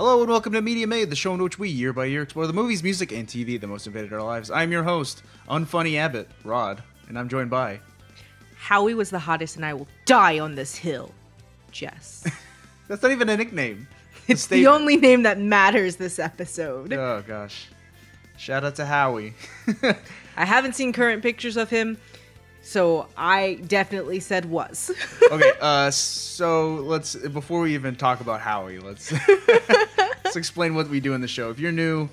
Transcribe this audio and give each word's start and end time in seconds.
Hello 0.00 0.22
and 0.22 0.30
welcome 0.30 0.54
to 0.54 0.62
Media 0.62 0.86
Made, 0.86 1.10
the 1.10 1.14
show 1.14 1.34
in 1.34 1.42
which 1.42 1.58
we, 1.58 1.68
year 1.68 1.92
by 1.92 2.06
year, 2.06 2.22
explore 2.22 2.46
the 2.46 2.54
movies, 2.54 2.82
music, 2.82 3.12
and 3.12 3.28
TV 3.28 3.60
that 3.60 3.66
most 3.66 3.86
invaded 3.86 4.14
our 4.14 4.22
lives. 4.22 4.50
I'm 4.50 4.72
your 4.72 4.82
host, 4.82 5.22
Unfunny 5.46 5.98
Abbott, 5.98 6.26
Rod, 6.42 6.82
and 7.08 7.18
I'm 7.18 7.28
joined 7.28 7.50
by. 7.50 7.80
Howie 8.56 8.94
was 8.94 9.10
the 9.10 9.18
hottest, 9.18 9.56
and 9.56 9.66
I 9.66 9.74
will 9.74 9.86
die 10.06 10.38
on 10.38 10.54
this 10.54 10.74
hill. 10.74 11.12
Jess. 11.70 12.26
That's 12.88 13.02
not 13.02 13.12
even 13.12 13.28
a 13.28 13.36
nickname. 13.36 13.88
It's 14.26 14.46
the 14.46 14.68
only 14.68 14.96
name 14.96 15.24
that 15.24 15.38
matters 15.38 15.96
this 15.96 16.18
episode. 16.18 16.94
Oh 16.94 17.22
gosh. 17.28 17.68
Shout 18.38 18.64
out 18.64 18.76
to 18.76 18.86
Howie. 18.86 19.34
I 20.34 20.46
haven't 20.46 20.76
seen 20.76 20.94
current 20.94 21.22
pictures 21.22 21.58
of 21.58 21.68
him, 21.68 21.98
so 22.62 23.06
I 23.16 23.54
definitely 23.66 24.20
said 24.20 24.44
was. 24.44 24.90
okay, 25.30 25.52
uh, 25.60 25.90
so 25.90 26.74
let's 26.76 27.14
before 27.16 27.62
we 27.62 27.74
even 27.74 27.96
talk 27.96 28.20
about 28.20 28.40
Howie, 28.40 28.78
let's 28.78 29.12
let's 30.24 30.36
explain 30.36 30.74
what 30.74 30.88
we 30.88 31.00
do 31.00 31.14
in 31.14 31.20
the 31.20 31.28
show. 31.28 31.50
If 31.50 31.58
you're 31.58 31.72
new, 31.72 32.08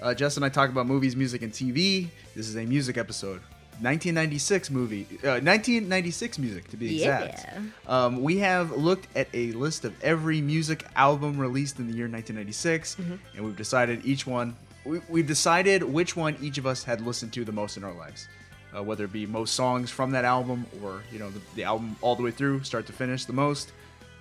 uh, 0.00 0.14
Jess 0.14 0.36
and 0.36 0.44
I 0.44 0.48
talk 0.48 0.70
about 0.70 0.86
movies, 0.86 1.16
music, 1.16 1.42
and 1.42 1.52
TV. 1.52 2.08
This 2.34 2.48
is 2.48 2.56
a 2.56 2.64
music 2.64 2.96
episode. 2.96 3.40
1996 3.80 4.70
movie, 4.70 5.06
uh, 5.24 5.40
1996 5.42 6.38
music 6.38 6.68
to 6.68 6.76
be 6.76 6.96
exact. 6.96 7.46
Yeah. 7.52 7.60
Um, 7.88 8.22
we 8.22 8.38
have 8.38 8.70
looked 8.70 9.08
at 9.16 9.26
a 9.32 9.50
list 9.52 9.84
of 9.84 9.94
every 10.04 10.40
music 10.40 10.84
album 10.94 11.36
released 11.38 11.78
in 11.80 11.88
the 11.88 11.94
year 11.94 12.06
1996, 12.06 12.98
and 13.34 13.44
we've 13.44 13.56
decided 13.56 14.04
each 14.04 14.26
one. 14.26 14.54
We, 14.84 15.00
we've 15.08 15.26
decided 15.26 15.82
which 15.82 16.16
one 16.16 16.36
each 16.40 16.58
of 16.58 16.66
us 16.66 16.84
had 16.84 17.00
listened 17.00 17.32
to 17.32 17.44
the 17.44 17.50
most 17.50 17.76
in 17.76 17.82
our 17.82 17.94
lives, 17.94 18.28
uh, 18.76 18.82
whether 18.82 19.04
it 19.04 19.12
be 19.12 19.26
most 19.26 19.54
songs 19.54 19.90
from 19.90 20.10
that 20.12 20.24
album 20.24 20.66
or 20.82 21.02
you 21.12 21.18
know 21.18 21.30
the, 21.30 21.40
the 21.56 21.64
album 21.64 21.96
all 22.00 22.16
the 22.16 22.22
way 22.22 22.30
through, 22.30 22.62
start 22.64 22.86
to 22.86 22.92
finish, 22.92 23.24
the 23.24 23.32
most. 23.32 23.72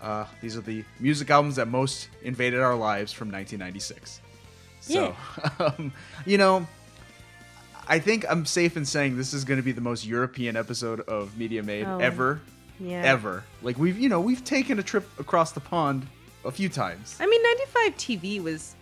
Uh, 0.02 0.26
these 0.42 0.58
are 0.58 0.62
the 0.62 0.84
music 1.00 1.30
albums 1.30 1.56
that 1.58 1.68
most 1.68 2.10
invaded 2.24 2.60
our 2.60 2.76
lives 2.76 3.14
from 3.14 3.32
1996. 3.32 4.20
So, 4.80 5.16
um, 5.60 5.94
you 6.26 6.40
know, 6.40 6.68
I 7.88 8.00
think 8.00 8.26
I'm 8.30 8.46
safe 8.46 8.78
in 8.78 8.86
saying 8.86 9.18
this 9.18 9.34
is 9.34 9.44
going 9.46 9.58
to 9.60 9.64
be 9.64 9.72
the 9.74 9.82
most 9.82 10.06
European 10.06 10.56
episode 10.56 11.02
of 11.02 11.38
Media 11.38 11.62
Made 11.62 11.86
Oh, 11.88 11.98
ever, 12.00 12.42
Yeah. 12.80 13.02
ever. 13.04 13.44
Like 13.62 13.78
we've, 13.78 14.00
you 14.00 14.10
know, 14.10 14.20
we've 14.22 14.44
taken 14.44 14.80
a 14.80 14.84
trip 14.84 15.08
across 15.20 15.52
the 15.52 15.60
pond 15.60 16.08
a 16.46 16.52
few 16.52 16.68
times. 16.70 17.16
I 17.20 17.28
mean, 17.28 17.42
95 17.44 17.98
TV 17.98 18.42
was 18.42 18.76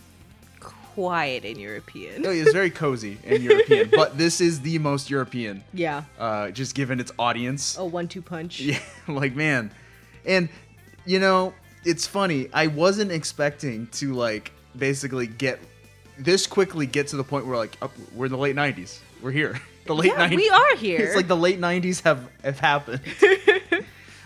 quiet 1.04 1.46
and 1.46 1.58
European. 1.58 2.26
Oh, 2.26 2.30
It's 2.32 2.52
very 2.52 2.70
cozy 2.70 3.18
and 3.26 3.42
European, 3.50 3.90
but 3.90 4.18
this 4.18 4.42
is 4.42 4.60
the 4.62 4.78
most 4.80 5.10
European, 5.10 5.64
Yeah. 5.74 6.04
uh, 6.20 6.52
just 6.52 6.76
given 6.76 7.00
its 7.00 7.12
audience. 7.18 7.78
A 7.78 7.86
one-two 7.86 8.22
punch. 8.22 8.60
Yeah, 8.70 8.80
like 9.08 9.34
man, 9.36 9.72
and 10.26 10.50
you 11.06 11.20
know, 11.20 11.54
it's 11.86 12.06
funny. 12.06 12.50
I 12.54 12.68
wasn't 12.68 13.12
expecting 13.12 13.88
to 14.00 14.14
like 14.14 14.52
basically 14.78 15.28
get 15.28 15.60
this 16.18 16.46
quickly 16.48 16.86
get 16.86 17.08
to 17.08 17.16
the 17.16 17.24
point 17.24 17.46
where 17.48 17.56
like 17.58 17.78
oh, 17.82 17.92
we're 18.14 18.26
in 18.26 18.32
the 18.34 18.38
late 18.38 18.56
'90s. 18.56 19.00
We're 19.22 19.32
here. 19.32 19.56
The 19.86 19.96
late 19.96 20.12
Yeah, 20.12 20.30
90s. 20.30 20.36
we 20.36 20.50
are 20.52 20.76
here. 20.76 21.00
It's 21.00 21.16
like 21.16 21.28
the 21.28 21.36
late 21.48 21.60
'90s 21.60 22.04
have 22.04 22.22
have 22.44 22.60
happened. 22.60 23.02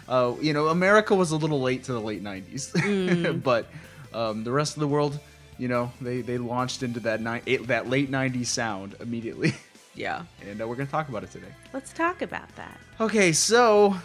uh, 0.09 0.33
you 0.41 0.51
know, 0.53 0.67
America 0.67 1.15
was 1.15 1.31
a 1.31 1.37
little 1.37 1.61
late 1.61 1.85
to 1.85 1.93
the 1.93 2.01
late 2.01 2.21
'90s, 2.23 2.71
Mm. 2.73 3.41
but 3.41 3.69
um, 4.13 4.43
the 4.43 4.51
rest 4.51 4.75
of 4.75 4.81
the 4.81 4.87
world, 4.89 5.19
you 5.57 5.67
know, 5.67 5.91
they 6.01 6.21
they 6.21 6.37
launched 6.37 6.83
into 6.83 6.99
that 7.01 7.21
ni- 7.21 7.41
eight, 7.47 7.67
that 7.67 7.89
late 7.89 8.09
'90s 8.11 8.47
sound 8.47 8.95
immediately, 8.99 9.53
Yeah. 9.95 10.23
and 10.41 10.61
uh, 10.61 10.67
we're 10.67 10.75
gonna 10.75 10.89
talk 10.89 11.09
about 11.09 11.23
it 11.23 11.31
today. 11.31 11.53
Let's 11.73 11.93
talk 11.93 12.21
about 12.21 12.53
that. 12.55 12.77
Okay, 12.99 13.31
so 13.31 13.95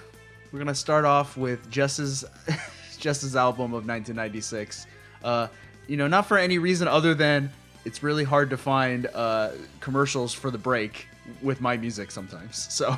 we're 0.52 0.58
gonna 0.58 0.74
start 0.74 1.04
off 1.04 1.36
with 1.36 1.70
Jess's 1.70 2.24
Jess's 2.98 3.36
album 3.36 3.72
of 3.74 3.86
1996. 3.86 4.86
Uh, 5.22 5.48
you 5.86 5.96
know, 5.96 6.06
not 6.06 6.26
for 6.26 6.36
any 6.38 6.58
reason 6.58 6.86
other 6.88 7.14
than 7.14 7.50
it's 7.84 8.02
really 8.02 8.24
hard 8.24 8.50
to 8.50 8.56
find 8.56 9.06
uh, 9.14 9.50
commercials 9.80 10.34
for 10.34 10.50
the 10.50 10.58
break 10.58 11.06
with 11.42 11.60
my 11.60 11.76
music 11.76 12.10
sometimes. 12.10 12.68
So, 12.72 12.96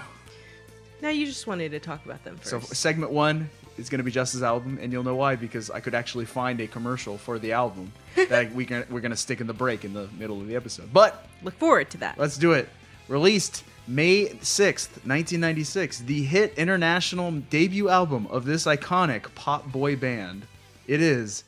Now 1.03 1.09
you 1.11 1.27
just 1.27 1.47
wanted 1.47 1.71
to 1.71 1.81
talk 1.81 2.05
about 2.05 2.25
them 2.25 2.37
first. 2.39 2.51
so 2.51 2.61
segment 2.75 3.13
one 3.13 3.49
is 3.81 3.89
gonna 3.89 4.03
be 4.05 4.11
Jess's 4.11 4.43
album, 4.43 4.79
and 4.81 4.93
you'll 4.93 5.03
know 5.03 5.17
why 5.17 5.35
because 5.37 5.71
I 5.71 5.81
could 5.81 5.95
actually 5.95 6.27
find 6.27 6.61
a 6.61 6.67
commercial 6.67 7.19
for 7.19 7.39
the 7.39 7.53
album 7.53 7.93
that 8.29 8.53
we 8.53 8.65
can, 8.67 8.85
we're 8.91 9.01
gonna 9.01 9.17
stick 9.17 9.41
in 9.41 9.47
the 9.47 9.55
break 9.55 9.85
in 9.85 9.93
the 9.93 10.09
middle 10.19 10.41
of 10.41 10.47
the 10.47 10.55
episode. 10.55 10.93
But 10.93 11.27
Look 11.43 11.59
forward 11.59 11.91
to 11.91 11.99
that. 11.99 12.19
Let's 12.19 12.37
do 12.37 12.53
it. 12.53 12.69
Released 13.09 13.65
May 13.87 14.27
6th, 14.27 14.91
1996, 15.07 16.01
the 16.01 16.23
hit 16.23 16.55
international 16.57 17.33
debut 17.33 17.89
album 17.89 18.27
of 18.29 18.45
this 18.45 18.67
iconic 18.67 19.35
pop 19.35 19.73
boy 19.73 19.97
band. 19.97 20.47
It 20.87 21.01
is 21.01 21.45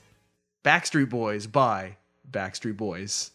Backstreet 0.64 1.10
Boys 1.10 1.46
by 1.46 1.96
Backstreet 2.30 2.76
Boys. 2.76 3.31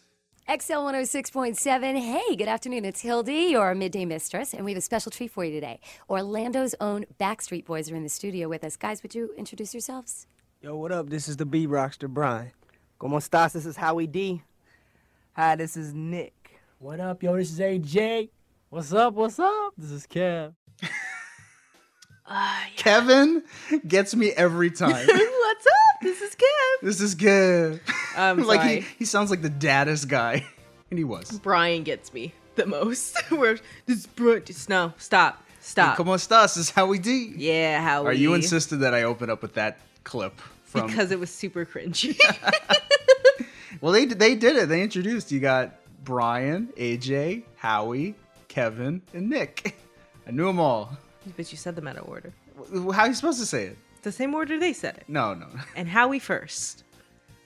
XL 0.49 0.75
106.7. 0.75 1.99
Hey, 1.99 2.37
good 2.37 2.47
afternoon. 2.47 2.85
It's 2.85 3.01
Hildy, 3.01 3.51
your 3.51 3.75
midday 3.75 4.05
mistress, 4.05 4.53
and 4.53 4.63
we 4.63 4.71
have 4.71 4.77
a 4.77 4.81
special 4.81 5.11
treat 5.11 5.29
for 5.29 5.43
you 5.43 5.51
today. 5.51 5.81
Orlando's 6.09 6.73
own 6.79 7.05
Backstreet 7.19 7.65
Boys 7.65 7.91
are 7.91 7.97
in 7.97 8.03
the 8.03 8.07
studio 8.07 8.47
with 8.47 8.63
us. 8.63 8.77
Guys, 8.77 9.03
would 9.03 9.13
you 9.13 9.31
introduce 9.37 9.73
yourselves? 9.73 10.25
Yo, 10.61 10.77
what 10.77 10.93
up? 10.93 11.09
This 11.09 11.27
is 11.27 11.35
the 11.35 11.45
B 11.45 11.67
Rockster 11.67 12.07
Brian. 12.07 12.51
Como 12.97 13.17
estas? 13.17 13.51
This 13.51 13.65
is 13.65 13.75
Howie 13.75 14.07
D. 14.07 14.41
Hi, 15.33 15.57
this 15.57 15.75
is 15.75 15.93
Nick. 15.93 16.61
What 16.79 17.01
up, 17.01 17.21
yo? 17.21 17.35
This 17.35 17.51
is 17.51 17.59
AJ. 17.59 18.29
What's 18.69 18.93
up? 18.93 19.15
What's 19.15 19.39
up? 19.39 19.73
This 19.77 19.91
is 19.91 20.07
Kev. 20.07 20.53
Uh, 22.27 22.59
Kevin 22.75 23.43
gets 23.87 24.13
me 24.15 24.31
every 24.31 24.69
time. 24.83 25.07
What's 25.07 25.67
up? 25.67 26.01
This 26.01 26.21
is 26.21 26.35
Kev. 26.35 26.81
this 26.81 27.01
is 27.01 27.15
good. 27.15 27.79
I'm 28.17 28.43
like 28.43 28.61
sorry. 28.61 28.81
he, 28.81 28.87
he 28.99 29.05
sounds 29.05 29.29
like 29.29 29.41
the 29.41 29.49
daddest 29.49 30.07
guy. 30.07 30.45
And 30.89 30.97
he 30.97 31.03
was. 31.03 31.37
Brian 31.43 31.83
gets 31.83 32.13
me 32.13 32.31
the 32.55 32.65
most. 32.65 33.19
Where 33.29 33.57
this 33.87 34.05
bro, 34.05 34.39
just 34.39 34.69
no, 34.69 34.93
stop, 34.97 35.43
stop. 35.59 35.97
Como 35.97 36.13
estas 36.13 36.55
This 36.55 36.57
is 36.57 36.69
how 36.69 36.85
we 36.85 36.97
do. 36.97 37.11
Yeah, 37.11 37.81
how 37.81 38.05
Are 38.05 38.13
you 38.13 38.33
insisted 38.33 38.77
that 38.77 38.93
I 38.93 39.03
open 39.03 39.29
up 39.29 39.41
with 39.41 39.55
that 39.55 39.79
clip 40.05 40.39
from 40.63 40.87
because 40.87 41.11
it 41.11 41.19
was 41.19 41.29
super 41.29 41.65
cringy. 41.65 42.17
Well, 43.81 43.91
they 43.91 44.05
they 44.05 44.35
did 44.35 44.55
it. 44.55 44.69
They 44.69 44.81
introduced. 44.81 45.29
You 45.29 45.41
got 45.41 45.75
Brian, 46.05 46.67
AJ, 46.77 47.43
Howie, 47.57 48.15
Kevin, 48.47 49.01
and 49.13 49.29
Nick. 49.29 49.75
I 50.25 50.31
knew 50.31 50.45
them 50.45 50.61
all. 50.61 50.97
But 51.35 51.51
you 51.51 51.57
said 51.57 51.75
them 51.75 51.87
out 51.87 51.97
of 51.97 52.07
order. 52.07 52.31
How 52.73 53.01
are 53.01 53.07
you 53.07 53.13
supposed 53.13 53.39
to 53.39 53.45
say 53.45 53.65
it? 53.65 53.77
The 54.03 54.11
same 54.11 54.33
order 54.33 54.59
they 54.59 54.73
said 54.73 54.97
it. 54.97 55.03
No, 55.07 55.33
no. 55.33 55.47
And 55.75 55.87
Howie 55.87 56.19
first. 56.19 56.83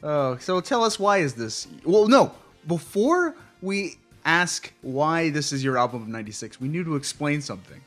Oh, 0.04 0.38
so 0.38 0.62
tell 0.62 0.84
us 0.84 1.00
why 1.00 1.20
is 1.20 1.34
this? 1.34 1.68
Well, 1.86 2.08
no. 2.08 2.32
Before 2.68 3.36
we 3.62 3.96
ask 4.26 4.72
why 4.82 5.30
this 5.30 5.52
is 5.52 5.64
your 5.64 5.78
album 5.78 6.04
of 6.04 6.08
'96, 6.08 6.60
we 6.60 6.68
need 6.68 6.86
to 6.86 6.96
explain 6.96 7.42
something. 7.42 7.82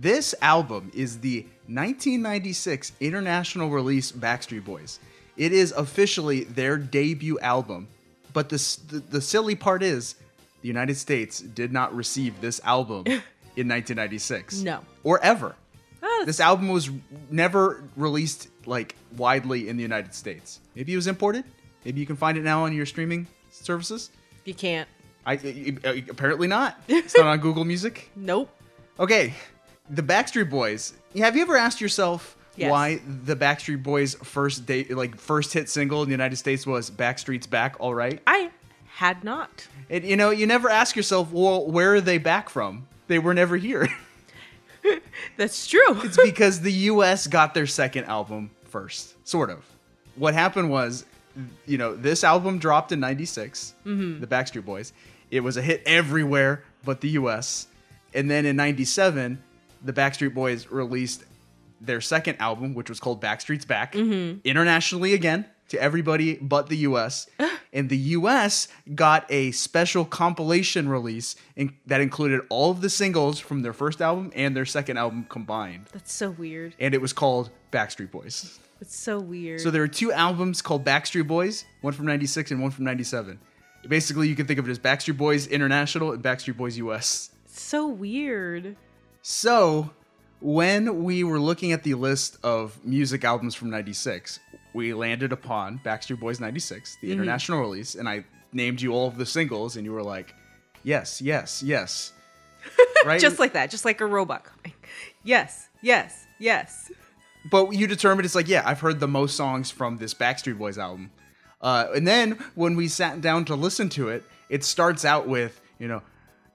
This 0.00 0.34
album 0.42 0.90
is 0.94 1.20
the 1.20 1.42
1996 1.66 2.92
international 3.00 3.70
release 3.70 4.12
Backstreet 4.12 4.64
Boys. 4.64 4.98
It 5.36 5.52
is 5.52 5.72
officially 5.72 6.44
their 6.44 6.76
debut 6.76 7.38
album, 7.40 7.88
but 8.32 8.48
the, 8.48 8.78
the 8.88 8.98
the 9.00 9.20
silly 9.20 9.54
part 9.54 9.82
is 9.82 10.16
the 10.62 10.68
United 10.68 10.96
States 10.96 11.40
did 11.40 11.72
not 11.72 11.94
receive 11.94 12.40
this 12.40 12.60
album 12.64 13.04
in 13.56 13.68
1996. 13.68 14.60
No. 14.62 14.80
or 15.02 15.22
ever. 15.22 15.54
This 16.26 16.40
album 16.40 16.68
was 16.68 16.90
never 17.30 17.82
released 17.96 18.48
like 18.66 18.94
widely 19.16 19.68
in 19.68 19.76
the 19.76 19.82
United 19.82 20.14
States. 20.14 20.60
Maybe 20.74 20.92
it 20.92 20.96
was 20.96 21.06
imported. 21.06 21.44
Maybe 21.84 22.00
you 22.00 22.06
can 22.06 22.16
find 22.16 22.38
it 22.38 22.42
now 22.44 22.64
on 22.64 22.72
your 22.74 22.86
streaming 22.86 23.26
services. 23.50 24.10
you 24.44 24.54
can't. 24.54 24.88
I- 25.26 25.34
apparently 26.08 26.46
not. 26.46 26.80
It's 26.88 27.16
not 27.16 27.26
on 27.26 27.38
Google 27.46 27.64
Music. 27.64 28.10
Nope. 28.16 28.48
Okay, 28.98 29.34
the 29.90 30.02
Backstreet 30.02 30.48
Boys. 30.50 30.94
Have 31.16 31.36
you 31.36 31.42
ever 31.42 31.56
asked 31.56 31.80
yourself 31.80 32.36
Yes. 32.56 32.70
why 32.70 33.00
the 33.24 33.34
Backstreet 33.34 33.82
Boys' 33.82 34.14
first 34.14 34.64
date, 34.66 34.94
like 34.96 35.16
first 35.16 35.52
hit 35.52 35.68
single 35.68 36.02
in 36.02 36.08
the 36.08 36.12
United 36.14 36.36
States 36.36 36.66
was 36.66 36.90
"Backstreet's 36.90 37.46
Back"? 37.48 37.76
All 37.80 37.94
right, 37.94 38.20
I 38.26 38.50
had 38.86 39.24
not. 39.24 39.66
and 39.90 40.04
you 40.04 40.16
know 40.16 40.30
you 40.30 40.46
never 40.46 40.70
ask 40.70 40.94
yourself, 40.96 41.32
well, 41.32 41.66
where 41.66 41.94
are 41.94 42.00
they 42.00 42.18
back 42.18 42.48
from? 42.48 42.86
They 43.06 43.18
were 43.18 43.34
never 43.34 43.56
here. 43.56 43.88
That's 45.36 45.66
true. 45.66 45.80
It's 46.04 46.16
because 46.22 46.60
the 46.60 46.72
US 46.72 47.26
got 47.26 47.54
their 47.54 47.66
second 47.66 48.04
album 48.04 48.50
first, 48.64 49.14
sort 49.26 49.50
of. 49.50 49.64
What 50.16 50.34
happened 50.34 50.70
was, 50.70 51.04
you 51.66 51.78
know, 51.78 51.94
this 51.94 52.22
album 52.24 52.58
dropped 52.58 52.92
in 52.92 53.00
96, 53.00 53.74
mm-hmm. 53.84 54.20
the 54.20 54.26
Backstreet 54.26 54.64
Boys. 54.64 54.92
It 55.30 55.40
was 55.40 55.56
a 55.56 55.62
hit 55.62 55.82
everywhere 55.86 56.62
but 56.84 57.00
the 57.00 57.10
US. 57.10 57.66
And 58.12 58.30
then 58.30 58.46
in 58.46 58.56
97, 58.56 59.42
the 59.82 59.92
Backstreet 59.92 60.34
Boys 60.34 60.70
released 60.70 61.24
their 61.80 62.00
second 62.00 62.36
album, 62.40 62.74
which 62.74 62.88
was 62.88 63.00
called 63.00 63.20
Backstreet's 63.20 63.64
Back, 63.64 63.94
mm-hmm. 63.94 64.38
internationally 64.44 65.14
again 65.14 65.46
to 65.68 65.80
everybody 65.80 66.34
but 66.36 66.68
the 66.68 66.78
US. 66.78 67.28
and 67.72 67.88
the 67.88 67.96
US 67.96 68.68
got 68.94 69.26
a 69.30 69.50
special 69.52 70.04
compilation 70.04 70.88
release 70.88 71.36
in, 71.56 71.74
that 71.86 72.00
included 72.00 72.40
all 72.48 72.70
of 72.70 72.80
the 72.80 72.90
singles 72.90 73.38
from 73.38 73.62
their 73.62 73.72
first 73.72 74.00
album 74.00 74.32
and 74.34 74.56
their 74.56 74.66
second 74.66 74.96
album 74.96 75.26
combined. 75.28 75.86
That's 75.92 76.12
so 76.12 76.30
weird. 76.30 76.74
And 76.78 76.94
it 76.94 77.00
was 77.00 77.12
called 77.12 77.50
Backstreet 77.72 78.10
Boys. 78.10 78.58
It's 78.80 78.96
so 78.96 79.18
weird. 79.18 79.60
So 79.60 79.70
there 79.70 79.82
are 79.82 79.88
two 79.88 80.12
albums 80.12 80.60
called 80.60 80.84
Backstreet 80.84 81.26
Boys, 81.26 81.64
one 81.80 81.92
from 81.92 82.06
96 82.06 82.50
and 82.50 82.60
one 82.60 82.70
from 82.70 82.84
97. 82.84 83.38
Basically, 83.88 84.28
you 84.28 84.36
can 84.36 84.46
think 84.46 84.58
of 84.58 84.68
it 84.68 84.70
as 84.70 84.78
Backstreet 84.78 85.16
Boys 85.16 85.46
International 85.46 86.12
and 86.12 86.22
Backstreet 86.22 86.56
Boys 86.56 86.76
US. 86.78 87.30
so 87.46 87.86
weird. 87.86 88.76
So, 89.22 89.90
when 90.40 91.02
we 91.04 91.24
were 91.24 91.40
looking 91.40 91.72
at 91.72 91.82
the 91.82 91.94
list 91.94 92.36
of 92.42 92.84
music 92.84 93.24
albums 93.24 93.54
from 93.54 93.70
96, 93.70 94.38
we 94.74 94.92
landed 94.92 95.32
upon 95.32 95.80
Backstreet 95.84 96.20
Boys 96.20 96.40
96, 96.40 96.96
Mm-hmm. 96.96 97.06
the 97.06 97.12
international 97.12 97.60
release, 97.60 97.94
and 97.94 98.08
I 98.08 98.24
named 98.52 98.80
you 98.82 98.92
all 98.92 99.08
of 99.08 99.16
the 99.16 99.26
singles, 99.26 99.76
and 99.76 99.84
you 99.86 99.92
were 99.92 100.02
like, 100.02 100.34
yes, 100.82 101.22
yes, 101.22 101.62
yes. 101.62 102.12
Right? 103.04 103.20
Just 103.20 103.38
like 103.38 103.52
that, 103.52 103.70
just 103.70 103.84
like 103.84 104.00
a 104.00 104.06
robot 104.06 104.44
coming. 104.44 104.72
Yes, 105.22 105.68
yes, 105.82 106.26
yes. 106.38 106.90
but 107.50 107.72
you 107.72 107.86
determined 107.86 108.24
it's 108.24 108.34
like, 108.34 108.48
yeah, 108.48 108.62
I've 108.64 108.80
heard 108.80 108.98
the 109.00 109.08
most 109.08 109.36
songs 109.36 109.70
from 109.70 109.98
this 109.98 110.14
Backstreet 110.14 110.56
Boys 110.58 110.78
album. 110.78 111.10
Uh, 111.60 111.88
and 111.94 112.06
then 112.06 112.38
when 112.54 112.76
we 112.76 112.88
sat 112.88 113.20
down 113.20 113.44
to 113.46 113.54
listen 113.54 113.88
to 113.90 114.08
it, 114.08 114.24
it 114.48 114.64
starts 114.64 115.04
out 115.04 115.28
with, 115.28 115.60
you 115.78 115.88
know, 115.88 116.02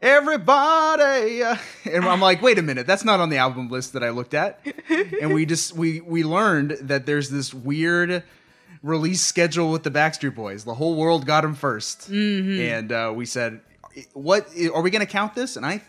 everybody. 0.01 1.43
uh," 1.43 1.55
And 1.85 2.05
I'm 2.05 2.21
like, 2.21 2.41
wait 2.41 2.57
a 2.57 2.61
minute, 2.61 2.87
that's 2.87 3.03
not 3.05 3.19
on 3.19 3.29
the 3.29 3.37
album 3.37 3.69
list 3.69 3.93
that 3.93 4.03
I 4.03 4.09
looked 4.09 4.33
at. 4.33 4.59
And 5.21 5.33
we 5.33 5.45
just 5.45 5.73
we 5.75 6.01
we 6.01 6.23
learned 6.23 6.71
that 6.81 7.05
there's 7.05 7.29
this 7.29 7.53
weird 7.53 8.23
release 8.81 9.21
schedule 9.21 9.71
with 9.71 9.83
the 9.83 9.91
Backstreet 9.91 10.35
Boys. 10.35 10.63
The 10.63 10.73
whole 10.75 10.95
world 10.95 11.25
got 11.25 11.41
them 11.41 11.55
1st 11.55 12.09
and 12.77 12.91
uh, 12.91 13.11
we 13.15 13.25
said, 13.25 13.59
what 14.13 14.47
are 14.73 14.81
we 14.81 14.89
going 14.89 15.05
to 15.05 15.11
count 15.11 15.35
this? 15.35 15.57
And 15.57 15.65
I 15.65 15.81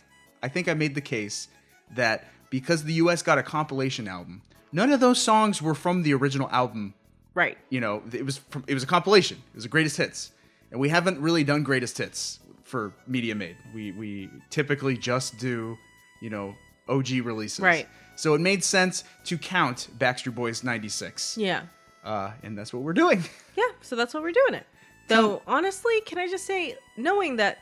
I 0.43 0.49
think 0.49 0.69
I 0.69 0.75
made 0.75 0.95
the 0.95 1.01
case 1.01 1.49
that 1.95 2.25
because 2.51 2.85
the 2.85 2.95
U.S. 2.95 3.23
got 3.23 3.39
a 3.39 3.43
compilation 3.43 4.09
album, 4.09 4.43
none 4.73 4.91
of 4.93 4.99
those 5.01 5.21
songs 5.21 5.61
were 5.63 5.75
from 5.75 6.03
the 6.03 6.15
original 6.15 6.49
album 6.51 6.95
Right. 7.33 7.57
you 7.69 7.81
know, 7.81 8.03
it 8.13 8.27
was 8.27 8.39
from, 8.39 8.65
it 8.67 8.75
was 8.75 8.83
a 8.83 8.87
compilation. 8.87 9.37
It 9.39 9.55
was 9.55 9.63
the 9.63 9.69
greatest 9.71 9.97
hits, 9.97 10.33
and 10.73 10.81
we 10.81 10.89
haven't 10.89 11.21
really 11.21 11.45
done 11.45 11.63
greatest 11.63 11.97
hits 11.99 12.41
for 12.71 12.93
Media 13.07 13.35
Made. 13.35 13.57
We 13.75 13.93
we 13.93 14.31
typically 14.49 14.97
just 14.97 15.39
do, 15.39 15.77
you 16.23 16.31
know, 16.31 16.55
OG 16.89 17.09
releases. 17.25 17.61
Right. 17.61 17.87
So 18.17 18.35
it 18.35 18.41
made 18.41 18.63
sense 18.65 19.05
to 19.25 19.37
count 19.39 19.89
Backstreet 19.99 20.35
Boys 20.35 20.63
'96, 20.63 21.37
Yeah. 21.39 21.63
uh, 22.05 22.33
and 22.43 22.57
that's 22.57 22.73
what 22.73 22.83
we're 22.83 22.93
doing. 22.95 23.25
Yeah, 23.57 23.65
so 23.83 23.95
that's 23.97 24.15
what 24.15 24.23
we're 24.23 24.33
doing 24.33 24.55
it. 24.55 24.67
Though, 25.09 25.43
honestly, 25.47 26.01
can 26.07 26.17
I 26.19 26.29
just 26.29 26.47
say, 26.47 26.77
knowing 26.97 27.37
that 27.37 27.59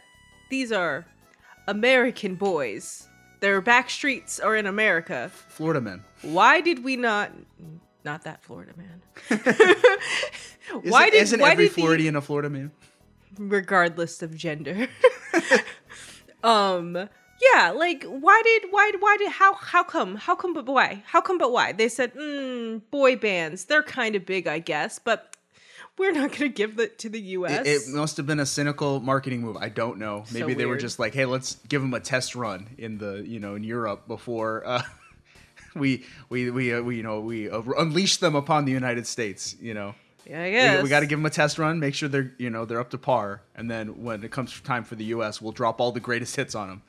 these 0.50 0.70
are 0.70 1.06
American 1.66 2.34
boys, 2.36 3.08
their 3.40 3.60
back 3.60 3.90
streets 3.90 4.38
are 4.38 4.54
in 4.54 4.66
America, 4.66 5.30
Florida 5.48 5.80
man. 5.80 6.04
why 6.22 6.60
did 6.60 6.84
we 6.84 6.96
not. 6.96 7.32
Not 8.04 8.22
that 8.24 8.42
Florida 8.44 8.72
man. 8.76 9.00
Isn't, 10.70 10.90
why 10.90 11.10
did 11.10 11.22
isn't 11.22 11.40
why 11.40 11.52
every 11.52 11.64
did 11.64 11.74
the- 11.74 11.80
Floridian 11.80 12.16
a 12.16 12.20
Florida 12.20 12.50
man? 12.50 12.70
Regardless 13.38 14.22
of 14.22 14.36
gender. 14.36 14.88
um 16.42 17.08
yeah, 17.54 17.70
like 17.70 18.04
why 18.04 18.42
did 18.44 18.70
why 18.70 18.92
why 18.98 19.16
did 19.18 19.30
how 19.30 19.54
how 19.54 19.84
come 19.84 20.16
how 20.16 20.34
come 20.34 20.54
but 20.54 20.66
why 20.66 21.02
how 21.06 21.20
come 21.20 21.38
but 21.38 21.52
why 21.52 21.72
they 21.72 21.88
said 21.88 22.14
mm, 22.14 22.82
boy 22.90 23.16
bands 23.16 23.64
they're 23.64 23.82
kind 23.82 24.16
of 24.16 24.26
big 24.26 24.48
I 24.48 24.58
guess 24.58 24.98
but 24.98 25.36
we're 25.98 26.12
not 26.12 26.32
gonna 26.32 26.48
give 26.48 26.78
it 26.78 26.98
to 27.00 27.08
the 27.08 27.20
U.S. 27.20 27.66
It, 27.66 27.66
it 27.66 27.88
must 27.88 28.16
have 28.16 28.26
been 28.26 28.40
a 28.40 28.46
cynical 28.46 29.00
marketing 29.00 29.42
move. 29.42 29.56
I 29.56 29.68
don't 29.68 29.98
know. 29.98 30.22
So 30.26 30.38
Maybe 30.38 30.54
they 30.54 30.64
were 30.66 30.76
just 30.76 30.98
like, 30.98 31.12
"Hey, 31.12 31.26
let's 31.26 31.56
give 31.68 31.82
them 31.82 31.92
a 31.92 32.00
test 32.00 32.36
run 32.36 32.68
in 32.78 32.98
the 32.98 33.24
you 33.26 33.40
know 33.40 33.56
in 33.56 33.64
Europe 33.64 34.06
before 34.06 34.62
uh, 34.64 34.82
we 35.74 36.04
we 36.28 36.50
we 36.50 36.72
uh, 36.72 36.82
we 36.82 36.96
you 36.96 37.02
know 37.02 37.20
we 37.20 37.50
uh, 37.50 37.62
unleash 37.76 38.18
them 38.18 38.34
upon 38.36 38.64
the 38.64 38.72
United 38.72 39.06
States." 39.06 39.56
You 39.60 39.74
know, 39.74 39.94
yeah, 40.28 40.72
I 40.74 40.76
we, 40.78 40.82
we 40.84 40.88
got 40.88 41.00
to 41.00 41.06
give 41.06 41.18
them 41.18 41.26
a 41.26 41.30
test 41.30 41.58
run, 41.58 41.80
make 41.80 41.94
sure 41.94 42.08
they're 42.08 42.32
you 42.38 42.50
know 42.50 42.64
they're 42.64 42.80
up 42.80 42.90
to 42.90 42.98
par, 42.98 43.42
and 43.54 43.70
then 43.70 44.02
when 44.02 44.22
it 44.24 44.30
comes 44.30 44.60
time 44.60 44.84
for 44.84 44.94
the 44.94 45.04
U.S., 45.06 45.40
we'll 45.40 45.52
drop 45.52 45.80
all 45.80 45.92
the 45.92 46.00
greatest 46.00 46.36
hits 46.36 46.54
on 46.54 46.68
them. 46.68 46.82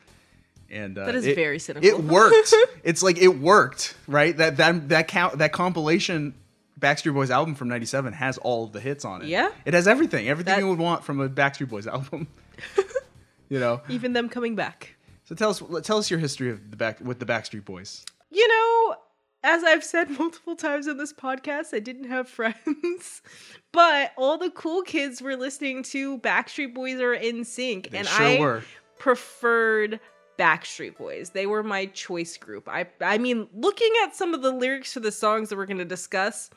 And 0.72 0.98
uh, 0.98 1.06
That 1.08 1.16
is 1.16 1.26
it- 1.26 1.36
very 1.36 1.58
cynical. 1.60 1.88
It 1.88 2.04
worked. 2.04 2.54
it's 2.84 3.02
like 3.02 3.18
it 3.18 3.40
worked, 3.40 3.96
right? 4.08 4.36
That 4.38 4.58
that 4.58 4.90
that 4.90 5.08
count 5.08 5.38
that 5.40 5.52
compilation. 5.54 6.34
Backstreet 6.80 7.14
Boys 7.14 7.30
album 7.30 7.56
from 7.56 7.68
'97 7.68 8.14
has 8.14 8.38
all 8.38 8.64
of 8.64 8.72
the 8.72 8.80
hits 8.80 9.04
on 9.04 9.22
it. 9.22 9.28
Yeah. 9.28 9.50
it 9.66 9.74
has 9.74 9.86
everything, 9.86 10.30
everything 10.30 10.54
That- 10.54 10.60
you 10.62 10.70
would 10.70 10.80
want 10.80 11.04
from 11.04 11.20
a 11.20 11.28
Backstreet 11.28 11.68
Boys 11.68 11.88
album. 11.96 12.28
you 13.50 13.60
know. 13.60 13.82
even 13.90 14.14
them 14.14 14.30
coming 14.30 14.56
back. 14.56 14.96
So 15.26 15.36
tell 15.36 15.50
us, 15.50 15.62
tell 15.84 15.98
us 15.98 16.10
your 16.10 16.20
history 16.20 16.50
of 16.50 16.72
the 16.72 16.78
back 16.78 17.00
with 17.02 17.20
the 17.20 17.26
Backstreet 17.26 17.66
Boys. 17.66 18.06
You 18.32 18.48
know, 18.48 18.96
as 19.44 19.64
I've 19.64 19.84
said 19.84 20.10
multiple 20.20 20.56
times 20.56 20.88
on 20.88 20.98
this 20.98 21.14
podcast, 21.14 21.74
I 21.74 21.80
didn't 21.80 22.10
have 22.10 22.28
friends, 22.30 23.22
but 23.72 24.12
all 24.18 24.38
the 24.38 24.52
cool 24.52 24.82
kids 24.82 25.22
were 25.22 25.36
listening 25.36 25.84
to 25.84 26.20
Backstreet 26.20 26.74
Boys 26.74 27.00
or 27.00 27.16
NSYNC, 27.16 27.94
and 27.94 28.08
sure 28.08 28.26
I 28.26 28.40
were. 28.40 28.64
preferred 28.98 30.00
Backstreet 30.38 30.98
Boys. 30.98 31.32
They 31.32 31.46
were 31.46 31.64
my 31.64 31.88
choice 31.88 32.38
group. 32.38 32.68
I 32.70 32.88
I 33.02 33.18
mean, 33.18 33.48
looking 33.54 33.92
at 34.04 34.16
some 34.16 34.34
of 34.34 34.42
the 34.42 34.52
lyrics 34.52 34.94
for 34.94 35.02
the 35.02 35.12
songs 35.12 35.50
that 35.50 35.58
we're 35.58 35.66
going 35.66 35.78
to 35.80 35.86
discuss, 35.86 36.50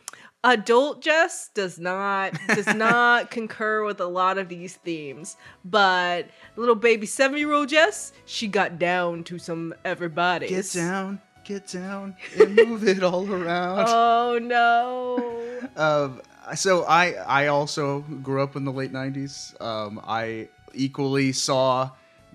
adult 0.45 1.03
Jess 1.03 1.51
does 1.55 1.79
not 1.79 2.39
does 2.49 2.67
not 2.75 3.31
concur 3.31 3.85
with 3.85 4.01
a 4.01 4.07
lot 4.07 4.39
of 4.39 4.49
these 4.49 4.77
themes. 4.77 5.37
But 5.65 6.29
little 6.57 6.77
baby 6.77 7.07
7-year-old 7.07 7.69
Jess, 7.69 8.13
she 8.25 8.47
got 8.47 8.79
down 8.79 9.25
to 9.25 9.39
some 9.39 9.75
everybody. 9.85 10.49
Get 10.49 10.71
down, 10.73 11.21
get 11.45 11.67
down, 11.69 12.17
and 12.39 12.55
move 12.57 12.87
it 12.87 13.03
all 13.03 13.31
around. 13.31 13.87
Oh 13.89 14.39
no. 14.41 15.69
Um, 15.77 16.23
so 16.55 16.85
I 16.85 17.13
I 17.27 17.47
also 17.49 18.01
grew 18.23 18.43
up 18.43 18.57
in 18.57 18.65
the 18.65 18.73
late 18.73 18.93
'90s. 18.93 19.61
Um, 19.61 20.01
I 20.07 20.49
equally 20.75 21.33
saw 21.33 21.91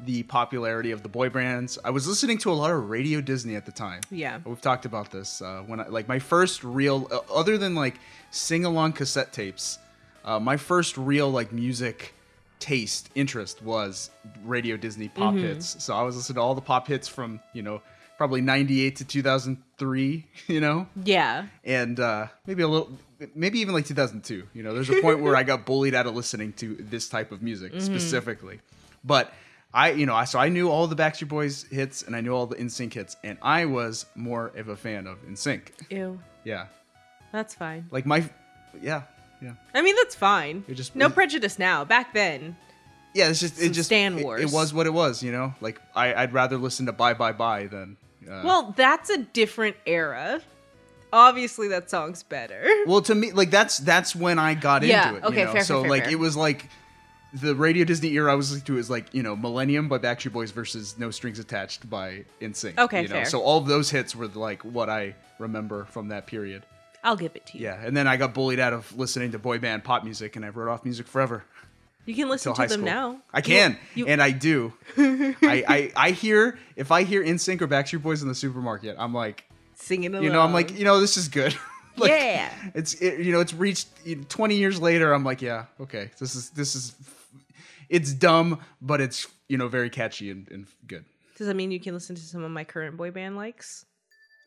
the 0.06 0.24
popularity 0.24 0.92
of 0.92 1.02
the 1.02 1.10
boy 1.10 1.30
bands. 1.30 1.80
I 1.84 1.90
was 1.90 2.08
listening 2.08 2.38
to 2.40 2.52
a 2.52 2.54
lot 2.54 2.70
of 2.72 2.90
Radio 2.90 3.20
Disney 3.20 3.56
at 3.56 3.66
the 3.66 3.72
time. 3.72 4.02
Yeah. 4.12 4.40
we've 4.46 4.62
talked 4.62 4.86
about 4.86 5.12
this. 5.12 5.42
Uh, 5.42 5.64
when 5.66 5.80
I 5.80 5.88
like 5.88 6.08
my 6.08 6.20
first 6.20 6.64
real, 6.64 7.08
uh, 7.12 7.20
other 7.34 7.58
than 7.58 7.74
like 7.74 7.96
sing 8.30 8.64
along 8.66 8.94
cassette 8.94 9.34
tapes, 9.34 9.80
uh, 10.24 10.40
my 10.40 10.56
first 10.56 10.98
real 10.98 11.32
like 11.32 11.52
music 11.52 12.14
taste 12.60 13.10
interest 13.16 13.62
was 13.64 14.12
Radio 14.46 14.78
Disney 14.78 15.08
pop 15.10 15.34
hits. 15.36 15.84
So 15.84 15.96
I 15.96 16.04
was 16.04 16.16
listening 16.16 16.36
to 16.36 16.42
all 16.42 16.54
the 16.56 16.62
pop 16.62 16.88
hits 16.88 17.08
from 17.08 17.40
you 17.54 17.64
know 17.64 17.82
probably 18.18 18.42
'98 18.42 18.96
to 18.98 19.06
2003. 19.06 20.26
You 20.48 20.62
know 20.62 20.88
Yeah. 21.04 21.46
and 21.64 22.00
uh, 22.00 22.28
maybe 22.46 22.64
a 22.64 22.68
little, 22.68 22.90
maybe 23.36 23.60
even 23.60 23.74
like 23.74 23.86
2002. 23.86 24.48
You 24.54 24.64
know, 24.64 24.74
there's 24.74 24.90
a 24.90 25.02
point 25.02 25.20
where 25.22 25.36
I 25.36 25.44
got 25.44 25.66
bullied 25.66 25.94
out 25.94 26.08
of 26.08 26.16
listening 26.16 26.54
to 26.54 26.76
this 26.80 27.10
type 27.10 27.32
of 27.32 27.42
music 27.44 27.74
specifically. 27.80 28.60
But 29.04 29.32
I, 29.74 29.92
you 29.92 30.06
know, 30.06 30.16
I 30.16 30.24
so 30.26 30.40
I 30.40 30.50
knew 30.50 30.70
all 30.70 30.88
the 30.88 30.96
Backstreet 30.96 31.28
Boys 31.28 31.64
hits 31.70 32.02
and 32.02 32.16
I 32.16 32.22
knew 32.22 32.32
all 32.32 32.48
the 32.48 32.56
NSYNC 32.56 32.94
hits, 32.94 33.18
and 33.24 33.38
I 33.42 33.66
was 33.66 34.06
more 34.16 34.48
of 34.56 34.70
a 34.70 34.76
fan 34.76 35.06
of 35.06 35.18
NSYNC. 35.28 35.70
Ew. 35.92 36.20
Yeah, 36.46 36.68
That's 37.34 37.54
fine. 37.54 37.86
like 37.92 38.06
my, 38.06 38.24
yeah, 38.82 39.04
yeah, 39.42 39.54
I 39.76 39.82
mean, 39.82 39.96
that's 39.98 40.16
fine. 40.16 40.64
It 40.68 40.76
just- 40.76 40.96
no 40.96 41.08
it- 41.08 41.14
prejudice 41.14 41.60
now. 41.60 41.84
Back 41.86 42.14
then, 42.14 42.56
yeah. 43.14 43.28
It's 43.30 43.40
just 43.42 43.58
Some 43.58 43.66
it 43.66 43.74
just 43.74 43.88
Stan 43.90 44.18
it- 44.18 44.24
Wars. 44.24 44.42
It, 44.42 44.52
was 44.56 44.74
what 44.74 44.88
it 44.88 44.94
was. 44.94 45.22
You 45.22 45.32
know, 45.34 45.54
like 45.62 45.80
I, 45.94 46.14
I'd 46.14 46.34
rather 46.34 46.58
listen 46.58 46.86
to 46.88 46.94
Bye 46.94 47.14
Bye 47.14 47.34
Bye 47.34 47.68
than. 47.68 47.98
Uh, 48.30 48.42
well, 48.44 48.74
that's 48.78 49.10
a 49.10 49.18
different 49.20 49.76
era. 49.86 50.42
Obviously, 51.14 51.70
that 51.70 51.90
song's 51.90 52.24
better. 52.24 52.68
Well, 52.86 53.02
to 53.04 53.16
me, 53.16 53.32
like 53.32 53.50
that's 53.50 53.78
that's 53.80 54.16
when 54.16 54.40
I 54.40 54.54
got 54.54 54.84
Yeah, 54.84 55.10
into 55.10 55.18
it. 55.18 55.24
okay, 55.30 55.40
you 55.40 55.46
know? 55.46 55.52
fair, 55.54 55.64
So 55.64 55.82
fair, 55.82 55.90
like 55.90 56.04
fair. 56.04 56.14
it 56.14 56.20
was 56.20 56.36
like 56.36 56.70
the 57.34 57.56
Radio 57.56 57.84
Disney 57.86 58.10
era 58.14 58.32
I 58.32 58.36
was 58.36 58.52
listening 58.52 58.66
to 58.76 58.78
is 58.80 58.90
like 58.90 59.14
you 59.14 59.24
know 59.24 59.36
Millennium 59.36 59.88
by 59.90 60.00
Backstreet 60.00 60.34
Boys 60.34 60.52
versus 60.52 60.98
No 60.98 61.12
Strings 61.12 61.40
Attached 61.40 61.90
by 61.90 62.26
NSYNC. 62.42 62.78
Okay, 62.78 63.02
you 63.04 63.08
know? 63.08 63.16
fair. 63.16 63.26
So 63.26 63.42
all 63.42 63.58
of 63.58 63.68
those 63.68 63.90
hits 63.90 64.16
were 64.16 64.28
like 64.28 64.64
what 64.64 64.90
I 64.90 65.16
remember 65.40 65.86
from 65.86 66.10
that 66.10 66.28
period. 66.28 66.64
I'll 67.04 67.16
give 67.16 67.36
it 67.36 67.46
to 67.48 67.58
you. 67.58 67.64
Yeah, 67.66 67.80
and 67.82 67.96
then 67.96 68.08
I 68.08 68.18
got 68.18 68.34
bullied 68.34 68.60
out 68.60 68.74
of 68.74 68.98
listening 68.98 69.32
to 69.32 69.40
boy 69.40 69.60
band 69.60 69.84
pop 69.86 70.04
music, 70.04 70.36
and 70.36 70.44
I 70.44 70.50
wrote 70.50 70.70
off 70.70 70.84
music 70.84 71.08
forever 71.08 71.46
You 72.08 72.16
can 72.16 72.30
listen 72.30 72.54
to 72.54 72.60
them 72.62 72.70
school. 72.70 72.86
now. 72.86 73.22
I 73.34 73.42
can, 73.42 73.78
you- 73.94 74.08
and 74.08 74.22
I 74.24 74.32
do. 74.32 74.74
I, 74.98 75.36
I 75.44 75.92
I 75.96 76.12
hear 76.12 76.58
if 76.76 76.92
I 76.92 77.04
hear 77.04 77.24
NSYNC 77.24 77.62
or 77.62 77.68
Backstreet 77.68 78.02
Boys 78.02 78.22
in 78.24 78.28
the 78.28 78.36
supermarket, 78.36 78.96
I'm 78.98 79.14
like, 79.14 79.44
Singing 79.76 80.12
along. 80.14 80.24
you 80.24 80.32
know, 80.32 80.42
I'm 80.42 80.54
like, 80.54 80.78
you 80.80 80.86
know, 80.86 81.00
this 81.00 81.18
is 81.18 81.28
good. 81.28 81.56
Like, 82.00 82.12
Yeah. 82.12 82.50
It's 82.76 82.94
it, 82.96 83.20
you 83.22 83.32
know, 83.32 83.40
it's 83.40 83.54
reached 83.56 83.88
20 84.30 84.56
years 84.56 84.80
later. 84.80 85.14
I'm 85.14 85.24
like, 85.24 85.42
yeah, 85.42 85.66
okay, 85.82 86.12
this 86.20 86.36
is 86.36 86.52
this 86.52 86.76
is, 86.76 86.94
it's 87.90 88.14
dumb, 88.14 88.60
but 88.82 89.02
it's 89.02 89.26
you 89.50 89.58
know 89.58 89.68
very 89.68 89.90
catchy 89.90 90.30
and, 90.30 90.48
and 90.52 90.68
good. 90.86 91.06
Does 91.38 91.48
that 91.48 91.56
mean 91.56 91.72
you 91.72 91.80
can 91.80 91.94
listen 91.96 92.16
to 92.16 92.22
some 92.22 92.44
of 92.44 92.52
my 92.52 92.64
current 92.64 92.98
boy 92.98 93.10
band 93.12 93.36
likes? 93.36 93.86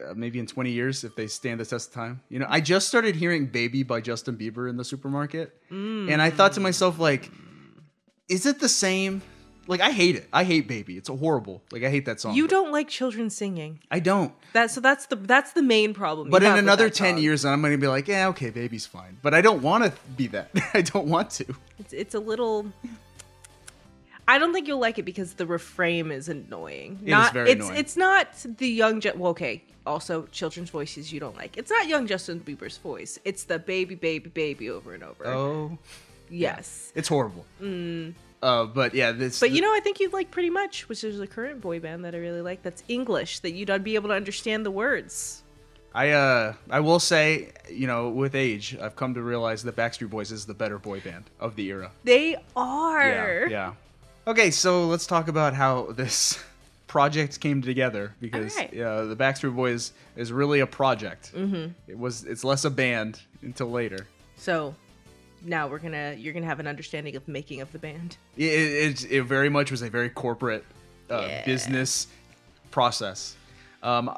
Uh, 0.01 0.15
maybe 0.15 0.39
in 0.39 0.47
20 0.47 0.71
years 0.71 1.03
if 1.05 1.15
they 1.17 1.27
stand 1.27 1.59
the 1.61 1.65
test 1.67 1.89
of 1.89 1.95
time. 1.95 2.21
You 2.29 2.39
know, 2.39 2.47
I 2.49 2.61
just 2.61 2.87
started 2.89 3.17
hearing 3.17 3.47
"Baby" 3.47 3.83
by 3.83 4.01
Justin 4.01 4.37
Bieber 4.37 4.71
in 4.71 4.77
the 4.77 4.85
supermarket, 4.85 5.53
and 5.71 6.23
I 6.23 6.31
thought 6.31 6.53
to 6.53 6.61
myself 6.61 7.01
like, 7.01 7.31
is 8.31 8.47
it 8.47 8.61
the 8.61 8.69
same? 8.69 9.23
like 9.71 9.81
I 9.81 9.91
hate 9.93 10.17
it. 10.17 10.29
I 10.33 10.43
hate 10.43 10.67
Baby. 10.67 10.97
It's 10.97 11.09
horrible. 11.09 11.63
Like 11.71 11.85
I 11.85 11.91
hate 11.91 12.05
that 12.07 12.21
song. 12.21 12.35
You 12.35 12.49
don't 12.49 12.73
like 12.73 12.89
children 12.89 13.31
singing. 13.31 13.79
I 13.91 14.01
don't. 14.01 14.35
That 14.53 14.71
so 14.71 14.81
that's 14.81 15.07
the 15.07 15.17
that's 15.17 15.53
the 15.53 15.63
main 15.63 15.95
problem. 15.95 16.29
But 16.29 16.43
in 16.43 16.59
another 16.59 16.91
10 16.91 17.15
song. 17.15 17.23
years, 17.23 17.45
I'm 17.45 17.61
going 17.61 17.73
to 17.73 17.79
be 17.79 17.87
like, 17.87 18.09
yeah, 18.09 18.29
okay, 18.29 18.51
Baby's 18.51 18.85
fine. 18.85 19.19
But 19.23 19.33
I 19.33 19.41
don't 19.41 19.63
want 19.63 19.85
to 19.85 19.93
be 20.17 20.27
that. 20.29 20.51
I 20.75 20.83
don't 20.83 21.07
want 21.07 21.31
to. 21.31 21.55
it's, 21.79 21.93
it's 21.93 22.15
a 22.15 22.19
little. 22.19 22.67
I 24.27 24.39
don't 24.39 24.53
think 24.53 24.69
you'll 24.69 24.81
like 24.81 24.99
it 24.99 25.05
because 25.05 25.35
the 25.35 25.47
refrain 25.47 26.11
is 26.11 26.29
annoying. 26.29 26.99
It 27.03 27.07
is 27.07 27.11
not 27.11 27.33
very 27.33 27.51
it's 27.51 27.65
annoying. 27.65 27.79
it's 27.79 27.97
not 27.97 28.47
the 28.59 28.69
young. 28.69 29.01
Ju- 29.01 29.13
well, 29.17 29.31
okay. 29.31 29.65
Also, 29.87 30.27
children's 30.27 30.71
voices 30.71 31.13
you 31.13 31.21
don't 31.21 31.37
like. 31.37 31.57
It's 31.57 31.71
not 31.71 31.89
young 31.89 32.07
Justin 32.07 32.41
Bieber's 32.41 32.77
voice. 32.77 33.19
It's 33.25 33.45
the 33.45 33.59
baby, 33.59 33.95
baby, 33.95 34.29
baby 34.29 34.69
over 34.69 34.95
and 34.95 35.03
over. 35.03 35.27
Oh, 35.27 35.79
yes. 36.31 36.93
it's 36.95 37.09
horrible. 37.09 37.45
Uh, 38.43 38.65
but 38.65 38.95
yeah, 38.95 39.13
this. 39.13 39.37
Mm. 39.37 39.41
But 39.41 39.51
you 39.53 39.61
know, 39.61 39.75
I 39.75 39.81
think 39.81 40.01
you'd 40.01 40.13
like 40.13 40.31
pretty 40.31 40.51
much, 40.51 40.89
which 40.89 41.05
is 41.05 41.21
a 41.21 41.27
current 41.27 41.61
boy 41.61 41.81
band 41.81 42.05
that 42.05 42.15
I 42.15 42.19
really 42.19 42.41
like. 42.41 42.63
That's 42.63 42.83
English. 42.89 43.41
That 43.41 43.53
you'd 43.53 43.85
be 43.85 43.95
able 43.95 44.09
to 44.09 44.15
understand 44.15 44.65
the 44.65 44.71
words. 44.71 45.43
I 45.95 46.11
uh, 46.11 46.55
I 46.71 46.81
will 46.81 47.01
say, 47.01 47.53
you 47.69 47.87
know, 47.87 48.09
with 48.09 48.35
age, 48.35 48.77
I've 48.81 48.97
come 48.97 49.15
to 49.15 49.23
realize 49.23 49.63
that 49.65 49.77
Backstreet 49.77 50.11
Boys 50.11 50.31
is 50.31 50.47
the 50.47 50.55
better 50.55 50.79
boy 50.79 51.01
band 51.01 51.25
of 51.41 51.57
the 51.57 51.67
era. 51.67 51.91
They 52.05 52.37
are. 52.57 53.47
Yeah, 53.47 53.49
yeah. 53.49 53.73
Okay, 54.27 54.51
so 54.51 54.87
let's 54.87 55.07
talk 55.07 55.29
about 55.29 55.55
how 55.55 55.93
this 55.93 56.43
project 56.87 57.41
came 57.41 57.61
together 57.61 58.15
because 58.21 58.57
Alright. 58.57 58.79
uh, 58.79 59.05
the 59.07 59.17
Backstreet 59.17 59.55
Boys 59.55 59.93
is 60.17 60.33
really 60.33 60.61
a 60.61 60.67
project. 60.67 61.33
Mm-hmm. 61.35 61.73
It 61.89 61.99
was. 61.99 62.25
It's 62.25 62.45
less 62.45 62.65
a 62.65 62.71
band 62.71 63.21
until 63.43 63.71
later. 63.71 64.07
So 64.37 64.75
now 65.45 65.69
we're 65.69 65.79
gonna 65.79 66.15
you're 66.19 66.33
gonna 66.33 66.47
have 66.47 66.61
an 66.61 66.67
understanding 66.67 67.17
of 67.17 67.25
the 67.27 67.33
making 67.33 67.61
of 67.61 67.71
the 67.73 67.79
band. 67.79 68.17
It, 68.37 68.45
it, 68.45 69.11
it 69.13 69.23
very 69.25 69.49
much 69.49 69.71
was 69.71 69.83
a 69.83 69.91
very 69.91 70.09
corporate 70.11 70.65
uh, 71.11 71.27
Yeah. 71.29 71.45
business 71.45 72.07
process. 72.71 73.37
Um, 73.83 74.11
uh, 74.11 74.13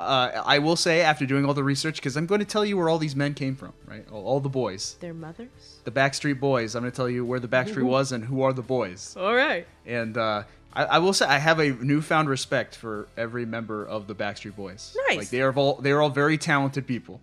I 0.45 0.59
will 0.59 0.75
say, 0.75 1.03
after 1.03 1.25
doing 1.25 1.45
all 1.45 1.55
the 1.55 1.63
research, 1.63 1.97
because 1.97 2.17
I'm 2.17 2.27
going 2.27 2.41
to 2.41 2.45
tell 2.45 2.65
you 2.65 2.77
where 2.77 2.89
all 2.89 2.99
these 2.99 3.15
men 3.15 3.33
came 3.33 3.55
from, 3.55 3.73
right? 3.87 4.05
All, 4.11 4.25
all 4.27 4.41
the 4.41 4.49
boys. 4.49 4.97
Their 4.99 5.15
mothers. 5.15 5.49
The 5.85 5.93
Backstreet 5.93 6.41
Boys. 6.41 6.75
I'm 6.75 6.83
going 6.83 6.91
to 6.91 6.97
tell 6.97 7.09
you 7.09 7.25
where 7.25 7.39
the 7.39 7.47
Backstreet 7.47 7.85
was 7.85 8.11
and 8.11 8.25
who 8.25 8.43
are 8.43 8.53
the 8.53 8.63
boys. 8.63 9.17
All 9.17 9.35
right. 9.37 9.65
And 9.87 10.19
uh, 10.19 10.43
I, 10.73 10.85
I 10.85 10.99
will 10.99 11.13
say, 11.13 11.27
I 11.27 11.39
have 11.39 11.61
a 11.61 11.71
newfound 11.71 12.29
respect 12.29 12.75
for 12.75 13.07
every 13.17 13.47
member 13.47 13.87
of 13.87 14.09
the 14.09 14.17
Backstreet 14.17 14.57
Boys. 14.57 14.97
Nice. 15.09 15.19
Like 15.19 15.31
they 15.31 15.43
are 15.43 15.53
all 15.55 15.77
they 15.77 15.93
are 15.93 16.03
all 16.03 16.11
very 16.11 16.39
talented 16.39 16.85
people. 16.89 17.21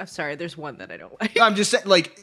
I'm 0.00 0.06
sorry. 0.06 0.34
There's 0.34 0.56
one 0.56 0.78
that 0.78 0.90
I 0.90 0.96
don't 0.96 1.18
like. 1.20 1.38
I'm 1.38 1.54
just 1.54 1.70
saying, 1.70 1.84
like 1.86 2.18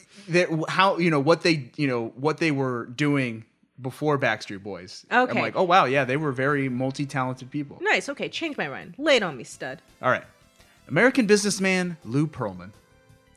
how 0.68 0.98
you 0.98 1.10
know 1.10 1.20
what 1.20 1.42
they 1.42 1.70
you 1.76 1.86
know 1.86 2.08
what 2.16 2.38
they 2.38 2.50
were 2.50 2.86
doing 2.86 3.44
before 3.80 4.18
Backstreet 4.18 4.62
Boys. 4.62 5.06
Okay. 5.10 5.30
I'm 5.36 5.42
like, 5.42 5.54
oh 5.56 5.62
wow, 5.62 5.84
yeah, 5.84 6.04
they 6.04 6.16
were 6.16 6.32
very 6.32 6.68
multi-talented 6.68 7.50
people. 7.50 7.78
nice. 7.80 8.08
Okay. 8.08 8.28
Change 8.28 8.56
my 8.56 8.68
mind. 8.68 8.94
Lay 8.98 9.16
it 9.16 9.22
on 9.22 9.36
me, 9.36 9.44
stud. 9.44 9.80
All 10.02 10.10
right, 10.10 10.24
American 10.88 11.26
businessman 11.26 11.96
Lou 12.04 12.26
Pearlman, 12.26 12.70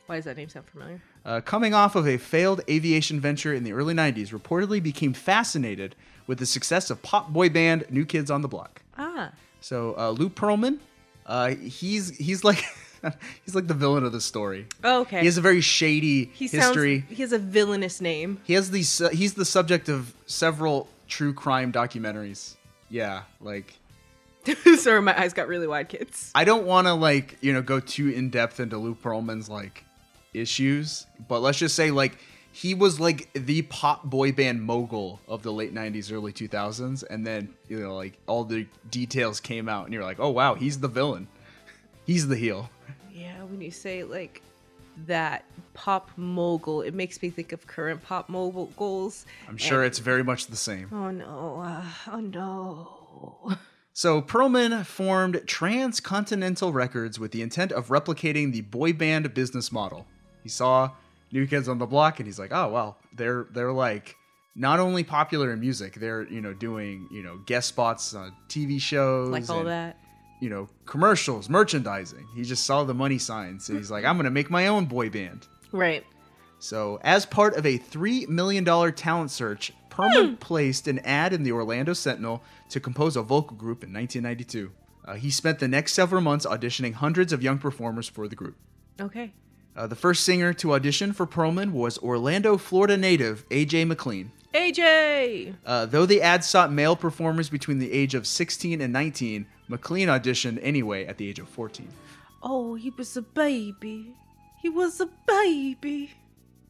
Why 0.08 0.16
does 0.16 0.26
that 0.26 0.36
name 0.38 0.50
sound 0.50 0.66
familiar? 0.68 1.02
uh, 1.24 1.40
coming 1.42 1.76
off 1.76 1.96
of 1.96 2.08
a 2.08 2.18
failed 2.18 2.62
aviation 2.68 3.20
venture 3.20 3.54
in 3.54 3.64
the 3.64 3.72
early 3.74 3.94
'90s, 3.94 4.30
reportedly 4.38 4.82
became 4.82 5.14
fascinated 5.14 5.96
with 6.28 6.40
the 6.40 6.46
success 6.48 6.90
of 6.90 7.02
pop 7.04 7.32
boy 7.32 7.50
band 7.50 7.86
New 7.90 8.06
Kids 8.06 8.32
on 8.32 8.42
the 8.42 8.48
Block. 8.48 8.82
Ah. 8.98 9.32
So 9.60 9.94
uh, 9.96 10.10
Lou 10.10 10.30
Pearlman, 10.30 10.80
uh, 11.28 11.50
he's 11.54 12.18
he's 12.18 12.44
like 12.44 12.64
he's 13.46 13.56
like 13.56 13.68
the 13.68 13.74
villain 13.74 14.04
of 14.04 14.12
the 14.12 14.22
story. 14.22 14.68
Oh, 14.84 15.02
okay. 15.02 15.20
He 15.20 15.26
has 15.26 15.38
a 15.38 15.42
very 15.42 15.62
shady 15.62 16.26
he 16.34 16.48
history. 16.48 17.02
sounds. 17.02 17.18
He 17.18 17.22
has 17.22 17.32
a 17.34 17.40
villainous 17.40 18.02
name. 18.02 18.40
He 18.44 18.54
has 18.54 18.72
these. 18.72 19.02
Uh, 19.02 19.10
he's 19.10 19.34
the 19.34 19.46
subject 19.46 19.90
of 19.90 20.14
several 20.26 20.88
true 21.08 21.34
crime 21.34 21.72
documentaries. 21.72 22.56
Yeah, 22.90 23.24
like 23.40 23.74
sorry, 24.78 25.02
my 25.02 25.20
eyes 25.20 25.34
got 25.34 25.48
really 25.48 25.68
wide, 25.68 25.90
kids. 25.90 26.32
I 26.34 26.44
don't 26.44 26.66
want 26.66 26.88
to 26.88 26.94
like 26.94 27.38
you 27.42 27.54
know 27.54 27.62
go 27.62 27.80
too 27.80 28.10
in 28.10 28.30
depth 28.30 28.60
into 28.60 28.78
Lou 28.78 28.96
Pearlman's 28.96 29.50
like 29.50 29.84
issues, 30.34 31.06
but 31.28 31.42
let's 31.42 31.58
just 31.58 31.76
say 31.76 31.92
like 31.92 32.18
he 32.52 32.74
was 32.74 33.00
like 33.00 33.32
the 33.34 33.62
pop 33.64 34.04
boy 34.04 34.32
band 34.32 34.62
mogul 34.62 35.20
of 35.28 35.44
the 35.44 35.52
late 35.52 35.74
'90s, 35.74 36.12
early 36.12 36.34
2000s, 36.34 37.04
and 37.10 37.26
then 37.26 37.54
you 37.68 37.80
know 37.80 37.96
like 37.96 38.18
all 38.28 38.44
the 38.44 38.66
details 38.90 39.40
came 39.40 39.70
out, 39.70 39.86
and 39.86 39.94
you're 39.94 40.04
like, 40.04 40.20
oh 40.20 40.30
wow, 40.30 40.56
he's 40.56 40.80
the 40.80 40.88
villain, 40.88 41.28
he's 42.06 42.28
the 42.28 42.36
heel. 42.36 42.70
Yeah, 43.22 43.44
when 43.44 43.62
you 43.62 43.70
say 43.70 44.04
like 44.04 44.42
that 45.06 45.46
pop 45.74 46.10
mogul, 46.18 46.82
it 46.82 46.94
makes 46.94 47.22
me 47.22 47.30
think 47.30 47.52
of 47.52 47.68
current 47.68 48.02
pop 48.02 48.30
moguls. 48.30 49.26
I'm 49.48 49.58
sure 49.58 49.84
it's 49.84 50.00
very 50.00 50.24
much 50.24 50.48
the 50.48 50.56
same. 50.56 50.90
Oh 50.92 51.12
no! 51.12 51.62
Uh, 51.64 51.86
oh 52.12 52.20
no! 52.20 53.58
So 53.94 54.22
Pearlman 54.22 54.86
formed 54.86 55.42
Transcontinental 55.46 56.72
Records 56.72 57.20
with 57.20 57.32
the 57.32 57.42
intent 57.42 57.72
of 57.74 57.90
replicating 57.90 58.54
the 58.54 58.62
boy 58.62 58.94
band 58.94 59.34
business 59.34 59.72
model. 59.72 60.08
He 60.44 60.50
saw 60.50 60.92
New 61.32 61.46
Kids 61.46 61.68
on 61.68 61.78
the 61.78 61.86
Block 61.86 62.20
and 62.20 62.26
he's 62.26 62.40
like, 62.40 62.52
"Oh, 62.52 62.70
well, 62.70 62.98
they're 63.14 63.48
they're 63.52 63.74
like 63.74 64.16
not 64.56 64.80
only 64.80 65.04
popular 65.04 65.54
in 65.54 65.60
music, 65.60 65.96
they're, 65.96 66.28
you 66.28 66.42
know, 66.42 66.54
doing, 66.54 67.08
you 67.12 67.24
know, 67.24 67.38
guest 67.46 67.70
spots 67.70 68.14
on 68.14 68.34
TV 68.50 68.82
shows 68.82 69.30
Like 69.30 69.50
all 69.50 69.60
and, 69.60 69.68
that. 69.68 69.98
You 70.42 70.50
know, 70.50 70.68
commercials, 70.86 71.48
merchandising. 71.50 72.28
He 72.36 72.44
just 72.44 72.66
saw 72.66 72.84
the 72.84 72.94
money 72.94 73.18
signs 73.18 73.70
and 73.70 73.78
he's 73.78 73.92
like, 73.92 74.04
"I'm 74.04 74.18
going 74.18 74.26
to 74.26 74.32
make 74.32 74.50
my 74.50 74.68
own 74.68 74.86
boy 74.86 75.10
band." 75.10 75.48
Right. 75.72 76.04
So, 76.60 77.00
as 77.04 77.26
part 77.26 77.56
of 77.56 77.66
a 77.66 77.80
$3 77.80 78.28
million 78.28 78.64
talent 78.94 79.32
search, 79.32 79.72
Pearlman 79.90 80.40
placed 80.40 80.88
an 80.88 81.00
ad 81.00 81.34
in 81.34 81.42
the 81.42 81.52
Orlando 81.52 81.94
Sentinel 81.94 82.44
to 82.70 82.80
compose 82.80 83.16
a 83.16 83.24
vocal 83.24 83.58
group 83.58 83.84
in 83.84 83.92
1992. 83.92 84.72
Uh, 85.04 85.16
he 85.16 85.32
spent 85.32 85.58
the 85.58 85.68
next 85.68 85.94
several 85.94 86.22
months 86.22 86.46
auditioning 86.46 86.94
hundreds 86.94 87.34
of 87.34 87.42
young 87.42 87.58
performers 87.58 88.08
for 88.08 88.28
the 88.28 88.36
group. 88.36 88.58
Okay. 89.00 89.34
Uh, 89.76 89.88
the 89.88 89.96
first 89.96 90.24
singer 90.24 90.54
to 90.54 90.74
audition 90.74 91.14
for 91.14 91.26
Pearlman 91.26 91.72
was 91.72 91.98
Orlando, 92.00 92.58
Florida 92.58 92.96
native 92.96 93.48
AJ 93.50 93.88
McLean. 93.88 94.32
AJ. 94.54 95.56
Uh, 95.66 95.86
though 95.86 96.06
the 96.06 96.22
ad 96.22 96.44
sought 96.44 96.72
male 96.72 96.96
performers 96.96 97.50
between 97.50 97.80
the 97.80 97.92
age 97.92 98.16
of 98.16 98.28
16 98.28 98.82
and 98.82 98.92
19, 98.92 99.46
McLean 99.68 100.10
auditioned 100.10 100.60
anyway 100.62 101.06
at 101.06 101.18
the 101.18 101.28
age 101.30 101.40
of 101.40 101.48
14. 101.48 101.88
Oh, 102.44 102.76
he 102.76 102.90
was 102.90 103.16
a 103.16 103.22
baby. 103.22 104.14
He 104.62 104.70
was 104.70 105.00
a 105.00 105.10
baby. 105.28 106.12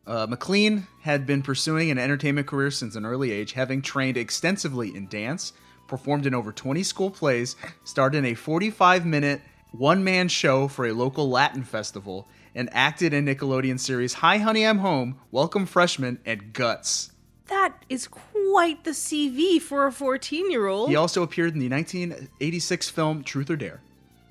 Uh, 0.06 0.28
McLean 0.30 0.88
had 1.02 1.26
been 1.26 1.42
pursuing 1.42 1.92
an 1.92 1.98
entertainment 1.98 2.48
career 2.48 2.72
since 2.72 2.96
an 2.96 3.06
early 3.06 3.32
age, 3.32 3.54
having 3.54 3.82
trained 3.82 4.18
extensively 4.18 4.96
in 4.96 5.08
dance, 5.08 5.54
performed 5.88 6.26
in 6.26 6.34
over 6.34 6.52
20 6.52 6.84
school 6.84 7.10
plays, 7.10 7.56
starred 7.84 8.16
in 8.16 8.26
a 8.26 8.34
45 8.34 9.06
minute 9.06 9.42
one 9.72 10.04
man 10.04 10.28
show 10.28 10.68
for 10.68 10.86
a 10.86 10.92
local 10.92 11.30
Latin 11.30 11.64
festival, 11.64 12.28
and 12.54 12.70
acted 12.74 13.14
in 13.14 13.26
Nickelodeon 13.26 13.80
series 13.80 14.16
Hi 14.16 14.38
Honey 14.38 14.66
I'm 14.66 14.80
Home, 14.80 15.18
Welcome 15.32 15.66
Freshman, 15.66 16.20
and 16.26 16.52
Guts. 16.54 17.12
That 17.52 17.74
is 17.90 18.08
quite 18.08 18.86
the 18.86 18.92
CV 18.92 19.62
for 19.62 19.86
a 19.86 19.92
14 19.92 20.50
year 20.50 20.68
old. 20.68 20.90
He 20.90 20.96
also 20.96 21.22
appeared 21.22 21.54
in 21.54 21.60
the 21.60 21.68
1986 21.70 22.90
film 22.90 23.24
Truth 23.24 23.50
or 23.50 23.58
Dare. 23.58 23.82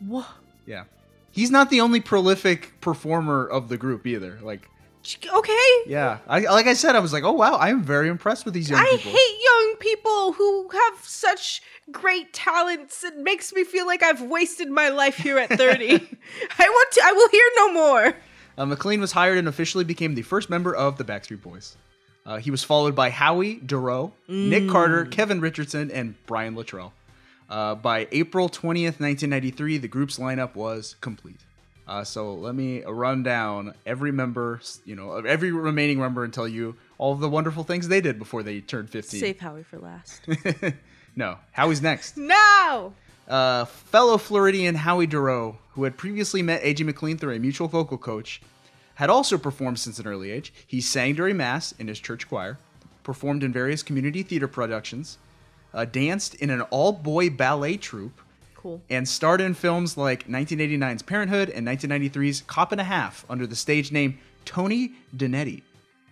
Wha- 0.04 0.24
Yeah. 0.66 0.84
He's 1.30 1.50
not 1.50 1.68
the 1.70 1.80
only 1.82 2.00
prolific 2.00 2.80
performer 2.80 3.46
of 3.46 3.68
the 3.68 3.76
group 3.76 4.06
either. 4.06 4.38
Like, 4.42 4.68
Okay. 5.32 5.68
yeah. 5.86 6.18
I, 6.28 6.40
like 6.40 6.66
I 6.66 6.72
said, 6.74 6.96
I 6.96 6.98
was 7.00 7.12
like, 7.12 7.22
oh 7.24 7.32
wow, 7.32 7.54
I 7.56 7.68
am 7.68 7.82
very 7.82 8.08
impressed 8.08 8.44
with 8.46 8.54
these 8.54 8.68
young 8.70 8.80
I 8.80 8.96
people. 8.96 9.12
I 9.12 9.14
hate 9.14 9.44
young 9.44 9.76
people 9.78 10.32
who 10.32 10.68
have 10.70 11.04
such 11.04 11.62
great 11.92 12.32
talents. 12.32 13.04
It 13.04 13.18
makes 13.18 13.52
me 13.52 13.64
feel 13.64 13.86
like 13.86 14.02
I've 14.02 14.22
wasted 14.22 14.70
my 14.70 14.88
life 14.88 15.16
here 15.16 15.38
at 15.38 15.50
30. 15.50 15.88
I 16.58 16.68
want 16.68 16.92
to 16.92 17.00
I 17.04 17.12
will 17.12 17.28
hear 17.28 17.44
no 17.56 17.72
more. 17.74 18.14
Uh, 18.58 18.64
McLean 18.66 19.00
was 19.00 19.12
hired 19.12 19.36
and 19.38 19.46
officially 19.46 19.84
became 19.84 20.14
the 20.14 20.22
first 20.22 20.48
member 20.50 20.74
of 20.74 20.96
the 20.96 21.04
Backstreet 21.04 21.42
Boys. 21.42 21.76
Uh, 22.26 22.38
he 22.38 22.50
was 22.50 22.62
followed 22.62 22.94
by 22.94 23.10
Howie 23.10 23.54
Dorough, 23.54 24.12
Nick 24.28 24.68
Carter, 24.68 25.04
Kevin 25.06 25.40
Richardson, 25.40 25.90
and 25.90 26.14
Brian 26.26 26.54
Littrell. 26.54 26.92
Uh, 27.48 27.74
by 27.74 28.06
April 28.12 28.48
20th, 28.48 29.00
1993, 29.00 29.78
the 29.78 29.88
group's 29.88 30.18
lineup 30.18 30.54
was 30.54 30.96
complete. 31.00 31.40
Uh, 31.88 32.04
so 32.04 32.34
let 32.34 32.54
me 32.54 32.84
run 32.84 33.24
down 33.24 33.74
every 33.84 34.12
member, 34.12 34.60
you 34.84 34.94
know, 34.94 35.16
every 35.16 35.50
remaining 35.50 35.98
member 35.98 36.22
and 36.22 36.32
tell 36.32 36.46
you 36.46 36.76
all 36.98 37.16
the 37.16 37.28
wonderful 37.28 37.64
things 37.64 37.88
they 37.88 38.00
did 38.00 38.16
before 38.16 38.44
they 38.44 38.60
turned 38.60 38.88
15. 38.88 39.18
Save 39.18 39.40
Howie 39.40 39.64
for 39.64 39.78
last. 39.78 40.22
no, 41.16 41.38
Howie's 41.50 41.82
next. 41.82 42.16
no. 42.16 42.94
Uh, 43.26 43.64
fellow 43.64 44.18
Floridian 44.18 44.76
Howie 44.76 45.08
Dorough, 45.08 45.58
who 45.72 45.82
had 45.82 45.96
previously 45.96 46.42
met 46.42 46.60
A.J. 46.62 46.84
McLean 46.84 47.18
through 47.18 47.34
a 47.34 47.38
mutual 47.40 47.66
vocal 47.66 47.98
coach, 47.98 48.40
had 49.00 49.08
also 49.08 49.38
performed 49.38 49.78
since 49.78 49.98
an 49.98 50.06
early 50.06 50.30
age. 50.30 50.52
He 50.66 50.82
sang 50.82 51.14
during 51.14 51.38
Mass 51.38 51.72
in 51.78 51.88
his 51.88 51.98
church 51.98 52.28
choir, 52.28 52.58
performed 53.02 53.42
in 53.42 53.50
various 53.50 53.82
community 53.82 54.22
theater 54.22 54.46
productions, 54.46 55.16
uh, 55.72 55.86
danced 55.86 56.34
in 56.34 56.50
an 56.50 56.60
all 56.68 56.92
boy 56.92 57.30
ballet 57.30 57.78
troupe, 57.78 58.20
Cool. 58.54 58.82
and 58.90 59.08
starred 59.08 59.40
in 59.40 59.54
films 59.54 59.96
like 59.96 60.28
1989's 60.28 61.00
Parenthood 61.00 61.48
and 61.48 61.66
1993's 61.66 62.42
Cop 62.42 62.72
and 62.72 62.80
a 62.82 62.84
Half 62.84 63.24
under 63.30 63.46
the 63.46 63.56
stage 63.56 63.90
name 63.90 64.18
Tony 64.44 64.92
Donetti. 65.16 65.62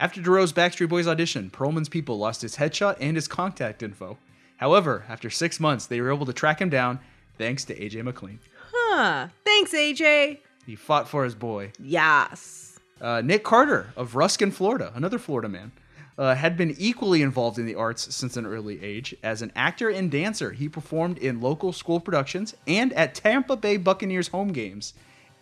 After 0.01 0.23
Dorough's 0.23 0.55
Backstreet 0.55 0.89
Boys 0.89 1.07
audition, 1.07 1.51
Pearlman's 1.51 1.91
people 1.91 2.17
lost 2.17 2.41
his 2.41 2.57
headshot 2.57 2.97
and 3.01 3.17
his 3.19 3.29
contact 3.29 3.83
info. 3.83 4.17
However, 4.57 5.05
after 5.11 5.29
six 5.29 5.61
months, 5.61 5.85
they 5.85 6.01
were 6.01 6.11
able 6.11 6.25
to 6.25 6.33
track 6.33 6.59
him 6.59 6.71
down 6.71 7.01
thanks 7.37 7.67
to 7.67 7.79
AJ 7.79 8.03
McLean. 8.03 8.39
Huh. 8.73 9.29
Thanks, 9.45 9.73
AJ. 9.75 10.39
He 10.65 10.75
fought 10.75 11.07
for 11.09 11.25
his 11.25 11.35
boy. 11.35 11.73
Yes. 11.79 12.58
Uh, 13.01 13.21
Nick 13.25 13.45
Carter 13.45 13.93
of 13.97 14.17
Ruskin, 14.17 14.51
Florida, 14.51 14.93
another 14.95 15.19
Florida 15.19 15.49
man, 15.49 15.73
uh, 16.19 16.35
had 16.35 16.57
been 16.57 16.75
equally 16.79 17.23
involved 17.23 17.59
in 17.59 17.67
the 17.67 17.77
arts 17.77 18.15
since 18.15 18.37
an 18.37 18.45
early 18.45 18.83
age. 18.83 19.15
As 19.23 19.41
an 19.41 19.53
actor 19.55 19.89
and 19.89 20.11
dancer, 20.11 20.53
he 20.53 20.69
performed 20.69 21.19
in 21.19 21.41
local 21.41 21.73
school 21.73 22.01
productions 22.01 22.57
and 22.67 22.93
at 22.95 23.15
Tampa 23.15 23.57
Bay 23.57 23.77
Buccaneers 23.77 24.29
home 24.29 24.53
games. 24.53 24.95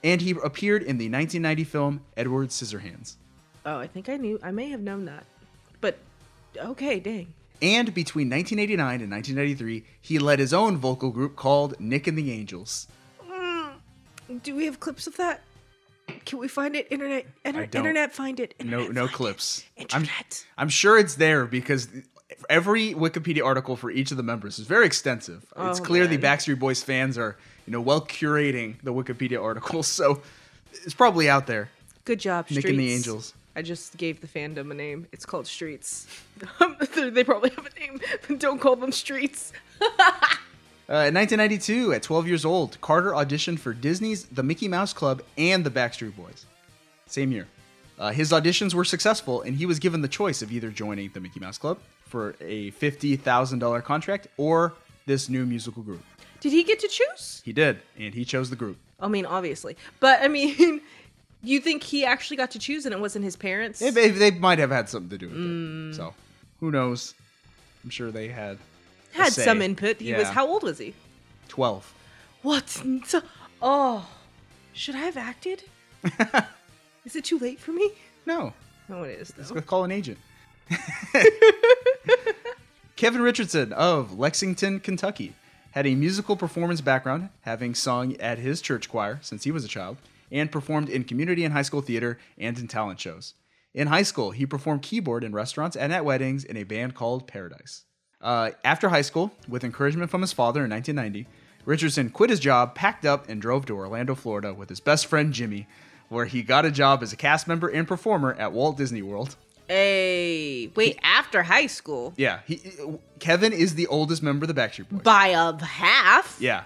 And 0.04 0.20
he 0.20 0.32
appeared 0.32 0.82
in 0.82 0.98
the 0.98 1.08
1990 1.08 1.64
film 1.64 2.00
Edward 2.16 2.50
Scissorhands. 2.50 3.16
Oh, 3.64 3.78
I 3.78 3.86
think 3.86 4.08
I 4.08 4.16
knew. 4.16 4.38
I 4.42 4.50
may 4.50 4.68
have 4.68 4.80
known 4.80 5.06
that. 5.06 5.24
But 5.80 5.98
okay, 6.56 7.00
dang. 7.00 7.32
And 7.62 7.94
between 7.94 8.28
1989 8.28 9.00
and 9.00 9.10
1993, 9.10 9.84
he 10.00 10.18
led 10.18 10.38
his 10.38 10.52
own 10.52 10.76
vocal 10.76 11.10
group 11.10 11.36
called 11.36 11.80
Nick 11.80 12.06
and 12.06 12.18
the 12.18 12.30
Angels. 12.30 12.86
Do 14.42 14.56
we 14.56 14.66
have 14.66 14.80
clips 14.80 15.06
of 15.06 15.16
that? 15.16 15.42
Can 16.24 16.38
we 16.38 16.48
find 16.48 16.76
it? 16.76 16.86
Internet, 16.90 17.26
inter- 17.44 17.66
don't. 17.66 17.80
internet, 17.80 18.12
find 18.14 18.38
it. 18.40 18.54
No, 18.60 18.80
Internet, 18.80 18.92
no 18.94 19.00
find 19.02 19.10
it. 19.10 19.14
clips. 19.14 19.64
I'm, 19.78 19.82
Internet. 20.02 20.46
I'm 20.58 20.68
sure 20.68 20.98
it's 20.98 21.14
there 21.16 21.46
because 21.46 21.88
every 22.48 22.94
Wikipedia 22.94 23.44
article 23.44 23.76
for 23.76 23.90
each 23.90 24.10
of 24.10 24.16
the 24.16 24.22
members 24.22 24.58
is 24.58 24.66
very 24.66 24.86
extensive. 24.86 25.42
it's 25.56 25.80
Oh, 25.80 25.82
clear 25.82 26.06
the. 26.06 26.18
Backstreet 26.18 26.58
Boys 26.58 26.82
fans 26.82 27.16
are, 27.18 27.36
you 27.66 27.72
know, 27.72 27.80
well 27.80 28.00
curating 28.00 28.76
the 28.82 28.92
Wikipedia 28.92 29.42
articles, 29.42 29.86
so 30.00 30.22
it's 30.84 30.94
probably 30.94 31.28
out 31.28 31.46
there. 31.46 31.70
Good 32.04 32.20
job, 32.20 32.46
Nick 32.50 32.60
Streets. 32.60 32.68
and 32.70 32.78
the 32.78 32.92
Angels. 32.92 33.34
I 33.56 33.62
just 33.62 33.96
gave 33.96 34.20
the 34.20 34.26
fandom 34.28 34.70
a 34.70 34.74
name. 34.74 35.06
It's 35.12 35.24
called 35.26 35.46
Streets. 35.46 36.06
they 36.94 37.10
they 37.10 37.24
probably 37.24 37.50
have 37.50 37.66
a 37.66 37.80
name. 37.80 38.00
but 38.28 38.38
Don't 38.38 38.60
call 38.60 38.76
them 38.76 38.92
Streets. 38.92 39.52
Uh, 40.88 41.10
in 41.10 41.14
1992, 41.14 41.92
at 41.94 42.02
12 42.02 42.28
years 42.28 42.44
old, 42.44 42.80
Carter 42.80 43.10
auditioned 43.10 43.58
for 43.58 43.72
Disney's 43.74 44.24
The 44.26 44.42
Mickey 44.44 44.68
Mouse 44.68 44.92
Club 44.92 45.20
and 45.36 45.64
the 45.64 45.70
Backstreet 45.70 46.14
Boys. 46.16 46.46
Same 47.06 47.32
year. 47.32 47.48
Uh, 47.98 48.12
his 48.12 48.30
auditions 48.30 48.72
were 48.72 48.84
successful, 48.84 49.42
and 49.42 49.56
he 49.56 49.66
was 49.66 49.78
given 49.80 50.00
the 50.02 50.08
choice 50.08 50.42
of 50.42 50.52
either 50.52 50.70
joining 50.70 51.10
the 51.10 51.18
Mickey 51.20 51.40
Mouse 51.40 51.58
Club 51.58 51.78
for 52.06 52.36
a 52.40 52.70
$50,000 52.72 53.82
contract 53.82 54.28
or 54.36 54.74
this 55.06 55.28
new 55.28 55.44
musical 55.44 55.82
group. 55.82 56.02
Did 56.40 56.52
he 56.52 56.62
get 56.62 56.78
to 56.80 56.88
choose? 56.88 57.42
He 57.44 57.52
did, 57.52 57.78
and 57.98 58.14
he 58.14 58.24
chose 58.24 58.50
the 58.50 58.56
group. 58.56 58.76
I 59.00 59.08
mean, 59.08 59.26
obviously. 59.26 59.76
But 59.98 60.22
I 60.22 60.28
mean, 60.28 60.80
you 61.42 61.58
think 61.60 61.82
he 61.82 62.04
actually 62.04 62.36
got 62.36 62.52
to 62.52 62.58
choose 62.60 62.86
and 62.86 62.94
it 62.94 63.00
wasn't 63.00 63.24
his 63.24 63.34
parents? 63.34 63.80
They, 63.80 63.90
they, 63.90 64.10
they 64.10 64.30
might 64.30 64.58
have 64.60 64.70
had 64.70 64.88
something 64.88 65.10
to 65.10 65.18
do 65.18 65.28
with 65.28 65.36
Mm. 65.36 65.90
it. 65.90 65.94
So, 65.96 66.14
who 66.60 66.70
knows? 66.70 67.14
I'm 67.82 67.90
sure 67.90 68.10
they 68.12 68.28
had 68.28 68.58
Had 69.16 69.32
say. 69.32 69.44
some 69.44 69.62
input. 69.62 70.00
He 70.00 70.12
was 70.14 70.28
how 70.28 70.46
old 70.46 70.62
was 70.62 70.78
he? 70.78 70.94
12. 71.48 71.94
What? 72.42 72.68
So- 72.68 73.22
Oh, 73.62 74.06
should 74.72 74.94
I 74.94 74.98
have 74.98 75.16
acted? 75.16 75.64
Is 77.04 77.16
it 77.16 77.24
too 77.24 77.38
late 77.38 77.58
for 77.58 77.72
me? 77.72 77.90
No, 78.26 78.52
No, 78.88 79.02
it 79.04 79.18
is 79.20 79.32
let's 79.38 79.48
though. 79.48 79.54
go 79.56 79.60
call 79.62 79.84
an 79.84 79.92
agent. 79.92 80.18
Kevin 82.96 83.20
Richardson 83.22 83.72
of 83.72 84.18
Lexington, 84.18 84.80
Kentucky, 84.80 85.34
had 85.72 85.86
a 85.86 85.94
musical 85.94 86.36
performance 86.36 86.80
background, 86.80 87.28
having 87.42 87.74
sung 87.74 88.16
at 88.16 88.38
his 88.38 88.60
church 88.60 88.88
choir 88.88 89.18
since 89.22 89.44
he 89.44 89.50
was 89.50 89.64
a 89.64 89.68
child, 89.68 89.98
and 90.32 90.50
performed 90.50 90.88
in 90.88 91.04
community 91.04 91.44
and 91.44 91.52
high 91.52 91.62
school 91.62 91.82
theater 91.82 92.18
and 92.38 92.58
in 92.58 92.66
talent 92.68 92.98
shows. 92.98 93.34
In 93.74 93.88
high 93.88 94.02
school, 94.02 94.30
he 94.30 94.46
performed 94.46 94.82
keyboard 94.82 95.22
in 95.24 95.32
restaurants 95.32 95.76
and 95.76 95.92
at 95.92 96.04
weddings 96.04 96.44
in 96.44 96.56
a 96.56 96.64
band 96.64 96.94
called 96.94 97.26
Paradise. 97.28 97.84
Uh, 98.26 98.50
after 98.64 98.88
high 98.88 99.02
school, 99.02 99.30
with 99.48 99.62
encouragement 99.62 100.10
from 100.10 100.20
his 100.20 100.32
father 100.32 100.64
in 100.64 100.70
1990, 100.70 101.28
Richardson 101.64 102.10
quit 102.10 102.28
his 102.28 102.40
job, 102.40 102.74
packed 102.74 103.06
up, 103.06 103.28
and 103.28 103.40
drove 103.40 103.66
to 103.66 103.76
Orlando, 103.76 104.16
Florida 104.16 104.52
with 104.52 104.68
his 104.68 104.80
best 104.80 105.06
friend 105.06 105.32
Jimmy, 105.32 105.68
where 106.08 106.24
he 106.24 106.42
got 106.42 106.64
a 106.64 106.70
job 106.72 107.04
as 107.04 107.12
a 107.12 107.16
cast 107.16 107.46
member 107.46 107.68
and 107.68 107.86
performer 107.86 108.34
at 108.34 108.50
Walt 108.52 108.76
Disney 108.76 109.00
World. 109.00 109.36
Hey, 109.68 110.72
wait, 110.74 110.98
after 111.04 111.44
high 111.44 111.66
school? 111.68 112.14
Yeah, 112.16 112.40
he, 112.46 112.60
Kevin 113.20 113.52
is 113.52 113.76
the 113.76 113.86
oldest 113.86 114.22
member 114.24 114.44
of 114.44 114.52
the 114.52 114.60
Backstreet 114.60 114.88
Boys. 114.88 115.02
By 115.02 115.28
a 115.28 115.56
half? 115.64 116.36
Yeah. 116.40 116.64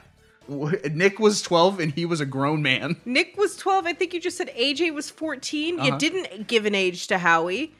Nick 0.90 1.18
was 1.18 1.42
12 1.42 1.78
and 1.80 1.92
he 1.92 2.04
was 2.06 2.20
a 2.20 2.26
grown 2.26 2.60
man. 2.62 2.96
Nick 3.04 3.36
was 3.36 3.56
12. 3.56 3.86
I 3.86 3.92
think 3.92 4.12
you 4.14 4.20
just 4.20 4.36
said 4.36 4.48
AJ 4.56 4.92
was 4.94 5.08
14. 5.10 5.74
You 5.76 5.80
Uh-huh. 5.82 5.98
didn't 5.98 6.46
give 6.48 6.64
an 6.66 6.74
age 6.74 7.06
to 7.08 7.18
Howie. 7.18 7.72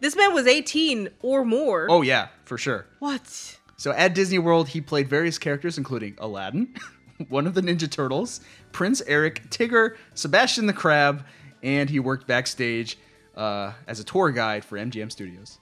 This 0.00 0.14
man 0.16 0.34
was 0.34 0.46
18 0.46 1.08
or 1.22 1.44
more. 1.44 1.86
Oh, 1.90 2.02
yeah, 2.02 2.28
for 2.44 2.58
sure. 2.58 2.86
What? 2.98 3.58
So 3.76 3.92
at 3.92 4.14
Disney 4.14 4.38
World, 4.38 4.68
he 4.68 4.80
played 4.80 5.08
various 5.08 5.38
characters, 5.38 5.78
including 5.78 6.14
Aladdin, 6.18 6.74
one 7.28 7.46
of 7.46 7.54
the 7.54 7.60
Ninja 7.62 7.90
Turtles, 7.90 8.40
Prince 8.72 9.02
Eric, 9.06 9.48
Tigger, 9.50 9.96
Sebastian 10.14 10.66
the 10.66 10.72
Crab, 10.72 11.24
and 11.62 11.88
he 11.90 11.98
worked 12.00 12.26
backstage 12.26 12.98
uh, 13.36 13.72
as 13.86 14.00
a 14.00 14.04
tour 14.04 14.30
guide 14.30 14.64
for 14.64 14.78
MGM 14.78 15.10
Studios. 15.12 15.58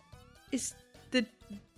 Is 0.52 0.74
the 1.10 1.26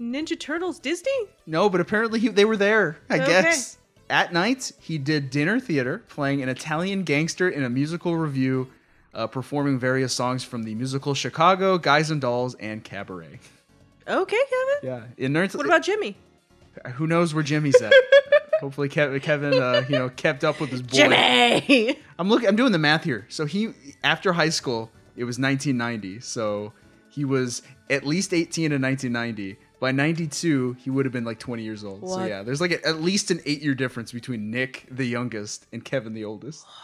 Ninja 0.01 0.39
Turtles 0.39 0.79
Disney? 0.79 1.11
No, 1.47 1.69
but 1.71 1.81
apparently 1.81 2.21
he, 2.21 2.29
they 2.29 2.45
were 2.45 2.57
there, 2.57 2.99
I 3.11 3.17
Okay. 3.17 3.27
guess. 3.27 3.79
At 4.09 4.33
night, 4.33 4.71
he 4.79 4.99
did 4.99 5.31
dinner 5.31 5.59
theater, 5.59 6.05
playing 6.09 6.43
an 6.43 6.49
Italian 6.49 7.03
gangster 7.03 7.49
in 7.49 7.65
a 7.65 7.71
musical 7.71 8.17
review, 8.17 8.69
uh, 9.17 9.27
performing 9.27 9.79
various 9.79 10.13
songs 10.13 10.45
from 10.45 10.63
the 10.63 10.75
musical 10.75 11.15
Chicago, 11.15 11.79
Guys 11.79 12.11
and 12.11 12.21
Dolls, 12.21 12.55
and 12.57 12.85
Cabaret. 12.85 13.41
Okay, 14.07 14.37
Kevin. 14.37 14.77
Yeah, 14.83 15.03
in 15.17 15.33
nerds, 15.33 15.57
What 15.57 15.67
about 15.67 15.83
Jimmy? 15.83 16.17
who 16.95 17.07
knows 17.07 17.33
where 17.35 17.43
Jimmy's 17.43 17.81
at? 17.81 17.93
Hopefully, 18.61 18.89
Kev- 18.89 19.21
Kevin, 19.23 19.55
uh, 19.55 19.85
you 19.89 19.99
know, 19.99 20.09
kept 20.11 20.45
up 20.45 20.61
with 20.61 20.71
his 20.71 20.83
boy. 20.83 20.89
Jimmy! 20.97 21.99
I'm 22.19 22.29
looking. 22.29 22.49
I'm 22.49 22.57
doing 22.57 22.73
the 22.73 22.79
math 22.79 23.05
here. 23.05 23.27
So 23.29 23.47
he, 23.47 23.73
after 24.05 24.33
high 24.35 24.51
school, 24.51 24.91
it 25.17 25.25
was 25.25 25.39
1990. 25.39 26.21
So 26.21 26.73
he 27.11 27.25
was 27.25 27.63
at 27.91 28.07
least 28.07 28.33
18 28.33 28.73
in 28.73 28.83
1990. 28.83 29.59
By 29.79 29.93
92, 29.93 30.77
he 30.81 30.89
would 30.89 31.05
have 31.05 31.13
been 31.13 31.25
like 31.25 31.39
20 31.39 31.63
years 31.63 31.85
old. 31.85 32.09
So 32.09 32.25
yeah, 32.25 32.43
there's 32.43 32.61
like 32.63 32.71
a, 32.73 32.87
at 32.87 33.03
least 33.03 33.31
an 33.31 33.41
eight-year 33.45 33.75
difference 33.75 34.11
between 34.13 34.51
Nick, 34.51 34.87
the 34.91 35.05
youngest, 35.05 35.67
and 35.73 35.85
Kevin, 35.85 36.15
the 36.15 36.25
oldest. 36.25 36.65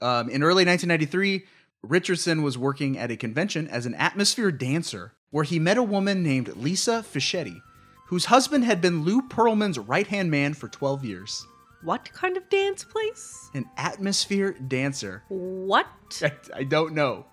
Um, 0.00 0.28
in 0.30 0.42
early 0.42 0.64
1993, 0.64 1.44
Richardson 1.82 2.42
was 2.42 2.58
working 2.58 2.98
at 2.98 3.10
a 3.10 3.16
convention 3.16 3.68
as 3.68 3.86
an 3.86 3.94
atmosphere 3.94 4.50
dancer, 4.50 5.12
where 5.30 5.44
he 5.44 5.58
met 5.58 5.76
a 5.78 5.82
woman 5.82 6.22
named 6.22 6.56
Lisa 6.56 7.04
Fischetti, 7.08 7.60
whose 8.06 8.26
husband 8.26 8.64
had 8.64 8.80
been 8.80 9.04
Lou 9.04 9.22
Pearlman's 9.22 9.78
right-hand 9.78 10.30
man 10.30 10.54
for 10.54 10.68
12 10.68 11.04
years. 11.04 11.46
what 11.82 12.10
kind 12.12 12.36
of 12.36 12.48
dance 12.48 12.82
place? 12.84 13.50
An 13.54 13.64
atmosphere 13.76 14.52
dancer. 14.66 15.22
What? 15.28 15.86
I, 16.22 16.32
I 16.54 16.62
don't 16.64 16.94
know. 16.94 17.26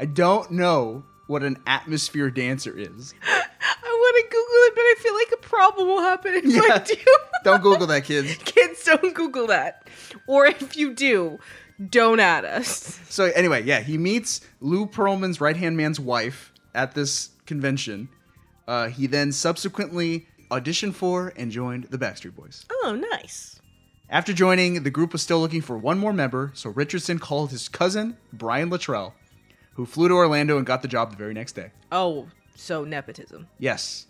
I 0.00 0.06
don't 0.06 0.50
know 0.50 1.04
what 1.28 1.42
an 1.44 1.58
atmosphere 1.66 2.30
dancer 2.30 2.76
is. 2.76 3.14
I 3.22 3.84
want 3.84 4.16
to 4.16 4.22
Google 4.24 4.66
it, 4.66 4.74
but 4.74 4.82
I 4.82 4.94
feel 4.98 5.14
like 5.14 5.32
a 5.32 5.36
problem 5.36 5.86
will 5.86 6.00
happen 6.02 6.34
if 6.34 6.44
I 6.44 6.66
Yeah. 6.66 6.78
do. 6.78 6.96
Don't 7.44 7.62
Google 7.62 7.86
that, 7.88 8.04
kids. 8.04 8.34
Kids, 8.44 8.84
don't 8.84 9.14
Google 9.14 9.46
that. 9.48 9.88
Or 10.26 10.46
if 10.46 10.76
you 10.76 10.94
do, 10.94 11.38
don't 11.90 12.20
add 12.20 12.44
us. 12.44 12.98
So 13.08 13.24
anyway, 13.26 13.62
yeah, 13.64 13.80
he 13.80 13.98
meets 13.98 14.40
Lou 14.60 14.86
Pearlman's 14.86 15.40
right 15.40 15.56
hand 15.56 15.76
man's 15.76 15.98
wife 16.00 16.52
at 16.74 16.94
this 16.94 17.30
convention. 17.46 18.08
Uh, 18.66 18.88
he 18.88 19.06
then 19.06 19.32
subsequently 19.32 20.26
auditioned 20.50 20.94
for 20.94 21.32
and 21.36 21.50
joined 21.50 21.84
the 21.84 21.98
Backstreet 21.98 22.34
Boys. 22.34 22.64
Oh, 22.70 22.98
nice. 23.12 23.60
After 24.10 24.32
joining, 24.32 24.82
the 24.82 24.90
group 24.90 25.12
was 25.12 25.22
still 25.22 25.40
looking 25.40 25.62
for 25.62 25.78
one 25.78 25.98
more 25.98 26.12
member, 26.12 26.50
so 26.54 26.70
Richardson 26.70 27.18
called 27.18 27.50
his 27.50 27.68
cousin 27.68 28.16
Brian 28.32 28.68
Littrell, 28.70 29.12
who 29.74 29.86
flew 29.86 30.08
to 30.08 30.14
Orlando 30.14 30.58
and 30.58 30.66
got 30.66 30.82
the 30.82 30.88
job 30.88 31.10
the 31.10 31.16
very 31.16 31.32
next 31.32 31.52
day. 31.52 31.70
Oh, 31.90 32.28
so 32.54 32.84
nepotism. 32.84 33.46
Yes, 33.58 34.06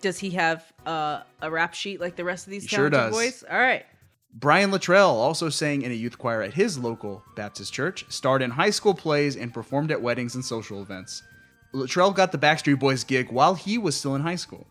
Does 0.00 0.18
he 0.20 0.30
have 0.30 0.72
uh, 0.86 1.22
a 1.42 1.50
rap 1.50 1.74
sheet 1.74 2.00
like 2.00 2.14
the 2.16 2.24
rest 2.24 2.46
of 2.46 2.52
these 2.52 2.62
He 2.62 2.68
sure 2.68 2.88
does. 2.88 3.12
boys? 3.12 3.44
All 3.50 3.58
right. 3.58 3.84
Brian 4.32 4.70
Littrell 4.70 5.08
also 5.08 5.48
sang 5.48 5.82
in 5.82 5.90
a 5.90 5.94
youth 5.94 6.16
choir 6.18 6.40
at 6.42 6.54
his 6.54 6.78
local 6.78 7.22
Baptist 7.34 7.72
church, 7.72 8.04
starred 8.08 8.42
in 8.42 8.50
high 8.52 8.70
school 8.70 8.94
plays, 8.94 9.36
and 9.36 9.52
performed 9.52 9.90
at 9.90 10.00
weddings 10.00 10.34
and 10.34 10.44
social 10.44 10.80
events. 10.80 11.22
Littrell 11.74 12.14
got 12.14 12.32
the 12.32 12.38
Backstreet 12.38 12.78
Boys 12.78 13.04
gig 13.04 13.30
while 13.30 13.54
he 13.54 13.76
was 13.78 13.96
still 13.96 14.14
in 14.14 14.22
high 14.22 14.36
school. 14.36 14.66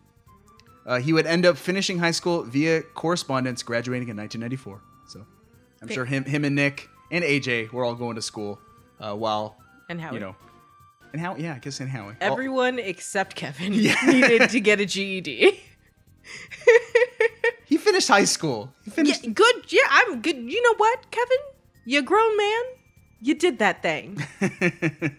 Uh, 0.86 0.98
he 0.98 1.12
would 1.12 1.26
end 1.26 1.44
up 1.44 1.56
finishing 1.58 1.98
high 1.98 2.10
school 2.10 2.42
via 2.42 2.82
correspondence, 2.82 3.62
graduating 3.62 4.08
in 4.08 4.16
1994. 4.16 4.80
So 5.08 5.26
I'm 5.82 5.88
sure 5.88 6.04
him, 6.06 6.24
him 6.24 6.44
and 6.44 6.56
Nick 6.56 6.88
and 7.10 7.22
AJ 7.22 7.70
were 7.72 7.84
all 7.84 7.94
going 7.94 8.16
to 8.16 8.22
school 8.22 8.58
uh, 8.98 9.14
while 9.14 9.56
And 9.90 10.00
Howie. 10.00 10.14
you 10.14 10.20
know, 10.20 10.36
and 11.12 11.20
how? 11.20 11.36
Yeah, 11.36 11.54
I 11.54 11.58
guess 11.58 11.80
and 11.80 11.90
Howie. 11.90 12.14
Everyone 12.20 12.78
except 12.78 13.34
Kevin 13.36 13.72
Yeah. 13.74 13.94
needed 14.06 14.48
to 14.50 14.60
get 14.60 14.80
a 14.80 14.86
GED. 14.86 15.60
he 17.70 17.78
finished 17.78 18.08
high 18.08 18.26
school. 18.26 18.74
He 18.84 18.90
finished. 18.90 19.24
yeah, 19.24 19.30
good. 19.30 19.56
Yeah, 19.72 19.86
I'm 19.88 20.20
good. 20.20 20.36
You 20.36 20.60
know 20.62 20.74
what, 20.76 21.10
Kevin? 21.10 21.38
You're 21.86 22.02
grown 22.02 22.36
man. 22.36 22.62
You 23.22 23.34
did 23.34 23.58
that 23.60 23.80
thing. 23.82 24.18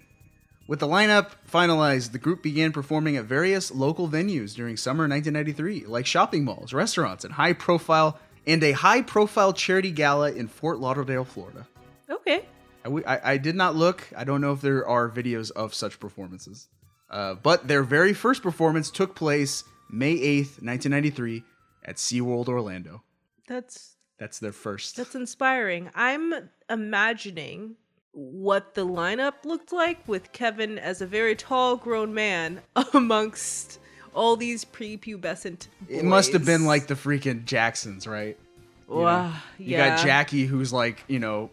With 0.68 0.80
the 0.80 0.88
lineup 0.88 1.32
finalized, 1.52 2.12
the 2.14 2.20
group 2.20 2.42
began 2.44 2.72
performing 2.72 3.18
at 3.18 3.26
various 3.26 3.72
local 3.72 4.08
venues 4.08 4.56
during 4.56 4.78
summer 4.78 5.04
1993, 5.08 5.86
like 5.88 6.06
shopping 6.06 6.46
malls, 6.46 6.72
restaurants, 6.72 7.26
and 7.26 7.34
high 7.34 7.54
profile 7.54 8.18
and 8.48 8.64
a 8.64 8.72
high 8.72 9.02
profile 9.02 9.54
charity 9.54 9.92
gala 9.92 10.32
in 10.32 10.48
Fort 10.48 10.80
Lauderdale, 10.80 11.26
Florida. 11.26 11.68
Okay. 12.10 12.46
I, 12.84 12.86
w- 12.86 13.04
I- 13.06 13.34
I 13.34 13.38
did 13.38 13.56
not 13.56 13.76
look. 13.76 14.08
I 14.16 14.24
don't 14.24 14.40
know 14.42 14.54
if 14.54 14.62
there 14.62 14.88
are 14.88 15.10
videos 15.10 15.52
of 15.52 15.74
such 15.74 16.00
performances. 16.00 16.68
Uh, 17.10 17.36
but 17.36 17.68
their 17.68 17.84
very 17.84 18.14
first 18.14 18.42
performance 18.42 18.90
took 18.90 19.14
place 19.16 19.64
May 19.90 20.16
8th, 20.16 20.64
1993, 20.64 21.44
at 21.84 21.96
SeaWorld 21.98 22.48
Orlando. 22.48 23.04
That's 23.48 23.96
That's 24.17 24.39
their 24.39 24.52
first. 24.52 24.96
that's 24.98 25.15
inspiring. 25.15 25.89
I'm 25.96 26.34
imagining 26.70 27.76
what 28.13 28.74
the 28.76 28.86
lineup 28.86 29.46
looked 29.46 29.72
like 29.72 30.06
with 30.08 30.32
Kevin 30.34 30.78
as 30.78 31.02
a 31.02 31.08
very 31.08 31.36
tall 31.36 31.78
grown 31.78 32.13
man 32.13 32.62
amongst 32.94 33.80
all 34.13 34.36
these 34.36 34.65
prepubescent 34.65 35.67
boys. 35.88 35.89
it 36.00 36.04
must 36.04 36.34
have 36.34 36.46
been 36.46 36.65
like 36.65 36.88
the 36.88 36.94
freaking 36.96 37.46
Jacksons, 37.46 38.06
right? 38.06 38.38
You? 38.89 38.96
Wow, 38.98 39.34
You 39.58 39.67
yeah. 39.78 39.96
got 39.96 40.06
Jackie, 40.06 40.46
who's 40.46 40.74
like, 40.74 41.04
you 41.08 41.17
know, 41.20 41.50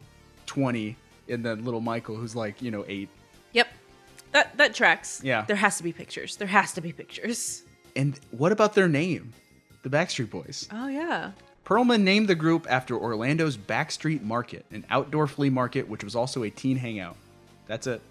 20, 0.47 0.97
and 1.29 1.45
then 1.45 1.64
little 1.64 1.81
Michael, 1.81 2.17
who's 2.17 2.35
like, 2.35 2.61
you 2.61 2.73
know, 2.73 2.85
8. 2.88 3.09
Yep. 3.53 3.69
That 4.33 4.57
that 4.59 4.75
tracks. 4.75 5.21
Yeah. 5.23 5.45
There 5.47 5.55
has 5.57 5.77
to 5.77 5.85
be 5.85 5.93
pictures. 5.93 6.37
There 6.37 6.49
has 6.49 6.73
to 6.75 6.81
be 6.81 6.93
pictures. 6.93 7.62
And 7.95 8.19
what 8.33 8.51
about 8.51 8.75
their 8.75 8.88
name? 8.88 9.33
The 9.88 9.96
Backstreet 9.96 10.29
Boys. 10.29 10.68
Oh 10.70 10.88
yeah. 10.88 11.33
Pearlman 11.64 12.03
named 12.03 12.29
the 12.29 12.35
group 12.35 12.66
after 12.68 12.94
Orlando's 12.94 13.57
Backstreet 13.57 14.22
Market, 14.22 14.66
an 14.70 14.85
outdoor 14.90 15.27
flea 15.27 15.48
market 15.48 15.88
which 15.88 16.05
was 16.05 16.14
also 16.14 16.42
a 16.42 16.51
teen 16.51 16.77
hangout. 16.77 17.16
That's 17.66 17.87
it. 17.87 18.03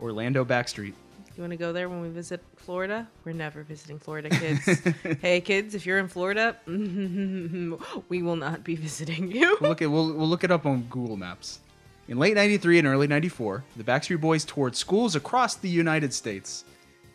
Orlando 0.00 0.44
Backstreet. 0.44 0.92
You 1.36 1.42
want 1.42 1.52
to 1.52 1.56
go 1.56 1.72
there 1.72 1.88
when 1.88 2.00
we 2.00 2.08
visit 2.08 2.42
Florida? 2.56 3.06
We're 3.24 3.32
never 3.32 3.62
visiting 3.62 4.00
Florida, 4.00 4.28
kids. 4.28 4.82
hey, 5.22 5.40
kids, 5.40 5.76
if 5.76 5.86
you're 5.86 5.98
in 5.98 6.08
Florida, 6.08 6.56
we 6.66 8.22
will 8.22 8.34
not 8.34 8.64
be 8.64 8.74
visiting 8.74 9.30
you. 9.30 9.56
We'll 9.60 9.70
look 9.70 9.82
at 9.82 9.90
we'll, 9.90 10.12
we'll 10.12 10.28
look 10.28 10.42
it 10.42 10.50
up 10.50 10.66
on 10.66 10.82
Google 10.90 11.16
Maps. 11.16 11.60
In 12.08 12.18
late 12.18 12.34
93 12.34 12.80
and 12.80 12.88
early 12.88 13.06
94, 13.06 13.62
the 13.76 13.84
Backstreet 13.84 14.20
Boys 14.20 14.44
toured 14.44 14.74
schools 14.74 15.14
across 15.14 15.54
the 15.54 15.68
United 15.68 16.12
States, 16.12 16.64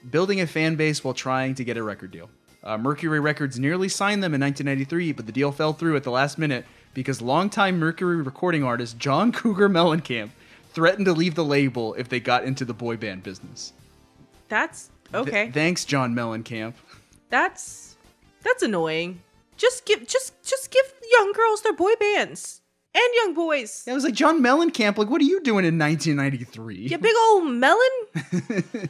building 0.10 0.40
a 0.40 0.48
fan 0.48 0.78
base 0.78 1.04
while 1.04 1.14
trying 1.14 1.54
to 1.56 1.66
get 1.66 1.76
a 1.76 1.84
record 1.84 2.12
deal. 2.12 2.30
Uh, 2.66 2.78
Mercury 2.78 3.20
Records 3.20 3.60
nearly 3.60 3.88
signed 3.88 4.24
them 4.24 4.34
in 4.34 4.42
1993, 4.42 5.12
but 5.12 5.26
the 5.28 5.32
deal 5.32 5.52
fell 5.52 5.72
through 5.74 5.96
at 5.96 6.04
the 6.04 6.10
last 6.12 6.38
minute 6.40 6.66
because 6.96 7.22
longtime 7.22 7.78
Mercury 7.78 8.16
recording 8.18 8.64
artist 8.64 8.98
John 8.98 9.32
Cougar 9.32 9.70
Mellencamp 9.70 10.30
threatened 10.74 11.06
to 11.06 11.14
leave 11.14 11.36
the 11.36 11.46
label 11.46 11.94
if 11.94 12.10
they 12.10 12.20
got 12.20 12.44
into 12.44 12.66
the 12.66 12.74
boy 12.74 12.98
band 12.98 13.22
business. 13.24 13.72
That's 14.50 14.90
Th- 15.12 15.28
okay. 15.28 15.52
thanks, 15.52 15.86
John 15.86 16.16
Mellencamp. 16.16 16.74
that's 17.30 17.96
that's 18.44 18.64
annoying. 18.64 19.22
Just 19.58 19.86
give 19.86 20.08
just 20.08 20.34
just 20.44 20.72
give 20.72 20.86
young 21.12 21.34
girls 21.34 21.62
their 21.62 21.74
boy 21.74 21.94
bands 22.00 22.62
and 22.96 23.04
young 23.16 23.34
boys. 23.36 23.86
I 23.88 23.94
was 23.94 24.04
like, 24.04 24.14
John 24.16 24.42
Mellencamp, 24.42 24.98
like, 24.98 25.10
what 25.10 25.22
are 25.22 25.26
you 25.26 25.42
doing 25.42 25.66
in 25.66 25.78
1993? 25.78 26.76
You 26.90 26.98
big 26.98 27.14
old 27.30 27.48
melon. 27.52 27.80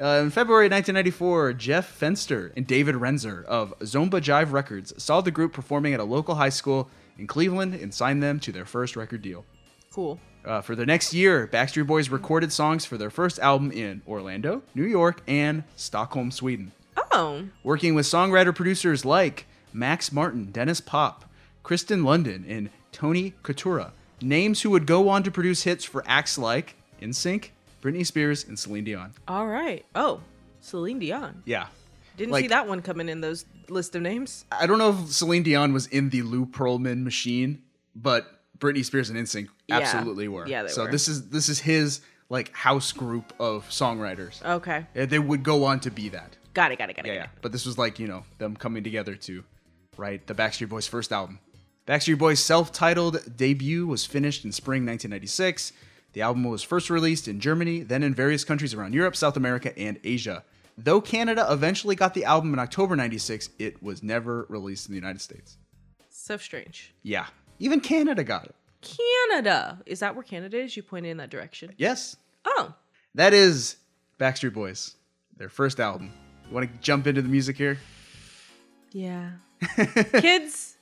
Uh, 0.00 0.20
in 0.22 0.30
February 0.30 0.66
1994, 0.66 1.54
Jeff 1.54 1.98
Fenster 1.98 2.52
and 2.56 2.66
David 2.66 2.94
Renzer 2.94 3.44
of 3.46 3.76
Zomba 3.80 4.20
Jive 4.20 4.52
Records 4.52 4.92
saw 5.02 5.20
the 5.20 5.32
group 5.32 5.52
performing 5.52 5.92
at 5.92 5.98
a 5.98 6.04
local 6.04 6.36
high 6.36 6.50
school 6.50 6.88
in 7.18 7.26
Cleveland 7.26 7.74
and 7.74 7.92
signed 7.92 8.22
them 8.22 8.38
to 8.40 8.52
their 8.52 8.64
first 8.64 8.94
record 8.94 9.22
deal. 9.22 9.44
Cool. 9.92 10.20
Uh, 10.44 10.60
for 10.60 10.76
the 10.76 10.86
next 10.86 11.12
year, 11.12 11.48
Backstreet 11.52 11.88
Boys 11.88 12.10
recorded 12.10 12.52
songs 12.52 12.84
for 12.84 12.96
their 12.96 13.10
first 13.10 13.40
album 13.40 13.72
in 13.72 14.00
Orlando, 14.06 14.62
New 14.72 14.84
York, 14.84 15.20
and 15.26 15.64
Stockholm, 15.74 16.30
Sweden, 16.30 16.70
Oh, 17.10 17.44
working 17.64 17.94
with 17.96 18.06
songwriter 18.06 18.54
producers 18.54 19.04
like 19.04 19.46
Max 19.72 20.12
Martin, 20.12 20.50
Denniz 20.52 20.84
Pop, 20.84 21.24
Kristian 21.64 22.02
Lundin, 22.04 22.44
and 22.48 22.70
Tony 22.92 23.34
Coutura, 23.42 23.90
names 24.22 24.62
who 24.62 24.70
would 24.70 24.86
go 24.86 25.08
on 25.08 25.24
to 25.24 25.30
produce 25.30 25.64
hits 25.64 25.84
for 25.84 26.04
acts 26.06 26.38
like 26.38 26.76
NSYNC, 27.02 27.50
Britney 27.92 28.06
Spears, 28.06 28.44
and 28.46 28.58
Celine 28.58 28.84
Dion. 28.84 29.12
all 29.26 29.46
right. 29.46 29.84
Oh, 29.94 30.20
Celine 30.60 30.98
Dion. 30.98 31.42
Yeah, 31.46 31.68
Didn't 32.16 32.32
Like- 32.32 32.44
see 32.44 32.48
that 32.48 32.66
one 32.66 32.82
coming 32.82 33.08
in 33.08 33.20
those 33.20 33.44
list 33.68 33.94
of 33.94 34.02
names. 34.02 34.44
I 34.50 34.66
don't 34.66 34.78
know 34.78 34.90
if 34.90 35.12
Celine 35.12 35.42
Dion 35.44 35.72
was 35.72 35.86
in 35.86 36.10
the 36.10 36.22
Lou 36.22 36.46
Pearlman 36.46 37.04
machine, 37.04 37.62
but 37.94 38.42
Britney 38.58 38.84
Spears 38.84 39.08
and 39.08 39.16
NSYNC 39.18 39.48
Yeah. 39.68 39.76
absolutely 39.78 40.26
were. 40.26 40.46
Yeah, 40.48 40.64
they 40.64 40.68
so 40.68 40.84
were. 40.84 40.90
this 40.90 41.06
is 41.06 41.28
this 41.28 41.48
is 41.48 41.60
his 41.60 42.00
like 42.28 42.52
house 42.54 42.90
group 42.92 43.32
of 43.38 43.68
songwriters. 43.68 44.44
Okay. 44.44 44.86
They 44.94 45.18
would 45.20 45.42
go 45.44 45.64
on 45.64 45.78
to 45.80 45.90
be 45.90 46.08
that. 46.08 46.36
Got 46.54 46.72
it. 46.72 46.78
Got 46.78 46.90
it. 46.90 46.96
Got 46.96 47.06
it. 47.06 47.08
Yeah, 47.10 47.14
got 47.14 47.20
yeah. 47.20 47.28
But 47.40 47.52
this 47.52 47.64
was 47.64 47.78
like 47.78 47.98
you 48.00 48.08
know 48.08 48.24
them 48.38 48.56
coming 48.56 48.82
together 48.82 49.14
to 49.14 49.44
write 49.96 50.26
the 50.26 50.34
Backstreet 50.34 50.68
Boys' 50.70 50.88
first 50.88 51.12
album. 51.12 51.38
Backstreet 51.86 52.18
Boys' 52.18 52.42
self-titled 52.42 53.36
debut 53.36 53.86
was 53.86 54.04
finished 54.04 54.44
in 54.44 54.50
spring 54.52 54.84
1996. 54.84 55.72
The 56.12 56.22
album 56.22 56.44
was 56.44 56.62
first 56.62 56.90
released 56.90 57.28
in 57.28 57.40
Germany, 57.40 57.82
then 57.82 58.02
in 58.02 58.14
various 58.14 58.44
countries 58.44 58.74
around 58.74 58.94
Europe, 58.94 59.14
South 59.14 59.36
America, 59.36 59.76
and 59.78 59.98
Asia. 60.02 60.44
Though 60.76 61.00
Canada 61.00 61.46
eventually 61.50 61.96
got 61.96 62.14
the 62.14 62.24
album 62.24 62.52
in 62.52 62.58
October 62.58 62.96
96, 62.96 63.50
it 63.58 63.82
was 63.82 64.02
never 64.02 64.46
released 64.48 64.88
in 64.88 64.92
the 64.92 64.98
United 64.98 65.20
States. 65.20 65.58
So 66.08 66.36
strange. 66.36 66.94
Yeah. 67.02 67.26
Even 67.58 67.80
Canada 67.80 68.22
got 68.22 68.44
it. 68.44 68.54
Canada. 68.80 69.80
Is 69.86 70.00
that 70.00 70.14
where 70.14 70.22
Canada 70.22 70.60
is? 70.60 70.76
You 70.76 70.82
pointed 70.82 71.10
in 71.10 71.16
that 71.16 71.30
direction. 71.30 71.74
Yes. 71.76 72.16
Oh. 72.44 72.74
That 73.14 73.34
is 73.34 73.76
Backstreet 74.20 74.54
Boys, 74.54 74.94
their 75.36 75.48
first 75.48 75.80
album. 75.80 76.12
You 76.48 76.54
want 76.54 76.70
to 76.70 76.78
jump 76.80 77.06
into 77.06 77.22
the 77.22 77.28
music 77.28 77.56
here? 77.56 77.78
Yeah. 78.92 79.30
Kids, 80.12 80.76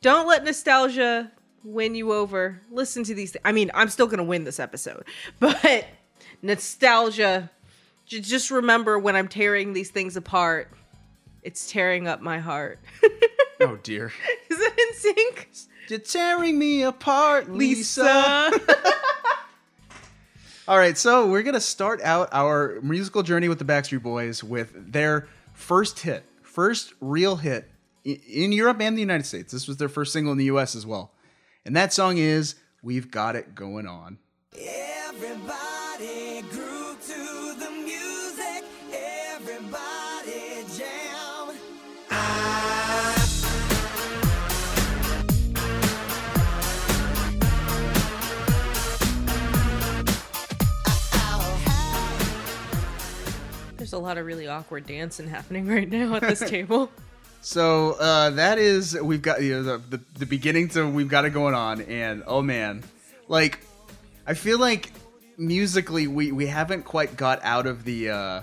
don't 0.00 0.26
let 0.26 0.44
nostalgia 0.44 1.30
win 1.66 1.94
you 1.94 2.12
over. 2.12 2.60
Listen 2.70 3.02
to 3.04 3.14
these. 3.14 3.32
Th- 3.32 3.42
I 3.44 3.52
mean, 3.52 3.70
I'm 3.74 3.88
still 3.88 4.06
going 4.06 4.18
to 4.18 4.24
win 4.24 4.44
this 4.44 4.60
episode, 4.60 5.04
but 5.40 5.86
nostalgia, 6.42 7.50
j- 8.06 8.20
just 8.20 8.50
remember 8.50 8.98
when 8.98 9.16
I'm 9.16 9.28
tearing 9.28 9.72
these 9.72 9.90
things 9.90 10.16
apart, 10.16 10.70
it's 11.42 11.70
tearing 11.70 12.06
up 12.08 12.20
my 12.20 12.38
heart. 12.38 12.78
Oh 13.58 13.76
dear. 13.82 14.12
Is 14.50 14.58
it 14.60 14.78
in 14.78 14.94
sync? 15.14 15.48
You're 15.88 15.98
tearing 16.00 16.58
me 16.58 16.82
apart, 16.82 17.50
Lisa. 17.50 18.52
All 20.68 20.76
right, 20.76 20.98
so 20.98 21.26
we're 21.28 21.42
gonna 21.42 21.58
start 21.60 22.02
out 22.02 22.28
our 22.32 22.80
musical 22.82 23.22
journey 23.22 23.48
with 23.48 23.58
the 23.58 23.64
Backstreet 23.64 24.02
Boys 24.02 24.44
with 24.44 24.92
their 24.92 25.26
first 25.54 26.00
hit, 26.00 26.24
first 26.42 26.92
real 27.00 27.36
hit 27.36 27.70
in 28.04 28.52
Europe 28.52 28.80
and 28.82 28.94
the 28.94 29.00
United 29.00 29.24
States. 29.24 29.52
This 29.52 29.66
was 29.66 29.78
their 29.78 29.88
first 29.88 30.12
single 30.12 30.32
in 30.32 30.38
the 30.38 30.44
U.S. 30.46 30.74
as 30.76 30.84
well, 30.84 31.12
and 31.66 31.74
that 31.74 31.92
song 31.92 32.16
is 32.16 32.54
"We've 32.80 33.10
Got 33.10 33.34
It 33.34 33.54
Going 33.56 33.86
On." 33.88 34.18
Everybody 34.56 36.42
grew 36.42 36.94
to 36.94 37.54
the 37.58 37.70
music. 37.84 38.64
Everybody 39.34 40.64
jam. 40.78 41.56
There's 53.76 53.92
a 53.92 53.98
lot 53.98 54.18
of 54.18 54.24
really 54.26 54.46
awkward 54.46 54.86
dancing 54.86 55.28
happening 55.28 55.66
right 55.66 55.90
now 55.90 56.14
at 56.14 56.22
this 56.22 56.40
table. 56.48 56.90
So 57.46 57.92
uh, 57.92 58.30
that 58.30 58.58
is 58.58 59.00
we've 59.00 59.22
got 59.22 59.40
you 59.40 59.62
know, 59.62 59.62
the, 59.62 59.96
the 59.96 60.00
the 60.18 60.26
beginning 60.26 60.68
to 60.70 60.84
we've 60.84 61.08
got 61.08 61.24
it 61.24 61.30
going 61.30 61.54
on, 61.54 61.80
and 61.82 62.24
oh 62.26 62.42
man, 62.42 62.82
like 63.28 63.60
I 64.26 64.34
feel 64.34 64.58
like 64.58 64.90
musically 65.38 66.08
we 66.08 66.32
we 66.32 66.48
haven't 66.48 66.82
quite 66.82 67.16
got 67.16 67.38
out 67.44 67.68
of 67.68 67.84
the 67.84 68.10
uh, 68.10 68.42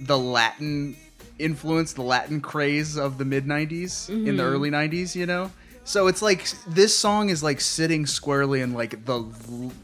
the 0.00 0.16
Latin 0.16 0.96
influence, 1.38 1.92
the 1.92 2.00
Latin 2.00 2.40
craze 2.40 2.96
of 2.96 3.18
the 3.18 3.26
mid 3.26 3.44
'90s 3.44 4.08
in 4.08 4.38
the 4.38 4.42
early 4.42 4.70
'90s, 4.70 5.14
you 5.14 5.26
know. 5.26 5.52
So 5.84 6.06
it's 6.06 6.22
like 6.22 6.46
this 6.66 6.96
song 6.96 7.28
is 7.28 7.42
like 7.42 7.60
sitting 7.60 8.06
squarely 8.06 8.62
in 8.62 8.72
like 8.72 9.04
the 9.04 9.22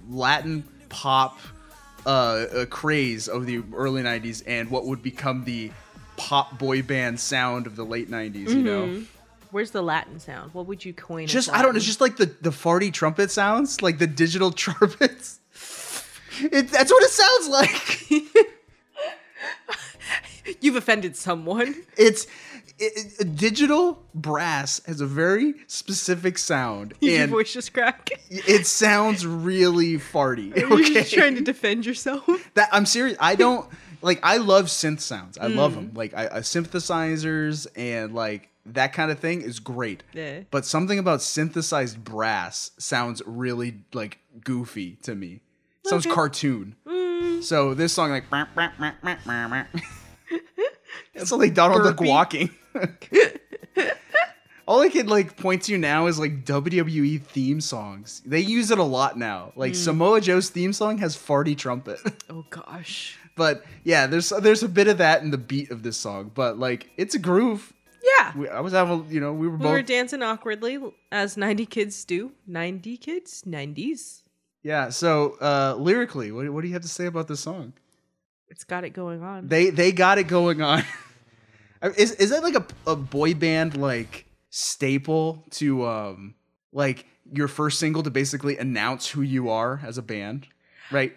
Latin 0.09 0.65
pop 0.89 1.39
uh, 2.07 2.09
uh, 2.09 2.65
craze 2.65 3.29
of 3.29 3.45
the 3.45 3.63
early 3.75 4.03
'90s 4.03 4.43
and 4.47 4.71
what 4.71 4.87
would 4.87 5.03
become 5.03 5.45
the 5.45 5.71
pop 6.17 6.59
boy 6.59 6.83
band 6.83 7.21
sound 7.21 7.67
of 7.67 7.77
the 7.77 7.85
late 7.85 8.11
'90s. 8.11 8.49
You 8.51 8.63
know, 8.63 8.87
mm-hmm. 8.87 9.05
Where's 9.51 9.71
the 9.71 9.83
Latin 9.83 10.19
sound? 10.21 10.53
What 10.55 10.67
would 10.67 10.85
you 10.85 10.93
coin? 10.93 11.27
just 11.27 11.51
I 11.51 11.63
don't 11.63 11.75
know, 11.75 11.81
just 11.81 12.01
like 12.01 12.17
the 12.17 12.27
the 12.41 12.51
farty 12.51 12.93
trumpet 12.93 13.31
sounds, 13.31 13.83
like 13.83 13.99
the 13.99 14.07
digital 14.07 14.51
trumpets. 14.53 15.41
It, 16.41 16.69
that's 16.71 16.93
what 16.93 17.03
it 17.03 17.11
sounds 17.11 17.49
like. 17.49 18.37
You've 20.61 20.77
offended 20.77 21.17
someone. 21.17 21.75
It's 21.97 22.27
it, 22.79 23.15
it- 23.21 23.37
digital 23.37 24.05
brass 24.15 24.81
has 24.87 25.01
a 25.01 25.07
very 25.07 25.55
specific 25.67 26.37
sound, 26.39 26.95
your 27.01 27.27
voice 27.27 27.53
just 27.53 27.73
crack? 27.73 28.11
it 28.31 28.67
sounds 28.67 29.27
really 29.27 29.95
farty. 29.95 30.55
You're 30.57 30.73
Okay, 30.75 30.95
just 30.95 31.15
trying 31.15 31.35
to 31.37 31.41
defend 31.41 31.87
yourself. 31.87 32.25
that 32.55 32.69
I'm 32.73 32.87
serious. 32.87 33.17
I 33.19 33.35
don't 33.35 33.67
like. 34.03 34.21
I 34.23 34.37
love 34.39 34.67
synth 34.67 35.01
sounds. 35.01 35.39
I 35.39 35.47
Mm. 35.49 35.57
love 35.57 35.75
them. 35.75 35.93
Like 35.95 36.15
I, 36.15 36.27
I, 36.27 36.39
synthesizers 36.41 37.67
and 37.77 38.15
like 38.15 38.49
that 38.67 38.93
kind 38.93 39.11
of 39.11 39.19
thing 39.19 39.43
is 39.43 39.61
great. 39.61 40.03
Yeah. 40.13 40.41
But 40.51 40.65
something 40.65 40.99
about 40.99 41.23
synthesized 41.23 42.03
brass 42.05 42.71
sounds 42.79 43.23
really 43.27 43.79
like 43.93 44.19
goofy 44.45 44.97
to 45.03 45.15
me. 45.15 45.41
Sounds 45.87 46.07
Okay. 46.07 46.15
cartoon. 46.15 46.75
Mm. 46.87 47.43
So 47.45 47.75
this 47.75 47.93
song 47.93 48.11
like 48.11 48.25
it's 51.15 51.33
like 51.33 51.55
Donald 51.55 51.85
Duck 51.85 51.97
Burpee. 51.97 52.09
walking. 52.09 52.51
All 54.69 54.81
I 54.81 54.89
can 54.89 55.07
like 55.07 55.37
point 55.37 55.63
to 55.65 55.79
now 55.79 56.09
is 56.09 56.19
like 56.19 56.45
WWE 56.45 57.23
theme 57.23 57.61
songs. 57.61 58.21
They 58.27 58.41
use 58.41 58.73
it 58.73 58.79
a 58.79 58.83
lot 58.83 59.17
now. 59.17 59.53
Like 59.55 59.75
Mm. 59.75 59.77
Samoa 59.77 60.21
Joe's 60.21 60.51
theme 60.51 60.73
song 60.73 60.99
has 60.99 61.17
farty 61.17 61.57
trumpet. 61.57 62.01
Oh 62.29 62.45
gosh. 62.51 63.17
But 63.37 63.65
yeah, 63.85 64.07
there's 64.07 64.31
there's 64.31 64.63
a 64.63 64.69
bit 64.69 64.89
of 64.89 64.99
that 64.99 65.23
in 65.23 65.31
the 65.31 65.39
beat 65.39 65.71
of 65.71 65.83
this 65.83 65.97
song. 65.97 66.31
But 66.35 66.59
like 66.59 66.91
it's 66.97 67.15
a 67.15 67.19
groove. 67.19 67.73
Yeah. 68.03 68.33
We, 68.37 68.49
I 68.49 68.61
was 68.61 68.73
having 68.73 69.07
you 69.11 69.21
know 69.21 69.33
we 69.33 69.47
were 69.47 69.57
We 69.57 69.63
both 69.63 69.73
were 69.73 69.83
dancing 69.83 70.23
awkwardly 70.23 70.79
as 71.13 71.37
90 71.37 71.67
kids 71.67 72.05
do. 72.05 72.33
90 72.47 72.97
kids? 72.97 73.43
90s? 73.47 74.23
yeah. 74.63 74.89
So 74.89 75.37
uh 75.41 75.77
lyrically, 75.79 76.33
what, 76.33 76.49
what 76.51 76.63
do 76.63 76.69
you 76.69 76.75
have 76.75 76.83
to 76.83 76.89
say 76.89 77.07
about 77.07 77.29
this 77.29 77.41
song? 77.41 77.73
It's 78.49 78.65
got 78.65 78.85
it 78.85 78.91
going 78.91 79.23
on. 79.23 79.49
They 79.49 79.71
they 79.71 79.93
got 79.93 80.19
it 80.19 80.25
going 80.29 80.63
on. 80.63 80.83
is 81.97 82.13
is 82.13 82.31
that 82.31 82.43
like 82.43 82.55
a 82.55 82.67
a 82.87 82.97
boy 82.97 83.35
band 83.35 83.77
like 83.77 84.25
staple 84.51 85.45
to 85.51 85.87
um 85.87 86.35
like 86.73 87.07
your 87.33 87.49
first 87.49 87.79
single 87.79 88.03
to 88.05 88.11
basically 88.11 88.57
announce 88.57 89.09
who 89.09 89.21
you 89.23 89.51
are 89.51 89.81
as 89.85 89.99
a 89.99 90.03
band, 90.03 90.47
right? 90.93 91.13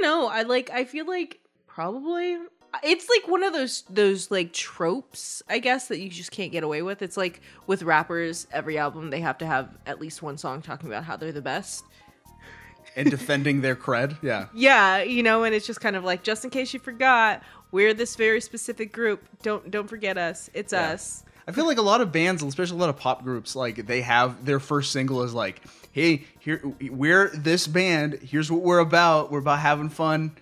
Don't 0.00 0.02
know. 0.02 0.28
I 0.28 0.42
like 0.42 0.70
I 0.70 0.84
feel 0.84 1.06
like 1.06 1.40
probably 1.66 2.38
it's 2.82 3.08
like 3.08 3.28
one 3.30 3.42
of 3.42 3.52
those 3.52 3.82
those 3.90 4.30
like 4.30 4.52
tropes, 4.52 5.42
I 5.48 5.58
guess, 5.58 5.88
that 5.88 5.98
you 6.00 6.08
just 6.10 6.30
can't 6.30 6.52
get 6.52 6.62
away 6.64 6.82
with. 6.82 7.02
It's 7.02 7.16
like 7.16 7.40
with 7.66 7.82
rappers, 7.82 8.46
every 8.52 8.78
album 8.78 9.10
they 9.10 9.20
have 9.20 9.38
to 9.38 9.46
have 9.46 9.70
at 9.86 10.00
least 10.00 10.22
one 10.22 10.38
song 10.38 10.62
talking 10.62 10.88
about 10.88 11.04
how 11.04 11.16
they're 11.16 11.32
the 11.32 11.42
best. 11.42 11.84
And 12.96 13.10
defending 13.10 13.60
their 13.60 13.76
cred, 13.76 14.16
yeah. 14.22 14.46
Yeah, 14.54 15.02
you 15.02 15.22
know, 15.22 15.44
and 15.44 15.54
it's 15.54 15.66
just 15.66 15.80
kind 15.80 15.94
of 15.94 16.04
like 16.04 16.22
just 16.22 16.44
in 16.44 16.50
case 16.50 16.74
you 16.74 16.80
forgot, 16.80 17.42
we're 17.70 17.94
this 17.94 18.16
very 18.16 18.40
specific 18.40 18.92
group. 18.92 19.24
Don't 19.42 19.70
don't 19.70 19.88
forget 19.88 20.18
us. 20.18 20.50
It's 20.54 20.72
Yeah. 20.72 20.90
us. 20.90 21.24
I 21.46 21.52
feel 21.52 21.66
like 21.66 21.78
a 21.78 21.82
lot 21.82 22.02
of 22.02 22.12
bands, 22.12 22.42
especially 22.42 22.76
a 22.76 22.80
lot 22.80 22.90
of 22.90 22.98
pop 22.98 23.24
groups, 23.24 23.56
like 23.56 23.86
they 23.86 24.02
have 24.02 24.44
their 24.44 24.60
first 24.60 24.92
single 24.92 25.22
is 25.22 25.32
like, 25.32 25.62
"Hey, 25.92 26.26
here 26.38 26.60
we're 26.90 27.28
this 27.30 27.66
band. 27.66 28.18
Here's 28.22 28.50
what 28.50 28.62
we're 28.62 28.78
about. 28.78 29.30
We're 29.30 29.40
about 29.40 29.58
having 29.60 29.88
fun, 29.88 30.32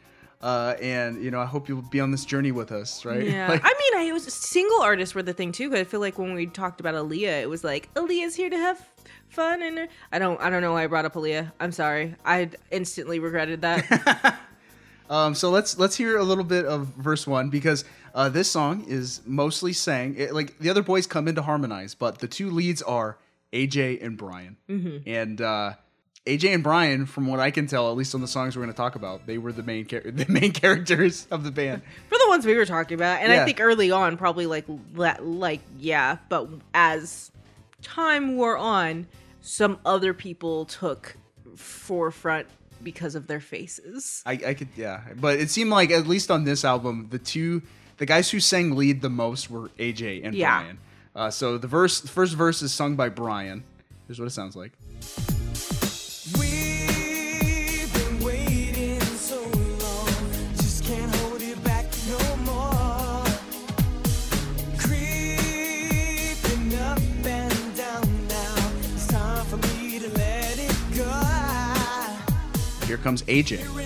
uh, 0.42 0.74
and 0.80 1.22
you 1.22 1.30
know, 1.30 1.40
I 1.40 1.46
hope 1.46 1.68
you'll 1.68 1.82
be 1.82 2.00
on 2.00 2.10
this 2.10 2.24
journey 2.24 2.52
with 2.52 2.72
us, 2.72 3.04
right?" 3.04 3.22
Yeah, 3.24 3.48
Like, 3.50 3.62
I 3.64 3.68
mean, 3.68 4.08
I 4.08 4.12
was 4.12 4.32
single 4.32 4.80
artists 4.82 5.14
were 5.14 5.22
the 5.22 5.32
thing 5.32 5.52
too. 5.52 5.70
Cause 5.70 5.78
I 5.78 5.84
feel 5.84 6.00
like 6.00 6.18
when 6.18 6.34
we 6.34 6.46
talked 6.46 6.80
about 6.80 6.94
Aaliyah, 6.94 7.42
it 7.42 7.48
was 7.48 7.64
like 7.64 7.92
Aaliyah's 7.94 8.34
here 8.34 8.50
to 8.50 8.58
have 8.58 8.86
fun, 9.28 9.62
and 9.62 9.88
I 10.12 10.18
don't, 10.18 10.40
I 10.40 10.50
don't 10.50 10.62
know 10.62 10.72
why 10.72 10.84
I 10.84 10.86
brought 10.86 11.04
up 11.04 11.14
Aaliyah. 11.14 11.52
I'm 11.60 11.72
sorry, 11.72 12.14
I 12.24 12.50
instantly 12.70 13.18
regretted 13.18 13.62
that. 13.62 14.38
um, 15.10 15.34
so 15.34 15.50
let's 15.50 15.78
let's 15.78 15.96
hear 15.96 16.16
a 16.18 16.24
little 16.24 16.44
bit 16.44 16.64
of 16.64 16.88
verse 16.96 17.26
one 17.26 17.50
because 17.50 17.84
uh, 18.14 18.28
this 18.28 18.50
song 18.50 18.84
is 18.88 19.20
mostly 19.26 19.72
sang. 19.72 20.14
It, 20.16 20.34
like 20.34 20.58
the 20.58 20.70
other 20.70 20.82
boys 20.82 21.06
come 21.06 21.28
in 21.28 21.34
to 21.34 21.42
harmonize, 21.42 21.94
but 21.94 22.18
the 22.18 22.28
two 22.28 22.50
leads 22.50 22.82
are 22.82 23.18
AJ 23.52 24.04
and 24.04 24.16
Brian, 24.18 24.56
Mm-hmm. 24.68 25.08
and 25.08 25.40
uh, 25.40 25.72
AJ 26.26 26.52
and 26.54 26.62
Brian, 26.64 27.06
from 27.06 27.26
what 27.28 27.38
I 27.40 27.50
can 27.52 27.66
tell, 27.66 27.88
at 27.90 27.96
least 27.96 28.14
on 28.14 28.20
the 28.20 28.26
songs 28.28 28.56
we're 28.56 28.62
going 28.62 28.72
to 28.72 28.76
talk 28.76 28.96
about, 28.96 29.26
they 29.26 29.38
were 29.38 29.52
the 29.52 29.62
main 29.62 29.86
char- 29.86 30.00
the 30.04 30.26
main 30.28 30.52
characters 30.52 31.26
of 31.30 31.44
the 31.44 31.50
band. 31.52 31.82
For 32.08 32.18
the 32.18 32.26
ones 32.28 32.44
we 32.44 32.54
were 32.56 32.66
talking 32.66 32.96
about, 32.96 33.20
and 33.22 33.32
Yeah. 33.32 33.42
I 33.42 33.44
think 33.44 33.60
early 33.60 33.90
on, 33.92 34.16
probably 34.16 34.46
like, 34.46 34.64
like 34.94 35.60
yeah, 35.78 36.18
but 36.28 36.48
as 36.74 37.30
time 37.82 38.36
wore 38.36 38.56
on, 38.58 39.06
some 39.40 39.78
other 39.86 40.12
people 40.12 40.64
took 40.64 41.16
forefront 41.54 42.46
because 42.82 43.14
of 43.14 43.26
their 43.26 43.40
faces. 43.40 44.22
I, 44.26 44.32
I 44.32 44.54
could 44.54 44.68
yeah, 44.76 45.02
but 45.20 45.38
it 45.38 45.50
seemed 45.50 45.70
like 45.70 45.90
at 45.90 46.06
least 46.06 46.30
on 46.30 46.44
this 46.44 46.64
album, 46.64 47.06
the 47.10 47.18
two 47.18 47.62
the 47.98 48.06
guys 48.06 48.30
who 48.30 48.40
sang 48.40 48.74
lead 48.76 49.00
the 49.00 49.08
most 49.08 49.48
were 49.50 49.68
AJ 49.78 50.22
and 50.26 50.34
Yeah. 50.34 50.60
Brian. 50.60 50.78
Uh, 51.16 51.30
so 51.30 51.56
the 51.56 51.66
verse, 51.66 52.00
the 52.00 52.08
first 52.08 52.34
verse 52.34 52.60
is 52.60 52.74
sung 52.74 52.94
by 52.94 53.08
Brian. 53.08 53.64
Here's 54.06 54.20
what 54.20 54.26
it 54.26 54.32
sounds 54.32 54.54
like. 54.54 54.72
Here 72.86 72.98
comes 72.98 73.26
waiting 73.26 73.85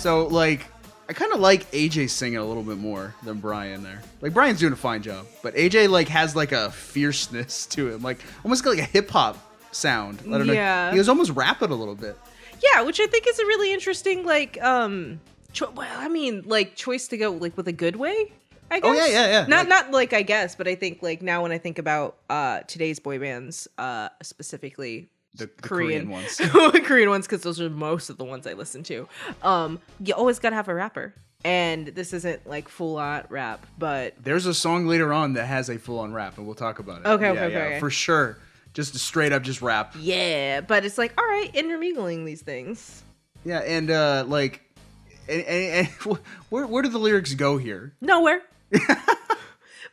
So 0.00 0.26
like, 0.28 0.66
I 1.08 1.12
kind 1.12 1.32
of 1.32 1.40
like 1.40 1.70
AJ 1.72 2.10
singing 2.10 2.38
a 2.38 2.44
little 2.44 2.62
bit 2.62 2.78
more 2.78 3.14
than 3.22 3.38
Brian 3.38 3.82
there. 3.82 4.00
Like 4.20 4.32
Brian's 4.32 4.60
doing 4.60 4.72
a 4.72 4.76
fine 4.76 5.02
job, 5.02 5.26
but 5.42 5.54
AJ 5.54 5.88
like 5.90 6.08
has 6.08 6.34
like 6.34 6.52
a 6.52 6.70
fierceness 6.70 7.66
to 7.70 7.88
him, 7.90 8.02
like 8.02 8.18
almost 8.44 8.64
got 8.64 8.70
like 8.70 8.78
a 8.80 8.90
hip 8.90 9.10
hop 9.10 9.36
sound. 9.72 10.20
I 10.26 10.38
don't 10.38 10.46
Yeah. 10.48 10.86
know. 10.86 10.92
He 10.92 10.98
was 10.98 11.08
almost 11.08 11.32
rapping 11.32 11.70
a 11.70 11.74
little 11.74 11.94
bit. 11.94 12.16
Yeah, 12.62 12.82
which 12.82 13.00
I 13.00 13.06
think 13.06 13.26
is 13.26 13.38
a 13.38 13.46
really 13.46 13.72
interesting, 13.72 14.26
like, 14.26 14.62
um, 14.62 15.18
cho- 15.54 15.70
well, 15.70 15.88
I 15.98 16.08
mean, 16.08 16.42
like, 16.44 16.76
choice 16.76 17.08
to 17.08 17.16
go 17.16 17.30
like 17.32 17.56
with 17.56 17.68
a 17.68 17.72
good 17.72 17.96
way. 17.96 18.32
I 18.70 18.78
guess. 18.80 18.88
Oh, 18.88 18.92
yeah, 18.94 19.06
yeah, 19.06 19.26
yeah. 19.28 19.46
Not 19.48 19.58
Like- 19.60 19.68
not 19.68 19.90
like 19.90 20.12
I 20.12 20.22
guess, 20.22 20.54
but 20.54 20.68
I 20.68 20.76
think 20.76 21.02
like 21.02 21.20
now 21.22 21.42
when 21.42 21.50
I 21.52 21.58
think 21.58 21.78
about 21.78 22.16
uh 22.30 22.60
today's 22.60 23.00
boy 23.00 23.18
bands, 23.18 23.66
uh 23.78 24.08
specifically 24.22 25.08
The, 25.36 25.46
the 25.46 25.62
Korean, 25.62 26.06
Korean, 26.06 26.10
ones. 26.10 26.36
Korean 26.84 27.08
ones, 27.10 27.26
because 27.26 27.42
those 27.42 27.60
are 27.60 27.70
most 27.70 28.10
of 28.10 28.18
the 28.18 28.24
ones 28.24 28.46
I 28.46 28.52
listen 28.54 28.82
to. 28.84 29.08
Um, 29.42 29.78
you 30.04 30.12
always 30.14 30.38
gotta 30.38 30.56
have 30.56 30.68
a 30.68 30.74
rapper, 30.74 31.14
and 31.44 31.86
this 31.88 32.12
isn't 32.12 32.46
like 32.48 32.68
full 32.68 32.96
on 32.98 33.24
rap, 33.28 33.64
but 33.78 34.14
There's 34.22 34.46
a 34.46 34.54
song 34.54 34.86
later 34.86 35.12
on 35.12 35.34
that 35.34 35.46
has 35.46 35.70
a 35.70 35.78
full 35.78 36.00
on 36.00 36.12
rap, 36.12 36.36
and 36.36 36.46
we'll 36.46 36.56
talk 36.56 36.78
about 36.80 37.02
it. 37.02 37.06
Okay, 37.06 37.24
Yeah, 37.26 37.30
okay, 37.30 37.40
okay, 37.44 37.52
yeah, 37.54 37.64
okay. 37.66 37.80
for 37.80 37.90
sure. 37.90 38.38
Just 38.74 38.96
straight 38.98 39.32
up 39.32 39.42
just 39.42 39.62
rap. 39.62 39.94
yeah, 39.98 40.60
but 40.60 40.84
it's 40.84 40.98
like 40.98 41.12
all 41.18 41.24
right, 41.26 41.50
intermingling 41.54 42.24
these 42.24 42.42
things. 42.42 43.02
Yeah, 43.44 43.58
and 43.60 43.90
uh 43.90 44.24
like, 44.26 44.62
and, 45.28 45.42
and, 45.42 45.88
and 46.08 46.18
where 46.50 46.66
where 46.66 46.82
do 46.82 46.88
the 46.88 46.98
lyrics 46.98 47.34
go 47.34 47.56
here? 47.56 47.94
nowhere. 48.00 48.42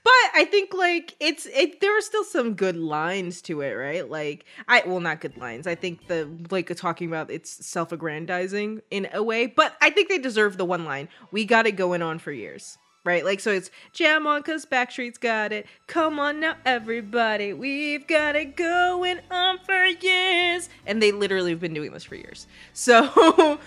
but 0.07 0.39
I 0.39 0.45
think 0.45 0.73
like 0.73 1.15
it's 1.19 1.47
it 1.47 1.81
there 1.81 1.97
are 1.97 2.01
still 2.01 2.23
some 2.23 2.53
good 2.53 2.77
lines 2.77 3.41
to 3.41 3.59
it, 3.59 3.73
right? 3.73 4.09
Like 4.09 4.45
I 4.65 4.81
well 4.85 5.01
not 5.01 5.19
good 5.19 5.35
lines. 5.35 5.67
I 5.67 5.75
think 5.75 6.07
the 6.07 6.29
like 6.49 6.73
talking 6.77 7.09
about 7.09 7.29
it's 7.29 7.65
self-aggrandizing 7.65 8.83
in 8.89 9.09
a 9.11 9.21
way, 9.21 9.47
but 9.47 9.75
I 9.81 9.89
think 9.89 10.07
they 10.07 10.17
deserve 10.17 10.55
the 10.55 10.63
one 10.63 10.85
line. 10.85 11.09
We 11.31 11.43
got 11.43 11.67
it 11.67 11.73
going 11.73 12.01
on 12.01 12.19
for 12.19 12.31
years. 12.31 12.77
Right? 13.03 13.25
Like 13.25 13.41
so 13.41 13.51
it's 13.51 13.69
jam 13.91 14.27
on 14.27 14.43
cause 14.43 14.65
Backstreet's 14.65 15.17
got 15.17 15.51
it. 15.51 15.65
Come 15.87 16.19
on 16.19 16.39
now 16.39 16.55
everybody. 16.65 17.51
We've 17.51 18.07
got 18.07 18.37
it 18.37 18.55
going 18.55 19.19
on 19.29 19.59
for 19.59 19.85
years. 19.85 20.69
And 20.85 21.01
they 21.01 21.11
literally 21.11 21.51
have 21.51 21.59
been 21.59 21.73
doing 21.73 21.91
this 21.91 22.05
for 22.05 22.15
years. 22.15 22.47
So 22.71 23.59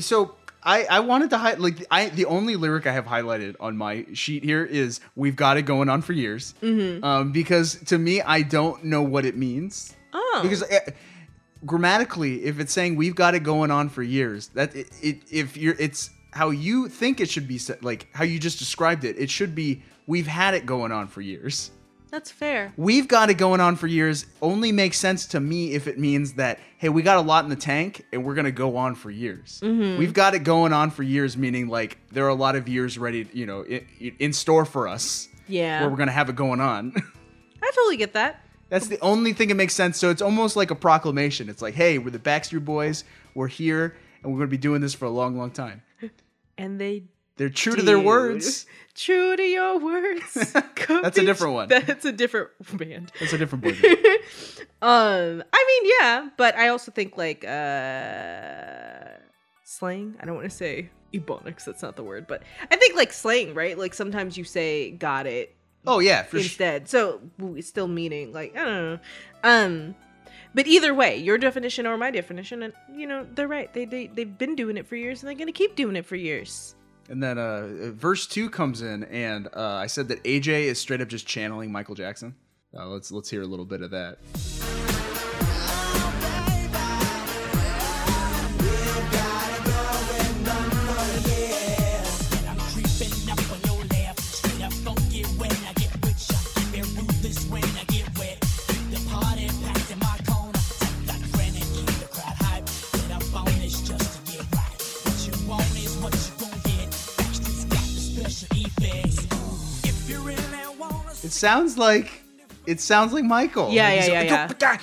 So 0.00 0.34
I 0.68 0.84
I 0.98 1.00
wanted 1.00 1.30
to 1.30 1.38
highlight 1.38 1.60
like 1.60 1.86
I 1.90 2.10
the 2.10 2.26
only 2.26 2.54
lyric 2.56 2.86
I 2.86 2.92
have 2.92 3.06
highlighted 3.06 3.56
on 3.58 3.76
my 3.76 4.04
sheet 4.12 4.44
here 4.44 4.64
is 4.64 5.00
"We've 5.16 5.34
got 5.44 5.56
it 5.56 5.62
going 5.62 5.88
on 5.88 6.02
for 6.02 6.12
years," 6.12 6.54
Mm-hmm. 6.62 7.02
um, 7.02 7.32
because 7.32 7.76
to 7.86 7.96
me 7.98 8.20
I 8.20 8.42
don't 8.42 8.84
know 8.84 9.02
what 9.02 9.24
it 9.24 9.36
means. 9.36 9.94
Oh. 10.12 10.40
Because 10.42 10.62
uh, 10.62 10.80
grammatically, 11.64 12.44
if 12.44 12.60
it's 12.60 12.72
saying 12.72 12.96
"We've 12.96 13.14
got 13.14 13.34
it 13.34 13.42
going 13.42 13.70
on 13.70 13.88
for 13.88 14.02
years," 14.02 14.48
that 14.48 14.74
it, 14.76 14.88
it 15.02 15.16
if 15.30 15.56
you're 15.56 15.76
it's 15.78 16.10
how 16.32 16.50
you 16.50 16.88
think 16.88 17.20
it 17.20 17.30
should 17.30 17.48
be 17.48 17.58
said, 17.58 17.82
like 17.82 18.06
how 18.12 18.24
you 18.24 18.38
just 18.38 18.58
described 18.58 19.04
it. 19.04 19.18
It 19.18 19.30
should 19.30 19.54
be 19.54 19.82
"We've 20.06 20.26
had 20.26 20.52
it 20.54 20.66
going 20.66 20.92
on 20.92 21.08
for 21.08 21.22
years." 21.22 21.70
That's 22.10 22.30
fair. 22.30 22.72
we've 22.76 23.06
got 23.08 23.30
it 23.30 23.34
going 23.34 23.60
on 23.60 23.76
for 23.76 23.86
years 23.86 24.26
only 24.42 24.72
makes 24.72 24.98
sense 24.98 25.26
to 25.26 25.40
me 25.40 25.74
if 25.74 25.86
it 25.86 25.98
means 25.98 26.34
that 26.34 26.58
hey 26.78 26.88
we 26.88 27.02
got 27.02 27.16
a 27.18 27.20
lot 27.20 27.44
in 27.44 27.50
the 27.50 27.56
tank 27.56 28.04
and 28.12 28.24
we're 28.24 28.34
gonna 28.34 28.50
go 28.50 28.76
on 28.76 28.94
for 28.94 29.10
years 29.10 29.60
mm-hmm. 29.62 29.98
we've 29.98 30.14
got 30.14 30.34
it 30.34 30.40
going 30.44 30.72
on 30.72 30.90
for 30.90 31.02
years 31.02 31.36
meaning 31.36 31.68
like 31.68 31.98
there 32.12 32.24
are 32.24 32.30
a 32.30 32.34
lot 32.34 32.56
of 32.56 32.68
years 32.68 32.98
ready 32.98 33.28
you 33.32 33.46
know 33.46 33.62
in, 33.62 33.86
in 34.18 34.32
store 34.32 34.64
for 34.64 34.88
us 34.88 35.28
Yeah. 35.46 35.80
where 35.80 35.90
we're 35.90 35.96
gonna 35.96 36.12
have 36.12 36.28
it 36.28 36.36
going 36.36 36.60
on 36.60 36.92
I 37.62 37.70
totally 37.74 37.96
get 37.96 38.12
that. 38.12 38.44
That's 38.68 38.86
the 38.86 39.00
only 39.00 39.32
thing 39.32 39.48
that 39.48 39.56
makes 39.56 39.74
sense. 39.74 39.98
So 39.98 40.10
it's 40.10 40.22
almost 40.22 40.54
like 40.56 40.70
a 40.70 40.74
proclamation. 40.74 41.48
It's 41.48 41.60
like, 41.60 41.74
hey, 41.74 41.98
we're 41.98 42.10
the 42.10 42.18
Backstreet 42.18 42.64
Boys. 42.64 43.02
We're 43.34 43.48
here, 43.48 43.96
and 44.22 44.30
we're 44.32 44.38
going 44.38 44.48
to 44.48 44.50
be 44.50 44.58
doing 44.58 44.80
this 44.80 44.94
for 44.94 45.06
a 45.06 45.10
long, 45.10 45.36
long 45.36 45.50
time. 45.50 45.82
And 46.56 46.80
they 46.80 47.04
They're 47.36 47.48
true 47.50 47.74
to 47.76 47.82
their 47.82 47.98
words. 47.98 48.66
True 48.98 49.36
to 49.36 49.42
your 49.44 49.78
words. 49.78 50.34
That's 50.52 51.18
a 51.18 51.24
different 51.24 51.54
one. 51.54 51.68
That's 51.68 52.04
a 52.04 52.10
different 52.10 52.50
band. 52.76 53.12
That's 53.20 53.32
a 53.32 53.38
different 53.38 53.62
boy. 53.62 53.80
band. 53.80 53.98
Um, 54.80 55.42
I 55.52 55.80
mean, 55.82 55.92
yeah, 56.00 56.28
but 56.36 56.56
I 56.56 56.68
also 56.68 56.92
think 56.92 57.16
like 57.16 57.44
uh 57.44 59.18
slang. 59.64 60.14
I 60.20 60.24
don't 60.24 60.36
want 60.36 60.48
to 60.48 60.56
say 60.56 60.90
ebonics. 61.12 61.64
That's 61.64 61.82
not 61.82 61.96
the 61.96 62.04
word, 62.04 62.28
but 62.28 62.44
I 62.70 62.76
think 62.76 62.94
like 62.94 63.12
slang, 63.12 63.54
right? 63.54 63.76
Like 63.76 63.92
sometimes 63.92 64.38
you 64.38 64.44
say 64.44 64.92
"got 64.92 65.26
it" 65.26 65.56
oh 65.84 65.98
yeah, 65.98 66.26
instead, 66.32 66.88
so 66.88 67.20
it's 67.56 67.66
still 67.66 67.88
meaning 67.88 68.32
like 68.32 68.56
I 68.56 68.64
don't 68.64 68.74
know. 68.84 68.98
Um, 69.42 69.96
but 70.54 70.68
either 70.68 70.94
way, 70.94 71.16
your 71.16 71.38
definition 71.38 71.84
or 71.84 71.96
my 71.96 72.12
definition, 72.12 72.62
and 72.62 72.72
you 72.94 73.08
know 73.08 73.26
they're 73.34 73.48
right. 73.48 73.72
They 73.74 73.84
they 73.84 74.06
they've 74.06 74.38
been 74.38 74.54
doing 74.54 74.76
it 74.76 74.86
for 74.86 74.94
years, 74.94 75.22
and 75.22 75.28
they're 75.28 75.36
gonna 75.36 75.50
keep 75.50 75.74
doing 75.74 75.96
it 75.96 76.06
for 76.06 76.14
years. 76.14 76.76
And 77.08 77.22
then 77.22 77.38
uh, 77.38 77.90
verse 77.92 78.26
two 78.26 78.50
comes 78.50 78.82
in, 78.82 79.04
and 79.04 79.48
uh, 79.54 79.74
I 79.74 79.86
said 79.86 80.08
that 80.08 80.22
AJ 80.24 80.64
is 80.64 80.78
straight 80.78 81.00
up 81.00 81.08
just 81.08 81.26
channeling 81.26 81.72
Michael 81.72 81.94
Jackson. 81.94 82.34
Uh, 82.76 82.86
let's 82.86 83.10
let's 83.10 83.30
hear 83.30 83.42
a 83.42 83.46
little 83.46 83.64
bit 83.64 83.80
of 83.80 83.90
that. 83.92 84.18
Sounds 111.38 111.78
like 111.78 112.22
it 112.66 112.80
sounds 112.80 113.12
like 113.14 113.24
Michael. 113.24 113.70
Yeah, 113.72 113.92
yeah, 113.94 114.06
yeah, 114.06 114.22
yeah, 114.22 114.52
yeah. 114.60 114.78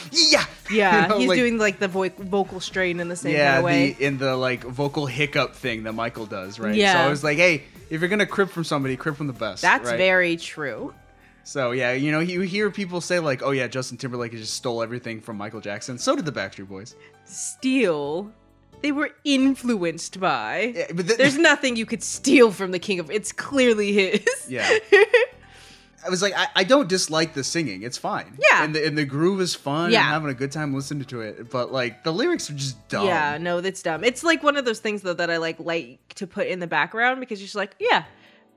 Yeah, 0.72 1.04
You 1.04 1.08
know, 1.10 1.18
he's 1.20 1.28
like- 1.30 1.38
doing 1.38 1.58
like 1.60 1.78
the 1.80 1.88
vo- 1.88 2.10
vocal 2.10 2.60
strain 2.60 3.00
in 3.00 3.10
the 3.10 3.16
same 3.16 3.34
yeah, 3.36 3.46
kind 3.54 3.58
of 3.60 3.64
way. 3.66 3.92
the 3.94 4.06
in 4.06 4.18
the 4.18 4.36
like 4.36 4.64
vocal 4.64 5.06
hiccup 5.06 5.54
thing 5.56 5.84
that 5.84 5.94
Michael 5.94 6.26
does, 6.26 6.60
right? 6.60 6.74
Yeah. 6.74 6.94
So. 6.94 7.00
I 7.00 7.10
was 7.10 7.24
like, 7.24 7.38
hey, 7.38 7.64
if 7.92 8.02
you're 8.02 8.10
gonna 8.10 8.26
crib 8.26 8.50
from 8.50 8.64
somebody, 8.64 8.96
crib 8.98 9.16
from 9.16 9.28
the 9.28 9.34
best. 9.34 9.62
That's 9.62 9.88
right? 9.90 9.98
very 9.98 10.36
true. 10.38 10.94
So 11.44 11.72
yeah, 11.74 11.92
you 11.94 12.12
know, 12.12 12.22
you 12.22 12.42
hear 12.42 12.72
people 12.72 13.02
say 13.02 13.20
like, 13.20 13.44
oh 13.44 13.52
yeah, 13.52 13.68
Justin 13.68 13.98
Timberlake 14.00 14.32
just 14.32 14.56
stole 14.56 14.82
everything 14.82 15.22
from 15.22 15.38
Michael 15.38 15.62
Jackson. 15.62 16.00
So 16.00 16.16
did 16.16 16.26
the 16.26 16.32
Backstreet 16.32 16.68
Boys. 16.68 16.96
Steal. 17.26 18.32
They 18.82 18.92
were 18.92 19.12
influenced 19.24 20.20
by. 20.20 20.74
Yeah, 20.76 20.88
but 20.94 21.06
th- 21.08 21.18
There's 21.20 21.38
nothing 21.38 21.76
you 21.76 21.86
could 21.86 22.02
steal 22.04 22.52
from 22.52 22.72
the 22.72 22.80
King 22.80 23.00
of. 23.00 23.12
It's 23.12 23.32
clearly 23.32 23.94
his. 23.94 24.26
Yeah. 24.50 24.68
I 26.06 26.10
was 26.10 26.22
like, 26.22 26.34
I, 26.36 26.48
I 26.56 26.64
don't 26.64 26.88
dislike 26.88 27.34
the 27.34 27.44
singing. 27.44 27.82
It's 27.82 27.98
fine. 27.98 28.38
Yeah. 28.52 28.64
And 28.64 28.76
the, 28.76 28.86
and 28.86 28.98
the 28.98 29.06
groove 29.06 29.42
is 29.42 29.56
fun. 29.56 29.92
Yeah. 29.92 30.02
I'm 30.02 30.12
having 30.12 30.30
a 30.30 30.36
good 30.36 30.52
time 30.52 30.74
listening 30.74 31.06
to 31.06 31.22
it. 31.22 31.50
But 31.50 31.72
like 31.72 32.04
the 32.04 32.14
lyrics 32.14 32.50
are 32.50 32.54
just 32.54 32.88
dumb. 32.90 33.08
Yeah, 33.08 33.38
no, 33.40 33.62
that's 33.62 33.82
dumb. 33.82 34.04
It's 34.04 34.24
like 34.24 34.44
one 34.44 34.56
of 34.56 34.66
those 34.66 34.80
things 34.80 35.02
though 35.02 35.14
that 35.14 35.32
I 35.32 35.38
like 35.38 35.60
like 35.60 36.00
to 36.16 36.28
put 36.28 36.48
in 36.48 36.60
the 36.60 36.68
background 36.68 37.20
because 37.20 37.40
you're 37.40 37.48
just 37.48 37.56
like, 37.56 37.76
yeah, 37.80 38.06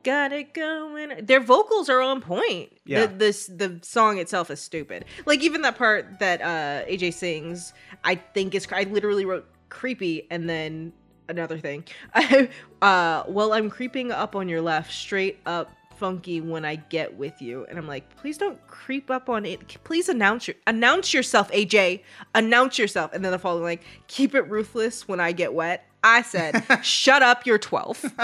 got 0.02 0.32
it 0.32 0.52
going. 0.52 1.24
Their 1.24 1.40
vocals 1.40 1.88
are 1.88 2.00
on 2.00 2.20
point. 2.20 2.72
Yeah. 2.84 3.06
The, 3.06 3.14
this 3.14 3.46
the 3.46 3.78
song 3.82 4.18
itself 4.18 4.50
is 4.50 4.61
stupid. 4.61 5.04
Like 5.24 5.42
even 5.42 5.62
that 5.62 5.76
part 5.76 6.18
that 6.18 6.42
uh 6.42 6.88
AJ 6.88 7.14
sings, 7.14 7.72
I 8.04 8.16
think 8.16 8.54
is 8.54 8.66
I 8.70 8.84
literally 8.84 9.24
wrote 9.24 9.46
creepy 9.70 10.26
and 10.30 10.48
then 10.48 10.92
another 11.28 11.58
thing. 11.58 11.84
uh 12.82 13.24
well, 13.26 13.52
I'm 13.52 13.70
creeping 13.70 14.12
up 14.12 14.37
on 14.37 14.48
your 14.48 14.61
left, 14.61 14.92
straight 14.92 15.38
up 15.46 15.70
funky 15.98 16.40
when 16.40 16.64
I 16.64 16.76
get 16.76 17.16
with 17.16 17.42
you. 17.42 17.66
And 17.68 17.78
I'm 17.78 17.87
like, 17.87 18.16
please 18.16 18.38
don't 18.38 18.64
creep 18.66 19.11
up 19.11 19.28
on 19.28 19.44
it. 19.44 19.76
Please 19.84 20.08
announce 20.08 20.48
your 20.48 20.56
announce 20.66 21.12
yourself, 21.12 21.50
AJ. 21.50 22.02
Announce 22.34 22.78
yourself. 22.78 23.12
And 23.12 23.24
then 23.24 23.32
the 23.32 23.38
following 23.38 23.64
like, 23.64 23.84
keep 24.06 24.34
it 24.34 24.42
ruthless 24.48 25.08
when 25.08 25.20
I 25.20 25.32
get 25.32 25.52
wet. 25.52 25.84
I 26.02 26.22
said, 26.22 26.64
shut 26.82 27.22
up, 27.22 27.44
you're 27.44 27.58
12. 27.58 28.14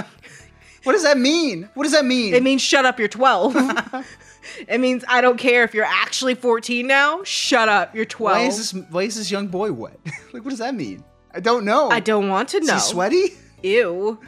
What 0.85 0.93
does 0.93 1.03
that 1.03 1.19
mean? 1.19 1.69
What 1.75 1.85
does 1.85 1.93
that 1.93 2.05
mean? 2.05 2.35
It 2.35 2.43
means 2.43 2.63
shut 2.63 2.85
up, 2.85 2.99
you're 2.99 3.09
12. 3.09 3.57
it 4.69 4.79
means 4.79 5.05
I 5.09 5.21
don't 5.21 5.39
care 5.39 5.65
if 5.65 5.75
you're 5.75 5.85
actually 5.85 6.35
14 6.35 6.87
now. 6.87 7.25
Shut 7.25 7.69
up, 7.69 7.95
you're 7.95 8.05
12. 8.05 8.37
why 8.37 8.47
is 8.47 8.57
this 8.59 8.85
why 8.91 9.03
is 9.03 9.17
this 9.17 9.31
young 9.31 9.49
boy 9.49 9.73
wet? 9.73 9.99
like 10.33 10.45
what 10.45 10.51
does 10.51 10.59
that 10.59 10.75
mean? 10.75 11.03
I 11.33 11.41
don't 11.41 11.65
know. 11.65 11.89
I 11.91 12.01
don't 12.01 12.29
want 12.29 12.51
to 12.51 12.59
Is 12.59 12.69
know. 12.69 12.75
he 12.75 12.81
sweaty? 12.81 13.25
Ew. 13.63 14.21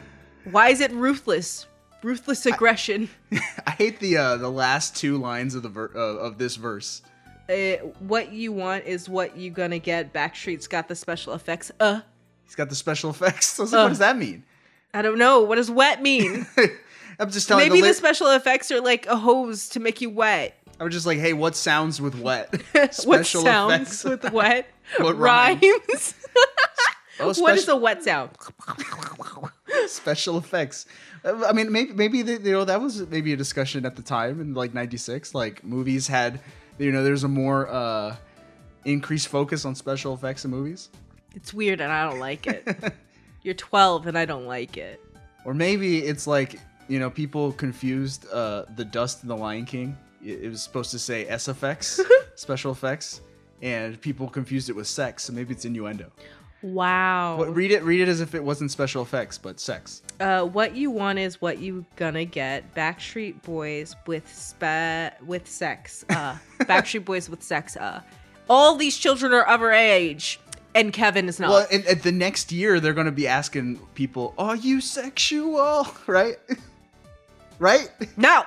Why 0.51 0.69
is 0.69 0.81
it 0.81 0.91
ruthless? 0.91 1.67
Ruthless 2.03 2.45
aggression. 2.45 3.09
I 3.65 3.71
hate 3.71 3.99
the 3.99 4.17
uh, 4.17 4.37
the 4.37 4.49
last 4.51 4.95
two 4.95 5.17
lines 5.17 5.55
of 5.55 5.63
the 5.63 5.69
ver- 5.69 5.91
uh, 5.95 5.99
of 5.99 6.37
this 6.37 6.55
verse. 6.55 7.01
uh, 7.49 7.53
what 7.99 8.31
you 8.31 8.51
want 8.51 8.85
is 8.85 9.09
what 9.09 9.35
you 9.35 9.49
gonna 9.49 9.79
get. 9.79 10.13
Backstreet's 10.13 10.67
got 10.67 10.87
the 10.87 10.95
special 10.95 11.33
effects. 11.33 11.71
Uh, 11.79 12.01
He's 12.45 12.55
got 12.55 12.69
the 12.69 12.75
special 12.75 13.09
effects. 13.15 13.59
I 13.59 13.63
was 13.63 13.71
like, 13.73 13.79
Uh. 13.79 13.83
what 13.83 13.89
does 13.89 13.99
that 13.99 14.17
mean? 14.17 14.43
I 14.93 15.01
don't 15.01 15.17
know. 15.17 15.41
What 15.41 15.55
does 15.55 15.69
wet 15.71 16.01
mean? 16.01 16.45
I'm 17.19 17.29
just 17.31 17.47
telling 17.47 17.67
Maybe 17.67 17.81
the, 17.81 17.87
the 17.89 17.93
special 17.95 18.29
effects 18.31 18.71
are 18.71 18.79
like 18.79 19.05
a 19.07 19.15
hose 19.17 19.69
to 19.69 19.79
make 19.79 19.99
you 20.01 20.09
wet. 20.09 20.53
I 20.79 20.83
was 20.83 20.93
just 20.93 21.07
like, 21.07 21.17
hey, 21.17 21.33
what 21.33 21.55
sounds 21.55 21.99
with 21.99 22.13
wet? 22.19 22.53
what 23.05 23.25
sounds 23.25 23.43
effects. 23.43 24.03
with 24.03 24.31
wet 24.31 24.67
What 24.99 25.17
rhymes? 25.17 26.13
Oh, 27.19 27.33
what 27.39 27.57
is 27.57 27.67
a 27.67 27.75
wet 27.75 28.03
sound? 28.03 28.29
special 29.87 30.37
effects. 30.37 30.85
I 31.27 31.51
mean, 31.53 31.71
maybe 31.71 31.93
maybe 31.93 32.21
they, 32.21 32.33
you 32.33 32.51
know 32.53 32.65
that 32.65 32.81
was 32.81 33.05
maybe 33.07 33.33
a 33.33 33.37
discussion 33.37 33.85
at 33.85 33.95
the 33.95 34.01
time 34.01 34.39
in 34.41 34.53
like 34.53 34.73
'96. 34.73 35.33
Like 35.35 35.63
movies 35.63 36.07
had, 36.07 36.39
you 36.77 36.91
know, 36.91 37.03
there's 37.03 37.23
a 37.23 37.27
more 37.27 37.67
uh, 37.69 38.15
increased 38.85 39.27
focus 39.27 39.65
on 39.65 39.75
special 39.75 40.13
effects 40.13 40.45
in 40.45 40.51
movies, 40.51 40.89
It's 41.35 41.53
weird 41.53 41.81
and 41.81 41.91
I 41.91 42.09
don't 42.09 42.19
like 42.19 42.47
it. 42.47 42.93
You're 43.43 43.53
12 43.53 44.07
and 44.07 44.17
I 44.17 44.25
don't 44.25 44.45
like 44.45 44.77
it. 44.77 44.99
or 45.45 45.53
maybe 45.53 45.99
it's 45.99 46.27
like 46.27 46.59
you 46.87 46.99
know 46.99 47.09
people 47.09 47.51
confused 47.53 48.25
uh, 48.31 48.63
the 48.75 48.85
dust 48.85 49.23
in 49.23 49.29
the 49.29 49.35
Lion 49.37 49.65
King. 49.65 49.97
It, 50.23 50.43
it 50.45 50.49
was 50.49 50.61
supposed 50.61 50.91
to 50.91 50.99
say 50.99 51.25
SFX, 51.25 51.99
special 52.35 52.71
effects, 52.71 53.21
and 53.61 53.99
people 54.01 54.27
confused 54.29 54.69
it 54.69 54.75
with 54.75 54.87
sex. 54.87 55.23
So 55.25 55.33
maybe 55.33 55.53
it's 55.53 55.65
innuendo. 55.65 56.11
Wow. 56.63 57.35
But 57.37 57.53
read 57.55 57.71
it, 57.71 57.83
read 57.83 58.01
it 58.01 58.07
as 58.07 58.19
if 58.21 58.33
it 58.33 58.43
wasn't 58.43 58.71
special 58.71 59.01
effects, 59.03 59.37
but 59.37 59.59
sex. 59.59 60.01
Uh, 60.19 60.43
what 60.45 60.75
you 60.75 60.89
want 60.89 61.19
is 61.19 61.39
what 61.41 61.59
you 61.59 61.85
gonna 61.95 62.25
get. 62.25 62.73
Backstreet 62.73 63.41
Boys 63.43 63.95
with 64.07 64.27
spa 64.33 65.11
with 65.25 65.47
sex. 65.47 66.03
Uh, 66.09 66.35
Backstreet 66.61 67.05
Boys 67.05 67.29
with 67.29 67.43
sex. 67.43 67.77
Uh, 67.77 68.01
all 68.49 68.75
these 68.75 68.97
children 68.97 69.31
are 69.33 69.43
of 69.43 69.61
our 69.61 69.71
age, 69.73 70.39
and 70.73 70.91
Kevin 70.91 71.27
is 71.29 71.39
not. 71.39 71.49
Well, 71.49 71.67
and, 71.71 71.85
and 71.85 72.01
the 72.01 72.11
next 72.11 72.51
year 72.51 72.79
they're 72.79 72.93
going 72.93 73.05
to 73.05 73.11
be 73.11 73.27
asking 73.27 73.77
people, 73.93 74.33
"Are 74.37 74.55
you 74.55 74.81
sexual?" 74.81 75.87
Right? 76.07 76.37
right? 77.59 77.89
no, 78.17 78.43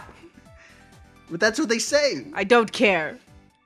But 1.31 1.41
that's 1.41 1.59
what 1.59 1.69
they 1.69 1.79
say. 1.79 2.27
I 2.35 2.45
don't 2.45 2.73
care. 2.73 3.17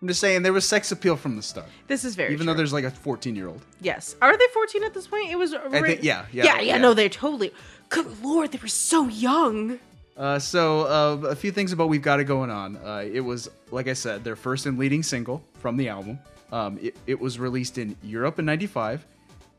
I'm 0.02 0.08
just 0.08 0.20
saying 0.20 0.42
there 0.42 0.52
was 0.52 0.68
sex 0.68 0.92
appeal 0.92 1.16
from 1.16 1.34
the 1.36 1.40
start, 1.40 1.66
This 1.86 2.04
is 2.04 2.14
very 2.14 2.34
even 2.34 2.44
true. 2.44 2.52
though 2.52 2.58
there's 2.58 2.74
like 2.74 2.84
a 2.84 2.90
14 2.90 3.34
year 3.34 3.48
old. 3.48 3.62
yes. 3.80 4.14
Are 4.20 4.36
they 4.36 4.44
14 4.52 4.84
at 4.84 4.92
this 4.92 5.06
point? 5.06 5.30
It 5.30 5.36
was. 5.36 5.54
I 5.54 5.80
think 5.80 6.02
yeah, 6.02 6.26
yeah, 6.30 6.44
yeah, 6.44 6.60
yeah. 6.60 6.76
No, 6.76 6.92
they're 6.92 7.08
totally. 7.08 7.54
Good 7.88 8.22
lord, 8.22 8.52
they 8.52 8.58
were 8.58 8.68
so 8.68 9.08
young. 9.08 9.78
Uh, 10.16 10.38
so 10.38 10.82
uh, 10.86 11.28
a 11.28 11.34
few 11.34 11.50
things 11.50 11.72
about 11.72 11.88
we've 11.88 12.02
got 12.02 12.20
it 12.20 12.24
going 12.24 12.50
on. 12.50 12.76
Uh, 12.76 13.04
it 13.10 13.20
was 13.20 13.50
like 13.70 13.88
I 13.88 13.92
said, 13.92 14.22
their 14.22 14.36
first 14.36 14.66
and 14.66 14.78
leading 14.78 15.02
single 15.02 15.42
from 15.54 15.76
the 15.76 15.88
album. 15.88 16.18
Um, 16.52 16.78
it, 16.80 16.96
it 17.06 17.20
was 17.20 17.38
released 17.38 17.78
in 17.78 17.96
Europe 18.02 18.38
in 18.38 18.44
'95, 18.44 19.04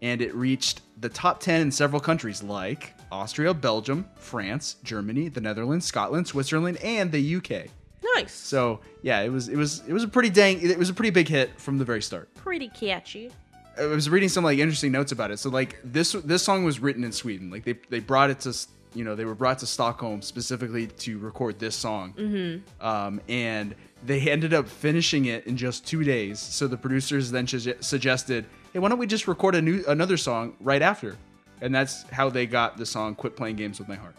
and 0.02 0.22
it 0.22 0.34
reached 0.34 0.82
the 1.02 1.10
top 1.10 1.40
10 1.42 1.62
in 1.62 1.72
several 1.72 2.00
countries 2.00 2.42
like 2.42 2.94
Austria, 3.12 3.54
Belgium, 3.54 4.06
France, 4.16 4.78
Germany, 4.84 5.28
the 5.28 5.42
Netherlands, 5.42 5.86
Scotland, 5.86 6.28
Switzerland, 6.28 6.78
and 6.78 7.12
the 7.12 7.36
UK. 7.36 7.70
Nice. 8.16 8.34
So 8.34 8.80
yeah, 9.02 9.22
it 9.22 9.30
was 9.30 9.50
it 9.50 9.58
was 9.58 9.84
it 9.88 9.94
was 9.94 10.04
a 10.04 10.08
pretty 10.08 10.30
dang 10.30 10.62
it 10.62 10.78
was 10.78 10.90
a 10.90 10.94
pretty 10.94 11.10
big 11.10 11.28
hit 11.28 11.60
from 11.60 11.78
the 11.78 11.86
very 11.86 12.02
start. 12.02 12.34
Pretty 12.36 12.70
catchy. 12.70 13.32
I 13.78 13.86
was 13.86 14.10
reading 14.10 14.30
some 14.30 14.44
like 14.44 14.60
interesting 14.60 14.92
notes 14.92 15.12
about 15.12 15.32
it. 15.32 15.38
So 15.38 15.50
like 15.50 15.80
this 15.84 16.14
this 16.14 16.44
song 16.44 16.64
was 16.64 16.80
written 16.80 17.04
in 17.04 17.12
Sweden. 17.12 17.50
Like 17.50 17.64
they 17.64 17.74
they 17.90 18.00
brought 18.00 18.30
it 18.30 18.40
to 18.42 18.56
you 18.94 19.04
know 19.04 19.16
they 19.16 19.26
were 19.26 19.36
brought 19.36 19.60
to 19.60 19.66
Stockholm 19.66 20.22
specifically 20.22 20.88
to 20.88 21.20
record 21.20 21.60
this 21.60 21.76
song. 21.76 22.14
Mm-hmm. 22.14 22.86
Um, 22.86 23.22
and 23.28 23.76
they 24.06 24.22
ended 24.30 24.54
up 24.54 24.68
finishing 24.68 25.26
it 25.26 25.46
in 25.48 25.58
just 25.58 25.86
two 25.86 26.04
days. 26.04 26.40
So 26.40 26.68
the 26.68 26.78
producers 26.78 27.32
then 27.32 27.48
suge- 27.48 27.84
suggested, 27.84 28.46
hey, 28.72 28.80
why 28.80 28.90
don't 28.90 29.00
we 29.00 29.08
just 29.08 29.28
record 29.28 29.56
a 29.56 29.62
new 29.62 29.84
another 29.88 30.18
song 30.18 30.56
right 30.60 30.82
after? 30.82 31.18
And 31.62 31.74
that's 31.74 32.04
how 32.12 32.30
they 32.30 32.46
got 32.46 32.78
the 32.78 32.86
song 32.86 33.16
"Quit 33.16 33.36
Playing 33.36 33.56
Games 33.56 33.80
with 33.80 33.88
My 33.88 33.96
Heart." 33.96 34.16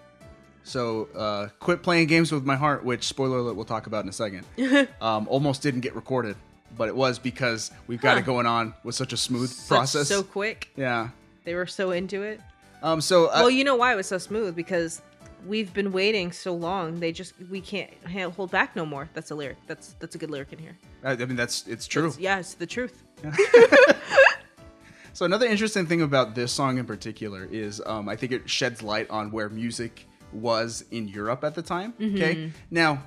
So, 0.64 1.09
uh, 1.14 1.48
"Quit 1.61 1.82
Playing 1.82 2.09
Games 2.09 2.32
with 2.32 2.44
My 2.44 2.57
Heart," 2.57 2.84
which 2.84 3.04
spoiler 3.04 3.38
alert, 3.38 3.54
we'll 3.54 3.64
talk 3.64 3.86
about 3.86 4.04
in 4.04 4.09
a 4.09 4.12
second, 4.12 4.44
um, 5.00 5.28
almost 5.28 5.62
didn't 5.62 5.80
get 5.80 5.94
recorded 5.94 6.36
but 6.76 6.88
it 6.88 6.96
was 6.96 7.18
because 7.18 7.70
we've 7.86 8.00
got 8.00 8.18
it 8.18 8.24
going 8.24 8.46
on 8.46 8.74
with 8.84 8.94
such 8.94 9.12
a 9.12 9.16
smooth 9.16 9.50
Such- 9.50 9.68
process. 9.68 10.08
so 10.08 10.22
quick. 10.22 10.68
yeah. 10.76 11.08
They 11.44 11.54
were 11.54 11.66
so 11.66 11.92
into 11.92 12.22
it. 12.22 12.40
Um. 12.82 13.00
So. 13.00 13.26
Uh, 13.26 13.36
well, 13.36 13.50
you 13.50 13.64
know 13.64 13.76
why 13.76 13.92
it 13.92 13.96
was 13.96 14.06
so 14.06 14.18
smooth 14.18 14.54
because 14.56 15.00
we've 15.46 15.72
been 15.72 15.92
waiting 15.92 16.32
so 16.32 16.54
long. 16.54 16.98
They 17.00 17.12
just 17.12 17.34
we 17.50 17.60
can't 17.60 17.90
hold 18.34 18.50
back 18.50 18.74
no 18.74 18.84
more. 18.84 19.08
That's 19.14 19.30
a 19.30 19.34
lyric. 19.34 19.56
That's 19.66 19.94
that's 20.00 20.14
a 20.14 20.18
good 20.18 20.30
lyric 20.30 20.52
in 20.52 20.58
here. 20.58 20.76
I, 21.04 21.12
I 21.12 21.16
mean, 21.16 21.36
that's 21.36 21.66
it's 21.68 21.86
true. 21.86 22.06
It's- 22.08 22.18
yeah, 22.20 22.38
it's 22.38 22.54
the 22.54 22.66
truth. 22.66 23.02
So 25.12 25.24
another 25.24 25.46
interesting 25.46 25.86
thing 25.86 26.02
about 26.02 26.34
this 26.34 26.52
song 26.52 26.76
in 26.76 26.84
particular 26.84 27.48
is 27.50 27.80
um, 27.86 28.06
I 28.06 28.16
think 28.16 28.32
it 28.32 28.50
sheds 28.50 28.82
light 28.82 29.08
on 29.08 29.30
where 29.30 29.48
music 29.48 30.06
was 30.30 30.84
in 30.90 31.08
Europe 31.08 31.42
at 31.42 31.54
the 31.54 31.62
time. 31.62 31.94
Okay, 31.98 32.52
now 32.70 33.02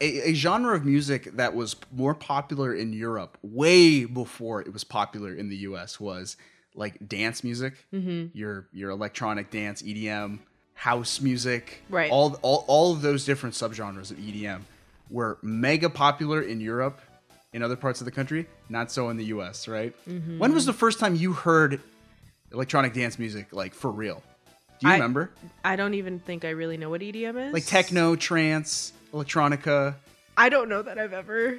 a, 0.00 0.30
a 0.30 0.34
genre 0.34 0.74
of 0.74 0.84
music 0.84 1.36
that 1.36 1.54
was 1.54 1.76
more 1.92 2.14
popular 2.14 2.74
in 2.74 2.92
Europe 2.92 3.38
way 3.42 4.04
before 4.04 4.60
it 4.60 4.72
was 4.72 4.84
popular 4.84 5.34
in 5.34 5.48
the 5.48 5.56
U.S. 5.56 5.98
was 5.98 6.36
like 6.74 7.08
dance 7.08 7.42
music, 7.42 7.86
mm-hmm. 7.92 8.36
your 8.36 8.66
your 8.72 8.90
electronic 8.90 9.50
dance, 9.50 9.82
EDM, 9.82 10.38
house 10.74 11.20
music, 11.20 11.82
Right. 11.88 12.10
All 12.10 12.38
all 12.42 12.64
all 12.66 12.92
of 12.92 13.02
those 13.02 13.24
different 13.24 13.54
subgenres 13.54 14.10
of 14.10 14.18
EDM 14.18 14.62
were 15.10 15.38
mega 15.42 15.90
popular 15.90 16.40
in 16.42 16.60
Europe. 16.60 17.00
In 17.52 17.64
other 17.64 17.74
parts 17.74 18.00
of 18.00 18.04
the 18.04 18.12
country, 18.12 18.46
not 18.68 18.92
so 18.92 19.08
in 19.08 19.16
the 19.16 19.24
U.S. 19.24 19.66
Right? 19.66 19.92
Mm-hmm. 20.08 20.38
When 20.38 20.54
was 20.54 20.66
the 20.66 20.72
first 20.72 21.00
time 21.00 21.16
you 21.16 21.32
heard 21.32 21.80
electronic 22.52 22.92
dance 22.92 23.18
music 23.18 23.48
like 23.52 23.74
for 23.74 23.90
real? 23.90 24.22
Do 24.78 24.86
you 24.86 24.92
I- 24.92 24.94
remember? 24.94 25.30
I 25.64 25.76
don't 25.76 25.94
even 25.94 26.20
think 26.20 26.44
I 26.44 26.50
really 26.50 26.76
know 26.76 26.90
what 26.90 27.00
EDM 27.00 27.48
is. 27.48 27.52
Like 27.52 27.66
techno, 27.66 28.14
trance, 28.14 28.92
electronica. 29.12 29.94
I 30.36 30.48
don't 30.48 30.68
know 30.68 30.82
that 30.82 30.98
I've 30.98 31.12
ever 31.12 31.58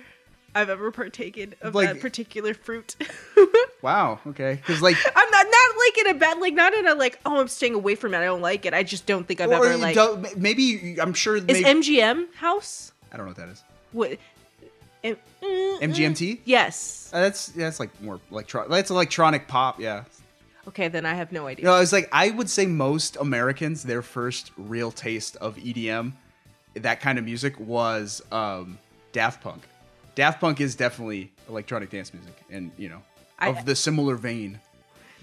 I've 0.54 0.70
ever 0.70 0.92
partaken 0.92 1.54
of 1.62 1.76
Like- 1.76 1.88
that 1.94 2.02
particular 2.02 2.54
fruit. 2.54 2.96
Wow. 3.82 4.20
Okay. 4.28 4.54
Because 4.56 4.80
like, 4.80 4.96
I'm 5.16 5.32
not 5.32 5.46
not 5.48 5.76
like 5.80 5.98
in 6.06 6.16
a 6.16 6.20
bad 6.20 6.38
like 6.40 6.54
not 6.54 6.72
in 6.72 6.88
a 6.88 6.94
like 6.94 7.20
oh 7.26 7.42
I'm 7.42 7.48
staying 7.48 7.74
away 7.74 7.96
from 7.96 8.14
it 8.14 8.20
I 8.20 8.26
don't 8.26 8.42
like 8.42 8.68
it 8.68 8.76
I 8.76 8.84
just 8.84 9.08
don't 9.08 9.28
think 9.28 9.42
I've 9.42 9.52
ever 9.52 9.76
like 9.76 9.98
maybe 10.38 10.98
I'm 11.02 11.14
sure. 11.16 11.38
is 11.38 11.46
Maybe, 11.46 11.64
MGM 11.64 12.32
house 12.36 12.92
I 13.12 13.18
don't 13.18 13.26
know 13.26 13.32
what 13.32 13.38
that 13.38 13.50
is. 13.50 13.64
what 13.92 14.12
M- 15.04 15.18
mm, 15.42 15.80
mm. 15.80 15.80
MGMT. 15.82 16.42
yes 16.46 17.10
Uh, 17.12 17.22
that's 17.22 17.48
that's 17.48 17.80
like 17.80 17.90
more 18.04 18.20
electronic. 18.30 18.70
That's 18.70 18.92
electronic 18.92 19.48
pop. 19.48 19.80
Yeah. 19.80 20.04
okay 20.68 20.88
then 20.88 21.04
I 21.08 21.16
have 21.16 21.32
no 21.32 21.48
idea 21.48 21.66
No, 21.66 21.74
I 21.74 21.80
was 21.80 21.92
like 21.92 22.08
I 22.12 22.30
would 22.30 22.52
say 22.52 22.68
most 22.68 23.16
Americans 23.20 23.82
their 23.82 24.04
first 24.04 24.52
real 24.58 24.92
taste 24.92 25.38
of 25.38 25.56
EDM, 25.58 26.14
that 26.76 27.02
kind 27.02 27.18
of 27.18 27.26
music 27.26 27.60
was 27.60 28.22
um, 28.32 28.78
Daft 29.12 29.42
Punk. 29.42 29.64
Daft 30.16 30.40
Punk 30.40 30.62
is 30.62 30.76
definitely 30.76 31.32
electronic 31.50 31.90
dance 31.90 32.14
music, 32.14 32.36
and 32.50 32.72
you 32.78 32.90
know 32.90 33.02
I- 33.40 33.50
of 33.50 33.66
the 33.66 33.76
similar 33.76 34.16
vein. 34.16 34.60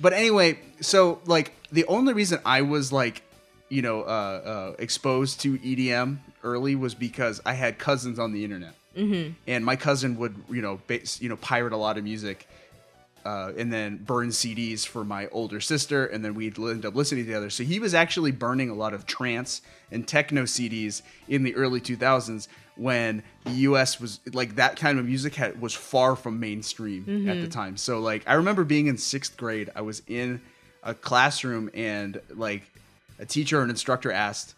But 0.00 0.12
anyway, 0.12 0.60
so 0.80 1.20
like 1.26 1.54
the 1.72 1.84
only 1.86 2.14
reason 2.14 2.40
I 2.44 2.62
was 2.62 2.92
like, 2.92 3.22
you 3.68 3.82
know, 3.82 4.02
uh, 4.02 4.04
uh, 4.04 4.76
exposed 4.78 5.40
to 5.40 5.58
EDM 5.58 6.18
early 6.44 6.76
was 6.76 6.94
because 6.94 7.40
I 7.44 7.54
had 7.54 7.78
cousins 7.78 8.18
on 8.18 8.32
the 8.32 8.44
internet, 8.44 8.74
mm-hmm. 8.96 9.32
and 9.46 9.64
my 9.64 9.76
cousin 9.76 10.16
would 10.18 10.36
you 10.48 10.62
know 10.62 10.80
base, 10.86 11.20
you 11.20 11.28
know 11.28 11.36
pirate 11.36 11.72
a 11.72 11.76
lot 11.76 11.98
of 11.98 12.04
music 12.04 12.48
uh, 13.24 13.52
and 13.56 13.72
then 13.72 13.96
burn 13.98 14.28
CDs 14.28 14.86
for 14.86 15.04
my 15.04 15.28
older 15.28 15.60
sister, 15.60 16.06
and 16.06 16.24
then 16.24 16.34
we'd 16.34 16.58
end 16.58 16.86
up 16.86 16.94
listening 16.94 17.24
together. 17.24 17.50
So 17.50 17.64
he 17.64 17.78
was 17.78 17.94
actually 17.94 18.32
burning 18.32 18.70
a 18.70 18.74
lot 18.74 18.94
of 18.94 19.06
trance 19.06 19.60
and 19.90 20.06
techno 20.06 20.42
CDs 20.44 21.02
in 21.28 21.42
the 21.42 21.54
early 21.54 21.80
2000s 21.80 22.48
when 22.76 23.22
the 23.44 23.50
U.S. 23.52 24.00
was 24.00 24.20
like 24.32 24.54
that 24.54 24.76
kind 24.76 24.98
of 24.98 25.06
music 25.06 25.34
had, 25.34 25.60
was 25.60 25.74
far 25.74 26.14
from 26.14 26.38
mainstream 26.38 27.28
at 27.28 27.40
the 27.40 27.48
time. 27.48 27.76
So 27.76 27.98
like 27.98 28.22
I 28.26 28.34
remember 28.34 28.64
being 28.64 28.86
in 28.86 28.96
sixth 28.96 29.36
grade, 29.36 29.70
I 29.74 29.80
was 29.80 30.02
in 30.06 30.40
a 30.82 30.94
classroom 30.94 31.70
and 31.74 32.20
like 32.34 32.62
a 33.18 33.26
teacher 33.26 33.58
or 33.60 33.64
an 33.64 33.70
instructor 33.70 34.12
asked, 34.12 34.54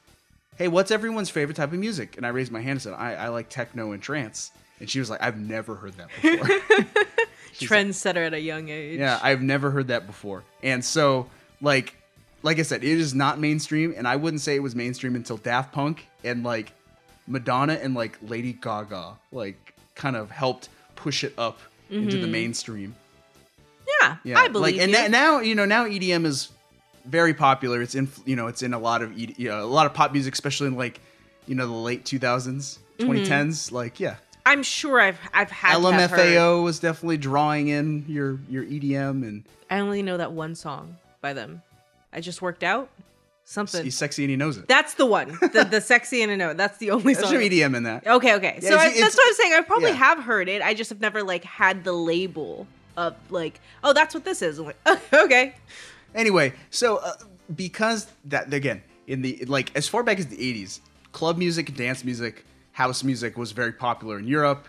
"Hey, 0.58 0.68
what's 0.68 0.90
everyone's 0.90 1.30
favorite 1.30 1.56
type 1.56 1.72
of 1.72 1.78
music?" 1.78 2.16
And 2.18 2.26
I 2.26 2.28
raised 2.28 2.52
my 2.52 2.60
hand 2.60 2.72
and 2.72 2.82
said, 2.82 2.92
"I, 2.92 3.14
I 3.14 3.28
like 3.28 3.48
techno 3.48 3.92
and 3.92 4.02
trance." 4.02 4.52
And 4.80 4.90
she 4.90 4.98
was 4.98 5.08
like, 5.08 5.22
"I've 5.22 5.38
never 5.38 5.74
heard 5.76 5.94
that 5.94 6.08
before." 6.20 6.94
trendsetter 7.68 8.26
at 8.26 8.34
a 8.34 8.40
young 8.40 8.68
age 8.68 8.98
Yeah, 8.98 9.18
I've 9.22 9.42
never 9.42 9.70
heard 9.70 9.88
that 9.88 10.06
before. 10.06 10.42
And 10.62 10.84
so, 10.84 11.28
like, 11.60 11.94
like 12.42 12.58
I 12.58 12.62
said, 12.62 12.82
it 12.84 12.98
is 12.98 13.14
not 13.14 13.38
mainstream, 13.38 13.94
and 13.96 14.06
I 14.08 14.16
wouldn't 14.16 14.40
say 14.40 14.56
it 14.56 14.62
was 14.62 14.74
mainstream 14.74 15.14
until 15.16 15.36
Daft 15.36 15.72
Punk 15.72 16.06
and 16.24 16.42
like 16.42 16.72
Madonna 17.26 17.74
and 17.74 17.94
like 17.94 18.18
Lady 18.22 18.52
Gaga, 18.54 19.18
like, 19.32 19.74
kind 19.94 20.16
of 20.16 20.30
helped 20.30 20.68
push 20.96 21.22
it 21.24 21.34
up 21.38 21.58
into 21.90 22.16
the 22.18 22.26
mainstream. 22.26 22.94
yeah, 24.00 24.16
Yeah, 24.24 24.36
Mm-hmm. 24.36 24.44
I 24.44 24.48
believe 24.48 24.74
like, 24.76 24.82
and 24.82 24.92
you. 24.92 25.08
now 25.08 25.40
you 25.40 25.54
know 25.54 25.64
now 25.64 25.84
EDM 25.86 26.24
is 26.24 26.50
very 27.04 27.34
popular. 27.34 27.82
It's 27.82 27.94
in 27.94 28.08
you 28.24 28.36
know 28.36 28.46
it's 28.46 28.62
in 28.62 28.72
a 28.74 28.78
lot 28.78 29.02
of 29.02 29.12
ED, 29.12 29.38
you 29.38 29.48
know, 29.48 29.62
a 29.62 29.66
lot 29.66 29.86
of 29.86 29.94
pop 29.94 30.12
music, 30.12 30.32
especially 30.34 30.68
in 30.68 30.76
like 30.76 31.00
you 31.46 31.54
know 31.54 31.66
the 31.66 31.72
late 31.72 32.04
2000s, 32.04 32.78
Mm-hmm. 32.98 33.10
2010s. 33.12 33.72
Like 33.72 33.98
yeah, 33.98 34.16
I'm 34.46 34.62
sure 34.62 35.00
I've 35.00 35.18
I've 35.32 35.50
had. 35.50 35.76
LMFAO 35.80 36.62
was 36.64 36.78
definitely 36.78 37.18
drawing 37.18 37.68
in 37.68 38.04
your 38.08 38.38
your 38.48 38.64
EDM 38.64 39.22
and 39.26 39.44
I 39.70 39.80
only 39.80 40.02
know 40.02 40.16
that 40.16 40.32
one 40.32 40.54
song 40.54 40.96
by 41.20 41.32
them 41.32 41.62
I 42.12 42.20
just 42.20 42.42
worked 42.42 42.64
out 42.64 42.88
something 43.44 43.82
he's 43.82 43.96
sexy 43.96 44.22
and 44.24 44.30
he 44.30 44.36
knows 44.36 44.56
it. 44.56 44.68
that's 44.68 44.94
the 44.94 45.06
one 45.06 45.36
the, 45.40 45.66
the 45.68 45.80
sexy 45.80 46.22
and 46.22 46.30
a 46.30 46.36
note 46.36 46.56
that's 46.56 46.78
the 46.78 46.90
only 46.92 47.14
There's 47.14 47.24
song 47.26 47.32
some 47.34 47.40
EDM 47.40 47.76
in 47.76 47.82
that. 47.84 48.06
Okay, 48.06 48.34
okay. 48.36 48.58
Yeah, 48.62 48.68
so 48.68 48.74
it's- 48.74 48.80
I, 48.80 48.86
it's- 48.88 49.00
that's 49.00 49.16
what 49.16 49.26
I'm 49.28 49.34
saying. 49.34 49.52
I 49.54 49.60
probably 49.62 49.90
yeah. 49.90 49.96
have 49.96 50.18
heard 50.24 50.48
it. 50.48 50.62
I 50.62 50.74
just 50.74 50.90
have 50.90 51.00
never 51.00 51.22
like 51.22 51.44
had 51.44 51.84
the 51.84 51.92
label 51.92 52.66
of 52.96 53.16
like, 53.30 53.60
oh, 53.82 53.92
that's 53.92 54.14
what 54.14 54.24
this 54.24 54.42
is. 54.42 54.58
I'm 54.58 54.66
like, 54.66 54.76
okay. 55.12 55.54
Anyway, 56.14 56.52
so 56.70 56.96
uh, 56.98 57.12
because 57.54 58.06
that 58.26 58.52
again 58.52 58.82
in 59.06 59.22
the 59.22 59.44
like 59.46 59.74
as 59.76 59.88
far 59.88 60.02
back 60.02 60.18
as 60.18 60.26
the 60.26 60.36
80s, 60.36 60.80
club 61.12 61.36
music, 61.38 61.74
dance 61.74 62.04
music, 62.04 62.44
house 62.80 63.04
music 63.04 63.36
was 63.36 63.52
very 63.52 63.72
popular 63.72 64.18
in 64.18 64.26
Europe, 64.26 64.62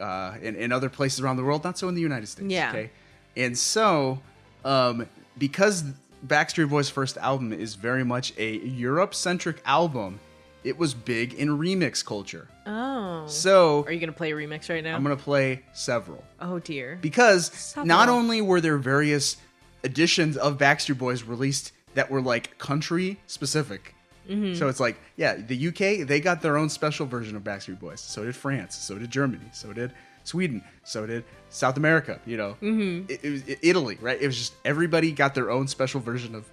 uh, 0.00 0.34
and 0.42 0.56
in 0.56 0.72
other 0.72 0.90
places 0.98 1.20
around 1.20 1.36
the 1.36 1.44
world. 1.44 1.62
Not 1.62 1.78
so 1.78 1.88
in 1.88 1.94
the 1.94 2.06
United 2.12 2.26
States. 2.26 2.50
Yeah. 2.50 2.70
Okay, 2.70 2.90
and 3.36 3.56
so 3.56 4.20
um, 4.64 5.06
because 5.38 5.84
Backstreet 6.26 6.68
Boys' 6.68 6.90
first 6.90 7.16
album 7.18 7.52
is 7.52 7.74
very 7.76 8.04
much 8.04 8.32
a 8.36 8.56
Europe-centric 8.58 9.58
album, 9.64 10.18
it 10.64 10.76
was 10.76 10.92
big 10.94 11.34
in 11.34 11.48
remix 11.56 12.04
culture. 12.04 12.48
Oh. 12.66 13.26
So 13.28 13.84
Are 13.86 13.92
you 13.92 14.00
gonna 14.00 14.12
play 14.12 14.32
a 14.32 14.34
remix 14.34 14.68
right 14.68 14.82
now? 14.82 14.96
I'm 14.96 15.02
gonna 15.02 15.16
play 15.16 15.62
several. 15.72 16.22
oh 16.40 16.58
dear. 16.58 16.98
because 17.00 17.46
Stop 17.52 17.86
not 17.86 18.08
it. 18.08 18.12
only 18.12 18.40
were 18.40 18.60
there 18.60 18.78
various 18.78 19.36
editions 19.84 20.36
of 20.36 20.58
Backstreet 20.58 20.98
Boys 20.98 21.22
released 21.22 21.72
that 21.94 22.10
were 22.10 22.20
like 22.20 22.58
country 22.58 23.18
specific. 23.26 23.94
Mm-hmm. 24.28 24.54
So 24.54 24.68
it's 24.68 24.80
like, 24.80 24.96
yeah, 25.16 25.34
the 25.36 25.68
UK 25.68 26.06
they 26.06 26.20
got 26.20 26.42
their 26.42 26.56
own 26.56 26.68
special 26.68 27.06
version 27.06 27.36
of 27.36 27.42
Backstreet 27.44 27.78
Boys. 27.80 28.00
So 28.00 28.24
did 28.24 28.34
France. 28.36 28.74
So 28.76 28.98
did 28.98 29.10
Germany. 29.10 29.46
So 29.52 29.72
did 29.72 29.92
Sweden. 30.24 30.62
So 30.84 31.06
did 31.06 31.24
South 31.50 31.76
America. 31.76 32.20
You 32.26 32.36
know, 32.36 32.56
Mm-hmm. 32.60 33.10
it, 33.12 33.20
it 33.24 33.30
was 33.30 33.42
Italy, 33.62 33.98
right? 34.00 34.20
It 34.20 34.26
was 34.26 34.36
just 34.36 34.54
everybody 34.64 35.12
got 35.12 35.34
their 35.34 35.50
own 35.50 35.68
special 35.68 36.00
version 36.00 36.34
of, 36.34 36.48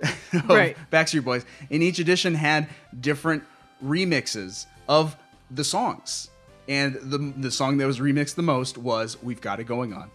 of 0.32 0.48
Right. 0.48 0.76
Backstreet 0.92 1.24
Boys, 1.24 1.44
and 1.70 1.82
each 1.82 1.98
edition 1.98 2.34
had 2.34 2.68
different 3.00 3.42
remixes 3.84 4.66
of 4.88 5.16
the 5.50 5.64
songs. 5.64 6.30
And 6.68 6.94
the 6.96 7.32
the 7.36 7.50
song 7.50 7.76
that 7.78 7.86
was 7.86 8.00
remixed 8.00 8.34
the 8.34 8.42
most 8.42 8.76
was 8.76 9.22
"We've 9.22 9.40
Got 9.40 9.60
It 9.60 9.64
Going 9.64 9.92
On." 9.92 10.10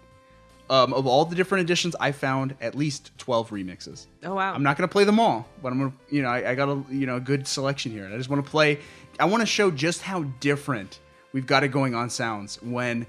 Um, 0.72 0.94
of 0.94 1.06
all 1.06 1.26
the 1.26 1.36
different 1.36 1.64
editions, 1.66 1.98
I 2.00 2.14
found 2.14 2.56
at 2.62 2.76
least 2.76 3.12
twelve 3.18 3.50
remixes. 3.50 4.08
Oh 4.24 4.36
wow. 4.36 4.54
I'm 4.54 4.64
not 4.64 4.78
gonna 4.78 4.88
play 4.88 5.04
them 5.04 5.20
all, 5.20 5.46
but 5.62 5.74
I'm 5.74 5.80
gonna, 5.80 5.94
you 6.10 6.22
know, 6.22 6.30
I, 6.30 6.52
I 6.52 6.56
got 6.56 6.70
a, 6.70 6.82
you 6.90 7.06
know, 7.06 7.18
a 7.18 7.20
good 7.20 7.46
selection 7.46 7.92
here. 7.92 8.06
And 8.06 8.14
I 8.14 8.18
just 8.18 8.30
want 8.30 8.44
to 8.44 8.50
play. 8.50 8.80
I 9.20 9.26
want 9.26 9.42
to 9.42 9.46
show 9.46 9.70
just 9.70 10.02
how 10.02 10.24
different 10.40 11.02
we've 11.34 11.46
got 11.46 11.66
it 11.66 11.70
going 11.70 11.94
on 11.94 12.10
sounds 12.10 12.56
when, 12.64 13.06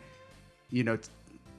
you 0.71 0.83
know, 0.83 0.99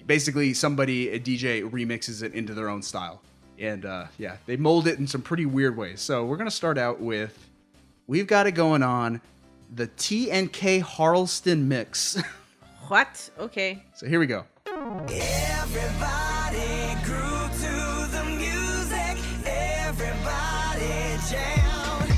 basically 0.06 0.54
somebody 0.54 1.08
a 1.12 1.20
DJ 1.22 1.70
remixes 1.72 2.22
it 2.22 2.34
into 2.34 2.54
their 2.54 2.68
own 2.68 2.82
style, 2.82 3.22
and 3.58 3.86
uh, 3.86 4.08
yeah, 4.18 4.36
they 4.46 4.58
mold 4.58 4.88
it 4.88 5.00
in 5.00 5.08
some 5.08 5.22
pretty 5.22 5.46
weird 5.46 5.78
ways. 5.78 6.02
So 6.02 6.26
we're 6.26 6.36
gonna 6.36 6.52
start 6.52 6.78
out 6.78 7.00
with, 7.00 7.50
we've 8.08 8.28
got 8.28 8.46
it 8.46 8.52
going 8.52 8.84
on, 8.84 9.22
the 9.74 9.88
TNK 9.88 10.82
Harleston 10.82 11.68
mix. 11.70 12.22
What? 12.90 13.30
Okay. 13.40 13.82
so 13.96 14.06
here 14.06 14.20
we 14.20 14.28
go. 14.28 14.44
Everybody 14.86 15.16
grew 17.06 17.48
to 17.62 17.74
the 18.12 18.24
music. 18.38 19.18
Everybody 19.46 21.18
jam. 21.30 22.10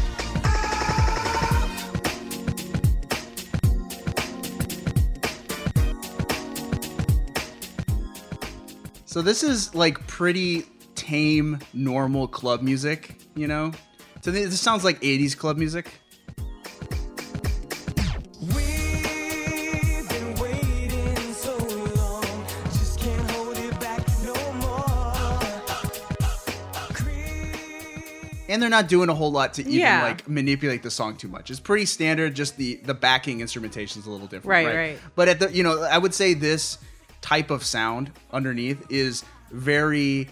So 9.05 9.21
this 9.21 9.43
is 9.43 9.75
like 9.75 10.07
pretty 10.07 10.63
tame, 10.95 11.59
normal 11.71 12.27
club 12.27 12.63
music, 12.63 13.21
you 13.35 13.45
know? 13.45 13.73
So 14.21 14.31
this 14.31 14.59
sounds 14.59 14.83
like 14.83 14.99
80s 15.01 15.37
club 15.37 15.57
music. 15.59 15.91
And 28.55 28.61
they're 28.63 28.69
not 28.69 28.87
doing 28.87 29.09
a 29.09 29.13
whole 29.13 29.31
lot 29.31 29.53
to 29.55 29.61
even 29.61 29.73
Yeah. 29.73 30.01
like 30.01 30.27
manipulate 30.29 30.81
the 30.81 30.89
song 30.89 31.17
too 31.17 31.27
much. 31.27 31.51
It's 31.51 31.59
pretty 31.59 31.85
standard. 31.85 32.33
Just 32.33 32.55
the 32.57 32.75
the 32.85 32.93
backing 32.93 33.41
instrumentation 33.41 34.01
is 34.01 34.07
a 34.07 34.09
little 34.09 34.27
different, 34.27 34.47
Right, 34.47 34.75
right. 34.75 34.99
But 35.15 35.27
at 35.27 35.39
the 35.39 35.51
you 35.53 35.61
know, 35.61 35.83
I 35.83 35.97
would 35.97 36.13
say 36.13 36.33
this 36.33 36.77
type 37.21 37.51
of 37.51 37.63
sound 37.65 38.11
underneath 38.31 38.83
is 38.89 39.23
very 39.51 40.29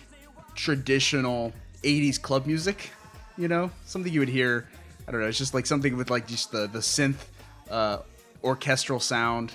traditional 0.56 1.54
'80s 1.84 2.22
club 2.22 2.46
music. 2.48 2.92
You 3.38 3.48
know, 3.48 3.72
something 3.86 4.12
you 4.14 4.20
would 4.22 4.30
hear. 4.30 4.68
I 5.08 5.12
don't 5.12 5.20
know. 5.20 5.28
It's 5.28 5.38
just 5.38 5.54
like 5.54 5.66
something 5.66 5.98
with 5.98 6.10
like 6.10 6.28
just 6.28 6.52
the 6.52 6.68
the 6.68 6.80
synth, 6.80 7.18
uh, 7.70 7.98
orchestral 8.44 9.00
sound. 9.00 9.52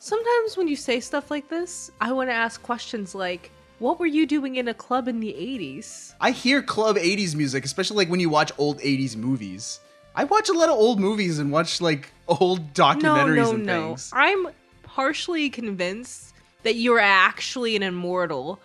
Sometimes 0.00 0.56
when 0.56 0.66
you 0.68 0.76
say 0.76 1.00
stuff 1.00 1.30
like 1.30 1.48
this, 1.48 1.90
I 2.00 2.12
want 2.12 2.30
to 2.30 2.34
ask 2.34 2.62
questions 2.62 3.14
like, 3.14 3.50
"What 3.78 3.98
were 3.98 4.06
you 4.06 4.26
doing 4.26 4.56
in 4.56 4.68
a 4.68 4.74
club 4.74 5.08
in 5.08 5.20
the 5.20 5.32
'80s?" 5.32 6.14
I 6.20 6.30
hear 6.30 6.62
club 6.62 6.96
80s 6.96 7.34
music, 7.34 7.64
especially 7.64 7.98
like 7.98 8.08
when 8.08 8.20
you 8.20 8.30
watch 8.30 8.52
old 8.58 8.78
80s 8.80 9.16
movies. 9.16 9.80
I 10.14 10.24
watch 10.24 10.48
a 10.48 10.54
lot 10.54 10.68
of 10.68 10.76
old 10.76 10.98
movies 10.98 11.38
and 11.38 11.52
watch 11.52 11.80
like 11.80 12.10
old 12.28 12.72
documentaries 12.72 13.36
no, 13.36 13.50
no, 13.50 13.50
and 13.52 13.66
no. 13.66 13.86
things. 13.88 14.10
I'm 14.14 14.48
partially 14.82 15.50
convinced 15.50 16.32
that 16.62 16.76
you're 16.76 16.98
actually 16.98 17.76
an 17.76 17.82
immortal 17.82 18.60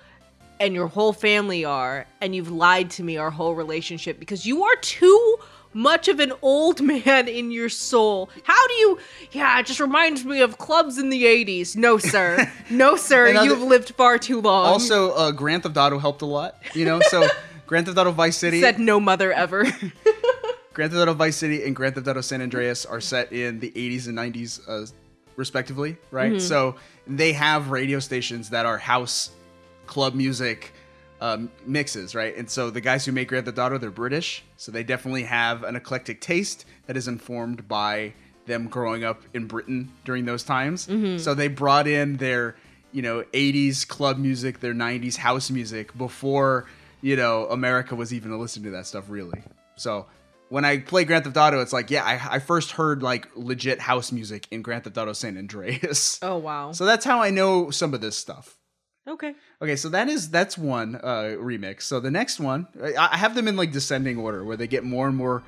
and 0.62 0.76
your 0.76 0.88
whole 0.88 1.12
family 1.12 1.66
are, 1.66 2.06
and 2.22 2.36
you've 2.36 2.52
lied 2.52 2.92
to 2.92 3.04
me 3.04 3.18
our 3.18 3.32
whole 3.32 3.56
relationship 3.56 4.20
because 4.20 4.46
you 4.46 4.64
are 4.64 4.76
too 4.78 5.38
much 5.74 6.08
of 6.08 6.20
an 6.20 6.34
old 6.42 6.82
man 6.94 7.28
in 7.28 7.52
your 7.52 7.70
soul. 7.70 8.30
How 8.44 8.68
do 8.68 8.74
you 8.74 9.00
Yeah, 9.32 9.60
it 9.60 9.66
just 9.66 9.80
reminds 9.80 10.26
me 10.26 10.42
of 10.42 10.58
clubs 10.58 10.98
in 10.98 11.10
the 11.10 11.24
80s. 11.24 11.76
No, 11.76 11.98
sir. 11.98 12.52
No, 12.70 12.96
sir. 12.96 13.44
You've 13.44 13.62
lived 13.64 13.90
far 13.96 14.18
too 14.18 14.40
long. 14.40 14.66
Also, 14.66 15.12
uh, 15.12 15.32
Grand 15.32 15.64
Theft 15.64 15.76
Auto 15.78 16.00
helped 16.00 16.22
a 16.22 16.26
lot, 16.26 16.56
you 16.74 16.86
know? 16.86 17.02
So, 17.10 17.28
Grand 17.68 17.86
Theft 17.86 17.98
Auto 17.98 18.12
Vice 18.12 18.38
City, 18.38 18.62
said 18.62 18.80
no 18.80 19.00
mother 19.00 19.32
ever. 19.34 19.64
Grand 20.74 20.92
Theft 20.92 21.02
Auto 21.02 21.14
Vice 21.14 21.36
City 21.36 21.64
and 21.66 21.76
Grand 21.76 21.96
Theft 21.96 22.08
Auto 22.08 22.22
San 22.22 22.42
Andreas 22.42 22.86
are 22.86 23.02
set 23.02 23.34
in 23.34 23.60
the 23.60 23.72
80s 23.72 24.08
and 24.08 24.18
90s, 24.18 24.62
uh, 24.70 24.86
respectively, 25.36 25.98
right? 26.12 26.42
So, 26.42 26.76
they 27.08 27.34
have 27.34 27.72
radio 27.72 28.00
stations 28.00 28.50
that 28.52 28.66
are 28.66 28.78
house 28.78 29.32
club 29.86 30.14
music 30.14 30.74
um, 31.22 31.52
mixes, 31.66 32.16
right? 32.16 32.36
And 32.36 32.50
so, 32.50 32.70
the 32.70 32.82
guys 32.82 33.06
who 33.06 33.12
make 33.12 33.30
Grand 33.30 33.46
Theft 33.46 33.60
Auto, 33.60 33.78
they're 33.78 33.92
British, 33.92 34.44
so 34.58 34.72
they 34.72 34.84
definitely 34.84 35.24
have 35.24 35.64
an 35.64 35.76
eclectic 35.76 36.20
taste 36.20 36.66
that 36.88 36.98
is 36.98 37.08
informed 37.08 37.68
by 37.68 38.14
them 38.48 38.68
growing 38.68 39.04
up 39.04 39.22
in 39.34 39.46
Britain 39.46 39.92
during 40.04 40.26
those 40.26 40.44
times. 40.44 40.88
So, 41.22 41.34
they 41.36 41.48
brought 41.48 41.88
in 41.88 42.18
their 42.18 42.56
you 42.92 43.02
know 43.02 43.24
80s 43.34 43.88
club 43.88 44.18
music 44.18 44.60
their 44.60 44.74
90s 44.74 45.16
house 45.16 45.50
music 45.50 45.98
before 45.98 46.66
you 47.02 47.16
know 47.16 47.46
america 47.48 47.96
was 47.96 48.14
even 48.14 48.38
listening 48.38 48.66
to 48.66 48.72
that 48.72 48.86
stuff 48.86 49.06
really 49.08 49.42
so 49.76 50.08
when 50.50 50.66
i 50.66 50.78
play 50.78 51.06
grand 51.06 51.24
theft 51.24 51.38
auto 51.38 51.62
it's 51.62 51.74
like 51.74 51.90
yeah 51.90 52.04
i, 52.04 52.36
I 52.36 52.40
first 52.40 52.72
heard 52.72 53.02
like 53.02 53.30
legit 53.36 53.80
house 53.80 54.12
music 54.12 54.48
in 54.52 54.62
grand 54.62 54.84
theft 54.84 54.98
auto 54.98 55.14
san 55.14 55.38
andreas 55.38 56.20
oh 56.22 56.38
wow. 56.38 56.74
so 56.74 56.86
that's 56.86 57.06
how 57.06 57.22
i 57.22 57.30
know 57.30 57.70
some 57.72 57.94
of 57.94 58.02
this 58.02 58.18
stuff 58.18 58.58
Okay. 59.08 59.34
okay 59.62 59.76
so 59.76 59.90
that 59.90 60.10
is 60.10 60.30
that's 60.30 60.58
one 60.58 60.96
uh 60.96 61.36
remix 61.40 61.82
so 61.84 62.00
the 62.00 62.12
next 62.12 62.40
one 62.40 62.68
i, 62.84 62.94
I 62.96 63.18
have 63.18 63.34
them 63.34 63.48
in 63.48 63.56
like 63.56 63.72
descending 63.72 64.20
order 64.20 64.44
where 64.44 64.56
they 64.56 64.68
get 64.68 64.84
more 64.84 65.08
and 65.08 65.18
more 65.18 65.42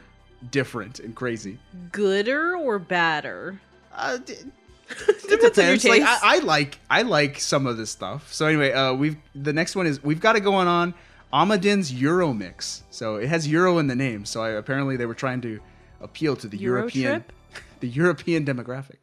different 0.49 0.99
and 0.99 1.15
crazy 1.15 1.59
Gooder 1.91 2.57
or 2.57 2.79
badder? 2.79 3.59
uh, 3.95 4.17
d- 4.17 4.33
Depends 5.29 5.57
on 5.57 5.65
your 5.65 5.77
depends. 5.77 5.85
Like. 5.85 6.01
I, 6.01 6.19
I 6.21 6.39
like 6.39 6.79
I 6.89 7.01
like 7.03 7.39
some 7.39 7.65
of 7.65 7.77
this 7.77 7.89
stuff. 7.89 8.31
So 8.33 8.45
anyway, 8.45 8.73
uh, 8.73 8.93
we've 8.93 9.17
the 9.33 9.53
next 9.53 9.75
one 9.75 9.87
is 9.87 10.03
we've 10.03 10.19
got 10.19 10.35
it 10.35 10.41
going 10.41 10.67
on 10.67 10.93
Amadin's 11.31 11.91
Euro 11.93 12.33
mix. 12.33 12.83
So 12.91 13.15
it 13.15 13.27
has 13.27 13.47
Euro 13.47 13.79
in 13.79 13.87
the 13.87 13.95
name. 13.95 14.25
So 14.25 14.43
I, 14.43 14.49
apparently 14.49 14.97
they 14.97 15.05
were 15.05 15.15
trying 15.15 15.41
to 15.41 15.59
appeal 16.01 16.35
to 16.35 16.47
the 16.47 16.57
Euro 16.57 16.81
European 16.81 17.23
trip? 17.23 17.31
the 17.79 17.87
European 17.87 18.45
demographic. 18.45 18.97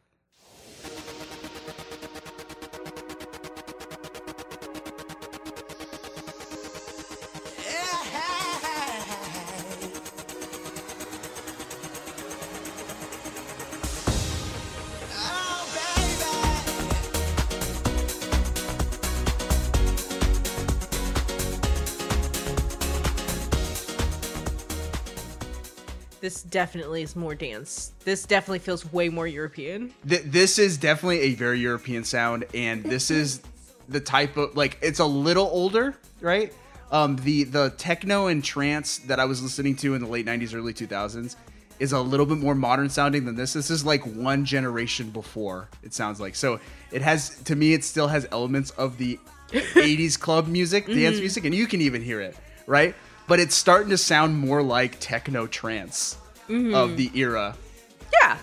Definitely 26.51 27.01
is 27.01 27.15
more 27.15 27.33
dance. 27.33 27.93
This 28.03 28.25
definitely 28.25 28.59
feels 28.59 28.91
way 28.93 29.09
more 29.09 29.25
European. 29.25 29.93
Th- 30.07 30.23
this 30.23 30.59
is 30.59 30.77
definitely 30.77 31.21
a 31.21 31.33
very 31.33 31.59
European 31.59 32.03
sound, 32.03 32.45
and 32.53 32.83
this 32.83 33.09
is 33.09 33.41
the 33.89 33.99
type 33.99 34.37
of 34.37 34.55
like 34.55 34.77
it's 34.81 34.99
a 34.99 35.05
little 35.05 35.47
older, 35.51 35.95
right? 36.19 36.53
Um, 36.91 37.15
the 37.15 37.45
the 37.45 37.73
techno 37.77 38.27
and 38.27 38.43
trance 38.43 38.99
that 38.99 39.19
I 39.19 39.25
was 39.25 39.41
listening 39.41 39.75
to 39.77 39.95
in 39.95 40.01
the 40.01 40.07
late 40.07 40.25
'90s, 40.25 40.53
early 40.53 40.73
2000s 40.73 41.35
is 41.79 41.93
a 41.93 41.99
little 41.99 42.27
bit 42.27 42.37
more 42.37 42.53
modern 42.53 42.89
sounding 42.89 43.25
than 43.25 43.35
this. 43.35 43.53
This 43.53 43.71
is 43.71 43.83
like 43.83 44.03
one 44.03 44.45
generation 44.45 45.09
before. 45.09 45.67
It 45.81 45.95
sounds 45.95 46.19
like 46.19 46.35
so. 46.35 46.59
It 46.91 47.01
has 47.01 47.41
to 47.45 47.55
me, 47.55 47.73
it 47.73 47.83
still 47.83 48.07
has 48.07 48.27
elements 48.31 48.69
of 48.71 48.97
the 48.97 49.17
'80s 49.51 50.19
club 50.19 50.47
music, 50.47 50.85
dance 50.85 51.19
music, 51.19 51.45
and 51.45 51.55
you 51.55 51.65
can 51.65 51.81
even 51.81 52.03
hear 52.03 52.21
it, 52.21 52.35
right? 52.67 52.93
But 53.27 53.39
it's 53.39 53.55
starting 53.55 53.89
to 53.91 53.97
sound 53.97 54.37
more 54.37 54.61
like 54.61 54.99
techno 54.99 55.47
trance 55.47 56.17
of 56.51 56.89
mm-hmm. 56.89 56.95
the 56.97 57.11
era. 57.15 57.55
Yeah. 58.21 58.37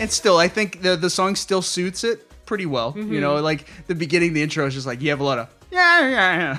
And 0.00 0.12
still, 0.12 0.38
I 0.38 0.46
think 0.46 0.82
the 0.82 0.94
the 0.96 1.10
song 1.10 1.34
still 1.34 1.60
suits 1.60 2.04
it 2.04 2.24
pretty 2.46 2.66
well. 2.66 2.94
You 2.96 3.02
mm-hmm. 3.02 3.20
know, 3.20 3.40
like 3.40 3.66
the 3.88 3.96
beginning, 3.96 4.32
the 4.32 4.42
intro 4.42 4.64
is 4.66 4.74
just 4.74 4.86
like 4.86 5.00
you 5.02 5.10
have 5.10 5.18
a 5.18 5.24
lot 5.24 5.38
of 5.38 5.48
yeah, 5.72 6.08
yeah, 6.08 6.38
yeah. 6.38 6.58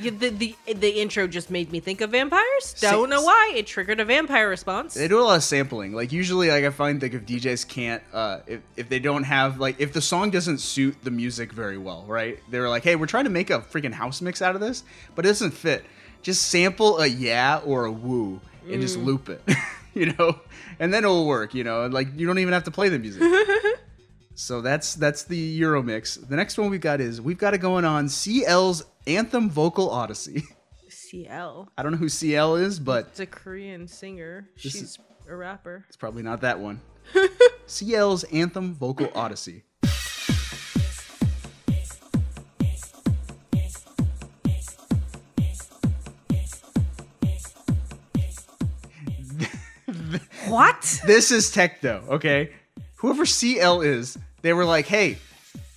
You 0.00 0.10
know, 0.10 0.18
the, 0.18 0.28
the 0.30 0.56
the 0.74 0.88
intro 1.00 1.26
just 1.26 1.50
made 1.50 1.70
me 1.72 1.80
think 1.80 2.00
of 2.00 2.10
vampires. 2.10 2.74
Don't 2.80 3.10
know 3.10 3.22
why. 3.22 3.52
It 3.54 3.66
triggered 3.66 4.00
a 4.00 4.04
vampire 4.04 4.48
response. 4.48 4.94
they 4.94 5.08
do 5.08 5.20
a 5.20 5.22
lot 5.22 5.36
of 5.36 5.42
sampling. 5.44 5.92
Like 5.92 6.12
usually, 6.12 6.48
like 6.50 6.64
I 6.64 6.70
find 6.70 7.00
like 7.00 7.14
if 7.14 7.24
DJs 7.26 7.68
can't, 7.68 8.02
uh, 8.12 8.40
if 8.46 8.60
if 8.76 8.88
they 8.88 8.98
don't 8.98 9.24
have 9.24 9.58
like 9.60 9.80
if 9.80 9.92
the 9.92 10.00
song 10.00 10.30
doesn't 10.30 10.58
suit 10.58 10.96
the 11.02 11.10
music 11.10 11.52
very 11.52 11.78
well, 11.78 12.04
right? 12.06 12.38
They're 12.50 12.68
like, 12.68 12.82
hey, 12.84 12.96
we're 12.96 13.06
trying 13.06 13.24
to 13.24 13.30
make 13.30 13.50
a 13.50 13.60
freaking 13.60 13.92
house 13.92 14.20
mix 14.20 14.42
out 14.42 14.54
of 14.54 14.60
this, 14.60 14.84
but 15.14 15.24
it 15.24 15.28
doesn't 15.28 15.52
fit. 15.52 15.84
Just 16.22 16.48
sample 16.48 16.98
a 16.98 17.06
yeah 17.06 17.60
or 17.64 17.84
a 17.84 17.92
woo 17.92 18.40
and 18.68 18.80
just 18.80 18.96
loop 18.98 19.28
it, 19.28 19.40
you 19.94 20.12
know, 20.14 20.40
and 20.80 20.92
then 20.92 21.04
it'll 21.04 21.26
work. 21.26 21.54
You 21.54 21.62
know, 21.64 21.86
like 21.86 22.08
you 22.16 22.26
don't 22.26 22.38
even 22.40 22.52
have 22.52 22.64
to 22.64 22.70
play 22.72 22.88
the 22.88 22.98
music. 22.98 23.22
So 24.38 24.60
that's 24.60 24.94
that's 24.94 25.22
the 25.24 25.36
Euro 25.36 25.82
mix. 25.82 26.16
The 26.16 26.36
next 26.36 26.58
one 26.58 26.68
we've 26.70 26.80
got 26.80 27.00
is 27.00 27.20
we've 27.22 27.38
got 27.38 27.54
it 27.54 27.58
going 27.58 27.84
on 27.86 28.08
CL's 28.10 28.84
Anthem 29.06 29.48
Vocal 29.48 29.88
Odyssey. 29.90 30.44
CL. 30.90 31.70
I 31.78 31.82
don't 31.82 31.92
know 31.92 31.98
who 31.98 32.08
CL 32.10 32.56
is, 32.56 32.78
but 32.78 33.06
It's 33.08 33.20
a 33.20 33.26
Korean 33.26 33.88
singer. 33.88 34.48
This 34.54 34.72
She's 34.72 34.82
is- 34.82 34.98
a 35.28 35.34
rapper. 35.34 35.84
it's 35.88 35.96
probably 35.96 36.22
not 36.22 36.42
that 36.42 36.60
one. 36.60 36.80
CL's 37.66 38.24
Anthem 38.24 38.74
Vocal 38.74 39.08
Odyssey. 39.14 39.64
What? 50.48 51.00
This 51.06 51.30
is 51.30 51.50
techno, 51.50 52.02
okay? 52.08 52.50
Whoever 52.96 53.26
CL 53.26 53.82
is, 53.82 54.18
they 54.42 54.52
were 54.52 54.64
like, 54.64 54.86
"Hey, 54.86 55.18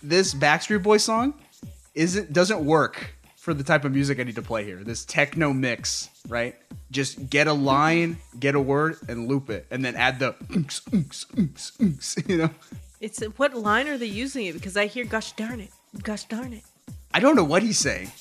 this 0.01 0.33
Backstreet 0.33 0.83
Boy 0.83 0.97
song 0.97 1.33
isn't 1.95 2.31
doesn't 2.33 2.63
work 2.63 3.15
for 3.37 3.53
the 3.53 3.63
type 3.63 3.85
of 3.85 3.93
music 3.93 4.19
I 4.19 4.23
need 4.23 4.35
to 4.35 4.41
play 4.41 4.63
here. 4.63 4.83
This 4.83 5.05
techno 5.05 5.53
mix, 5.53 6.09
right? 6.27 6.55
Just 6.91 7.29
get 7.29 7.47
a 7.47 7.53
line, 7.53 8.17
get 8.39 8.55
a 8.55 8.59
word, 8.59 8.97
and 9.07 9.27
loop 9.27 9.49
it, 9.49 9.65
and 9.71 9.83
then 9.83 9.95
add 9.95 10.19
the 10.19 10.35
you 12.27 12.37
know." 12.37 12.49
It's 13.01 13.23
what 13.37 13.53
line 13.53 13.87
are 13.87 13.97
they 13.97 14.07
using 14.07 14.45
it? 14.45 14.53
Because 14.53 14.75
I 14.75 14.87
hear 14.87 15.05
gosh 15.05 15.31
darn 15.33 15.61
it. 15.61 15.71
Gosh 16.03 16.25
darn 16.25 16.53
it. 16.53 16.63
I 17.13 17.19
don't 17.19 17.35
know 17.35 17.45
what 17.45 17.63
he's 17.63 17.79
saying. 17.79 18.11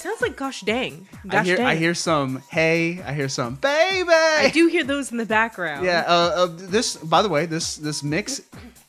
Sounds 0.00 0.20
like 0.20 0.36
gosh 0.36 0.62
dang. 0.62 1.06
I 1.24 1.28
Gosh 1.28 1.46
hear 1.46 1.56
dang. 1.56 1.66
I 1.66 1.76
hear 1.76 1.94
some 1.94 2.42
hey, 2.48 3.00
I 3.02 3.12
hear 3.12 3.28
some 3.28 3.54
baby. 3.56 4.08
I 4.10 4.50
do 4.52 4.66
hear 4.66 4.84
those 4.84 5.12
in 5.12 5.18
the 5.18 5.26
background. 5.26 5.84
Yeah. 5.84 6.04
Uh, 6.06 6.10
uh, 6.34 6.46
this, 6.50 6.96
by 6.96 7.22
the 7.22 7.28
way, 7.28 7.46
this 7.46 7.76
this 7.76 8.02
mix, 8.02 8.42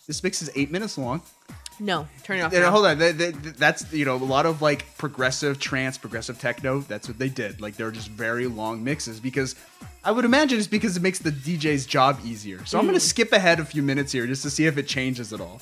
this 0.07 0.23
mix 0.23 0.41
is 0.41 0.49
eight 0.55 0.71
minutes 0.71 0.97
long. 0.97 1.21
No, 1.79 2.07
turn 2.23 2.37
it 2.37 2.41
off. 2.41 2.53
Know, 2.53 2.59
now. 2.59 2.69
hold 2.71 2.85
on. 2.85 2.99
Th- 2.99 3.17
th- 3.17 3.41
th- 3.41 3.55
That's 3.55 3.91
you 3.91 4.05
know 4.05 4.15
a 4.15 4.17
lot 4.17 4.45
of 4.45 4.61
like 4.61 4.85
progressive 4.97 5.59
trance, 5.59 5.97
progressive 5.97 6.37
techno. 6.39 6.81
That's 6.81 7.07
what 7.07 7.17
they 7.17 7.29
did. 7.29 7.59
Like 7.59 7.75
they're 7.75 7.89
just 7.91 8.09
very 8.09 8.45
long 8.45 8.83
mixes 8.83 9.19
because 9.19 9.55
I 10.03 10.11
would 10.11 10.25
imagine 10.25 10.59
it's 10.59 10.67
because 10.67 10.95
it 10.95 11.01
makes 11.01 11.17
the 11.19 11.31
DJ's 11.31 11.87
job 11.87 12.19
easier. 12.23 12.63
So 12.65 12.77
I'm 12.77 12.85
gonna 12.85 12.99
skip 12.99 13.31
ahead 13.31 13.59
a 13.59 13.65
few 13.65 13.81
minutes 13.81 14.11
here 14.11 14.27
just 14.27 14.43
to 14.43 14.51
see 14.51 14.67
if 14.67 14.77
it 14.77 14.87
changes 14.87 15.33
at 15.33 15.41
all. 15.41 15.59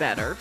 Better. 0.00 0.36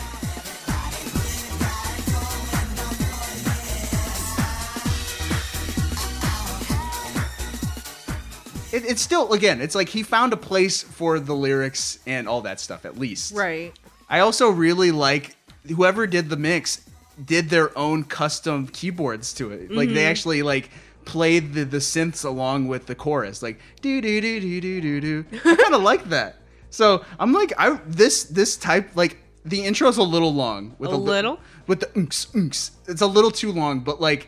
It, 8.71 8.85
it's 8.85 9.01
still 9.01 9.33
again, 9.33 9.61
it's 9.61 9.75
like 9.75 9.89
he 9.89 10.01
found 10.01 10.31
a 10.31 10.37
place 10.37 10.81
for 10.81 11.19
the 11.19 11.35
lyrics 11.35 11.99
and 12.07 12.29
all 12.29 12.41
that 12.41 12.59
stuff 12.59 12.85
at 12.85 12.97
least. 12.97 13.35
Right. 13.35 13.73
I 14.09 14.19
also 14.19 14.49
really 14.49 14.91
like 14.91 15.35
whoever 15.67 16.07
did 16.07 16.29
the 16.29 16.37
mix 16.37 16.81
did 17.23 17.49
their 17.49 17.77
own 17.77 18.05
custom 18.05 18.67
keyboards 18.67 19.33
to 19.33 19.51
it. 19.51 19.71
Like 19.71 19.89
they 19.89 19.95
mm-hmm. 19.95 20.09
actually 20.09 20.41
like 20.41 20.69
played 21.03 21.53
the, 21.53 21.65
the 21.65 21.77
synths 21.79 22.23
along 22.23 22.69
with 22.69 22.85
the 22.85 22.95
chorus, 22.95 23.43
like 23.43 23.59
do 23.81 23.99
do 23.99 24.21
do 24.21 24.39
do 24.39 24.61
do 24.61 24.81
do 24.81 25.01
do. 25.01 25.25
I 25.43 25.55
kind 25.55 25.75
of 25.75 25.81
like 25.81 26.05
that. 26.05 26.37
So 26.69 27.03
I'm 27.19 27.33
like, 27.33 27.51
I 27.57 27.77
this 27.85 28.23
this 28.23 28.55
type 28.55 28.95
like 28.95 29.17
the 29.49 29.63
intro's 29.65 29.97
a 29.97 30.03
little 30.03 30.33
long 30.33 30.75
with 30.79 30.91
A 30.91 30.95
li- 30.97 31.03
little? 31.11 31.39
with 31.67 31.79
the 31.81 31.87
unks 31.87 32.27
unks. 32.33 32.71
It's 32.87 33.01
a 33.01 33.07
little 33.07 33.31
too 33.31 33.51
long, 33.51 33.79
but 33.81 33.99
like 34.01 34.27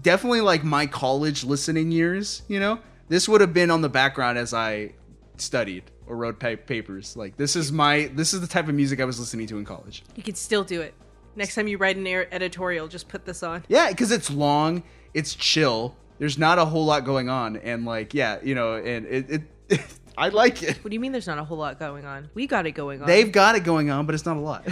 definitely 0.00 0.40
like 0.40 0.64
my 0.64 0.86
college 0.86 1.44
listening 1.44 1.90
years. 1.90 2.42
You 2.48 2.60
know, 2.60 2.78
this 3.08 3.28
would 3.28 3.40
have 3.40 3.52
been 3.52 3.70
on 3.70 3.80
the 3.82 3.88
background 3.88 4.38
as 4.38 4.54
I 4.54 4.92
studied 5.36 5.84
or 6.06 6.16
wrote 6.16 6.38
pa- 6.38 6.56
papers. 6.66 7.16
Like 7.16 7.36
this 7.36 7.56
is 7.56 7.72
my 7.72 8.10
this 8.14 8.32
is 8.34 8.40
the 8.40 8.46
type 8.46 8.68
of 8.68 8.74
music 8.74 9.00
I 9.00 9.04
was 9.04 9.18
listening 9.20 9.46
to 9.48 9.58
in 9.58 9.64
college. 9.64 10.02
You 10.16 10.22
can 10.22 10.34
still 10.34 10.64
do 10.64 10.80
it. 10.80 10.94
Next 11.36 11.54
time 11.54 11.68
you 11.68 11.78
write 11.78 11.96
an 11.96 12.06
editorial, 12.06 12.88
just 12.88 13.08
put 13.08 13.24
this 13.24 13.42
on. 13.42 13.64
Yeah, 13.68 13.90
because 13.90 14.10
it's 14.10 14.30
long, 14.30 14.82
it's 15.14 15.34
chill. 15.34 15.96
There's 16.18 16.36
not 16.36 16.58
a 16.58 16.64
whole 16.64 16.84
lot 16.84 17.04
going 17.04 17.28
on, 17.28 17.56
and 17.58 17.84
like 17.84 18.12
yeah, 18.12 18.38
you 18.42 18.54
know, 18.56 18.74
and 18.74 19.06
it, 19.06 19.42
it 19.68 19.80
I 20.18 20.30
like 20.30 20.64
it. 20.64 20.82
What 20.82 20.90
do 20.90 20.94
you 20.94 21.00
mean 21.00 21.12
there's 21.12 21.28
not 21.28 21.38
a 21.38 21.44
whole 21.44 21.58
lot 21.58 21.78
going 21.78 22.04
on? 22.04 22.28
We 22.34 22.48
got 22.48 22.66
it 22.66 22.72
going 22.72 23.00
on. 23.00 23.06
They've 23.06 23.30
got 23.30 23.54
it 23.54 23.60
going 23.62 23.88
on, 23.88 24.04
but 24.04 24.16
it's 24.16 24.26
not 24.26 24.36
a 24.36 24.40
lot. 24.40 24.66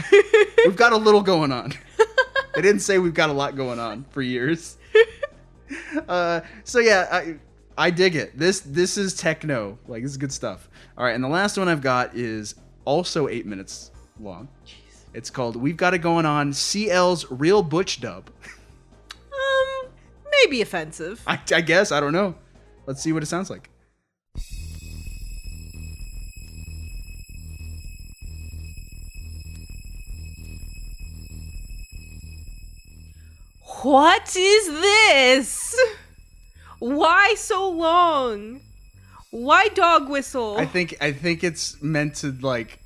we've 0.64 0.74
got 0.74 0.92
a 0.92 0.96
little 0.96 1.22
going 1.22 1.52
on. 1.52 1.72
they 2.54 2.62
didn't 2.62 2.80
say 2.80 2.98
we've 2.98 3.14
got 3.14 3.30
a 3.30 3.32
lot 3.32 3.54
going 3.54 3.78
on 3.78 4.04
for 4.10 4.22
years. 4.22 4.76
uh, 6.08 6.40
so 6.64 6.80
yeah, 6.80 7.08
I 7.12 7.36
I 7.78 7.90
dig 7.90 8.16
it. 8.16 8.36
This 8.36 8.60
this 8.60 8.98
is 8.98 9.14
techno. 9.14 9.78
Like 9.86 10.02
this 10.02 10.10
is 10.10 10.16
good 10.16 10.32
stuff. 10.32 10.68
All 10.98 11.04
right, 11.04 11.14
and 11.14 11.22
the 11.22 11.28
last 11.28 11.56
one 11.56 11.68
I've 11.68 11.82
got 11.82 12.16
is 12.16 12.56
also 12.84 13.28
eight 13.28 13.46
minutes 13.46 13.92
long. 14.18 14.48
It's 15.14 15.30
called 15.30 15.54
"We've 15.54 15.76
Got 15.76 15.94
It 15.94 15.98
Going 15.98 16.26
On." 16.26 16.52
CL's 16.52 17.30
Real 17.30 17.62
Butch 17.62 18.00
Dub. 18.00 18.30
um, 19.32 19.90
maybe 20.42 20.60
offensive. 20.60 21.22
I, 21.24 21.38
I 21.52 21.60
guess 21.60 21.92
I 21.92 22.00
don't 22.00 22.12
know. 22.12 22.34
Let's 22.86 23.00
see 23.00 23.12
what 23.12 23.22
it 23.22 23.26
sounds 23.26 23.48
like. 23.48 23.70
What 33.86 34.34
is 34.34 34.66
this? 34.66 35.78
Why 36.80 37.34
so 37.36 37.70
long? 37.70 38.60
Why 39.30 39.68
dog 39.68 40.08
whistle? 40.08 40.56
I 40.58 40.66
think 40.66 40.96
I 41.00 41.12
think 41.12 41.44
it's 41.44 41.80
meant 41.80 42.16
to 42.16 42.32
like 42.40 42.80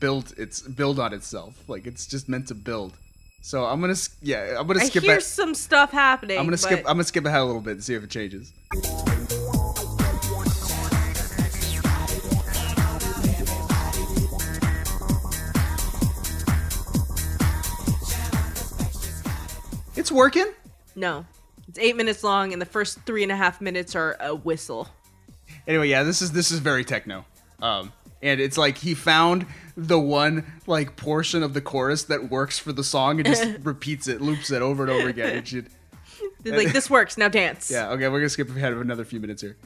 build 0.00 0.34
its 0.36 0.60
build 0.60 0.98
on 0.98 1.12
itself. 1.12 1.54
Like 1.68 1.86
it's 1.86 2.04
just 2.04 2.28
meant 2.28 2.48
to 2.48 2.56
build. 2.56 2.94
So 3.42 3.64
I'm 3.64 3.80
gonna 3.80 3.94
yeah 4.22 4.56
I'm 4.58 4.66
gonna 4.66 4.80
I 4.80 4.86
skip. 4.86 5.04
hear 5.04 5.18
a- 5.18 5.20
some 5.20 5.54
stuff 5.54 5.92
happening. 5.92 6.36
I'm 6.36 6.46
gonna 6.46 6.56
skip. 6.56 6.80
I'm 6.80 6.96
gonna 6.96 7.04
skip 7.04 7.24
ahead 7.26 7.42
a 7.42 7.44
little 7.44 7.62
bit 7.62 7.74
and 7.74 7.84
see 7.84 7.94
if 7.94 8.02
it 8.02 8.10
changes. 8.10 8.52
It's 20.10 20.16
working. 20.16 20.52
no, 20.96 21.24
it's 21.68 21.78
eight 21.78 21.94
minutes 21.94 22.24
long, 22.24 22.52
and 22.52 22.60
the 22.60 22.66
first 22.66 22.98
three 23.06 23.22
and 23.22 23.30
a 23.30 23.36
half 23.36 23.60
minutes 23.60 23.94
are 23.94 24.16
a 24.18 24.34
whistle. 24.34 24.88
Anyway, 25.68 25.86
yeah, 25.86 26.02
this 26.02 26.20
is 26.20 26.32
this 26.32 26.50
is 26.50 26.58
very 26.58 26.84
techno. 26.84 27.24
Um, 27.62 27.92
and 28.20 28.40
it's 28.40 28.58
like 28.58 28.78
he 28.78 28.94
found 28.94 29.46
the 29.76 30.00
one 30.00 30.44
like 30.66 30.96
portion 30.96 31.44
of 31.44 31.54
the 31.54 31.60
chorus 31.60 32.02
that 32.04 32.28
works 32.28 32.58
for 32.58 32.72
the 32.72 32.82
song 32.82 33.20
and 33.20 33.26
just 33.28 33.46
repeats 33.62 34.08
it, 34.08 34.20
loops 34.20 34.50
it 34.50 34.62
over 34.62 34.82
and 34.82 34.90
over 34.90 35.08
again. 35.08 35.36
It 35.36 35.46
should, 35.46 35.68
They're 36.42 36.58
like 36.58 36.72
this 36.72 36.90
works 36.90 37.16
now. 37.16 37.28
Dance. 37.28 37.70
yeah, 37.72 37.90
okay, 37.90 38.08
we're 38.08 38.18
gonna 38.18 38.30
skip 38.30 38.50
ahead 38.50 38.72
of 38.72 38.80
another 38.80 39.04
few 39.04 39.20
minutes 39.20 39.42
here. 39.42 39.56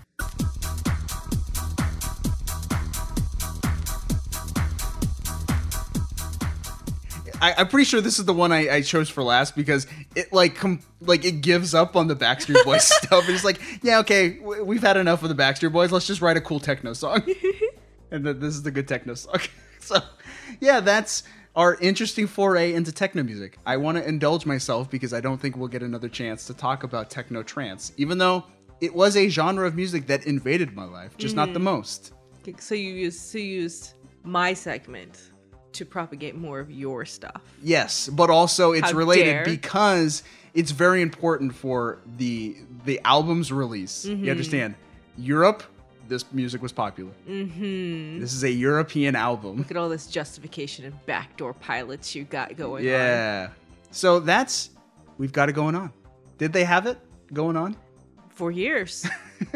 I, 7.44 7.54
I'm 7.58 7.68
pretty 7.68 7.84
sure 7.84 8.00
this 8.00 8.18
is 8.18 8.24
the 8.24 8.32
one 8.32 8.52
I, 8.52 8.76
I 8.76 8.80
chose 8.80 9.10
for 9.10 9.22
last 9.22 9.54
because 9.54 9.86
it 10.16 10.32
like 10.32 10.54
com- 10.54 10.80
like 11.02 11.26
it 11.26 11.42
gives 11.42 11.74
up 11.74 11.94
on 11.94 12.06
the 12.06 12.16
Backstreet 12.16 12.64
Boys 12.64 12.84
stuff. 13.02 13.28
It's 13.28 13.44
like, 13.44 13.60
yeah, 13.82 13.98
okay, 13.98 14.38
w- 14.38 14.64
we've 14.64 14.80
had 14.80 14.96
enough 14.96 15.22
of 15.22 15.28
the 15.28 15.34
Backstreet 15.34 15.70
Boys. 15.70 15.92
Let's 15.92 16.06
just 16.06 16.22
write 16.22 16.38
a 16.38 16.40
cool 16.40 16.58
techno 16.58 16.94
song. 16.94 17.22
and 18.10 18.24
th- 18.24 18.38
this 18.38 18.54
is 18.54 18.62
the 18.62 18.70
good 18.70 18.88
techno 18.88 19.12
song. 19.12 19.40
so, 19.78 19.98
yeah, 20.58 20.80
that's 20.80 21.24
our 21.54 21.74
interesting 21.82 22.26
foray 22.26 22.72
into 22.72 22.92
techno 22.92 23.22
music. 23.22 23.58
I 23.66 23.76
want 23.76 23.98
to 23.98 24.08
indulge 24.08 24.46
myself 24.46 24.90
because 24.90 25.12
I 25.12 25.20
don't 25.20 25.38
think 25.38 25.58
we'll 25.58 25.68
get 25.68 25.82
another 25.82 26.08
chance 26.08 26.46
to 26.46 26.54
talk 26.54 26.82
about 26.82 27.10
techno 27.10 27.42
trance, 27.42 27.92
even 27.98 28.16
though 28.16 28.44
it 28.80 28.94
was 28.94 29.18
a 29.18 29.28
genre 29.28 29.66
of 29.66 29.74
music 29.74 30.06
that 30.06 30.24
invaded 30.24 30.74
my 30.74 30.84
life, 30.84 31.14
just 31.18 31.36
not 31.36 31.52
the 31.52 31.58
mm-hmm. 31.58 31.64
most. 31.64 32.14
So 32.58 32.74
you 32.74 32.94
used 32.94 33.20
so 33.20 33.36
you 33.36 33.44
used 33.44 33.94
my 34.22 34.54
segment 34.54 35.33
to 35.74 35.84
propagate 35.84 36.34
more 36.34 36.60
of 36.60 36.70
your 36.70 37.04
stuff. 37.04 37.42
Yes, 37.62 38.08
but 38.08 38.30
also 38.30 38.72
it's 38.72 38.90
How 38.90 38.96
related 38.96 39.24
dare. 39.24 39.44
because 39.44 40.22
it's 40.54 40.70
very 40.70 41.02
important 41.02 41.54
for 41.54 41.98
the 42.16 42.56
the 42.84 43.00
album's 43.04 43.52
release. 43.52 44.06
Mm-hmm. 44.06 44.24
You 44.24 44.30
understand? 44.30 44.74
Europe, 45.16 45.62
this 46.08 46.24
music 46.32 46.62
was 46.62 46.72
popular. 46.72 47.12
Mm-hmm. 47.28 48.20
This 48.20 48.32
is 48.32 48.44
a 48.44 48.50
European 48.50 49.16
album. 49.16 49.56
Look 49.56 49.70
at 49.70 49.76
all 49.76 49.88
this 49.88 50.06
justification 50.06 50.84
and 50.84 51.06
backdoor 51.06 51.54
pilots 51.54 52.14
you 52.14 52.24
got 52.24 52.56
going 52.56 52.84
on. 52.84 52.90
Yeah. 52.90 53.48
So 53.90 54.20
that's 54.20 54.70
we've 55.18 55.32
got 55.32 55.48
it 55.48 55.52
going 55.52 55.74
on. 55.74 55.92
Did 56.38 56.52
they 56.52 56.64
have 56.64 56.86
it 56.86 56.98
going 57.32 57.56
on? 57.56 57.76
For 58.30 58.50
years. 58.50 59.06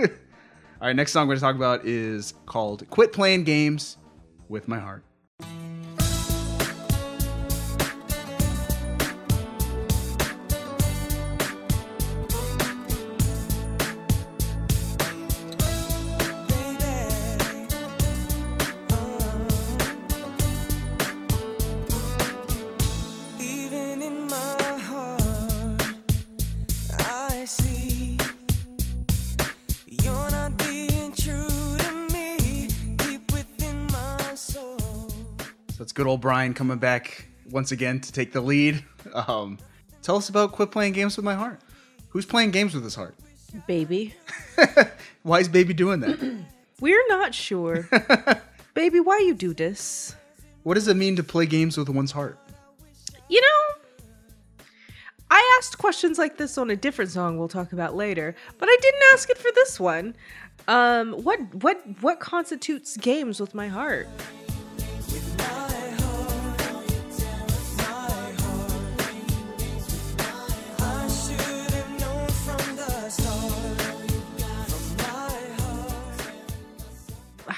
All 0.80 0.86
right, 0.86 0.94
next 0.94 1.10
song 1.10 1.26
we're 1.26 1.34
going 1.34 1.38
to 1.38 1.44
talk 1.44 1.56
about 1.56 1.84
is 1.84 2.34
called 2.46 2.88
Quit 2.88 3.12
Playing 3.12 3.42
Games 3.42 3.96
with 4.48 4.68
My 4.68 4.78
Heart. 4.78 5.02
Good 35.98 36.06
old 36.06 36.20
Brian 36.20 36.54
coming 36.54 36.78
back 36.78 37.26
once 37.50 37.72
again 37.72 37.98
to 37.98 38.12
take 38.12 38.30
the 38.30 38.40
lead. 38.40 38.84
Um, 39.12 39.58
tell 40.00 40.14
us 40.14 40.28
about 40.28 40.52
Quit 40.52 40.70
Playing 40.70 40.92
Games 40.92 41.16
with 41.16 41.24
My 41.24 41.34
Heart. 41.34 41.60
Who's 42.10 42.24
playing 42.24 42.52
games 42.52 42.72
with 42.72 42.84
his 42.84 42.94
heart? 42.94 43.16
Baby. 43.66 44.14
Why 45.24 45.40
is 45.40 45.48
Baby 45.48 45.74
doing 45.74 45.98
that? 45.98 46.44
We're 46.80 47.04
not 47.08 47.34
sure. 47.34 47.88
Baby, 48.74 49.00
why 49.00 49.18
you 49.26 49.34
do 49.34 49.52
this? 49.52 50.14
what 50.62 50.74
does 50.74 50.86
it 50.86 50.96
mean 50.96 51.16
to 51.16 51.24
play 51.24 51.46
games 51.46 51.76
with 51.76 51.88
one's 51.88 52.12
heart? 52.12 52.38
You 53.28 53.40
know, 53.40 54.64
I 55.32 55.58
asked 55.58 55.78
questions 55.78 56.16
like 56.16 56.36
this 56.36 56.58
on 56.58 56.70
a 56.70 56.76
different 56.76 57.10
song 57.10 57.38
we'll 57.38 57.48
talk 57.48 57.72
about 57.72 57.96
later, 57.96 58.36
but 58.56 58.68
I 58.68 58.76
didn't 58.80 59.02
ask 59.14 59.30
it 59.30 59.38
for 59.38 59.50
this 59.56 59.80
one. 59.80 60.14
Um, 60.68 61.14
what 61.24 61.40
what 61.56 61.82
what 62.02 62.20
constitutes 62.20 62.96
games 62.96 63.40
with 63.40 63.52
my 63.52 63.66
heart? 63.66 64.06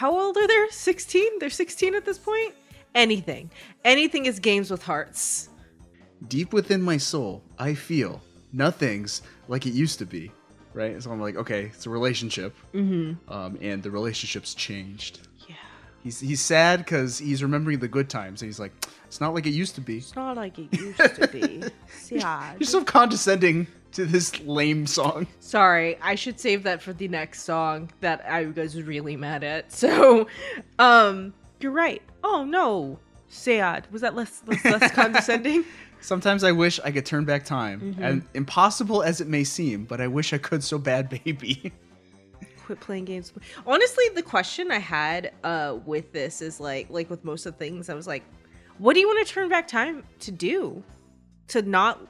How 0.01 0.19
old 0.19 0.35
are 0.39 0.47
they? 0.47 0.67
16? 0.71 1.41
They're 1.41 1.51
16 1.51 1.95
at 1.95 2.07
this 2.07 2.17
point? 2.17 2.55
Anything. 2.95 3.51
Anything 3.85 4.25
is 4.25 4.39
games 4.39 4.71
with 4.71 4.83
hearts. 4.83 5.51
Deep 6.27 6.55
within 6.55 6.81
my 6.81 6.97
soul, 6.97 7.43
I 7.59 7.75
feel 7.75 8.23
nothing's 8.51 9.21
like 9.47 9.67
it 9.67 9.75
used 9.75 9.99
to 9.99 10.07
be. 10.07 10.33
Right? 10.73 11.03
So 11.03 11.11
I'm 11.11 11.21
like, 11.21 11.37
okay, 11.37 11.65
it's 11.65 11.85
a 11.85 11.91
relationship. 11.91 12.57
Mm-hmm. 12.73 13.31
Um, 13.31 13.59
and 13.61 13.83
the 13.83 13.91
relationship's 13.91 14.55
changed. 14.55 15.29
Yeah. 15.47 15.57
He's 16.03 16.19
he's 16.19 16.41
sad 16.41 16.79
because 16.79 17.19
he's 17.19 17.43
remembering 17.43 17.81
the 17.81 17.89
good 17.89 18.09
times, 18.09 18.41
and 18.41 18.49
he's 18.49 18.59
like, 18.59 18.73
it's 19.05 19.21
not 19.21 19.35
like 19.35 19.45
it 19.45 19.51
used 19.51 19.75
to 19.75 19.83
be. 19.83 19.99
It's 19.99 20.17
not 20.17 20.35
like 20.35 20.59
it 20.59 20.73
used 20.73 21.17
to 21.17 21.29
be. 21.29 21.63
Sad. 22.21 22.57
You're 22.59 22.67
so 22.67 22.85
condescending 22.85 23.67
to 23.93 24.07
this 24.07 24.39
lame 24.41 24.87
song. 24.87 25.27
Sorry, 25.41 25.99
I 26.01 26.15
should 26.15 26.39
save 26.39 26.63
that 26.65 26.81
for 26.83 26.93
the 26.93 27.09
next 27.09 27.43
song 27.43 27.91
that 28.01 28.25
I 28.29 28.47
was 28.47 28.81
really 28.83 29.17
mad 29.17 29.43
at. 29.45 29.73
So, 29.81 30.27
um, 30.79 31.35
you're 31.61 31.73
right. 31.73 32.03
Oh 32.23 32.45
no, 32.45 32.99
sad. 33.29 33.87
Was 33.91 34.03
that 34.03 34.15
less 34.15 34.43
less, 34.47 34.65
less 34.65 34.91
condescending? 34.95 35.65
Sometimes 36.03 36.45
I 36.45 36.53
wish 36.53 36.81
I 36.83 36.91
could 36.91 37.05
turn 37.05 37.25
back 37.27 37.45
time, 37.45 37.81
Mm-hmm. 37.81 38.03
and 38.03 38.23
impossible 38.35 39.03
as 39.03 39.21
it 39.21 39.27
may 39.29 39.45
seem, 39.45 39.85
but 39.85 40.01
I 40.01 40.07
wish 40.07 40.33
I 40.33 40.39
could 40.39 40.65
so 40.65 40.79
bad, 40.79 41.09
baby. 41.25 41.73
Quit 42.65 42.81
playing 42.81 43.05
games. 43.05 43.33
Honestly, 43.67 44.05
the 44.15 44.23
question 44.23 44.71
I 44.71 44.79
had 44.79 45.33
uh 45.45 45.79
with 45.85 46.13
this 46.13 46.41
is 46.41 46.61
like 46.61 46.89
like 46.91 47.11
with 47.11 47.25
most 47.25 47.45
of 47.47 47.55
the 47.55 47.59
things, 47.59 47.89
I 47.91 47.95
was 47.95 48.07
like, 48.07 48.23
what 48.79 48.95
do 48.95 49.01
you 49.01 49.07
want 49.09 49.27
to 49.27 49.33
turn 49.33 49.49
back 49.49 49.67
time 49.69 50.05
to 50.21 50.31
do? 50.31 50.83
To 51.49 51.63
not 51.63 52.01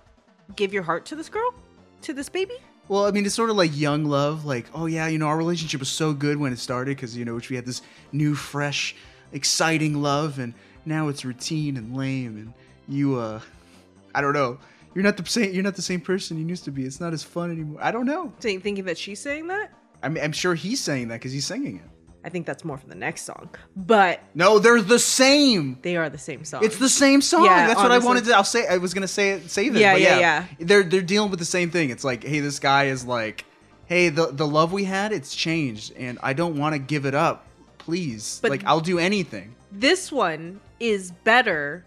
give 0.57 0.72
your 0.74 0.83
heart 0.83 1.07
to 1.07 1.16
this 1.16 1.28
girl? 1.28 1.55
To 2.03 2.13
this 2.13 2.29
baby? 2.29 2.55
Well, 2.89 3.05
I 3.07 3.11
mean, 3.13 3.25
it's 3.27 3.35
sort 3.35 3.51
of 3.51 3.57
like 3.57 3.77
young 3.77 4.05
love. 4.05 4.45
Like, 4.45 4.67
oh 4.75 4.87
yeah, 4.87 5.07
you 5.07 5.19
know, 5.19 5.27
our 5.27 5.37
relationship 5.37 5.81
was 5.81 5.89
so 5.89 6.13
good 6.13 6.37
when 6.39 6.53
it 6.53 6.59
started 6.59 6.97
because 6.97 7.17
you 7.17 7.25
know 7.25 7.39
we 7.49 7.57
had 7.57 7.67
this 7.67 7.83
new, 8.13 8.35
fresh, 8.35 8.97
exciting 9.33 10.01
love, 10.03 10.39
and 10.39 10.55
now 10.85 11.09
it's 11.09 11.25
routine 11.25 11.77
and 11.77 11.97
lame, 11.97 12.37
and 12.37 12.55
you, 12.89 13.17
uh, 13.19 13.41
I 14.15 14.21
don't 14.21 14.33
know. 14.33 14.59
You're 14.95 15.05
not 15.05 15.17
the 15.17 15.25
same. 15.27 15.53
You're 15.53 15.63
not 15.63 15.77
the 15.77 15.83
same 15.83 16.01
person 16.01 16.37
you 16.39 16.47
used 16.47 16.65
to 16.65 16.73
be. 16.73 16.85
It's 16.85 17.01
not 17.01 17.13
as 17.13 17.23
fun 17.23 17.51
anymore. 17.53 17.79
I 17.83 17.93
don't 17.93 18.07
know. 18.07 18.33
Think- 18.41 18.63
Thinking 18.65 18.85
that 18.87 18.99
she's 18.99 19.21
saying 19.21 19.47
that? 19.49 19.73
I 20.03 20.09
mean, 20.09 20.25
I'm 20.25 20.33
sure 20.33 20.55
he's 20.55 20.81
saying 20.81 21.09
that 21.09 21.17
because 21.21 21.33
he's 21.33 21.47
singing 21.47 21.77
it. 21.77 21.83
I 22.25 22.29
think 22.29 22.47
that's 22.47 22.64
more 22.64 22.77
for 22.77 22.87
the 22.87 22.95
next 22.95 23.23
song. 23.23 23.49
But 23.75 24.21
No, 24.35 24.59
they're 24.59 24.83
the 24.83 24.99
same. 24.99 25.79
they 25.83 25.97
are 25.97 26.11
the 26.11 26.18
same 26.18 26.45
song. 26.45 26.62
It's 26.64 26.77
the 26.77 26.89
same 26.89 27.23
song. 27.23 27.45
Yeah, 27.45 27.66
That's 27.66 27.81
what 27.81 27.91
I 27.93 27.99
wanted 27.99 28.25
to. 28.27 28.35
I'll 28.37 28.45
say. 28.45 28.66
I 28.66 28.77
was 28.77 28.93
gonna 28.95 29.09
say 29.09 29.31
it. 29.31 29.51
Save 29.51 29.75
it. 29.77 29.81
Yeah, 29.81 29.95
but 29.95 30.01
yeah, 30.03 30.18
yeah. 30.18 30.45
They're 30.59 30.83
they're 30.83 31.01
dealing 31.03 31.31
with 31.31 31.39
the 31.39 31.47
same 31.47 31.71
thing. 31.71 31.91
It's 31.91 32.05
like, 32.05 32.23
hey, 32.25 32.41
this 32.41 32.59
guy 32.59 32.85
is 32.87 33.05
like, 33.07 33.45
hey, 33.87 34.11
the 34.11 34.27
the 34.27 34.47
love 34.47 34.73
we 34.73 34.85
had, 34.85 35.12
it's 35.12 35.35
changed, 35.35 35.93
and 35.97 36.18
I 36.23 36.33
don't 36.35 36.57
want 36.59 36.75
to 36.75 36.79
give 36.79 37.07
it 37.07 37.14
up. 37.14 37.47
Please, 37.79 38.39
But- 38.43 38.51
like, 38.51 38.64
I'll 38.66 38.81
do 38.81 38.99
anything. 38.99 39.55
this 39.73 40.12
one 40.12 40.61
is 40.79 41.12
better 41.25 41.85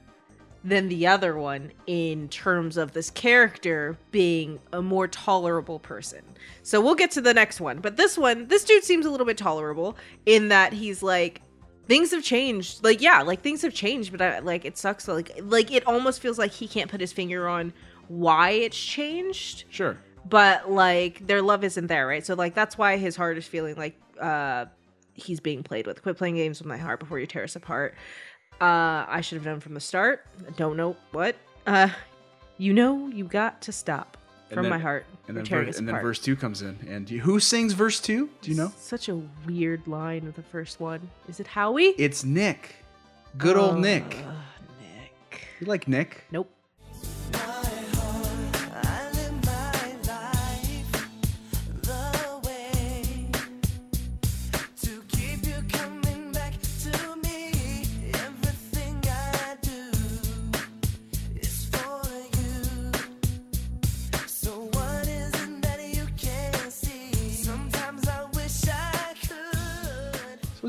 than 0.64 0.88
the 0.88 1.06
other 1.08 1.38
one 1.38 1.72
in 1.88 2.30
terms 2.30 2.78
of 2.78 2.94
this 2.94 3.10
character 3.10 3.98
being 4.12 4.60
a 4.72 4.82
more 4.82 5.08
tolerable 5.08 5.80
person. 5.80 6.22
So 6.62 6.80
we'll 6.80 6.96
get 6.96 7.12
to 7.12 7.22
the 7.22 7.34
next 7.34 7.60
one. 7.60 7.80
But 7.80 7.98
this 7.98 8.18
one, 8.18 8.48
this 8.48 8.64
dude 8.64 8.84
seems 8.84 9.06
a 9.06 9.10
little 9.12 9.26
bit 9.26 9.38
tolerable 9.38 9.98
in 10.26 10.48
that 10.50 10.72
he's 10.74 11.04
like 11.04 11.42
things 11.88 12.12
have 12.12 12.24
changed. 12.24 12.84
Like 12.84 13.02
yeah, 13.02 13.22
like 13.24 13.42
things 13.42 13.62
have 13.64 13.74
changed, 13.74 14.12
but 14.12 14.22
I, 14.22 14.40
like 14.40 14.64
it 14.64 14.78
sucks 14.78 15.08
like 15.08 15.32
like 15.42 15.72
it 15.72 15.86
almost 15.86 16.22
feels 16.22 16.38
like 16.40 16.52
he 16.52 16.68
can't 16.68 16.90
put 16.90 17.02
his 17.02 17.12
finger 17.12 17.48
on 17.48 17.74
why 18.08 18.52
it's 18.52 18.78
changed 18.78 19.64
Sure. 19.70 19.98
but 20.26 20.70
like 20.72 21.26
their 21.28 21.42
love 21.42 21.64
isn't 21.64 21.88
there, 21.88 22.08
right? 22.08 22.26
So 22.26 22.36
like 22.36 22.54
that's 22.54 22.78
why 22.78 22.98
his 22.98 23.16
heart 23.18 23.38
is 23.38 23.46
feeling 23.48 23.76
like 23.76 24.00
uh 24.20 24.66
he's 25.14 25.40
being 25.42 25.62
played 25.62 25.88
with. 25.88 26.02
Quit 26.02 26.18
playing 26.18 26.36
games 26.36 26.60
with 26.60 26.68
my 26.68 26.78
heart 26.78 27.00
before 27.00 27.20
you 27.20 27.28
tear 27.28 27.44
us 27.44 27.56
apart. 27.56 27.96
Uh 28.62 29.06
I 29.08 29.22
should 29.22 29.38
have 29.38 29.46
known 29.46 29.60
from 29.60 29.74
the 29.74 29.80
start. 29.80 30.26
Don't 30.58 30.78
know 30.78 30.96
what. 31.12 31.36
Uh 31.66 31.90
you 32.58 32.74
know 32.74 33.08
you 33.08 33.26
got 33.26 33.62
to 33.64 33.72
stop 33.72 34.18
from 34.50 34.64
then- 34.64 34.70
my 34.70 34.78
heart. 34.80 35.06
And 35.28 35.38
then, 35.38 35.46
tearing 35.46 35.72
ver- 35.72 35.78
and 35.78 35.88
then 35.88 36.02
verse 36.02 36.20
two 36.20 36.36
comes 36.36 36.62
in, 36.62 36.78
and 36.88 37.10
you, 37.10 37.22
who 37.22 37.40
sings 37.40 37.72
verse 37.72 38.02
two? 38.02 38.30
Do 38.42 38.52
you 38.52 38.58
know? 38.58 38.74
Such 38.78 39.08
a 39.08 39.16
weird 39.48 39.88
line 39.88 40.28
of 40.28 40.36
the 40.36 40.44
first 40.44 40.82
one. 40.82 41.10
Is 41.30 41.40
it 41.40 41.48
Howie? 41.48 41.94
It's 41.98 42.26
Nick. 42.26 42.76
Good 43.38 43.56
old 43.56 43.80
Nick. 43.80 44.18
Uh, 44.28 44.34
Nick. 44.82 45.48
You 45.62 45.68
like 45.68 45.88
Nick? 45.88 46.26
Nope. 46.30 46.50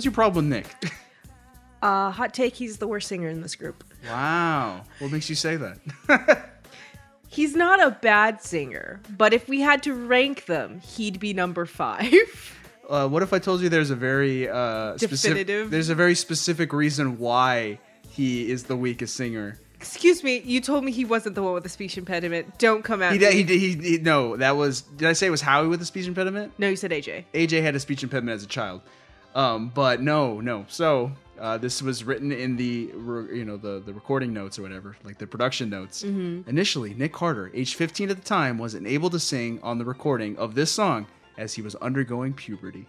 What's 0.04 0.16
your 0.16 0.24
problem 0.24 0.50
with 0.50 0.58
Nick? 0.58 0.92
Uh 1.80 2.10
hot 2.10 2.32
take 2.34 2.54
he's 2.54 2.78
the 2.78 2.86
worst 2.86 3.08
singer 3.08 3.28
in 3.28 3.40
this 3.40 3.54
group. 3.56 3.84
wow. 4.08 4.82
What 4.98 5.10
makes 5.12 5.28
you 5.28 5.34
say 5.34 5.56
that? 5.56 6.50
He's 7.28 7.56
not 7.56 7.82
a 7.82 7.90
bad 7.90 8.40
singer, 8.42 9.00
but 9.18 9.32
if 9.32 9.48
we 9.48 9.60
had 9.60 9.82
to 9.82 9.92
rank 9.92 10.46
them, 10.46 10.78
he'd 10.80 11.18
be 11.18 11.32
number 11.32 11.66
5. 11.66 12.12
Uh, 12.86 13.08
what 13.08 13.22
if 13.22 13.32
I 13.32 13.38
told 13.38 13.62
you 13.62 13.70
there's 13.70 13.88
a 13.88 13.96
very 13.96 14.46
uh, 14.46 14.98
specific? 14.98 15.46
Definitive? 15.46 15.70
There's 15.70 15.88
a 15.88 15.94
very 15.94 16.14
specific 16.14 16.70
reason 16.74 17.18
why 17.18 17.78
he 18.10 18.50
is 18.50 18.64
the 18.64 18.76
weakest 18.76 19.16
singer. 19.16 19.58
Excuse 19.76 20.22
me, 20.22 20.42
you 20.44 20.60
told 20.60 20.84
me 20.84 20.92
he 20.92 21.06
wasn't 21.06 21.34
the 21.34 21.42
one 21.42 21.54
with 21.54 21.62
the 21.62 21.70
speech 21.70 21.96
impediment. 21.96 22.58
Don't 22.58 22.84
come 22.84 23.00
at 23.00 23.14
He 23.14 23.18
me. 23.18 23.42
He, 23.42 23.42
he, 23.42 23.74
he 23.76 23.98
no. 24.00 24.36
That 24.36 24.56
was. 24.58 24.82
Did 24.82 25.08
I 25.08 25.14
say 25.14 25.28
it 25.28 25.30
was 25.30 25.40
Howie 25.40 25.66
with 25.66 25.80
a 25.80 25.86
speech 25.86 26.06
impediment? 26.06 26.52
no, 26.58 26.68
you 26.68 26.76
said 26.76 26.90
AJ. 26.90 27.24
AJ 27.32 27.62
had 27.62 27.74
a 27.74 27.80
speech 27.80 28.02
impediment 28.02 28.34
as 28.36 28.44
a 28.44 28.48
child. 28.48 28.82
Um, 29.34 29.70
but 29.74 30.00
no, 30.00 30.40
no. 30.40 30.64
So 30.68 31.10
uh, 31.40 31.58
this 31.58 31.82
was 31.82 32.04
written 32.04 32.30
in 32.30 32.56
the 32.56 32.90
re- 32.94 33.36
you 33.36 33.44
know 33.44 33.56
the 33.56 33.80
the 33.84 33.92
recording 33.92 34.32
notes 34.32 34.58
or 34.58 34.62
whatever, 34.62 34.96
like 35.04 35.18
the 35.18 35.26
production 35.26 35.68
notes. 35.70 36.02
Initially, 36.04 36.94
Nick 36.94 37.12
Carter, 37.12 37.50
age 37.54 37.74
15 37.74 38.10
at 38.10 38.16
the 38.16 38.22
time, 38.22 38.58
wasn't 38.58 38.86
able 38.86 39.10
to 39.10 39.18
sing 39.18 39.58
on 39.62 39.78
the 39.78 39.84
recording 39.84 40.36
of 40.38 40.54
this 40.54 40.70
song 40.70 41.06
as 41.36 41.52
he 41.54 41.62
was 41.62 41.74
undergoing 41.76 42.32
puberty. 42.32 42.86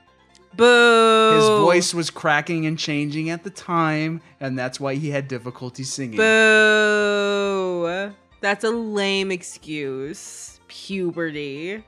Boo. 0.56 1.32
His 1.36 1.48
voice 1.48 1.94
was 1.94 2.10
cracking 2.10 2.66
and 2.66 2.80
changing 2.80 3.30
at 3.30 3.44
the 3.44 3.50
time, 3.50 4.22
and 4.40 4.58
that's 4.58 4.80
why 4.80 4.96
he 4.96 5.10
had 5.10 5.28
difficulty 5.28 5.84
singing. 5.84 6.18
Boo. 6.18 8.12
That's 8.40 8.64
a 8.64 8.70
lame 8.70 9.32
excuse. 9.32 10.60
Puberty. 10.68 11.84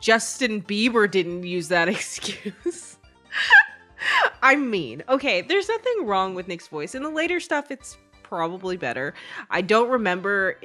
Justin 0.00 0.62
Bieber 0.62 1.10
didn't 1.10 1.42
use 1.44 1.68
that 1.68 1.88
excuse. 1.96 2.98
I 4.42 4.56
mean, 4.56 5.02
okay, 5.08 5.42
there's 5.42 5.68
nothing 5.68 6.06
wrong 6.06 6.34
with 6.34 6.48
Nick's 6.48 6.68
voice. 6.68 6.94
In 6.94 7.02
the 7.02 7.10
later 7.10 7.40
stuff, 7.40 7.70
it's 7.70 7.98
probably 8.22 8.76
better. 8.76 9.14
I 9.50 9.60
don't 9.60 9.90
remember 9.90 10.56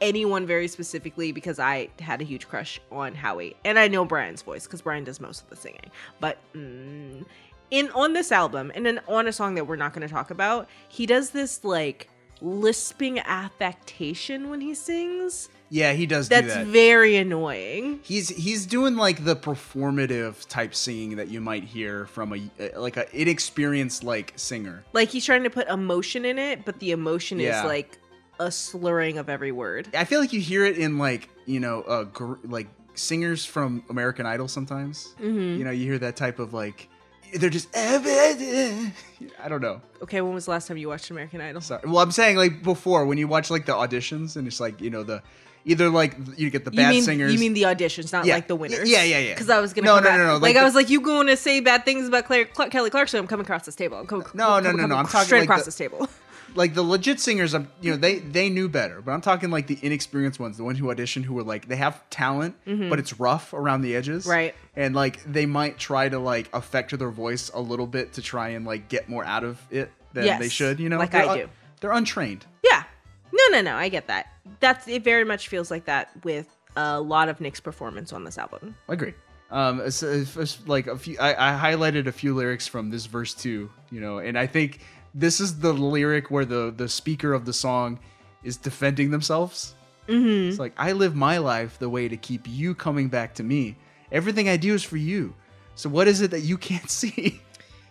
anyone 0.00 0.46
very 0.46 0.68
specifically 0.68 1.32
because 1.32 1.58
I 1.58 1.88
had 1.98 2.20
a 2.20 2.24
huge 2.24 2.48
crush 2.48 2.80
on 2.90 3.14
Howie, 3.14 3.56
and 3.64 3.78
I 3.78 3.88
know 3.88 4.04
Brian's 4.04 4.42
voice 4.42 4.66
because 4.66 4.82
Brian 4.82 5.04
does 5.04 5.20
most 5.20 5.42
of 5.42 5.50
the 5.50 5.56
singing. 5.56 5.90
But 6.20 6.38
mm, 6.54 7.24
in 7.70 7.90
on 7.90 8.12
this 8.12 8.32
album, 8.32 8.72
and 8.74 8.86
then 8.86 9.00
on 9.08 9.26
a 9.26 9.32
song 9.32 9.54
that 9.56 9.66
we're 9.66 9.76
not 9.76 9.92
going 9.92 10.06
to 10.06 10.12
talk 10.12 10.30
about, 10.30 10.68
he 10.88 11.06
does 11.06 11.30
this 11.30 11.64
like 11.64 12.08
lisping 12.40 13.18
affectation 13.20 14.50
when 14.50 14.60
he 14.60 14.74
sings. 14.74 15.48
Yeah, 15.70 15.92
he 15.92 16.06
does 16.06 16.28
do 16.28 16.36
That's 16.36 16.54
that. 16.54 16.66
very 16.66 17.16
annoying. 17.16 18.00
He's 18.02 18.28
he's 18.30 18.64
doing 18.64 18.96
like 18.96 19.24
the 19.24 19.36
performative 19.36 20.46
type 20.48 20.74
singing 20.74 21.16
that 21.16 21.28
you 21.28 21.40
might 21.40 21.64
hear 21.64 22.06
from 22.06 22.32
a 22.32 22.70
like 22.78 22.96
a 22.96 23.06
inexperienced 23.20 24.02
like 24.02 24.32
singer. 24.36 24.84
Like 24.92 25.10
he's 25.10 25.24
trying 25.26 25.42
to 25.44 25.50
put 25.50 25.68
emotion 25.68 26.24
in 26.24 26.38
it, 26.38 26.64
but 26.64 26.78
the 26.80 26.92
emotion 26.92 27.38
Yeah. 27.38 27.58
is 27.60 27.64
like 27.66 27.98
a 28.40 28.50
slurring 28.50 29.18
of 29.18 29.28
every 29.28 29.52
word. 29.52 29.88
I 29.94 30.04
feel 30.04 30.20
like 30.20 30.32
you 30.32 30.40
hear 30.40 30.64
it 30.64 30.78
in 30.78 30.96
like 30.96 31.28
you 31.44 31.60
know 31.60 31.82
uh 31.82 32.04
gr- 32.04 32.36
like 32.44 32.68
singers 32.94 33.44
from 33.44 33.84
American 33.90 34.24
Idol 34.26 34.48
sometimes. 34.48 35.14
Mm-hmm. 35.20 35.58
You 35.58 35.64
know, 35.64 35.70
you 35.70 35.84
hear 35.84 35.98
that 35.98 36.16
type 36.16 36.38
of 36.38 36.54
like 36.54 36.88
they're 37.34 37.50
just 37.50 37.68
I 37.76 39.48
don't 39.48 39.60
know. 39.60 39.80
Okay, 40.02 40.20
when 40.20 40.34
was 40.34 40.44
the 40.46 40.50
last 40.52 40.68
time 40.68 40.76
you 40.76 40.88
watched 40.88 41.10
American 41.10 41.40
Idol? 41.40 41.60
Sorry. 41.60 41.82
Well, 41.84 41.98
I'm 41.98 42.10
saying 42.12 42.36
like 42.36 42.62
before 42.62 43.04
when 43.06 43.18
you 43.18 43.28
watch 43.28 43.50
like 43.50 43.66
the 43.66 43.72
auditions 43.72 44.36
and 44.36 44.46
it's 44.46 44.60
like 44.60 44.80
you 44.80 44.90
know 44.90 45.02
the 45.02 45.22
either 45.64 45.90
like 45.90 46.16
you 46.36 46.50
get 46.50 46.64
the 46.64 46.70
You 46.70 46.76
bad 46.76 46.90
mean 46.90 47.02
singers. 47.02 47.32
you 47.32 47.38
mean 47.38 47.52
the 47.54 47.62
auditions, 47.62 48.12
not 48.12 48.24
Yeah. 48.24 48.34
like 48.36 48.48
the 48.48 48.56
winners? 48.56 48.88
Yeah, 48.88 49.02
yeah, 49.02 49.18
yeah. 49.18 49.34
Because 49.34 49.50
I 49.50 49.60
was 49.60 49.72
gonna 49.72 49.86
No, 49.86 49.96
no, 49.96 50.02
back- 50.02 50.18
no, 50.18 50.26
no, 50.26 50.32
Like, 50.34 50.42
like 50.54 50.56
I 50.56 50.64
was 50.64 50.74
like, 50.74 50.88
you 50.88 51.00
going 51.00 51.26
to 51.26 51.36
say 51.36 51.60
bad 51.60 51.84
things 51.84 52.08
about 52.08 52.24
Claire, 52.24 52.48
Cl- 52.56 52.70
Kelly 52.70 52.90
Clarkson? 52.90 53.18
I'm 53.20 53.26
coming 53.26 53.44
across 53.44 53.66
this 53.66 53.74
table. 53.74 53.98
I'm 53.98 54.06
coming. 54.06 54.26
No, 54.34 54.60
no, 54.60 54.62
coming- 54.62 54.64
no, 54.64 54.70
no, 54.70 54.80
coming 54.82 54.96
I'm 54.98 55.06
talking 55.06 55.26
straight 55.26 55.38
like 55.40 55.48
across 55.48 55.60
the- 55.60 55.64
this 55.66 55.76
table. 55.76 56.08
Like 56.54 56.74
the 56.74 56.82
legit 56.82 57.20
singers, 57.20 57.54
um, 57.54 57.68
you 57.80 57.90
know, 57.90 57.96
they 57.96 58.18
they 58.18 58.48
knew 58.48 58.68
better. 58.68 59.00
But 59.00 59.12
I'm 59.12 59.20
talking 59.20 59.50
like 59.50 59.66
the 59.66 59.78
inexperienced 59.82 60.40
ones, 60.40 60.56
the 60.56 60.64
ones 60.64 60.78
who 60.78 60.86
auditioned, 60.86 61.24
who 61.24 61.34
were 61.34 61.42
like 61.42 61.68
they 61.68 61.76
have 61.76 62.08
talent, 62.10 62.56
but 62.64 62.98
it's 62.98 63.18
rough 63.20 63.52
around 63.52 63.82
the 63.82 63.94
edges, 63.96 64.24
Mm-hmm. 64.24 64.30
Right. 64.30 64.54
And 64.76 64.94
like 64.94 65.22
they 65.24 65.46
might 65.46 65.78
try 65.78 66.08
to 66.08 66.18
like 66.18 66.48
affect 66.52 66.96
their 66.98 67.10
voice 67.10 67.50
a 67.54 67.60
little 67.60 67.86
bit 67.86 68.14
to 68.14 68.22
try 68.22 68.50
and 68.50 68.64
like 68.66 68.88
get 68.88 69.08
more 69.08 69.24
out 69.24 69.44
of 69.44 69.60
it 69.70 69.90
than 70.12 70.24
Yes, 70.24 70.40
they 70.40 70.48
should. 70.48 70.80
You 70.80 70.88
know, 70.88 70.98
like 70.98 71.10
They're 71.12 71.24
I 71.24 71.28
un- 71.28 71.38
do. 71.38 71.48
They're 71.80 71.92
untrained. 71.92 72.44
Yeah. 72.64 72.84
No, 73.32 73.42
no, 73.58 73.60
no. 73.60 73.76
I 73.76 73.88
get 73.88 74.06
that. 74.08 74.32
That's 74.60 74.88
it. 74.88 75.04
Very 75.04 75.24
much 75.24 75.48
feels 75.48 75.70
like 75.70 75.84
that 75.84 76.10
with 76.24 76.46
a 76.76 77.00
lot 77.00 77.28
of 77.28 77.40
Nick's 77.40 77.60
performance 77.60 78.12
on 78.12 78.24
this 78.24 78.38
album. 78.38 78.74
I 78.88 78.94
agree. 78.94 79.14
Um, 79.50 79.78
it's- 79.80 80.02
it's 80.02 80.66
like 80.68 80.86
a 80.86 80.96
few, 80.98 81.16
I, 81.18 81.32
I 81.54 81.72
highlighted 81.72 82.06
a 82.06 82.12
few 82.12 82.34
lyrics 82.34 82.66
from 82.66 82.90
this 82.90 83.06
verse 83.06 83.32
too, 83.34 83.70
you 83.90 84.00
know, 84.00 84.18
and 84.18 84.38
I 84.38 84.46
think 84.46 84.80
this 85.14 85.40
is 85.40 85.60
the 85.60 85.72
lyric 85.72 86.30
where 86.30 86.44
the 86.44 86.72
the 86.76 86.88
speaker 86.88 87.32
of 87.32 87.44
the 87.44 87.52
song 87.52 87.98
is 88.42 88.56
defending 88.56 89.10
themselves. 89.10 89.74
Mm-hmm. 90.08 90.50
It's 90.50 90.58
like 90.58 90.74
I 90.76 90.92
live 90.92 91.14
my 91.14 91.38
life 91.38 91.78
the 91.78 91.88
way 91.88 92.08
to 92.08 92.16
keep 92.16 92.46
you 92.46 92.74
coming 92.74 93.08
back 93.08 93.34
to 93.34 93.42
me. 93.42 93.76
Everything 94.10 94.48
I 94.48 94.56
do 94.56 94.74
is 94.74 94.82
for 94.82 94.96
you. 94.96 95.34
So 95.74 95.88
what 95.88 96.08
is 96.08 96.20
it 96.20 96.30
that 96.30 96.40
you 96.40 96.56
can't 96.56 96.90
see? 97.00 97.40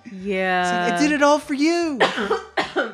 It's 0.05 0.13
like, 0.13 0.23
Yeah. 0.23 0.95
I 0.95 1.01
did 1.01 1.11
it 1.11 1.21
all 1.21 1.39
for 1.39 1.53
you. 1.53 1.99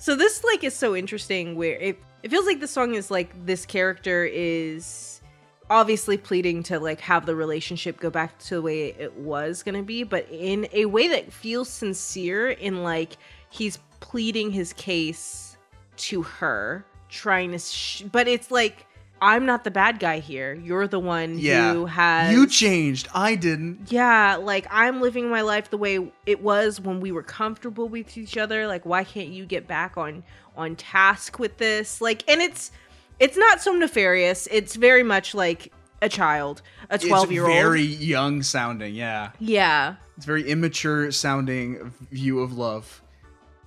So 0.00 0.16
this 0.16 0.42
like 0.44 0.64
is 0.64 0.74
so 0.74 0.96
interesting 0.96 1.56
where 1.56 1.78
it 1.78 2.02
it 2.22 2.30
feels 2.30 2.46
like 2.46 2.58
the 2.58 2.66
song 2.66 2.94
is 2.94 3.10
like 3.10 3.34
this 3.44 3.66
character 3.66 4.24
is 4.24 5.20
obviously 5.68 6.16
pleading 6.16 6.62
to 6.64 6.80
like 6.80 7.02
have 7.02 7.26
the 7.26 7.36
relationship 7.36 8.00
go 8.00 8.08
back 8.08 8.38
to 8.38 8.54
the 8.54 8.62
way 8.62 8.86
it 8.98 9.14
was 9.18 9.62
going 9.62 9.74
to 9.74 9.82
be 9.82 10.02
but 10.02 10.26
in 10.30 10.66
a 10.72 10.86
way 10.86 11.08
that 11.08 11.30
feels 11.30 11.68
sincere 11.68 12.48
in 12.48 12.82
like 12.82 13.18
he's 13.50 13.78
pleading 14.00 14.50
his 14.50 14.72
case 14.72 15.56
to 15.96 16.22
her 16.22 16.84
trying 17.08 17.52
to 17.52 17.58
sh- 17.58 18.02
but 18.10 18.26
it's 18.26 18.50
like 18.50 18.86
I'm 19.22 19.44
not 19.44 19.64
the 19.64 19.70
bad 19.70 19.98
guy 19.98 20.20
here. 20.20 20.54
You're 20.54 20.88
the 20.88 20.98
one 20.98 21.38
yeah, 21.38 21.74
who 21.74 21.84
has 21.84 22.32
you 22.32 22.46
changed. 22.46 23.06
I 23.14 23.34
didn't. 23.34 23.92
yeah, 23.92 24.36
like 24.36 24.66
I'm 24.70 25.02
living 25.02 25.28
my 25.28 25.42
life 25.42 25.68
the 25.68 25.76
way 25.76 26.10
it 26.24 26.42
was 26.42 26.80
when 26.80 27.00
we 27.00 27.12
were 27.12 27.22
comfortable 27.22 27.86
with 27.86 28.16
each 28.16 28.38
other. 28.38 28.66
Like 28.66 28.86
why 28.86 29.04
can't 29.04 29.28
you 29.28 29.44
get 29.44 29.66
back 29.66 29.98
on 29.98 30.22
on 30.56 30.76
task 30.76 31.38
with 31.38 31.58
this? 31.58 32.00
Like 32.00 32.28
and 32.30 32.40
it's 32.40 32.72
it's 33.18 33.36
not 33.36 33.60
so 33.60 33.72
nefarious. 33.72 34.48
It's 34.50 34.76
very 34.76 35.02
much 35.02 35.34
like 35.34 35.70
a 36.00 36.08
child, 36.08 36.62
a 36.88 36.98
12 36.98 37.32
year 37.32 37.42
old. 37.42 37.52
very 37.52 37.82
young 37.82 38.42
sounding. 38.42 38.94
Yeah. 38.94 39.32
yeah. 39.38 39.96
It's 40.16 40.24
very 40.26 40.48
immature 40.48 41.10
sounding 41.12 41.92
view 42.10 42.40
of 42.40 42.56
love. 42.56 43.02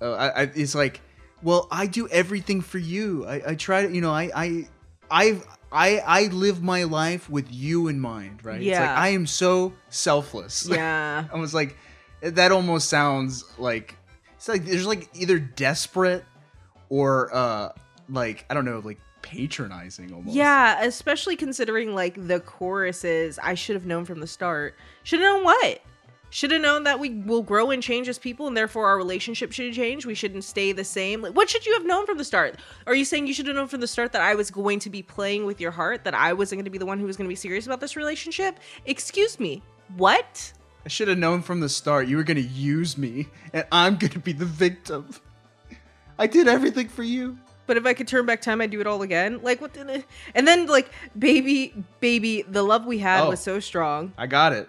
Uh, 0.00 0.12
I, 0.12 0.28
I, 0.28 0.42
it's 0.54 0.74
like, 0.74 1.00
well, 1.42 1.68
I 1.70 1.86
do 1.86 2.08
everything 2.08 2.60
for 2.60 2.78
you. 2.78 3.26
I, 3.26 3.50
I 3.50 3.54
try 3.54 3.86
to, 3.86 3.92
you 3.94 4.00
know, 4.00 4.10
I, 4.10 4.30
I, 4.34 4.68
I've, 5.10 5.46
I, 5.70 5.98
I 5.98 6.26
live 6.28 6.62
my 6.62 6.84
life 6.84 7.28
with 7.28 7.46
you 7.50 7.88
in 7.88 8.00
mind, 8.00 8.44
right? 8.44 8.56
It's 8.60 8.66
like 8.66 8.78
Yeah. 8.78 8.94
I 8.96 9.08
am 9.08 9.26
so 9.26 9.72
selfless. 9.88 10.68
Yeah. 10.70 11.24
I 11.32 11.36
was 11.36 11.52
like, 11.54 11.76
that 12.20 12.52
almost 12.52 12.88
sounds 12.88 13.44
like 13.58 13.96
it's 14.34 14.48
like 14.48 14.64
there's 14.64 14.86
like 14.86 15.10
either 15.14 15.38
desperate 15.38 16.24
or 16.88 17.34
uh 17.34 17.70
like 18.08 18.46
I 18.48 18.54
don't 18.54 18.64
know, 18.64 18.80
like 18.84 18.98
patronizing 19.22 20.12
almost. 20.12 20.34
Yeah, 20.36 20.82
especially 20.84 21.36
considering 21.36 21.94
like 21.94 22.14
the 22.26 22.40
choruses, 22.40 23.38
I 23.42 23.54
should 23.54 23.74
have 23.74 23.86
known 23.86 24.04
from 24.04 24.20
the 24.20 24.26
start. 24.26 24.74
Should 25.02 25.20
have 25.20 25.34
known 25.34 25.44
what? 25.44 25.80
Should 26.34 26.50
have 26.50 26.62
known 26.62 26.82
that 26.82 26.98
we 26.98 27.10
will 27.10 27.44
grow 27.44 27.70
and 27.70 27.80
change 27.80 28.08
as 28.08 28.18
people, 28.18 28.48
and 28.48 28.56
therefore 28.56 28.88
our 28.88 28.96
relationship 28.96 29.52
should 29.52 29.72
change. 29.72 30.04
We 30.04 30.16
shouldn't 30.16 30.42
stay 30.42 30.72
the 30.72 30.82
same. 30.82 31.22
Like, 31.22 31.36
what 31.36 31.48
should 31.48 31.64
you 31.64 31.72
have 31.74 31.86
known 31.86 32.06
from 32.06 32.18
the 32.18 32.24
start? 32.24 32.56
Are 32.88 32.94
you 32.96 33.04
saying 33.04 33.28
you 33.28 33.34
should 33.34 33.46
have 33.46 33.54
known 33.54 33.68
from 33.68 33.80
the 33.80 33.86
start 33.86 34.10
that 34.10 34.20
I 34.20 34.34
was 34.34 34.50
going 34.50 34.80
to 34.80 34.90
be 34.90 35.00
playing 35.00 35.46
with 35.46 35.60
your 35.60 35.70
heart? 35.70 36.02
That 36.02 36.12
I 36.12 36.32
wasn't 36.32 36.58
going 36.58 36.64
to 36.64 36.72
be 36.72 36.78
the 36.78 36.86
one 36.86 36.98
who 36.98 37.06
was 37.06 37.16
going 37.16 37.26
to 37.26 37.32
be 37.32 37.36
serious 37.36 37.66
about 37.66 37.78
this 37.78 37.94
relationship? 37.94 38.58
Excuse 38.84 39.38
me. 39.38 39.62
What? 39.96 40.52
I 40.84 40.88
should 40.88 41.06
have 41.06 41.18
known 41.18 41.40
from 41.40 41.60
the 41.60 41.68
start 41.68 42.08
you 42.08 42.16
were 42.16 42.24
gonna 42.24 42.40
use 42.40 42.98
me 42.98 43.28
and 43.52 43.64
I'm 43.70 43.96
gonna 43.96 44.18
be 44.18 44.32
the 44.32 44.44
victim. 44.44 45.08
I 46.18 46.26
did 46.26 46.48
everything 46.48 46.88
for 46.88 47.04
you. 47.04 47.38
But 47.66 47.78
if 47.78 47.86
I 47.86 47.94
could 47.94 48.06
turn 48.06 48.26
back 48.26 48.42
time, 48.42 48.60
I'd 48.60 48.70
do 48.70 48.80
it 48.80 48.86
all 48.86 49.00
again. 49.02 49.40
Like 49.42 49.60
what? 49.60 49.72
The, 49.72 50.04
and 50.34 50.46
then 50.46 50.66
like, 50.66 50.90
baby, 51.18 51.72
baby, 52.00 52.42
the 52.42 52.62
love 52.62 52.84
we 52.84 52.98
had 52.98 53.22
Oh. 53.22 53.30
was 53.30 53.40
so 53.40 53.60
strong. 53.60 54.12
I 54.18 54.26
got 54.26 54.52
it. 54.52 54.68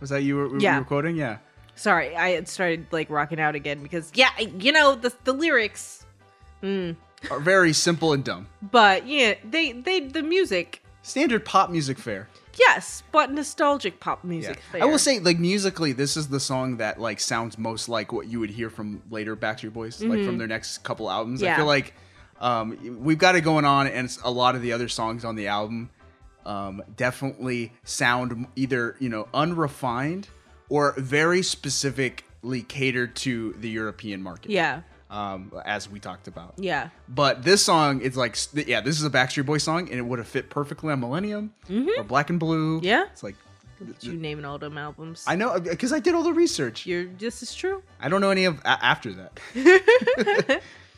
Was 0.00 0.10
that 0.10 0.22
you 0.22 0.36
were, 0.36 0.58
Yeah. 0.58 0.74
you 0.74 0.80
were 0.80 0.86
quoting? 0.86 1.16
Yeah. 1.16 1.38
Sorry, 1.74 2.14
I 2.16 2.30
had 2.30 2.48
started 2.48 2.86
like 2.90 3.08
rocking 3.10 3.40
out 3.40 3.54
again 3.54 3.82
because 3.82 4.10
yeah, 4.14 4.30
I- 4.38 4.52
you 4.58 4.72
know 4.72 4.94
the 4.94 5.12
the 5.24 5.32
lyrics, 5.32 6.04
Are 6.62 7.40
very 7.40 7.72
simple 7.72 8.12
and 8.12 8.22
dumb. 8.24 8.48
but 8.62 9.06
yeah, 9.06 9.34
they 9.48 9.72
they 9.72 10.00
the 10.00 10.22
music, 10.22 10.82
Standard 11.02 11.44
pop 11.44 11.70
music 11.70 11.98
fare. 11.98 12.28
yes, 12.58 13.02
but 13.12 13.32
nostalgic 13.32 13.98
pop 14.00 14.24
music. 14.24 14.60
Fair. 14.72 14.82
I 14.82 14.84
will 14.86 14.98
say, 14.98 15.18
like 15.20 15.38
musically, 15.38 15.92
this 15.92 16.16
is 16.16 16.28
the 16.28 16.40
song 16.40 16.76
that 16.78 17.00
like 17.00 17.20
sounds 17.20 17.56
most 17.56 17.88
like 17.88 18.12
what 18.12 18.26
you 18.26 18.40
would 18.40 18.50
hear 18.50 18.68
from 18.68 19.02
later 19.10 19.34
Backstreet 19.36 19.72
Boys, 19.72 20.02
like 20.02 20.24
from 20.24 20.36
their 20.38 20.48
next 20.48 20.78
couple 20.84 21.10
albums. 21.10 21.42
I 21.42 21.46
Mm-hmm. 21.48 21.56
Feel 21.56 21.66
like 21.66 21.94
um, 22.40 22.98
we've 23.02 23.18
got 23.18 23.36
it 23.36 23.40
going 23.42 23.64
on, 23.64 23.86
and 23.86 24.14
a 24.24 24.30
lot 24.30 24.54
of 24.54 24.60
the 24.62 24.72
other 24.72 24.88
songs 24.88 25.24
on 25.24 25.36
the 25.36 25.46
album 25.48 25.88
um, 26.46 26.82
definitely 26.96 27.72
sound 27.84 28.46
either 28.56 28.96
you 28.98 29.08
know 29.08 29.28
unrefined 29.34 30.28
or 30.68 30.94
very 30.98 31.42
specifically 31.42 32.62
catered 32.62 33.14
to 33.16 33.52
the 33.58 33.68
European 33.68 34.22
market. 34.22 34.50
yeah, 34.50 34.82
Um, 35.10 35.52
as 35.64 35.88
we 35.90 35.98
talked 35.98 36.28
about. 36.28 36.54
yeah, 36.58 36.90
But 37.08 37.42
this 37.42 37.62
song, 37.64 38.00
it's 38.02 38.16
like, 38.16 38.36
yeah, 38.54 38.80
this 38.80 38.96
is 38.98 39.04
a 39.04 39.10
Backstreet 39.10 39.46
Boy 39.46 39.58
song, 39.58 39.88
and 39.90 39.98
it 39.98 40.02
would 40.06 40.18
have 40.20 40.28
fit 40.28 40.48
perfectly 40.48 40.92
on 40.92 41.00
Millennium 41.00 41.52
or 41.68 42.04
Black 42.04 42.30
and 42.30 42.38
Blue. 42.38 42.76
Mm-hmm. 42.76 42.84
Yeah. 42.86 43.06
it's 43.12 43.22
like 43.24 43.34
you 44.00 44.12
naming 44.12 44.44
all 44.44 44.58
them 44.58 44.76
albums. 44.78 45.24
I 45.26 45.36
know 45.36 45.58
because 45.58 45.92
I 45.92 46.00
did 46.00 46.14
all 46.14 46.22
the 46.22 46.34
research. 46.34 46.84
You're 46.86 47.06
this 47.06 47.42
is 47.42 47.54
true. 47.54 47.82
I 48.00 48.08
don't 48.10 48.20
know 48.20 48.30
any 48.30 48.44
of 48.44 48.58
a- 48.60 48.84
after 48.84 49.12
that. 49.14 49.40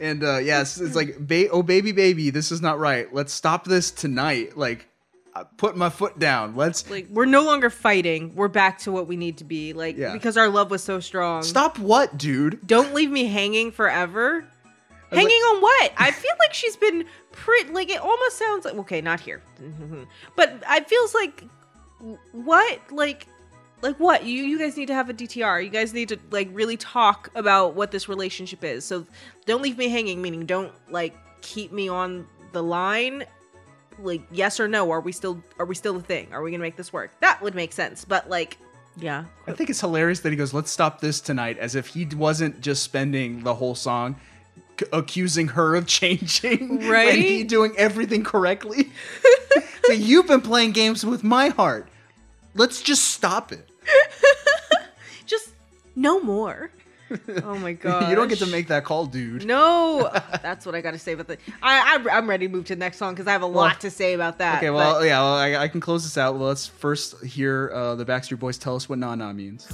and 0.00 0.22
uh 0.24 0.38
yeah, 0.38 0.60
it's, 0.62 0.80
it's 0.80 0.94
like, 0.96 1.16
ba- 1.18 1.48
oh 1.50 1.62
baby, 1.62 1.92
baby, 1.92 2.30
this 2.30 2.50
is 2.52 2.60
not 2.62 2.78
right. 2.78 3.12
Let's 3.14 3.32
stop 3.32 3.64
this 3.64 3.90
tonight. 3.90 4.56
Like, 4.56 4.88
I 5.34 5.44
put 5.56 5.76
my 5.76 5.90
foot 5.90 6.18
down. 6.18 6.56
Let's 6.56 6.88
Like 6.90 7.08
we're 7.10 7.24
no 7.26 7.42
longer 7.44 7.68
fighting. 7.70 8.34
We're 8.34 8.48
back 8.48 8.78
to 8.80 8.92
what 8.92 9.06
we 9.06 9.16
need 9.16 9.38
to 9.38 9.44
be. 9.44 9.72
Like 9.74 9.96
Yeah. 9.96 10.12
because 10.12 10.36
our 10.36 10.48
love 10.48 10.70
was 10.70 10.82
so 10.82 11.00
strong. 11.00 11.42
stop. 11.42 11.78
What, 11.78 12.16
dude? 12.16 12.66
Don't 12.66 12.94
leave 12.94 13.10
me 13.10 13.24
hanging 13.26 13.70
forever. 13.72 14.44
like- 15.10 15.20
Hanging 15.20 15.30
on 15.42 15.60
what? 15.62 15.92
I 15.96 16.10
feel 16.10 16.32
like 16.40 16.54
she's 16.54 16.76
been 16.76 17.04
pretty. 17.32 17.70
Like 17.72 17.90
it 17.90 18.00
almost 18.00 18.38
sounds 18.38 18.64
like 18.64 18.74
okay, 18.76 19.00
not 19.02 19.20
here, 19.20 19.42
but 20.36 20.62
I 20.66 20.80
feels 20.84 21.14
like 21.14 21.44
what? 22.32 22.80
Like, 22.90 23.26
like 23.82 23.96
what? 23.98 24.24
You 24.24 24.42
you 24.44 24.58
guys 24.58 24.76
need 24.76 24.86
to 24.86 24.94
have 24.94 25.08
a 25.10 25.14
DTR. 25.14 25.62
You 25.64 25.70
guys 25.70 25.92
need 25.92 26.08
to 26.10 26.18
like 26.30 26.48
really 26.52 26.76
talk 26.76 27.30
about 27.34 27.74
what 27.74 27.90
this 27.90 28.08
relationship 28.08 28.64
is. 28.64 28.84
So 28.84 29.06
don't 29.44 29.62
leave 29.62 29.78
me 29.78 29.88
hanging. 29.88 30.22
Meaning 30.22 30.46
don't 30.46 30.72
like 30.90 31.14
keep 31.42 31.72
me 31.72 31.88
on 31.88 32.26
the 32.52 32.62
line. 32.62 33.24
Like 33.98 34.22
yes 34.30 34.60
or 34.60 34.68
no? 34.68 34.90
Are 34.90 35.00
we 35.00 35.12
still 35.12 35.42
are 35.58 35.66
we 35.66 35.74
still 35.74 35.96
a 35.96 36.00
thing? 36.02 36.28
Are 36.32 36.42
we 36.42 36.50
gonna 36.50 36.62
make 36.62 36.76
this 36.76 36.92
work? 36.92 37.12
That 37.20 37.40
would 37.42 37.54
make 37.54 37.72
sense. 37.72 38.04
But 38.04 38.28
like, 38.28 38.58
yeah, 38.98 39.24
I 39.46 39.52
think 39.52 39.70
it's 39.70 39.80
hilarious 39.80 40.20
that 40.20 40.30
he 40.30 40.36
goes, 40.36 40.52
"Let's 40.54 40.70
stop 40.70 41.00
this 41.00 41.20
tonight," 41.20 41.58
as 41.58 41.74
if 41.74 41.88
he 41.88 42.04
wasn't 42.06 42.60
just 42.60 42.82
spending 42.82 43.42
the 43.42 43.54
whole 43.54 43.74
song 43.74 44.16
c- 44.80 44.86
accusing 44.92 45.48
her 45.48 45.76
of 45.76 45.86
changing, 45.98 46.80
and 46.80 46.84
Right? 46.88 47.14
he 47.18 47.42
doing 47.44 47.72
everything 47.78 48.22
correctly. 48.24 48.90
so 49.84 49.92
you've 49.92 50.26
been 50.26 50.40
playing 50.42 50.72
games 50.72 51.04
with 51.04 51.22
my 51.24 51.48
heart. 51.48 51.88
Let's 52.56 52.82
just 52.82 53.10
stop 53.10 53.52
it. 53.52 53.68
just 55.26 55.50
no 55.94 56.20
more. 56.20 56.70
Oh 57.44 57.56
my 57.58 57.72
god! 57.72 58.08
You 58.10 58.16
don't 58.16 58.26
get 58.26 58.38
to 58.38 58.46
make 58.46 58.66
that 58.68 58.84
call, 58.84 59.06
dude. 59.06 59.44
No, 59.46 60.10
that's 60.42 60.66
what 60.66 60.74
I 60.74 60.80
got 60.80 60.90
to 60.92 60.98
say 60.98 61.12
about 61.12 61.28
the. 61.28 61.38
I, 61.62 61.94
I'm, 61.94 62.08
I'm 62.10 62.28
ready 62.28 62.48
to 62.48 62.52
move 62.52 62.64
to 62.66 62.74
the 62.74 62.78
next 62.80 62.96
song 62.96 63.14
because 63.14 63.28
I 63.28 63.32
have 63.32 63.42
a 63.42 63.46
lot 63.46 63.80
to 63.82 63.90
say 63.90 64.14
about 64.14 64.38
that. 64.38 64.56
Okay, 64.56 64.68
but- 64.70 64.74
well, 64.74 65.04
yeah, 65.04 65.20
well, 65.20 65.34
I, 65.34 65.56
I 65.56 65.68
can 65.68 65.80
close 65.80 66.02
this 66.02 66.18
out. 66.18 66.34
Well, 66.36 66.48
let's 66.48 66.66
first 66.66 67.22
hear 67.24 67.70
uh, 67.72 67.94
the 67.94 68.04
Backstreet 68.04 68.40
Boys 68.40 68.58
tell 68.58 68.74
us 68.74 68.88
what 68.88 68.98
"na 68.98 69.14
na" 69.14 69.32
means. 69.32 69.68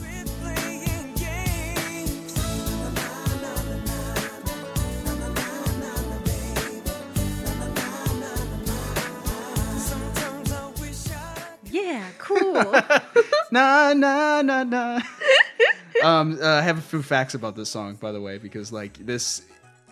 Cool. 12.38 12.72
na 13.50 13.92
na 13.92 14.42
na 14.42 14.64
na. 14.64 15.00
um, 16.02 16.38
uh, 16.40 16.46
I 16.46 16.62
have 16.62 16.78
a 16.78 16.82
few 16.82 17.02
facts 17.02 17.34
about 17.34 17.56
this 17.56 17.70
song, 17.70 17.94
by 17.96 18.12
the 18.12 18.20
way, 18.20 18.38
because 18.38 18.72
like 18.72 18.94
this, 19.04 19.42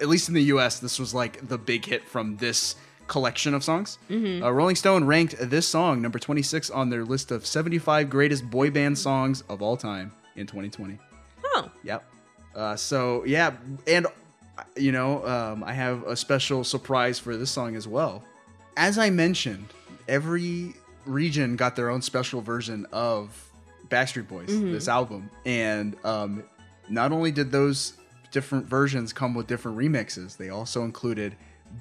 at 0.00 0.08
least 0.08 0.28
in 0.28 0.34
the 0.34 0.42
U.S., 0.44 0.80
this 0.80 0.98
was 0.98 1.14
like 1.14 1.46
the 1.48 1.58
big 1.58 1.84
hit 1.84 2.08
from 2.08 2.36
this 2.38 2.76
collection 3.06 3.54
of 3.54 3.64
songs. 3.64 3.98
Mm-hmm. 4.08 4.42
Uh, 4.44 4.50
Rolling 4.50 4.76
Stone 4.76 5.04
ranked 5.04 5.34
this 5.38 5.66
song 5.66 6.00
number 6.00 6.18
26 6.18 6.70
on 6.70 6.90
their 6.90 7.04
list 7.04 7.30
of 7.32 7.44
75 7.44 8.08
greatest 8.08 8.48
boy 8.48 8.70
band 8.70 8.96
songs 8.96 9.42
of 9.48 9.62
all 9.62 9.76
time 9.76 10.12
in 10.36 10.46
2020. 10.46 10.98
Oh, 11.44 11.70
Yep. 11.82 12.04
Uh, 12.54 12.76
so 12.76 13.24
yeah, 13.24 13.52
and 13.86 14.06
you 14.76 14.92
know, 14.92 15.24
um, 15.26 15.62
I 15.64 15.72
have 15.72 16.02
a 16.04 16.16
special 16.16 16.64
surprise 16.64 17.18
for 17.18 17.36
this 17.36 17.50
song 17.50 17.76
as 17.76 17.86
well. 17.86 18.24
As 18.76 18.98
I 18.98 19.10
mentioned, 19.10 19.66
every 20.08 20.74
region 21.10 21.56
got 21.56 21.76
their 21.76 21.90
own 21.90 22.02
special 22.02 22.40
version 22.40 22.86
of 22.92 23.50
Backstreet 23.88 24.28
Boys, 24.28 24.48
this 24.48 24.88
album, 24.88 25.30
and 25.44 25.96
um, 26.04 26.44
not 26.88 27.12
only 27.12 27.32
did 27.32 27.50
those 27.50 27.94
different 28.30 28.66
versions 28.66 29.12
come 29.12 29.34
with 29.34 29.46
different 29.46 29.76
remixes, 29.76 30.36
they 30.36 30.50
also 30.50 30.84
included 30.84 31.34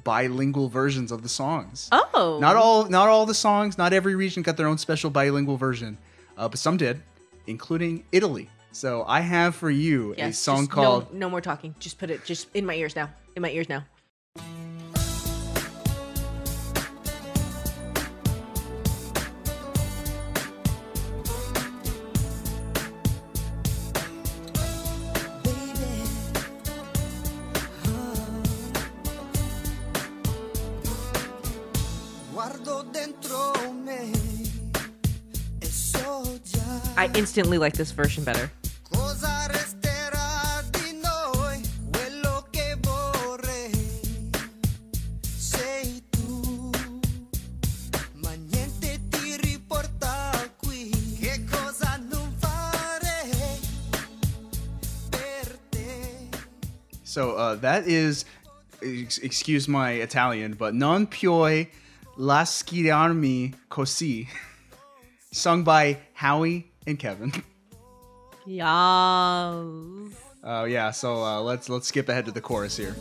bilingual 0.03 0.69
versions 0.69 1.11
of 1.11 1.21
the 1.23 1.29
songs. 1.29 1.89
oh, 1.91 2.39
Not 2.41 2.55
all, 2.55 2.89
not 2.89 3.07
all 3.07 3.25
the 3.25 3.33
songs. 3.33 3.77
Not 3.77 3.93
every 3.93 4.15
region 4.15 4.43
got 4.43 4.57
their 4.57 4.67
own 4.67 4.77
special 4.77 5.09
bilingual 5.09 5.57
version, 5.57 5.97
uh, 6.37 6.47
but 6.49 6.59
some 6.59 6.77
did, 6.77 7.01
including 7.47 8.03
Italy. 8.11 8.49
So 8.71 9.03
I 9.07 9.21
have 9.21 9.55
for 9.55 9.69
you 9.71 10.13
a 10.17 10.31
song 10.31 10.67
called 10.67 11.11
No, 11.13 11.19
no 11.19 11.29
more 11.29 11.41
talking. 11.41 11.73
Just 11.79 11.97
put 11.97 12.09
it 12.11 12.23
just 12.23 12.47
in 12.55 12.65
my 12.65 12.75
ears 12.75 12.95
now. 12.95 13.09
In 13.35 13.41
my 13.41 13.49
ears 13.51 13.67
now. 13.69 13.83
Cosa 37.25 37.57
like 37.57 37.73
this 37.73 37.91
version 37.91 38.23
better. 38.23 38.49
So 57.03 57.33
uh, 57.35 57.55
that 57.55 57.85
is, 57.87 58.23
ex- 58.81 59.17
excuse 59.17 59.67
my 59.67 59.91
Italian, 59.91 60.53
but 60.53 60.73
Non 60.73 61.05
puoi 61.07 61.67
lasciarmi 62.17 63.53
così, 63.67 64.27
sung 65.33 65.63
by 65.63 65.97
Howie 66.13 66.69
and 66.89 66.99
Kevin. 66.99 67.31
Yes. 68.45 68.65
Oh 70.43 70.63
yeah, 70.67 70.89
so 70.89 71.23
uh, 71.23 71.39
let's 71.41 71.69
let's 71.69 71.87
skip 71.87 72.09
ahead 72.09 72.25
to 72.25 72.31
the 72.31 72.41
chorus 72.41 72.77
here. 72.77 72.95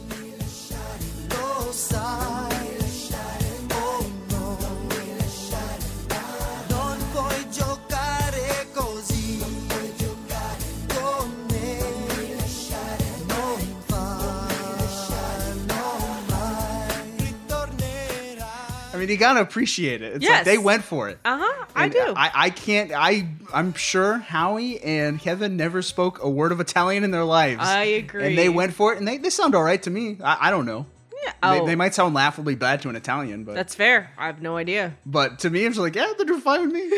Mean, 18.99 19.09
you 19.09 19.17
gotta 19.17 19.41
appreciate 19.41 20.03
it. 20.03 20.17
It's 20.17 20.23
Yes. 20.25 20.39
like 20.39 20.45
they 20.45 20.59
went 20.59 20.85
for 20.85 21.09
it. 21.09 21.19
Uh 21.25 21.39
huh. 21.41 21.65
I 21.75 21.89
do. 21.89 22.13
I, 22.17 22.31
I 22.35 22.51
can't. 22.51 22.93
I 22.95 23.29
I'm 23.53 23.73
sure 23.75 24.19
Howie 24.19 24.81
and 24.81 25.19
Kevin 25.21 25.57
never 25.57 25.83
spoke 25.83 26.23
a 26.23 26.29
word 26.29 26.53
of 26.53 26.61
Italian 26.61 27.05
in 27.05 27.11
their 27.11 27.25
lives. 27.25 27.61
I 27.63 27.85
agree. 27.85 28.27
And 28.27 28.39
they 28.39 28.49
went 28.49 28.75
for 28.75 28.93
it, 28.93 28.99
and 28.99 29.07
they, 29.09 29.17
they 29.19 29.31
sound 29.31 29.55
all 29.55 29.63
right 29.63 29.83
to 29.83 29.91
me. 29.91 30.19
I, 30.23 30.49
I 30.49 30.51
don't 30.51 30.67
know. 30.67 30.87
yeah. 31.25 31.33
They, 31.53 31.61
Oh, 31.61 31.67
they 31.67 31.75
might 31.77 31.95
sound 31.95 32.15
laughably 32.15 32.55
bad 32.55 32.83
to 32.83 32.89
an 32.89 32.97
Italian, 32.97 33.45
but 33.45 33.55
that's 33.55 33.75
fair. 33.75 34.11
I 34.19 34.27
have 34.27 34.43
no 34.43 34.57
idea. 34.57 34.95
but 35.07 35.39
to 35.41 35.51
me, 35.51 35.65
it's 35.65 35.79
like, 35.79 35.95
yeah, 35.95 36.13
they're 36.19 36.39
fine 36.41 36.63
with 36.67 36.73
me. 36.73 36.89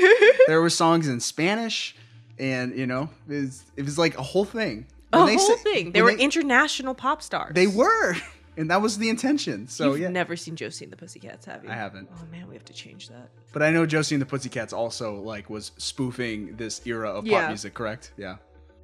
there 0.46 0.60
were 0.60 0.70
songs 0.70 1.08
in 1.08 1.20
Spanish, 1.20 1.94
and 2.38 2.76
you 2.76 2.86
know, 2.86 3.10
it 3.28 3.34
was, 3.34 3.64
it 3.76 3.84
was 3.84 3.98
like 3.98 4.16
a 4.18 4.22
whole 4.22 4.44
thing. 4.44 4.86
A 5.12 5.18
When 5.18 5.26
they 5.26 5.36
whole 5.36 5.56
say- 5.56 5.62
thing. 5.62 5.92
They 5.92 6.02
were 6.02 6.10
international 6.12 6.94
pop 6.94 7.20
stars. 7.22 7.52
They 7.54 7.66
were, 7.66 8.14
and 8.60 8.70
that 8.70 8.82
was 8.82 8.98
the 8.98 9.08
intention. 9.08 9.66
So 9.66 9.92
You've 9.92 10.00
yeah, 10.00 10.08
never 10.08 10.36
seen 10.36 10.54
Josie 10.54 10.84
and 10.84 10.92
the 10.92 10.96
Pussycats, 10.96 11.46
have 11.46 11.64
you? 11.64 11.70
I 11.70 11.74
haven't. 11.74 12.08
Oh 12.14 12.26
man, 12.30 12.46
we 12.46 12.54
have 12.54 12.64
to 12.66 12.74
change 12.74 13.08
that. 13.08 13.30
But 13.52 13.62
I 13.62 13.70
know 13.70 13.86
Josie 13.86 14.14
and 14.14 14.20
the 14.22 14.26
Pussycats 14.26 14.72
also 14.74 15.14
like 15.20 15.48
was 15.48 15.72
spoofing 15.78 16.56
this 16.56 16.82
era 16.86 17.10
of 17.10 17.26
Yeah. 17.26 17.40
pop 17.40 17.48
music, 17.48 17.72
correct? 17.72 18.12
Yeah. 18.18 18.36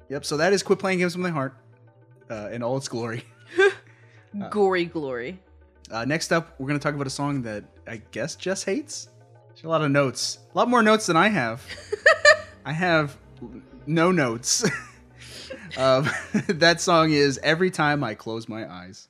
Yep. 0.09 0.25
So 0.25 0.37
that 0.37 0.51
is 0.51 0.63
"Quit 0.63 0.79
Playing 0.79 0.99
Games 0.99 1.15
with 1.15 1.21
My 1.23 1.29
Heart" 1.29 1.55
uh, 2.29 2.49
in 2.51 2.63
all 2.63 2.75
its 2.77 2.87
glory. 2.87 3.23
Gory 4.49 4.85
glory. 4.85 5.39
Uh, 5.91 6.05
next 6.05 6.33
up, 6.33 6.59
we're 6.59 6.67
gonna 6.67 6.79
talk 6.79 6.95
about 6.95 7.07
a 7.07 7.11
song 7.11 7.43
that 7.43 7.63
I 7.87 8.01
guess 8.11 8.35
Jess 8.35 8.63
hates. 8.63 9.09
She 9.55 9.61
had 9.61 9.67
a 9.67 9.69
lot 9.69 9.81
of 9.83 9.91
notes, 9.91 10.39
a 10.53 10.57
lot 10.57 10.69
more 10.69 10.81
notes 10.81 11.05
than 11.05 11.17
I 11.17 11.29
have. 11.29 11.63
I 12.65 12.73
have 12.73 13.15
no 13.85 14.11
notes. 14.11 14.63
um, 15.77 16.09
that 16.47 16.81
song 16.81 17.11
is 17.11 17.39
"Every 17.43 17.69
Time 17.69 18.03
I 18.03 18.15
Close 18.15 18.49
My 18.49 18.69
Eyes." 18.69 19.07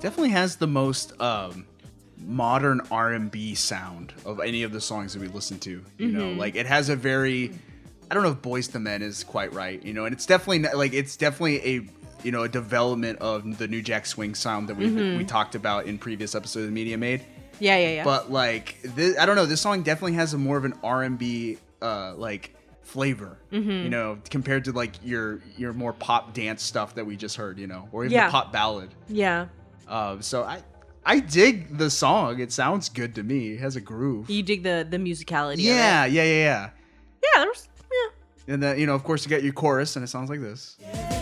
Definitely 0.00 0.30
has 0.30 0.56
the 0.56 0.66
most 0.66 1.12
um, 1.20 1.66
modern 2.30 2.80
R&B 2.90 3.54
sound 3.54 4.12
of 4.24 4.40
any 4.40 4.62
of 4.62 4.72
the 4.72 4.80
songs 4.80 5.12
that 5.14 5.20
we 5.20 5.28
listen 5.28 5.58
to. 5.60 5.84
You 5.98 6.08
know, 6.08 6.30
like 6.32 6.54
it 6.54 6.66
has 6.66 6.88
a 6.88 6.96
very 6.96 7.52
I 8.10 8.14
don't 8.14 8.22
know 8.24 8.30
if 8.30 8.38
Boyz 8.42 8.74
II 8.74 8.80
Men 8.82 9.02
is 9.02 9.22
quite 9.24 9.52
right, 9.52 9.82
you 9.84 9.92
know, 9.92 10.04
and 10.04 10.12
it's 10.12 10.26
definitely 10.26 10.60
not- 10.60 10.76
like 10.76 10.92
it's 10.92 11.16
definitely 11.16 11.58
a 11.76 11.86
you 12.24 12.32
know 12.32 12.42
a 12.42 12.48
development 12.48 13.18
of 13.20 13.58
the 13.58 13.66
New 13.68 13.82
Jack 13.82 14.06
Swing 14.06 14.34
sound 14.34 14.68
that 14.68 14.76
we 14.76 14.90
we 15.16 15.24
talked 15.24 15.54
about 15.54 15.86
in 15.86 15.98
previous 15.98 16.34
episodes 16.34 16.66
of 16.66 16.72
Media 16.72 16.96
Made. 16.98 17.22
Yeah, 17.58 17.76
yeah, 17.76 17.90
yeah. 17.96 18.04
But 18.04 18.30
like 18.30 18.80
this, 18.82 19.18
I 19.18 19.26
don't 19.26 19.36
know, 19.36 19.46
this 19.46 19.60
song 19.60 19.82
definitely 19.82 20.14
has 20.14 20.32
a 20.34 20.38
more 20.38 20.56
of 20.56 20.64
an 20.64 20.74
R&B 20.82 21.58
uh 21.82 22.14
like 22.16 22.54
flavor, 22.82 23.38
Mm-hmm. 23.52 23.70
you 23.70 23.88
know, 23.90 24.18
compared 24.30 24.64
to 24.66 24.72
like 24.72 24.92
your 25.04 25.40
your 25.56 25.72
more 25.72 25.92
pop 25.92 26.32
dance 26.34 26.62
stuff 26.62 26.94
that 26.96 27.06
we 27.06 27.16
just 27.16 27.36
heard, 27.36 27.58
you 27.58 27.66
know, 27.66 27.88
or 27.92 28.04
even 28.04 28.14
Yeah. 28.14 28.26
the 28.26 28.32
pop 28.32 28.52
ballad. 28.52 28.90
yeah. 29.08 29.46
Uh, 29.88 30.20
so 30.20 30.44
I 30.44 30.62
I 31.10 31.18
dig 31.18 31.76
the 31.76 31.90
song. 31.90 32.38
It 32.38 32.52
sounds 32.52 32.88
good 32.88 33.16
to 33.16 33.24
me. 33.24 33.54
It 33.54 33.60
has 33.60 33.74
a 33.74 33.80
groove. 33.80 34.30
You 34.30 34.44
dig 34.44 34.62
the 34.62 34.86
the 34.88 34.96
musicality. 34.96 35.56
Yeah, 35.58 36.04
yeah, 36.04 36.22
yeah, 36.22 36.22
yeah. 36.22 36.70
Yeah. 37.24 37.44
There's. 37.44 37.68
Yeah. 37.90 38.54
And 38.54 38.62
then 38.62 38.78
you 38.78 38.86
know, 38.86 38.94
of 38.94 39.02
course, 39.02 39.24
you 39.24 39.28
get 39.28 39.42
your 39.42 39.52
chorus, 39.52 39.96
and 39.96 40.04
it 40.04 40.08
sounds 40.08 40.30
like 40.30 40.40
this. 40.40 40.76
Time 40.80 41.19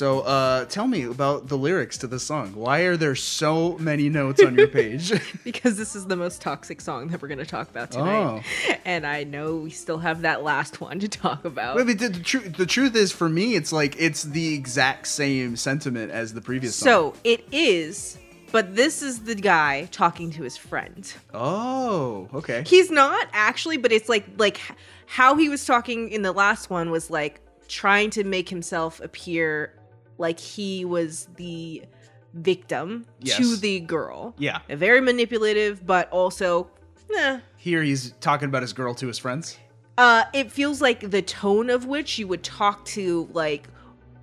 So, 0.00 0.20
uh, 0.20 0.64
tell 0.64 0.86
me 0.86 1.02
about 1.02 1.48
the 1.48 1.58
lyrics 1.58 1.98
to 1.98 2.06
this 2.06 2.22
song. 2.22 2.54
Why 2.54 2.84
are 2.84 2.96
there 2.96 3.14
so 3.14 3.76
many 3.76 4.08
notes 4.08 4.42
on 4.42 4.54
your 4.54 4.66
page? 4.80 5.12
Because 5.44 5.76
this 5.76 5.94
is 5.94 6.06
the 6.06 6.16
most 6.16 6.40
toxic 6.40 6.80
song 6.80 7.08
that 7.08 7.20
we're 7.20 7.28
going 7.28 7.36
to 7.36 7.44
talk 7.44 7.68
about 7.68 7.90
tonight. 7.90 8.42
And 8.86 9.06
I 9.06 9.24
know 9.24 9.56
we 9.56 9.68
still 9.68 9.98
have 9.98 10.22
that 10.22 10.42
last 10.42 10.80
one 10.80 11.00
to 11.00 11.08
talk 11.08 11.44
about. 11.44 11.76
Wait, 11.76 11.86
but 11.86 11.98
the, 11.98 12.08
the, 12.08 12.20
tru- 12.20 12.48
the 12.48 12.64
truth 12.64 12.96
is, 12.96 13.12
for 13.12 13.28
me, 13.28 13.56
it's 13.56 13.72
like 13.74 13.94
it's 13.98 14.22
the 14.22 14.54
exact 14.54 15.06
same 15.06 15.54
sentiment 15.54 16.12
as 16.12 16.32
the 16.32 16.40
previous 16.40 16.76
song. 16.76 16.86
So 16.86 17.14
it 17.22 17.44
is 17.52 18.16
but 18.52 18.74
this 18.74 19.02
is 19.02 19.24
the 19.24 19.34
guy 19.34 19.86
talking 19.92 20.30
to 20.30 20.42
his 20.42 20.56
friend. 20.56 21.12
Oh, 21.34 22.26
okay. 22.32 22.64
He's 22.66 22.90
not 22.90 23.28
actually, 23.34 23.76
but 23.76 23.92
it's 23.92 24.08
like 24.08 24.24
like 24.38 24.58
how 25.04 25.36
he 25.36 25.50
was 25.50 25.66
talking 25.66 26.08
in 26.08 26.22
the 26.22 26.32
last 26.32 26.70
one 26.70 26.90
was 26.90 27.10
like 27.10 27.42
trying 27.68 28.08
to 28.10 28.24
make 28.24 28.48
himself 28.48 28.98
appear 29.00 29.74
like 30.20 30.38
he 30.38 30.84
was 30.84 31.26
the 31.36 31.82
victim 32.34 33.06
to 33.24 33.56
the 33.56 33.80
girl. 33.80 34.34
Yeah. 34.38 34.60
Very 34.68 35.00
manipulative, 35.00 35.84
but 35.84 36.08
also 36.10 36.70
eh. 37.16 37.40
Here 37.56 37.82
he's 37.82 38.12
talking 38.20 38.48
about 38.48 38.62
his 38.62 38.72
girl 38.72 38.94
to 38.94 39.06
his 39.08 39.18
friends. 39.18 39.58
Uh 39.98 40.24
it 40.32 40.52
feels 40.52 40.80
like 40.80 41.10
the 41.10 41.22
tone 41.22 41.70
of 41.70 41.86
which 41.86 42.18
you 42.18 42.28
would 42.28 42.44
talk 42.44 42.84
to 42.86 43.28
like 43.32 43.68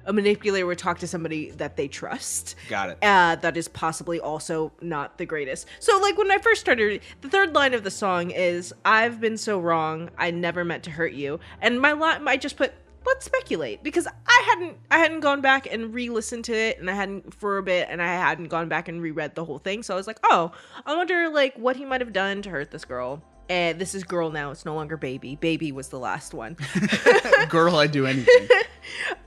a 0.05 0.13
manipulator 0.13 0.65
would 0.65 0.77
talk 0.77 0.99
to 0.99 1.07
somebody 1.07 1.51
that 1.51 1.75
they 1.75 1.89
trust. 1.89 2.55
Got 2.69 2.91
it. 2.91 2.97
uh, 3.01 3.35
that 3.35 3.57
is 3.57 3.67
possibly 3.67 4.21
also 4.21 4.71
not 4.81 5.17
the 5.17 5.25
greatest. 5.25 5.67
So, 5.81 5.99
like 5.99 6.17
when 6.17 6.31
I 6.31 6.37
first 6.37 6.61
started, 6.61 7.01
the 7.19 7.27
third 7.27 7.53
line 7.53 7.73
of 7.73 7.83
the 7.83 7.91
song 7.91 8.31
is 8.31 8.71
"I've 8.85 9.19
been 9.19 9.37
so 9.37 9.59
wrong, 9.59 10.09
I 10.17 10.31
never 10.31 10.63
meant 10.63 10.83
to 10.83 10.91
hurt 10.91 11.11
you," 11.11 11.41
and 11.61 11.81
my 11.81 11.91
line, 11.91 12.25
I 12.25 12.37
just 12.37 12.55
put 12.55 12.73
"Let's 13.07 13.25
speculate" 13.25 13.81
because 13.83 14.05
I 14.05 14.43
hadn't, 14.45 14.77
I 14.91 14.99
hadn't 14.99 15.21
gone 15.21 15.41
back 15.41 15.71
and 15.71 15.93
re-listened 15.93 16.45
to 16.45 16.53
it, 16.53 16.79
and 16.79 16.89
I 16.89 16.93
hadn't 16.93 17.33
for 17.33 17.57
a 17.57 17.63
bit, 17.63 17.87
and 17.89 18.01
I 18.01 18.07
hadn't 18.07 18.49
gone 18.49 18.69
back 18.69 18.87
and 18.87 19.01
reread 19.01 19.33
the 19.33 19.45
whole 19.45 19.59
thing. 19.59 19.81
So 19.81 19.93
I 19.93 19.97
was 19.97 20.07
like, 20.07 20.19
oh, 20.25 20.51
I 20.85 20.95
wonder 20.95 21.29
like 21.29 21.57
what 21.57 21.75
he 21.75 21.85
might 21.85 22.01
have 22.01 22.13
done 22.13 22.41
to 22.43 22.49
hurt 22.49 22.71
this 22.71 22.85
girl. 22.85 23.23
And 23.49 23.79
this 23.79 23.95
is 23.95 24.03
girl 24.03 24.29
now; 24.29 24.51
it's 24.51 24.65
no 24.65 24.75
longer 24.75 24.97
baby. 24.97 25.37
Baby 25.37 25.71
was 25.71 25.87
the 25.87 25.99
last 25.99 26.33
one. 26.33 26.57
Girl, 27.49 27.77
I'd 27.77 27.91
do 27.91 28.05
anything. 28.05 28.49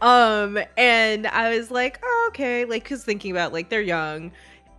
Um, 0.01 0.59
and 0.79 1.27
I 1.27 1.57
was 1.59 1.71
like, 1.71 2.01
oh, 2.03 2.27
okay, 2.31 2.65
like, 2.65 2.89
cause 2.89 3.05
thinking 3.05 3.31
about 3.31 3.53
like 3.53 3.69
they're 3.69 3.83
young, 3.83 4.33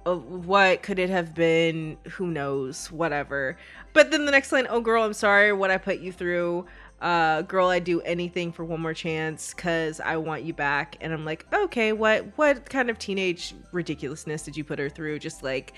uh, 0.06 0.16
what 0.16 0.82
could 0.82 1.00
it 1.00 1.10
have 1.10 1.36
been? 1.36 1.98
Who 2.14 2.28
knows? 2.28 2.92
Whatever. 2.92 3.58
But 3.94 4.12
then 4.12 4.26
the 4.26 4.32
next 4.32 4.52
line, 4.52 4.68
oh 4.70 4.82
girl, 4.82 5.04
I'm 5.04 5.14
sorry 5.14 5.54
what 5.54 5.70
I 5.70 5.78
put 5.78 6.00
you 6.00 6.12
through. 6.12 6.66
Uh, 7.02 7.42
girl, 7.42 7.70
I'd 7.70 7.84
do 7.84 8.00
anything 8.02 8.52
for 8.52 8.64
one 8.64 8.80
more 8.80 8.94
chance 8.94 9.56
because 9.56 10.00
I 10.00 10.18
want 10.18 10.44
you 10.44 10.54
back. 10.54 10.98
And 11.02 11.12
I'm 11.12 11.26
like, 11.26 11.48
okay, 11.52 11.94
what 11.94 12.26
what 12.36 12.70
kind 12.70 12.92
of 12.92 13.00
teenage 13.00 13.56
ridiculousness 13.72 14.44
did 14.44 14.56
you 14.56 14.64
put 14.64 14.78
her 14.78 14.88
through? 14.88 15.18
Just 15.20 15.42
like 15.42 15.74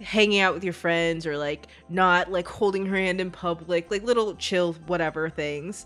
hanging 0.00 0.40
out 0.40 0.54
with 0.54 0.64
your 0.64 0.72
friends 0.72 1.26
or 1.26 1.36
like 1.36 1.68
not 1.90 2.32
like 2.32 2.48
holding 2.48 2.86
her 2.86 2.96
hand 2.96 3.20
in 3.20 3.30
public, 3.30 3.90
like 3.90 4.02
little 4.02 4.34
chill 4.36 4.72
whatever 4.86 5.28
things. 5.28 5.84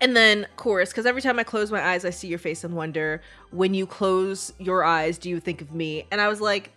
And 0.00 0.16
then 0.16 0.46
chorus, 0.56 0.90
because 0.90 1.06
every 1.06 1.22
time 1.22 1.38
I 1.38 1.44
close 1.44 1.70
my 1.70 1.82
eyes, 1.82 2.04
I 2.04 2.10
see 2.10 2.26
your 2.26 2.38
face 2.38 2.64
and 2.64 2.74
wonder. 2.74 3.20
When 3.50 3.74
you 3.74 3.86
close 3.86 4.52
your 4.58 4.82
eyes, 4.82 5.18
do 5.18 5.28
you 5.28 5.38
think 5.40 5.60
of 5.60 5.72
me? 5.72 6.06
And 6.10 6.20
I 6.20 6.28
was 6.28 6.40
like, 6.40 6.72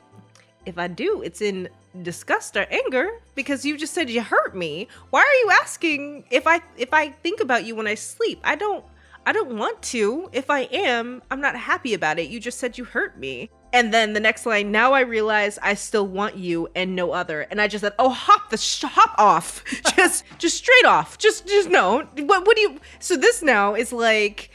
if 0.66 0.78
I 0.78 0.88
do, 0.88 1.22
it's 1.22 1.42
in 1.42 1.70
disgust 2.02 2.58
or 2.58 2.66
anger 2.72 3.22
because 3.36 3.66
you 3.66 3.78
just 3.78 3.94
said 3.94 4.10
you 4.10 4.22
hurt 4.22 4.56
me. 4.56 4.88
Why 5.10 5.22
are 5.22 5.46
you 5.46 5.52
asking 5.62 6.26
if 6.32 6.48
I 6.48 6.62
if 6.78 6.94
I 6.94 7.10
think 7.10 7.40
about 7.40 7.66
you 7.66 7.76
when 7.76 7.88
I 7.88 7.96
sleep? 7.96 8.40
I 8.44 8.56
don't 8.56 8.84
I 9.26 9.32
don't 9.32 9.58
want 9.58 9.82
to. 9.84 10.30
If 10.34 10.50
I 10.50 10.62
am, 10.62 11.22
I'm 11.32 11.40
not 11.40 11.56
happy 11.56 11.94
about 11.94 12.20
it. 12.20 12.30
You 12.30 12.40
just 12.40 12.60
said 12.60 12.78
you 12.78 12.84
hurt 12.84 13.18
me. 13.18 13.50
And 13.72 13.94
then 13.94 14.14
the 14.14 14.20
next 14.20 14.46
line, 14.46 14.72
now 14.72 14.94
I 14.94 15.00
realize 15.00 15.58
I 15.62 15.74
still 15.74 16.06
want 16.06 16.36
you 16.36 16.68
and 16.76 16.96
no 16.96 17.12
other. 17.12 17.42
And 17.42 17.60
I 17.60 17.68
just 17.68 17.84
said, 17.84 17.94
"Oh, 17.98 18.10
hop 18.10 18.50
the 18.50 18.58
sh- 18.58 18.84
hop 18.84 19.16
off, 19.18 19.64
just 19.96 20.26
just 20.38 20.58
straight 20.58 20.86
off, 20.86 21.18
just 21.18 21.48
just 21.48 21.70
no. 21.70 22.08
What 22.18 22.46
what 22.46 22.56
do 22.56 22.62
you? 22.62 22.80
So 23.00 23.16
this 23.16 23.42
now 23.42 23.74
is 23.74 23.92
like 23.92 24.52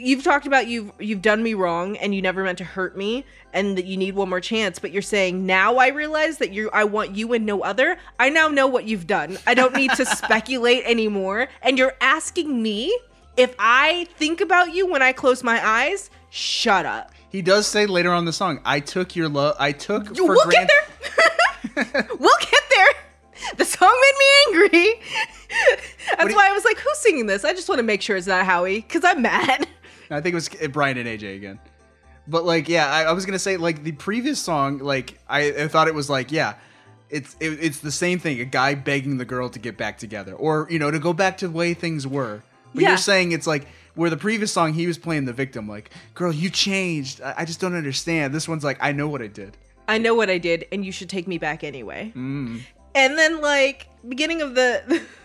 you've 0.00 0.24
talked 0.24 0.46
about 0.46 0.66
you've 0.66 0.90
you've 0.98 1.22
done 1.22 1.42
me 1.42 1.54
wrong 1.54 1.96
and 1.98 2.14
you 2.14 2.22
never 2.22 2.42
meant 2.42 2.58
to 2.58 2.64
hurt 2.64 2.96
me 2.96 3.24
and 3.52 3.76
that 3.78 3.84
you 3.84 3.96
need 3.96 4.14
one 4.14 4.28
more 4.28 4.40
chance 4.40 4.78
but 4.78 4.90
you're 4.92 5.02
saying 5.02 5.44
now 5.46 5.76
i 5.76 5.88
realize 5.88 6.38
that 6.38 6.52
you 6.52 6.70
i 6.72 6.84
want 6.84 7.14
you 7.16 7.32
and 7.32 7.44
no 7.46 7.60
other. 7.62 7.98
I 8.18 8.28
now 8.30 8.48
know 8.48 8.66
what 8.66 8.84
you've 8.86 9.06
done. 9.06 9.38
I 9.46 9.54
don't 9.54 9.74
need 9.74 9.90
to 9.92 10.04
speculate 10.20 10.84
anymore. 10.84 11.48
And 11.62 11.78
you're 11.78 11.94
asking 12.00 12.62
me 12.62 12.96
if 13.36 13.54
i 13.58 14.06
think 14.16 14.40
about 14.40 14.74
you 14.74 14.86
when 14.90 15.02
i 15.02 15.12
close 15.12 15.42
my 15.42 15.64
eyes? 15.66 16.10
Shut 16.30 16.86
up. 16.86 17.12
He 17.28 17.42
does 17.42 17.66
say 17.66 17.86
later 17.86 18.12
on 18.12 18.24
the 18.24 18.32
song, 18.32 18.60
"I 18.64 18.80
took 18.80 19.14
your 19.16 19.28
love. 19.28 19.54
I 19.58 19.72
took 19.72 20.16
You- 20.16 20.26
for 20.26 20.34
we'll 20.34 20.44
granted." 20.46 20.68
get 20.68 21.16
there. 21.16 22.06
We'll 22.18 22.38
get 22.40 22.62
there. 22.76 22.88
The 23.56 23.64
song 23.64 23.96
made 24.02 24.18
me 24.18 24.26
angry. 24.68 25.00
That's 26.18 26.34
why 26.34 26.48
i 26.48 26.52
was 26.52 26.64
like 26.64 26.78
who's 26.78 26.98
singing 26.98 27.26
this? 27.26 27.44
I 27.44 27.52
just 27.52 27.68
want 27.68 27.78
to 27.78 27.82
make 27.82 28.02
sure 28.02 28.16
it's 28.16 28.26
not 28.26 28.44
howie 28.44 28.76
because 28.80 29.02
i'm 29.04 29.22
mad 29.22 29.66
I 30.10 30.20
think 30.20 30.32
it 30.32 30.34
was 30.34 30.48
Brian 30.72 30.98
and 30.98 31.08
AJ 31.08 31.36
again. 31.36 31.58
But 32.28 32.44
like, 32.44 32.68
yeah, 32.68 32.86
I, 32.92 33.04
I 33.04 33.12
was 33.12 33.26
gonna 33.26 33.38
say 33.38 33.56
like 33.56 33.82
the 33.82 33.92
previous 33.92 34.38
song, 34.38 34.78
like 34.78 35.18
I, 35.28 35.52
I 35.64 35.68
thought 35.68 35.88
it 35.88 35.94
was 35.94 36.08
like, 36.10 36.30
yeah, 36.30 36.54
it's 37.08 37.36
it, 37.40 37.58
it's 37.62 37.80
the 37.80 37.90
same 37.90 38.18
thing. 38.18 38.40
A 38.40 38.44
guy 38.44 38.74
begging 38.74 39.16
the 39.18 39.24
girl 39.24 39.48
to 39.48 39.58
get 39.58 39.76
back 39.76 39.98
together, 39.98 40.32
or 40.34 40.66
you 40.70 40.78
know, 40.78 40.90
to 40.90 40.98
go 40.98 41.12
back 41.12 41.38
to 41.38 41.48
the 41.48 41.52
way 41.54 41.74
things 41.74 42.06
were. 42.06 42.42
But 42.74 42.82
Yeah. 42.82 42.88
you're 42.90 42.98
saying 42.98 43.32
it's 43.32 43.46
like 43.48 43.66
where 43.96 44.10
the 44.10 44.16
previous 44.16 44.52
song 44.52 44.72
he 44.74 44.86
was 44.86 44.96
playing 44.98 45.24
the 45.24 45.32
victim, 45.32 45.66
like, 45.68 45.90
girl, 46.14 46.32
you 46.32 46.50
changed. 46.50 47.20
I, 47.20 47.34
I 47.38 47.44
just 47.44 47.60
don't 47.60 47.74
understand. 47.74 48.32
This 48.32 48.48
one's 48.48 48.62
like, 48.62 48.78
I 48.80 48.92
know 48.92 49.08
what 49.08 49.22
I 49.22 49.26
did. 49.26 49.56
I 49.88 49.98
know 49.98 50.14
what 50.14 50.30
I 50.30 50.38
did, 50.38 50.66
and 50.70 50.84
you 50.84 50.92
should 50.92 51.08
take 51.08 51.26
me 51.26 51.36
back 51.38 51.64
anyway. 51.64 52.12
Mm. 52.14 52.60
And 52.94 53.18
then, 53.18 53.40
like, 53.40 53.88
beginning 54.08 54.40
of 54.40 54.54
the 54.54 55.02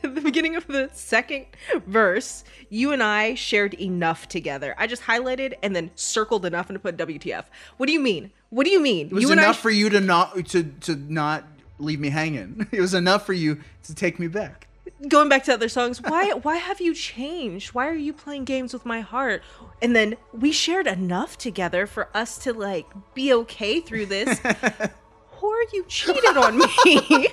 the 0.14 0.20
beginning 0.20 0.56
of 0.56 0.66
the 0.66 0.90
second 0.92 1.46
verse, 1.86 2.44
you 2.68 2.92
and 2.92 3.02
I 3.02 3.34
shared 3.34 3.74
enough 3.74 4.28
together. 4.28 4.74
I 4.78 4.86
just 4.86 5.02
highlighted 5.02 5.54
and 5.62 5.74
then 5.74 5.90
circled 5.94 6.44
enough 6.46 6.70
and 6.70 6.82
put 6.82 6.96
WTF. 6.96 7.44
What 7.76 7.86
do 7.86 7.92
you 7.92 8.00
mean? 8.00 8.30
What 8.50 8.64
do 8.64 8.70
you 8.70 8.80
mean? 8.80 9.08
It 9.08 9.12
was 9.12 9.24
you 9.24 9.32
enough 9.32 9.58
for 9.58 9.70
you 9.70 9.88
to 9.90 10.00
not 10.00 10.46
to 10.46 10.64
to 10.64 10.96
not 10.96 11.44
leave 11.78 12.00
me 12.00 12.10
hanging. 12.10 12.66
It 12.72 12.80
was 12.80 12.94
enough 12.94 13.26
for 13.26 13.32
you 13.32 13.60
to 13.84 13.94
take 13.94 14.18
me 14.18 14.26
back. 14.28 14.68
going 15.08 15.28
back 15.28 15.44
to 15.44 15.54
other 15.54 15.68
songs. 15.68 16.00
Why 16.00 16.30
why 16.42 16.56
have 16.56 16.80
you 16.80 16.94
changed? 16.94 17.74
Why 17.74 17.88
are 17.88 17.94
you 17.94 18.12
playing 18.12 18.44
games 18.44 18.72
with 18.72 18.86
my 18.86 19.00
heart? 19.00 19.42
And 19.82 19.94
then 19.94 20.16
we 20.32 20.52
shared 20.52 20.86
enough 20.86 21.38
together 21.38 21.86
for 21.86 22.08
us 22.14 22.38
to 22.38 22.52
like 22.52 22.86
be 23.14 23.32
okay 23.32 23.80
through 23.80 24.06
this. 24.06 24.38
Whore, 24.40 25.64
you 25.72 25.84
cheated 25.88 26.36
on 26.36 26.58
me. 26.58 27.28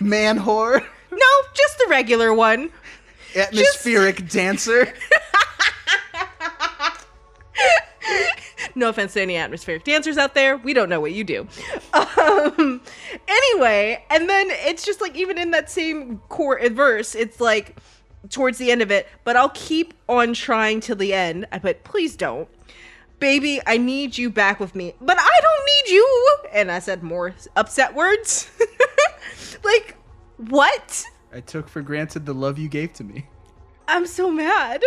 Man 0.00 0.38
whore, 0.38 0.86
no, 1.10 1.48
just 1.54 1.78
the 1.78 1.86
regular 1.88 2.32
one. 2.32 2.70
atmospheric 3.36 4.28
dancer. 4.28 4.92
No 8.74 8.88
offense 8.88 9.14
to 9.14 9.20
any 9.20 9.36
atmospheric 9.36 9.84
dancers 9.84 10.16
out 10.16 10.34
there. 10.34 10.56
We 10.56 10.72
don't 10.72 10.88
know 10.88 11.00
what 11.00 11.12
you 11.12 11.24
do. 11.24 11.46
Um, 11.92 12.80
anyway, 13.28 14.04
and 14.10 14.28
then 14.28 14.46
it's 14.50 14.84
just 14.84 15.00
like 15.00 15.16
even 15.16 15.38
in 15.38 15.50
that 15.50 15.70
same 15.70 16.18
core 16.28 16.60
verse, 16.70 17.14
it's 17.14 17.40
like 17.40 17.76
towards 18.28 18.58
the 18.58 18.70
end 18.70 18.82
of 18.82 18.90
it, 18.90 19.08
but 19.24 19.36
I'll 19.36 19.50
keep 19.50 19.94
on 20.08 20.34
trying 20.34 20.80
till 20.80 20.96
the 20.96 21.14
end. 21.14 21.46
I 21.52 21.58
put, 21.58 21.84
please 21.84 22.16
don't. 22.16 22.48
Baby, 23.18 23.60
I 23.66 23.76
need 23.76 24.16
you 24.16 24.30
back 24.30 24.60
with 24.60 24.74
me. 24.74 24.94
But 25.00 25.18
I 25.18 25.40
don't 25.42 25.66
need 25.66 25.94
you. 25.94 26.36
And 26.52 26.70
I 26.70 26.78
said 26.78 27.02
more 27.02 27.34
upset 27.56 27.94
words. 27.94 28.50
like, 29.64 29.96
what? 30.48 31.04
I 31.32 31.40
took 31.40 31.68
for 31.68 31.82
granted 31.82 32.26
the 32.26 32.34
love 32.34 32.58
you 32.58 32.68
gave 32.68 32.92
to 32.94 33.04
me. 33.04 33.26
I'm 33.86 34.06
so 34.06 34.30
mad. 34.30 34.82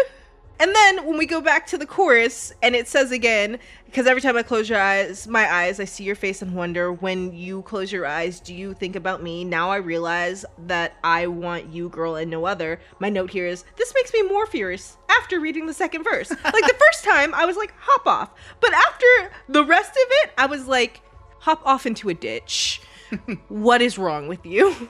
And 0.59 0.73
then 0.73 1.05
when 1.05 1.17
we 1.17 1.25
go 1.25 1.41
back 1.41 1.67
to 1.67 1.77
the 1.77 1.85
chorus, 1.85 2.53
and 2.61 2.75
it 2.75 2.87
says 2.87 3.11
again, 3.11 3.59
because 3.85 4.07
every 4.07 4.21
time 4.21 4.37
I 4.37 4.43
close 4.43 4.69
your 4.69 4.79
eyes, 4.79 5.27
my 5.27 5.51
eyes, 5.51 5.79
I 5.79 5.85
see 5.85 6.03
your 6.03 6.15
face 6.15 6.41
and 6.41 6.55
wonder. 6.55 6.91
When 6.93 7.33
you 7.33 7.63
close 7.63 7.91
your 7.91 8.05
eyes, 8.05 8.39
do 8.39 8.53
you 8.53 8.73
think 8.73 8.95
about 8.95 9.21
me? 9.21 9.43
Now 9.43 9.71
I 9.71 9.77
realize 9.77 10.45
that 10.67 10.93
I 11.03 11.27
want 11.27 11.67
you, 11.69 11.89
girl, 11.89 12.15
and 12.15 12.31
no 12.31 12.45
other. 12.45 12.79
My 12.99 13.09
note 13.09 13.31
here 13.31 13.47
is 13.47 13.65
this 13.75 13.93
makes 13.93 14.13
me 14.13 14.21
more 14.23 14.45
furious 14.45 14.97
after 15.09 15.39
reading 15.39 15.65
the 15.65 15.73
second 15.73 16.03
verse. 16.03 16.29
like 16.43 16.65
the 16.65 16.79
first 16.87 17.03
time, 17.03 17.33
I 17.33 17.45
was 17.45 17.57
like, 17.57 17.73
hop 17.77 18.07
off. 18.07 18.29
But 18.59 18.73
after 18.73 19.31
the 19.49 19.65
rest 19.65 19.91
of 19.91 20.07
it, 20.23 20.31
I 20.37 20.45
was 20.45 20.67
like, 20.67 21.01
hop 21.39 21.61
off 21.65 21.85
into 21.85 22.09
a 22.09 22.13
ditch. 22.13 22.81
what 23.49 23.81
is 23.81 23.97
wrong 23.97 24.27
with 24.27 24.45
you? 24.45 24.89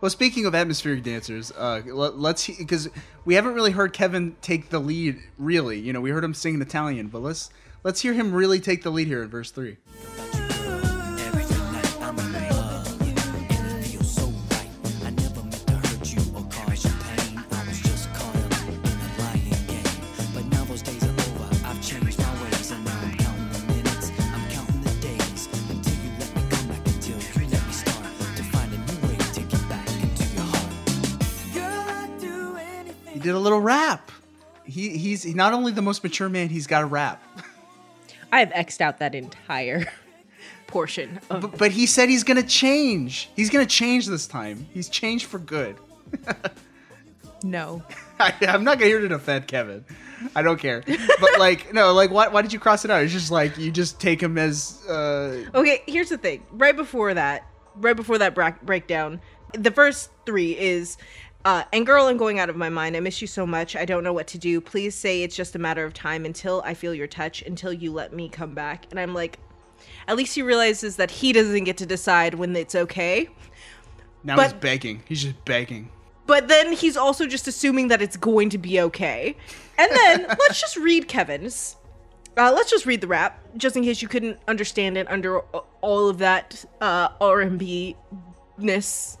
Well, 0.00 0.08
speaking 0.08 0.46
of 0.46 0.54
atmospheric 0.54 1.02
dancers, 1.02 1.52
uh, 1.52 1.82
let, 1.84 2.18
let's 2.18 2.46
because 2.46 2.88
we 3.26 3.34
haven't 3.34 3.52
really 3.52 3.72
heard 3.72 3.92
Kevin 3.92 4.34
take 4.40 4.70
the 4.70 4.78
lead. 4.78 5.18
Really, 5.36 5.78
you 5.78 5.92
know, 5.92 6.00
we 6.00 6.10
heard 6.10 6.24
him 6.24 6.32
sing 6.32 6.54
in 6.54 6.62
Italian, 6.62 7.08
but 7.08 7.20
let's 7.20 7.50
let's 7.84 8.00
hear 8.00 8.14
him 8.14 8.32
really 8.32 8.60
take 8.60 8.82
the 8.82 8.90
lead 8.90 9.08
here 9.08 9.22
in 9.22 9.28
verse 9.28 9.50
three. 9.50 9.76
Did 33.30 33.36
a 33.36 33.40
little 33.40 33.60
rap. 33.60 34.10
He 34.64 34.96
he's 34.98 35.24
not 35.34 35.52
only 35.52 35.70
the 35.72 35.82
most 35.82 36.02
mature 36.02 36.28
man, 36.28 36.48
he's 36.48 36.66
got 36.66 36.82
a 36.82 36.86
rap. 36.86 37.22
I 38.32 38.40
have 38.40 38.50
X'd 38.52 38.82
out 38.82 38.98
that 38.98 39.14
entire 39.14 39.86
portion 40.66 41.20
of 41.30 41.42
But, 41.42 41.58
but 41.58 41.70
he 41.70 41.86
said 41.86 42.08
he's 42.08 42.24
gonna 42.24 42.42
change. 42.42 43.30
He's 43.36 43.50
gonna 43.50 43.66
change 43.66 44.06
this 44.06 44.26
time. 44.26 44.66
He's 44.72 44.88
changed 44.88 45.26
for 45.26 45.38
good. 45.38 45.76
no. 47.44 47.82
I, 48.18 48.34
I'm 48.42 48.64
not 48.64 48.78
gonna 48.78 48.86
here 48.86 49.00
to 49.00 49.08
defend 49.08 49.46
Kevin. 49.46 49.84
I 50.34 50.42
don't 50.42 50.58
care. 50.58 50.82
But 51.20 51.38
like, 51.38 51.72
no, 51.72 51.92
like, 51.92 52.10
why, 52.10 52.28
why 52.28 52.42
did 52.42 52.52
you 52.52 52.58
cross 52.58 52.84
it 52.84 52.90
out? 52.90 53.02
It's 53.02 53.12
just 53.12 53.30
like 53.30 53.56
you 53.56 53.70
just 53.70 54.00
take 54.00 54.20
him 54.20 54.36
as. 54.38 54.84
uh 54.86 55.44
Okay, 55.54 55.82
here's 55.86 56.10
the 56.10 56.18
thing. 56.18 56.44
Right 56.50 56.76
before 56.76 57.14
that, 57.14 57.46
right 57.76 57.96
before 57.96 58.18
that 58.18 58.34
bra- 58.34 58.56
breakdown, 58.62 59.20
the 59.54 59.70
first 59.70 60.10
three 60.26 60.58
is 60.58 60.98
uh, 61.44 61.64
and 61.72 61.86
girl, 61.86 62.06
I'm 62.06 62.16
going 62.16 62.38
out 62.38 62.50
of 62.50 62.56
my 62.56 62.68
mind. 62.68 62.96
I 62.96 63.00
miss 63.00 63.20
you 63.20 63.26
so 63.26 63.46
much. 63.46 63.74
I 63.76 63.84
don't 63.84 64.04
know 64.04 64.12
what 64.12 64.26
to 64.28 64.38
do. 64.38 64.60
Please 64.60 64.94
say 64.94 65.22
it's 65.22 65.36
just 65.36 65.54
a 65.54 65.58
matter 65.58 65.84
of 65.84 65.94
time 65.94 66.24
until 66.24 66.62
I 66.64 66.74
feel 66.74 66.94
your 66.94 67.06
touch, 67.06 67.42
until 67.42 67.72
you 67.72 67.92
let 67.92 68.12
me 68.12 68.28
come 68.28 68.54
back. 68.54 68.86
And 68.90 69.00
I'm 69.00 69.14
like, 69.14 69.38
at 70.06 70.16
least 70.16 70.34
he 70.34 70.42
realizes 70.42 70.96
that 70.96 71.10
he 71.10 71.32
doesn't 71.32 71.64
get 71.64 71.76
to 71.78 71.86
decide 71.86 72.34
when 72.34 72.54
it's 72.56 72.74
okay. 72.74 73.28
Now 74.22 74.36
But- 74.36 74.52
he's 74.52 74.60
begging. 74.60 75.02
He's 75.06 75.22
just 75.22 75.44
begging. 75.44 75.90
But 76.26 76.46
then 76.46 76.72
he's 76.72 76.96
also 76.96 77.26
just 77.26 77.48
assuming 77.48 77.88
that 77.88 78.00
it's 78.00 78.16
going 78.16 78.50
to 78.50 78.58
be 78.58 78.80
okay. 78.82 79.36
And 79.76 79.90
then 79.90 80.26
let's 80.28 80.60
just 80.60 80.76
read 80.76 81.08
Kevin's. 81.08 81.76
Uh, 82.36 82.52
let's 82.54 82.70
just 82.70 82.86
read 82.86 83.00
the 83.00 83.08
rap, 83.08 83.40
just 83.56 83.76
in 83.76 83.82
case 83.82 84.00
you 84.00 84.06
couldn't 84.06 84.38
understand 84.46 84.96
it 84.96 85.10
under 85.10 85.40
all 85.40 86.08
of 86.08 86.18
that 86.18 86.64
uh, 86.80 87.08
R&B 87.20 87.96
ness. 88.58 89.18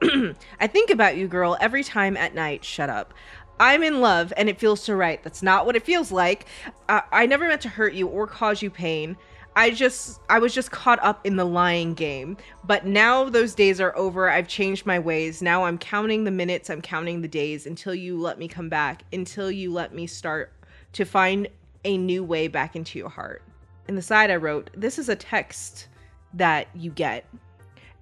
I 0.60 0.66
think 0.66 0.90
about 0.90 1.16
you, 1.16 1.28
girl, 1.28 1.56
every 1.60 1.84
time 1.84 2.16
at 2.16 2.34
night. 2.34 2.64
Shut 2.64 2.90
up. 2.90 3.14
I'm 3.58 3.82
in 3.82 4.00
love 4.00 4.32
and 4.36 4.48
it 4.48 4.58
feels 4.58 4.82
so 4.82 4.94
right. 4.94 5.22
That's 5.22 5.42
not 5.42 5.64
what 5.64 5.76
it 5.76 5.84
feels 5.84 6.12
like. 6.12 6.46
I, 6.88 7.02
I 7.10 7.26
never 7.26 7.48
meant 7.48 7.62
to 7.62 7.68
hurt 7.68 7.94
you 7.94 8.06
or 8.06 8.26
cause 8.26 8.60
you 8.60 8.70
pain. 8.70 9.16
I 9.54 9.70
just, 9.70 10.20
I 10.28 10.38
was 10.38 10.52
just 10.52 10.70
caught 10.70 11.02
up 11.02 11.24
in 11.24 11.36
the 11.36 11.46
lying 11.46 11.94
game. 11.94 12.36
But 12.64 12.84
now 12.84 13.30
those 13.30 13.54
days 13.54 13.80
are 13.80 13.96
over. 13.96 14.28
I've 14.28 14.48
changed 14.48 14.84
my 14.84 14.98
ways. 14.98 15.40
Now 15.40 15.64
I'm 15.64 15.78
counting 15.78 16.24
the 16.24 16.30
minutes, 16.30 16.68
I'm 16.68 16.82
counting 16.82 17.22
the 17.22 17.28
days 17.28 17.66
until 17.66 17.94
you 17.94 18.20
let 18.20 18.38
me 18.38 18.48
come 18.48 18.68
back, 18.68 19.04
until 19.14 19.50
you 19.50 19.72
let 19.72 19.94
me 19.94 20.06
start 20.06 20.52
to 20.92 21.06
find 21.06 21.48
a 21.84 21.96
new 21.96 22.22
way 22.22 22.48
back 22.48 22.76
into 22.76 22.98
your 22.98 23.08
heart. 23.08 23.42
In 23.88 23.94
the 23.94 24.02
side, 24.02 24.30
I 24.30 24.36
wrote, 24.36 24.68
This 24.76 24.98
is 24.98 25.08
a 25.08 25.16
text 25.16 25.88
that 26.34 26.68
you 26.74 26.90
get 26.90 27.24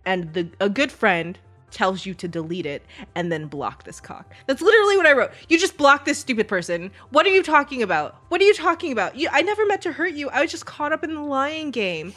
and 0.04 0.32
the 0.34 0.48
a 0.60 0.68
good 0.68 0.92
friend 0.92 1.38
tells 1.74 2.06
you 2.06 2.14
to 2.14 2.28
delete 2.28 2.64
it 2.64 2.82
and 3.14 3.30
then 3.30 3.46
block 3.46 3.84
this 3.84 4.00
cock. 4.00 4.32
That's 4.46 4.62
literally 4.62 4.96
what 4.96 5.06
I 5.06 5.12
wrote. 5.12 5.32
You 5.48 5.58
just 5.58 5.76
block 5.76 6.06
this 6.06 6.18
stupid 6.18 6.48
person. 6.48 6.90
What 7.10 7.26
are 7.26 7.30
you 7.30 7.42
talking 7.42 7.82
about? 7.82 8.16
What 8.28 8.40
are 8.40 8.44
you 8.44 8.54
talking 8.54 8.92
about? 8.92 9.16
You, 9.16 9.28
I 9.30 9.42
never 9.42 9.66
meant 9.66 9.82
to 9.82 9.92
hurt 9.92 10.14
you. 10.14 10.30
I 10.30 10.40
was 10.40 10.50
just 10.50 10.64
caught 10.64 10.92
up 10.92 11.04
in 11.04 11.14
the 11.14 11.20
lying 11.20 11.70
game. 11.70 12.14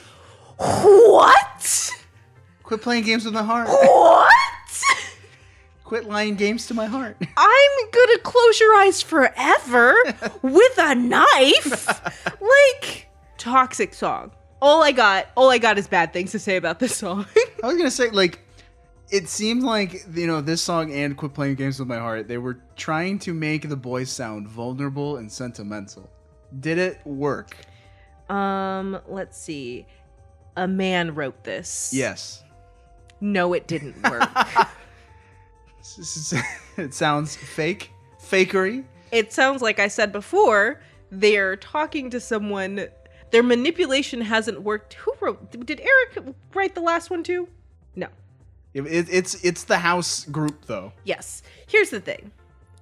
What? 0.58 1.92
Quit 2.64 2.82
playing 2.82 3.04
games 3.04 3.26
with 3.26 3.34
my 3.34 3.44
heart. 3.44 3.68
What? 3.68 4.34
Quit 5.84 6.06
lying 6.06 6.36
games 6.36 6.68
to 6.68 6.74
my 6.74 6.86
heart. 6.86 7.16
I'm 7.38 7.90
gonna 7.92 8.20
close 8.20 8.60
your 8.60 8.76
eyes 8.76 9.02
forever 9.02 9.96
with 10.42 10.78
a 10.78 10.96
knife. 10.96 11.88
like 12.42 13.08
toxic 13.38 13.94
song. 13.94 14.32
All 14.62 14.84
I 14.84 14.92
got, 14.92 15.28
all 15.38 15.50
I 15.50 15.60
got 15.60 15.78
is 15.78 15.88
bad 15.88 16.12
things 16.12 16.32
to 16.32 16.40
say 16.40 16.58
about 16.58 16.80
this 16.80 16.96
song. 16.96 17.26
I 17.64 17.68
was 17.68 17.78
gonna 17.78 17.90
say 17.90 18.10
like, 18.10 18.40
it 19.10 19.28
seemed 19.30 19.64
like 19.64 20.04
you 20.14 20.28
know 20.28 20.42
this 20.42 20.62
song 20.62 20.92
and 20.92 21.16
"Quit 21.18 21.34
Playing 21.34 21.56
Games 21.56 21.80
with 21.80 21.88
My 21.88 21.98
Heart" 21.98 22.28
they 22.28 22.38
were 22.38 22.60
trying 22.76 23.20
to 23.20 23.34
make 23.34 23.68
the 23.70 23.76
boys 23.78 24.10
sound 24.12 24.48
vulnerable 24.48 25.18
and 25.18 25.32
sentimental. 25.32 26.10
Did 26.60 26.78
it 26.78 27.00
work? 27.06 27.56
um, 28.30 29.00
let's 29.08 29.38
see. 29.38 29.86
A 30.58 30.68
man 30.68 31.14
wrote 31.16 31.44
this. 31.44 31.92
Yes. 31.94 32.44
No, 33.22 33.54
it 33.54 33.68
didn't 33.68 34.02
work. 34.10 34.30
It 36.78 36.94
sounds 36.94 37.36
fake, 37.36 37.92
fakery. 38.22 38.84
it 39.12 39.32
sounds 39.32 39.62
like 39.62 39.80
I 39.80 39.88
said 39.88 40.12
before, 40.12 40.82
they're 41.12 41.56
talking 41.56 42.10
to 42.10 42.20
someone. 42.20 42.88
Their 43.32 43.42
manipulation 43.44 44.22
hasn't 44.22 44.62
worked. 44.62 44.94
Who 44.96 45.14
wrote? 45.22 45.66
Did 45.66 45.80
Eric 45.82 46.36
write 46.54 46.76
the 46.76 46.82
last 46.82 47.10
one 47.10 47.24
too? 47.24 47.48
It, 48.74 48.82
it, 48.86 49.08
it's 49.10 49.36
it's 49.44 49.64
the 49.64 49.78
house 49.80 50.26
group 50.26 50.66
though. 50.66 50.94
Yes. 51.04 51.42
Here's 51.68 51.90
the 51.90 52.00
thing. 52.00 52.32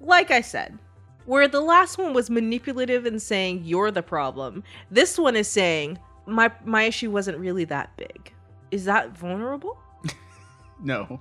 Like 0.01 0.31
I 0.31 0.41
said, 0.41 0.77
where 1.25 1.47
the 1.47 1.61
last 1.61 1.97
one 1.97 2.13
was 2.13 2.29
manipulative 2.29 3.05
and 3.05 3.21
saying 3.21 3.61
you're 3.63 3.91
the 3.91 4.03
problem, 4.03 4.63
this 4.91 5.17
one 5.17 5.35
is 5.35 5.47
saying 5.47 5.97
my 6.25 6.51
my 6.65 6.83
issue 6.83 7.11
wasn't 7.11 7.37
really 7.37 7.65
that 7.65 7.95
big. 7.97 8.33
Is 8.71 8.85
that 8.85 9.17
vulnerable? 9.17 9.77
No. 10.83 11.19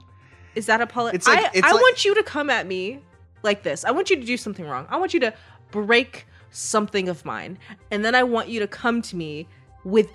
Is 0.56 0.66
that 0.66 0.80
a 0.80 0.84
It's 1.14 1.26
like- 1.28 1.38
I, 1.44 1.50
it's 1.54 1.66
I 1.66 1.70
like- 1.72 1.80
want 1.80 2.04
you 2.04 2.14
to 2.16 2.22
come 2.22 2.50
at 2.50 2.66
me 2.66 3.00
like 3.42 3.62
this. 3.62 3.84
I 3.84 3.92
want 3.92 4.10
you 4.10 4.16
to 4.16 4.24
do 4.26 4.36
something 4.36 4.66
wrong. 4.66 4.86
I 4.90 4.96
want 4.96 5.14
you 5.14 5.20
to 5.20 5.32
break 5.70 6.26
something 6.50 7.08
of 7.08 7.24
mine. 7.24 7.58
And 7.90 8.04
then 8.04 8.14
I 8.14 8.22
want 8.24 8.48
you 8.48 8.60
to 8.60 8.66
come 8.66 9.00
to 9.02 9.16
me 9.16 9.46
with 9.84 10.08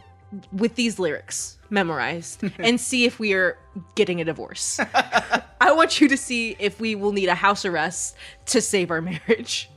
with 0.52 0.76
these 0.76 1.00
lyrics 1.00 1.58
memorized 1.70 2.44
and 2.60 2.80
see 2.80 3.06
if 3.06 3.20
we 3.20 3.34
are 3.34 3.58
getting 3.96 4.22
a 4.22 4.26
divorce. 4.26 4.80
I 5.62 5.72
want 5.72 6.00
you 6.00 6.08
to 6.08 6.18
see 6.18 6.56
if 6.60 6.80
we 6.80 6.96
will 6.96 7.12
need 7.12 7.30
a 7.30 7.36
house 7.36 7.66
arrest 7.66 8.16
to 8.48 8.62
save 8.62 8.92
our 8.92 9.02
marriage. 9.02 9.70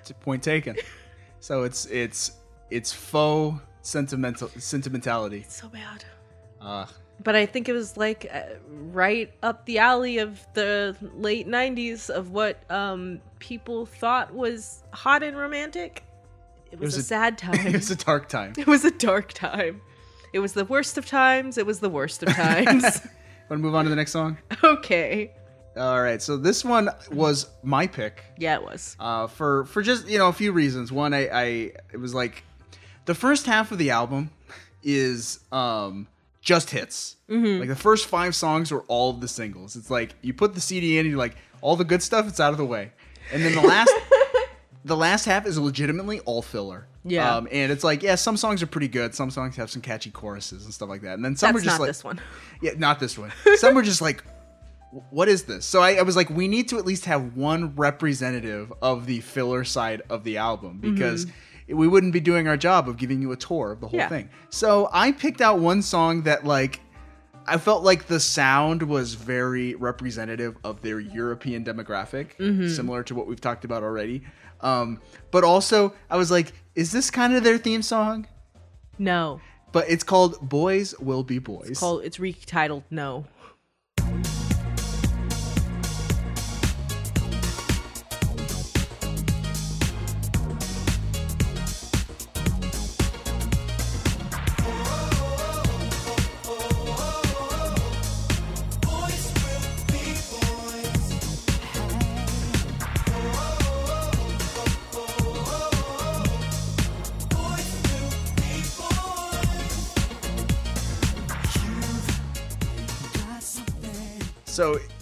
It's 0.00 0.10
a 0.10 0.14
Point 0.14 0.42
taken. 0.42 0.76
So 1.40 1.62
it's 1.64 1.86
it's 1.86 2.32
it's 2.70 2.92
faux 2.92 3.60
sentimental 3.82 4.48
sentimentality. 4.58 5.44
So 5.48 5.68
bad. 5.68 6.04
Uh, 6.60 6.86
But 7.22 7.36
I 7.36 7.46
think 7.46 7.68
it 7.68 7.72
was 7.72 7.96
like 7.96 8.26
uh, 8.32 8.42
right 8.92 9.30
up 9.42 9.66
the 9.66 9.78
alley 9.78 10.18
of 10.18 10.46
the 10.54 10.96
late 11.16 11.46
90s 11.46 12.08
of 12.10 12.30
what 12.30 12.58
um, 12.70 13.20
people 13.38 13.86
thought 13.86 14.32
was 14.34 14.82
hot 14.92 15.22
and 15.22 15.36
romantic. 15.36 16.04
It 16.72 16.78
was, 16.78 16.94
was 16.94 16.96
a, 16.96 17.00
a- 17.00 17.02
sad 17.02 17.38
time. 17.38 17.66
It 17.66 17.72
was 17.74 17.90
a 17.90 17.96
dark 17.96 18.28
time. 18.28 18.52
it 18.58 18.66
was 18.66 18.84
a 18.84 18.90
dark 18.90 19.32
time. 19.32 19.80
It 20.32 20.38
was 20.38 20.52
the 20.52 20.64
worst 20.64 20.96
of 20.98 21.06
times. 21.06 21.58
It 21.58 21.66
was 21.66 21.80
the 21.80 21.88
worst 21.90 22.22
of 22.22 22.28
times. 22.34 22.82
Want 23.48 23.48
to 23.50 23.56
move 23.58 23.74
on 23.74 23.84
to 23.84 23.90
the 23.90 23.96
next 23.96 24.12
song? 24.12 24.38
okay. 24.62 25.32
All 25.76 26.00
right. 26.00 26.22
So 26.22 26.36
this 26.36 26.64
one 26.64 26.88
was 27.10 27.48
my 27.64 27.86
pick. 27.88 28.22
Yeah, 28.38 28.54
it 28.56 28.62
was. 28.62 28.96
uh, 29.00 29.26
for 29.26 29.64
for 29.66 29.82
just 29.82 30.06
you 30.08 30.18
know 30.18 30.28
a 30.28 30.32
few 30.32 30.52
reasons. 30.52 30.92
One, 30.92 31.12
I, 31.14 31.28
I 31.32 31.44
it 31.92 31.98
was 31.98 32.14
like 32.14 32.44
the 33.06 33.14
first 33.14 33.46
half 33.46 33.72
of 33.72 33.78
the 33.78 33.90
album 33.90 34.30
is 34.84 35.40
um 35.52 36.06
just 36.40 36.70
hits. 36.70 37.16
Like 37.28 37.68
the 37.68 37.76
first 37.76 38.06
five 38.06 38.34
songs 38.34 38.70
were 38.72 38.82
all 38.88 39.10
of 39.10 39.20
the 39.20 39.28
singles. 39.28 39.76
It's 39.76 39.90
like 39.90 40.14
you 40.22 40.32
put 40.34 40.54
the 40.54 40.60
CD 40.60 40.94
in, 40.98 41.00
and 41.06 41.10
you're 41.10 41.18
like 41.18 41.36
all 41.60 41.76
the 41.76 41.84
good 41.84 42.02
stuff. 42.02 42.26
It's 42.28 42.40
out 42.40 42.52
of 42.52 42.58
the 42.58 42.64
way, 42.66 42.92
and 43.32 43.44
then 43.44 43.54
the 43.54 43.62
last. 43.62 43.92
The 44.90 44.96
last 44.96 45.24
half 45.24 45.46
is 45.46 45.56
legitimately 45.56 46.18
all 46.20 46.42
filler. 46.42 46.88
Yeah. 47.04 47.36
Um, 47.36 47.46
and 47.52 47.70
it's 47.70 47.84
like, 47.84 48.02
yeah, 48.02 48.16
some 48.16 48.36
songs 48.36 48.60
are 48.60 48.66
pretty 48.66 48.88
good. 48.88 49.14
Some 49.14 49.30
songs 49.30 49.54
have 49.54 49.70
some 49.70 49.80
catchy 49.80 50.10
choruses 50.10 50.64
and 50.64 50.74
stuff 50.74 50.88
like 50.88 51.02
that. 51.02 51.14
And 51.14 51.24
then 51.24 51.36
some 51.36 51.52
That's 51.52 51.62
are 51.62 51.64
just 51.64 51.74
not 51.78 51.80
like, 51.82 51.88
this 51.90 52.02
one. 52.02 52.20
yeah, 52.60 52.72
not 52.76 52.98
this 52.98 53.16
one. 53.16 53.30
Some 53.58 53.78
are 53.78 53.82
just 53.82 54.02
like, 54.02 54.24
what 55.10 55.28
is 55.28 55.44
this? 55.44 55.64
So 55.64 55.80
I, 55.80 55.92
I 55.94 56.02
was 56.02 56.16
like, 56.16 56.28
we 56.28 56.48
need 56.48 56.68
to 56.70 56.78
at 56.78 56.84
least 56.84 57.04
have 57.04 57.36
one 57.36 57.76
representative 57.76 58.72
of 58.82 59.06
the 59.06 59.20
filler 59.20 59.62
side 59.62 60.02
of 60.10 60.24
the 60.24 60.38
album 60.38 60.78
because 60.80 61.28
we 61.68 61.86
wouldn't 61.86 62.12
be 62.12 62.18
doing 62.18 62.48
our 62.48 62.56
job 62.56 62.88
of 62.88 62.96
giving 62.96 63.22
you 63.22 63.30
a 63.30 63.36
tour 63.36 63.70
of 63.70 63.80
the 63.80 63.86
whole 63.86 63.96
Yeah. 64.00 64.08
thing. 64.08 64.28
So 64.48 64.88
I 64.92 65.12
picked 65.12 65.40
out 65.40 65.60
one 65.60 65.82
song 65.82 66.22
that 66.24 66.44
like 66.44 66.80
I 67.46 67.58
felt 67.58 67.84
like 67.84 68.08
the 68.08 68.18
sound 68.18 68.82
was 68.82 69.14
very 69.14 69.76
representative 69.76 70.56
of 70.64 70.82
their 70.82 70.98
European 70.98 71.64
demographic, 71.64 72.30
similar 72.74 73.04
to 73.04 73.14
what 73.14 73.28
we've 73.28 73.40
talked 73.40 73.64
about 73.64 73.84
already. 73.84 74.22
Um, 74.62 75.00
but 75.30 75.44
also, 75.44 75.94
I 76.10 76.16
was 76.16 76.30
like, 76.30 76.52
is 76.74 76.92
this 76.92 77.10
kind 77.10 77.34
of 77.34 77.44
their 77.44 77.58
theme 77.58 77.82
song? 77.82 78.26
No. 78.98 79.40
But 79.72 79.88
it's 79.88 80.04
called 80.04 80.48
"Boys 80.48 80.98
Will 80.98 81.22
Be 81.22 81.38
Boys." 81.38 81.78
Called 81.78 82.04
it's 82.04 82.18
retitled 82.18 82.82
No. 82.90 83.26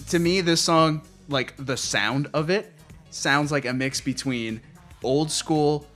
To 0.09 0.19
me, 0.19 0.41
this 0.41 0.61
song, 0.61 1.03
like 1.29 1.55
the 1.59 1.77
sound 1.77 2.29
of 2.33 2.51
it, 2.51 2.73
sounds 3.11 3.53
like 3.53 3.65
a 3.67 3.73
mix 3.73 4.01
between 4.01 4.61
old 5.03 5.31
school 5.31 5.87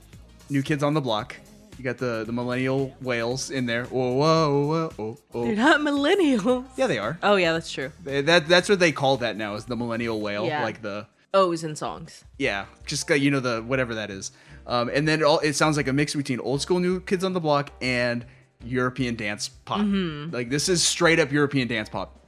New 0.49 0.61
Kids 0.61 0.83
on 0.83 0.93
the 0.93 1.01
Block 1.01 1.35
You 1.77 1.83
got 1.83 1.97
the 1.97 2.23
the 2.25 2.31
millennial 2.31 2.95
whales 3.01 3.49
in 3.49 3.65
there. 3.65 3.85
Whoa, 3.85 4.13
whoa, 4.13 4.89
whoa, 4.95 5.17
oh, 5.33 5.43
They're 5.45 5.53
oh. 5.53 5.55
not 5.55 5.81
millennials. 5.81 6.65
Yeah, 6.77 6.87
they 6.87 6.99
are. 6.99 7.17
Oh 7.23 7.35
yeah, 7.35 7.53
that's 7.53 7.71
true. 7.71 7.91
They- 8.03 8.21
That 8.21 8.47
that's 8.47 8.69
what 8.69 8.79
they 8.79 8.91
call 8.91 9.17
that 9.17 9.35
now 9.37 9.55
is 9.55 9.65
the 9.65 9.75
millennial 9.75 10.21
whale, 10.21 10.45
Yeah. 10.45 10.63
like 10.63 10.81
the 10.81 11.07
O's 11.33 11.63
in 11.63 11.75
songs. 11.75 12.23
yeah, 12.37 12.65
just 12.85 13.07
got 13.07 13.19
you 13.19 13.31
know 13.31 13.39
the 13.39 13.61
whatever 13.61 13.95
that 13.95 14.11
is. 14.11 14.31
Um, 14.67 14.89
and 14.93 15.07
then 15.07 15.19
it 15.19 15.23
all 15.23 15.39
it 15.39 15.53
sounds 15.53 15.75
like 15.77 15.87
a 15.87 15.93
mix 15.93 16.13
between 16.15 16.39
old 16.39 16.61
school 16.61 16.79
new 16.79 16.99
kids 17.01 17.23
on 17.23 17.33
the 17.33 17.39
block 17.41 17.71
and 17.81 18.25
European 18.63 19.15
dance 19.15 19.49
pop. 19.49 19.79
Mm-hmm. 19.81 20.33
Like 20.33 20.49
this 20.49 20.69
is 20.69 20.83
straight 20.83 21.19
up 21.19 21.31
European 21.31 21.67
dance 21.67 21.89
pop, 21.89 22.19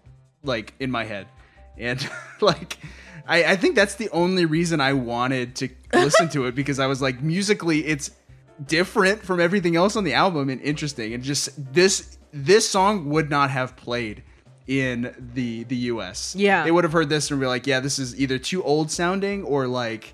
like 0.44 0.74
in 0.80 0.90
my 0.90 1.04
head, 1.06 1.28
and 1.78 2.08
like. 2.42 2.78
I, 3.28 3.44
I 3.44 3.56
think 3.56 3.76
that's 3.76 3.96
the 3.96 4.08
only 4.12 4.46
reason 4.46 4.80
I 4.80 4.94
wanted 4.94 5.56
to 5.56 5.70
listen 5.96 6.30
to 6.30 6.46
it 6.46 6.54
because 6.54 6.78
I 6.78 6.86
was 6.86 7.02
like 7.02 7.24
musically 7.24 7.84
it's 7.84 8.12
different 8.68 9.24
from 9.24 9.40
everything 9.40 9.76
else 9.76 9.96
on 9.96 10.04
the 10.04 10.14
album 10.14 10.48
and 10.48 10.62
interesting 10.62 11.12
and 11.12 11.24
just 11.24 11.50
this 11.74 12.20
this 12.32 12.70
song 12.70 13.10
would 13.10 13.30
not 13.30 13.50
have 13.50 13.76
played 13.76 14.24
in 14.68 15.14
the 15.34 15.64
the 15.64 15.76
US. 15.76 16.36
Yeah. 16.36 16.64
They 16.64 16.72
would 16.72 16.84
have 16.84 16.94
heard 16.94 17.10
this 17.10 17.32
and 17.32 17.40
be 17.40 17.48
like, 17.48 17.68
yeah, 17.68 17.80
this 17.80 18.00
is 18.00 18.20
either 18.20 18.38
too 18.38 18.64
old 18.64 18.92
sounding 18.92 19.44
or 19.44 19.68
like 19.68 20.14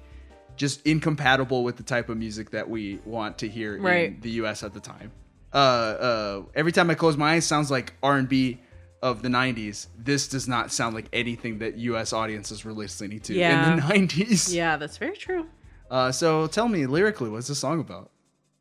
just 0.56 0.86
incompatible 0.86 1.64
with 1.64 1.78
the 1.78 1.84
type 1.84 2.10
of 2.10 2.18
music 2.18 2.52
that 2.52 2.70
we 2.70 3.00
want 3.06 3.40
to 3.40 3.48
hear 3.48 3.76
in 3.76 4.20
the 4.22 4.30
US 4.42 4.64
at 4.64 4.74
the 4.74 4.80
time. 4.80 5.12
Uh 5.54 5.58
uh 5.58 6.44
every 6.56 6.72
time 6.72 6.90
I 6.90 6.96
close 6.96 7.18
my 7.18 7.34
eyes 7.34 7.46
sounds 7.46 7.72
like 7.72 7.94
R&B 8.04 8.60
of 9.02 9.22
the 9.22 9.30
90s. 9.30 9.88
This 9.98 10.28
does 10.28 10.48
not 10.48 10.72
sound 10.72 10.96
like 10.96 11.06
anything 11.14 11.60
that 11.60 11.78
US 11.78 12.14
audiences 12.14 12.64
were 12.64 12.74
listening 12.74 13.20
to 13.22 13.34
Yeah. 13.34 13.72
in 13.74 13.78
the 13.78 13.82
90s. 13.84 14.54
Yeah, 14.54 14.78
that's 14.78 14.98
very 14.98 15.18
true. 15.18 15.48
Uh 15.90 16.12
so 16.12 16.48
tell 16.48 16.68
me 16.68 16.86
lyrically 16.86 17.30
what's 17.30 17.48
the 17.48 17.56
song 17.56 17.80
about? 17.80 18.12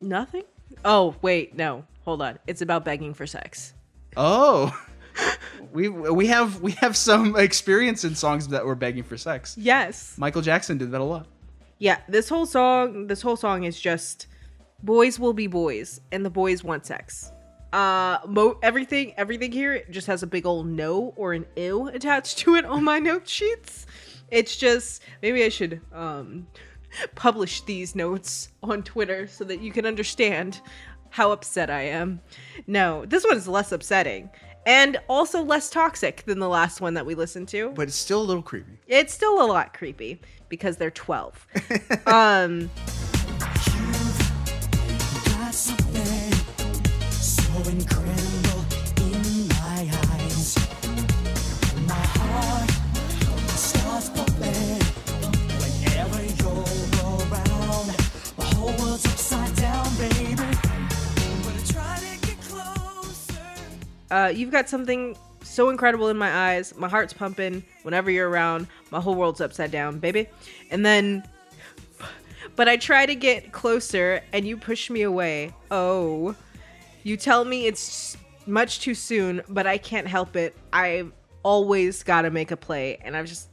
Nothing. 0.01 0.45
Oh 0.85 1.15
wait, 1.23 1.55
no. 1.57 1.85
Hold 2.05 2.23
on. 2.23 2.39
It's 2.47 2.63
about 2.63 2.85
begging 2.85 3.15
for 3.15 3.27
sex. 3.27 3.75
Oh. 4.17 4.77
we 5.73 5.89
we 5.89 6.27
have 6.29 6.61
we 6.61 6.73
have 6.73 6.97
some 6.97 7.37
experience 7.37 8.05
in 8.05 8.15
songs 8.15 8.49
that 8.49 8.65
were 8.65 8.75
begging 8.75 9.03
for 9.03 9.17
sex. 9.17 9.57
Yes. 9.59 10.17
Michael 10.17 10.43
Jackson 10.43 10.79
did 10.79 10.91
that 10.93 11.01
a 11.01 11.05
lot. 11.05 11.27
Yeah, 11.79 11.99
this 12.09 12.29
whole 12.29 12.45
song, 12.47 13.07
this 13.07 13.23
whole 13.23 13.37
song 13.37 13.65
is 13.65 13.79
just 13.81 14.27
boys 14.83 15.19
will 15.19 15.33
be 15.33 15.47
boys 15.47 16.01
and 16.13 16.25
the 16.25 16.31
boys 16.31 16.63
want 16.65 16.87
sex. 16.87 17.33
Uh 17.73 18.19
mo- 18.27 18.59
everything 18.63 19.15
everything 19.17 19.53
here 19.53 19.85
just 19.91 20.07
has 20.09 20.23
a 20.23 20.27
big 20.27 20.45
old 20.47 20.67
no 20.67 21.13
or 21.17 21.33
an 21.35 21.47
ew 21.57 21.87
attached 21.89 22.39
to 22.39 22.57
it 22.57 22.65
on 22.65 22.83
my 22.85 22.99
note 23.11 23.29
sheets. 23.29 23.87
It's 24.31 24.57
just 24.57 25.03
maybe 25.23 25.45
I 25.45 25.49
should 25.51 25.81
um 25.93 26.47
publish 27.15 27.61
these 27.63 27.95
notes 27.95 28.49
on 28.63 28.83
Twitter 28.83 29.29
so 29.29 29.45
that 29.45 29.61
you 29.61 29.71
can 29.71 29.87
understand 29.87 30.61
how 31.11 31.31
upset 31.33 31.71
I 31.71 31.83
am. 31.83 32.21
No, 32.67 33.05
this 33.07 33.25
one 33.25 33.37
is 33.37 33.47
less 33.47 33.71
upsetting 33.73 34.31
and 34.67 34.99
also 35.09 35.43
less 35.43 35.71
toxic 35.71 36.25
than 36.27 36.39
the 36.39 36.49
last 36.49 36.81
one 36.81 36.95
that 36.95 37.07
we 37.07 37.15
listened 37.15 37.49
to 37.49 37.71
But 37.71 37.89
it's 37.89 37.97
still 37.97 38.21
a 38.21 38.25
little 38.25 38.43
creepy. 38.43 38.79
it's 38.89 39.15
still 39.15 39.41
a 39.43 39.47
lot 39.47 39.73
creepy 39.73 40.21
because 40.49 40.77
they're 40.77 40.91
12 40.91 41.47
um 42.07 42.69
In 47.71 47.79
my 47.79 47.87
eyes. 50.11 50.59
My 51.87 52.03
pumping 54.11 54.81
whenever 55.61 56.19
you're 56.21 56.51
around. 57.31 57.95
My 58.37 58.45
whole 58.57 58.75
world's 58.77 59.07
upside 59.07 59.55
down, 59.55 59.87
baby. 59.99 60.43
Uh 64.11 64.33
you've 64.35 64.51
got 64.51 64.69
something 64.69 65.17
so 65.43 65.71
incredible 65.71 66.09
in 66.09 66.19
my 66.19 66.51
eyes 66.51 66.75
my 66.77 66.89
heart's 66.89 67.13
pumping 67.13 67.63
whenever 67.85 68.11
you're 68.11 68.29
around 68.29 68.67
my 68.91 69.01
whole 69.01 69.15
world's 69.15 69.41
upside 69.41 69.71
down 69.71 70.01
baby 70.01 70.27
and 70.73 70.85
then 70.85 71.23
but 72.57 72.69
i 72.69 72.77
try 72.77 73.07
to 73.07 73.15
get 73.15 73.53
closer 73.53 74.23
and 74.33 74.47
you 74.47 74.57
push 74.57 74.91
me 74.91 75.03
away 75.03 75.53
oh 75.71 76.35
you 77.03 77.17
tell 77.17 77.45
me 77.45 77.67
it's 77.67 78.17
much 78.47 78.81
too 78.81 78.95
soon 78.95 79.43
but 79.49 79.67
i 79.67 79.79
can't 79.79 80.07
help 80.09 80.35
it 80.37 80.57
i've 80.73 81.13
always 81.43 82.03
gotta 82.03 82.31
make 82.31 82.51
a 82.51 82.57
play 82.57 82.97
and 83.05 83.17
i've 83.17 83.27
just 83.27 83.49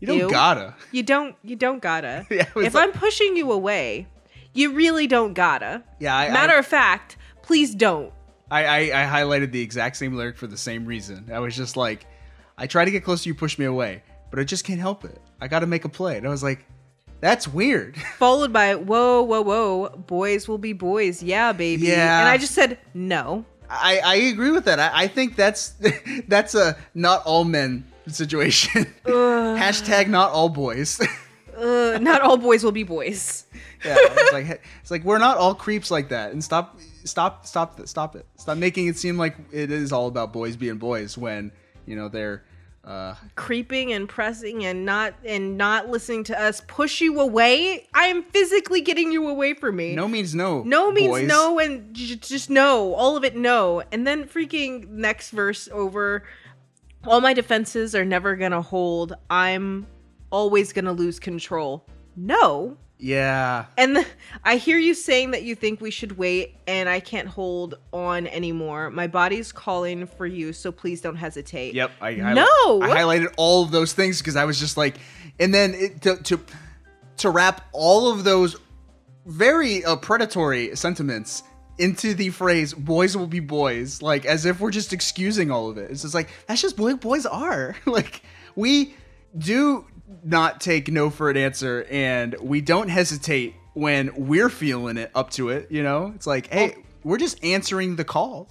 You 0.00 0.06
don't 0.08 0.18
Ew. 0.18 0.30
gotta. 0.30 0.74
You 0.92 1.02
don't. 1.02 1.34
You 1.42 1.56
don't 1.56 1.80
gotta. 1.80 2.26
Yeah, 2.30 2.46
if 2.56 2.74
like- 2.74 2.76
I'm 2.76 2.92
pushing 2.92 3.36
you 3.36 3.52
away, 3.52 4.06
you 4.52 4.74
really 4.74 5.06
don't 5.06 5.32
gotta. 5.34 5.82
Yeah, 5.98 6.14
I- 6.16 6.30
Matter 6.30 6.54
I- 6.54 6.58
of 6.58 6.66
fact, 6.66 7.16
please 7.42 7.74
don't. 7.74 8.12
I, 8.50 8.64
I 8.66 8.78
I 9.02 9.06
highlighted 9.06 9.50
the 9.52 9.62
exact 9.62 9.96
same 9.96 10.14
lyric 10.14 10.36
for 10.36 10.46
the 10.48 10.58
same 10.58 10.84
reason. 10.84 11.30
I 11.32 11.38
was 11.38 11.56
just 11.56 11.76
like, 11.76 12.06
I 12.58 12.66
try 12.66 12.84
to 12.84 12.90
get 12.90 13.02
close 13.04 13.22
to 13.22 13.28
you, 13.30 13.34
push 13.34 13.56
me 13.58 13.64
away, 13.64 14.02
but 14.30 14.38
I 14.40 14.44
just 14.44 14.64
can't 14.66 14.80
help 14.80 15.04
it. 15.04 15.18
I 15.40 15.48
got 15.48 15.60
to 15.60 15.66
make 15.66 15.84
a 15.86 15.88
play, 15.88 16.18
and 16.18 16.26
I 16.26 16.30
was 16.30 16.42
like, 16.42 16.66
that's 17.20 17.48
weird. 17.48 17.96
Followed 18.18 18.52
by 18.52 18.74
whoa, 18.74 19.22
whoa, 19.22 19.42
whoa, 19.42 19.88
boys 20.06 20.48
will 20.48 20.58
be 20.58 20.72
boys, 20.72 21.22
yeah, 21.22 21.52
baby. 21.52 21.86
Yeah. 21.86 22.20
And 22.20 22.28
I 22.28 22.38
just 22.38 22.54
said 22.54 22.78
no. 22.92 23.44
I 23.68 24.00
I 24.04 24.14
agree 24.16 24.50
with 24.50 24.66
that. 24.66 24.78
I, 24.78 25.04
I 25.04 25.08
think 25.08 25.36
that's 25.36 25.74
that's 26.28 26.54
a 26.54 26.76
not 26.94 27.24
all 27.24 27.44
men 27.44 27.84
situation. 28.08 28.92
Hashtag 29.04 30.08
not 30.08 30.30
all 30.32 30.48
boys. 30.48 31.00
Uh, 31.56 31.98
not 32.00 32.20
all 32.20 32.36
boys 32.36 32.64
will 32.64 32.72
be 32.72 32.82
boys. 32.82 33.46
yeah, 33.84 33.96
it's 33.98 34.32
like 34.32 34.62
it's 34.80 34.90
like 34.90 35.04
we're 35.04 35.18
not 35.18 35.38
all 35.38 35.54
creeps 35.54 35.90
like 35.90 36.08
that. 36.08 36.32
And 36.32 36.42
stop 36.42 36.78
stop 37.04 37.46
stop. 37.46 37.80
Stop 37.86 38.16
it. 38.16 38.26
Stop 38.36 38.58
making 38.58 38.88
it 38.88 38.98
seem 38.98 39.16
like 39.16 39.36
it 39.52 39.70
is 39.70 39.92
all 39.92 40.08
about 40.08 40.32
boys 40.32 40.56
being 40.56 40.78
boys 40.78 41.16
when 41.16 41.52
you 41.86 41.96
know 41.96 42.08
they're. 42.08 42.44
Uh, 42.84 43.14
Creeping 43.34 43.92
and 43.94 44.06
pressing 44.08 44.66
and 44.66 44.84
not 44.84 45.14
and 45.24 45.56
not 45.56 45.88
listening 45.88 46.22
to 46.24 46.38
us 46.38 46.60
push 46.66 47.00
you 47.00 47.18
away. 47.18 47.86
I 47.94 48.08
am 48.08 48.22
physically 48.24 48.82
getting 48.82 49.10
you 49.10 49.26
away 49.28 49.54
from 49.54 49.76
me. 49.76 49.94
no 49.94 50.06
means 50.06 50.34
no. 50.34 50.62
No 50.64 50.92
means 50.92 51.08
boys. 51.08 51.26
no, 51.28 51.58
and 51.58 51.94
j- 51.94 52.16
just 52.16 52.50
no. 52.50 52.92
All 52.94 53.16
of 53.16 53.24
it, 53.24 53.36
no. 53.36 53.82
And 53.90 54.06
then 54.06 54.24
freaking 54.24 54.86
next 54.90 55.30
verse 55.30 55.66
over. 55.72 56.24
All 57.06 57.20
my 57.22 57.32
defenses 57.32 57.94
are 57.94 58.04
never 58.04 58.36
gonna 58.36 58.60
hold. 58.62 59.14
I'm 59.30 59.86
always 60.30 60.72
gonna 60.74 60.92
lose 60.92 61.18
control. 61.18 61.86
No. 62.16 62.76
Yeah. 62.98 63.66
And 63.76 63.96
the, 63.96 64.06
I 64.44 64.56
hear 64.56 64.78
you 64.78 64.94
saying 64.94 65.32
that 65.32 65.42
you 65.42 65.54
think 65.54 65.80
we 65.80 65.90
should 65.90 66.16
wait, 66.16 66.56
and 66.66 66.88
I 66.88 67.00
can't 67.00 67.28
hold 67.28 67.74
on 67.92 68.26
anymore. 68.28 68.90
My 68.90 69.06
body's 69.06 69.52
calling 69.52 70.06
for 70.06 70.26
you, 70.26 70.52
so 70.52 70.70
please 70.70 71.00
don't 71.00 71.16
hesitate. 71.16 71.74
Yep. 71.74 71.90
I 72.00 72.14
No! 72.14 72.82
I 72.82 72.88
highlighted 72.88 73.34
all 73.36 73.64
of 73.64 73.70
those 73.70 73.92
things 73.92 74.18
because 74.18 74.36
I 74.36 74.44
was 74.44 74.58
just 74.58 74.76
like, 74.76 74.96
and 75.38 75.52
then 75.52 75.74
it, 75.74 76.02
to 76.02 76.16
to 76.16 76.40
to 77.18 77.30
wrap 77.30 77.66
all 77.72 78.10
of 78.10 78.24
those 78.24 78.56
very 79.26 79.84
uh, 79.84 79.96
predatory 79.96 80.76
sentiments 80.76 81.42
into 81.78 82.14
the 82.14 82.30
phrase 82.30 82.72
"boys 82.72 83.16
will 83.16 83.26
be 83.26 83.40
boys," 83.40 84.02
like 84.02 84.24
as 84.24 84.46
if 84.46 84.60
we're 84.60 84.70
just 84.70 84.92
excusing 84.92 85.50
all 85.50 85.68
of 85.68 85.78
it. 85.78 85.90
It's 85.90 86.02
just 86.02 86.14
like 86.14 86.30
that's 86.46 86.62
just 86.62 86.78
what 86.78 87.00
boys 87.00 87.26
are. 87.26 87.76
like 87.86 88.22
we 88.54 88.94
do 89.36 89.84
not 90.22 90.60
take 90.60 90.90
no 90.90 91.10
for 91.10 91.30
an 91.30 91.36
answer, 91.36 91.86
and 91.90 92.36
we 92.40 92.60
don't 92.60 92.88
hesitate 92.88 93.54
when 93.74 94.10
we're 94.16 94.48
feeling 94.48 94.96
it 94.96 95.10
up 95.14 95.30
to 95.30 95.48
it. 95.50 95.70
You 95.70 95.82
know, 95.82 96.12
it's 96.14 96.26
like, 96.26 96.48
hey, 96.48 96.76
we're 97.02 97.18
just 97.18 97.42
answering 97.44 97.96
the 97.96 98.04
call. 98.04 98.48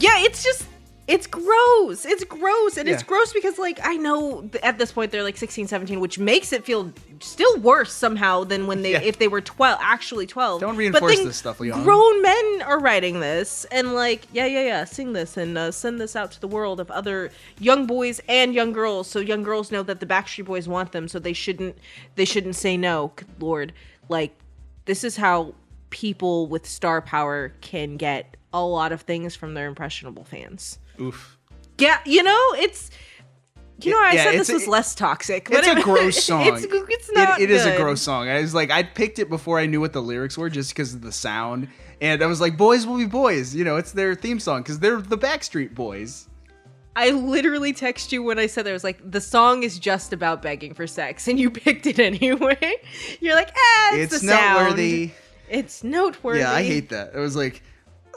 Yeah, 0.00 0.18
it's 0.24 0.42
just 0.42 0.66
it's 1.06 1.26
gross. 1.26 2.04
It's 2.04 2.22
gross. 2.22 2.76
And 2.76 2.88
it's 2.88 3.02
gross 3.02 3.32
because 3.32 3.58
like 3.58 3.80
I 3.82 3.96
know 3.96 4.48
at 4.62 4.78
this 4.78 4.92
point 4.92 5.10
they're 5.10 5.24
like 5.24 5.36
16, 5.36 5.66
17, 5.66 5.98
which 5.98 6.20
makes 6.20 6.52
it 6.52 6.64
feel 6.64 6.92
still 7.18 7.56
worse 7.58 7.92
somehow 7.92 8.44
than 8.44 8.68
when 8.68 8.82
they 8.82 8.92
Yeah. 8.92 9.00
if 9.02 9.18
they 9.18 9.26
were 9.26 9.40
12, 9.40 9.78
actually 9.82 10.26
12. 10.28 10.60
Don't 10.60 10.74
But 10.74 10.78
reinforce 10.78 11.18
this 11.18 11.36
stuff, 11.36 11.58
Leon. 11.58 11.82
Grown 11.82 12.22
men 12.22 12.62
are 12.62 12.78
writing 12.78 13.18
this 13.18 13.64
and 13.72 13.92
like, 13.92 14.22
yeah, 14.32 14.46
yeah, 14.46 14.62
yeah, 14.62 14.84
sing 14.84 15.12
this 15.12 15.36
and 15.36 15.58
uh, 15.58 15.72
send 15.72 16.00
this 16.00 16.14
out 16.14 16.30
to 16.32 16.40
the 16.40 16.48
world 16.48 16.78
of 16.78 16.88
other 16.92 17.32
young 17.58 17.86
boys 17.86 18.20
and 18.28 18.54
young 18.54 18.72
girls 18.72 19.08
so 19.10 19.18
young 19.18 19.42
girls 19.42 19.72
know 19.72 19.82
that 19.82 19.98
the 19.98 20.06
Backstreet 20.06 20.44
Boys 20.44 20.68
want 20.68 20.92
them 20.92 21.08
so 21.08 21.18
they 21.18 21.32
shouldn't 21.32 21.76
they 22.14 22.24
shouldn't 22.24 22.54
say 22.54 22.76
no. 22.76 23.12
Good 23.16 23.26
Lord. 23.40 23.72
Like 24.08 24.32
this 24.84 25.02
is 25.02 25.16
how 25.16 25.54
people 25.90 26.46
with 26.46 26.68
star 26.68 27.02
power 27.02 27.52
can 27.60 27.96
get 27.96 28.36
a 28.52 28.62
lot 28.62 28.92
of 28.92 29.02
things 29.02 29.34
from 29.36 29.54
their 29.54 29.68
impressionable 29.68 30.24
fans. 30.24 30.78
Oof. 31.00 31.38
Yeah, 31.78 31.98
you 32.04 32.22
know, 32.22 32.46
it's 32.58 32.90
You 33.80 33.92
know, 33.92 34.00
I 34.02 34.12
Yeah, 34.12 34.24
said 34.24 34.40
this 34.40 34.50
a- 34.50 34.54
was 34.54 34.66
less 34.68 34.94
toxic. 34.94 35.48
It's 35.50 35.66
but 35.66 35.78
a 35.78 35.82
gross 35.82 36.22
song. 36.24 36.46
It's, 36.46 36.66
it's 36.68 37.10
not. 37.12 37.40
It, 37.40 37.44
it 37.44 37.50
is 37.50 37.64
a 37.64 37.76
gross 37.76 38.02
song. 38.02 38.28
I 38.28 38.40
was 38.40 38.54
like, 38.54 38.70
I 38.70 38.82
picked 38.82 39.18
it 39.18 39.30
before 39.30 39.58
I 39.58 39.66
knew 39.66 39.80
what 39.80 39.92
the 39.94 40.02
lyrics 40.02 40.36
were, 40.36 40.50
just 40.50 40.70
because 40.70 40.92
of 40.94 41.00
the 41.00 41.12
sound, 41.12 41.68
and 42.02 42.22
I 42.22 42.26
was 42.26 42.40
like, 42.40 42.56
"Boys 42.58 42.86
will 42.86 42.98
be 42.98 43.06
boys." 43.06 43.54
You 43.54 43.64
know, 43.64 43.76
it's 43.76 43.92
their 43.92 44.14
theme 44.14 44.38
song 44.40 44.62
because 44.62 44.80
they're 44.80 45.00
the 45.00 45.16
Backstreet 45.16 45.74
Boys. 45.74 46.26
I 46.96 47.10
literally 47.10 47.72
text 47.72 48.12
you 48.12 48.22
when 48.22 48.38
I 48.38 48.46
said 48.48 48.66
that. 48.66 48.70
I 48.70 48.72
was 48.74 48.84
like, 48.84 48.98
the 49.08 49.20
song 49.20 49.62
is 49.62 49.78
just 49.78 50.12
about 50.12 50.42
begging 50.42 50.74
for 50.74 50.86
sex, 50.86 51.28
and 51.28 51.38
you 51.40 51.50
picked 51.64 51.86
it 51.86 51.98
anyway. 51.98 52.74
You're 53.20 53.36
like, 53.36 53.52
ah, 53.56 53.94
it's, 53.94 54.12
It's 54.12 54.22
the 54.22 54.28
sound. 54.28 54.78
It's 55.48 55.82
noteworthy. 55.84 56.40
Yeah, 56.40 56.52
I 56.52 56.62
hate 56.64 56.90
that. 56.90 57.14
It 57.14 57.18
was 57.18 57.34
like 57.36 57.62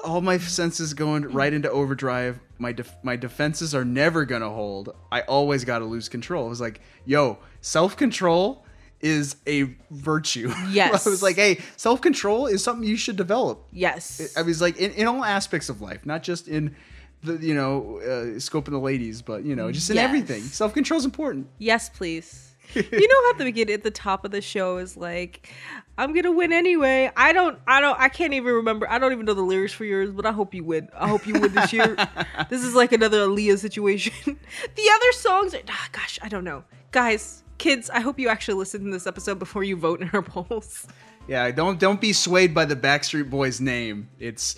all 0.04 0.22
my 0.22 0.38
senses 0.38 0.94
going 0.94 1.24
right 1.32 1.54
into 1.54 1.70
overdrive. 1.72 2.40
My 2.60 2.72
def- 2.72 2.96
my 3.04 3.16
defenses 3.16 3.74
are 3.76 3.86
never 3.86 4.26
gonna 4.26 4.50
hold. 4.50 4.96
I 5.12 5.22
always 5.22 5.66
gotta 5.66 5.86
lose 5.86 6.10
control. 6.10 6.46
It 6.46 6.50
was 6.50 6.62
like, 6.62 6.82
yo, 7.06 7.38
self 7.62 7.98
control 7.98 8.66
is 9.02 9.36
a 9.48 9.64
virtue. 9.92 10.52
Yes. 10.70 11.06
I 11.08 11.10
was 11.10 11.22
like, 11.24 11.36
hey, 11.36 11.60
self 11.78 12.02
control 12.02 12.48
is 12.48 12.64
something 12.64 12.88
you 12.88 12.96
should 12.98 13.18
develop. 13.18 13.66
Yes. 13.72 14.34
I 14.38 14.42
was 14.44 14.62
like, 14.62 14.78
in, 14.78 14.92
in 14.92 15.08
all 15.08 15.24
aspects 15.26 15.68
of 15.70 15.82
life, 15.82 16.06
not 16.06 16.24
just 16.24 16.48
in 16.48 16.76
the 17.24 17.34
you 17.38 17.54
know 17.54 18.00
uh, 18.00 18.40
scope 18.40 18.68
of 18.68 18.72
the 18.74 18.80
ladies, 18.80 19.22
but 19.22 19.44
you 19.44 19.56
know, 19.56 19.72
just 19.72 19.90
in 19.90 19.96
Yes. 19.98 20.06
everything. 20.06 20.42
Self 20.44 20.74
control 20.74 20.98
is 21.00 21.06
important. 21.06 21.48
yes, 21.58 21.90
please. 21.90 22.50
you 22.76 22.82
know 23.08 23.24
how 23.26 23.32
at 23.32 23.38
the 23.38 23.44
beginning, 23.44 23.74
at 23.76 23.84
the 23.84 23.92
top 23.92 24.26
of 24.26 24.32
the 24.32 24.42
show 24.42 24.78
is 24.78 24.96
like, 24.98 25.50
I'm 25.98 26.14
gonna 26.14 26.32
win 26.32 26.52
anyway. 26.52 27.12
I 27.16 27.34
don't, 27.34 27.60
I 27.68 27.80
don't, 27.80 28.00
I 28.00 28.10
can't 28.10 28.34
even 28.34 28.54
remember. 28.54 28.90
I 28.90 28.98
don't 28.98 29.12
even 29.12 29.26
know 29.26 29.36
the 29.36 29.44
lyrics 29.44 29.74
for 29.74 29.86
yours, 29.86 30.12
but 30.12 30.26
I 30.26 30.32
hope 30.32 30.54
you 30.54 30.64
win. 30.64 30.90
I 30.96 31.08
hope 31.08 31.28
you 31.28 31.34
win 31.34 31.54
this 31.54 31.72
year. 31.72 31.96
this 32.50 32.64
is 32.64 32.74
like 32.74 32.92
another 32.92 33.28
Aaliyah 33.28 33.60
situation. 33.60 34.14
the 34.26 34.92
other 34.96 35.12
songs, 35.12 35.54
are, 35.54 35.62
ah, 35.70 35.90
gosh, 35.92 36.18
I 36.22 36.30
don't 36.30 36.44
know, 36.44 36.64
guys, 36.92 37.44
kids. 37.60 37.90
I 37.92 38.00
hope 38.00 38.20
you 38.20 38.28
actually 38.30 38.56
listen 38.56 38.86
to 38.86 38.92
this 38.92 39.06
episode 39.06 39.38
before 39.38 39.64
you 39.64 39.76
vote 39.76 40.02
in 40.02 40.10
our 40.14 40.24
polls. 40.24 40.88
Yeah, 41.28 41.50
don't 41.52 41.80
don't 41.80 42.02
be 42.02 42.12
swayed 42.12 42.54
by 42.54 42.66
the 42.66 42.76
Backstreet 42.76 43.30
Boys 43.30 43.62
name. 43.62 44.10
It's 44.20 44.56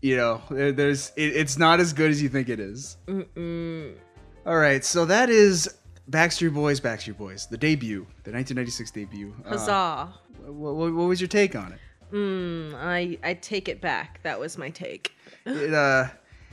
you 0.00 0.16
know, 0.16 0.42
there's 0.50 1.12
it, 1.16 1.36
it's 1.36 1.56
not 1.58 1.78
as 1.78 1.92
good 1.92 2.10
as 2.10 2.20
you 2.20 2.28
think 2.28 2.48
it 2.48 2.60
is. 2.60 2.96
All 3.08 4.56
right, 4.56 4.84
so 4.84 5.04
that 5.04 5.30
is 5.30 5.68
Backstreet 6.10 6.54
Boys, 6.54 6.80
Backstreet 6.80 7.16
Boys, 7.16 7.46
the 7.46 7.56
debut, 7.56 8.06
the 8.22 8.32
1996 8.32 8.90
debut. 8.92 9.34
Uh, 9.44 9.50
Huzzah! 9.50 10.08
what, 10.12 10.25
what, 10.46 10.74
what 10.94 11.04
was 11.08 11.20
your 11.20 11.28
take 11.28 11.54
on 11.56 11.72
it? 11.72 11.78
Mm, 12.12 12.74
I 12.74 13.18
I 13.22 13.34
take 13.34 13.68
it 13.68 13.80
back. 13.80 14.20
That 14.22 14.38
was 14.38 14.56
my 14.56 14.70
take. 14.70 15.12
It 15.44 15.74
uh, 15.74 16.06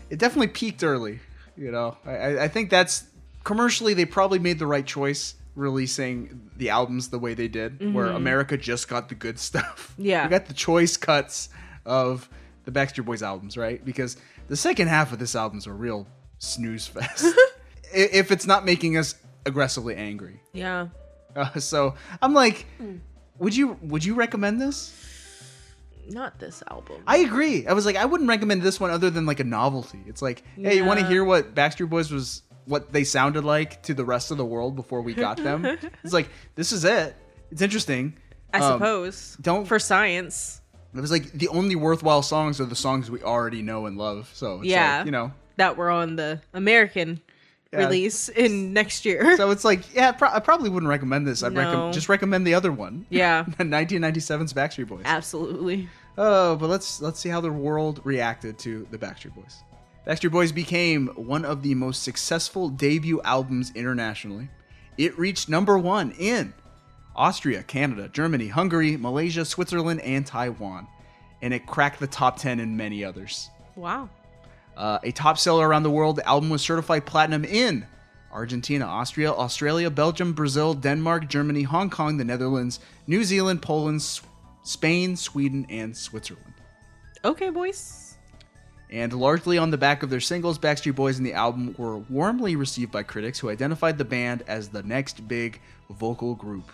it 0.10 0.18
definitely 0.20 0.48
peaked 0.48 0.84
early. 0.84 1.20
You 1.56 1.72
know, 1.72 1.98
I, 2.06 2.40
I- 2.40 2.48
think 2.48 2.70
that's 2.72 3.06
commercially 3.44 3.94
they 3.94 4.06
probably 4.06 4.40
made 4.40 4.58
the 4.58 4.66
right 4.68 4.86
choice 4.86 5.36
releasing 5.56 6.50
the 6.58 6.72
albums 6.72 7.10
the 7.10 7.20
way 7.20 7.36
they 7.36 7.48
did, 7.48 7.94
where 7.94 8.08
America 8.08 8.58
just 8.58 8.88
got 8.88 9.10
the 9.10 9.16
good 9.16 9.38
stuff. 9.50 9.94
Yeah. 10.00 10.24
we 10.24 10.30
got 10.32 10.48
the 10.48 10.54
choice 10.56 10.98
cuts 10.98 11.50
of 11.86 12.28
the 12.66 12.72
Backstreet 12.72 13.06
Boys 13.06 13.22
albums, 13.22 13.56
right? 13.56 13.84
Because 13.86 14.18
the 14.48 14.56
second 14.56 14.88
half 14.88 15.14
of 15.14 15.20
this 15.20 15.36
album's 15.36 15.68
a 15.68 15.72
real 15.72 16.08
snooze 16.40 16.88
fest. 16.88 17.26
If 17.96 18.32
it's 18.32 18.48
not 18.48 18.66
making 18.66 18.98
us 18.98 19.14
aggressively 19.46 19.96
angry. 19.96 20.40
Yeah. 20.52 20.88
Uh, 21.36 21.60
so 21.60 21.94
I'm 22.24 22.34
like, 22.34 22.66
would 23.40 23.56
you 23.56 23.78
would 23.82 24.04
you 24.06 24.16
recommend 24.16 24.62
this? 24.62 24.94
Not 26.10 26.38
this 26.40 26.62
album. 26.70 27.02
I 27.08 27.18
agree. 27.20 27.66
I 27.66 27.72
was 27.74 27.86
like, 27.86 27.96
I 27.96 28.06
wouldn't 28.06 28.28
recommend 28.30 28.62
this 28.62 28.78
one 28.80 28.92
other 28.92 29.10
than 29.10 29.26
like 29.26 29.40
a 29.40 29.44
novelty. 29.46 30.02
It's 30.06 30.22
like, 30.22 30.44
hey, 30.58 30.76
you 30.76 30.84
want 30.86 31.00
to 31.00 31.06
Yeah. 31.06 31.10
hear 31.12 31.24
what 31.24 31.56
Backstreet 31.56 31.90
Boys 31.90 32.12
was, 32.12 32.42
what 32.66 32.92
they 32.92 33.06
sounded 33.06 33.46
like 33.46 33.82
to 33.84 33.94
the 33.94 34.04
rest 34.04 34.30
of 34.30 34.38
the 34.38 34.44
world 34.46 34.76
before 34.76 35.02
we 35.02 35.14
got 35.14 35.38
them? 35.38 35.64
it's 36.04 36.12
like, 36.14 36.28
this 36.56 36.74
is 36.74 36.84
it. 36.84 37.16
It's 37.52 37.62
interesting. 37.62 38.18
I 38.54 38.60
Um, 38.60 38.74
suppose. 38.80 39.38
don't- 39.42 39.66
for 39.66 39.80
science. 39.80 40.60
It 40.94 41.00
was 41.00 41.10
like 41.10 41.32
the 41.32 41.48
only 41.48 41.76
worthwhile 41.76 42.22
songs 42.22 42.60
are 42.60 42.66
the 42.66 42.76
songs 42.76 43.10
we 43.10 43.24
already 43.24 43.62
know 43.62 43.86
and 43.86 43.98
love. 43.98 44.30
So 44.34 44.58
it's 44.60 44.66
Yeah. 44.68 44.98
like, 44.98 45.06
you 45.06 45.12
know. 45.12 45.32
that 45.56 45.78
were 45.78 45.90
on 45.90 46.18
the 46.18 46.42
American 46.54 47.22
Yeah. 47.74 47.86
release 47.86 48.30
in 48.30 48.72
next 48.72 49.04
year. 49.04 49.36
So 49.38 49.50
it's 49.52 49.66
like, 49.66 49.94
yeah, 49.94 50.12
pro- 50.12 50.30
I 50.30 50.40
probably 50.40 50.70
wouldn't 50.70 50.90
recommend 50.90 51.28
this. 51.28 51.44
I'd 51.44 51.54
No. 51.54 51.62
recommend 51.62 51.94
just 51.94 52.08
recommend 52.08 52.46
the 52.48 52.54
other 52.54 52.72
one. 52.72 53.06
yeah, 53.10 53.44
1997's 53.58 54.54
Backstreet 54.54 54.88
Boys. 54.88 55.02
absolutely. 55.06 55.90
Oh, 56.18 56.56
but 56.56 56.70
let's 56.70 57.02
let's 57.02 57.20
see 57.20 57.30
how 57.30 57.42
the 57.42 57.52
world 57.52 58.00
reacted 58.04 58.60
to 58.60 58.88
the 58.92 58.98
Backstreet 58.98 59.34
Boys. 59.36 59.64
Backstreet 60.08 60.32
Boys 60.32 60.52
became 60.52 61.08
one 61.16 61.44
of 61.46 61.64
the 61.64 61.74
most 61.76 62.04
successful 62.04 62.70
debut 62.70 63.22
albums 63.24 63.72
internationally. 63.74 64.50
It 64.98 65.18
reached 65.18 65.50
number 65.50 65.78
one 65.78 66.12
in 66.20 66.54
Austria, 67.16 67.64
Canada, 67.64 68.10
Germany, 68.10 68.48
Hungary, 68.50 68.98
Malaysia, 68.98 69.46
Switzerland, 69.46 70.02
and 70.02 70.26
Taiwan, 70.26 70.88
and 71.42 71.54
it 71.54 71.66
cracked 71.66 72.00
the 72.00 72.08
top 72.08 72.38
ten 72.38 72.60
in 72.60 72.78
many 72.78 73.04
others. 73.04 73.50
Wow. 73.76 74.10
Uh, 74.76 75.00
a 75.04 75.12
top 75.12 75.38
seller 75.38 75.68
around 75.68 75.84
the 75.84 75.92
world, 75.92 76.16
the 76.16 76.28
album 76.28 76.50
was 76.50 76.62
certified 76.62 77.06
platinum 77.06 77.46
in 77.46 77.86
Argentina, 78.32 78.86
Austria, 78.86 79.32
Australia, 79.32 79.90
Belgium, 79.90 80.34
Brazil, 80.34 80.74
Denmark, 80.74 81.30
Germany, 81.30 81.64
Hong 81.64 81.90
Kong, 81.90 82.18
the 82.18 82.26
Netherlands, 82.26 82.80
New 83.06 83.24
Zealand, 83.24 83.62
Poland, 83.62 83.98
S- 83.98 84.22
Spain, 84.64 85.16
Sweden, 85.16 85.68
and 85.70 85.96
Switzerland. 85.96 86.54
Okay, 87.24 87.50
boys. 87.52 88.18
And 88.90 89.14
largely 89.14 89.58
on 89.58 89.72
the 89.72 89.78
back 89.78 90.04
of 90.04 90.10
their 90.10 90.20
singles, 90.20 90.60
Backstreet 90.60 90.96
Boys 90.96 91.18
and 91.18 91.26
the 91.26 91.34
album 91.34 91.74
were 91.78 91.98
warmly 91.98 92.56
received 92.56 92.92
by 92.92 93.04
critics 93.04 93.40
who 93.40 93.50
identified 93.50 93.98
the 93.98 94.06
band 94.06 94.44
as 94.48 94.70
the 94.70 94.84
next 94.84 95.28
big 95.28 95.60
vocal 95.90 96.36
group. 96.36 96.72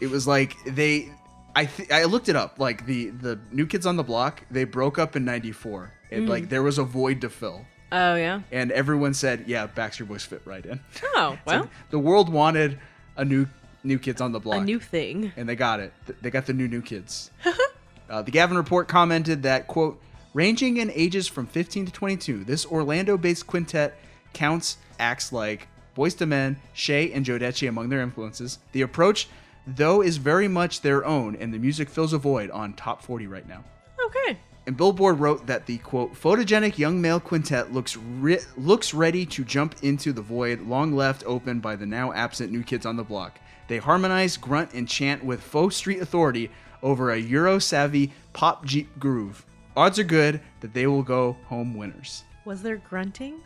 It 0.00 0.10
was 0.10 0.26
like 0.26 0.56
they 0.64 1.10
I 1.54 1.64
th- 1.64 1.90
I 1.90 2.04
looked 2.04 2.28
it 2.28 2.36
up. 2.36 2.58
Like 2.58 2.86
the 2.86 3.10
the 3.10 3.38
New 3.50 3.66
Kids 3.66 3.86
on 3.86 3.96
the 3.96 4.02
Block, 4.02 4.42
they 4.50 4.64
broke 4.64 4.98
up 4.98 5.16
in 5.16 5.24
94. 5.24 5.92
And 6.10 6.28
like 6.28 6.48
there 6.48 6.62
was 6.62 6.78
a 6.78 6.84
void 6.84 7.20
to 7.22 7.28
fill. 7.28 7.66
Oh 7.92 8.14
yeah. 8.14 8.40
And 8.52 8.70
everyone 8.72 9.14
said, 9.14 9.44
"Yeah, 9.46 9.66
Backstreet 9.66 10.08
Boys 10.08 10.24
fit 10.24 10.42
right 10.44 10.64
in." 10.64 10.80
Oh 11.14 11.38
well, 11.46 11.68
the 11.90 11.98
world 11.98 12.28
wanted 12.28 12.78
a 13.16 13.24
new 13.24 13.46
New 13.84 13.98
Kids 13.98 14.20
on 14.20 14.32
the 14.32 14.40
Block 14.40 14.62
a 14.62 14.64
new 14.64 14.80
thing. 14.80 15.32
and 15.36 15.48
they 15.48 15.56
got 15.56 15.80
it. 15.80 15.92
They 16.20 16.30
got 16.30 16.46
the 16.46 16.52
new 16.52 16.68
new 16.68 16.82
kids. 16.82 17.30
uh, 18.10 18.22
the 18.22 18.30
Gavin 18.30 18.56
report 18.56 18.88
commented 18.88 19.42
that 19.44 19.66
quote, 19.68 20.00
ranging 20.34 20.76
in 20.76 20.90
ages 20.94 21.28
from 21.28 21.46
15 21.46 21.86
to 21.86 21.92
22, 21.92 22.44
this 22.44 22.66
Orlando-based 22.66 23.46
quintet 23.46 23.96
counts 24.32 24.78
acts 24.98 25.32
like 25.32 25.68
Boyz 25.96 26.20
II 26.20 26.26
Men, 26.26 26.56
Shai, 26.72 27.10
and 27.14 27.24
Jodeci 27.24 27.68
among 27.68 27.88
their 27.88 28.00
influences. 28.00 28.58
The 28.72 28.82
approach, 28.82 29.28
though, 29.76 30.02
is 30.02 30.16
very 30.16 30.48
much 30.48 30.80
their 30.80 31.04
own, 31.04 31.36
and 31.36 31.52
the 31.52 31.58
music 31.58 31.88
fills 31.88 32.12
a 32.12 32.18
void 32.18 32.50
on 32.50 32.72
top 32.74 33.02
40 33.02 33.26
right 33.26 33.46
now. 33.48 33.64
Okay. 34.04 34.38
And 34.66 34.76
Billboard 34.76 35.18
wrote 35.18 35.46
that 35.46 35.66
the 35.66 35.78
quote 35.78 36.14
photogenic 36.14 36.76
young 36.76 37.00
male 37.00 37.20
quintet 37.20 37.72
looks 37.72 37.96
re- 37.96 38.40
looks 38.56 38.92
ready 38.92 39.24
to 39.24 39.44
jump 39.44 39.76
into 39.82 40.12
the 40.12 40.20
void 40.20 40.60
long 40.60 40.92
left 40.92 41.24
open 41.26 41.60
by 41.60 41.74
the 41.74 41.86
now 41.86 42.12
absent 42.12 42.52
new 42.52 42.62
kids 42.62 42.84
on 42.84 42.96
the 42.96 43.02
block. 43.04 43.40
They 43.68 43.78
harmonize, 43.78 44.36
grunt, 44.36 44.74
and 44.74 44.86
chant 44.88 45.24
with 45.24 45.42
faux 45.42 45.76
street 45.76 46.00
authority 46.00 46.50
over 46.82 47.10
a 47.10 47.18
Euro 47.18 47.58
savvy 47.58 48.12
pop 48.32 48.64
Jeep 48.64 48.88
groove. 48.98 49.44
Odds 49.76 49.98
are 49.98 50.04
good 50.04 50.40
that 50.60 50.74
they 50.74 50.86
will 50.86 51.02
go 51.02 51.36
home 51.46 51.74
winners. 51.74 52.24
Was 52.44 52.62
there 52.62 52.76
grunting? 52.76 53.40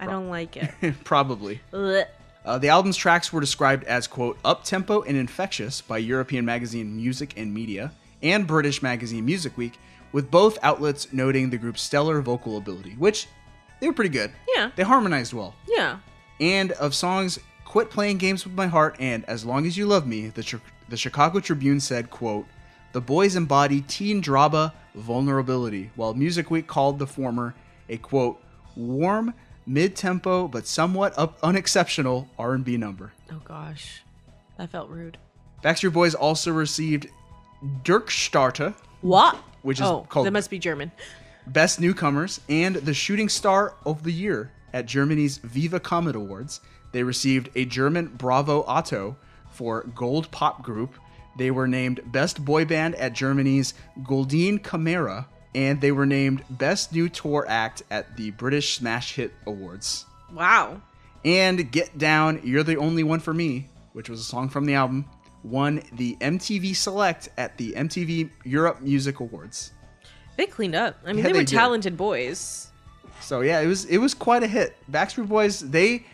I 0.00 0.06
don't 0.06 0.28
like 0.28 0.56
it. 0.56 0.70
Probably. 1.04 1.60
Ugh. 1.72 2.06
Uh, 2.48 2.56
the 2.56 2.70
album's 2.70 2.96
tracks 2.96 3.30
were 3.30 3.42
described 3.42 3.84
as, 3.84 4.06
quote, 4.06 4.38
up 4.42 4.64
tempo 4.64 5.02
and 5.02 5.18
infectious 5.18 5.82
by 5.82 5.98
European 5.98 6.46
magazine 6.46 6.96
Music 6.96 7.34
and 7.36 7.52
Media 7.52 7.92
and 8.22 8.46
British 8.46 8.82
magazine 8.82 9.26
Music 9.26 9.54
Week, 9.58 9.78
with 10.12 10.30
both 10.30 10.56
outlets 10.62 11.12
noting 11.12 11.50
the 11.50 11.58
group's 11.58 11.82
stellar 11.82 12.22
vocal 12.22 12.56
ability, 12.56 12.92
which 12.92 13.28
they 13.80 13.86
were 13.86 13.92
pretty 13.92 14.08
good. 14.08 14.32
Yeah. 14.56 14.70
They 14.76 14.82
harmonized 14.82 15.34
well. 15.34 15.54
yeah. 15.68 15.98
And 16.40 16.72
of 16.72 16.94
songs, 16.94 17.38
Quit 17.66 17.90
Playing 17.90 18.16
Games 18.16 18.46
with 18.46 18.54
My 18.54 18.66
Heart 18.66 18.96
and 18.98 19.26
As 19.26 19.44
Long 19.44 19.66
as 19.66 19.76
You 19.76 19.84
Love 19.84 20.06
Me, 20.06 20.28
the, 20.28 20.58
the 20.88 20.96
Chicago 20.96 21.40
Tribune 21.40 21.80
said, 21.80 22.08
quote, 22.08 22.46
the 22.92 23.02
boys 23.02 23.36
embody 23.36 23.82
teen 23.82 24.22
drama 24.22 24.72
vulnerability, 24.94 25.90
while 25.96 26.14
Music 26.14 26.50
Week 26.50 26.66
called 26.66 26.98
the 26.98 27.06
former 27.06 27.54
a, 27.90 27.98
quote, 27.98 28.40
warm, 28.74 29.34
mid-tempo, 29.68 30.48
but 30.48 30.66
somewhat 30.66 31.16
up- 31.18 31.38
unexceptional 31.42 32.28
R&B 32.38 32.76
number. 32.76 33.12
Oh 33.30 33.40
gosh, 33.44 34.02
that 34.56 34.70
felt 34.70 34.88
rude. 34.88 35.18
Backstreet 35.62 35.92
Boys 35.92 36.14
also 36.14 36.52
received 36.52 37.08
Dirkstarter, 37.84 38.74
What? 39.00 39.36
Which 39.62 39.80
is 39.80 39.86
oh, 39.86 40.06
called- 40.08 40.26
that 40.26 40.32
must 40.32 40.50
be 40.50 40.58
German. 40.58 40.92
Best 41.46 41.80
Newcomers, 41.80 42.40
and 42.48 42.76
the 42.76 42.94
Shooting 42.94 43.28
Star 43.28 43.74
of 43.86 44.02
the 44.02 44.12
Year 44.12 44.52
at 44.72 44.86
Germany's 44.86 45.38
Viva 45.38 45.80
Comet 45.80 46.14
Awards. 46.14 46.60
They 46.92 47.02
received 47.02 47.50
a 47.54 47.64
German 47.64 48.08
Bravo 48.08 48.64
Otto 48.64 49.16
for 49.50 49.82
Gold 49.94 50.30
Pop 50.30 50.62
Group. 50.62 50.94
They 51.38 51.50
were 51.50 51.66
named 51.66 52.00
Best 52.12 52.44
Boy 52.44 52.64
Band 52.64 52.94
at 52.96 53.12
Germany's 53.14 53.74
Goldene 54.04 54.58
Kamera, 54.58 55.26
and 55.54 55.80
they 55.80 55.92
were 55.92 56.06
named 56.06 56.44
Best 56.50 56.92
New 56.92 57.08
Tour 57.08 57.46
Act 57.48 57.82
at 57.90 58.16
the 58.16 58.30
British 58.32 58.76
Smash 58.76 59.14
Hit 59.14 59.32
Awards. 59.46 60.04
Wow. 60.32 60.82
And 61.24 61.70
Get 61.70 61.98
Down, 61.98 62.40
You're 62.44 62.62
the 62.62 62.76
Only 62.76 63.02
One 63.02 63.20
for 63.20 63.34
Me, 63.34 63.68
which 63.92 64.08
was 64.08 64.20
a 64.20 64.24
song 64.24 64.48
from 64.48 64.66
the 64.66 64.74
album, 64.74 65.06
won 65.42 65.82
the 65.92 66.16
MTV 66.20 66.76
Select 66.76 67.28
at 67.36 67.56
the 67.58 67.72
MTV 67.72 68.30
Europe 68.44 68.80
Music 68.80 69.20
Awards. 69.20 69.72
They 70.36 70.46
cleaned 70.46 70.74
up. 70.76 70.96
I 71.04 71.08
mean, 71.08 71.18
Yeah, 71.18 71.22
they 71.24 71.32
were 71.32 71.38
did. 71.44 71.48
talented 71.48 71.96
boys. 71.96 72.68
So 73.20 73.40
yeah, 73.40 73.60
it 73.60 73.66
was 73.66 73.84
it 73.86 73.98
was 73.98 74.14
quite 74.14 74.44
a 74.44 74.46
hit. 74.46 74.76
Backstreet 74.90 75.28
Boys, 75.28 75.58
they 75.58 76.06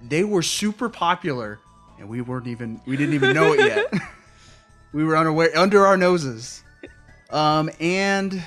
they 0.00 0.24
were 0.24 0.40
super 0.42 0.88
popular 0.88 1.58
and 1.98 2.08
we 2.08 2.22
weren't 2.22 2.46
even 2.46 2.80
we 2.86 2.96
didn't 2.96 3.14
even 3.14 3.34
know 3.34 3.52
it 3.52 3.60
yet. 3.60 3.92
we 4.94 5.04
were 5.04 5.16
unaware 5.16 5.50
under 5.56 5.86
our 5.86 5.98
noses. 5.98 6.62
Um 7.28 7.68
and 7.78 8.42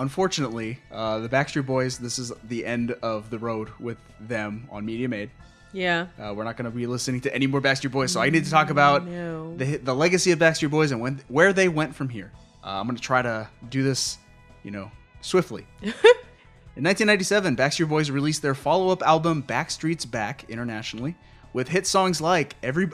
unfortunately, 0.00 0.78
uh 0.90 1.18
the 1.20 1.28
Backstreet 1.28 1.66
Boys, 1.66 1.98
this 1.98 2.18
is 2.18 2.32
the 2.44 2.64
end 2.66 2.92
of 3.02 3.30
the 3.30 3.38
road 3.38 3.68
with 3.78 3.98
them 4.20 4.66
on 4.70 4.84
Media 4.84 5.08
Made. 5.08 5.30
Yeah. 5.72 6.06
Uh, 6.18 6.34
we're 6.34 6.42
not 6.44 6.56
going 6.56 6.68
to 6.70 6.76
be 6.76 6.86
listening 6.88 7.20
to 7.20 7.32
any 7.34 7.46
more 7.46 7.60
Backstreet 7.60 7.92
Boys, 7.92 8.10
so 8.12 8.20
I 8.20 8.28
need 8.30 8.44
to 8.44 8.50
talk 8.50 8.70
about 8.70 9.06
No. 9.06 9.54
the 9.56 9.76
the 9.76 9.94
legacy 9.94 10.32
of 10.32 10.38
Backstreet 10.38 10.70
Boys 10.70 10.90
and 10.90 11.00
when 11.00 11.20
where 11.28 11.52
they 11.52 11.68
went 11.68 11.94
from 11.94 12.08
here. 12.08 12.32
Uh, 12.64 12.80
I'm 12.80 12.86
going 12.86 12.96
to 12.96 13.02
try 13.02 13.22
to 13.22 13.48
do 13.70 13.82
this, 13.82 14.18
you 14.64 14.70
know, 14.70 14.90
swiftly. 15.20 15.66
In 16.76 16.84
1997, 16.84 17.56
Backstreet 17.56 17.88
Boys 17.88 18.10
released 18.10 18.42
their 18.42 18.54
follow-up 18.54 19.02
album 19.02 19.42
Backstreet's 19.42 20.04
Back 20.06 20.44
internationally 20.48 21.14
with 21.52 21.68
hit 21.68 21.86
songs 21.86 22.20
like 22.20 22.54
Every 22.62 22.88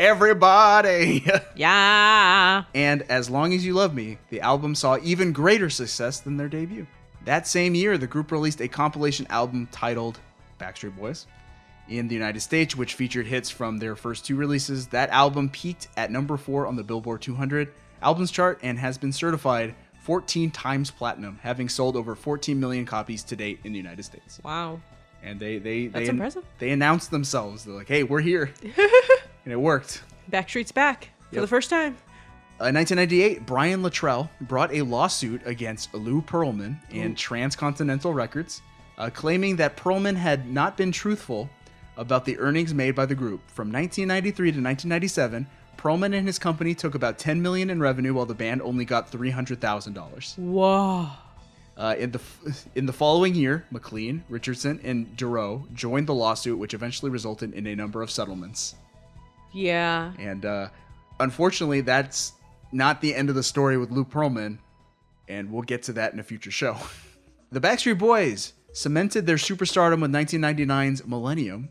Everybody 0.00 1.26
Yeah. 1.54 2.64
and 2.74 3.02
As 3.10 3.28
Long 3.28 3.52
as 3.52 3.66
You 3.66 3.74
Love 3.74 3.94
Me. 3.94 4.16
The 4.30 4.40
album 4.40 4.74
saw 4.74 4.96
even 5.02 5.30
greater 5.34 5.68
success 5.68 6.20
than 6.20 6.38
their 6.38 6.48
debut. 6.48 6.86
That 7.26 7.46
same 7.46 7.74
year, 7.74 7.98
the 7.98 8.06
group 8.06 8.32
released 8.32 8.62
a 8.62 8.68
compilation 8.68 9.26
album 9.28 9.68
titled 9.70 10.18
Backstreet 10.58 10.96
Boys 10.96 11.26
in 11.86 12.08
the 12.08 12.14
United 12.14 12.40
States, 12.40 12.74
which 12.74 12.94
featured 12.94 13.26
hits 13.26 13.50
from 13.50 13.76
their 13.76 13.94
first 13.94 14.24
two 14.24 14.36
releases. 14.36 14.86
That 14.86 15.10
album 15.10 15.50
peaked 15.50 15.88
at 15.98 16.10
number 16.10 16.38
four 16.38 16.66
on 16.66 16.76
the 16.76 16.82
Billboard 16.82 17.20
200 17.20 17.68
albums 18.00 18.30
chart 18.30 18.58
and 18.62 18.78
has 18.78 18.96
been 18.96 19.12
certified 19.12 19.74
14 20.04 20.50
times 20.50 20.90
platinum, 20.90 21.38
having 21.42 21.68
sold 21.68 21.94
over 21.94 22.14
14 22.14 22.58
million 22.58 22.86
copies 22.86 23.22
to 23.24 23.36
date 23.36 23.60
in 23.64 23.72
the 23.72 23.78
United 23.78 24.02
States. 24.04 24.40
Wow. 24.42 24.80
And 25.22 25.38
they 25.38 25.58
they 25.58 25.88
That's 25.88 26.06
they, 26.06 26.10
impressive. 26.10 26.44
they 26.58 26.70
announced 26.70 27.10
themselves. 27.10 27.66
They're 27.66 27.74
like, 27.74 27.88
"Hey, 27.88 28.04
we're 28.04 28.22
here," 28.22 28.54
and 29.50 29.58
it 29.58 29.62
worked. 29.62 30.02
Backstreet's 30.30 30.70
back 30.70 31.08
for 31.28 31.36
Yep. 31.36 31.42
the 31.42 31.48
first 31.48 31.70
time. 31.70 31.96
Uh, 32.60 32.66
In 32.66 32.74
1998, 32.76 33.46
Brian 33.46 33.82
Littrell 33.82 34.28
brought 34.42 34.72
a 34.72 34.82
lawsuit 34.82 35.42
against 35.44 35.92
Lou 35.92 36.22
Pearlman 36.22 36.78
and 36.92 37.16
Transcontinental 37.16 38.14
Records, 38.14 38.62
uh, 38.96 39.10
claiming 39.12 39.56
that 39.56 39.76
Pearlman 39.76 40.14
had 40.14 40.48
not 40.48 40.76
been 40.76 40.92
truthful 40.92 41.50
about 41.96 42.24
the 42.26 42.38
earnings 42.38 42.72
made 42.72 42.94
by 42.94 43.06
the 43.06 43.14
group. 43.16 43.40
From 43.50 43.72
1993 43.72 44.52
to 44.52 44.60
1997, 44.60 45.46
Pearlman 45.76 46.14
and 46.16 46.26
his 46.28 46.38
company 46.38 46.74
took 46.74 46.94
about 46.94 47.18
10 47.18 47.42
million 47.42 47.70
in 47.70 47.80
revenue, 47.80 48.14
while 48.14 48.26
the 48.26 48.34
band 48.34 48.62
only 48.62 48.84
got 48.84 49.08
300,000 49.10 49.94
dollars. 49.94 50.34
Whoa. 50.38 51.08
Uh, 51.76 51.94
in 51.98 52.10
the 52.12 52.20
in 52.74 52.84
the 52.86 52.92
following 52.92 53.34
year, 53.34 53.64
McLean, 53.70 54.22
Richardson, 54.28 54.78
and 54.84 55.16
Dorough 55.16 55.66
joined 55.72 56.06
the 56.06 56.14
lawsuit, 56.14 56.58
which 56.58 56.74
eventually 56.74 57.10
resulted 57.10 57.54
in 57.54 57.66
a 57.66 57.74
number 57.74 58.02
of 58.02 58.10
settlements. 58.10 58.74
Yeah. 59.52 60.12
And 60.18 60.44
uh, 60.44 60.68
unfortunately, 61.18 61.80
that's 61.80 62.32
not 62.72 63.00
the 63.00 63.14
end 63.14 63.28
of 63.28 63.34
the 63.34 63.42
story 63.42 63.76
with 63.76 63.90
Lou 63.90 64.04
Pearlman, 64.04 64.58
and 65.28 65.50
we'll 65.50 65.62
get 65.62 65.84
to 65.84 65.92
that 65.94 66.12
in 66.12 66.20
a 66.20 66.22
future 66.22 66.50
show. 66.50 66.76
the 67.52 67.60
Backstreet 67.60 67.98
Boys 67.98 68.52
cemented 68.72 69.26
their 69.26 69.36
superstardom 69.36 70.02
with 70.02 70.12
1999's 70.12 71.06
Millennium, 71.06 71.70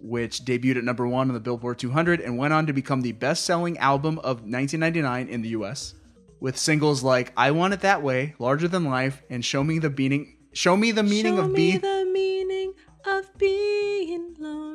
which 0.00 0.44
debuted 0.44 0.78
at 0.78 0.84
number 0.84 1.06
one 1.06 1.28
on 1.28 1.34
the 1.34 1.40
Billboard 1.40 1.78
200 1.78 2.20
and 2.20 2.38
went 2.38 2.54
on 2.54 2.66
to 2.66 2.72
become 2.72 3.02
the 3.02 3.12
best 3.12 3.44
selling 3.44 3.76
album 3.78 4.18
of 4.18 4.42
1999 4.42 5.28
in 5.28 5.42
the 5.42 5.50
US, 5.50 5.94
with 6.40 6.56
singles 6.56 7.02
like 7.02 7.32
I 7.36 7.50
Want 7.50 7.74
It 7.74 7.80
That 7.80 8.02
Way, 8.02 8.34
Larger 8.38 8.68
Than 8.68 8.84
Life, 8.84 9.22
and 9.28 9.44
Show 9.44 9.62
Me 9.62 9.78
the 9.78 9.90
Meaning. 9.90 10.36
Show 10.52 10.76
me 10.76 10.90
the 10.90 11.02
meaning 11.02 11.36
Show 11.36 11.42
of 11.42 11.50
me 11.50 11.54
being 11.54 11.80
the 11.80 12.10
meaning 12.12 12.74
of 13.04 13.38
being 13.38 14.34
lonely. 14.38 14.69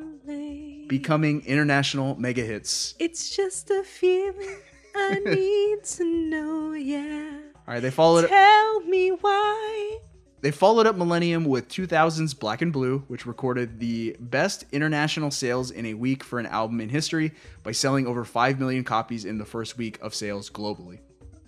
Becoming 0.87 1.45
international 1.45 2.15
mega 2.15 2.41
hits. 2.41 2.95
It's 2.99 3.35
just 3.35 3.69
a 3.69 3.83
feeling 3.83 4.57
I 4.95 5.19
need 5.25 5.83
to 5.83 6.05
know, 6.05 6.73
yeah. 6.73 7.39
All 7.67 7.73
right, 7.73 7.79
they 7.79 7.91
followed 7.91 8.27
Tell 8.27 8.81
me 8.81 9.09
why. 9.09 9.99
They 10.41 10.51
followed 10.51 10.85
up 10.85 10.95
Millennium 10.95 11.45
with 11.45 11.69
2000's 11.69 12.35
Black 12.35 12.61
and 12.61 12.71
Blue, 12.71 12.99
which 13.07 13.25
recorded 13.25 13.79
the 13.79 14.15
best 14.19 14.65
international 14.71 15.31
sales 15.31 15.71
in 15.71 15.87
a 15.87 15.95
week 15.95 16.23
for 16.23 16.37
an 16.37 16.45
album 16.45 16.79
in 16.81 16.89
history 16.89 17.31
by 17.63 17.71
selling 17.71 18.05
over 18.05 18.23
5 18.23 18.59
million 18.59 18.83
copies 18.83 19.25
in 19.25 19.39
the 19.39 19.45
first 19.45 19.75
week 19.77 19.97
of 20.03 20.13
sales 20.13 20.51
globally. 20.51 20.99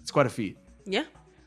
It's 0.02 0.10
quite 0.10 0.26
a 0.26 0.32
feat. 0.32 0.58
Yeah. 0.86 1.04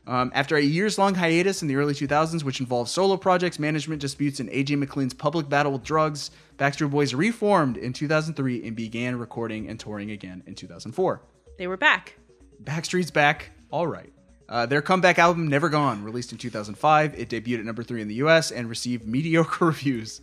Um, 0.07 0.31
after 0.33 0.55
a 0.55 0.61
years 0.61 0.97
long 0.97 1.13
hiatus 1.13 1.61
in 1.61 1.67
the 1.67 1.75
early 1.75 1.93
2000s, 1.93 2.43
which 2.43 2.59
involved 2.59 2.89
solo 2.89 3.17
projects, 3.17 3.59
management 3.59 4.01
disputes, 4.01 4.39
and 4.39 4.49
AJ 4.49 4.77
McLean's 4.77 5.13
public 5.13 5.49
battle 5.49 5.73
with 5.73 5.83
drugs, 5.83 6.31
Backstreet 6.61 6.91
Boys 6.91 7.15
reformed 7.15 7.75
in 7.75 7.91
2003 7.91 8.67
and 8.67 8.75
began 8.75 9.15
recording 9.15 9.67
and 9.67 9.79
touring 9.79 10.11
again 10.11 10.43
in 10.45 10.53
2004. 10.53 11.19
They 11.57 11.65
were 11.65 11.75
back. 11.75 12.19
Backstreet's 12.63 13.09
back. 13.09 13.49
All 13.71 13.87
right. 13.87 14.13
Uh, 14.47 14.67
their 14.67 14.83
comeback 14.83 15.17
album, 15.17 15.47
Never 15.47 15.69
Gone, 15.69 16.03
released 16.03 16.31
in 16.31 16.37
2005. 16.37 17.19
It 17.19 17.29
debuted 17.29 17.61
at 17.61 17.65
number 17.65 17.81
three 17.81 17.99
in 17.99 18.07
the 18.07 18.13
US 18.15 18.51
and 18.51 18.69
received 18.69 19.07
mediocre 19.07 19.65
reviews. 19.69 20.21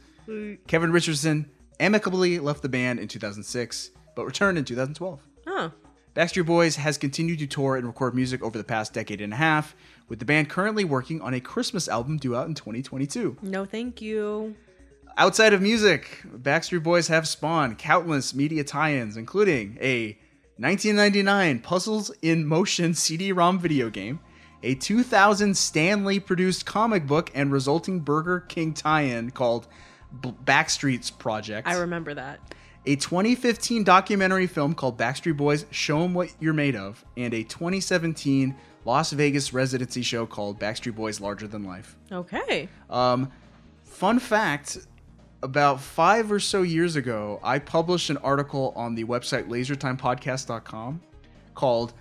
Kevin 0.69 0.93
Richardson 0.93 1.51
amicably 1.81 2.39
left 2.39 2.63
the 2.63 2.69
band 2.69 3.01
in 3.01 3.09
2006, 3.09 3.91
but 4.15 4.25
returned 4.25 4.59
in 4.59 4.65
2012. 4.65 5.21
Oh. 5.49 5.73
Backstreet 6.15 6.47
Boys 6.47 6.77
has 6.77 6.99
continued 6.99 7.41
to 7.41 7.49
tour 7.49 7.75
and 7.75 7.85
record 7.85 8.15
music 8.15 8.45
over 8.45 8.57
the 8.57 8.63
past 8.63 8.95
decade 8.95 9.21
and 9.21 9.33
a 9.33 9.37
half, 9.37 9.75
with 10.07 10.21
the 10.21 10.25
band 10.25 10.49
currently 10.49 10.85
working 10.85 11.21
on 11.21 11.35
a 11.35 11.41
Christmas 11.41 11.89
album 11.89 12.17
due 12.17 12.37
out 12.37 12.47
in 12.47 12.55
2022. 12.55 13.39
No, 13.43 13.65
thank 13.65 14.01
you. 14.01 14.55
Outside 15.21 15.53
of 15.53 15.61
music, 15.61 16.23
Backstreet 16.27 16.85
Boys 16.85 17.09
have 17.09 17.27
spawned 17.27 17.77
countless 17.77 18.35
media 18.37 18.63
tie-ins, 18.63 19.17
including 19.17 19.77
a 19.81 20.17
1999 20.59 21.59
Puzzles 21.59 22.13
in 22.23 22.47
Motion 22.47 22.95
CD-ROM 22.95 23.59
video 23.59 23.91
game, 23.91 24.21
a 24.63 24.77
2000 24.77 25.57
Stan 25.57 26.05
Lee 26.05 26.21
produced 26.21 26.67
comic 26.67 27.05
book 27.09 27.33
and 27.35 27.51
resulting 27.51 27.99
Burger 27.99 28.41
King 28.41 28.73
tie-in 28.73 29.33
called 29.33 29.67
B- 30.21 30.33
Backstreet's 30.45 31.11
Project, 31.11 31.67
I 31.67 31.75
remember 31.79 32.15
that. 32.15 32.39
a 32.87 32.95
2015 32.95 33.83
documentary 33.83 34.47
film 34.47 34.73
called 34.75 34.97
Backstreet 34.97 35.37
Boys: 35.37 35.67
Show 35.73 36.01
'Em 36.05 36.15
What 36.15 36.33
You're 36.39 36.55
Made 36.55 36.77
Of, 36.77 37.05
and 37.17 37.35
a 37.35 37.43
2017 37.43 38.55
Las 38.85 39.11
Vegas 39.11 39.53
residency 39.53 40.03
show 40.03 40.27
called 40.27 40.61
Backstreet 40.61 40.95
Boys: 40.95 41.21
Larger 41.21 41.49
Than 41.49 41.65
Life. 41.65 41.97
Okay. 42.11 42.69
Um, 42.89 43.31
fun 43.85 44.19
fact 44.21 44.79
about 45.43 45.81
five 45.81 46.33
or 46.33 46.41
so 46.41 46.63
years 46.63 46.97
ago, 46.97 47.41
I 47.43 47.59
published 47.59 48.11
an 48.11 48.17
article 48.19 48.73
on 48.77 48.95
the 48.95 49.05
website 49.05 49.49
lasertimepodcast.com 49.49 51.01
called 51.55 51.93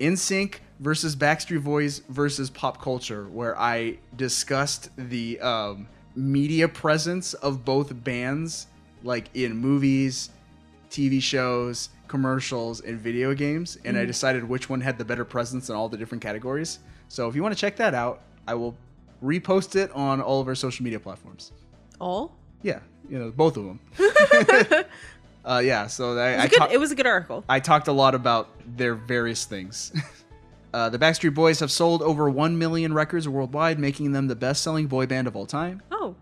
NSYNC 0.00 0.56
versus 0.80 1.16
Backstreet 1.16 1.64
Boys 1.64 2.00
versus 2.08 2.50
Pop 2.50 2.80
Culture, 2.80 3.24
where 3.28 3.58
I 3.58 3.98
discussed 4.16 4.90
the 4.96 5.40
um, 5.40 5.88
media 6.14 6.68
presence 6.68 7.34
of 7.34 7.64
both 7.64 8.04
bands, 8.04 8.68
like 9.02 9.28
in 9.34 9.56
movies, 9.56 10.30
TV 10.90 11.20
shows, 11.20 11.90
commercials, 12.06 12.80
and 12.80 12.98
video 12.98 13.34
games, 13.34 13.76
and 13.84 13.98
I 13.98 14.04
decided 14.04 14.48
which 14.48 14.70
one 14.70 14.80
had 14.80 14.96
the 14.96 15.04
better 15.04 15.24
presence 15.24 15.68
in 15.68 15.76
all 15.76 15.88
the 15.88 15.96
different 15.96 16.22
categories. 16.22 16.78
So 17.08 17.28
if 17.28 17.34
you 17.34 17.42
want 17.42 17.54
to 17.54 17.60
check 17.60 17.76
that 17.76 17.94
out, 17.94 18.22
I 18.46 18.54
will 18.54 18.76
repost 19.22 19.76
it 19.76 19.90
on 19.92 20.20
all 20.20 20.40
of 20.40 20.48
our 20.48 20.54
social 20.54 20.84
media 20.84 21.00
platforms. 21.00 21.52
All? 22.00 22.37
Yeah, 22.62 22.80
you 23.08 23.18
know, 23.18 23.30
both 23.30 23.56
of 23.56 23.64
them. 23.64 23.80
uh, 25.44 25.62
yeah, 25.64 25.86
so 25.86 26.16
I, 26.18 26.30
It 26.30 26.36
was, 26.36 26.42
I, 26.42 26.44
a 26.44 26.48
good, 26.48 26.56
talk- 26.58 26.72
it 26.72 26.80
was 26.80 26.92
a 26.92 26.94
good 26.94 27.06
article. 27.06 27.44
I 27.48 27.60
talked 27.60 27.88
a 27.88 27.92
lot 27.92 28.14
about 28.14 28.50
their 28.76 28.94
various 28.94 29.44
things. 29.44 29.92
uh, 30.74 30.88
the 30.90 30.98
Backstreet 30.98 31.34
Boys 31.34 31.60
have 31.60 31.70
sold 31.70 32.02
over 32.02 32.28
1 32.28 32.58
million 32.58 32.92
records 32.92 33.28
worldwide, 33.28 33.78
making 33.78 34.12
them 34.12 34.26
the 34.28 34.36
best 34.36 34.62
selling 34.62 34.86
boy 34.86 35.06
band 35.06 35.26
of 35.26 35.36
all 35.36 35.46
time. 35.46 35.82
Oh. 35.90 36.16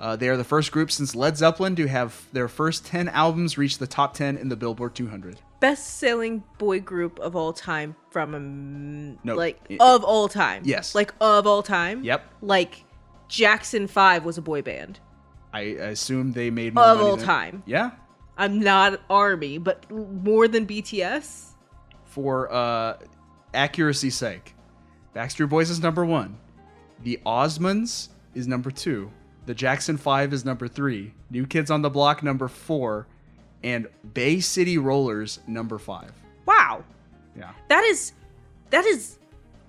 Uh, 0.00 0.16
they 0.16 0.28
are 0.28 0.36
the 0.36 0.44
first 0.44 0.72
group 0.72 0.90
since 0.90 1.14
Led 1.14 1.36
Zeppelin 1.36 1.76
to 1.76 1.86
have 1.86 2.26
their 2.32 2.48
first 2.48 2.84
10 2.86 3.08
albums 3.10 3.56
reach 3.56 3.78
the 3.78 3.86
top 3.86 4.14
10 4.14 4.36
in 4.36 4.48
the 4.48 4.56
Billboard 4.56 4.94
200. 4.94 5.38
Best 5.60 5.98
selling 5.98 6.42
boy 6.58 6.80
group 6.80 7.18
of 7.20 7.36
all 7.36 7.52
time 7.52 7.94
from 8.10 8.34
um, 8.34 9.18
No, 9.22 9.34
like 9.36 9.60
it- 9.68 9.80
of 9.80 10.02
all 10.02 10.28
time. 10.28 10.62
Yes. 10.64 10.94
Like 10.94 11.14
of 11.20 11.46
all 11.46 11.62
time. 11.62 12.02
Yep. 12.02 12.24
Like 12.42 12.84
Jackson 13.28 13.86
5 13.86 14.24
was 14.24 14.36
a 14.36 14.42
boy 14.42 14.62
band. 14.62 14.98
I 15.54 15.60
assume 15.60 16.32
they 16.32 16.50
made 16.50 16.74
more 16.74 16.84
Of 16.84 17.00
all 17.00 17.16
than- 17.16 17.24
time. 17.24 17.62
Yeah, 17.66 17.92
I'm 18.36 18.58
not 18.60 19.00
Army, 19.08 19.58
but 19.58 19.90
more 19.90 20.48
than 20.48 20.66
BTS. 20.66 21.52
for 22.04 22.52
uh, 22.52 22.98
accuracy's 23.54 24.14
sake. 24.16 24.54
Backstreet 25.14 25.48
Boys 25.48 25.70
is 25.70 25.80
number 25.80 26.04
one. 26.04 26.36
The 27.02 27.20
Osmonds 27.24 28.08
is 28.34 28.46
number 28.48 28.70
two. 28.70 29.10
The 29.46 29.54
Jackson 29.54 29.96
5 29.98 30.32
is 30.32 30.44
number 30.44 30.66
3, 30.68 31.12
New 31.30 31.46
Kids 31.46 31.70
on 31.70 31.82
the 31.82 31.90
Block 31.90 32.22
number 32.22 32.48
4, 32.48 33.06
and 33.62 33.86
Bay 34.14 34.40
City 34.40 34.78
Rollers 34.78 35.38
number 35.46 35.78
5. 35.78 36.10
Wow. 36.46 36.82
Yeah. 37.36 37.50
That 37.68 37.84
is 37.84 38.12
that 38.70 38.84
is 38.86 39.18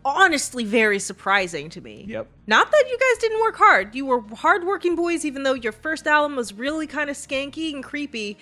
honestly 0.05 0.63
very 0.63 0.99
surprising 0.99 1.69
to 1.71 1.81
me. 1.81 2.05
Yep. 2.07 2.27
Not 2.47 2.71
that 2.71 2.83
you 2.87 2.97
guys 2.97 3.21
didn't 3.21 3.41
work 3.41 3.57
hard. 3.57 3.95
You 3.95 4.05
were 4.05 4.21
hardworking 4.21 4.95
boys 4.95 5.25
even 5.25 5.43
though 5.43 5.55
your 5.55 5.71
first 5.73 6.07
album 6.07 6.37
was 6.37 6.53
really 6.53 6.87
kind 6.87 7.09
of 7.09 7.17
skanky 7.17 7.73
and 7.73 7.83
creepy. 7.83 8.37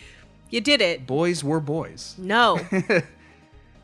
You 0.49 0.61
did 0.61 0.81
it. 0.81 1.07
Boys 1.07 1.44
were 1.44 1.60
boys. 1.60 2.15
No. 2.19 2.60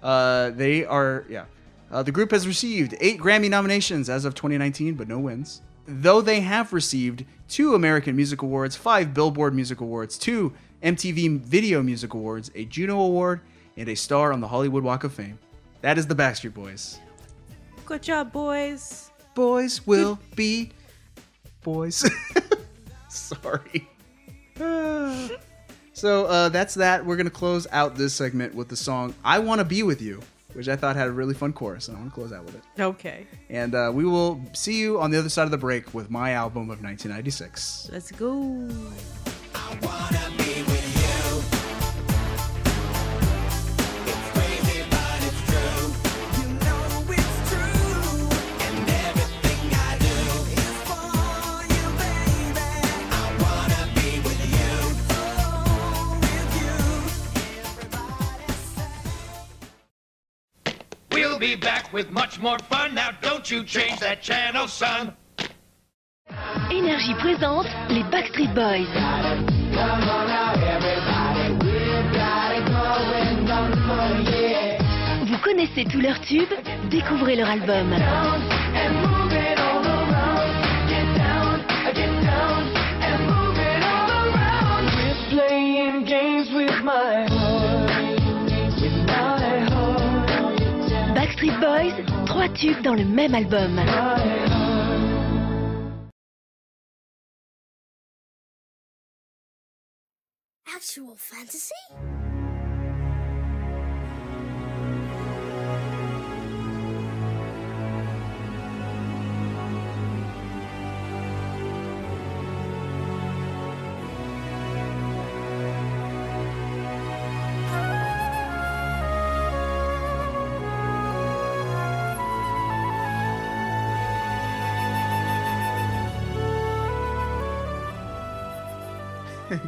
Uh, 0.01 0.51
they 0.51 0.85
are, 0.85 1.25
yeah. 1.29 1.45
Uh, 1.91 2.03
the 2.03 2.11
group 2.11 2.31
has 2.31 2.47
received 2.47 2.95
eight 3.01 3.19
Grammy 3.19 3.49
nominations 3.49 4.09
as 4.09 4.25
of 4.25 4.35
2019, 4.35 4.93
but 4.93 5.07
no 5.07 5.19
wins. 5.19 5.61
Though 5.87 6.21
they 6.21 6.41
have 6.41 6.71
received 6.71 7.25
two 7.47 7.73
American 7.73 8.15
Music 8.15 8.41
Awards, 8.41 8.75
five 8.75 9.13
Billboard 9.13 9.55
Music 9.55 9.81
Awards, 9.81 10.17
two 10.17 10.53
MTV 10.83 11.41
Video 11.41 11.81
Music 11.81 12.13
Awards, 12.13 12.51
a 12.55 12.65
Juno 12.65 12.99
Award, 13.01 13.41
and 13.75 13.89
a 13.89 13.95
star 13.95 14.31
on 14.31 14.39
the 14.39 14.47
Hollywood 14.47 14.83
Walk 14.83 15.03
of 15.03 15.13
Fame. 15.13 15.39
That 15.81 15.97
is 15.97 16.07
the 16.07 16.15
Backstreet 16.15 16.53
Boys. 16.53 16.99
Good 17.89 18.03
job, 18.03 18.31
boys. 18.31 19.09
Boys 19.33 19.87
will 19.87 20.19
be 20.35 20.69
boys. 21.63 22.07
Sorry. 23.09 23.89
so 25.93 26.25
uh, 26.27 26.49
that's 26.49 26.75
that. 26.75 27.03
We're 27.03 27.17
gonna 27.17 27.31
close 27.31 27.65
out 27.71 27.95
this 27.95 28.13
segment 28.13 28.53
with 28.53 28.67
the 28.67 28.75
song 28.75 29.15
"I 29.25 29.39
Want 29.39 29.57
to 29.57 29.65
Be 29.65 29.81
with 29.81 30.03
You," 30.03 30.21
which 30.53 30.69
I 30.69 30.75
thought 30.75 30.97
had 30.97 31.07
a 31.07 31.11
really 31.11 31.33
fun 31.33 31.51
chorus, 31.51 31.87
and 31.87 31.97
I 31.97 32.01
want 32.01 32.11
to 32.11 32.15
close 32.15 32.31
out 32.31 32.45
with 32.45 32.57
it. 32.57 32.61
Okay. 32.79 33.25
And 33.49 33.73
uh, 33.73 33.91
we 33.91 34.05
will 34.05 34.39
see 34.53 34.77
you 34.79 35.01
on 35.01 35.09
the 35.09 35.17
other 35.17 35.29
side 35.29 35.45
of 35.45 35.51
the 35.51 35.57
break 35.57 35.91
with 35.91 36.11
my 36.11 36.33
album 36.33 36.69
of 36.69 36.83
1996. 36.83 37.89
Let's 37.91 38.11
go. 38.11 38.69
We'll 61.39 61.55
be 61.55 61.55
back 61.55 61.93
with 61.93 62.11
much 62.11 62.37
more 62.39 62.59
fun. 62.69 62.95
Now 62.95 63.11
don't 63.21 63.49
you 63.49 63.63
change 63.63 63.99
that 64.01 64.21
channel, 64.21 64.67
son. 64.67 65.13
Énergie 66.69 67.13
présente 67.13 67.65
les 67.89 68.03
Backstreet 68.03 68.49
Boys. 68.53 68.85
Vous 75.23 75.37
connaissez 75.37 75.85
tous 75.85 76.01
leurs 76.01 76.19
tubes? 76.21 76.53
Découvrez 76.89 77.37
leur 77.37 77.49
album. 77.49 77.95
Playing 85.29 86.03
games 86.03 86.53
with 86.53 86.83
my 86.83 87.38
Backstreet 91.39 91.59
Boys, 91.59 92.25
trois 92.25 92.49
tubes 92.49 92.81
dans 92.81 92.95
le 92.95 93.05
même 93.05 93.33
album. 93.33 93.79
Actual 100.75 101.15
fantasy? 101.17 102.18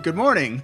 Good 0.03 0.15
morning. 0.15 0.63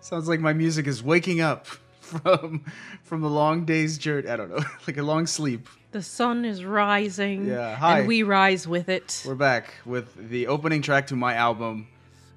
Sounds 0.00 0.28
like 0.28 0.38
my 0.38 0.52
music 0.52 0.86
is 0.86 1.02
waking 1.02 1.40
up 1.40 1.66
from 1.66 2.64
from 3.02 3.20
the 3.20 3.28
long 3.28 3.64
day's 3.64 3.98
journey. 3.98 4.28
I 4.28 4.36
don't 4.36 4.48
know, 4.48 4.62
like 4.86 4.96
a 4.96 5.02
long 5.02 5.26
sleep. 5.26 5.68
The 5.90 6.02
sun 6.02 6.44
is 6.44 6.64
rising. 6.64 7.46
Yeah, 7.46 7.74
hi. 7.74 7.98
And 7.98 8.08
we 8.08 8.22
rise 8.22 8.68
with 8.68 8.88
it. 8.88 9.24
We're 9.26 9.34
back 9.34 9.74
with 9.84 10.30
the 10.30 10.46
opening 10.46 10.82
track 10.82 11.08
to 11.08 11.16
my 11.16 11.34
album 11.34 11.88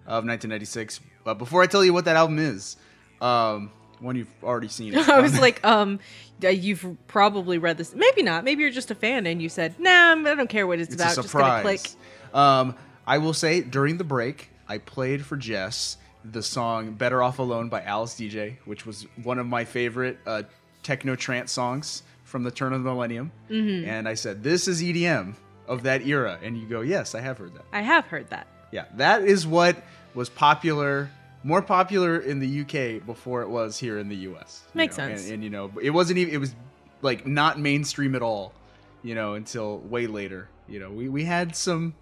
of 0.08 0.26
1996. 0.26 1.02
But 1.24 1.36
before 1.36 1.62
I 1.62 1.68
tell 1.68 1.86
you 1.86 1.94
what 1.94 2.06
that 2.06 2.16
album 2.16 2.40
is, 2.40 2.78
um, 3.22 3.72
one 4.00 4.16
you've 4.16 4.28
already 4.44 4.70
seen. 4.70 4.94
it. 4.98 5.08
I 5.08 5.20
was 5.20 5.40
like, 5.40 5.64
um, 5.64 6.00
you've 6.42 6.98
probably 7.06 7.60
read 7.60 7.78
this. 7.78 7.94
Maybe 7.94 8.24
not. 8.24 8.44
Maybe 8.44 8.64
you're 8.64 8.72
just 8.72 8.90
a 8.90 8.96
fan 8.96 9.28
and 9.28 9.40
you 9.40 9.50
said, 9.50 9.80
nah, 9.80 10.14
I 10.14 10.34
don't 10.34 10.50
care 10.50 10.66
what 10.66 10.80
it's, 10.80 10.94
it's 10.94 11.04
about. 11.04 11.14
a 11.14 11.22
Just 11.22 11.32
gonna 11.32 11.46
surprise. 11.62 11.96
click. 12.32 12.36
Um, 12.36 12.76
I 13.06 13.20
will 13.20 13.34
say 13.34 13.62
during 13.62 13.98
the 13.98 14.04
break, 14.04 14.50
I 14.68 14.80
played 14.80 15.24
for 15.24 15.38
Jess 15.38 15.98
the 16.24 16.44
song 16.44 16.94
"Better 16.94 17.24
Off 17.24 17.40
Alone" 17.40 17.70
by 17.70 17.82
Alice 17.84 18.16
Deejay, 18.16 18.58
which 18.66 18.86
was 18.86 19.08
one 19.24 19.40
of 19.40 19.48
my 19.48 19.66
favorite 19.66 20.20
uh, 20.26 20.44
techno 20.84 21.16
trance 21.16 21.52
songs 21.52 22.04
from 22.24 22.44
the 22.44 22.52
turn 22.52 22.74
of 22.74 22.84
the 22.84 22.90
millennium. 22.90 23.32
Mm-hmm. 23.50 23.90
And 23.90 24.08
I 24.08 24.14
said, 24.14 24.44
"This 24.44 24.68
is 24.68 24.82
EDM 24.82 25.36
of 25.68 25.84
that 25.84 26.06
era," 26.06 26.40
and 26.42 26.58
you 26.58 26.68
go, 26.68 26.82
"Yes, 26.82 27.16
I 27.16 27.22
have 27.22 27.38
heard 27.38 27.54
that." 27.56 27.66
I 27.72 27.82
have 27.82 28.06
heard 28.06 28.30
that. 28.30 28.48
Yeah, 28.72 28.86
that 28.96 29.24
is 29.24 29.48
what 29.48 29.78
was 30.14 30.30
popular, 30.30 31.10
more 31.44 31.62
popular 31.62 32.20
in 32.20 32.40
the 32.40 32.62
UK 32.62 33.06
before 33.06 33.42
it 33.42 33.50
was 33.50 33.78
here 33.78 33.98
in 33.98 34.10
the 34.10 34.18
US. 34.18 34.64
Makes 34.74 34.98
know, 34.98 35.08
sense. 35.08 35.24
And, 35.26 35.36
and 35.36 35.44
you 35.44 35.50
know, 35.50 35.72
it 35.82 35.92
wasn't 35.92 36.20
even. 36.20 36.34
It 36.34 36.38
was 36.38 36.56
like 37.02 37.26
not 37.26 37.60
mainstream 37.60 38.16
at 38.16 38.22
all. 38.22 38.54
You 39.02 39.16
know, 39.16 39.34
until 39.36 39.80
way 39.80 40.08
later. 40.08 40.50
You 40.68 40.80
know, 40.80 40.92
we 40.92 41.10
we 41.10 41.24
had 41.26 41.56
some, 41.56 41.96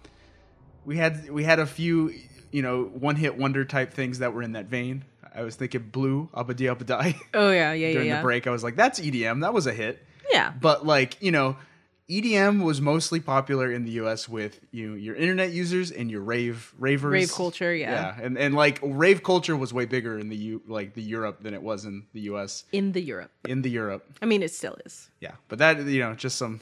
we 0.84 0.96
had 0.96 1.30
we 1.30 1.44
had 1.44 1.58
a 1.58 1.66
few, 1.66 2.12
you 2.50 2.62
know, 2.62 2.84
one 2.84 3.16
hit 3.16 3.36
wonder 3.36 3.64
type 3.64 3.92
things 3.92 4.20
that 4.20 4.32
were 4.32 4.42
in 4.42 4.52
that 4.52 4.66
vein. 4.66 5.04
I 5.34 5.42
was 5.42 5.56
thinking 5.56 5.88
Blue, 5.92 6.28
Abadi 6.34 6.74
Abadai. 6.74 7.14
Oh, 7.34 7.50
yeah, 7.50 7.72
yeah, 7.72 7.88
yeah, 7.88 7.92
During 7.92 8.08
yeah. 8.08 8.16
the 8.16 8.22
break, 8.22 8.46
I 8.46 8.50
was 8.50 8.64
like, 8.64 8.76
that's 8.76 8.98
EDM. 8.98 9.42
That 9.42 9.54
was 9.54 9.66
a 9.66 9.72
hit. 9.72 10.04
Yeah. 10.30 10.52
But 10.60 10.86
like, 10.86 11.20
you 11.22 11.30
know, 11.30 11.56
EDM 12.08 12.62
was 12.64 12.80
mostly 12.80 13.20
popular 13.20 13.70
in 13.70 13.84
the 13.84 13.92
US 13.92 14.28
with 14.28 14.60
you 14.70 14.90
know, 14.90 14.96
your 14.96 15.14
internet 15.14 15.52
users 15.52 15.90
and 15.90 16.10
your 16.10 16.22
rave 16.22 16.72
ravers. 16.78 17.12
Rave 17.12 17.32
culture, 17.32 17.74
yeah. 17.74 18.16
Yeah. 18.16 18.24
And 18.24 18.38
and 18.38 18.54
like 18.54 18.78
rave 18.82 19.22
culture 19.22 19.56
was 19.56 19.74
way 19.74 19.84
bigger 19.84 20.18
in 20.18 20.30
the 20.30 20.36
U 20.36 20.62
like 20.66 20.94
the 20.94 21.02
Europe 21.02 21.42
than 21.42 21.52
it 21.52 21.62
was 21.62 21.84
in 21.84 22.06
the 22.14 22.20
US. 22.32 22.64
In 22.72 22.92
the 22.92 23.02
Europe. 23.02 23.30
In 23.46 23.60
the 23.60 23.70
Europe. 23.70 24.06
I 24.22 24.26
mean, 24.26 24.42
it 24.42 24.52
still 24.52 24.76
is. 24.86 25.10
Yeah. 25.20 25.32
But 25.48 25.58
that 25.58 25.84
you 25.84 26.00
know, 26.00 26.14
just 26.14 26.38
some 26.38 26.60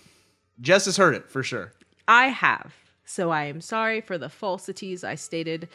Jess 0.60 0.86
has 0.86 0.96
heard 0.96 1.14
it 1.14 1.30
for 1.30 1.44
sure. 1.44 1.72
I 2.08 2.26
have. 2.28 2.74
So 3.06 3.30
I 3.30 3.44
am 3.44 3.60
sorry 3.60 4.00
for 4.00 4.18
the 4.18 4.28
falsities 4.28 5.04
I 5.04 5.14
stated 5.14 5.68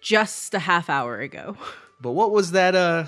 just 0.00 0.54
a 0.54 0.58
half 0.60 0.88
hour 0.88 1.20
ago. 1.20 1.56
But 2.00 2.10
what 2.10 2.32
was 2.32 2.50
that 2.50 2.74
uh 2.74 3.06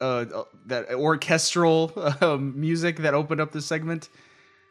uh 0.00 0.44
that 0.66 0.92
orchestral 0.92 1.92
um, 2.20 2.60
music 2.60 2.98
that 2.98 3.14
opened 3.14 3.40
up 3.40 3.50
the 3.50 3.62
segment? 3.62 4.10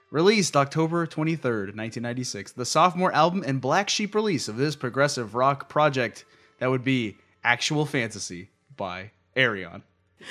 Released 0.10 0.56
October 0.56 1.08
23rd, 1.08 1.76
1996, 1.76 2.54
the 2.54 2.66
sophomore 2.66 3.12
album 3.14 3.44
and 3.46 3.60
black 3.60 3.90
sheep 3.90 4.14
release 4.14 4.48
of 4.48 4.58
this 4.58 4.76
progressive 4.76 5.36
rock 5.36 5.68
project 5.70 6.24
that 6.60 6.70
would 6.70 6.84
be 6.84 7.18
Actual 7.44 7.86
Fantasy 7.86 8.52
by 8.78 9.12
Ayreon. 9.36 9.82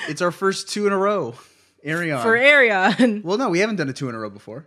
It's 0.08 0.22
our 0.22 0.30
first 0.30 0.70
two 0.70 0.86
in 0.86 0.92
a 0.92 0.98
row. 0.98 1.34
Ayreon. 1.84 2.22
For 2.22 2.38
Ayreon. 2.38 3.22
Well, 3.24 3.38
no, 3.38 3.50
we 3.50 3.58
haven't 3.58 3.76
done 3.76 3.88
a 3.88 3.92
two 3.92 4.08
in 4.08 4.14
a 4.14 4.18
row 4.18 4.30
before. 4.30 4.66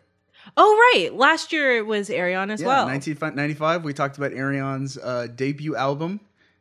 Oh, 0.57 0.91
right. 0.93 1.13
Last 1.13 1.51
year 1.53 1.77
it 1.77 1.85
was 1.85 2.09
Ayreon 2.09 2.51
as 2.51 2.61
Yeah, 2.61 2.67
well. 2.67 2.85
1995, 2.85 3.83
we 3.83 3.93
talked 3.93 4.17
about 4.17 4.31
Ayreon's 4.31 4.97
uh, 4.97 5.27
debut 5.33 5.75
album, 5.75 6.19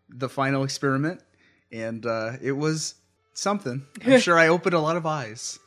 The 0.08 0.28
Final 0.28 0.62
Experiment, 0.64 1.20
and 1.72 2.04
uh, 2.06 2.32
it 2.40 2.52
was 2.52 2.94
something. 3.34 3.84
I'm 4.04 4.20
sure 4.20 4.38
I 4.38 4.48
opened 4.48 4.74
a 4.74 4.80
lot 4.80 4.96
of 4.96 5.04
eyes. 5.06 5.58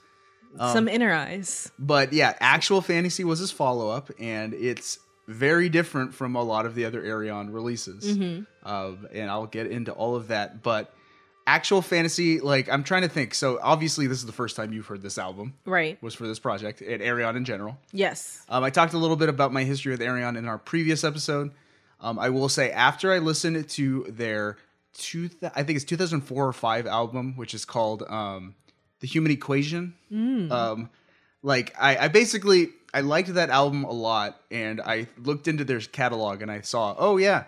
Um, 0.57 0.71
Some 0.73 0.87
inner 0.87 1.11
eyes. 1.13 1.69
But 1.77 2.13
yeah, 2.13 2.35
Actual 2.39 2.81
Fantasy 2.81 3.23
was 3.25 3.39
his 3.39 3.51
follow 3.51 3.89
up, 3.89 4.09
and 4.19 4.53
it's 4.53 4.99
very 5.27 5.67
different 5.67 6.13
from 6.13 6.35
a 6.35 6.43
lot 6.43 6.65
of 6.65 6.75
the 6.75 6.85
other 6.85 7.01
Ayreon 7.01 7.53
releases. 7.53 8.17
Mhm. 8.17 8.45
Um, 8.63 9.07
and 9.13 9.29
I'll 9.29 9.47
get 9.47 9.67
into 9.67 9.91
all 9.91 10.15
of 10.15 10.29
that. 10.29 10.63
But 10.63 10.93
Actual 11.47 11.81
Fantasy, 11.81 12.39
like, 12.39 12.67
I'm 12.69 12.83
trying 12.83 13.03
to 13.03 13.07
think. 13.07 13.35
So 13.35 13.59
obviously, 13.61 14.07
this 14.07 14.17
is 14.17 14.25
the 14.25 14.31
first 14.31 14.55
time 14.55 14.73
you've 14.73 14.87
heard 14.87 15.01
this 15.01 15.17
album. 15.17 15.53
Right. 15.65 16.01
Was 16.01 16.15
for 16.15 16.27
this 16.27 16.39
project, 16.39 16.81
and 16.81 17.01
Ayreon 17.01 17.35
in 17.35 17.45
general. 17.45 17.77
Yes. 17.91 18.43
Um, 18.49 18.63
I 18.63 18.69
talked 18.71 18.93
a 18.93 18.97
little 18.97 19.15
bit 19.15 19.29
about 19.29 19.53
my 19.53 19.63
history 19.63 19.91
with 19.91 20.01
Ayreon 20.01 20.37
in 20.37 20.47
our 20.47 20.57
previous 20.57 21.03
episode. 21.03 21.51
Um, 22.01 22.17
I 22.19 22.29
will 22.29 22.49
say 22.49 22.71
after 22.71 23.13
I 23.13 23.19
listened 23.19 23.69
to 23.69 24.05
their 24.09 24.57
two, 24.93 25.29
I 25.55 25.63
think 25.63 25.75
it's 25.77 25.85
2004 25.85 26.47
or 26.47 26.53
five 26.53 26.87
album, 26.87 27.35
which 27.35 27.53
is 27.53 27.63
called 27.63 28.03
um, 28.09 28.55
"The 28.99 29.07
Human 29.07 29.31
Equation." 29.31 29.93
Um, 30.51 30.89
like 31.43 31.73
I, 31.79 31.97
I 31.97 32.07
basically 32.07 32.69
I 32.93 33.01
liked 33.01 33.33
that 33.33 33.49
album 33.49 33.83
a 33.83 33.91
lot, 33.91 34.41
and 34.49 34.81
I 34.81 35.07
looked 35.17 35.47
into 35.47 35.63
their 35.63 35.79
catalog 35.79 36.41
and 36.41 36.49
I 36.49 36.61
saw, 36.61 36.95
oh 36.97 37.17
yeah, 37.17 37.43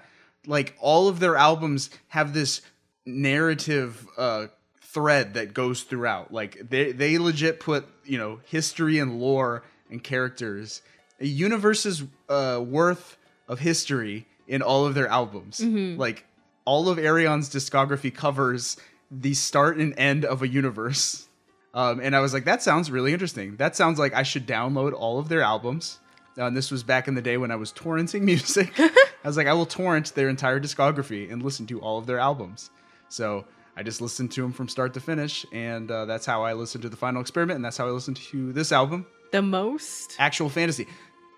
like 0.45 0.75
all 0.79 1.07
of 1.07 1.19
their 1.19 1.35
albums 1.35 1.89
have 2.09 2.33
this 2.33 2.61
narrative 3.07 4.05
uh, 4.17 4.47
thread 4.81 5.34
that 5.35 5.53
goes 5.53 5.84
throughout. 5.84 6.31
Like 6.31 6.69
they 6.69 6.91
they 6.91 7.17
legit 7.17 7.59
put 7.59 7.88
you 8.03 8.17
know 8.17 8.39
history 8.45 8.99
and 8.99 9.19
lore 9.19 9.63
and 9.89 10.03
characters, 10.03 10.81
a 11.19 11.25
universe's 11.25 12.03
uh, 12.29 12.61
worth 12.63 13.17
of 13.47 13.59
history 13.59 14.27
in 14.47 14.61
all 14.61 14.85
of 14.85 14.93
their 14.93 15.07
albums. 15.07 15.59
Like 15.97 16.25
all 16.65 16.89
of 16.89 16.99
Ayreon's 16.99 17.49
discography 17.49 18.13
covers 18.13 18.77
the 19.09 19.34
start 19.34 19.77
and 19.77 19.97
end 19.97 20.25
of 20.25 20.41
a 20.41 20.47
universe. 20.47 21.27
Um, 21.73 21.99
and 22.01 22.15
I 22.15 22.19
was 22.19 22.34
like, 22.34 22.45
that 22.45 22.61
sounds 22.61 22.89
really 22.89 23.13
interesting. 23.13 23.55
That 23.57 23.75
sounds 23.75 23.99
like 23.99 24.13
I 24.13 24.23
should 24.23 24.47
download 24.47 24.93
all 24.93 25.19
of 25.19 25.29
their 25.29 25.41
albums. 25.41 25.99
Uh, 26.38 26.45
and 26.45 26.57
this 26.57 26.71
was 26.71 26.84
back 26.84 27.07
in 27.07 27.15
the 27.15 27.21
day 27.21 27.38
when 27.38 27.51
I 27.51 27.55
was 27.55 27.71
torrenting 27.71 28.21
music. 28.34 28.73
I 28.79 28.91
was 29.23 29.38
like, 29.38 29.47
I 29.47 29.53
will 29.53 29.65
torrent 29.65 30.13
their 30.15 30.27
entire 30.29 30.59
discography 30.59 31.31
and 31.31 31.43
listen 31.43 31.67
to 31.67 31.79
all 31.79 31.97
of 31.97 32.05
their 32.05 32.19
albums. 32.19 32.69
So 33.09 33.45
I 33.75 33.84
just 33.84 34.01
listened 34.01 34.31
to 34.34 34.41
them 34.41 34.51
from 34.51 34.67
start 34.67 34.93
to 34.95 34.99
finish, 34.99 35.45
and 35.51 35.89
uh, 35.91 36.05
that's 36.05 36.25
how 36.25 36.43
I 36.43 36.53
listened 36.53 36.81
to 36.84 36.89
the 36.89 36.97
Final 36.97 37.21
Experiment, 37.21 37.55
and 37.57 37.65
that's 37.65 37.77
how 37.77 37.88
I 37.88 37.91
listened 37.91 38.17
to 38.17 38.51
this 38.53 38.71
album, 38.71 39.05
The 39.31 39.41
most. 39.41 40.15
Actual 40.19 40.49
Fantasy. 40.49 40.88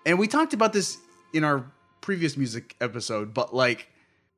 And 0.06 0.18
we 0.18 0.26
talked 0.26 0.54
about 0.54 0.72
this 0.72 0.98
in 1.34 1.44
our 1.44 1.64
previous 2.00 2.36
music 2.36 2.74
episode, 2.80 3.34
but 3.34 3.54
like 3.54 3.88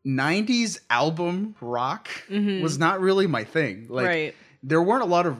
90s 0.04 0.80
album 0.90 1.54
rock 1.60 2.09
was 2.28 2.76
not 2.78 3.00
really 3.00 3.26
my 3.26 3.44
thing. 3.44 3.86
Like 3.88 4.06
Right. 4.06 4.34
there 4.62 4.82
weren't 4.82 5.02
a 5.02 5.06
lot 5.06 5.26
of 5.26 5.36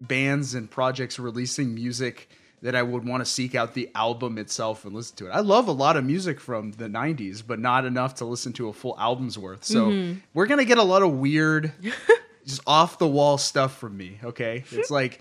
bands 0.00 0.54
and 0.54 0.70
projects 0.70 1.18
releasing 1.18 1.74
music 1.74 2.28
that 2.62 2.74
I 2.74 2.82
would 2.82 3.06
want 3.06 3.20
to 3.20 3.30
seek 3.30 3.54
out 3.54 3.74
the 3.74 3.90
album 3.94 4.38
itself 4.38 4.84
and 4.84 4.94
listen 4.94 5.16
to 5.16 5.26
it. 5.26 5.30
I 5.30 5.40
love 5.40 5.68
a 5.68 5.72
lot 5.72 5.96
of 5.96 6.04
music 6.04 6.40
from 6.40 6.72
the 6.72 6.86
90s, 6.88 7.42
but 7.46 7.58
not 7.58 7.84
enough 7.84 8.14
to 8.16 8.24
listen 8.24 8.52
to 8.54 8.68
a 8.68 8.72
full 8.72 8.96
album's 8.98 9.38
worth. 9.38 9.64
So 9.64 9.90
we're 10.34 10.46
going 10.46 10.58
to 10.58 10.64
get 10.64 10.78
a 10.78 10.82
lot 10.82 11.02
of 11.02 11.12
weird 11.12 11.72
just 12.46 12.62
off 12.66 12.98
the 12.98 13.06
wall 13.06 13.38
stuff 13.38 13.76
from 13.78 13.96
me, 13.96 14.18
okay? 14.24 14.64
It's 14.70 14.90
like 14.90 15.20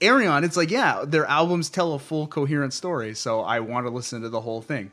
Ayreon, 0.00 0.44
it's 0.44 0.56
like, 0.56 0.70
yeah, 0.70 1.04
their 1.06 1.26
albums 1.26 1.68
tell 1.68 1.92
a 1.94 1.98
full 1.98 2.26
coherent 2.26 2.72
story, 2.72 3.14
so 3.14 3.40
I 3.40 3.60
want 3.60 3.86
to 3.86 3.90
listen 3.90 4.22
to 4.22 4.28
the 4.28 4.40
whole 4.40 4.62
thing. 4.62 4.90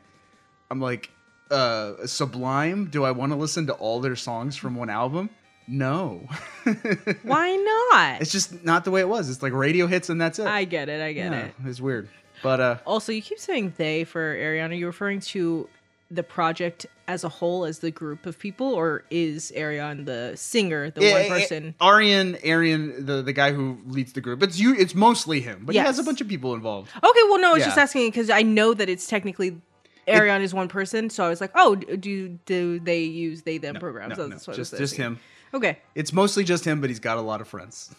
I'm 0.70 0.80
like, 0.80 1.10
uh 1.50 2.06
Sublime, 2.06 2.86
do 2.90 3.04
I 3.04 3.12
want 3.12 3.32
to 3.32 3.36
listen 3.36 3.66
to 3.68 3.72
all 3.72 4.00
their 4.00 4.16
songs 4.16 4.56
from 4.56 4.74
one 4.74 4.90
album? 4.90 5.30
No. 5.68 6.26
Why 7.22 7.54
not? 7.56 8.22
it's 8.22 8.32
just 8.32 8.64
not 8.64 8.84
the 8.84 8.90
way 8.90 9.00
it 9.00 9.08
was. 9.08 9.28
It's 9.30 9.42
like 9.42 9.52
radio 9.52 9.86
hits 9.86 10.08
and 10.08 10.20
that's 10.20 10.38
it. 10.38 10.46
I 10.46 10.64
get 10.64 10.88
it. 10.88 11.00
I 11.00 11.12
get 11.12 11.32
yeah, 11.32 11.44
it. 11.46 11.54
It's 11.64 11.80
weird. 11.80 12.08
But 12.42 12.60
uh 12.60 12.78
Also, 12.86 13.12
you 13.12 13.22
keep 13.22 13.38
saying 13.38 13.74
they 13.76 14.04
for 14.04 14.34
Ariana. 14.34 14.70
Are 14.70 14.74
you 14.74 14.86
referring 14.86 15.20
to 15.20 15.68
the 16.10 16.22
project 16.22 16.86
as 17.06 17.22
a 17.24 17.28
whole, 17.28 17.64
as 17.64 17.80
the 17.80 17.90
group 17.90 18.24
of 18.24 18.38
people, 18.38 18.66
or 18.74 19.04
is 19.10 19.52
Ariana 19.54 20.04
the 20.06 20.32
singer, 20.36 20.90
the 20.90 21.00
one 21.00 21.28
person? 21.28 21.74
Arian, 21.80 22.36
Arian, 22.42 23.04
the 23.04 23.22
the 23.22 23.32
guy 23.32 23.52
who 23.52 23.78
leads 23.86 24.12
the 24.12 24.20
group. 24.20 24.42
It's 24.42 24.58
you. 24.58 24.74
It's 24.74 24.94
mostly 24.94 25.40
him, 25.40 25.62
but 25.64 25.74
he 25.74 25.80
has 25.80 25.98
a 25.98 26.02
bunch 26.02 26.20
of 26.20 26.28
people 26.28 26.54
involved. 26.54 26.90
Okay, 26.96 27.22
well, 27.28 27.40
no, 27.40 27.50
I 27.50 27.52
was 27.54 27.60
Yeah. 27.60 27.66
just 27.66 27.78
asking 27.78 28.08
because 28.08 28.30
I 28.30 28.42
know 28.42 28.72
that 28.72 28.88
it's 28.88 29.06
technically 29.06 29.60
Ariana 30.08 30.42
is 30.42 30.54
one 30.54 30.68
person, 30.68 31.10
so 31.10 31.24
I 31.24 31.28
was 31.28 31.40
like, 31.40 31.52
oh, 31.54 31.74
do 31.74 32.28
do 32.46 32.80
they 32.80 33.02
use 33.02 33.42
they 33.42 33.58
them 33.58 33.76
programs? 33.76 34.16
No, 34.16 34.24
no, 34.24 34.28
That's 34.30 34.46
what 34.46 34.54
I 34.54 34.56
just 34.56 34.76
just 34.76 34.96
him. 34.96 35.18
Okay, 35.54 35.78
It's 35.94 36.12
mostly 36.12 36.44
just 36.44 36.64
him, 36.64 36.80
but 36.80 36.90
he's 36.90 37.00
got 37.00 37.18
a 37.18 37.22
lot 37.22 37.40
of 37.40 37.48
friends. 37.48 37.94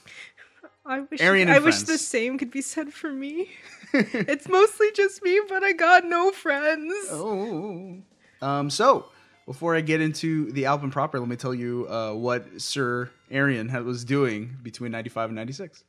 I 0.85 1.01
wish 1.01 1.21
Arian 1.21 1.49
I 1.49 1.57
and 1.57 1.65
wish 1.65 1.81
the 1.84 1.97
same 1.97 2.38
could 2.38 2.51
be 2.51 2.61
said 2.61 2.93
for 2.93 3.11
me. 3.11 3.51
it's 3.93 4.47
mostly 4.47 4.91
just 4.93 5.23
me, 5.23 5.39
but 5.47 5.63
I 5.63 5.71
got 5.73 6.05
no 6.05 6.31
friends. 6.31 6.93
Oh. 7.11 7.97
Um. 8.41 8.69
So 8.69 9.09
before 9.45 9.76
I 9.76 9.81
get 9.81 10.01
into 10.01 10.51
the 10.51 10.65
album 10.65 10.89
proper, 10.91 11.19
let 11.19 11.27
me 11.27 11.35
tell 11.35 11.53
you 11.53 11.88
uh, 11.89 12.13
what 12.13 12.61
Sir 12.61 13.09
Arian 13.30 13.69
had, 13.69 13.84
was 13.84 14.03
doing 14.03 14.57
between 14.63 14.91
'95 14.91 15.30
and 15.30 15.35
'96. 15.35 15.84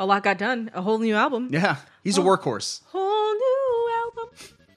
A 0.00 0.06
lot 0.06 0.22
got 0.22 0.38
done. 0.38 0.70
A 0.74 0.82
whole 0.82 0.98
new 0.98 1.14
album. 1.14 1.48
Yeah, 1.52 1.76
he's 2.02 2.18
a 2.18 2.22
workhorse. 2.22 2.82
Whole 2.86 3.34
new 3.34 3.92
album. 4.04 4.34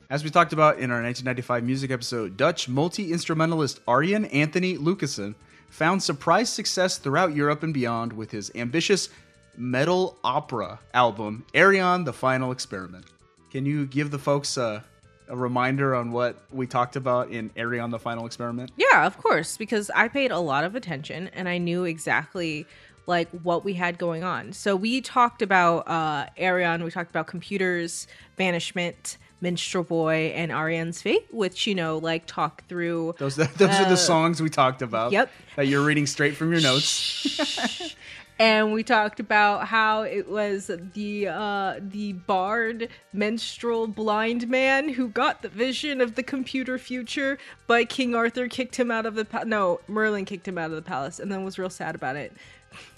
As 0.10 0.24
we 0.24 0.30
talked 0.30 0.54
about 0.54 0.78
in 0.78 0.92
our 0.92 1.02
1995 1.02 1.64
music 1.64 1.90
episode, 1.90 2.38
Dutch 2.38 2.70
multi 2.70 3.12
instrumentalist 3.12 3.80
Arjen 3.88 4.26
Anthony 4.26 4.78
Lucassen 4.78 5.34
found 5.76 6.02
surprise 6.02 6.48
success 6.48 6.98
throughout 6.98 7.36
Europe 7.36 7.62
and 7.62 7.74
beyond 7.74 8.14
with 8.14 8.32
his 8.32 8.50
ambitious 8.56 9.10
metal 9.58 10.18
opera 10.24 10.80
album, 10.94 11.46
Ayreon 11.54 12.06
the 12.06 12.14
Final 12.14 12.54
Experiment. 12.54 13.06
Can 13.52 13.66
you 13.66 13.86
give 13.86 14.10
the 14.10 14.18
folks 14.18 14.56
a, 14.56 14.86
a 15.28 15.36
reminder 15.36 15.94
on 15.94 16.14
what 16.14 16.42
we 16.50 16.66
talked 16.66 16.96
about 16.96 17.30
in 17.30 17.50
Ayreon 17.52 17.92
the 17.92 18.00
Final 18.00 18.26
Experiment? 18.26 18.72
Yeah, 18.78 19.06
of 19.06 19.18
course, 19.18 19.58
because 19.58 19.90
I 19.90 20.08
paid 20.08 20.32
a 20.32 20.40
lot 20.40 20.64
of 20.64 20.76
attention 20.76 21.28
and 21.34 21.50
I 21.50 21.58
knew 21.58 21.84
exactly 21.84 22.66
like 23.06 23.28
what 23.44 23.66
we 23.66 23.74
had 23.74 23.98
going 23.98 24.24
on. 24.24 24.54
So 24.54 24.78
we 24.78 25.02
talked 25.02 25.42
about 25.42 25.90
uh 25.90 26.28
Ayreon, 26.40 26.86
we 26.86 26.90
talked 26.90 27.10
about 27.10 27.28
computers, 27.28 28.08
banishment, 28.38 29.18
minstrel 29.42 29.84
boy, 29.84 30.34
and 30.36 30.52
Ayreon's 30.52 31.02
fate, 31.02 31.28
which 31.32 31.68
you 31.68 31.76
know, 31.76 31.98
like 31.98 32.26
talk 32.26 32.66
through 32.68 33.16
Those, 33.18 33.36
those 33.58 33.80
are 33.80 33.90
the 33.90 33.98
songs 33.98 34.42
we 34.42 34.50
talked 34.50 34.82
about. 34.82 35.12
yep. 35.12 35.32
That 35.56 35.68
you're 35.68 35.86
reading 35.86 36.06
straight 36.06 36.36
from 36.36 36.52
your 36.52 36.62
notes. 36.62 37.96
and 38.40 38.74
we 38.74 38.84
talked 38.84 39.20
about 39.20 39.68
how 39.68 40.02
it 40.02 40.28
was 40.28 40.70
the 40.94 41.28
uh 41.30 41.76
the 41.80 42.12
bard 42.12 42.90
minstrel 43.14 43.88
blind 43.88 44.50
man 44.50 44.90
who 44.90 45.08
got 45.08 45.42
the 45.42 45.48
vision 45.48 46.02
of 46.02 46.16
the 46.16 46.24
computer 46.24 46.78
future 46.78 47.38
but 47.66 47.88
king 47.88 48.14
arthur 48.14 48.50
kicked 48.50 48.76
him 48.76 48.92
out 48.92 49.06
of 49.06 49.16
the 49.16 49.24
pa- 49.24 49.46
no 49.46 49.80
merlin 49.88 50.26
kicked 50.26 50.46
him 50.46 50.58
out 50.58 50.70
of 50.70 50.76
the 50.76 50.82
palace 50.82 51.18
and 51.18 51.32
then 51.32 51.46
was 51.46 51.58
real 51.58 51.70
sad 51.70 51.96
about 51.96 52.18
it 52.18 52.34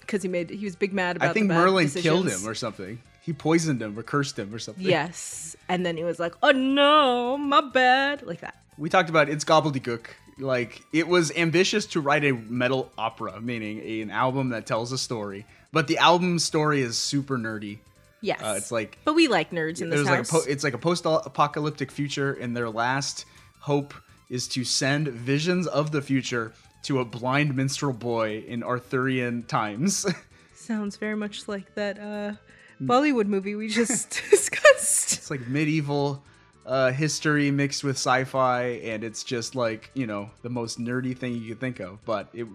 because 0.00 0.22
he 0.22 0.28
made 0.28 0.50
he 0.50 0.64
was 0.64 0.76
big 0.76 0.92
mad 0.92 1.16
about 1.16 1.30
I 1.30 1.32
think 1.32 1.46
Merlin 1.46 1.88
killed 1.88 2.28
him 2.28 2.46
or 2.46 2.54
something. 2.54 3.00
He 3.28 3.34
poisoned 3.34 3.82
him 3.82 3.98
or 3.98 4.02
cursed 4.02 4.38
him 4.38 4.54
or 4.54 4.58
something. 4.58 4.88
yes 4.96 5.54
and 5.68 5.84
then 5.84 5.98
he 5.98 6.04
was 6.04 6.18
like 6.18 6.34
oh 6.42 6.50
no 6.52 7.36
my 7.36 7.60
bad 7.60 8.22
like 8.22 8.40
that 8.40 8.56
we 8.78 8.88
talked 8.88 9.10
about 9.10 9.28
it's 9.28 9.44
gobbledygook. 9.44 10.06
Like 10.38 10.82
it 10.92 11.08
was 11.08 11.30
ambitious 11.32 11.84
to 11.86 12.00
write 12.00 12.24
a 12.24 12.32
metal 12.32 12.92
opera, 12.96 13.40
meaning 13.40 13.80
an 14.02 14.10
album 14.10 14.50
that 14.50 14.66
tells 14.66 14.92
a 14.92 14.98
story, 14.98 15.44
but 15.72 15.88
the 15.88 15.98
album 15.98 16.38
story 16.38 16.80
is 16.80 16.96
super 16.96 17.36
nerdy. 17.36 17.78
yes 18.20 18.40
Uh, 18.40 18.54
it's 18.56 18.70
like 18.70 18.98
but 19.04 19.14
we 19.14 19.26
like 19.28 19.50
nerds 19.50 19.82
in 19.82 19.90
this 19.90 19.98
there's 19.98 20.06
like 20.06 20.14
a 20.14 20.16
house 20.18 20.30
po- 20.30 20.50
it's 20.52 20.62
like 20.64 20.74
a 20.74 20.78
post-apocalyptic 20.78 21.90
future, 21.90 22.32
and 22.34 22.56
their 22.56 22.70
last 22.70 23.26
hope 23.60 23.92
is 24.30 24.46
to 24.54 24.62
send 24.64 25.08
visions 25.08 25.66
of 25.66 25.90
the 25.90 26.00
future 26.00 26.52
to 26.84 27.00
a 27.00 27.04
blind 27.04 27.56
minstrel 27.56 27.92
boy 27.92 28.44
in 28.46 28.62
Arthurian 28.62 29.42
times. 29.42 30.06
sounds 30.54 30.96
very 30.96 31.16
much 31.16 31.48
like 31.48 31.74
that 31.74 31.98
uh. 31.98 32.32
Bollywood 32.80 33.26
movie 33.26 33.54
we 33.54 33.68
just 33.68 34.10
discussed 34.30 35.12
it's 35.14 35.30
like 35.30 35.46
medieval 35.48 36.22
uh, 36.66 36.90
history 36.92 37.50
mixed 37.50 37.82
with 37.82 37.96
sci-fi, 37.96 38.62
and 38.84 39.02
it's 39.02 39.24
just 39.24 39.54
like 39.54 39.90
you 39.94 40.06
know 40.06 40.30
the 40.42 40.50
most 40.50 40.78
nerdy 40.78 41.16
thing 41.16 41.32
you 41.34 41.48
could 41.48 41.60
think 41.60 41.80
of. 41.80 42.04
But 42.04 42.28
it 42.32 42.46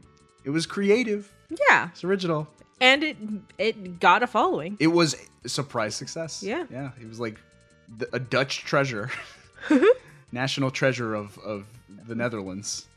it 0.44 0.50
was 0.52 0.66
creative. 0.66 1.32
yeah 1.70 1.90
It's 1.92 2.04
original. 2.04 2.48
and 2.80 3.04
it 3.04 3.18
it 3.58 4.00
got 4.00 4.24
a 4.24 4.28
following. 4.28 4.78
It 4.80 4.88
was 4.88 5.16
a 5.46 5.50
surprise 5.50 5.96
success. 5.96 6.42
Yeah. 6.44 6.66
yeah. 6.72 6.92
It 7.02 7.08
was 7.08 7.20
like 7.20 7.40
the, 7.98 8.08
a 8.16 8.20
Dutch 8.20 8.60
treasure, 8.66 9.10
national 10.32 10.72
treasure 10.72 11.14
of 11.16 11.38
of 11.40 11.66
the 12.08 12.16
Netherlands. 12.16 12.88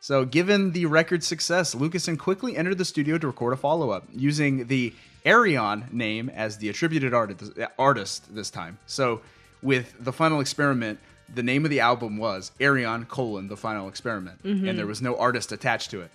So, 0.00 0.24
given 0.24 0.72
the 0.72 0.86
record 0.86 1.24
success, 1.24 1.74
Lucassen 1.74 2.16
quickly 2.18 2.56
entered 2.56 2.78
the 2.78 2.84
studio 2.84 3.18
to 3.18 3.26
record 3.26 3.52
a 3.52 3.56
follow 3.56 3.90
up 3.90 4.06
using 4.12 4.66
the 4.68 4.94
Ayreon 5.24 5.92
name 5.92 6.28
as 6.30 6.58
the 6.58 6.68
attributed 6.68 7.12
artist, 7.14 7.52
artist 7.78 8.34
this 8.34 8.50
time. 8.50 8.78
So, 8.86 9.20
with 9.62 9.94
the 10.02 10.12
final 10.12 10.40
experiment, 10.40 10.98
the 11.34 11.42
name 11.42 11.64
of 11.64 11.70
the 11.70 11.80
album 11.80 12.16
was 12.16 12.52
Ayreon 12.60 13.08
colon 13.08 13.48
the 13.48 13.56
final 13.56 13.88
experiment, 13.88 14.38
and 14.44 14.78
there 14.78 14.86
was 14.86 15.02
no 15.02 15.16
artist 15.16 15.52
attached 15.52 15.90
to 15.90 16.00
it. 16.00 16.10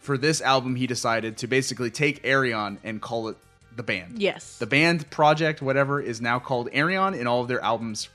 For 0.00 0.16
this 0.16 0.40
album, 0.40 0.76
he 0.76 0.86
decided 0.86 1.36
to 1.38 1.46
basically 1.46 1.90
take 1.90 2.22
Ayreon 2.22 2.78
and 2.84 3.00
call 3.00 3.28
it 3.28 3.36
the 3.76 3.82
band. 3.82 4.18
Yes. 4.20 4.58
The 4.58 4.66
band 4.66 5.10
project, 5.10 5.60
whatever, 5.60 6.00
is 6.00 6.20
now 6.20 6.38
called 6.38 6.70
Ayreon, 6.70 7.18
and 7.18 7.26
all 7.26 7.40
of 7.42 7.48
their 7.48 7.60
albums 7.60 8.08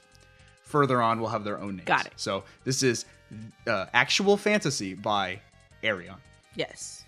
further 0.63 1.01
on 1.01 1.19
will 1.19 1.29
have 1.29 1.43
their 1.43 1.59
own 1.59 1.75
names. 1.77 1.87
Got 1.87 2.05
it. 2.05 2.13
So 2.15 2.43
this 2.63 2.83
is 2.83 3.05
uh, 3.67 3.87
Actual 3.93 4.37
Fantasy 4.37 4.93
by 4.93 5.41
Ayreon. 5.83 6.17
yes. 6.55 7.03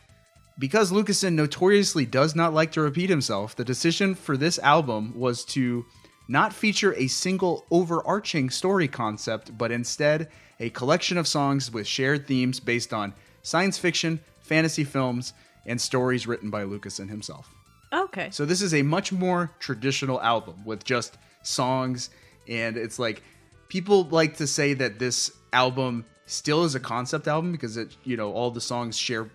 Because 0.59 0.91
Lucassen 0.91 1.33
notoriously 1.33 2.05
does 2.05 2.35
not 2.35 2.53
like 2.53 2.71
to 2.73 2.81
repeat 2.81 3.09
himself, 3.09 3.55
the 3.55 3.65
decision 3.65 4.15
for 4.15 4.37
this 4.37 4.59
album 4.59 5.13
was 5.17 5.43
to 5.45 5.85
not 6.27 6.53
feature 6.53 6.93
a 6.95 7.07
single 7.07 7.65
overarching 7.71 8.49
story 8.49 8.87
concept, 8.87 9.57
but 9.57 9.71
instead 9.71 10.29
a 10.59 10.69
collection 10.69 11.17
of 11.17 11.27
songs 11.27 11.71
with 11.71 11.87
shared 11.87 12.27
themes 12.27 12.59
based 12.59 12.93
on 12.93 13.13
science 13.41 13.77
fiction, 13.77 14.19
fantasy 14.39 14.83
films, 14.83 15.33
and 15.65 15.79
stories 15.79 16.27
written 16.27 16.49
by 16.49 16.63
Lucassen 16.63 17.09
himself. 17.09 17.53
Okay. 17.93 18.29
So 18.31 18.45
this 18.45 18.61
is 18.61 18.73
a 18.73 18.83
much 18.83 19.11
more 19.11 19.51
traditional 19.59 20.21
album 20.21 20.63
with 20.65 20.83
just 20.83 21.17
songs 21.43 22.09
and 22.47 22.77
it's 22.77 22.99
like 22.99 23.23
people 23.67 24.03
like 24.05 24.37
to 24.37 24.47
say 24.47 24.73
that 24.73 24.99
this 24.99 25.31
album 25.53 26.05
still 26.25 26.63
is 26.63 26.75
a 26.75 26.79
concept 26.79 27.27
album 27.27 27.51
because 27.51 27.77
it 27.77 27.95
you 28.03 28.15
know 28.15 28.31
all 28.31 28.51
the 28.51 28.61
songs 28.61 28.97
share 28.97 29.29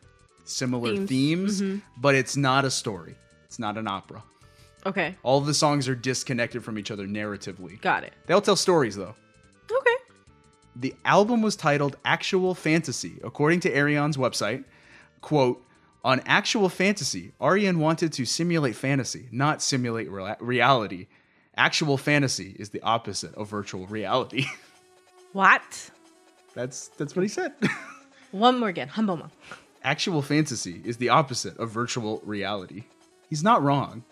similar 0.48 0.94
Themes. 1.06 1.08
themes, 1.08 1.62
Mhm. 1.62 1.82
but 1.98 2.14
it's 2.14 2.36
not 2.36 2.64
a 2.64 2.70
story. 2.70 3.16
It's 3.44 3.58
not 3.58 3.76
an 3.78 3.86
opera. 3.88 4.22
Okay. 4.84 5.16
All 5.22 5.38
of 5.38 5.46
the 5.46 5.54
songs 5.54 5.88
are 5.88 5.94
disconnected 5.96 6.62
from 6.64 6.78
each 6.78 6.90
other 6.90 7.06
narratively. 7.06 7.80
Got 7.80 8.04
it. 8.04 8.12
They'll 8.26 8.40
tell 8.40 8.56
stories 8.56 8.94
though. 8.96 9.14
Okay. 9.70 9.96
The 10.76 10.94
album 11.04 11.42
was 11.42 11.56
titled 11.56 11.96
Actual 12.04 12.54
Fantasy, 12.54 13.18
according 13.24 13.60
to 13.60 13.70
Ayreon's 13.70 14.16
website. 14.16 14.64
Quote, 15.22 15.62
on 16.04 16.20
Actual 16.26 16.68
Fantasy, 16.68 17.32
Ayreon 17.40 17.78
wanted 17.78 18.12
to 18.12 18.24
simulate 18.24 18.76
fantasy, 18.76 19.28
not 19.32 19.60
simulate 19.60 20.08
rea- 20.10 20.36
reality. 20.38 21.08
Actual 21.56 21.96
fantasy 21.96 22.54
is 22.58 22.68
the 22.68 22.82
opposite 22.82 23.34
of 23.34 23.48
virtual 23.48 23.86
reality. 23.86 24.44
What? 25.32 25.90
that's 26.54 26.88
that's 26.96 27.14
what 27.14 27.22
he 27.22 27.28
said. 27.28 27.52
One 28.30 28.58
more 28.58 28.68
again. 28.70 28.88
Humboma. 28.88 29.30
Actual 29.86 30.20
fantasy 30.20 30.82
is 30.84 30.96
the 30.96 31.10
opposite 31.10 31.56
of 31.58 31.70
virtual 31.70 32.20
reality. 32.24 32.82
He's 33.30 33.44
not 33.44 33.62
wrong. 33.62 34.02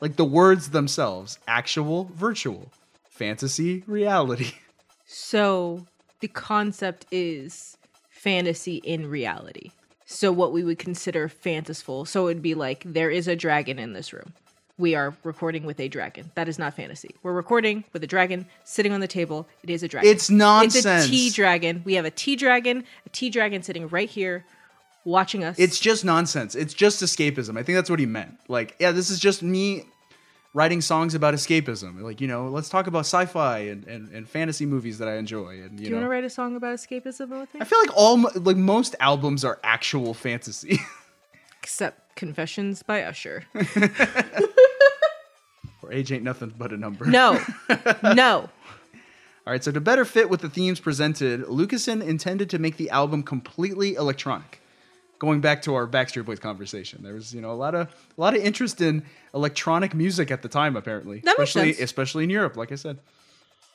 Like 0.00 0.16
the 0.16 0.24
words 0.24 0.70
themselves, 0.70 1.38
actual, 1.46 2.10
virtual, 2.12 2.72
fantasy, 3.08 3.84
reality. 3.86 4.50
So 5.04 5.86
the 6.20 6.28
concept 6.28 7.04
is 7.10 7.76
fantasy 8.08 8.76
in 8.76 9.10
reality. 9.10 9.72
So 10.06 10.32
what 10.32 10.52
we 10.52 10.64
would 10.64 10.78
consider 10.78 11.28
fantasful. 11.28 12.06
So 12.06 12.28
it'd 12.28 12.42
be 12.42 12.54
like 12.54 12.82
there 12.86 13.10
is 13.10 13.28
a 13.28 13.36
dragon 13.36 13.78
in 13.78 13.92
this 13.92 14.14
room. 14.14 14.32
We 14.78 14.94
are 14.94 15.14
recording 15.22 15.66
with 15.66 15.80
a 15.80 15.88
dragon. 15.88 16.30
That 16.34 16.48
is 16.48 16.58
not 16.58 16.74
fantasy. 16.74 17.14
We're 17.22 17.34
recording 17.34 17.84
with 17.92 18.02
a 18.02 18.06
dragon 18.06 18.46
sitting 18.64 18.92
on 18.92 19.00
the 19.00 19.08
table. 19.08 19.46
It 19.62 19.68
is 19.68 19.82
a 19.82 19.88
dragon. 19.88 20.10
It's 20.10 20.30
nonsense. 20.30 20.86
It's 20.86 21.06
a 21.06 21.10
tea 21.10 21.28
dragon. 21.28 21.82
We 21.84 21.94
have 21.94 22.06
a 22.06 22.10
tea 22.10 22.36
dragon, 22.36 22.84
a 23.04 23.08
tea 23.10 23.28
dragon 23.28 23.62
sitting 23.62 23.88
right 23.88 24.08
here 24.08 24.46
watching 25.04 25.44
us. 25.44 25.58
It's 25.58 25.78
just 25.78 26.04
nonsense. 26.04 26.54
It's 26.54 26.74
just 26.74 27.02
escapism. 27.02 27.58
I 27.58 27.62
think 27.62 27.76
that's 27.76 27.90
what 27.90 27.98
he 27.98 28.06
meant. 28.06 28.38
Like, 28.48 28.76
yeah, 28.78 28.92
this 28.92 29.10
is 29.10 29.18
just 29.18 29.42
me 29.42 29.84
writing 30.54 30.80
songs 30.80 31.14
about 31.14 31.34
escapism. 31.34 32.00
Like, 32.00 32.20
you 32.20 32.28
know, 32.28 32.48
let's 32.48 32.68
talk 32.68 32.86
about 32.86 33.00
sci-fi 33.00 33.58
and, 33.58 33.84
and, 33.84 34.08
and 34.10 34.28
fantasy 34.28 34.66
movies 34.66 34.98
that 34.98 35.08
I 35.08 35.16
enjoy. 35.16 35.62
And 35.62 35.76
Do 35.76 35.82
you, 35.82 35.90
you 35.90 35.94
want 35.96 36.04
to 36.04 36.10
write 36.10 36.24
a 36.24 36.30
song 36.30 36.56
about 36.56 36.76
escapism 36.76 37.28
with 37.40 37.54
me? 37.54 37.60
I 37.60 37.64
feel 37.64 37.80
like 37.80 37.96
all 37.96 38.18
like 38.34 38.56
most 38.56 38.94
albums 39.00 39.44
are 39.44 39.58
actual 39.62 40.14
fantasy. 40.14 40.78
Except 41.62 42.16
Confessions 42.16 42.82
by 42.82 43.02
Usher. 43.02 43.44
or 45.82 45.92
age 45.92 46.10
ain't 46.12 46.24
nothing 46.24 46.52
but 46.56 46.72
a 46.72 46.76
number. 46.76 47.06
No. 47.06 47.40
no. 48.02 48.48
All 49.44 49.52
right, 49.52 49.62
so 49.62 49.72
to 49.72 49.80
better 49.80 50.04
fit 50.04 50.30
with 50.30 50.40
the 50.40 50.48
themes 50.48 50.78
presented, 50.78 51.42
Lucassen 51.46 52.00
intended 52.00 52.48
to 52.50 52.58
make 52.60 52.76
the 52.76 52.90
album 52.90 53.24
completely 53.24 53.94
electronic. 53.94 54.61
Going 55.22 55.40
back 55.40 55.62
to 55.62 55.76
our 55.76 55.86
Backstreet 55.86 56.24
Boys 56.24 56.40
conversation, 56.40 57.04
there 57.04 57.14
was 57.14 57.32
you 57.32 57.40
know 57.40 57.52
a 57.52 57.60
lot 57.64 57.76
of 57.76 57.86
a 57.86 58.20
lot 58.20 58.34
of 58.36 58.42
interest 58.42 58.80
in 58.80 59.04
electronic 59.32 59.94
music 59.94 60.32
at 60.32 60.42
the 60.42 60.48
time, 60.48 60.74
apparently, 60.74 61.20
That 61.20 61.38
makes 61.38 61.50
especially 61.50 61.72
sense. 61.74 61.84
especially 61.84 62.24
in 62.24 62.30
Europe. 62.30 62.56
Like 62.56 62.72
I 62.72 62.74
said, 62.74 62.98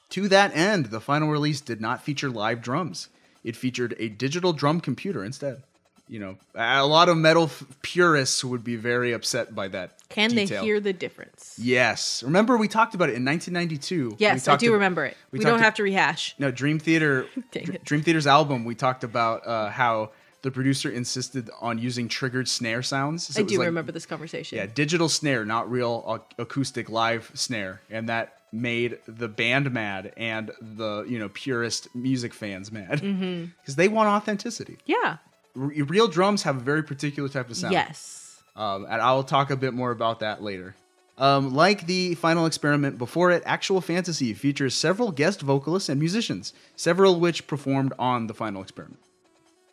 to 0.10 0.28
that 0.28 0.53
end, 0.53 0.88
the 0.88 0.99
final 0.99 1.30
release 1.30 1.61
did 1.61 1.80
not 1.80 2.03
feature 2.03 2.30
live 2.30 2.61
drums. 2.61 3.07
It 3.45 3.56
featured 3.56 3.95
a 3.98 4.10
digital 4.10 4.52
drum 4.52 4.82
computer 4.82 5.24
instead. 5.24 5.64
You 6.10 6.19
know, 6.19 6.38
a 6.53 6.86
lot 6.86 7.07
of 7.07 7.15
metal 7.15 7.44
f- 7.45 7.64
purists 7.82 8.44
would 8.44 8.64
be 8.65 8.76
very 8.76 9.14
upset 9.14 9.56
by 9.56 9.69
that. 9.69 9.91
Can 10.10 10.32
detail. 10.32 10.61
they 10.61 10.65
hear 10.68 10.80
the 10.82 10.91
difference? 10.91 11.57
Yes. 11.61 12.24
Remember 12.24 12.57
we 12.57 12.68
talked 12.68 12.94
about 12.94 13.07
it 13.07 13.15
in 13.15 13.24
1992. 13.24 14.10
We 14.11 14.15
Yes, 14.18 14.49
I 14.49 14.57
do 14.57 14.68
ab- 14.68 14.74
remember 14.74 15.06
it. 15.06 15.15
We, 15.32 15.40
talked 15.40 15.48
don't 15.48 15.60
ab- 15.60 15.64
have 15.65 15.74
to 15.76 15.84
rehash. 15.84 16.36
no, 16.40 16.52
Dream 16.52 16.78
Theater. 16.80 17.26
Dang 17.52 17.64
Dr- 17.65 17.76
it. 17.76 17.84
Dream 17.86 18.02
Theater's 18.03 18.28
album. 18.28 18.65
We 18.65 18.76
talked 18.76 19.06
about 19.06 19.48
uh, 19.48 19.69
how 19.69 20.11
the 20.48 20.52
producer 20.52 20.90
insisted 20.90 21.49
on 21.60 21.78
using 21.78 22.07
triggered 22.07 22.48
snare 22.48 22.82
sounds. 22.82 23.28
So 23.28 23.41
I 23.41 23.44
do 23.44 23.57
like- 23.57 23.65
remember 23.68 23.91
this 23.91 24.06
conversation. 24.06 24.57
Yeah, 24.57 24.65
digital 24.65 25.10
snare, 25.10 25.44
not 25.44 25.69
real 25.69 25.94
acoustic 26.40 26.90
live 26.90 27.30
snare, 27.34 27.82
and 27.90 28.07
that 28.07 28.34
made 28.53 28.98
the 29.07 29.28
band 29.28 29.72
mad 29.74 30.14
and 30.15 30.52
the 30.61 31.03
you 31.07 31.19
know 31.19 31.28
purist 31.30 31.94
music 31.94 32.34
fans 32.34 32.72
mad 32.72 32.91
because 33.02 33.74
Mhm. 33.74 33.76
they 33.76 33.90
want 33.90 34.07
authenticity. 34.07 34.78
Yeah. 34.86 35.18
R- 35.56 35.72
real 35.95 36.07
drums 36.07 36.44
have 36.44 36.56
a 36.57 36.61
very 36.72 36.82
particular 36.84 37.28
type 37.28 37.49
of 37.49 37.57
sound. 37.57 37.74
Yes. 37.74 38.41
Um, 38.56 38.86
and 38.90 39.02
I'll 39.02 39.24
talk 39.24 39.52
a 39.52 39.57
bit 39.57 39.74
more 39.74 39.91
about 39.91 40.22
that 40.22 40.41
later. 40.41 40.76
Um, 41.18 41.53
like 41.53 41.88
the 41.88 42.15
final 42.15 42.45
experiment 42.45 42.98
before 42.98 43.32
it, 43.32 43.44
Actual 43.45 43.82
Fantasy 43.82 44.34
features 44.34 44.74
several 44.76 45.11
guest 45.11 45.41
vocalists 45.41 45.90
and 45.90 45.99
musicians, 45.99 46.53
several 46.76 47.15
of 47.15 47.19
which 47.19 47.48
performed 47.48 47.91
on 47.99 48.28
the 48.28 48.34
final 48.36 48.61
experiment. 48.61 48.99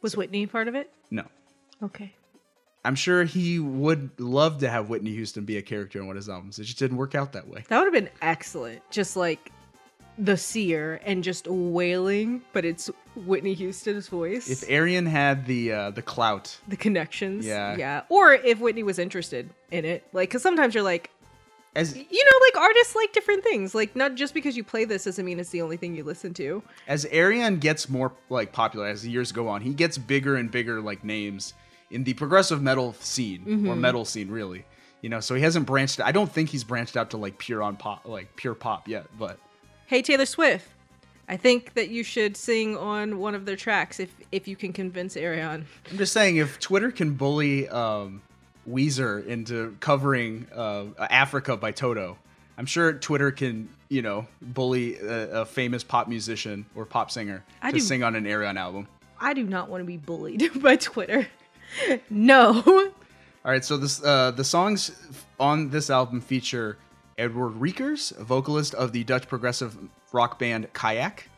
Was 0.05 0.19
Whitney 0.19 0.47
part 0.47 0.69
of 0.69 0.75
it? 0.75 0.93
No. 1.11 1.25
Okay. 1.83 2.13
I'm 2.85 2.95
sure 2.95 3.25
he 3.25 3.59
would 3.59 4.11
love 4.21 4.59
to 4.59 4.69
have 4.69 4.91
Whitney 4.91 5.13
Houston 5.13 5.47
be 5.47 5.57
a 5.57 5.63
character 5.63 5.99
in 5.99 6.07
one 6.07 6.15
of 6.15 6.21
his 6.21 6.29
albums. 6.29 6.59
It 6.59 6.65
just 6.65 6.79
didn't 6.79 6.99
work 6.99 7.15
out 7.15 7.33
that 7.33 7.49
way. 7.49 7.65
That 7.69 7.79
would 7.79 7.87
have 7.87 7.95
been 7.95 8.11
excellent. 8.21 8.83
Just 8.91 9.17
like 9.17 9.51
the 10.19 10.37
seer 10.37 11.01
and 11.07 11.25
just 11.25 11.47
wailing, 11.49 12.43
but 12.53 12.67
it's 12.67 12.91
Whitney 13.17 13.55
Houston's 13.55 14.09
voice. 14.09 14.51
If 14.51 14.69
Arian 14.69 15.07
had 15.07 15.47
the 15.47 15.73
uh, 15.73 15.91
the 15.93 16.03
clout, 16.03 16.55
the 16.69 16.77
connections. 16.77 17.47
Yeah. 17.47 17.75
Yeah. 17.75 18.03
Or 18.11 18.35
if 18.35 18.61
Whitney 18.61 18.83
was 18.83 18.99
interested 18.99 19.49
in 19.71 19.87
it. 19.87 20.07
Like, 20.13 20.29
because 20.29 20.43
sometimes 20.43 20.75
you're 20.75 20.85
like, 20.85 21.11
as 21.77 21.97
you 21.97 22.03
know, 22.25 22.39
like 22.47 22.57
artists 22.63 22.95
like 22.95 23.13
different 23.13 23.43
things. 23.45 23.75
Like, 23.75 23.97
not 23.97 24.15
just 24.15 24.33
because 24.35 24.57
you 24.57 24.63
play 24.65 24.85
this 24.85 25.05
doesn't 25.05 25.25
mean 25.25 25.41
it's 25.41 25.51
the 25.51 25.63
only 25.63 25.77
thing 25.77 25.95
you 25.97 26.05
listen 26.05 26.33
to. 26.35 26.63
as 26.87 27.05
Arian 27.07 27.59
gets 27.59 27.89
more 27.89 28.13
like 28.31 28.53
popular 28.53 28.87
as 28.87 29.03
the 29.03 29.11
years 29.11 29.33
go 29.33 29.49
on, 29.49 29.61
he 29.61 29.75
gets 29.75 29.99
bigger 29.99 30.37
and 30.37 30.51
bigger 30.51 30.81
like 30.81 31.03
names 31.05 31.55
in 31.91 32.05
the 32.05 32.15
progressive 32.15 32.63
metal 32.63 32.95
scene 33.01 33.43
or 33.69 33.75
Mhm. 33.75 33.79
metal 33.79 34.05
scene, 34.05 34.31
really. 34.31 34.65
You 35.03 35.11
know, 35.11 35.21
so 35.21 35.35
he 35.35 35.43
hasn't 35.43 35.67
branched. 35.67 36.01
I 36.01 36.13
don't 36.13 36.33
think 36.33 36.49
he's 36.49 36.65
branched 36.65 36.97
out 36.97 37.11
to 37.11 37.17
like 37.19 37.39
pure 37.39 37.63
on 37.63 37.77
pop, 37.77 38.07
like 38.07 38.35
pure 38.37 38.55
pop 38.55 38.89
yet. 38.89 39.07
But 39.19 39.39
Hey, 39.87 40.01
Taylor 40.01 40.27
Swift. 40.27 40.69
I 41.29 41.37
think 41.37 41.75
that 41.75 41.89
you 41.89 42.03
should 42.05 42.37
sing 42.37 42.77
on 42.77 43.19
one 43.19 43.35
of 43.35 43.47
their 43.47 43.57
tracks 43.57 43.99
if 44.01 44.15
if 44.33 44.47
you 44.49 44.57
can 44.57 44.73
convince 44.73 45.15
Ayreon. 45.17 45.65
I'm 45.91 45.99
just 45.99 46.13
saying, 46.13 46.37
if 46.37 46.59
Twitter 46.59 46.91
can 46.91 47.15
bully 47.15 47.69
um, 47.69 48.23
Weezer 48.69 49.27
into 49.27 49.77
covering 49.81 50.47
uh, 50.55 50.85
Africa 50.99 51.57
by 51.57 51.73
Toto, 51.73 52.19
I'm 52.57 52.67
sure 52.67 52.93
Twitter 52.93 53.31
can, 53.31 53.69
you 53.89 54.03
know, 54.03 54.27
bully 54.41 54.97
a, 54.99 55.41
a 55.41 55.45
famous 55.45 55.83
pop 55.83 56.09
musician 56.09 56.67
or 56.75 56.85
pop 56.85 57.11
singer 57.11 57.45
I 57.63 57.71
to 57.71 57.79
do- 57.79 57.83
sing 57.83 58.03
on 58.03 58.15
an 58.15 58.25
Ayreon 58.25 58.57
album. 58.57 58.89
I 59.21 59.33
do 59.35 59.45
not 59.45 59.69
want 59.69 59.81
to 59.81 59.87
be 59.87 59.97
bullied 59.97 60.51
by 60.63 60.77
Twitter. 60.77 61.27
no. 62.11 62.63
All 62.67 63.51
right, 63.51 63.65
so 63.65 63.77
this 63.77 64.03
uh, 64.03 64.31
the 64.31 64.45
songs 64.45 64.91
on 65.39 65.71
this 65.71 65.91
album 65.91 66.21
feature 66.21 66.79
Edward 67.19 67.51
Reekers, 67.51 68.13
a 68.19 68.25
vocalist 68.25 68.75
of 68.75 68.93
the 68.93 69.05
Dutch 69.05 69.29
progressive 69.29 69.77
rock 70.13 70.39
band 70.39 70.73
Kayak, 70.73 71.29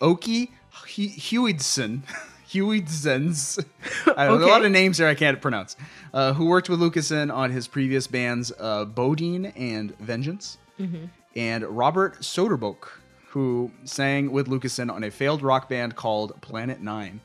Okkie 0.00 0.50
Huysdens, 0.72 2.02
Huysdens, 2.52 3.64
I 4.16 4.26
don't 4.26 4.42
a 4.42 4.46
lot 4.46 4.64
of 4.64 4.70
names 4.72 4.98
there 4.98 5.08
I 5.08 5.14
can't 5.14 5.40
pronounce, 5.40 5.76
uh, 6.12 6.32
who 6.32 6.46
worked 6.46 6.68
with 6.68 6.80
Lucassen 6.80 7.32
on 7.32 7.50
his 7.50 7.66
previous 7.68 8.06
bands 8.06 8.52
uh, 8.58 8.84
Bodine 8.84 9.46
and 9.56 9.96
Vengeance, 9.98 10.58
Mhm. 10.78 11.10
and 11.36 11.64
Robert 11.64 12.18
Soeterboek, 12.20 12.88
who 13.28 13.70
sang 13.84 14.32
with 14.32 14.48
Lucassen 14.48 14.90
on 14.92 15.04
a 15.04 15.10
failed 15.10 15.42
rock 15.42 15.68
band 15.68 15.94
called 15.96 16.40
Planet 16.40 16.80
Nine, 16.80 17.20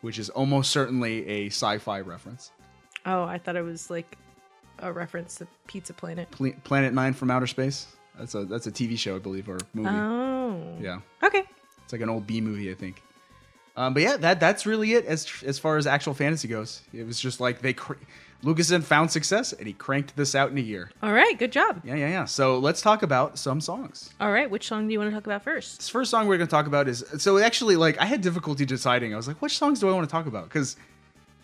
which 0.00 0.18
is 0.18 0.28
almost 0.30 0.70
certainly 0.70 1.26
a 1.26 1.46
sci-fi 1.46 2.00
reference. 2.00 2.52
Oh, 3.04 3.24
I 3.24 3.38
thought 3.38 3.56
it 3.56 3.62
was 3.62 3.90
like 3.90 4.16
a 4.80 4.92
reference 4.92 5.36
to 5.36 5.46
Pizza 5.66 5.92
Planet. 5.94 6.30
Pl- 6.30 6.52
Planet 6.64 6.92
Nine 6.94 7.14
from 7.14 7.30
Outer 7.30 7.46
Space. 7.46 7.86
That's 8.18 8.34
a 8.34 8.44
that's 8.44 8.66
a 8.66 8.72
TV 8.72 8.96
show, 8.98 9.16
I 9.16 9.18
believe, 9.18 9.48
or 9.48 9.58
movie. 9.74 9.88
Oh. 9.90 10.76
Yeah, 10.80 11.00
Okay. 11.22 11.42
it's 11.82 11.92
like 11.92 12.00
an 12.02 12.08
old 12.08 12.26
B 12.26 12.40
movie, 12.40 12.70
I 12.70 12.74
think. 12.74 13.02
Um, 13.76 13.92
but 13.92 14.02
yeah, 14.02 14.16
that 14.16 14.40
that's 14.40 14.64
really 14.64 14.94
it 14.94 15.04
as 15.04 15.30
as 15.44 15.58
far 15.58 15.76
as 15.76 15.86
actual 15.86 16.14
fantasy 16.14 16.48
goes. 16.48 16.82
It 16.94 17.06
was 17.06 17.20
just 17.20 17.40
like 17.40 17.60
they 17.60 17.74
cr- 17.74 17.94
Lucassen 18.42 18.82
found 18.82 19.10
success 19.10 19.52
and 19.52 19.66
he 19.66 19.72
cranked 19.72 20.16
this 20.16 20.34
out 20.34 20.50
in 20.50 20.58
a 20.58 20.62
year. 20.62 20.90
All 21.02 21.12
right. 21.12 21.38
Good 21.38 21.52
job. 21.52 21.80
Yeah, 21.84 21.94
yeah, 21.94 22.08
yeah. 22.08 22.24
So 22.24 22.58
let's 22.58 22.80
talk 22.80 23.02
about 23.02 23.38
some 23.38 23.60
songs. 23.60 24.14
All 24.20 24.30
right. 24.30 24.48
Which 24.48 24.66
song 24.66 24.86
do 24.86 24.92
you 24.92 24.98
want 24.98 25.10
to 25.10 25.14
talk 25.14 25.26
about 25.26 25.42
first? 25.42 25.78
This 25.78 25.88
first 25.88 26.10
song 26.10 26.26
we're 26.26 26.36
going 26.36 26.46
to 26.46 26.50
talk 26.50 26.66
about 26.66 26.88
is 26.88 27.04
so 27.18 27.38
actually 27.38 27.76
like 27.76 27.98
I 27.98 28.06
had 28.06 28.20
difficulty 28.20 28.64
deciding. 28.64 29.12
I 29.12 29.16
was 29.16 29.28
like, 29.28 29.42
which 29.42 29.58
songs 29.58 29.80
do 29.80 29.88
I 29.88 29.92
want 29.92 30.08
to 30.08 30.12
talk 30.12 30.26
about? 30.26 30.44
Because 30.44 30.76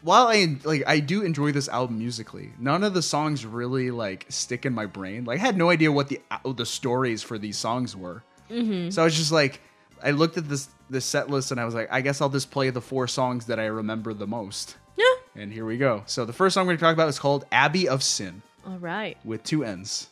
while 0.02 0.28
I 0.28 0.56
like 0.64 0.84
I 0.86 1.00
do 1.00 1.22
enjoy 1.22 1.52
this 1.52 1.68
album 1.68 1.98
musically, 1.98 2.52
none 2.58 2.82
of 2.84 2.94
the 2.94 3.02
songs 3.02 3.46
really 3.46 3.90
like 3.90 4.26
stick 4.28 4.64
in 4.66 4.72
my 4.72 4.86
brain. 4.86 5.24
Like 5.24 5.38
I 5.38 5.42
had 5.42 5.56
no 5.56 5.70
idea 5.70 5.90
what 5.92 6.08
the 6.08 6.20
the 6.44 6.66
stories 6.66 7.22
for 7.22 7.38
these 7.38 7.58
songs 7.58 7.96
were. 7.96 8.22
Mm-hmm. 8.50 8.90
So 8.90 9.02
I 9.02 9.04
was 9.04 9.16
just 9.16 9.32
like, 9.32 9.60
I 10.02 10.10
looked 10.10 10.36
at 10.36 10.48
this 10.48 10.68
this 10.90 11.04
set 11.04 11.30
list 11.30 11.50
and 11.52 11.60
I 11.60 11.64
was 11.64 11.74
like, 11.74 11.88
I 11.90 12.00
guess 12.00 12.20
I'll 12.20 12.28
just 12.28 12.50
play 12.50 12.70
the 12.70 12.80
four 12.80 13.06
songs 13.08 13.46
that 13.46 13.58
I 13.58 13.66
remember 13.66 14.12
the 14.14 14.26
most. 14.26 14.76
Yeah. 14.96 15.04
And 15.42 15.52
here 15.52 15.64
we 15.64 15.78
go. 15.78 16.02
So 16.06 16.24
the 16.24 16.32
first 16.32 16.54
song 16.54 16.66
we're 16.66 16.74
gonna 16.76 16.80
talk 16.90 16.94
about 16.94 17.08
is 17.08 17.18
called 17.18 17.44
Abbey 17.50 17.88
of 17.88 18.00
Synn 18.00 18.42
All 18.66 18.78
right. 18.78 19.16
with 19.24 19.42
two 19.44 19.64
N's. 19.64 20.08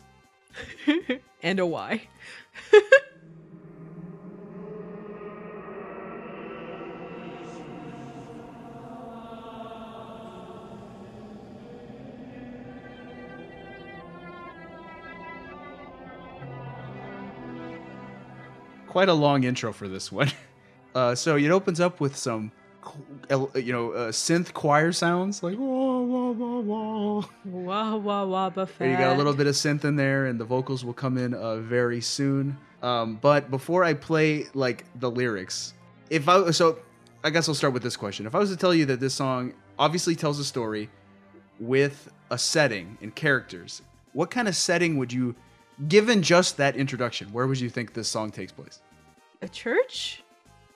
And 1.42 1.58
a 1.58 1.64
Y. 1.66 2.02
quite 18.90 19.08
a 19.08 19.14
long 19.14 19.44
intro 19.44 19.72
for 19.72 19.88
this 19.88 20.12
one. 20.12 20.30
Uh, 20.92 21.14
so 21.14 21.36
it 21.36 21.52
opens 21.52 21.78
up 21.78 22.00
with 22.00 22.16
some, 22.16 22.50
you 23.54 23.72
know, 23.72 23.92
uh, 23.92 24.10
synth 24.10 24.52
choir 24.52 24.90
sounds 24.90 25.40
like 25.40 25.56
wah 25.56 26.00
wah 26.00 26.32
wah 26.32 26.58
wah. 26.58 27.24
Wah 27.44 27.94
wah 27.94 28.24
wah 28.24 28.50
buffet. 28.50 28.90
You 28.90 28.96
got 28.96 29.14
a 29.14 29.16
little 29.16 29.32
bit 29.32 29.46
of 29.46 29.54
synth 29.54 29.84
in 29.84 29.94
there, 29.94 30.26
and 30.26 30.40
the 30.40 30.44
vocals 30.44 30.84
will 30.84 30.92
come 30.92 31.16
in 31.16 31.32
uh, 31.32 31.58
very 31.58 32.00
soon. 32.00 32.58
Um, 32.82 33.20
but 33.22 33.52
before 33.52 33.84
I 33.84 33.94
play 33.94 34.46
like 34.52 34.84
the 34.98 35.08
lyrics, 35.08 35.74
if 36.10 36.28
I 36.28 36.50
so, 36.50 36.80
I 37.22 37.30
guess 37.30 37.48
I'll 37.48 37.54
start 37.54 37.72
with 37.72 37.84
this 37.84 37.96
question: 37.96 38.26
If 38.26 38.34
I 38.34 38.40
was 38.40 38.50
to 38.50 38.56
tell 38.56 38.74
you 38.74 38.84
that 38.86 38.98
this 38.98 39.14
song 39.14 39.54
obviously 39.78 40.16
tells 40.16 40.40
a 40.40 40.44
story 40.44 40.90
with 41.60 42.10
a 42.30 42.36
setting 42.36 42.98
and 43.00 43.14
characters, 43.14 43.82
what 44.12 44.32
kind 44.32 44.48
of 44.48 44.56
setting 44.56 44.96
would 44.96 45.12
you, 45.12 45.36
given 45.88 46.22
just 46.22 46.56
that 46.58 46.76
introduction, 46.76 47.32
where 47.32 47.46
would 47.46 47.60
you 47.60 47.70
think 47.70 47.92
this 47.94 48.08
song 48.08 48.30
takes 48.30 48.52
place? 48.52 48.80
A 49.42 49.48
church? 49.48 50.22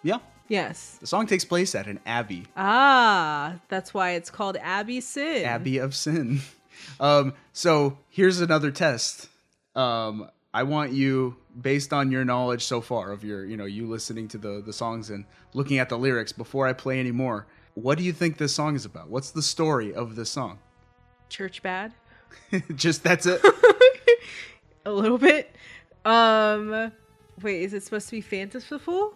Yeah, 0.03 0.19
Yes. 0.49 0.99
the 1.01 1.07
song 1.07 1.27
takes 1.27 1.45
place 1.45 1.75
at 1.75 1.87
an 1.87 2.01
abbey, 2.07 2.45
Ah, 2.57 3.55
that's 3.69 3.95
why 3.95 4.11
it's 4.13 4.31
called 4.31 4.57
Abbey 4.61 5.01
Synn. 5.01 5.45
Abbey 5.45 5.79
of 5.79 5.91
Synn. 5.93 6.41
Um, 7.01 7.35
so 7.53 7.99
here's 8.11 8.41
another 8.41 8.71
test. 8.73 9.29
Um, 9.77 10.29
I 10.53 10.65
want 10.65 10.91
you, 10.93 11.37
based 11.59 11.93
on 11.93 12.11
your 12.11 12.25
knowledge 12.25 12.65
so 12.65 12.81
far 12.81 13.13
of 13.13 13.23
your, 13.25 13.45
you 13.45 13.57
know, 13.57 13.65
you 13.65 13.87
listening 13.87 14.27
to 14.29 14.39
the 14.39 14.61
the 14.61 14.73
songs 14.73 15.09
and 15.09 15.25
looking 15.55 15.79
at 15.79 15.89
the 15.89 15.97
lyrics 15.97 16.33
before 16.33 16.67
I 16.67 16.73
play 16.73 16.99
any 16.99 17.13
more. 17.13 17.47
What 17.75 17.97
do 17.97 18.05
you 18.05 18.13
think 18.13 18.39
this 18.39 18.55
song 18.55 18.75
is 18.75 18.85
about? 18.85 19.09
What's 19.09 19.31
the 19.31 19.41
story 19.41 19.95
of 19.95 20.17
this 20.17 20.31
song? 20.31 20.59
Church 21.29 21.63
bad? 21.63 21.95
Just 22.75 23.05
that's 23.05 23.25
it. 23.27 23.41
A 24.85 24.93
little 24.93 25.19
bit. 25.19 25.55
Um, 26.05 26.93
wait, 27.43 27.63
is 27.63 27.75
it 27.75 27.83
supposed 27.83 28.09
to 28.09 28.13
be 28.13 28.21
fanciful? 28.21 29.15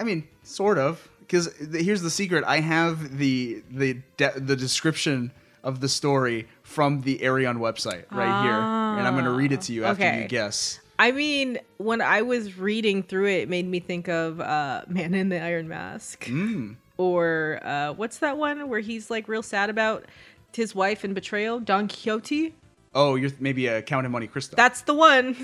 I 0.00 0.04
mean, 0.04 0.28
sort 0.42 0.78
of. 0.78 1.08
Because 1.20 1.54
here's 1.72 2.02
the 2.02 2.10
secret: 2.10 2.44
I 2.46 2.60
have 2.60 3.18
the 3.18 3.62
the 3.70 3.98
de- 4.16 4.40
the 4.40 4.56
description 4.56 5.32
of 5.62 5.80
the 5.80 5.88
story 5.88 6.48
from 6.62 7.02
the 7.02 7.18
Ayreon 7.18 7.58
website 7.58 8.04
right 8.10 8.42
here, 8.42 8.52
and 8.52 9.06
I'm 9.06 9.14
going 9.14 9.24
to 9.24 9.32
read 9.32 9.52
it 9.52 9.60
to 9.62 9.72
you 9.72 9.84
after 9.84 10.04
okay. 10.04 10.22
you 10.22 10.28
guess. 10.28 10.80
I 10.98 11.12
mean, 11.12 11.58
when 11.76 12.00
I 12.00 12.22
was 12.22 12.58
reading 12.58 13.02
through 13.02 13.26
it, 13.26 13.42
it 13.42 13.48
made 13.48 13.66
me 13.66 13.78
think 13.78 14.08
of 14.08 14.40
uh, 14.40 14.82
Man 14.88 15.14
in 15.14 15.28
the 15.28 15.40
Iron 15.40 15.68
Mask. 15.68 16.24
Mm. 16.24 16.76
Or 16.96 17.60
uh, 17.62 17.92
what's 17.92 18.18
that 18.18 18.36
one 18.36 18.68
where 18.68 18.80
he's 18.80 19.08
like 19.10 19.28
real 19.28 19.42
sad 19.42 19.70
about 19.70 20.06
his 20.52 20.74
wife 20.74 21.04
and 21.04 21.14
betrayal? 21.14 21.60
Don 21.60 21.86
Quixote? 21.86 22.54
Oh, 22.98 23.14
you're 23.14 23.30
maybe 23.38 23.68
a 23.68 23.80
Count 23.80 24.06
of 24.06 24.12
Monte 24.12 24.26
Cristo. 24.26 24.56
That's 24.56 24.80
the 24.82 24.94
one. 24.94 25.36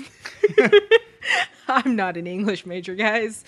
I'm 1.69 1.95
not 1.95 2.17
an 2.17 2.27
English 2.27 2.65
major, 2.65 2.95
guys. 2.95 3.45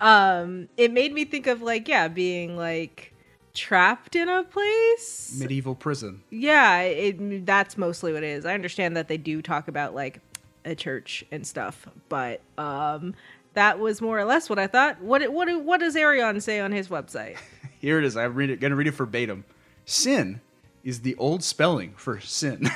Um, 0.00 0.68
it 0.78 0.92
made 0.92 1.12
me 1.12 1.26
think 1.26 1.46
of 1.46 1.60
like, 1.60 1.86
yeah, 1.86 2.08
being 2.08 2.56
like 2.56 3.12
trapped 3.52 4.16
in 4.16 4.28
a 4.30 4.44
place. 4.44 5.36
medieval 5.38 5.74
prison. 5.74 6.22
Yeah, 6.30 6.80
it, 6.80 7.44
that's 7.44 7.76
mostly 7.76 8.12
what 8.12 8.22
it 8.22 8.28
is. 8.30 8.46
I 8.46 8.54
understand 8.54 8.96
that 8.96 9.08
they 9.08 9.18
do 9.18 9.42
talk 9.42 9.68
about 9.68 9.94
like 9.94 10.20
a 10.64 10.74
church 10.74 11.24
and 11.30 11.46
stuff, 11.46 11.86
but 12.08 12.40
um, 12.56 13.14
that 13.54 13.78
was 13.78 14.00
more 14.00 14.18
or 14.18 14.24
less 14.24 14.48
what 14.48 14.58
I 14.58 14.66
thought. 14.68 15.02
What 15.02 15.32
what 15.32 15.62
what 15.64 15.80
does 15.80 15.94
Ayreon 15.96 16.40
say 16.42 16.60
on 16.60 16.72
his 16.72 16.88
website? 16.88 17.36
Here 17.78 17.98
it 17.98 18.04
is. 18.04 18.16
I'm 18.16 18.34
read 18.34 18.50
it, 18.50 18.60
gonna 18.60 18.76
read 18.76 18.86
it 18.86 18.94
verbatim. 18.94 19.44
Synn 19.86 20.40
is 20.82 21.00
the 21.00 21.14
old 21.16 21.42
spelling 21.42 21.92
for 21.96 22.20
sin, 22.20 22.70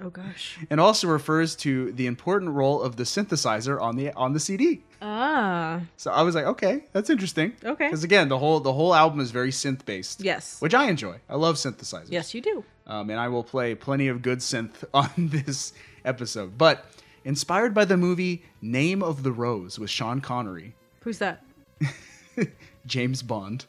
Oh 0.00 0.10
gosh. 0.10 0.58
and 0.70 0.80
also 0.80 1.08
refers 1.08 1.56
to 1.56 1.90
the 1.92 2.06
important 2.06 2.52
role 2.52 2.80
of 2.82 2.96
the 2.96 3.02
synthesizer 3.02 3.80
on 3.80 3.96
the 3.96 4.12
on 4.12 4.32
the 4.32 4.40
CD. 4.40 4.82
Ah. 5.02 5.80
So 5.96 6.10
I 6.12 6.22
was 6.22 6.34
like, 6.34 6.44
okay, 6.44 6.84
that's 6.92 7.10
interesting. 7.10 7.52
Okay. 7.64 7.86
Because 7.86 8.04
again, 8.04 8.28
the 8.28 8.38
whole 8.38 8.60
the 8.60 8.72
whole 8.72 8.94
album 8.94 9.20
is 9.20 9.30
very 9.30 9.50
synth 9.50 9.84
based. 9.84 10.20
Yes. 10.22 10.60
Which 10.60 10.74
I 10.74 10.88
enjoy. 10.88 11.18
I 11.28 11.36
love 11.36 11.56
synthesizers. 11.56 12.10
Yes, 12.10 12.32
you 12.34 12.40
do. 12.40 12.64
Um, 12.86 13.10
and 13.10 13.18
I 13.18 13.28
will 13.28 13.44
play 13.44 13.74
plenty 13.74 14.08
of 14.08 14.22
good 14.22 14.38
synth 14.38 14.84
on 14.94 15.10
this 15.16 15.72
episode. 16.04 16.56
But 16.56 16.84
inspired 17.24 17.74
by 17.74 17.84
the 17.84 17.96
movie 17.96 18.44
Name 18.62 19.02
of 19.02 19.22
the 19.24 19.32
Rose 19.32 19.78
with 19.78 19.90
Sean 19.90 20.20
Connery, 20.20 20.74
Who's 21.02 21.18
that? 21.18 21.42
James 22.86 23.22
Bond. 23.22 23.66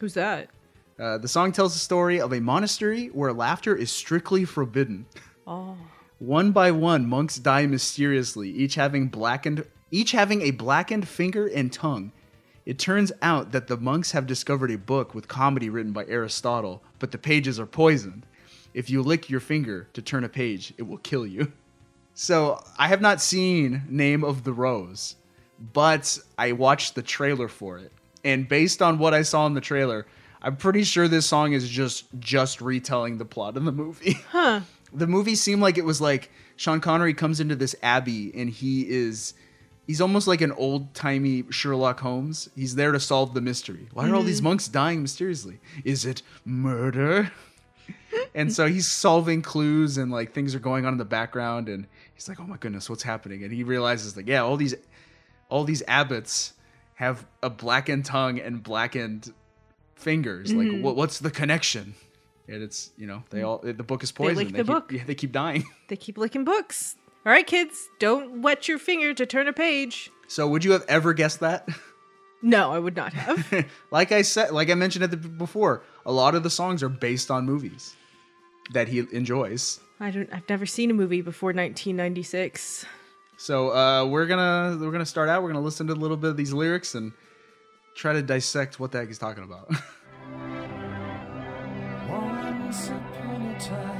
Who's 0.00 0.14
that? 0.14 0.48
Uh, 0.98 1.18
the 1.18 1.28
song 1.28 1.50
tells 1.52 1.72
the 1.72 1.78
story 1.80 2.20
of 2.20 2.32
a 2.32 2.40
monastery 2.40 3.08
where 3.08 3.32
laughter 3.32 3.74
is 3.74 3.90
strictly 3.90 4.44
forbidden. 4.44 5.06
Oh. 5.46 5.76
One 6.18 6.52
by 6.52 6.70
one, 6.70 7.06
monks 7.06 7.38
die 7.38 7.66
mysteriously, 7.66 8.50
each 8.50 8.76
having 8.76 9.08
blackened 9.08 9.66
each 9.90 10.10
having 10.10 10.42
a 10.42 10.50
blackened 10.50 11.06
finger 11.06 11.46
and 11.46 11.72
tongue. 11.72 12.10
It 12.66 12.78
turns 12.78 13.12
out 13.22 13.52
that 13.52 13.68
the 13.68 13.76
monks 13.76 14.12
have 14.12 14.26
discovered 14.26 14.70
a 14.70 14.78
book 14.78 15.14
with 15.14 15.28
comedy 15.28 15.68
written 15.68 15.92
by 15.92 16.06
Aristotle, 16.06 16.82
but 16.98 17.12
the 17.12 17.18
pages 17.18 17.60
are 17.60 17.66
poisoned. 17.66 18.26
If 18.72 18.90
you 18.90 19.02
lick 19.02 19.30
your 19.30 19.40
finger 19.40 19.88
to 19.92 20.02
turn 20.02 20.24
a 20.24 20.28
page, 20.28 20.72
it 20.78 20.82
will 20.82 20.98
kill 20.98 21.26
you. 21.26 21.52
So, 22.14 22.62
I 22.78 22.88
have 22.88 23.00
not 23.00 23.20
seen 23.20 23.82
Name 23.88 24.24
of 24.24 24.44
the 24.44 24.52
Rose, 24.52 25.16
but 25.72 26.18
I 26.38 26.52
watched 26.52 26.94
the 26.94 27.02
trailer 27.02 27.48
for 27.48 27.78
it. 27.78 27.92
And 28.24 28.48
based 28.48 28.80
on 28.80 28.98
what 28.98 29.14
I 29.14 29.22
saw 29.22 29.46
in 29.46 29.54
the 29.54 29.60
trailer, 29.60 30.06
I'm 30.40 30.56
pretty 30.56 30.84
sure 30.84 31.08
this 31.08 31.26
song 31.26 31.52
is 31.54 31.68
just 31.68 32.04
just 32.18 32.60
retelling 32.60 33.18
the 33.18 33.24
plot 33.24 33.56
of 33.56 33.64
the 33.64 33.72
movie. 33.72 34.18
Huh. 34.30 34.60
The 34.94 35.06
movie 35.06 35.34
seemed 35.34 35.60
like 35.62 35.76
it 35.78 35.84
was 35.84 36.00
like 36.00 36.30
Sean 36.56 36.80
Connery 36.80 37.14
comes 37.14 37.40
into 37.40 37.56
this 37.56 37.74
abbey 37.82 38.32
and 38.34 38.48
he 38.48 38.88
is 38.88 39.34
he's 39.86 40.00
almost 40.00 40.26
like 40.26 40.40
an 40.40 40.52
old 40.52 40.94
timey 40.94 41.44
Sherlock 41.50 42.00
Holmes. 42.00 42.48
He's 42.56 42.74
there 42.76 42.92
to 42.92 43.00
solve 43.00 43.34
the 43.34 43.40
mystery. 43.40 43.88
Why 43.92 44.08
are 44.08 44.14
all 44.14 44.22
these 44.22 44.40
Mhm. 44.40 44.44
monks 44.44 44.68
dying 44.68 45.02
mysteriously? 45.02 45.58
Is 45.84 46.04
it 46.06 46.22
murder? 46.44 47.32
and 48.34 48.50
so 48.52 48.66
he's 48.66 48.86
solving 48.86 49.42
clues 49.42 49.98
and 49.98 50.10
like 50.10 50.32
things 50.32 50.54
are 50.54 50.58
going 50.60 50.86
on 50.86 50.94
in 50.94 50.98
the 50.98 51.04
background 51.04 51.68
and 51.68 51.86
he's 52.14 52.28
like, 52.28 52.40
"Oh 52.40 52.46
my 52.46 52.56
goodness, 52.56 52.88
what's 52.88 53.02
happening?" 53.02 53.42
And 53.44 53.52
he 53.52 53.62
realizes 53.62 54.16
like, 54.16 54.26
yeah, 54.28 54.42
all 54.42 54.56
these 54.56 54.74
all 55.50 55.64
these 55.64 55.82
abbots 55.86 56.54
have 56.94 57.26
a 57.42 57.50
blackened 57.50 58.04
tongue 58.04 58.38
and 58.38 58.62
blackened 58.62 59.34
fingers. 59.96 60.52
Mhm. 60.52 60.72
Like, 60.76 60.82
what, 60.82 60.96
what's 60.96 61.18
the 61.18 61.30
connection? 61.30 61.94
And 62.48 62.62
it's 62.62 62.90
you 62.96 63.06
know 63.06 63.22
they 63.30 63.42
all 63.42 63.58
the 63.58 63.72
book 63.74 64.02
is 64.02 64.12
They 64.12 64.24
lick 64.26 64.34
poison. 64.36 64.52
the 64.52 64.58
keep, 64.58 64.66
book. 64.66 64.92
Yeah, 64.92 65.04
they 65.06 65.14
keep 65.14 65.32
dying. 65.32 65.64
They 65.88 65.96
keep 65.96 66.18
licking 66.18 66.44
books. 66.44 66.96
All 67.26 67.32
right, 67.32 67.46
kids, 67.46 67.88
don't 67.98 68.42
wet 68.42 68.68
your 68.68 68.78
finger 68.78 69.14
to 69.14 69.24
turn 69.26 69.48
a 69.48 69.52
page. 69.52 70.10
So 70.28 70.46
would 70.48 70.64
you 70.64 70.72
have 70.72 70.84
ever 70.88 71.14
guessed 71.14 71.40
that? 71.40 71.68
No, 72.42 72.70
I 72.72 72.78
would 72.78 72.94
not 72.96 73.14
have. 73.14 73.66
like 73.90 74.12
I 74.12 74.20
said, 74.20 74.50
like 74.50 74.68
I 74.68 74.74
mentioned 74.74 75.02
at 75.04 75.10
the 75.10 75.16
before, 75.16 75.82
a 76.04 76.12
lot 76.12 76.34
of 76.34 76.42
the 76.42 76.50
songs 76.50 76.82
are 76.82 76.90
based 76.90 77.30
on 77.30 77.46
movies 77.46 77.96
that 78.74 78.88
he 78.88 78.98
enjoys. 79.12 79.80
I 80.00 80.10
don't. 80.10 80.28
I've 80.32 80.46
never 80.48 80.66
seen 80.66 80.90
a 80.90 80.94
movie 80.94 81.22
before 81.22 81.48
1996. 81.48 82.84
So 83.38 83.70
uh, 83.74 84.04
we're 84.04 84.26
gonna 84.26 84.76
we're 84.78 84.92
gonna 84.92 85.06
start 85.06 85.28
out. 85.30 85.42
We're 85.42 85.48
gonna 85.52 85.64
listen 85.64 85.86
to 85.86 85.92
a 85.92 85.94
little 85.94 86.16
bit 86.18 86.30
of 86.30 86.36
these 86.36 86.52
lyrics 86.52 86.94
and 86.94 87.12
try 87.94 88.12
to 88.12 88.22
dissect 88.22 88.78
what 88.78 88.92
the 88.92 88.98
heck 88.98 89.08
he's 89.08 89.18
talking 89.18 89.44
about. 89.44 89.70
Upon 92.74 92.90
a 92.90 93.60
time, 93.60 93.93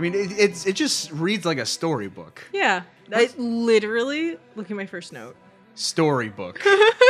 I 0.00 0.02
mean, 0.02 0.14
it, 0.14 0.32
it's 0.38 0.64
it 0.64 0.76
just 0.76 1.12
reads 1.12 1.44
like 1.44 1.58
a 1.58 1.66
storybook. 1.66 2.48
Yeah. 2.54 2.84
I 3.12 3.28
literally 3.36 4.38
look 4.56 4.70
at 4.70 4.76
my 4.76 4.86
first 4.86 5.12
note. 5.12 5.36
Storybook. 5.74 6.58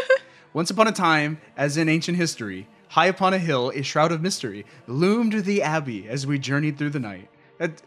Once 0.54 0.70
upon 0.70 0.88
a 0.88 0.92
time, 0.92 1.40
as 1.56 1.76
in 1.76 1.88
ancient 1.88 2.16
history, 2.16 2.66
high 2.88 3.06
upon 3.06 3.32
a 3.32 3.38
hill, 3.38 3.70
a 3.76 3.82
shroud 3.82 4.10
of 4.10 4.20
mystery 4.20 4.66
loomed 4.88 5.44
the 5.44 5.62
abbey 5.62 6.08
as 6.08 6.26
we 6.26 6.36
journeyed 6.36 6.78
through 6.78 6.90
the 6.90 6.98
night. 6.98 7.28
That- 7.58 7.80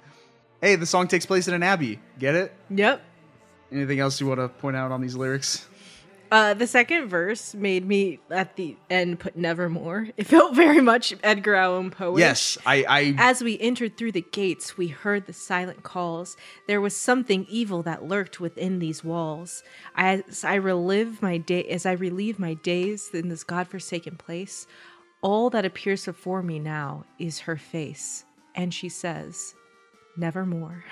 hey, 0.61 0.77
the 0.77 0.85
song 0.85 1.09
takes 1.09 1.25
place 1.25 1.49
in 1.49 1.53
an 1.53 1.63
abbey. 1.63 1.99
Get 2.17 2.35
it? 2.35 2.53
Yep. 2.69 3.01
Anything 3.73 3.99
else 3.99 4.21
you 4.21 4.27
want 4.27 4.39
to 4.39 4.47
point 4.47 4.77
out 4.77 4.93
on 4.93 5.01
these 5.01 5.15
lyrics? 5.17 5.67
Uh, 6.33 6.55
the 6.55 6.65
second 6.65 7.07
verse 7.09 7.53
made 7.53 7.85
me 7.85 8.17
at 8.31 8.55
the 8.55 8.75
end 8.89 9.19
put 9.19 9.37
nevermore. 9.37 10.07
It 10.17 10.25
felt 10.25 10.55
very 10.55 10.81
much 10.81 11.13
Edgar 11.21 11.53
Allan 11.53 11.91
Poe. 11.91 12.17
Yes, 12.17 12.57
I, 12.65 12.83
I 12.89 13.15
As 13.19 13.43
we 13.43 13.59
entered 13.59 13.97
through 13.97 14.13
the 14.13 14.25
gates, 14.31 14.75
we 14.75 14.87
heard 14.87 15.27
the 15.27 15.33
silent 15.33 15.83
calls. 15.83 16.35
There 16.67 16.81
was 16.81 16.95
something 16.95 17.45
evil 17.47 17.83
that 17.83 18.05
lurked 18.05 18.39
within 18.39 18.79
these 18.79 19.03
walls. 19.03 19.61
As 19.95 20.43
I 20.43 20.55
relive 20.55 21.21
my 21.21 21.37
day, 21.37 21.65
as 21.65 21.85
I 21.85 21.91
relieve 21.91 22.39
my 22.39 22.55
days 22.55 23.11
in 23.13 23.29
this 23.29 23.43
godforsaken 23.43 24.15
place, 24.15 24.65
all 25.21 25.51
that 25.51 25.65
appears 25.65 26.03
before 26.05 26.41
me 26.41 26.57
now 26.57 27.05
is 27.19 27.41
her 27.41 27.57
face, 27.57 28.25
and 28.55 28.73
she 28.73 28.89
says, 28.89 29.53
"Nevermore." 30.17 30.83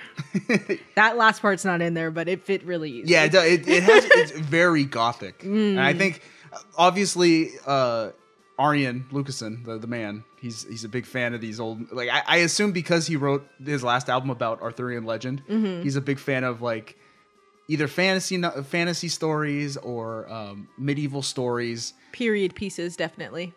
that 0.96 1.16
last 1.16 1.40
part's 1.42 1.64
not 1.64 1.80
in 1.82 1.94
there, 1.94 2.10
but 2.10 2.28
it 2.28 2.42
fit 2.44 2.64
really 2.64 2.90
easily. 2.90 3.12
Yeah, 3.12 3.24
it, 3.24 3.34
it, 3.34 3.68
it 3.68 3.82
has. 3.82 4.04
It's 4.04 4.32
very 4.32 4.84
gothic, 4.84 5.42
and 5.44 5.76
Mm. 5.76 5.78
I 5.78 5.92
think 5.94 6.20
obviously 6.76 7.50
uh, 7.66 8.10
Arjen 8.58 9.06
Lucassen, 9.10 9.64
the, 9.64 9.78
the 9.78 9.86
man, 9.86 10.24
he's 10.40 10.64
he's 10.68 10.84
a 10.84 10.88
big 10.88 11.06
fan 11.06 11.34
of 11.34 11.40
these 11.40 11.60
old. 11.60 11.90
Like 11.92 12.08
I, 12.10 12.22
I 12.26 12.36
assume 12.38 12.72
because 12.72 13.06
he 13.06 13.16
wrote 13.16 13.46
his 13.64 13.82
last 13.82 14.08
album 14.08 14.30
about 14.30 14.60
Arthurian 14.62 15.04
legend, 15.04 15.42
Mhm. 15.48 15.82
he's 15.82 15.96
a 15.96 16.00
big 16.00 16.18
fan 16.18 16.44
of 16.44 16.62
like 16.62 16.96
either 17.68 17.88
fantasy 17.88 18.36
no- 18.36 18.62
fantasy 18.62 19.08
stories 19.08 19.76
or 19.78 20.30
um, 20.30 20.68
medieval 20.78 21.22
stories, 21.22 21.94
period 22.12 22.54
pieces 22.54 22.96
definitely. 22.96 23.54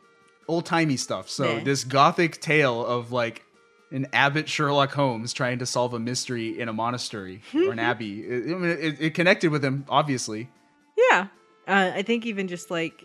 old 0.48 0.66
timey 0.66 0.96
stuff. 0.98 1.30
So 1.30 1.58
Yeah. 1.58 1.64
this 1.64 1.84
gothic 1.84 2.40
tale 2.40 2.86
of 2.86 3.12
like. 3.12 3.42
An 3.92 4.08
abbot 4.14 4.50
Sherlock 4.50 4.92
Holmes 4.94 5.32
trying 5.32 5.60
to 5.60 5.66
solve 5.66 5.94
a 5.94 6.00
mystery 6.00 6.60
in 6.60 6.68
a 6.68 6.74
monastery 6.74 7.42
or 7.54 7.72
an 7.72 7.80
abbey. 7.80 8.22
It, 8.22 8.44
I 8.52 8.56
mean, 8.58 8.70
it, 8.72 8.98
it 9.00 9.14
connected 9.14 9.52
with 9.52 9.64
him, 9.64 9.86
obviously. 9.88 10.50
Yeah. 10.98 11.28
Uh, 11.68 11.92
I 11.96 12.02
think 12.02 12.26
even 12.26 12.48
just 12.48 12.70
like 12.72 13.04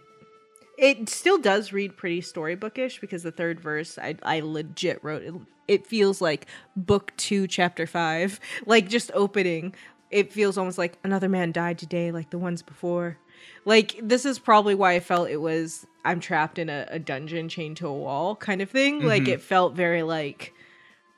it 0.79 1.09
still 1.09 1.39
does 1.39 1.73
read 1.73 1.97
pretty 1.97 2.23
storybookish 2.23 3.01
because 3.01 3.23
the 3.23 3.31
third 3.33 3.61
verse 3.61 3.99
I 3.99 4.17
I 4.23 4.41
legit 4.41 5.03
wrote 5.05 5.23
it. 5.23 5.35
It 5.69 5.87
feels 5.87 6.21
like 6.21 6.47
book 6.75 7.13
two, 7.17 7.47
chapter 7.47 7.87
five, 7.87 8.41
like 8.67 8.89
just 8.89 9.11
opening. 9.15 9.75
It 10.11 10.33
feels 10.33 10.59
almost 10.59 10.79
like 10.79 10.99
another 11.05 11.29
man 11.29 11.53
died 11.53 11.79
today, 11.79 12.11
like 12.11 12.31
the 12.31 12.39
ones 12.39 12.63
before. 12.63 13.19
Like 13.65 13.97
this 14.03 14.25
is 14.25 14.39
probably 14.39 14.75
why 14.75 14.95
I 14.95 15.01
felt 15.01 15.29
it 15.29 15.41
was 15.41 15.87
I'm 16.05 16.21
trapped 16.21 16.59
in 16.59 16.69
a, 16.69 16.87
a 16.89 16.99
dungeon 16.99 17.49
chained 17.49 17.77
to 17.79 17.87
a 17.87 17.95
wall 17.95 18.35
kind 18.35 18.61
of 18.63 18.71
thing. 18.71 19.03
Like 19.05 19.25
Mhm. 19.25 19.29
it 19.29 19.41
felt 19.43 19.75
very 19.75 20.03
like 20.03 20.53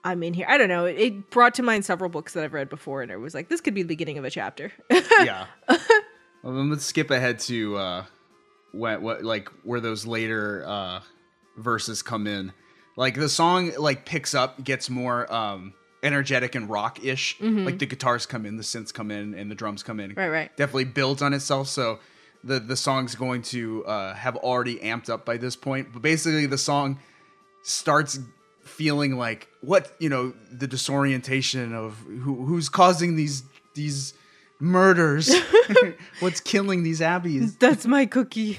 I'm 0.04 0.22
in 0.22 0.34
here. 0.34 0.46
I 0.48 0.58
don't 0.58 0.68
know. 0.68 0.84
It, 0.84 1.30
brought 1.30 1.54
to 1.54 1.62
mind 1.62 1.84
several 1.84 2.10
books 2.10 2.32
that 2.32 2.42
I've 2.42 2.52
read 2.52 2.68
before, 2.68 3.02
and 3.02 3.10
it 3.10 3.18
was 3.18 3.34
like 3.34 3.48
this 3.48 3.60
could 3.60 3.74
be 3.74 3.82
the 3.82 3.88
beginning 3.88 4.18
of 4.18 4.24
a 4.24 4.30
chapter. 4.30 4.72
yeah. 4.90 5.46
Well, 6.42 6.54
let's 6.66 6.84
skip 6.84 7.10
ahead 7.10 7.38
to 7.40 7.76
uh, 7.76 8.04
what 8.72 9.00
what 9.00 9.22
like 9.22 9.48
where 9.62 9.80
those 9.80 10.06
later 10.06 10.64
uh, 10.66 11.00
verses 11.56 12.02
come 12.02 12.26
in. 12.26 12.52
Like 12.96 13.14
the 13.14 13.28
song 13.28 13.72
like 13.78 14.04
picks 14.04 14.34
up, 14.34 14.62
gets 14.64 14.90
more 14.90 15.32
um, 15.32 15.72
energetic 16.02 16.54
and 16.54 16.68
rock 16.68 17.04
ish. 17.04 17.38
Mhm. 17.38 17.64
Like 17.64 17.78
the 17.78 17.86
guitars 17.86 18.26
come 18.26 18.44
in, 18.44 18.56
the 18.56 18.64
synths 18.64 18.92
come 18.92 19.10
in, 19.10 19.34
and 19.34 19.50
the 19.50 19.54
drums 19.54 19.82
come 19.82 20.00
in. 20.00 20.14
Right, 20.14 20.28
right. 20.28 20.56
Definitely 20.56 20.86
builds 20.86 21.22
on 21.22 21.32
itself. 21.32 21.68
So 21.68 22.00
the 22.42 22.58
the 22.58 22.76
song's 22.76 23.14
going 23.14 23.42
to 23.42 23.84
uh, 23.86 24.14
have 24.14 24.36
already 24.36 24.76
amped 24.80 25.08
up 25.08 25.24
by 25.24 25.36
this 25.36 25.54
point. 25.54 25.92
But 25.92 26.02
basically, 26.02 26.46
the 26.46 26.58
song 26.58 26.98
starts 27.62 28.18
feeling 28.72 29.16
like 29.16 29.48
what 29.60 29.92
you 29.98 30.08
know 30.08 30.32
the 30.50 30.66
disorientation 30.66 31.74
of 31.74 31.98
who 32.24 32.44
who's 32.46 32.68
causing 32.68 33.16
these 33.16 33.44
these 33.74 34.14
murders 34.58 35.34
what's 36.20 36.40
killing 36.40 36.82
these 36.82 37.00
abbeys 37.00 37.56
That's 37.58 37.86
my 37.86 38.06
cookie. 38.06 38.58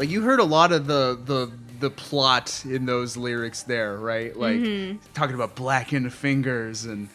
Like 0.00 0.08
you 0.10 0.22
heard 0.22 0.40
a 0.40 0.44
lot 0.44 0.72
of 0.72 0.86
the 0.86 1.16
the 1.24 1.50
the 1.78 1.90
plot 1.90 2.62
in 2.66 2.86
those 2.86 3.16
lyrics 3.16 3.62
there 3.62 3.96
right 3.96 4.34
like 4.36 4.56
Mhm. 4.60 4.98
talking 5.14 5.34
about 5.34 5.54
blackened 5.54 6.12
fingers 6.12 6.84
and 6.86 7.08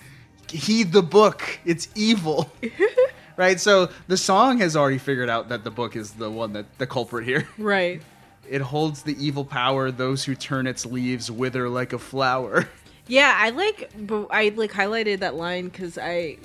heed 0.50 0.92
the 0.94 1.02
book 1.04 1.60
it's 1.66 1.88
evil 1.96 2.50
right 3.38 3.60
so 3.60 3.90
the 4.08 4.18
song 4.18 4.60
has 4.60 4.76
already 4.76 4.98
figured 5.00 5.30
out 5.30 5.50
that 5.50 5.64
the 5.64 5.72
book 5.72 5.96
is 5.96 6.12
the 6.12 6.30
one 6.32 6.54
that 6.54 6.66
the 6.78 6.88
culprit 6.88 7.26
here 7.26 7.48
Right. 7.58 8.02
it 8.50 8.62
holds 8.62 9.02
the 9.04 9.16
evil 9.24 9.44
power 9.46 9.92
those 9.92 10.24
who 10.24 10.34
turn 10.36 10.66
its 10.68 10.86
leaves 10.86 11.30
wither 11.32 11.68
like 11.70 11.92
a 11.94 12.00
flower 12.00 12.68
Yeah, 13.08 13.36
I 13.38 13.52
like 13.52 13.92
I 14.32 14.50
like 14.56 14.72
highlighted 14.72 15.20
that 15.20 15.36
line 15.36 15.66
because 15.66 16.00
I 16.00 16.38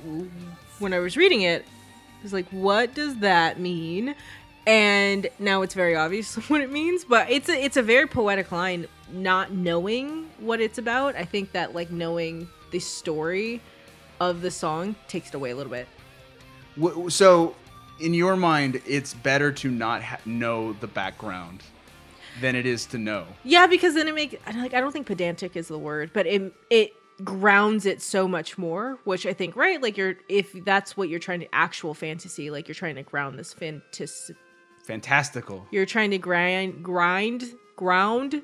when 0.79 0.93
I 0.93 0.99
was 0.99 1.17
reading 1.17 1.41
it, 1.41 1.65
I 1.65 2.23
was 2.23 2.35
like, 2.35 2.47
what 2.51 2.93
does 2.95 3.17
that 3.21 3.59
mean? 3.59 4.15
And 4.67 5.29
now 5.39 5.63
it's 5.63 5.75
very 5.75 5.97
obvious 5.97 6.35
what 6.49 6.61
it 6.61 6.71
means, 6.71 7.05
but 7.05 7.31
it's 7.31 7.49
a 7.49 7.65
it's 7.65 7.77
a 7.77 7.83
very 7.83 8.07
poetic 8.07 8.53
line, 8.53 8.87
not 9.13 9.53
knowing 9.53 10.31
what 10.39 10.61
it's 10.61 10.79
about. 10.79 11.17
I 11.17 11.25
think 11.25 11.53
that 11.53 11.75
like 11.75 11.91
knowing 11.91 12.49
the 12.71 12.79
story 12.79 13.61
of 14.21 14.43
the 14.43 14.51
song 14.51 14.95
takes 15.09 15.29
it 15.29 15.35
away 15.35 15.51
a 15.51 15.57
little 15.57 15.73
bit. 15.73 15.89
So, 17.11 17.57
in 17.99 18.15
your 18.15 18.37
mind, 18.37 18.81
it's 18.87 19.13
better 19.15 19.51
to 19.53 19.71
not 19.71 20.03
ha- 20.03 20.19
know 20.25 20.73
the 20.75 20.87
background 20.87 21.63
than 22.41 22.55
it 22.55 22.67
is 22.67 22.87
to 22.87 22.99
know. 22.99 23.27
Yeah, 23.45 23.67
because 23.67 23.95
then 23.95 24.09
it 24.09 24.15
makes 24.15 24.35
like 24.55 24.75
I 24.75 24.81
don't 24.81 24.93
think 24.93 25.07
pedantic 25.07 25.57
is 25.57 25.69
the 25.69 25.79
word, 25.79 26.11
but 26.13 26.27
it 26.27 26.55
it 26.71 26.93
grounds 27.25 27.87
it 27.87 28.01
so 28.01 28.27
much 28.29 28.57
more, 28.57 28.99
which 29.05 29.27
I 29.27 29.33
think 29.33 29.57
right 29.57 29.81
like 29.83 29.97
you're 29.97 30.15
if 30.29 30.53
that's 30.65 30.97
what 30.97 31.09
you're 31.09 31.19
trying 31.19 31.41
to 31.41 31.55
actual 31.55 31.95
fantasy, 31.95 32.51
like 32.51 32.69
you're 32.69 32.75
trying 32.75 32.95
to 32.97 33.03
ground 33.03 33.39
this 33.39 33.53
fantasy, 33.53 34.35
Fantastical. 34.85 35.67
you're 35.71 35.87
trying 35.87 36.11
to 36.11 36.19
grind 36.19 36.83
grind 36.83 37.45
ground. 37.77 38.43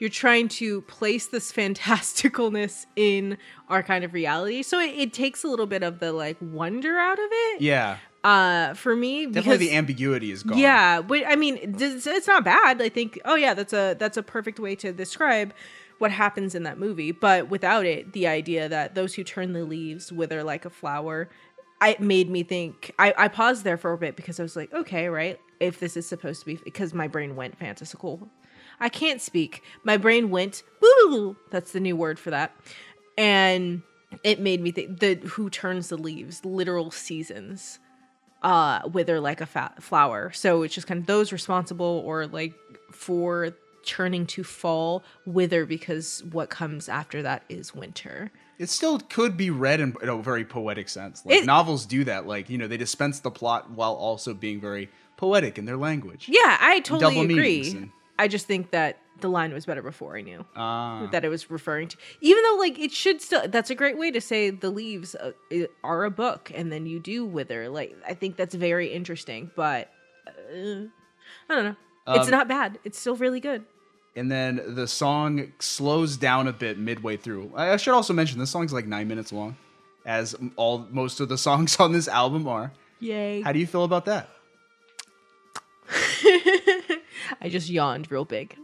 You're 0.00 0.10
trying 0.10 0.48
to 0.48 0.82
place 0.82 1.28
this 1.28 1.52
fantasticalness 1.52 2.84
in 2.96 3.38
our 3.68 3.82
kind 3.82 4.04
of 4.04 4.12
reality, 4.12 4.62
so 4.62 4.78
it, 4.80 4.94
it 4.96 5.12
takes 5.12 5.44
a 5.44 5.48
little 5.48 5.66
bit 5.66 5.82
of 5.82 6.00
the 6.00 6.12
like 6.12 6.36
wonder 6.40 6.98
out 6.98 7.18
of 7.18 7.28
it. 7.30 7.60
Yeah. 7.62 7.98
Uh, 8.22 8.72
for 8.74 8.96
me, 8.96 9.26
Definitely 9.26 9.40
because 9.42 9.58
the 9.60 9.76
ambiguity 9.76 10.30
is 10.32 10.42
gone. 10.42 10.56
yeah, 10.56 11.02
but 11.02 11.24
I 11.26 11.36
mean, 11.36 11.58
it's, 11.62 12.06
it's 12.06 12.26
not 12.26 12.42
bad. 12.42 12.80
I 12.80 12.88
think, 12.88 13.20
oh 13.26 13.34
yeah, 13.34 13.52
that's 13.54 13.72
a 13.74 13.94
that's 13.98 14.16
a 14.16 14.22
perfect 14.22 14.58
way 14.58 14.74
to 14.76 14.92
describe 14.92 15.52
what 15.98 16.10
happens 16.10 16.54
in 16.54 16.62
that 16.64 16.78
movie. 16.78 17.12
But 17.12 17.50
without 17.50 17.84
it, 17.86 18.12
the 18.14 18.26
idea 18.26 18.68
that 18.68 18.94
those 18.94 19.14
who 19.14 19.24
turn 19.24 19.52
the 19.52 19.64
leaves 19.64 20.10
wither 20.10 20.42
like 20.42 20.64
a 20.64 20.70
flower, 20.70 21.28
I 21.84 21.88
it 21.90 22.00
made 22.00 22.30
me 22.30 22.42
think. 22.42 22.92
I 22.98 23.12
I 23.16 23.28
paused 23.28 23.62
there 23.62 23.76
for 23.76 23.92
a 23.92 23.98
bit 23.98 24.16
because 24.16 24.40
I 24.40 24.42
was 24.42 24.56
like, 24.56 24.72
okay, 24.72 25.08
right, 25.08 25.38
if 25.60 25.80
this 25.80 25.98
is 25.98 26.06
supposed 26.06 26.40
to 26.40 26.46
be, 26.46 26.56
because 26.56 26.94
my 26.94 27.08
brain 27.08 27.36
went 27.36 27.58
fantastical. 27.58 28.28
I 28.80 28.88
can't 28.88 29.20
speak. 29.20 29.62
My 29.84 29.98
brain 29.98 30.30
went 30.30 30.62
boo. 30.80 31.36
That's 31.50 31.72
the 31.72 31.80
new 31.80 31.94
word 31.94 32.18
for 32.18 32.30
that, 32.30 32.56
and 33.18 33.82
it 34.22 34.40
made 34.40 34.62
me 34.62 34.72
think 34.72 35.00
the 35.00 35.16
who 35.16 35.50
turns 35.50 35.90
the 35.90 35.98
leaves, 35.98 36.44
literal 36.44 36.90
seasons 36.90 37.78
uh 38.42 38.80
wither 38.92 39.20
like 39.20 39.40
a 39.40 39.46
fa- 39.46 39.72
flower 39.80 40.30
so 40.32 40.62
it's 40.62 40.74
just 40.74 40.86
kind 40.86 41.00
of 41.00 41.06
those 41.06 41.32
responsible 41.32 42.02
or 42.04 42.26
like 42.26 42.52
for 42.92 43.56
turning 43.84 44.26
to 44.26 44.42
fall 44.44 45.02
wither 45.26 45.64
because 45.66 46.22
what 46.32 46.50
comes 46.50 46.88
after 46.88 47.22
that 47.22 47.42
is 47.48 47.74
winter 47.74 48.30
It 48.58 48.68
still 48.70 48.98
could 49.00 49.36
be 49.36 49.50
read 49.50 49.80
in, 49.80 49.94
in 50.02 50.08
a 50.08 50.16
very 50.22 50.44
poetic 50.44 50.88
sense. 50.88 51.24
Like 51.26 51.40
It- 51.40 51.44
novels 51.46 51.86
do 51.86 52.04
that. 52.04 52.26
Like, 52.26 52.48
you 52.48 52.56
know, 52.58 52.68
they 52.68 52.76
dispense 52.76 53.18
the 53.20 53.30
plot 53.30 53.70
while 53.70 53.94
also 53.94 54.32
being 54.34 54.60
very 54.60 54.88
poetic 55.16 55.58
in 55.58 55.64
their 55.64 55.76
language. 55.76 56.28
yeah 56.28 56.56
i 56.60 56.80
totally 56.80 57.20
agree 57.20 57.70
and- 57.70 57.90
i 58.18 58.26
just 58.28 58.46
think 58.46 58.70
that 58.72 58.98
the 59.20 59.28
line 59.28 59.52
was 59.52 59.64
better 59.64 59.80
before 59.80 60.16
I 60.16 60.22
knew 60.22 60.44
Ah. 60.56 61.08
that 61.12 61.24
it 61.24 61.28
was 61.28 61.48
referring 61.48 61.86
to. 61.86 61.96
Even 62.20 62.42
though 62.42 62.56
like 62.58 62.80
it 62.80 62.90
should 62.90 63.22
still 63.22 63.46
that's 63.46 63.70
a 63.70 63.74
great 63.76 63.96
way 63.96 64.10
to 64.10 64.20
say 64.20 64.50
the 64.50 64.70
leaves 64.70 65.14
uh, 65.14 65.30
are 65.84 66.02
a 66.04 66.10
book 66.10 66.50
and 66.52 66.72
then 66.72 66.84
you 66.84 66.98
do 66.98 67.24
wither. 67.24 67.68
Like 67.68 67.96
I 68.06 68.14
think 68.14 68.34
that's 68.36 68.56
very 68.56 68.88
interesting, 68.92 69.52
but 69.54 69.88
uh, 70.26 70.90
I 71.48 71.54
don't 71.54 71.64
know. 71.64 71.76
it's 72.08 72.24
Um, 72.26 72.30
not 72.32 72.48
bad. 72.48 72.80
It's 72.82 72.98
still 72.98 73.14
really 73.14 73.38
good. 73.40 73.64
And 74.16 74.30
then 74.30 74.62
the 74.66 74.86
song 74.86 75.52
slows 75.58 76.16
down 76.16 76.46
a 76.46 76.52
bit 76.52 76.78
midway 76.78 77.16
through. 77.16 77.52
I 77.56 77.76
should 77.76 77.94
also 77.94 78.12
mention 78.12 78.38
this 78.38 78.50
song's 78.50 78.72
like 78.72 78.86
nine 78.86 79.08
minutes 79.08 79.32
long, 79.32 79.56
as 80.06 80.34
all 80.56 80.86
most 80.90 81.20
of 81.20 81.28
the 81.28 81.38
songs 81.46 81.78
on 81.80 81.92
this 81.92 82.08
album 82.08 82.46
are. 82.46 82.72
Yay. 83.00 83.40
How 83.42 83.52
do 83.52 83.58
you 83.58 83.66
feel 83.66 83.84
about 83.84 84.04
that? 84.06 84.30
I 87.40 87.48
just 87.48 87.68
yawned 87.68 88.10
real 88.10 88.24
big. 88.24 88.56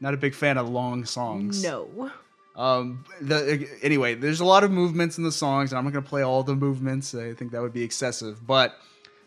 Not 0.00 0.14
a 0.14 0.16
big 0.16 0.34
fan 0.34 0.58
of 0.58 0.68
long 0.68 1.04
songs. 1.04 1.62
No. 1.62 2.10
Um. 2.56 3.04
The 3.20 3.68
anyway, 3.82 4.14
there's 4.14 4.40
a 4.40 4.44
lot 4.44 4.64
of 4.64 4.70
movements 4.70 5.18
in 5.18 5.24
the 5.24 5.32
songs, 5.32 5.72
and 5.72 5.78
I'm 5.78 5.84
not 5.84 5.92
gonna 5.92 6.06
play 6.06 6.22
all 6.22 6.42
the 6.42 6.54
movements. 6.54 7.14
I 7.14 7.34
think 7.34 7.52
that 7.52 7.62
would 7.62 7.72
be 7.72 7.82
excessive, 7.82 8.46
but. 8.46 8.74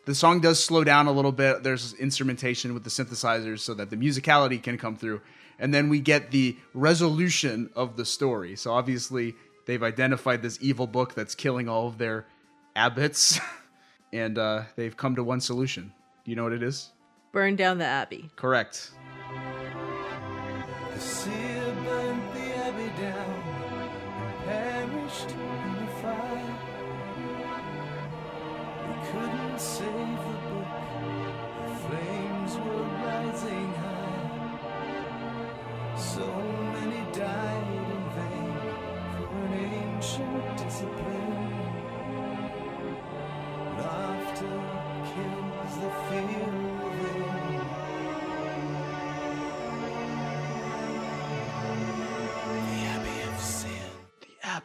The 0.05 0.15
song 0.15 0.39
does 0.39 0.63
slow 0.63 0.85
down 0.85 1.07
a 1.07 1.11
little 1.11 1.33
bit. 1.33 1.63
There's 1.63 1.93
instrumentation 1.95 2.73
with 2.73 2.85
the 2.85 2.89
synthesizers 2.89 3.59
so 3.59 3.73
that 3.73 3.89
the 3.89 3.97
musicality 3.97 4.63
can 4.63 4.77
come 4.77 4.95
through. 4.95 5.19
And 5.59 5.73
then 5.73 5.89
we 5.89 5.99
get 5.99 6.31
the 6.31 6.57
resolution 6.73 7.69
of 7.75 7.97
the 7.97 8.05
story. 8.05 8.55
So 8.55 8.71
obviously, 8.73 9.35
they've 9.65 9.81
identified 9.81 10.41
this 10.41 10.57
evil 10.61 10.87
book 10.87 11.13
that's 11.15 11.35
killing 11.35 11.67
all 11.67 11.87
of 11.87 11.97
their 11.97 12.25
abbots. 12.75 13.39
and 14.13 14.37
uh, 14.37 14.63
they've 14.75 14.95
come 14.95 15.15
to 15.15 15.23
one 15.23 15.41
solution. 15.41 15.93
Do 16.23 16.31
you 16.31 16.35
know 16.35 16.43
what 16.43 16.53
it 16.53 16.63
is? 16.63 16.91
Burn 17.31 17.55
down 17.55 17.77
the 17.77 17.85
abbey. 17.85 18.29
Correct. 18.35 18.91
The 20.93 20.99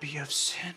Abbey 0.02 0.16
of 0.16 0.28
Synn. 0.30 0.74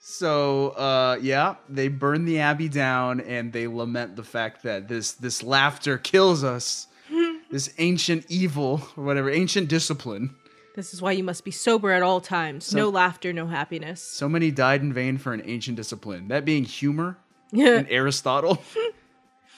So, 0.00 0.70
uh, 0.70 1.18
yeah, 1.22 1.54
they 1.68 1.86
burn 1.86 2.24
the 2.24 2.40
abbey 2.40 2.68
down 2.68 3.20
and 3.20 3.52
they 3.52 3.68
lament 3.68 4.16
the 4.16 4.24
fact 4.24 4.64
that 4.64 4.88
this 4.88 5.12
this 5.12 5.42
laughter 5.44 5.98
kills 5.98 6.42
us. 6.42 6.88
this 7.50 7.72
ancient 7.78 8.26
evil, 8.28 8.82
or 8.96 9.04
whatever, 9.04 9.30
ancient 9.30 9.68
discipline. 9.68 10.34
This 10.74 10.92
is 10.92 11.00
why 11.00 11.12
you 11.12 11.22
must 11.22 11.44
be 11.44 11.52
sober 11.52 11.92
at 11.92 12.02
all 12.02 12.20
times. 12.20 12.74
no 12.74 12.88
laughter, 12.88 13.32
no 13.32 13.46
happiness. 13.46 14.02
So 14.02 14.28
many 14.28 14.50
died 14.50 14.82
in 14.82 14.92
vain 14.92 15.18
for 15.18 15.32
an 15.32 15.42
ancient 15.44 15.76
discipline. 15.76 16.26
That 16.28 16.44
being 16.44 16.64
humor 16.64 17.18
Yeah. 17.52 17.76
and 17.78 17.86
Aristotle. 17.88 18.60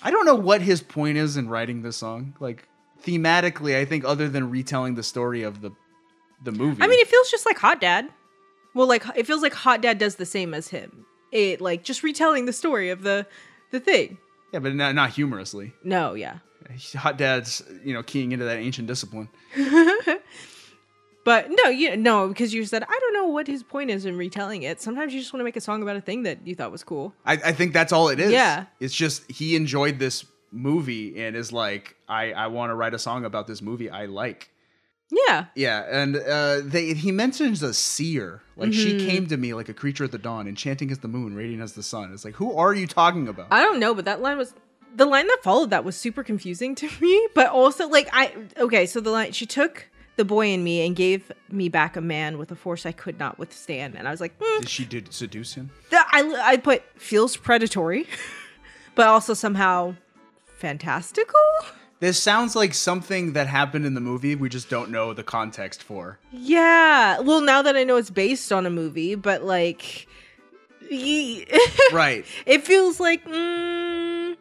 I 0.02 0.10
don't 0.10 0.26
know 0.26 0.34
what 0.34 0.60
his 0.60 0.82
point 0.82 1.16
is 1.16 1.38
in 1.38 1.48
writing 1.48 1.80
this 1.80 1.96
song. 1.96 2.34
Like 2.40 2.68
thematically, 3.04 3.74
I 3.76 3.86
think 3.86 4.04
other 4.04 4.28
than 4.28 4.50
retelling 4.50 4.96
the 4.96 5.02
story 5.02 5.44
of 5.44 5.62
the 5.62 5.70
the 6.42 6.52
movie. 6.52 6.82
I 6.82 6.88
mean, 6.88 6.98
it 7.00 7.08
feels 7.08 7.30
just 7.30 7.46
like 7.46 7.58
Hot 7.58 7.80
Dad. 7.80 8.10
Well, 8.74 8.86
like 8.86 9.04
it 9.16 9.26
feels 9.26 9.42
like 9.42 9.54
Hot 9.54 9.80
Dad 9.80 9.98
does 9.98 10.16
the 10.16 10.26
same 10.26 10.54
as 10.54 10.68
him. 10.68 11.04
It 11.30 11.60
like 11.60 11.82
just 11.84 12.02
retelling 12.02 12.46
the 12.46 12.52
story 12.52 12.90
of 12.90 13.02
the 13.02 13.26
the 13.70 13.80
thing. 13.80 14.18
yeah, 14.52 14.60
but 14.60 14.74
not, 14.74 14.94
not 14.94 15.10
humorously. 15.10 15.72
No, 15.82 16.14
yeah. 16.14 16.38
Hot 16.94 17.18
Dad's, 17.18 17.62
you 17.84 17.92
know, 17.92 18.02
keying 18.02 18.32
into 18.32 18.44
that 18.44 18.58
ancient 18.58 18.86
discipline. 18.86 19.28
But 21.24 21.48
no, 21.50 21.68
you 21.70 21.96
no, 21.96 22.28
because 22.28 22.52
you 22.52 22.64
said 22.64 22.82
I 22.82 22.98
don't 23.00 23.14
know 23.14 23.26
what 23.26 23.46
his 23.46 23.62
point 23.62 23.90
is 23.90 24.06
in 24.06 24.16
retelling 24.16 24.64
it. 24.64 24.80
Sometimes 24.80 25.14
you 25.14 25.20
just 25.20 25.32
want 25.32 25.40
to 25.40 25.44
make 25.44 25.56
a 25.56 25.60
song 25.60 25.82
about 25.82 25.96
a 25.96 26.00
thing 26.00 26.24
that 26.24 26.44
you 26.46 26.54
thought 26.54 26.72
was 26.72 26.82
cool. 26.82 27.14
I, 27.24 27.34
I 27.34 27.52
think 27.52 27.72
that's 27.72 27.92
all 27.92 28.08
it 28.08 28.18
is. 28.18 28.32
Yeah. 28.32 28.66
It's 28.80 28.94
just 28.94 29.30
he 29.30 29.54
enjoyed 29.54 29.98
this 29.98 30.24
movie 30.50 31.22
and 31.22 31.36
is 31.36 31.52
like, 31.52 31.96
I, 32.08 32.32
I 32.32 32.48
want 32.48 32.70
to 32.70 32.74
write 32.74 32.92
a 32.92 32.98
song 32.98 33.24
about 33.24 33.46
this 33.46 33.62
movie 33.62 33.88
I 33.88 34.06
like. 34.06 34.50
Yeah. 35.28 35.44
Yeah, 35.54 35.84
and 35.90 36.16
uh, 36.16 36.60
they 36.64 36.94
he 36.94 37.12
mentions 37.12 37.62
a 37.62 37.74
seer. 37.74 38.40
Like 38.56 38.72
she 38.72 38.94
Mhm. 38.94 38.98
came 38.98 39.26
to 39.26 39.36
me 39.36 39.52
like 39.52 39.68
a 39.68 39.74
creature 39.74 40.04
at 40.04 40.10
the 40.12 40.18
dawn, 40.18 40.48
enchanting 40.48 40.90
as 40.90 40.98
the 41.00 41.08
moon, 41.08 41.34
radiant 41.34 41.62
as 41.62 41.74
the 41.74 41.82
sun. 41.82 42.12
It's 42.14 42.24
like, 42.24 42.34
who 42.36 42.56
are 42.56 42.72
you 42.74 42.86
talking 42.86 43.28
about? 43.28 43.48
I 43.50 43.60
don't 43.62 43.78
know, 43.78 43.94
but 43.94 44.06
that 44.06 44.22
line 44.22 44.38
was 44.38 44.54
the 44.94 45.04
line 45.06 45.26
that 45.26 45.38
followed 45.42 45.70
that 45.70 45.84
was 45.84 45.96
super 45.96 46.22
confusing 46.22 46.74
to 46.82 46.88
me. 47.00 47.28
But 47.34 47.48
also, 47.48 47.88
like, 47.88 48.08
I 48.12 48.32
okay, 48.58 48.86
so 48.86 49.00
the 49.00 49.10
line 49.10 49.32
she 49.32 49.44
took 49.46 49.88
the 50.16 50.24
boy 50.24 50.48
in 50.48 50.62
me 50.64 50.86
and 50.86 50.94
gave 50.96 51.30
me 51.50 51.68
back 51.68 51.96
a 51.96 52.00
man 52.00 52.36
with 52.38 52.50
a 52.50 52.56
force 52.56 52.84
I 52.86 52.92
could 52.92 53.18
not 53.18 53.38
withstand, 53.38 53.94
and 53.96 54.06
I 54.08 54.10
was 54.10 54.20
like, 54.20 54.32
hmm, 54.40 54.60
Did 54.60 54.68
she 54.70 54.84
did 54.86 55.12
seduce 55.12 55.54
him? 55.54 55.70
that 55.90 56.08
I 56.12 56.52
I 56.52 56.56
put 56.56 56.82
feels 56.96 57.36
predatory, 57.36 58.06
but 58.94 59.06
also 59.08 59.34
somehow 59.34 59.94
fantastical. 60.58 61.40
This 62.02 62.20
sounds 62.20 62.56
like 62.56 62.74
something 62.74 63.34
that 63.34 63.46
happened 63.46 63.86
in 63.86 63.94
the 63.94 64.00
movie. 64.00 64.34
We 64.34 64.48
just 64.48 64.68
don't 64.68 64.90
know 64.90 65.14
the 65.14 65.22
context 65.22 65.84
for. 65.84 66.18
Yeah. 66.32 67.20
Well, 67.20 67.40
now 67.40 67.62
that 67.62 67.76
I 67.76 67.84
know 67.84 67.94
it's 67.94 68.10
based 68.10 68.50
on 68.50 68.66
a 68.66 68.70
movie, 68.70 69.14
but 69.14 69.44
like, 69.44 70.08
Right. 70.90 72.24
it 72.44 72.64
feels 72.64 72.98
like, 72.98 73.24
mm, 73.24 74.36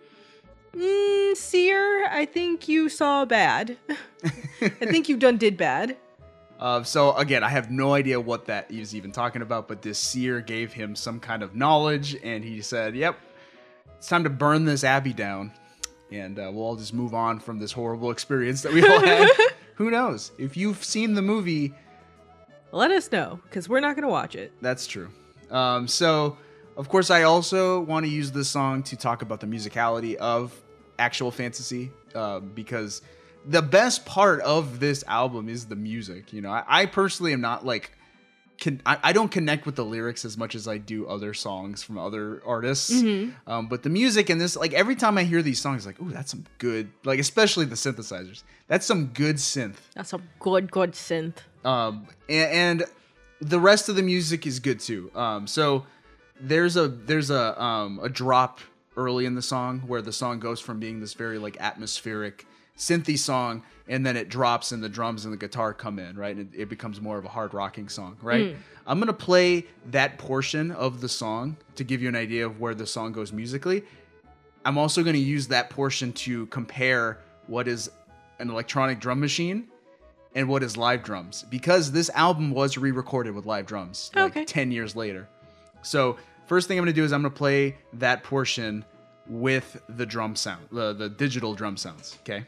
mm, 0.75 1.37
Seer, 1.37 2.07
I 2.09 2.25
think 2.25 2.67
you 2.67 2.89
saw 2.89 3.25
bad. 3.25 3.77
I 4.63 4.69
think 4.69 5.07
you've 5.07 5.19
done 5.19 5.37
did 5.37 5.55
bad. 5.55 5.97
Uh, 6.59 6.81
so 6.81 7.15
again, 7.15 7.43
I 7.43 7.49
have 7.49 7.69
no 7.69 7.93
idea 7.93 8.19
what 8.19 8.45
that 8.45 8.71
he 8.71 8.79
was 8.79 8.95
even 8.95 9.11
talking 9.11 9.43
about, 9.43 9.67
but 9.67 9.83
this 9.83 9.99
seer 9.99 10.41
gave 10.41 10.73
him 10.73 10.95
some 10.95 11.19
kind 11.19 11.43
of 11.43 11.55
knowledge, 11.55 12.15
and 12.23 12.43
he 12.43 12.63
said, 12.63 12.95
"Yep, 12.95 13.19
it's 13.99 14.07
time 14.07 14.23
to 14.23 14.31
burn 14.31 14.65
this 14.65 14.83
abbey 14.83 15.13
down, 15.13 15.51
and 16.11 16.37
uh, 16.39 16.49
we'll 16.53 16.63
all 16.65 16.75
just 16.75 16.93
move 16.93 17.13
on 17.13 17.39
from 17.39 17.59
this 17.59 17.71
horrible 17.71 18.11
experience 18.11 18.61
that 18.63 18.73
we 18.73 18.85
all 18.85 18.99
had." 18.99 19.29
Who 19.75 19.89
knows? 19.89 20.31
If 20.37 20.55
you've 20.57 20.83
seen 20.83 21.13
the 21.15 21.21
movie, 21.21 21.73
Let 22.71 22.91
us 22.91 23.11
know, 23.11 23.39
because 23.43 23.67
we're 23.67 23.79
not 23.79 23.95
going 23.95 24.03
to 24.03 24.11
watch 24.11 24.35
it. 24.35 24.53
that's 24.61 24.85
true. 24.87 25.09
Um, 25.49 25.87
so, 25.87 26.37
of 26.77 26.87
course, 26.87 27.09
I 27.09 27.23
also 27.23 27.81
want 27.81 28.05
to 28.05 28.11
use 28.11 28.31
this 28.31 28.47
song 28.47 28.83
to 28.83 28.95
talk 28.95 29.21
about 29.21 29.39
the 29.39 29.47
musicality 29.47 30.15
of 30.15 30.53
actual 30.99 31.31
fantasy, 31.31 31.91
uh, 32.15 32.39
because 32.39 33.01
the 33.45 33.61
best 33.61 34.05
part 34.05 34.39
of 34.41 34.79
this 34.79 35.03
album 35.07 35.49
is 35.49 35.65
the 35.65 35.75
music. 35.75 36.31
You 36.31 36.41
know, 36.41 36.51
I, 36.51 36.63
I 36.67 36.85
personally 36.85 37.33
am 37.33 37.41
not 37.41 37.65
like. 37.65 37.91
Can, 38.61 38.79
I, 38.85 38.97
I 39.03 39.11
don't 39.11 39.31
connect 39.31 39.65
with 39.65 39.75
the 39.75 39.83
lyrics 39.83 40.23
as 40.23 40.37
much 40.37 40.53
as 40.53 40.67
I 40.67 40.77
do 40.77 41.07
other 41.07 41.33
songs 41.33 41.81
from 41.81 41.97
other 41.97 42.43
artists. 42.45 42.91
Mhm. 42.91 43.33
Um, 43.47 43.67
but 43.67 43.81
the 43.81 43.89
music 43.89 44.29
and 44.29 44.39
this, 44.39 44.55
like 44.55 44.71
every 44.73 44.95
time 44.95 45.17
I 45.17 45.23
hear 45.23 45.41
these 45.41 45.59
songs, 45.59 45.83
like, 45.85 45.99
ooh, 45.99 46.11
that's 46.11 46.29
some 46.29 46.45
good, 46.59 46.91
like 47.03 47.19
especially 47.19 47.65
the 47.65 47.75
synthesizers. 47.75 48.43
That's 48.67 48.85
some 48.85 49.07
good 49.07 49.37
synth. 49.37 49.77
That's 49.95 50.13
a 50.13 50.21
good, 50.39 50.71
good 50.71 50.91
synth. 50.91 51.37
Um, 51.65 52.05
and, 52.29 52.51
and 52.51 52.83
the 53.41 53.59
rest 53.59 53.89
of 53.89 53.95
the 53.95 54.03
music 54.03 54.45
is 54.45 54.59
good 54.59 54.79
too. 54.79 55.09
Um, 55.15 55.47
so 55.47 55.87
there's 56.39 56.77
a 56.77 56.87
there's 56.87 57.31
a 57.31 57.61
um 57.61 57.99
a 58.03 58.09
drop 58.09 58.59
early 58.95 59.25
in 59.25 59.35
the 59.35 59.41
song 59.41 59.79
where 59.87 60.01
the 60.01 60.13
song 60.13 60.39
goes 60.39 60.59
from 60.59 60.79
being 60.79 60.99
this 60.99 61.13
very 61.15 61.39
like 61.39 61.57
atmospheric 61.59 62.45
synthy 62.81 63.17
song 63.17 63.61
and 63.87 64.03
then 64.05 64.17
it 64.17 64.27
drops 64.27 64.71
and 64.71 64.81
the 64.83 64.89
drums 64.89 65.25
and 65.25 65.33
the 65.33 65.37
guitar 65.37 65.71
come 65.73 65.99
in 65.99 66.15
right? 66.15 66.35
And 66.35 66.51
it, 66.53 66.61
it 66.63 66.69
becomes 66.69 66.99
more 66.99 67.17
of 67.19 67.25
a 67.25 67.29
hard 67.29 67.53
rocking 67.53 67.89
song 67.89 68.17
right? 68.21 68.47
Mm. 68.47 68.55
i'm 68.87 68.99
gonna 68.99 69.13
play 69.13 69.67
that 69.91 70.17
portion 70.17 70.71
of 70.71 70.99
the 70.99 71.09
song 71.09 71.55
to 71.75 71.83
give 71.83 72.01
you 72.01 72.09
an 72.09 72.15
idea 72.15 72.45
of 72.45 72.59
where 72.59 72.73
the 72.73 72.87
song 72.87 73.11
goes 73.11 73.31
musically. 73.31 73.83
I'm 74.65 74.77
also 74.77 75.03
gonna 75.03 75.17
use 75.19 75.47
that 75.49 75.69
portion 75.69 76.11
to 76.13 76.47
compare 76.47 77.19
what 77.45 77.67
is 77.67 77.91
an 78.39 78.49
electronic 78.49 78.99
drum 78.99 79.19
machine 79.19 79.67
and 80.33 80.47
what 80.49 80.63
is 80.63 80.75
live 80.75 81.03
drums 81.03 81.45
because 81.49 81.91
this 81.91 82.09
album 82.11 82.51
was 82.51 82.77
re-recorded 82.77 83.35
with 83.35 83.45
live 83.45 83.67
drums 83.67 84.09
like 84.15 84.47
10 84.47 84.71
years 84.71 84.95
later. 84.95 85.27
So 85.83 86.17
first 86.47 86.67
thing 86.67 86.77
i'm 86.79 86.85
to 86.85 86.91
do 86.91 87.03
is 87.05 87.13
i'm 87.13 87.23
to 87.23 87.29
play 87.29 87.77
that 87.93 88.23
portion 88.23 88.83
with 89.29 89.81
the 89.89 90.05
drum 90.05 90.35
sound 90.35 90.67
the, 90.71 90.91
the 90.91 91.07
digital 91.07 91.53
drum 91.53 91.77
sounds 91.77 92.17
okay 92.21 92.43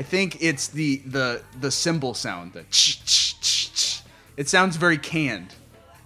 I 0.00 0.02
think 0.02 0.38
it's 0.42 0.68
the 0.68 0.96
the 1.04 1.42
the 1.60 1.70
cymbal 1.70 2.14
sound, 2.14 2.54
the 2.54 2.62
ch 2.70 3.04
ch 3.04 3.38
ch 3.38 3.70
ch. 3.74 4.02
It 4.38 4.48
sounds 4.48 4.76
very 4.76 4.96
canned, 4.96 5.54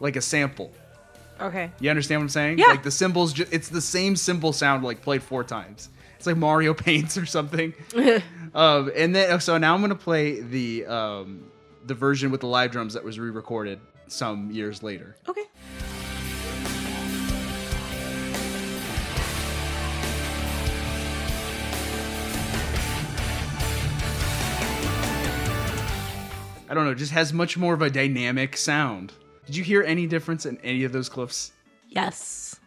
like 0.01 0.17
a 0.17 0.21
sample. 0.21 0.73
Okay. 1.41 1.71
You 1.79 1.91
understand 1.91 2.21
what 2.21 2.25
I'm 2.25 2.29
saying? 2.31 2.59
Yeah. 2.59 2.67
Like 2.67 2.83
the 2.83 2.91
cymbals, 2.91 3.33
ju- 3.33 3.47
it's 3.53 3.69
the 3.69 3.81
same 3.81 4.17
cymbal 4.17 4.53
sound 4.53 4.83
like 4.83 5.01
played 5.01 5.23
four 5.23 5.45
times. 5.45 5.91
It's 6.17 6.27
like 6.27 6.37
Mario 6.37 6.75
Paints 6.89 7.17
or 7.17 7.25
something. 7.25 7.73
um, 8.53 8.91
and 8.97 9.15
then 9.15 9.39
so 9.39 9.59
now 9.59 9.77
I'm 9.77 9.81
gonna 9.81 9.95
play 9.95 10.41
the 10.41 10.87
um, 10.87 11.49
the 11.87 11.95
version 11.95 12.33
with 12.33 12.41
the 12.41 12.49
live 12.49 12.73
drums 12.73 12.95
that 12.95 13.05
was 13.05 13.21
re-recorded 13.21 13.79
some 14.09 14.51
years 14.51 14.83
later. 14.83 15.15
Okay. 15.29 15.45
I 26.75 26.77
don't 26.77 26.87
know, 26.87 26.91
it 26.91 26.97
just 26.97 27.13
has 27.13 27.33
much 27.33 27.57
more 27.57 27.73
of 27.73 27.83
a 27.83 27.89
dynamic 27.89 28.57
sound. 28.57 29.13
Did 29.47 29.55
you 29.57 29.63
hear 29.63 29.85
any 29.85 30.09
difference 30.09 30.45
in 30.45 30.59
any 30.65 30.83
of 30.83 30.91
those 30.91 31.09
clips? 31.09 31.53
Yes. 31.89 32.59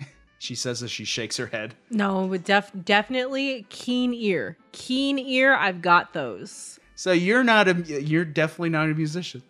She 0.38 0.54
says 0.54 0.82
as 0.82 0.90
she 0.90 1.04
shakes 1.04 1.36
her 1.36 1.48
head. 1.48 1.74
No, 1.90 2.26
but 2.26 2.44
def- 2.44 2.72
definitely 2.86 3.66
keen 3.68 4.14
ear. 4.14 4.56
Keen 4.72 5.18
ear. 5.18 5.54
I've 5.54 5.82
got 5.82 6.14
those. 6.14 6.80
So 6.94 7.12
you're 7.12 7.44
not 7.44 7.68
a 7.68 7.74
you're 7.74 8.24
definitely 8.24 8.70
not 8.70 8.88
a 8.88 8.94
musician. 8.94 9.42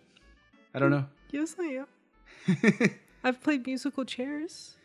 I 0.73 0.79
don't 0.79 0.91
know. 0.91 1.05
Yes, 1.29 1.55
I 1.57 1.85
am. 2.43 2.89
I've 3.23 3.41
played 3.41 3.65
musical 3.65 4.03
chairs. 4.03 4.75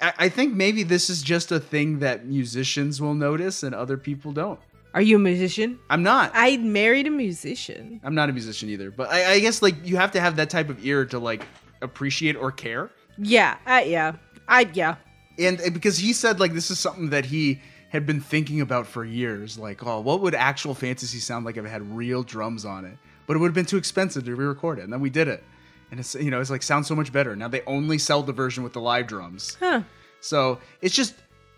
I, 0.00 0.14
I 0.20 0.28
think 0.30 0.54
maybe 0.54 0.84
this 0.84 1.10
is 1.10 1.20
just 1.20 1.52
a 1.52 1.60
thing 1.60 1.98
that 1.98 2.24
musicians 2.24 3.02
will 3.02 3.12
notice 3.12 3.62
and 3.62 3.74
other 3.74 3.98
people 3.98 4.32
don't. 4.32 4.60
Are 4.94 5.02
you 5.02 5.16
a 5.16 5.18
musician? 5.18 5.78
I'm 5.88 6.02
not. 6.02 6.32
I 6.34 6.58
married 6.58 7.06
a 7.06 7.10
musician. 7.10 8.00
I'm 8.04 8.14
not 8.14 8.28
a 8.28 8.32
musician 8.32 8.68
either, 8.68 8.90
but 8.90 9.08
I, 9.10 9.32
I 9.32 9.40
guess 9.40 9.62
like 9.62 9.74
you 9.86 9.96
have 9.96 10.12
to 10.12 10.20
have 10.20 10.36
that 10.36 10.50
type 10.50 10.68
of 10.68 10.84
ear 10.84 11.04
to 11.06 11.18
like 11.18 11.46
appreciate 11.80 12.36
or 12.36 12.52
care. 12.52 12.90
Yeah. 13.18 13.56
Uh, 13.66 13.82
yeah. 13.86 14.16
I 14.48 14.68
yeah. 14.74 14.96
And 15.38 15.58
because 15.72 15.96
he 15.98 16.12
said 16.12 16.40
like 16.40 16.52
this 16.52 16.70
is 16.70 16.78
something 16.78 17.10
that 17.10 17.24
he 17.24 17.60
had 17.88 18.06
been 18.06 18.20
thinking 18.20 18.60
about 18.60 18.86
for 18.86 19.04
years, 19.04 19.58
like 19.58 19.84
oh, 19.86 20.00
what 20.00 20.20
would 20.20 20.34
actual 20.34 20.74
fantasy 20.74 21.18
sound 21.18 21.44
like 21.46 21.56
if 21.56 21.64
it 21.64 21.68
had 21.68 21.94
real 21.94 22.22
drums 22.22 22.64
on 22.64 22.84
it? 22.84 22.96
But 23.26 23.36
it 23.36 23.38
would 23.38 23.46
have 23.48 23.54
been 23.54 23.66
too 23.66 23.76
expensive 23.78 24.24
to 24.24 24.34
re-record 24.34 24.78
it, 24.78 24.82
and 24.82 24.92
then 24.92 25.00
we 25.00 25.08
did 25.08 25.28
it, 25.28 25.42
and 25.90 26.00
it's 26.00 26.14
you 26.16 26.30
know 26.30 26.40
it's 26.40 26.50
like 26.50 26.62
sounds 26.62 26.86
so 26.86 26.94
much 26.94 27.12
better. 27.12 27.34
Now 27.36 27.48
they 27.48 27.62
only 27.62 27.96
sell 27.98 28.22
the 28.22 28.32
version 28.32 28.62
with 28.64 28.72
the 28.72 28.80
live 28.80 29.06
drums, 29.06 29.56
Huh. 29.60 29.82
so 30.20 30.58
it's 30.80 30.94
just 30.94 31.14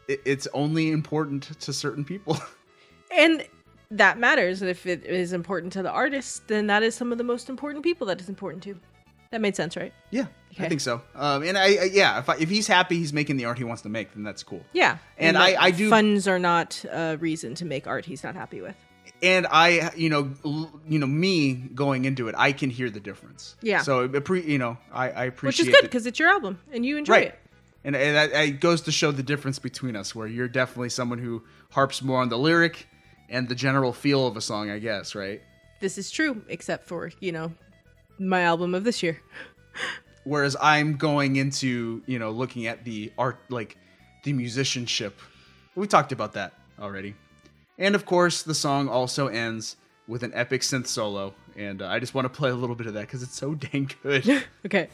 it, 0.06 0.20
it's 0.24 0.46
only 0.52 0.90
important 0.90 1.58
to 1.60 1.72
certain 1.72 2.04
people. 2.04 2.36
And 3.14 3.46
that 3.90 4.18
matters. 4.18 4.60
And 4.62 4.70
if 4.70 4.86
it 4.86 5.04
is 5.04 5.32
important 5.32 5.72
to 5.74 5.82
the 5.82 5.90
artist, 5.90 6.48
then 6.48 6.66
that 6.68 6.82
is 6.82 6.94
some 6.94 7.12
of 7.12 7.18
the 7.18 7.24
most 7.24 7.48
important 7.48 7.84
people 7.84 8.06
that 8.08 8.20
is 8.20 8.28
important 8.28 8.62
to. 8.64 8.76
That 9.30 9.40
made 9.40 9.56
sense, 9.56 9.76
right? 9.76 9.92
Yeah, 10.10 10.26
I 10.60 10.68
think 10.68 10.80
so. 10.80 11.02
Um, 11.16 11.42
and 11.42 11.58
I, 11.58 11.64
I 11.64 11.90
yeah, 11.92 12.20
if, 12.20 12.28
I, 12.28 12.36
if 12.36 12.48
he's 12.48 12.68
happy, 12.68 12.98
he's 12.98 13.12
making 13.12 13.36
the 13.36 13.46
art 13.46 13.58
he 13.58 13.64
wants 13.64 13.82
to 13.82 13.88
make, 13.88 14.14
then 14.14 14.22
that's 14.22 14.42
cool. 14.44 14.62
Yeah. 14.72 14.98
And 15.18 15.36
I- 15.36 15.56
I 15.60 15.70
do- 15.72 15.90
Funds 15.90 16.28
are 16.28 16.38
not 16.38 16.84
a 16.90 17.16
reason 17.18 17.54
to 17.56 17.64
make 17.64 17.86
art 17.88 18.04
he's 18.04 18.22
not 18.22 18.36
happy 18.36 18.60
with. 18.60 18.76
And 19.22 19.46
I, 19.50 19.90
you 19.96 20.08
know, 20.08 20.30
l- 20.44 20.80
you 20.88 20.98
know, 20.98 21.06
me 21.06 21.54
going 21.54 22.04
into 22.04 22.28
it, 22.28 22.34
I 22.38 22.52
can 22.52 22.70
hear 22.70 22.90
the 22.90 23.00
difference. 23.00 23.56
Yeah. 23.60 23.82
So, 23.82 24.04
it 24.04 24.12
appre- 24.12 24.46
you 24.46 24.58
know, 24.58 24.76
I, 24.92 25.10
I 25.10 25.24
appreciate 25.24 25.66
Which 25.66 25.74
is 25.74 25.80
good 25.80 25.82
because 25.82 26.06
it's 26.06 26.18
your 26.18 26.28
album 26.28 26.58
and 26.72 26.86
you 26.86 26.96
enjoy 26.96 27.12
right. 27.12 27.26
it. 27.28 27.38
And, 27.82 27.96
and 27.96 28.16
that 28.16 28.32
it 28.32 28.60
goes 28.60 28.82
to 28.82 28.92
show 28.92 29.10
the 29.12 29.22
difference 29.22 29.58
between 29.58 29.94
us, 29.96 30.14
where 30.14 30.26
you're 30.26 30.48
definitely 30.48 30.88
someone 30.90 31.18
who 31.18 31.42
harps 31.70 32.02
more 32.02 32.20
on 32.20 32.28
the 32.28 32.38
lyric 32.38 32.86
and 33.28 33.48
the 33.48 33.54
general 33.54 33.92
feel 33.92 34.26
of 34.26 34.36
a 34.36 34.40
song, 34.40 34.70
I 34.70 34.78
guess, 34.78 35.14
right? 35.14 35.42
This 35.80 35.98
is 35.98 36.10
true, 36.10 36.42
except 36.48 36.86
for, 36.86 37.10
you 37.20 37.32
know, 37.32 37.52
my 38.18 38.42
album 38.42 38.74
of 38.74 38.84
this 38.84 39.02
year. 39.02 39.20
Whereas 40.24 40.56
I'm 40.60 40.96
going 40.96 41.36
into, 41.36 42.02
you 42.06 42.18
know, 42.18 42.30
looking 42.30 42.66
at 42.66 42.84
the 42.84 43.12
art, 43.18 43.38
like 43.50 43.76
the 44.24 44.32
musicianship. 44.32 45.18
We 45.74 45.86
talked 45.86 46.12
about 46.12 46.32
that 46.34 46.54
already. 46.80 47.14
And 47.78 47.94
of 47.94 48.06
course, 48.06 48.42
the 48.42 48.54
song 48.54 48.88
also 48.88 49.26
ends 49.26 49.76
with 50.08 50.22
an 50.22 50.32
epic 50.34 50.62
synth 50.62 50.86
solo. 50.86 51.34
And 51.56 51.82
uh, 51.82 51.88
I 51.88 51.98
just 51.98 52.14
want 52.14 52.24
to 52.24 52.28
play 52.30 52.50
a 52.50 52.54
little 52.54 52.76
bit 52.76 52.86
of 52.86 52.94
that 52.94 53.02
because 53.02 53.22
it's 53.22 53.36
so 53.36 53.54
dang 53.54 53.90
good. 54.02 54.26
Okay. 54.66 54.88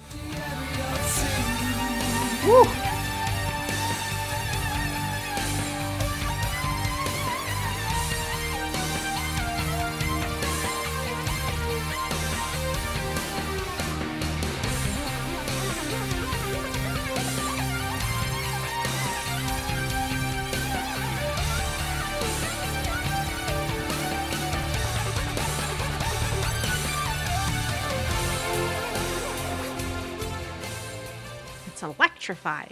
It's 2.43 2.90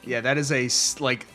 yeah, 0.05 0.21
that 0.21 0.39
is 0.39 0.51
a 0.53 0.65
like 1.03 1.27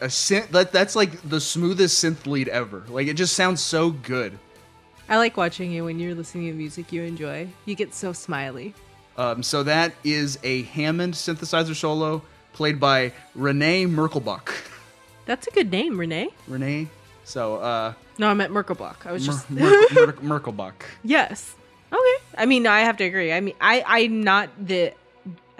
a 0.00 0.06
synth. 0.06 0.48
That, 0.50 0.72
that's 0.72 0.96
like 0.96 1.20
the 1.28 1.40
smoothest 1.40 2.02
synth 2.02 2.26
lead 2.26 2.48
ever. 2.48 2.84
Like 2.88 3.06
it 3.08 3.14
just 3.14 3.34
sounds 3.34 3.60
so 3.62 3.90
good. 3.90 4.38
I 5.08 5.16
like 5.16 5.36
watching 5.36 5.72
you 5.72 5.84
when 5.84 5.98
you're 5.98 6.14
listening 6.14 6.46
to 6.46 6.52
music 6.52 6.92
you 6.92 7.02
enjoy. 7.02 7.48
You 7.64 7.74
get 7.74 7.94
so 7.94 8.12
smiley. 8.12 8.74
Um, 9.16 9.42
so 9.42 9.62
that 9.64 9.92
is 10.04 10.38
a 10.44 10.62
Hammond 10.62 11.14
synthesizer 11.14 11.74
solo 11.74 12.22
played 12.52 12.78
by 12.80 13.12
Renee 13.34 13.86
Merkelbach. 13.86 14.50
That's 15.26 15.46
a 15.46 15.50
good 15.50 15.70
name, 15.70 15.98
Renee. 15.98 16.28
Renee. 16.48 16.88
So 17.24 17.56
uh, 17.56 17.92
No, 18.18 18.28
I 18.28 18.34
meant 18.34 18.52
Merkelbach. 18.52 19.04
I 19.06 19.12
was 19.12 19.26
Mer- 19.26 19.32
just 19.32 19.50
Mer- 19.50 20.12
Merkelbach. 20.40 20.74
yes. 21.04 21.54
Okay. 21.92 22.24
I 22.38 22.46
mean, 22.46 22.66
I 22.68 22.80
have 22.80 22.96
to 22.98 23.04
agree. 23.04 23.32
I 23.32 23.40
mean, 23.40 23.54
I 23.60 23.82
I'm 23.86 24.22
not 24.22 24.48
the 24.64 24.92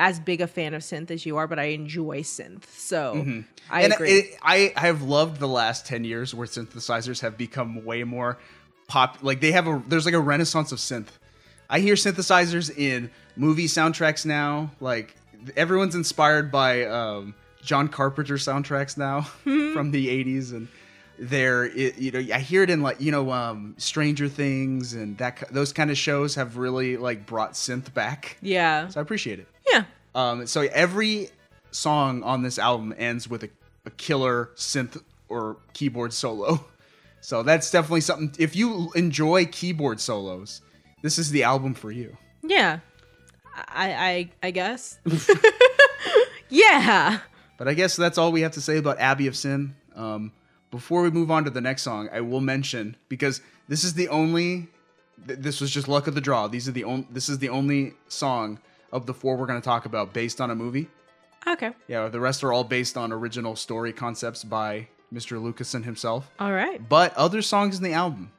as 0.01 0.19
big 0.19 0.41
a 0.41 0.47
fan 0.49 0.75
of 0.75 0.83
synth 0.83 1.11
as 1.11 1.25
you 1.27 1.37
are, 1.37 1.47
but 1.47 1.59
I 1.59 1.67
enjoy 1.67 2.23
synth. 2.23 2.65
So 2.71 3.13
I 3.13 3.17
Mm-hmm. 3.17 3.41
and 3.85 3.93
agree. 3.93 4.11
It, 4.11 4.39
I 4.43 4.73
have 4.77 5.03
loved 5.03 5.39
the 5.39 5.47
last 5.47 5.87
10 5.87 6.03
years 6.05 6.35
where 6.35 6.47
synthesizers 6.49 7.21
have 7.21 7.37
become 7.39 7.85
way 7.85 8.03
more 8.03 8.39
pop 8.89 9.19
like 9.23 9.41
they 9.41 9.53
have 9.53 9.69
a 9.69 9.81
there's 9.87 10.05
like 10.05 10.15
a 10.15 10.21
renaissance 10.21 10.73
of 10.73 10.79
synth 10.81 11.11
i 11.69 11.79
hear 11.79 11.95
synthesizers 11.95 12.77
in 12.77 13.09
movie 13.37 13.69
soundtracks 13.69 14.27
now 14.27 14.69
like 14.81 15.15
everyone's 15.57 15.95
inspired 15.95 16.51
by 16.51 16.85
um, 16.87 17.33
john 17.63 17.87
carpenter 17.87 18.35
soundtracks 18.35 18.99
now 18.99 19.21
from 19.45 19.93
the 19.93 20.09
80s 20.25 20.51
and 20.51 20.67
they're 21.21 21.67
it, 21.67 21.99
you 21.99 22.11
know 22.11 22.19
i 22.35 22.41
hear 22.41 22.65
it 22.65 22.71
in 22.71 22.81
like 22.83 23.01
you 23.01 23.13
know 23.13 23.31
um, 23.31 23.75
stranger 23.79 24.27
things 24.29 24.93
and 24.95 25.17
that 25.19 25.45
those 25.53 25.73
kind 25.73 25.93
of 25.93 25.97
shows 25.97 26.35
have 26.35 26.57
really 26.57 26.97
like 26.97 27.27
brought 27.27 27.53
synth 27.53 27.95
back 27.95 28.39
yeah. 28.43 28.89
so 28.89 28.99
i 28.99 29.03
appreciate 29.03 29.39
it 29.39 29.47
Yeah. 29.73 29.85
um, 30.15 30.47
so 30.47 30.63
every 30.73 31.31
song 31.71 32.23
on 32.23 32.43
this 32.43 32.59
album 32.59 32.95
ends 32.99 33.29
with 33.29 33.45
a, 33.45 33.51
a 33.87 33.91
killer 33.91 34.51
synth 34.57 35.01
or 35.29 35.57
keyboard 35.73 36.13
solo. 36.13 36.65
So 37.23 37.43
that's 37.43 37.71
definitely 37.71 38.01
something. 38.01 38.33
If 38.39 38.57
you 38.57 38.91
enjoy 38.95 39.45
keyboard 39.45 40.01
solos, 40.01 40.63
this 41.03 41.19
is 41.19 41.31
the 41.31 41.43
album 41.43 41.75
for 41.75 41.93
you. 41.93 42.17
Yeah. 42.43 42.79
I 43.69 43.93
I 43.93 44.31
I 44.49 44.51
guess. 44.53 44.99
yeah. 46.49 47.19
But 47.59 47.69
I 47.69 47.75
guess 47.75 47.97
that's 47.97 48.17
all 48.19 48.33
we 48.33 48.41
have 48.41 48.53
to 48.53 48.61
say 48.61 48.79
about 48.79 48.99
Abbey 48.99 49.27
of 49.27 49.35
Synn. 49.35 49.73
Um, 49.95 50.33
before 50.71 51.03
we 51.03 51.11
move 51.11 51.31
on 51.31 51.45
to 51.45 51.51
the 51.51 51.61
next 51.61 51.83
song, 51.83 52.09
I 52.13 52.21
will 52.23 52.41
mention 52.41 52.97
because 53.09 53.43
this 53.69 53.85
is 53.85 53.95
the 53.95 54.09
only. 54.09 54.69
th- 55.27 55.39
This 55.41 55.61
was 55.61 55.71
just 55.71 55.89
luck 55.89 56.07
of 56.07 56.15
the 56.15 56.21
draw. 56.23 56.47
These 56.49 56.69
are 56.69 56.73
the 56.73 56.85
only. 56.85 57.07
This 57.11 57.29
is 57.29 57.39
the 57.39 57.51
only 57.51 57.93
song 58.09 58.59
of 58.93 59.07
the 59.07 59.15
four 59.15 59.37
we're 59.37 59.47
going 59.47 59.61
to 59.61 59.65
talk 59.65 59.87
about 59.87 60.13
based 60.13 60.41
on 60.41 60.51
a 60.51 60.55
movie. 60.55 60.89
Okay. 61.47 61.73
Yeah, 61.89 62.09
the 62.09 62.21
rest 62.21 62.45
are 62.45 62.53
all 62.53 62.65
based 62.65 62.97
on 62.97 63.13
original 63.13 63.57
story 63.57 63.93
concepts 63.93 64.45
by 64.45 64.89
Mr. 65.13 65.41
Lucassen 65.43 65.85
himself. 65.85 66.31
All 66.39 66.53
right. 66.53 66.87
But 66.89 67.15
other 67.17 67.43
songs 67.43 67.79
in 67.79 67.83
the 67.83 67.93
album, 67.93 68.31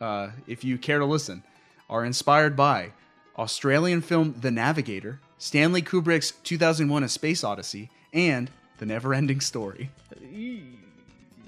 uh, 0.00 0.30
if 0.46 0.62
you 0.64 0.78
care 0.78 0.98
to 0.98 1.04
listen, 1.04 1.42
are 1.88 2.04
inspired 2.04 2.56
by 2.56 2.92
Australian 3.38 4.02
film 4.02 4.34
The 4.40 4.50
Navigator, 4.50 5.20
Stanley 5.38 5.82
Kubrick's 5.82 6.32
2001 6.44 7.02
A 7.02 7.08
Space 7.08 7.42
Odyssey, 7.42 7.90
and 8.12 8.50
The 8.78 8.86
Neverending 8.86 9.42
Story. 9.42 9.90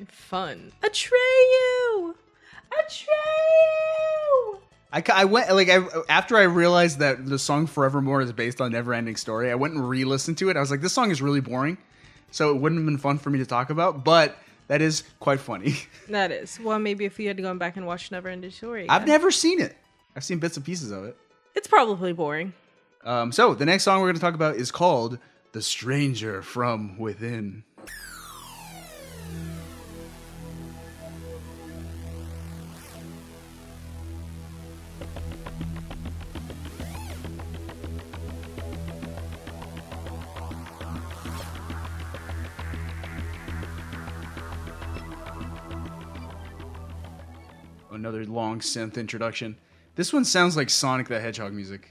Fun. 0.09 0.73
Atreyu. 0.83 2.15
Atreyu. 2.73 4.59
I, 4.93 5.03
I 5.13 5.25
went 5.25 5.53
like 5.55 5.69
I, 5.71 5.81
after 6.09 6.37
I 6.37 6.43
realized 6.43 6.99
that 6.99 7.25
the 7.27 7.39
song 7.39 7.67
Forevermore 7.67 8.21
is 8.21 8.33
based 8.33 8.61
on 8.61 8.73
Neverending 8.73 9.17
Story. 9.19 9.51
I 9.51 9.55
went 9.55 9.75
and 9.75 9.89
re-listened 9.89 10.39
to 10.39 10.51
it. 10.51 10.57
I 10.57 10.61
was 10.61 10.71
like, 10.71 10.83
this 10.83 10.93
song 10.93 11.11
is 11.11 11.23
really 11.23 11.41
boring, 11.41 11.79
so 12.31 12.51
it 12.51 12.61
wouldn't 12.61 12.79
have 12.81 12.87
been 12.87 12.99
fun 12.99 13.19
for 13.19 13.31
me 13.31 13.39
to 13.39 13.47
talk 13.47 13.71
about. 13.71 14.05
But 14.05 14.37
that 14.69 14.83
is 14.83 15.05
quite 15.21 15.41
funny. 15.41 15.77
That 16.09 16.31
is. 16.31 16.61
Well, 16.61 16.79
maybe 16.79 17.07
if 17.07 17.19
you 17.19 17.29
had 17.29 17.39
to 17.39 17.43
gone 17.43 17.57
back 17.57 17.77
and 17.77 17.87
watched 17.87 18.13
Never 18.13 18.29
Ending 18.29 18.51
Story. 18.51 18.87
I've 18.89 19.07
never 19.07 19.31
seen 19.31 19.61
it. 19.61 19.77
I've 20.15 20.25
seen 20.25 20.39
bits 20.41 20.57
and 20.57 20.67
pieces 20.67 20.91
of 20.91 21.05
it. 21.05 21.17
It's 21.55 21.67
probably 21.67 22.13
boring. 22.13 22.53
Um, 23.05 23.33
so 23.33 23.55
the 23.55 23.65
next 23.65 23.85
song 23.85 24.01
we're 24.01 24.09
going 24.09 24.17
to 24.17 24.21
talk 24.21 24.35
about 24.35 24.57
is 24.57 24.71
called 24.71 25.19
"The 25.53 25.63
Stranger 25.63 26.43
from 26.43 26.99
Within." 26.99 27.65
Another 48.03 48.25
long 48.27 48.59
synth 48.59 48.97
introduction. 48.97 49.57
This 49.95 50.13
one 50.13 50.25
sounds 50.25 50.57
like 50.57 50.71
Sonic 50.71 51.07
the 51.07 51.21
Hedgehog 51.21 51.53
music. 51.53 51.89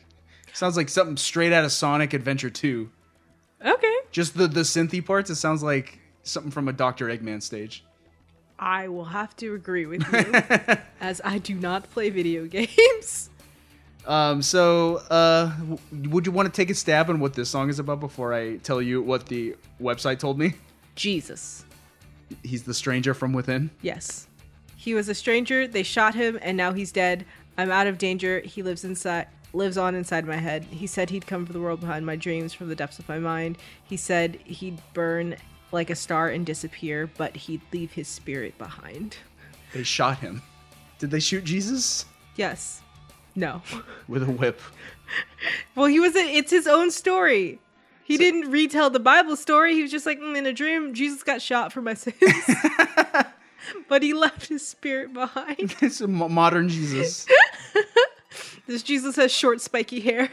Sounds 0.52 0.76
like 0.76 0.90
something 0.90 1.16
straight 1.16 1.54
out 1.54 1.64
of 1.64 1.72
Sonic 1.72 2.14
Adventure 2.14 2.50
2. 2.50 2.90
Okay. 3.66 3.96
Just 4.12 4.38
the 4.38 4.46
the 4.50 4.60
synthy 4.64 5.06
parts, 5.06 5.30
it 5.30 5.36
sounds 5.36 5.64
like 5.64 6.00
something 6.24 6.52
from 6.52 6.68
a 6.68 6.74
Dr. 6.74 7.08
Eggman 7.08 7.42
stage. 7.42 7.86
I 8.60 8.90
will 8.90 9.06
have 9.06 9.38
to 9.38 9.54
agree 9.56 9.86
with 9.86 10.04
you, 10.12 10.78
as 11.00 11.22
I 11.24 11.38
do 11.38 11.56
not 11.56 11.90
play 11.92 12.10
video 12.10 12.46
games. 12.58 13.30
Um, 14.06 14.42
so, 14.42 14.98
uh, 15.10 15.56
w- 15.60 16.10
would 16.10 16.26
you 16.26 16.34
want 16.34 16.54
to 16.54 16.62
take 16.62 16.70
a 16.70 16.76
stab 16.76 17.10
on 17.10 17.22
what 17.22 17.36
this 17.36 17.50
song 17.50 17.70
is 17.70 17.80
about 17.80 18.02
before 18.02 18.34
I 18.34 18.58
tell 18.58 18.82
you 18.82 19.02
what 19.02 19.28
the 19.28 19.56
website 19.82 20.20
told 20.20 20.38
me? 20.38 20.56
Jesus. 20.96 21.64
He's 22.44 22.64
the 22.64 22.74
stranger 22.74 23.14
from 23.14 23.32
within. 23.32 23.70
Yes. 23.82 24.28
He 24.82 24.96
was 24.96 25.08
a 25.10 25.14
stranger, 25.14 25.68
they 25.68 25.84
shot 25.84 26.16
him, 26.16 26.40
and 26.42 26.58
now 26.58 26.74
he's 26.74 26.92
dead. 26.92 27.24
I'm 27.56 27.70
out 27.70 27.86
of 27.86 28.00
danger. 28.00 28.40
He 28.40 28.64
lives 28.64 28.84
inside 28.84 29.28
lives 29.54 29.78
on 29.78 29.94
inside 29.94 30.26
my 30.26 30.38
head. 30.38 30.64
He 30.72 30.88
said 30.88 31.12
he'd 31.12 31.28
come 31.28 31.46
for 31.46 31.54
the 31.54 31.60
world 31.60 31.82
behind 31.82 32.04
my 32.04 32.16
dreams 32.16 32.52
from 32.52 32.68
the 32.68 32.76
depths 32.76 32.98
of 32.98 33.08
my 33.08 33.20
mind. 33.20 33.60
He 33.84 33.96
said 33.96 34.40
he'd 34.44 34.80
burn 34.96 35.36
like 35.72 35.92
a 35.92 35.96
star 35.96 36.30
and 36.30 36.44
disappear, 36.48 37.08
but 37.16 37.36
he'd 37.36 37.62
leave 37.72 37.92
his 37.92 38.08
spirit 38.08 38.58
behind. 38.58 39.18
They 39.72 39.84
shot 39.84 40.18
him. 40.18 40.42
Did 40.98 41.12
they 41.12 41.20
shoot 41.20 41.44
Jesus 41.44 42.06
Yes. 42.36 42.82
No. 43.36 43.62
with 44.08 44.24
a 44.24 44.32
whip? 44.32 44.60
Well, 45.76 45.88
he 45.88 46.00
was. 46.00 46.16
A, 46.16 46.20
it's 46.20 46.50
his 46.50 46.66
own 46.66 46.90
story. 46.90 47.60
He 48.06 48.18
didn't 48.18 48.50
retell 48.50 48.90
the 48.90 49.00
Bible 49.00 49.36
story. 49.36 49.74
He 49.76 49.82
was 49.82 49.92
just 49.92 50.06
like, 50.06 50.20
"Mm, 50.20 50.38
in 50.38 50.46
a 50.46 50.54
dream, 50.54 50.94
Jesus 50.94 51.22
got 51.22 51.42
shot 51.42 51.74
for 51.74 51.82
my 51.82 51.94
sins, 51.94 52.16
but 53.90 54.04
he 54.04 54.14
left 54.14 54.48
his 54.48 54.66
spirit 54.66 55.14
behind. 55.14 55.76
it's 55.82 56.02
a 56.02 56.08
modern 56.08 56.70
Jesus. 56.70 57.28
This 58.68 58.84
Jesus 58.84 59.18
has 59.18 59.32
short, 59.32 59.60
spiky 59.60 60.00
hair. 60.00 60.30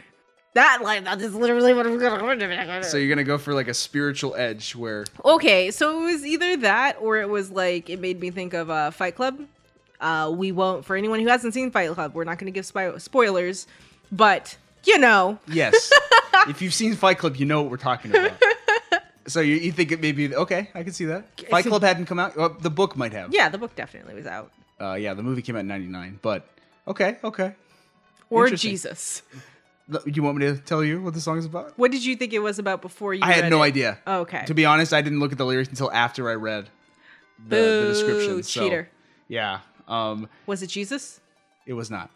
That 0.53 0.79
line, 0.81 1.03
that 1.03 1.19
is 1.19 1.35
literally 1.35 1.73
what 1.73 1.85
I'm 1.85 1.99
gonna. 1.99 2.83
So 2.83 2.97
you're 2.97 3.09
gonna 3.09 3.23
go 3.23 3.37
for 3.37 3.53
like 3.53 3.67
a 3.67 3.73
spiritual 3.73 4.35
edge 4.35 4.75
where 4.75 5.05
Okay, 5.25 5.71
so 5.71 6.01
it 6.01 6.13
was 6.13 6.25
either 6.25 6.57
that 6.57 6.97
or 7.01 7.17
it 7.17 7.27
was 7.27 7.51
like 7.51 7.89
it 7.89 7.99
made 7.99 8.19
me 8.19 8.31
think 8.31 8.53
of 8.53 8.69
uh, 8.69 8.91
Fight 8.91 9.15
Club. 9.15 9.41
Uh, 9.99 10.33
we 10.33 10.51
won't 10.51 10.85
for 10.85 10.95
anyone 10.95 11.19
who 11.19 11.27
hasn't 11.27 11.53
seen 11.53 11.71
Fight 11.71 11.91
Club. 11.91 12.13
We're 12.13 12.23
not 12.23 12.37
going 12.37 12.51
to 12.51 12.55
give 12.55 12.65
spi- 12.65 12.97
spoilers, 12.97 13.67
but 14.11 14.57
you 14.85 14.97
know, 14.97 15.37
yes, 15.47 15.91
if 16.47 16.61
you've 16.61 16.73
seen 16.73 16.95
Fight 16.95 17.17
Club, 17.17 17.35
you 17.35 17.45
know 17.45 17.61
what 17.61 17.69
we're 17.71 17.77
talking 17.77 18.11
about. 18.11 18.41
So 19.29 19.41
you, 19.41 19.55
you 19.55 19.71
think 19.71 19.91
it 19.91 20.01
may 20.01 20.11
be 20.11 20.35
okay? 20.35 20.69
I 20.73 20.83
can 20.83 20.91
see 20.93 21.05
that. 21.05 21.39
Fight 21.49 21.65
Club 21.65 21.83
hadn't 21.83 22.05
come 22.05 22.19
out. 22.19 22.35
Well, 22.35 22.49
the 22.49 22.69
book 22.69 22.97
might 22.97 23.13
have. 23.13 23.33
yeah, 23.33 23.47
the 23.49 23.57
book 23.57 23.75
definitely 23.75 24.15
was 24.15 24.25
out. 24.25 24.51
Uh, 24.81 24.93
yeah, 24.93 25.13
the 25.13 25.23
movie 25.23 25.41
came 25.41 25.55
out 25.55 25.59
in 25.59 25.67
'99, 25.67 26.19
but 26.21 26.47
okay, 26.87 27.17
okay. 27.23 27.55
Or 28.29 28.45
Interesting. 28.45 28.71
Jesus. 28.71 29.21
Do 29.89 29.99
you 30.05 30.21
want 30.21 30.37
me 30.37 30.45
to 30.45 30.57
tell 30.57 30.83
you 30.83 31.01
what 31.01 31.13
the 31.15 31.21
song 31.21 31.39
is 31.39 31.45
about? 31.45 31.73
What 31.77 31.91
did 31.91 32.05
you 32.05 32.15
think 32.15 32.31
it 32.33 32.39
was 32.39 32.59
about 32.59 32.81
before 32.81 33.13
you? 33.13 33.21
I 33.23 33.31
had 33.31 33.49
no 33.49 33.63
it? 33.63 33.67
idea. 33.67 33.97
Oh, 34.05 34.19
okay. 34.21 34.45
To 34.45 34.53
be 34.53 34.65
honest, 34.65 34.93
I 34.93 35.01
didn't 35.01 35.19
look 35.19 35.31
at 35.31 35.37
the 35.39 35.45
lyrics 35.45 35.69
until 35.69 35.91
after 35.91 36.29
I 36.29 36.35
read 36.35 36.69
the, 37.47 37.55
the 37.55 37.55
Boo, 37.55 37.87
description. 37.87 38.43
So, 38.43 38.61
cheater. 38.61 38.89
Yeah. 39.27 39.59
Um, 39.87 40.29
Was 40.45 40.61
it 40.61 40.67
Jesus? 40.67 41.19
It 41.65 41.73
was 41.73 41.89
not. 41.89 42.11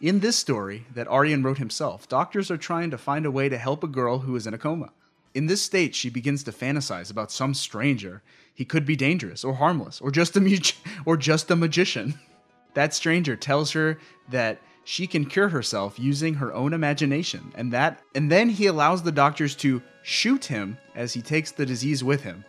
In 0.00 0.20
this 0.20 0.36
story 0.36 0.86
that 0.94 1.08
Ayreon 1.08 1.44
wrote 1.44 1.58
himself, 1.58 2.08
doctors 2.08 2.50
are 2.50 2.56
trying 2.56 2.90
to 2.90 2.98
find 2.98 3.26
a 3.26 3.30
way 3.30 3.48
to 3.48 3.58
help 3.58 3.82
a 3.82 3.88
girl 3.88 4.20
who 4.20 4.36
is 4.36 4.46
in 4.46 4.54
a 4.54 4.58
coma. 4.58 4.90
In 5.34 5.46
this 5.46 5.60
state, 5.60 5.94
she 5.94 6.10
begins 6.10 6.44
to 6.44 6.52
fantasize 6.52 7.10
about 7.10 7.32
some 7.32 7.54
stranger. 7.54 8.22
He 8.54 8.64
could 8.64 8.86
be 8.86 8.94
dangerous 8.94 9.42
or 9.44 9.54
harmless 9.54 10.00
or 10.00 10.12
just 10.12 10.36
a 10.36 10.40
mu- 10.40 10.56
or 11.04 11.16
just 11.16 11.50
a 11.50 11.56
magician. 11.56 12.18
That 12.74 12.92
stranger 12.92 13.36
tells 13.36 13.70
her 13.70 14.00
that 14.30 14.60
she 14.82 15.06
can 15.06 15.26
cure 15.26 15.48
herself 15.48 15.96
using 15.96 16.34
her 16.34 16.52
own 16.52 16.72
imagination, 16.72 17.52
and 17.54 17.72
that 17.72 18.02
and 18.16 18.28
then 18.32 18.48
he 18.48 18.66
allows 18.66 19.00
the 19.00 19.12
doctors 19.12 19.54
to 19.58 19.80
shoot 20.02 20.44
him 20.46 20.76
as 20.96 21.14
he 21.14 21.22
takes 21.22 21.52
the 21.52 21.64
disease 21.64 22.02
with 22.02 22.22
him. 22.22 22.44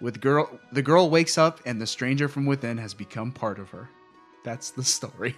With 0.00 0.22
girl, 0.22 0.48
the 0.72 0.80
girl 0.80 1.10
wakes 1.10 1.36
up, 1.36 1.60
and 1.66 1.78
the 1.78 1.86
stranger 1.86 2.26
from 2.26 2.46
within 2.46 2.78
has 2.78 2.94
become 2.94 3.32
part 3.32 3.58
of 3.58 3.68
her. 3.68 3.90
That's 4.44 4.70
the 4.70 4.82
story. 4.82 5.36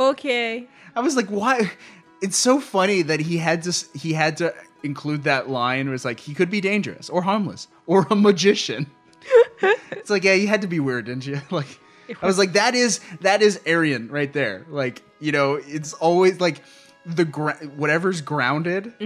Okay. 0.00 0.68
I 0.94 1.00
was 1.00 1.16
like, 1.16 1.28
why? 1.28 1.70
It's 2.20 2.36
so 2.36 2.60
funny 2.60 3.02
that 3.02 3.20
he 3.20 3.38
had 3.38 3.62
to 3.64 3.72
he 3.98 4.12
had 4.12 4.36
to 4.38 4.54
include 4.82 5.24
that 5.24 5.48
line. 5.48 5.86
Where 5.86 5.94
it's 5.94 6.04
like 6.04 6.20
he 6.20 6.34
could 6.34 6.50
be 6.50 6.60
dangerous 6.60 7.08
or 7.08 7.22
harmless 7.22 7.68
or 7.86 8.06
a 8.10 8.16
magician. 8.16 8.90
it's 9.90 10.10
like 10.10 10.24
yeah, 10.24 10.34
you 10.34 10.48
had 10.48 10.62
to 10.62 10.68
be 10.68 10.80
weird, 10.80 11.06
didn't 11.06 11.26
you? 11.26 11.40
Like 11.50 11.78
I 12.22 12.26
was 12.26 12.38
like 12.38 12.54
that 12.54 12.74
is 12.74 13.00
that 13.20 13.42
is 13.42 13.58
Ayreon 13.66 14.10
right 14.10 14.32
there. 14.32 14.64
Like 14.68 15.02
you 15.20 15.32
know, 15.32 15.54
it's 15.54 15.92
always 15.94 16.40
like 16.40 16.62
the 17.04 17.24
gra- 17.24 17.56
whatever's 17.76 18.20
grounded 18.20 18.98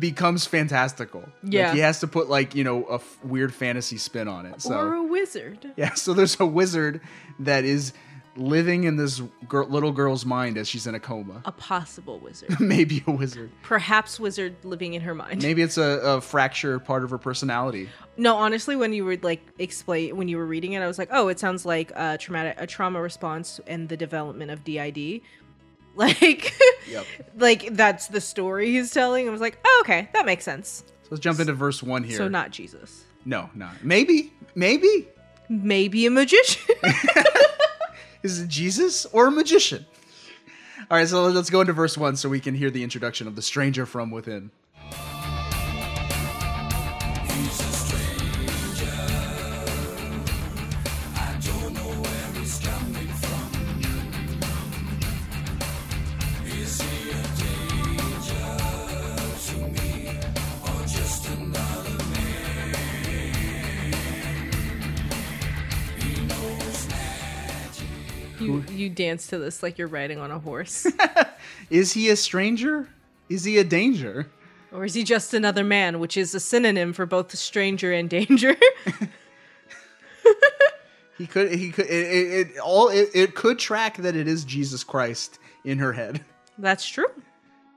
becomes 0.00 0.46
fantastical. 0.46 1.20
Like, 1.20 1.28
Mm-hmm. 1.42 1.52
Yeah. 1.52 1.72
he 1.74 1.80
has 1.80 2.00
to 2.00 2.06
put 2.06 2.28
like 2.28 2.54
you 2.54 2.64
know 2.64 2.84
a 2.86 2.94
f- 2.96 3.18
weird 3.24 3.52
fantasy 3.54 3.96
spin 3.98 4.28
on 4.28 4.46
it. 4.46 4.62
So 4.62 4.78
Or 4.78 4.94
a 4.94 5.02
wizard. 5.02 5.72
yeah, 5.76 5.94
so 5.94 6.14
there's 6.14 6.38
a 6.40 6.46
wizard 6.46 7.00
that 7.40 7.64
is 7.64 7.92
living 8.36 8.84
in 8.84 8.96
this 8.96 9.20
gir- 9.48 9.64
little 9.64 9.92
girl's 9.92 10.24
mind 10.24 10.56
as 10.56 10.66
she's 10.68 10.86
in 10.86 10.94
a 10.94 11.00
coma. 11.00 11.42
A 11.44 11.52
possible 11.52 12.18
wizard. 12.18 12.54
Maybe 12.60 13.02
a 13.06 13.10
wizard. 13.10 13.50
Perhaps 13.62 14.18
wizard 14.18 14.56
living 14.64 14.94
in 14.94 15.02
her 15.02 15.14
mind. 15.14 15.42
Maybe 15.42 15.62
it's 15.62 15.76
a, 15.78 16.00
a 16.02 16.20
fracture 16.20 16.78
part 16.78 17.04
of 17.04 17.10
her 17.10 17.18
personality. 17.18 17.88
No, 18.16 18.36
honestly, 18.36 18.74
when 18.76 18.92
you 18.92 19.04
were 19.04 19.16
like 19.22 19.42
explain 19.58 20.16
when 20.16 20.28
you 20.28 20.36
were 20.38 20.46
reading 20.46 20.72
it, 20.72 20.80
I 20.82 20.86
was 20.86 20.98
like, 20.98 21.08
oh, 21.12 21.28
it 21.28 21.38
sounds 21.38 21.66
like 21.66 21.92
a 21.94 22.16
traumatic 22.18 22.54
a 22.58 22.66
trauma 22.66 23.00
response 23.02 23.60
and 23.66 23.88
the 23.88 23.96
development 23.96 24.50
of 24.50 24.64
DID. 24.64 25.20
Like, 25.94 26.54
Yep. 26.88 27.04
like 27.36 27.74
that's 27.76 28.08
the 28.08 28.22
story 28.22 28.70
he's 28.70 28.90
telling. 28.92 29.28
I 29.28 29.30
was 29.30 29.42
like, 29.42 29.58
oh, 29.62 29.82
okay, 29.84 30.08
that 30.14 30.24
makes 30.24 30.42
sense. 30.42 30.84
So 31.02 31.08
let's 31.10 31.20
jump 31.22 31.38
into 31.38 31.52
verse 31.52 31.82
one 31.82 32.02
here. 32.02 32.16
So 32.16 32.28
not 32.28 32.50
Jesus, 32.50 33.04
No, 33.26 33.50
not. 33.54 33.84
Maybe. 33.84 34.32
Maybe. 34.54 35.06
maybe 35.50 36.06
a 36.06 36.10
magician. 36.10 36.62
Is 38.22 38.40
it 38.40 38.48
Jesus 38.48 39.04
or 39.06 39.26
a 39.26 39.30
magician? 39.30 39.86
All 40.90 40.98
right, 40.98 41.08
so 41.08 41.24
let's 41.26 41.50
go 41.50 41.60
into 41.60 41.72
verse 41.72 41.96
one 41.96 42.16
so 42.16 42.28
we 42.28 42.40
can 42.40 42.54
hear 42.54 42.70
the 42.70 42.82
introduction 42.82 43.26
of 43.26 43.36
the 43.36 43.42
stranger 43.42 43.86
from 43.86 44.10
within. 44.10 44.50
You 68.82 68.90
dance 68.90 69.26
to 69.28 69.38
this 69.38 69.62
like 69.62 69.78
you're 69.78 69.88
riding 69.88 70.18
on 70.18 70.30
a 70.30 70.38
horse, 70.38 70.86
Is 71.70 71.92
he 71.92 72.08
a 72.10 72.16
stranger? 72.16 72.88
Is 73.28 73.44
he 73.44 73.58
a 73.58 73.64
danger? 73.64 74.28
or 74.72 74.84
is 74.84 74.94
he 74.94 75.04
just 75.04 75.34
another 75.34 75.64
man, 75.64 75.98
which 76.00 76.16
is 76.16 76.34
a 76.34 76.40
synonym 76.40 76.92
for 76.92 77.04
both 77.06 77.36
stranger 77.36 77.92
and 77.92 78.08
danger? 78.10 78.56
He 81.18 81.26
could. 81.26 81.52
He 81.52 81.70
could. 81.70 81.86
It, 81.86 81.90
it, 81.90 82.48
it 82.48 82.58
all. 82.58 82.88
It, 82.88 83.10
it 83.14 83.34
could 83.34 83.58
track 83.58 83.98
that 83.98 84.16
it 84.16 84.26
is 84.26 84.44
Jesus 84.44 84.82
Christ 84.82 85.38
in 85.64 85.78
her 85.78 85.92
head. 85.92 86.24
that's 86.58 86.86
true. 86.86 87.06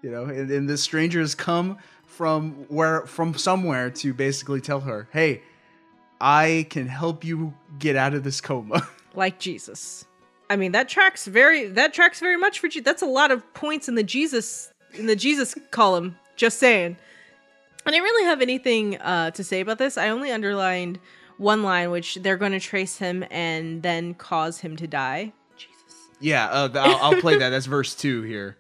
You 0.02 0.10
know, 0.11 0.23
and, 0.26 0.49
and 0.49 0.69
this 0.69 0.82
stranger 0.82 1.19
has 1.19 1.36
come 1.36 1.77
from 2.07 2.53
where 2.69 3.06
from 3.06 3.36
somewhere 3.36 3.90
to 3.91 4.14
basically 4.14 4.61
tell 4.61 4.80
her, 4.80 5.07
"Hey, 5.11 5.44
I 6.19 6.65
can 6.69 6.88
help 6.88 7.23
you 7.23 7.53
get 7.77 7.95
out 7.95 8.14
of 8.14 8.23
this 8.23 8.41
coma." 8.41 8.88
like 9.15 9.38
Jesus. 9.38 10.06
I 10.49 10.55
mean, 10.55 10.72
that 10.73 10.89
tracks 10.89 11.26
very 11.26 11.67
that 11.69 11.93
tracks 11.93 12.19
very 12.19 12.38
much 12.38 12.59
for 12.59 12.67
Jesus. 12.67 12.85
That's 12.85 13.01
a 13.01 13.07
lot 13.07 13.31
of 13.31 13.53
points 13.53 13.88
in 13.89 13.95
the 13.95 14.03
Jesus 14.03 14.72
in 14.93 15.07
the 15.07 15.15
Jesus 15.15 15.55
column. 15.72 16.17
Just 16.35 16.59
saying. 16.59 16.97
I 17.88 17.91
didn't 17.91 18.03
really 18.03 18.26
have 18.26 18.41
anything 18.41 18.97
uh, 18.97 19.30
to 19.31 19.43
say 19.43 19.59
about 19.59 19.77
this. 19.77 19.95
I 19.95 20.09
only 20.09 20.31
underlined 20.31 20.99
one 21.38 21.61
line, 21.61 21.91
which 21.91 22.15
they're 22.15 22.38
going 22.38 22.53
to 22.53 22.59
trace 22.59 22.97
him 22.97 23.23
and 23.30 23.84
then 23.84 24.15
cause 24.15 24.59
him 24.59 24.76
to 24.77 24.88
die. 24.88 25.34
Jesus. 25.55 26.09
yeah, 26.19 26.47
uh, 26.47 26.69
I'll, 26.73 27.13
I'll 27.13 27.22
play 27.22 27.38
that. 27.38 27.49
That's 27.49 27.67
verse 27.67 27.93
two 27.93 28.23
here. 28.23 28.57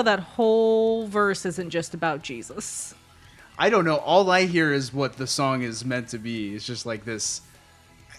How 0.00 0.04
that 0.04 0.20
whole 0.20 1.06
verse 1.08 1.44
isn't 1.44 1.68
just 1.68 1.92
about 1.92 2.22
Jesus. 2.22 2.94
I 3.58 3.68
don't 3.68 3.84
know. 3.84 3.96
All 3.96 4.30
I 4.30 4.46
hear 4.46 4.72
is 4.72 4.94
what 4.94 5.18
the 5.18 5.26
song 5.26 5.60
is 5.60 5.84
meant 5.84 6.08
to 6.08 6.18
be. 6.18 6.54
It's 6.54 6.64
just 6.64 6.86
like 6.86 7.04
this. 7.04 7.42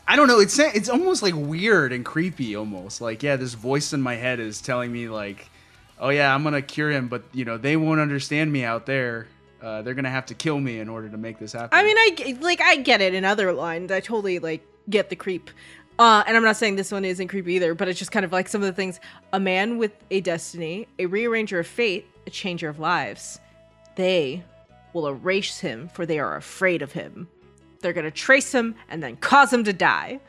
I 0.08 0.16
don't 0.16 0.28
know. 0.28 0.40
It's 0.40 0.60
it's 0.60 0.90
almost 0.90 1.24
like 1.24 1.34
weird 1.36 1.92
and 1.92 2.06
creepy, 2.06 2.56
almost 2.56 3.02
like 3.02 3.24
yeah. 3.24 3.36
This 3.36 3.56
voice 3.56 3.94
in 3.94 4.02
my 4.02 4.14
head 4.14 4.40
is 4.40 4.62
telling 4.62 4.92
me 4.92 5.10
like, 5.10 5.50
oh 6.00 6.10
yeah, 6.10 6.36
I'm 6.36 6.44
gonna 6.44 6.62
cure 6.62 6.92
him, 6.92 7.08
but 7.08 7.24
you 7.34 7.46
know 7.46 7.58
they 7.58 7.78
won't 7.78 8.00
understand 8.00 8.52
me 8.52 8.64
out 8.64 8.86
there. 8.86 9.28
Uh, 9.60 9.82
they're 9.82 9.96
gonna 9.96 10.12
have 10.12 10.28
to 10.28 10.36
kill 10.36 10.60
me 10.60 10.80
in 10.80 10.88
order 10.88 11.10
to 11.10 11.18
make 11.18 11.40
this 11.40 11.54
happen. 11.54 11.70
I 11.72 11.84
mean, 11.84 11.98
I 11.98 12.38
like 12.42 12.62
I 12.62 12.76
get 12.76 13.02
it 13.02 13.16
in 13.16 13.26
other 13.26 13.54
lines. 13.54 13.92
I 13.92 14.02
totally 14.02 14.38
like 14.38 14.64
get 14.88 15.10
the 15.10 15.16
creep. 15.16 15.50
Uh, 16.02 16.24
and 16.26 16.36
I'm 16.36 16.42
not 16.42 16.58
saying 16.58 16.78
this 16.78 16.92
one 16.92 17.06
isn't 17.06 17.28
creepy 17.28 17.54
either, 17.54 17.76
but 17.76 17.88
it's 17.88 18.00
just 18.00 18.12
kind 18.12 18.26
of 18.26 18.32
like 18.32 18.50
some 18.50 18.60
of 18.60 18.66
the 18.66 18.74
things. 18.74 19.00
A 19.34 19.40
man 19.40 19.78
with 19.78 19.92
a 20.10 20.20
destiny, 20.20 20.88
a 20.98 21.06
rearranger 21.06 21.60
of 21.60 21.68
fate, 21.68 22.08
a 22.26 22.32
changer 22.32 22.68
of 22.70 22.80
lives. 22.80 23.40
They 23.96 24.44
will 24.94 25.06
erase 25.08 25.60
him, 25.60 25.90
for 25.90 26.08
they 26.08 26.18
are 26.18 26.38
afraid 26.38 26.82
of 26.82 26.92
him. 26.92 27.28
They're 27.82 27.94
gonna 27.94 28.10
trace 28.10 28.52
him 28.52 28.74
and 28.90 29.04
then 29.04 29.16
cause 29.18 29.54
him 29.54 29.64
to 29.66 29.74
die. 29.74 30.20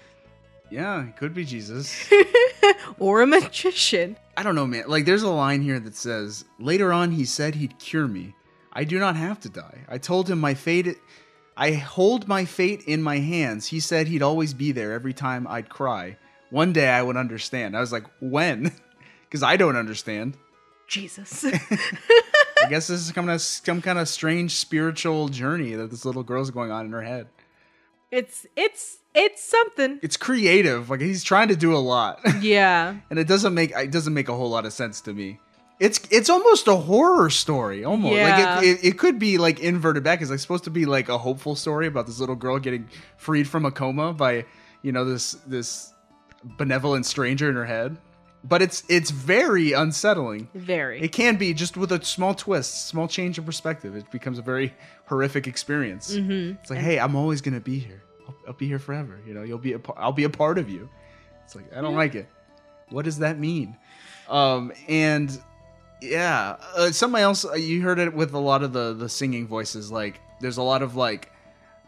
yeah, 0.71 1.07
it 1.07 1.17
could 1.17 1.33
be 1.33 1.47
Jesus. 1.47 2.07
Or 2.99 3.23
a 3.23 3.27
magician. 3.27 4.19
I 4.37 4.43
don't 4.43 4.55
know, 4.55 4.67
man. 4.67 4.85
Like, 4.89 5.07
there's 5.07 5.23
a 5.23 5.31
line 5.31 5.63
here 5.63 5.81
that 5.81 5.97
says, 5.97 6.45
Later 6.59 6.93
on, 6.93 7.13
he 7.13 7.25
said 7.25 7.55
he'd 7.55 7.79
cure 7.79 8.07
me. 8.07 8.35
I 8.75 8.85
do 8.85 8.99
not 8.99 9.17
have 9.17 9.41
to 9.41 9.49
die. 9.49 9.87
I 9.89 9.97
told 9.97 10.29
him 10.29 10.39
my 10.39 10.53
fate. 10.53 10.99
I 11.57 11.73
hold 11.73 12.27
my 12.29 12.45
fate 12.45 12.83
in 12.87 13.03
my 13.03 13.19
hands. 13.19 13.67
He 13.69 13.81
said 13.81 14.07
he'd 14.09 14.23
always 14.23 14.55
be 14.55 14.73
there 14.73 14.93
every 14.93 15.13
time 15.13 15.47
I'd 15.49 15.69
cry. 15.69 16.17
One 16.51 16.73
day 16.73 16.89
I 16.89 17.03
would 17.03 17.17
understand. 17.17 17.77
I 17.77 17.81
was 17.81 17.93
like, 17.93 18.05
When? 18.21 18.73
Because 19.25 19.43
I 19.43 19.57
don't 19.57 19.77
understand. 19.77 20.37
Jesus. 20.89 21.43
I 21.47 22.69
guess 22.69 22.87
this 22.89 23.01
is 23.01 23.07
some 23.07 23.15
kind 23.15 23.31
of 23.31 23.41
some 23.41 23.81
kind 23.81 23.99
of 23.99 24.07
strange 24.09 24.53
spiritual 24.57 25.29
journey 25.31 25.75
that 25.75 25.91
this 25.91 26.05
little 26.05 26.23
girl's 26.23 26.51
going 26.51 26.71
on 26.71 26.85
in 26.85 26.93
her 26.93 27.01
head. 27.01 27.29
it's 28.11 28.45
it's 28.57 28.99
it's 29.15 29.43
something. 29.43 29.99
It's 30.03 30.19
creative. 30.19 30.91
Like 30.91 31.01
he's 31.01 31.25
trying 31.25 31.49
to 31.49 31.57
do 31.57 31.75
a 31.75 31.79
lot, 31.81 32.21
Yeah. 32.43 32.97
and 33.09 33.19
it 33.19 33.27
doesn't 33.27 33.55
make 33.55 33.71
it 33.75 33.91
doesn't 33.91 34.13
make 34.13 34.29
a 34.29 34.35
whole 34.35 34.51
lot 34.51 34.67
of 34.67 34.73
sense 34.75 35.01
to 35.03 35.15
me. 35.15 35.41
It's 35.87 35.99
it's 36.11 36.31
almost 36.31 36.69
a 36.69 36.77
horror 36.77 37.29
story, 37.29 37.85
almost 37.85 38.15
Yeah. 38.15 38.55
like 38.57 38.65
it, 38.65 38.69
it, 38.69 38.85
it 38.91 38.99
could 38.99 39.19
be 39.19 39.37
like 39.39 39.59
inverted 39.61 40.05
back. 40.05 40.21
It's 40.23 40.31
like 40.31 40.39
supposed 40.39 40.65
to 40.65 40.71
be 40.71 40.85
like 40.87 41.09
a 41.09 41.19
hopeful 41.19 41.57
story 41.57 41.87
about 41.89 42.07
this 42.07 42.21
little 42.21 42.37
girl 42.37 42.59
getting 42.61 42.89
freed 43.17 43.49
from 43.49 43.65
a 43.67 43.71
coma 43.73 44.13
by 44.13 44.45
you 44.83 44.93
know 44.93 45.05
this 45.05 45.33
this 45.47 45.93
benevolent 46.45 47.05
stranger 47.07 47.49
in 47.51 47.57
her 47.57 47.65
head. 47.67 47.97
But 48.45 48.63
it's 48.63 48.85
it's 48.89 49.11
very 49.11 49.73
unsettling. 49.73 50.49
Very. 50.55 51.01
It 51.01 51.13
can 51.13 51.37
be 51.37 51.53
just 51.55 51.77
with 51.77 51.91
a 51.93 52.05
small 52.05 52.35
twist, 52.35 52.87
small 52.89 53.09
change 53.09 53.39
of 53.39 53.47
perspective. 53.47 53.97
It 53.97 54.09
becomes 54.11 54.39
a 54.39 54.43
very 54.43 54.75
horrific 55.07 55.47
experience. 55.49 56.15
Mhm. 56.15 56.59
It's 56.61 56.71
like, 56.71 56.81
hey, 56.81 56.99
I'm 57.01 57.15
always 57.17 57.41
gonna 57.41 57.61
be 57.61 57.79
here. 57.81 58.03
I'll, 58.29 58.35
I'll 58.49 58.53
be 58.55 58.67
here 58.69 58.79
forever. 58.81 59.19
You 59.27 59.35
know, 59.35 59.43
you'll 59.43 59.59
be 59.59 59.73
a, 59.75 59.81
I'll 59.97 60.13
be 60.13 60.25
a 60.25 60.31
part 60.31 60.59
of 60.59 60.69
you. 60.71 60.89
It's 61.45 61.55
like 61.57 61.73
I 61.77 61.81
don't 61.81 61.97
like 61.97 62.15
it. 62.15 62.29
What 62.91 63.05
does 63.05 63.19
that 63.19 63.39
mean? 63.39 63.77
Um, 64.29 64.73
and 64.89 65.41
yeah, 66.03 66.57
uh, 66.77 66.91
somebody 66.91 67.23
else. 67.23 67.45
uh, 67.45 67.53
You 67.55 67.81
heard 67.83 67.99
it 67.99 68.13
with 68.15 68.33
a 68.35 68.39
lot 68.39 68.63
of 68.63 68.73
the 68.73 68.93
the 68.95 69.09
singing 69.09 69.47
voices. 69.47 69.91
Like, 69.91 70.21
there's 70.41 70.57
a 70.59 70.63
lot 70.63 70.83
of 70.83 70.97
like 70.97 71.31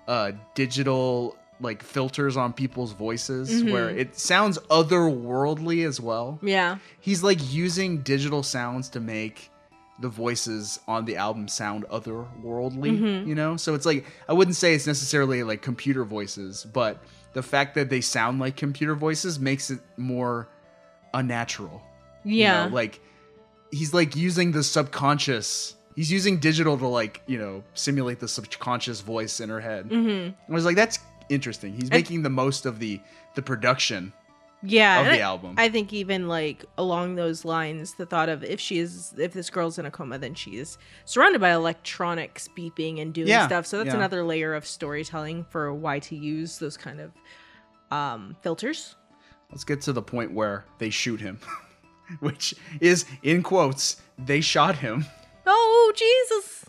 uh 0.09 0.33
digital 0.55 1.37
like 1.61 1.83
filters 1.83 2.37
on 2.37 2.53
people's 2.53 2.93
voices 2.93 3.63
Mhm. 3.63 3.73
where 3.73 3.89
it 3.89 4.19
sounds 4.19 4.59
otherworldly 4.71 5.87
as 5.87 6.01
well 6.01 6.39
Yeah. 6.43 6.79
he's 7.01 7.23
like 7.23 7.39
using 7.53 7.99
digital 8.03 8.43
sounds 8.43 8.89
to 8.91 9.01
make 9.01 9.51
the 10.01 10.09
voices 10.09 10.81
on 10.89 11.05
the 11.05 11.17
album 11.17 11.47
sound 11.47 11.85
otherworldly, 11.91 12.99
Mhm. 12.99 13.27
you 13.29 13.35
know? 13.37 13.57
So 13.57 13.75
it's 13.75 13.87
like 13.87 14.05
I 14.29 14.33
wouldn't 14.33 14.57
say 14.57 14.75
it's 14.75 14.87
necessarily 14.87 15.43
like 15.45 15.63
computer 15.63 16.05
voices, 16.05 16.67
but 16.73 17.03
the 17.33 17.43
fact 17.43 17.75
that 17.77 17.89
they 17.89 18.01
sound 18.01 18.41
like 18.41 18.57
computer 18.57 18.95
voices 18.97 19.39
makes 19.39 19.71
it 19.71 19.79
more 19.97 20.49
unnatural. 21.15 21.83
you 22.27 22.37
Yeah. 22.41 22.67
know? 22.69 22.75
Like 22.75 23.01
he's 23.75 23.93
like 23.95 24.15
using 24.17 24.53
the 24.53 24.63
subconscious. 24.63 25.75
He's 25.97 26.11
using 26.11 26.39
digital 26.39 26.77
to 26.79 26.87
like, 26.87 27.23
you 27.27 27.39
know, 27.39 27.63
simulate 27.75 28.19
the 28.21 28.29
subconscious 28.29 29.01
voice 29.01 29.41
in 29.41 29.49
her 29.49 29.61
head. 29.61 29.89
Mhm. 29.91 30.35
I 30.49 30.53
was 30.53 30.65
like 30.65 30.77
that's 30.77 30.99
interesting. 31.29 31.73
He's 31.75 31.91
making 31.91 32.23
the 32.23 32.31
most 32.31 32.67
of 32.67 32.79
the 32.79 33.01
the 33.35 33.43
production 33.43 34.13
Yeah. 34.63 35.01
of 35.01 35.07
the 35.07 35.19
I- 35.19 35.29
album. 35.33 35.55
I 35.57 35.69
think 35.69 35.93
even 35.93 36.27
like 36.29 36.65
along 36.79 37.15
those 37.17 37.45
lines, 37.45 37.95
the 37.95 38.07
thought 38.07 38.29
of 38.29 38.43
if 38.45 38.61
she 38.61 38.79
is 38.79 39.13
if 39.19 39.33
this 39.33 39.51
girl's 39.51 39.79
in 39.79 39.87
a 39.87 39.91
coma, 39.91 40.19
then 40.19 40.35
she 40.35 40.57
is 40.57 40.79
surrounded 41.05 41.41
by 41.41 41.53
electronics 41.53 42.49
beeping 42.57 43.01
and 43.01 43.13
doing 43.15 43.29
Yeah, 43.29 43.47
stuff. 43.47 43.67
So 43.67 43.79
that's 43.79 43.89
yeah. 43.89 43.97
another 43.97 44.25
layer 44.25 44.55
of 44.55 44.67
storytelling 44.67 45.45
for 45.51 45.73
why 45.73 45.99
to 46.01 46.17
use 46.17 46.59
those 46.59 46.77
kind 46.77 47.01
of 47.01 47.13
um 47.91 48.37
filters. 48.43 48.97
Let's 49.51 49.65
get 49.65 49.81
to 49.83 49.93
the 49.93 50.03
point 50.03 50.33
where 50.33 50.65
they 50.79 50.91
shoot 50.91 51.21
him, 51.21 51.39
which 52.21 52.55
is 52.81 53.05
in 53.23 53.43
quotes, 53.43 54.01
they 54.19 54.41
shot 54.41 54.77
him. 54.77 55.07
Oh 55.47 55.93
Jesus. 55.95 56.65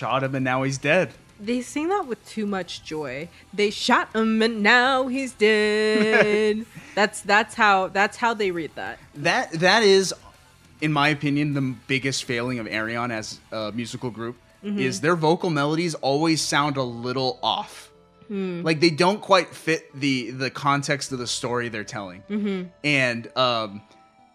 Shot 0.00 0.22
him 0.24 0.34
and 0.34 0.42
now 0.42 0.62
he's 0.62 0.78
dead. 0.78 1.10
They 1.38 1.60
sing 1.60 1.88
that 1.90 2.06
with 2.06 2.24
too 2.26 2.46
much 2.46 2.82
joy. 2.84 3.28
They 3.52 3.68
shot 3.68 4.14
him 4.16 4.40
and 4.40 4.62
now 4.62 5.08
he's 5.08 5.32
dead. 5.32 6.64
that's 6.94 7.20
that's 7.20 7.54
how 7.54 7.88
that's 7.88 8.16
how 8.16 8.32
they 8.32 8.50
read 8.50 8.70
that. 8.76 8.98
That 9.16 9.52
that 9.60 9.82
is, 9.82 10.14
in 10.80 10.90
my 10.90 11.08
opinion, 11.10 11.52
the 11.52 11.74
biggest 11.86 12.24
failing 12.24 12.58
of 12.58 12.66
Ayreon 12.66 13.10
as 13.10 13.40
a 13.52 13.72
musical 13.72 14.10
group 14.10 14.36
Mhm. 14.64 14.78
is 14.78 15.02
their 15.02 15.16
vocal 15.16 15.50
melodies 15.50 15.94
always 15.96 16.40
sound 16.40 16.78
a 16.78 16.82
little 16.82 17.38
off. 17.42 17.90
Hmm. 18.28 18.62
Like 18.62 18.80
they 18.80 18.90
don't 18.90 19.20
quite 19.20 19.54
fit 19.54 19.82
the 19.98 20.30
the 20.30 20.48
context 20.50 21.12
of 21.12 21.18
the 21.18 21.26
story 21.26 21.68
they're 21.68 21.84
telling. 21.84 22.22
Mhm. 22.30 22.68
And 22.84 23.36
um, 23.36 23.82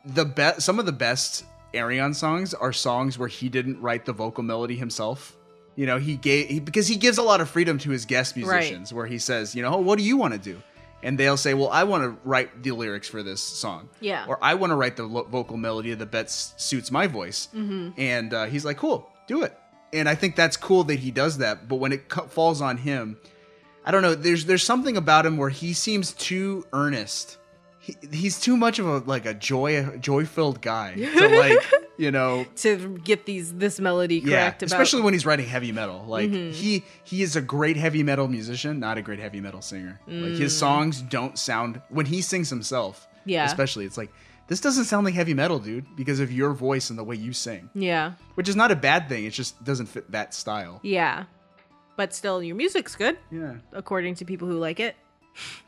the 0.05 0.25
best 0.25 0.61
some 0.61 0.77
of 0.77 0.85
the 0.85 0.91
best 1.07 1.43
Ayreon 1.73 2.13
songs 2.15 2.53
are 2.53 2.71
songs 2.71 3.17
where 3.17 3.27
he 3.27 3.49
didn't 3.49 3.81
write 3.81 4.05
the 4.05 4.13
vocal 4.13 4.43
melody 4.43 4.75
himself. 4.75 5.34
You 5.75 5.85
know, 5.85 5.97
he 5.97 6.15
gave 6.15 6.47
he, 6.47 6.59
because 6.59 6.87
he 6.87 6.95
gives 6.95 7.17
a 7.17 7.21
lot 7.21 7.41
of 7.41 7.49
freedom 7.49 7.77
to 7.79 7.89
his 7.89 8.05
guest 8.05 8.35
Right. 8.35 8.45
musicians, 8.45 8.93
where 8.93 9.05
he 9.05 9.17
says, 9.19 9.55
you 9.55 9.61
know, 9.61 9.73
oh, 9.75 9.79
what 9.79 9.97
do 9.97 10.03
you 10.05 10.15
want 10.17 10.33
to 10.33 10.39
do? 10.39 10.61
And 11.03 11.17
they'll 11.19 11.37
say, 11.37 11.53
well, 11.53 11.69
I 11.69 11.83
want 11.83 12.03
to 12.03 12.17
write 12.27 12.63
the 12.63 12.71
lyrics 12.71 13.07
for 13.07 13.21
this 13.21 13.41
song. 13.41 13.89
Yeah. 13.99 14.25
Or 14.27 14.39
I 14.41 14.55
want 14.55 14.71
to 14.71 14.75
write 14.75 14.95
the 14.95 15.03
lo- 15.03 15.27
vocal 15.29 15.57
melody 15.57 15.93
that 15.93 16.09
best 16.11 16.59
suits 16.59 16.89
my 16.91 17.05
voice. 17.07 17.49
Mhm. 17.53 17.93
And 17.97 18.33
uh, 18.33 18.45
he's 18.45 18.65
like, 18.65 18.77
cool, 18.77 19.09
do 19.27 19.43
it. 19.43 19.55
And 19.93 20.09
I 20.09 20.15
think 20.15 20.35
that's 20.35 20.57
cool 20.57 20.83
that 20.85 20.99
he 20.99 21.11
does 21.11 21.37
that. 21.39 21.67
But 21.67 21.75
when 21.75 21.91
it 21.91 22.09
co- 22.09 22.25
falls 22.27 22.59
on 22.61 22.77
him, 22.77 23.17
I 23.85 23.91
don't 23.91 24.01
know. 24.01 24.15
There's 24.15 24.45
there's 24.45 24.63
something 24.63 24.97
about 24.97 25.25
him 25.27 25.37
where 25.37 25.49
he 25.49 25.73
seems 25.73 26.11
too 26.13 26.65
earnest. 26.73 27.37
He, 27.85 27.95
he's 28.11 28.39
too 28.41 28.57
much 28.57 28.79
of 28.79 28.87
a 28.87 28.97
like 28.99 29.25
a 29.27 29.33
joy 29.35 29.97
joy 29.99 30.25
filled 30.25 30.59
guy 30.61 30.95
to 31.19 31.27
like 31.39 31.59
you 31.97 32.09
know 32.09 32.45
to 32.57 32.97
get 33.03 33.25
these 33.25 33.53
this 33.53 33.79
melody 33.79 34.17
yeah 34.17 34.23
correct 34.49 34.63
about 34.63 34.71
especially 34.73 35.01
when 35.03 35.13
he's 35.13 35.23
writing 35.25 35.45
heavy 35.45 35.71
metal 35.71 36.03
like 36.07 36.31
Mhm. 36.31 36.51
he 36.51 36.83
he 37.03 37.21
is 37.21 37.35
a 37.35 37.41
great 37.41 37.77
heavy 37.77 38.01
metal 38.01 38.27
musician 38.27 38.79
not 38.79 38.97
a 38.97 39.03
great 39.03 39.19
heavy 39.19 39.39
metal 39.39 39.61
singer 39.61 39.99
like 40.07 40.31
his 40.45 40.53
Mm. 40.55 40.59
songs 40.65 41.01
don't 41.03 41.37
sound 41.37 41.79
when 41.89 42.07
he 42.07 42.21
sings 42.23 42.49
himself 42.49 43.07
Yeah. 43.25 43.45
especially 43.45 43.85
it's 43.85 43.97
like 43.97 44.11
this 44.47 44.61
doesn't 44.61 44.85
sound 44.85 45.05
like 45.05 45.13
heavy 45.13 45.35
metal 45.35 45.59
dude 45.59 45.85
because 45.95 46.19
of 46.19 46.31
your 46.31 46.53
voice 46.53 46.89
and 46.89 46.97
the 46.97 47.03
way 47.03 47.15
you 47.15 47.33
sing 47.33 47.69
Yeah. 47.75 48.13
which 48.33 48.49
is 48.49 48.55
not 48.55 48.71
a 48.71 48.75
bad 48.75 49.07
thing 49.09 49.25
it 49.25 49.33
just 49.33 49.63
doesn't 49.63 49.85
fit 49.87 50.09
that 50.11 50.33
style 50.33 50.79
Yeah. 50.81 51.25
But 51.97 52.13
still 52.13 52.43
your 52.43 52.57
music's 52.57 52.93
good. 52.97 53.17
Yeah. 53.31 53.53
According 53.71 54.15
to 54.15 54.25
people 54.25 54.49
who 54.49 54.57
like 54.59 54.81
it. 54.81 54.95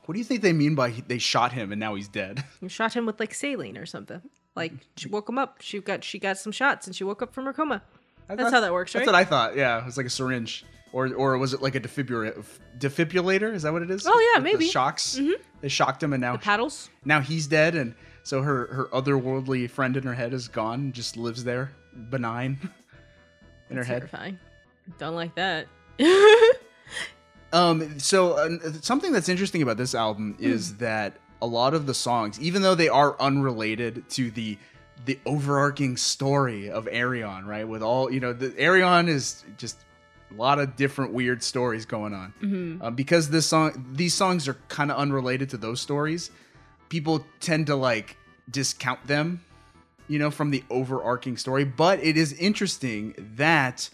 What 0.06 0.14
do 0.14 0.20
you 0.20 0.26
think 0.26 0.42
they 0.42 0.54
mean 0.54 0.76
by 0.76 0.90
he- 0.90 1.02
they 1.08 1.18
shot 1.18 1.52
him 1.52 1.72
and 1.72 1.80
now 1.80 1.96
he's 1.96 2.08
dead 2.08 2.44
You 2.62 2.70
shot 2.70 2.94
him 2.94 3.06
with 3.06 3.20
like 3.20 3.34
saline 3.34 3.78
or 3.78 3.86
something. 3.86 4.22
Like 4.56 4.74
she 4.96 5.08
woke 5.08 5.30
him 5.30 5.38
up. 5.38 5.58
She 5.62 5.80
got 5.80 6.04
she 6.04 6.18
got 6.20 6.38
some 6.38 6.52
shots 6.52 6.88
and 6.88 6.96
she 6.96 7.04
woke 7.04 7.22
up 7.22 7.34
from 7.34 7.46
her 7.46 7.54
coma. 7.54 7.82
That's 8.28 8.52
how 8.52 8.60
that 8.62 8.74
works, 8.74 8.94
right? 8.94 9.02
That's 9.02 9.08
what 9.08 9.16
I 9.16 9.24
thought. 9.24 9.56
Yeah, 9.56 9.80
it 9.80 9.86
was 9.86 9.96
like 9.98 10.06
a 10.06 10.10
syringe, 10.10 10.66
or 10.92 11.14
or 11.14 11.38
was 11.38 11.54
it 11.54 11.62
like 11.62 11.76
a 11.76 11.80
defibrillator? 11.80 12.44
Defibrillator? 12.78 13.54
Is 13.54 13.62
that 13.64 13.72
what 13.72 13.84
it 13.84 13.90
is? 13.92 14.06
Oh, 14.06 14.32
yeah, 14.34 14.40
the 14.40 14.44
maybe. 14.44 14.68
shocks. 14.68 15.18
Mhm. 15.18 15.34
They 15.62 15.70
shocked 15.70 16.04
him, 16.04 16.12
and 16.12 16.20
now 16.20 16.34
The 16.34 16.40
paddles? 16.40 16.90
Now 17.06 17.22
he's 17.22 17.48
dead, 17.48 17.76
and 17.76 17.96
so 18.24 18.42
her 18.42 18.68
her 18.74 18.86
otherworldly 18.92 19.70
friend 19.70 19.96
in 19.96 20.04
her 20.04 20.14
head 20.14 20.34
is 20.34 20.48
gone. 20.50 20.92
Just 20.92 21.16
lives 21.16 21.44
there, 21.46 21.72
benign, 22.10 22.58
in 23.70 23.78
her 23.78 23.84
That's 23.84 23.88
head. 23.88 24.00
Terrifying. 24.00 24.40
Don't 24.98 25.16
like 25.16 25.36
that. 25.36 25.68
Um, 27.54 28.00
so 28.00 28.34
uh, 28.34 28.50
something 28.82 29.12
that's 29.12 29.30
interesting 29.30 29.62
about 29.62 29.78
this 29.78 29.96
album 29.96 30.36
is 30.40 30.78
that 30.78 31.18
a 31.42 31.48
lot 31.48 31.74
of 31.74 31.86
the 31.86 31.94
songs, 31.94 32.40
even 32.40 32.62
though 32.62 32.76
they 32.76 32.90
are 32.90 33.20
unrelated 33.20 34.10
to 34.12 34.32
the 34.32 34.58
the 35.06 35.20
overarching 35.26 35.96
story 35.96 36.70
of 36.70 36.86
Ayreon, 36.86 37.46
right? 37.46 37.68
With 37.68 37.84
all 37.84 38.12
you 38.12 38.20
know, 38.20 38.34
the 38.34 38.50
Ayreon 38.50 39.08
is 39.08 39.44
just 39.58 39.78
a 40.32 40.34
lot 40.34 40.60
of 40.60 40.76
different 40.76 41.14
weird 41.14 41.42
stories 41.42 41.86
going 41.86 42.14
on. 42.14 42.34
Um, 42.82 42.96
because 42.96 43.30
this 43.30 43.46
song, 43.46 43.86
these 43.94 44.14
songs 44.14 44.48
are 44.48 44.58
kind 44.68 44.92
of 44.92 44.98
unrelated 44.98 45.50
to 45.52 45.58
those 45.58 45.80
stories. 45.80 46.32
People 46.90 47.26
tend 47.40 47.68
to 47.68 47.76
like 47.76 48.18
discount 48.50 49.06
them, 49.08 49.42
you 50.08 50.20
know, 50.20 50.32
from 50.32 50.52
the 50.52 50.64
overarching 50.70 51.38
story. 51.38 51.64
But 51.64 52.04
it 52.04 52.18
is 52.18 52.34
interesting 52.34 53.14
that 53.38 53.90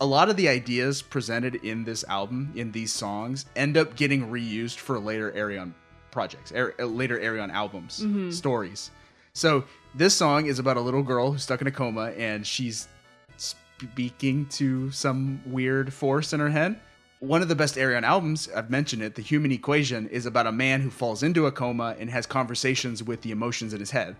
a 0.00 0.06
lot 0.06 0.28
of 0.28 0.36
the 0.36 0.48
ideas 0.48 1.02
presented 1.02 1.56
in 1.56 1.84
this 1.84 2.04
album 2.04 2.52
in 2.54 2.72
these 2.72 2.92
songs 2.92 3.44
end 3.56 3.76
up 3.76 3.94
getting 3.96 4.28
reused 4.28 4.76
for 4.76 4.98
later 4.98 5.32
Ayreon 5.32 5.72
projects, 6.10 6.52
uh, 6.52 6.84
later 6.84 7.18
Ayreon 7.18 7.50
albums, 7.52 8.02
stories. 8.34 8.90
So 9.34 9.64
this 9.94 10.14
song 10.14 10.46
is 10.46 10.58
about 10.58 10.78
a 10.78 10.80
little 10.80 11.02
girl 11.02 11.32
who's 11.32 11.42
stuck 11.42 11.60
in 11.60 11.66
a 11.66 11.70
coma 11.70 12.12
and 12.16 12.46
she's 12.46 12.88
speaking 13.36 14.46
to 14.46 14.90
some 14.90 15.42
weird 15.44 15.92
force 15.92 16.32
in 16.32 16.40
her 16.40 16.48
head. 16.48 16.80
One 17.20 17.42
of 17.42 17.48
the 17.48 17.54
best 17.54 17.76
Ayreon 17.76 18.02
albums, 18.02 18.48
I've 18.54 18.70
mentioned 18.70 19.02
it, 19.02 19.14
The 19.14 19.22
Human 19.22 19.52
Equation, 19.52 20.08
is 20.08 20.24
about 20.24 20.46
a 20.46 20.52
man 20.52 20.80
who 20.80 20.90
falls 20.90 21.22
into 21.22 21.46
a 21.46 21.52
coma 21.52 21.96
and 21.98 22.08
has 22.08 22.24
conversations 22.24 23.02
with 23.02 23.20
the 23.20 23.30
emotions 23.30 23.74
in 23.74 23.80
his 23.80 23.90
head. 23.90 24.16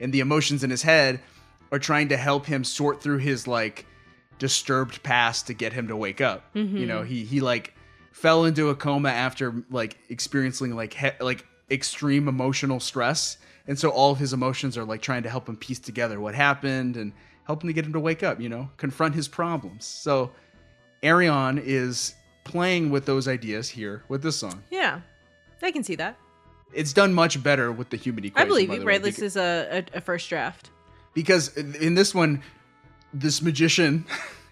And 0.00 0.12
the 0.12 0.20
emotions 0.20 0.64
in 0.64 0.70
his 0.70 0.82
head 0.82 1.20
are 1.72 1.78
trying 1.78 2.08
to 2.08 2.16
help 2.16 2.46
him 2.46 2.64
sort 2.64 3.02
through 3.02 3.18
his 3.18 3.46
like 3.46 3.86
disturbed 4.38 5.02
past 5.02 5.46
to 5.46 5.54
get 5.54 5.72
him 5.72 5.88
to 5.88 5.96
wake 5.96 6.20
up. 6.20 6.44
You 6.54 6.64
mm-hmm. 6.64 6.86
know, 6.86 7.02
he 7.02 7.24
he 7.24 7.40
like 7.40 7.74
fell 8.12 8.44
into 8.44 8.70
a 8.70 8.74
coma 8.74 9.10
after 9.10 9.64
like 9.70 9.98
experiencing 10.08 10.74
like 10.74 10.94
he- 10.94 11.10
like 11.20 11.46
extreme 11.70 12.28
emotional 12.28 12.80
stress, 12.80 13.38
and 13.66 13.78
so 13.78 13.90
all 13.90 14.12
of 14.12 14.18
his 14.18 14.32
emotions 14.32 14.76
are 14.76 14.84
like 14.84 15.02
trying 15.02 15.22
to 15.24 15.30
help 15.30 15.48
him 15.48 15.56
piece 15.56 15.78
together 15.78 16.20
what 16.20 16.34
happened 16.34 16.96
and 16.96 17.12
helping 17.44 17.68
to 17.68 17.72
get 17.72 17.84
him 17.84 17.92
to 17.92 18.00
wake 18.00 18.22
up. 18.22 18.40
You 18.40 18.48
know, 18.48 18.70
confront 18.76 19.14
his 19.14 19.28
problems. 19.28 19.84
So 19.84 20.30
Ayreon 21.02 21.62
is 21.64 22.14
playing 22.44 22.90
with 22.90 23.06
those 23.06 23.26
ideas 23.28 23.68
here 23.68 24.04
with 24.08 24.22
this 24.22 24.36
song. 24.36 24.62
Yeah, 24.70 25.00
I 25.62 25.70
can 25.70 25.82
see 25.82 25.96
that. 25.96 26.16
It's 26.72 26.92
done 26.92 27.14
much 27.14 27.40
better 27.42 27.70
with 27.70 27.90
the 27.90 27.96
human 27.96 28.32
I 28.34 28.44
believe 28.44 28.72
you. 28.72 28.82
Right, 28.84 29.02
this 29.02 29.20
is 29.20 29.36
a, 29.36 29.84
a, 29.94 29.98
a 29.98 30.00
first 30.00 30.28
draft. 30.28 30.70
because 31.14 31.56
in 31.56 31.94
this 31.94 32.14
one, 32.14 32.42
this 33.14 33.40
magician 33.40 34.04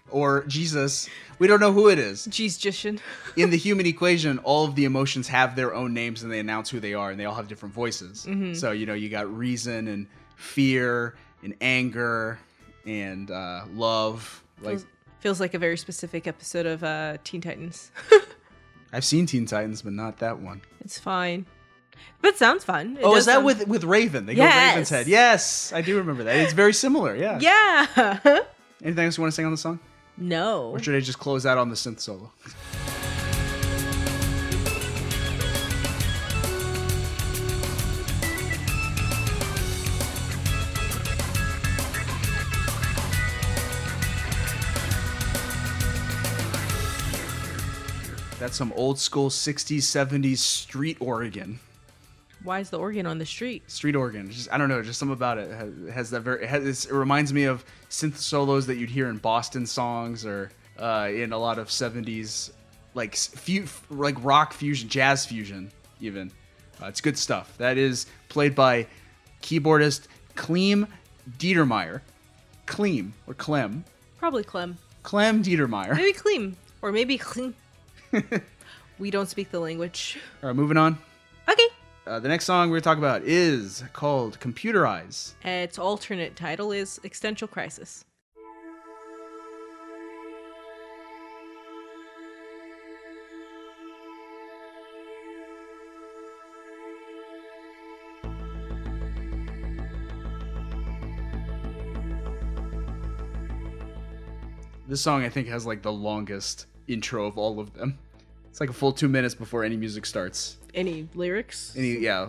or 0.09 0.43
Jesus, 0.45 1.09
we 1.39 1.47
don't 1.47 1.59
know 1.59 1.71
who 1.73 1.89
it 1.89 1.99
is. 1.99 2.27
Jishin. 2.27 2.99
In 3.35 3.49
the 3.49 3.57
human 3.67 3.85
equation, 3.85 4.37
all 4.39 4.65
of 4.65 4.75
the 4.75 4.85
emotions 4.85 5.27
have 5.27 5.55
their 5.55 5.73
own 5.73 5.93
names 5.93 6.23
and 6.23 6.31
they 6.31 6.39
announce 6.39 6.69
who 6.69 6.79
they 6.79 6.93
are, 6.93 7.11
and 7.11 7.19
they 7.19 7.25
all 7.25 7.35
have 7.35 7.47
different 7.47 7.73
voices. 7.75 8.25
Mm-hmm. 8.27 8.53
So 8.53 8.71
you 8.71 8.85
know, 8.85 8.93
you 8.93 9.09
got 9.09 9.27
reason 9.35 9.87
and 9.87 10.07
fear 10.35 11.15
and 11.43 11.55
anger 11.61 12.39
and 12.85 13.29
uh, 13.31 13.65
love. 13.73 14.43
Like 14.61 14.73
Feels, 14.77 14.85
feels 15.19 15.39
like 15.39 15.53
a 15.53 15.59
very 15.59 15.77
specific 15.77 16.27
episode 16.27 16.65
of 16.65 16.83
uh, 16.83 17.17
Teen 17.23 17.41
Titans. 17.41 17.91
I've 18.93 19.03
seen 19.05 19.25
Teen 19.25 19.45
Titans, 19.47 19.81
but 19.81 19.93
not 19.93 20.19
that 20.19 20.39
one. 20.39 20.61
it's 20.79 20.99
fine, 20.99 21.47
but 22.21 22.37
sounds 22.37 22.63
fun. 22.63 22.97
It 22.97 23.03
oh, 23.03 23.15
is 23.15 23.25
that 23.25 23.33
sound- 23.35 23.45
with 23.45 23.67
with 23.67 23.83
Raven? 23.83 24.27
They 24.27 24.35
go 24.35 24.43
Yes. 24.43 24.71
Raven's 24.73 24.89
head. 24.89 25.07
Yes, 25.07 25.73
I 25.73 25.81
do 25.81 25.97
remember 25.97 26.23
that. 26.25 26.35
It's 26.35 26.53
very 26.53 26.73
similar. 26.73 27.15
Yeah. 27.15 27.39
Yeah. 27.41 28.39
Anything 28.83 29.05
else 29.05 29.17
you 29.17 29.21
want 29.21 29.31
to 29.31 29.35
sing 29.35 29.45
on 29.45 29.51
the 29.51 29.57
song, 29.57 29.79
no. 30.17 30.71
or 30.71 30.79
should 30.79 30.93
I 30.93 30.99
just 30.99 31.17
close 31.17 31.45
out 31.45 31.57
on 31.57 31.69
the 31.69 31.75
synth 31.75 32.01
solo? 32.01 32.31
That's 48.37 48.57
some 48.57 48.73
old 48.75 48.99
school 48.99 49.29
60s, 49.29 49.77
70s 49.77 50.39
street 50.39 50.97
organ. 50.99 51.59
Why 52.43 52.59
is 52.59 52.69
the 52.69 52.77
organ 52.77 53.05
on 53.05 53.17
the 53.17 53.25
street? 53.25 53.69
Street 53.71 53.95
organ. 53.95 54.29
Just 54.29 54.51
I 54.51 54.57
don't 54.57 54.69
know, 54.69 54.81
just 54.81 54.99
something 54.99 55.13
about 55.13 55.37
it 55.37 55.49
has, 55.49 55.73
has 55.93 56.09
that 56.11 56.21
very. 56.21 56.43
It, 56.43 56.49
has, 56.49 56.85
it 56.85 56.93
reminds 56.93 57.31
me 57.33 57.45
of 57.45 57.63
synth 57.89 58.17
solos 58.17 58.67
that 58.67 58.75
you'd 58.75 58.89
hear 58.89 59.09
in 59.09 59.17
Boston 59.17 59.65
songs 59.65 60.25
or 60.25 60.51
uh, 60.77 61.09
in 61.11 61.31
a 61.31 61.37
lot 61.37 61.57
of 61.59 61.69
70s, 61.69 62.51
like 62.93 63.15
fu- 63.15 63.65
like 63.89 64.15
rock 64.23 64.53
fusion, 64.53 64.89
jazz 64.89 65.25
fusion, 65.25 65.71
even. 66.01 66.31
Uh, 66.81 66.87
it's 66.87 67.01
good 67.01 67.17
stuff. 67.17 67.57
That 67.59 67.77
is 67.77 68.07
played 68.29 68.55
by 68.55 68.87
keyboardist 69.41 70.07
Clem 70.35 70.87
Determeijer. 71.37 72.01
Clem 72.65 73.13
or 73.27 73.33
Clem. 73.33 73.85
Probably 74.17 74.43
Clem. 74.43 74.77
Clem 75.03 75.43
Determeijer. 75.43 75.95
Maybe 75.95 76.13
Clem. 76.13 76.57
Or 76.81 76.91
maybe 76.91 77.17
Clem. 77.17 77.55
we 78.99 79.11
don't 79.11 79.29
speak 79.29 79.51
the 79.51 79.59
language. 79.59 80.19
All 80.41 80.49
right, 80.49 80.55
moving 80.55 80.77
on. 80.77 80.97
Okay. 81.49 81.67
Uh, 82.05 82.19
the 82.19 82.27
next 82.27 82.43
song 82.43 82.69
we're 82.69 82.81
talking 82.81 83.01
about 83.01 83.21
is 83.23 83.81
called 83.93 84.37
Computer 84.41 84.85
Eyes. 84.85 85.35
Its 85.41 85.79
alternate 85.79 86.35
title 86.35 86.73
is 86.73 86.99
Existential 87.05 87.47
Crisis. 87.47 88.03
This 104.89 104.99
song, 104.99 105.23
I 105.23 105.29
think, 105.29 105.47
has 105.47 105.65
like 105.65 105.81
the 105.81 105.93
longest 105.93 106.65
intro 106.87 107.25
of 107.25 107.37
all 107.37 107.61
of 107.61 107.73
them. 107.73 107.97
It's 108.53 108.59
like 108.59 108.69
a 108.69 108.73
full 108.73 108.91
two 108.91 109.09
minutes 109.09 109.33
before 109.33 109.63
any 109.63 109.75
music 109.75 110.05
starts. 110.05 110.57
Any 110.75 111.09
lyrics? 111.15 111.73
Any, 111.75 111.97
yeah, 111.97 112.27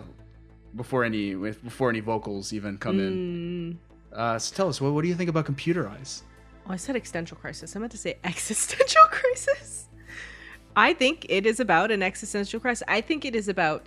before 0.75 1.03
any 1.03 1.35
with- 1.35 1.63
before 1.63 1.91
any 1.91 1.99
vocals 1.99 2.51
even 2.51 2.79
come 2.79 2.99
in. 2.99 3.77
Uh, 4.11 4.39
so 4.39 4.55
tell 4.55 4.67
us, 4.67 4.81
what, 4.81 4.91
what 4.93 5.03
do 5.03 5.07
you 5.07 5.13
think 5.13 5.29
about 5.29 5.45
Computer 5.45 5.87
Eyes? 5.87 6.23
Oh, 6.65 6.71
I 6.71 6.77
said 6.77 6.95
existential 6.95 7.37
crisis. 7.37 7.75
I 7.75 7.79
meant 7.79 7.91
to 7.91 7.99
say 7.99 8.17
existential 8.23 9.03
crisis. 9.11 9.87
I 10.75 10.95
think 10.95 11.27
it 11.29 11.45
is 11.45 11.59
about 11.59 11.91
an 11.91 12.01
existential 12.01 12.59
crisis. 12.59 12.81
I 12.87 13.01
think 13.01 13.23
it 13.23 13.35
is 13.35 13.47
about 13.47 13.85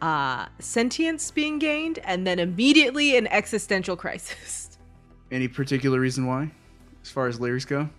uh, 0.00 0.46
sentience 0.60 1.30
being 1.30 1.58
gained 1.58 1.98
and 1.98 2.26
then 2.26 2.38
immediately 2.38 3.18
an 3.18 3.26
existential 3.26 3.94
crisis. 3.94 4.78
Any 5.30 5.48
particular 5.48 6.00
reason 6.00 6.24
why, 6.24 6.50
as 7.02 7.10
far 7.10 7.26
as 7.26 7.38
lyrics 7.38 7.66
go? 7.66 7.90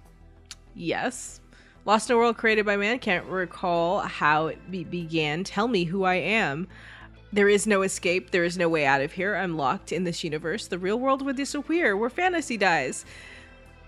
yes. 0.74 1.40
Lost 1.86 2.10
in 2.10 2.16
a 2.16 2.20
World 2.20 2.38
Created 2.38 2.66
by 2.66 2.78
Man. 2.78 2.98
Can't 2.98 3.28
recall 3.28 4.00
how 4.00 4.48
it 4.48 4.72
be- 4.72 4.84
began. 4.84 5.44
Tell 5.44 5.68
me 5.68 5.84
who 5.84 6.04
I 6.04 6.16
am. 6.16 6.68
There 7.32 7.48
is 7.48 7.68
no 7.68 7.84
escape. 7.84 8.32
There 8.32 8.44
is 8.44 8.58
no 8.58 8.68
way 8.68 8.88
out 8.88 9.02
of 9.02 9.12
here. 9.12 9.36
I'm 9.36 9.56
locked 9.56 9.92
in 9.92 10.04
this 10.04 10.24
universe. 10.24 10.66
The 10.66 10.80
real 10.80 11.00
world 11.00 11.24
would 11.24 11.36
disappear 11.36 11.96
where 11.96 12.10
fantasy 12.10 12.58
dies. 12.58 13.06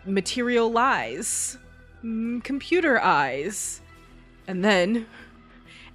Material 0.05 0.71
lies. 0.71 1.57
Mm, 2.03 2.43
computer 2.43 3.01
eyes. 3.01 3.81
And 4.47 4.63
then, 4.63 5.07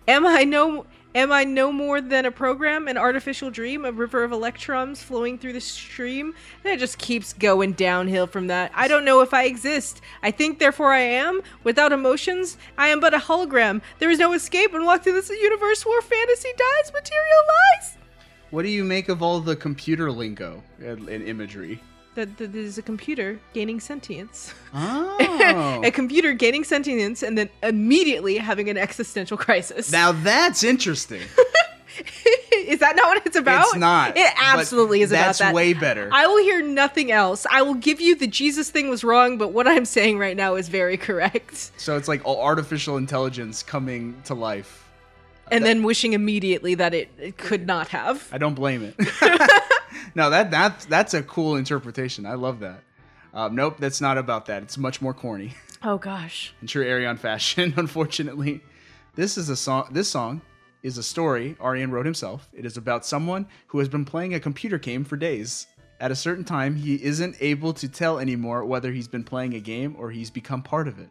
am 0.09 0.27
I 0.27 0.43
no 0.43 0.87
am 1.15 1.33
I 1.33 1.45
no 1.45 1.73
more 1.73 2.01
than 2.01 2.25
a 2.25 2.31
program, 2.31 2.89
an 2.89 2.97
artificial 2.97 3.51
dream, 3.51 3.85
a 3.85 3.93
river 3.93 4.25
of 4.25 4.33
electrons 4.33 5.03
flowing 5.03 5.39
through 5.39 5.53
the 5.53 5.61
stream? 5.61 6.35
And 6.65 6.73
it 6.73 6.79
just 6.79 6.99
keeps 6.99 7.33
going 7.33 7.73
downhill 7.73 8.27
from 8.27 8.47
that. 8.49 8.73
I 8.75 8.89
don't 8.89 9.05
know 9.05 9.21
if 9.21 9.35
I 9.35 9.45
exist. 9.45 10.01
I 10.23 10.31
think 10.31 10.59
therefore 10.59 10.93
I 10.93 11.01
am. 11.01 11.43
Without 11.65 11.93
emotions, 11.93 12.57
I 12.79 12.89
am 12.89 13.01
but 13.01 13.15
a 13.15 13.19
hologram. 13.19 13.83
There 13.99 14.11
is 14.11 14.19
no 14.19 14.33
escape 14.33 14.75
and 14.75 14.85
walk 14.85 15.03
through 15.03 15.15
this 15.15 15.31
universe 15.31 15.85
where 15.85 16.03
fantasy 16.03 16.51
dies, 16.57 16.93
material 16.93 17.43
lies. 17.79 17.97
What 18.51 18.63
do 18.63 18.69
you 18.69 18.85
make 18.85 19.09
of 19.09 19.23
all 19.23 19.41
the 19.41 19.57
computer 19.57 20.11
lingo 20.11 20.63
and 20.81 21.09
imagery? 21.09 21.81
That 22.15 22.37
that 22.39 22.53
there's 22.53 22.77
a 22.77 22.83
computer 22.83 23.41
gaining 23.55 23.81
sentience. 23.81 24.53
Oh, 24.75 25.81
a 25.85 25.91
computer 25.91 26.35
gaining 26.35 26.65
sentience 26.65 27.23
and 27.23 27.39
then 27.39 27.49
immediately 27.63 28.37
having 28.39 28.69
an 28.69 28.77
existential 28.77 29.37
crisis. 29.37 29.91
now 29.91 30.13
that's 30.13 30.63
interesting. 30.63 31.23
is 32.53 32.81
that 32.81 32.97
not 32.97 33.09
what 33.09 33.27
it's 33.27 33.37
about? 33.37 33.65
It's 33.67 33.77
not. 33.77 34.17
It 34.17 34.33
absolutely 34.37 35.03
is 35.03 35.11
about 35.11 35.37
that. 35.37 35.39
That's 35.39 35.55
way 35.55 35.73
better. 35.73 36.09
I 36.13 36.27
will 36.27 36.43
hear 36.43 36.63
nothing 36.63 37.11
else. 37.11 37.47
I 37.51 37.63
will 37.63 37.75
give 37.75 38.01
you 38.01 38.15
the 38.15 38.27
Jesus 38.27 38.71
thing 38.71 38.89
was 38.91 39.05
wrong, 39.05 39.39
but 39.39 39.49
what 39.53 39.67
I'm 39.67 39.85
saying 39.85 40.19
right 40.19 40.37
now 40.37 40.55
is 40.57 40.69
very 40.69 40.97
correct. 40.97 41.73
so 41.77 41.97
it's 41.97 42.09
like 42.09 42.23
all 42.25 42.41
artificial 42.41 42.97
intelligence 42.97 43.63
coming 43.63 44.21
to 44.25 44.35
life. 44.35 44.89
And 45.53 45.65
then 45.65 45.83
wishing 45.83 46.13
immediately 46.15 46.75
that 46.77 46.95
it, 46.95 47.11
it 47.19 47.37
could 47.37 47.67
not 47.67 47.89
have. 47.89 48.29
I 48.33 48.39
don't 48.39 48.55
blame 48.55 48.83
it. 48.83 48.95
no, 50.15 50.31
that 50.31 50.51
that 50.51 50.87
that's 50.89 51.15
a 51.15 51.23
cool 51.23 51.57
interpretation. 51.57 52.27
I 52.27 52.35
love 52.35 52.61
that. 52.61 52.83
Um, 53.35 53.55
nope, 53.55 53.77
that's 53.79 54.01
not 54.01 54.19
about 54.19 54.47
that. 54.47 54.63
It's 54.63 54.79
much 54.79 55.01
more 55.01 55.15
corny. 55.15 55.55
Oh 55.85 55.99
gosh. 55.99 56.55
In 56.61 56.69
true 56.69 56.85
Ayreon 56.85 57.19
fashion, 57.19 57.75
unfortunately. 57.77 58.61
This 59.17 59.37
is 59.37 59.49
a 59.49 59.57
song. 59.57 59.89
This 59.91 60.09
song 60.09 60.41
is 60.85 60.97
a 60.97 61.03
story 61.03 61.57
Ayreon 61.59 61.91
wrote 61.91 62.07
himself. 62.07 62.49
It 62.53 62.65
is 62.65 62.77
about 62.77 63.05
someone 63.05 63.49
who 63.67 63.81
has 63.81 63.89
been 63.89 64.05
playing 64.05 64.33
a 64.33 64.39
computer 64.39 64.79
game 64.79 65.03
for 65.03 65.17
days. 65.17 65.67
At 65.99 66.13
a 66.13 66.15
certain 66.15 66.45
time, 66.45 66.77
he 66.77 67.03
isn't 67.03 67.35
able 67.41 67.73
to 67.73 67.89
tell 67.89 68.21
anymore 68.21 68.65
whether 68.65 68.93
he's 68.93 69.09
been 69.09 69.25
playing 69.25 69.55
a 69.55 69.61
game 69.61 69.97
or 69.99 70.13
he's 70.13 70.31
become 70.31 70.63
part 70.63 70.87
of 70.87 71.01
it. 71.01 71.11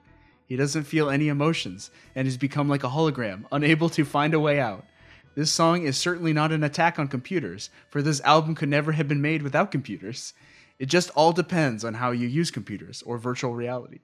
He 0.52 0.58
doesn't 0.58 0.84
feel 0.84 1.10
any 1.10 1.30
emotions 1.30 1.92
and 2.14 2.28
has 2.28 2.36
become 2.36 2.68
like 2.68 2.84
a 2.84 2.90
hologram, 2.90 3.46
unable 3.54 3.88
to 3.92 4.04
find 4.04 4.34
a 4.34 4.40
way 4.42 4.60
out. 4.60 4.84
This 5.34 5.50
song 5.50 5.84
is 5.84 5.96
certainly 5.96 6.34
not 6.34 6.52
an 6.52 6.62
attack 6.62 7.00
on 7.00 7.08
computers, 7.08 7.70
for 7.90 8.02
this 8.02 8.20
album 8.26 8.54
could 8.56 8.68
never 8.68 8.92
have 8.92 9.08
been 9.08 9.22
made 9.22 9.44
without 9.44 9.72
computers. 9.72 10.34
It 10.78 10.88
just 10.88 11.10
all 11.12 11.32
depends 11.32 11.86
on 11.86 11.94
how 11.94 12.12
you 12.12 12.28
use 12.28 12.52
computers 12.52 13.02
or 13.04 13.18
virtual 13.18 13.54
reality. 13.54 14.00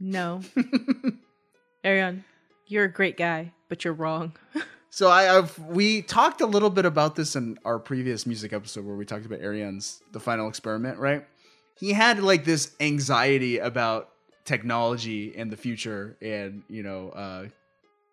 No. 0.00 0.40
Ayreon, 1.84 2.24
you're 2.68 2.84
a 2.84 2.90
great 2.90 3.18
guy, 3.18 3.52
but 3.68 3.84
you're 3.84 3.92
wrong. 3.92 4.32
So 4.94 5.08
I, 5.08 5.38
I've 5.38 5.58
we 5.58 6.02
talked 6.02 6.42
a 6.42 6.46
little 6.46 6.68
bit 6.68 6.84
about 6.84 7.16
this 7.16 7.34
in 7.34 7.58
our 7.64 7.78
previous 7.78 8.26
music 8.26 8.52
episode 8.52 8.84
where 8.84 8.94
we 8.94 9.06
talked 9.06 9.24
about 9.24 9.40
Ayreon's 9.40 10.02
the 10.12 10.20
final 10.20 10.48
experiment, 10.48 10.98
right? 10.98 11.24
He 11.78 11.94
had 11.94 12.22
like 12.22 12.44
this 12.44 12.76
anxiety 12.78 13.56
about 13.56 14.11
technology 14.44 15.34
and 15.36 15.50
the 15.50 15.56
future 15.56 16.16
and 16.20 16.62
you 16.68 16.82
know 16.82 17.10
uh, 17.10 17.46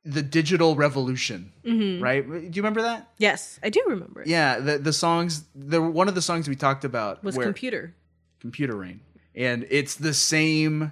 the 0.06 0.22
digital 0.22 0.75
revolution, 0.75 1.51
Mhm. 1.66 2.01
right? 2.01 2.25
Do 2.27 2.40
you 2.40 2.61
remember 2.61 2.82
that? 2.83 3.09
yes, 3.17 3.59
I 3.61 3.69
do 3.69 3.82
remember 3.88 4.22
it. 4.22 4.27
Yeah, 4.27 4.59
the 4.59 4.77
the 4.77 4.93
songs 4.93 5.43
the 5.56 5.82
one 5.82 6.08
of 6.08 6.16
the 6.16 6.22
songs 6.22 6.48
we 6.48 6.56
talked 6.56 6.85
about 6.85 7.24
Was 7.24 7.38
computer. 7.38 7.93
Computer 8.40 8.75
Reign. 8.75 9.01
And 9.35 9.67
it's 9.69 9.95
the 9.95 10.14
same 10.14 10.91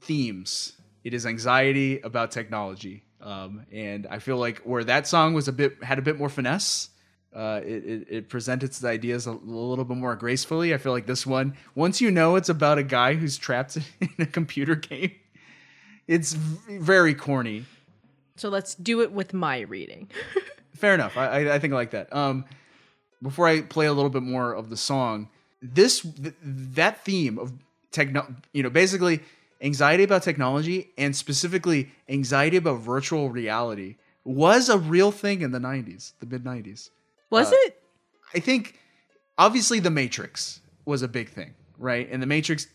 themes. 0.00 0.72
It 1.04 1.14
is 1.14 1.24
anxiety 1.26 2.00
about 2.00 2.30
technology. 2.32 3.04
Um, 3.20 3.66
and 3.72 4.06
I 4.10 4.18
feel 4.18 4.36
like 4.36 4.58
where 4.60 4.84
that 4.84 5.06
song 5.06 5.32
was 5.34 5.48
a 5.48 5.52
bit 5.52 5.82
had 5.82 5.98
a 5.98 6.02
bit 6.02 6.18
more 6.18 6.28
finesse, 6.28 6.90
uh, 7.38 7.60
it, 7.64 7.84
it, 7.84 8.06
it 8.10 8.28
presented 8.28 8.66
its 8.66 8.82
ideas 8.82 9.26
a, 9.26 9.32
little 9.32 9.84
bit 9.84 9.96
more 9.96 10.16
gracefully. 10.16 10.74
I 10.74 10.78
feel 10.78 10.90
like 10.90 11.06
this 11.06 11.24
one, 11.24 11.54
once 11.76 12.00
you 12.00 12.10
know 12.10 12.34
it's 12.34 12.48
about 12.48 12.78
a 12.78 12.82
guy 12.82 13.14
who's 13.14 13.38
trapped 13.38 13.76
in 14.00 14.10
a 14.18 14.26
computer 14.26 14.74
game, 14.74 15.12
it's 16.08 16.32
very 16.32 17.14
corny. 17.14 17.64
So 18.34 18.48
let's 18.48 18.74
do 18.74 19.02
it 19.02 19.12
with 19.12 19.32
my 19.32 19.60
reading. 19.60 20.10
Fair 20.74 20.94
enough. 20.94 21.16
I, 21.16 21.26
I, 21.26 21.54
I 21.54 21.58
think 21.60 21.72
I 21.72 21.76
like 21.76 21.92
that. 21.92 22.12
Um, 22.12 22.44
before 23.22 23.46
I 23.46 23.60
play 23.60 23.86
a 23.86 23.92
little 23.92 24.10
bit 24.10 24.22
more 24.22 24.52
of 24.52 24.68
the 24.68 24.76
song, 24.76 25.28
this 25.62 26.00
th- 26.00 26.34
that 26.42 27.04
theme 27.04 27.38
of 27.38 27.52
techno, 27.92 28.34
you 28.52 28.64
know, 28.64 28.70
basically 28.70 29.20
anxiety 29.60 30.02
about 30.02 30.24
technology 30.24 30.90
and 30.98 31.14
specifically 31.14 31.92
anxiety 32.08 32.56
about 32.56 32.80
virtual 32.80 33.30
reality 33.30 33.94
was 34.24 34.68
a 34.68 34.78
real 34.78 35.12
thing 35.12 35.42
in 35.42 35.52
the 35.52 35.60
90s, 35.60 36.14
the 36.18 36.26
mid 36.26 36.42
90s. 36.42 36.90
Was 37.30 37.52
Uh, 37.52 37.56
it? 37.56 37.82
I 38.34 38.40
think 38.40 38.78
obviously 39.36 39.80
the 39.80 39.90
Matrix 39.90 40.60
was 40.84 41.02
a 41.02 41.08
big 41.08 41.28
thing, 41.28 41.54
right? 41.78 42.08
And 42.10 42.22
the 42.22 42.26
Matrix 42.26 42.66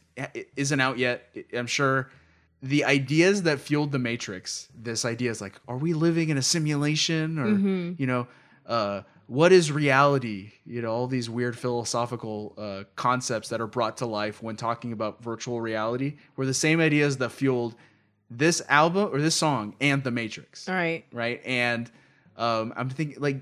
isn't 0.55 0.79
out 0.79 0.97
yet. 0.97 1.35
I'm 1.53 1.67
sure 1.67 2.09
the 2.61 2.85
ideas 2.85 3.43
that 3.43 3.59
fueled 3.59 3.91
the 3.91 3.99
Matrix, 3.99 4.69
this 4.75 5.03
idea 5.05 5.31
is 5.31 5.41
like, 5.41 5.53
are 5.67 5.77
we 5.77 5.93
living 5.93 6.29
in 6.29 6.37
a 6.37 6.41
simulation 6.41 7.37
or, 7.39 7.47
Mhm. 7.47 7.99
you 7.99 8.07
know, 8.07 8.27
uh, 8.65 9.01
what 9.27 9.51
is 9.51 9.71
reality? 9.71 10.51
You 10.65 10.81
know, 10.81 10.91
all 10.91 11.07
these 11.07 11.29
weird 11.29 11.57
philosophical 11.57 12.53
uh, 12.57 12.83
concepts 12.95 13.49
that 13.49 13.59
are 13.59 13.67
brought 13.67 13.97
to 13.97 14.05
life 14.05 14.41
when 14.43 14.55
talking 14.55 14.91
about 14.93 15.21
virtual 15.23 15.59
reality 15.61 16.15
were 16.35 16.45
the 16.45 16.53
same 16.53 16.79
ideas 16.79 17.17
that 17.17 17.31
fueled 17.31 17.75
this 18.29 18.61
album 18.69 19.09
or 19.11 19.19
this 19.21 19.35
song 19.35 19.75
and 19.81 20.03
the 20.03 20.11
Matrix 20.11 20.67
All 20.69 20.75
right. 20.75 21.05
right? 21.11 21.41
And 21.45 21.89
um, 22.37 22.73
I'm 22.75 22.89
thinking 22.89 23.17
like, 23.21 23.41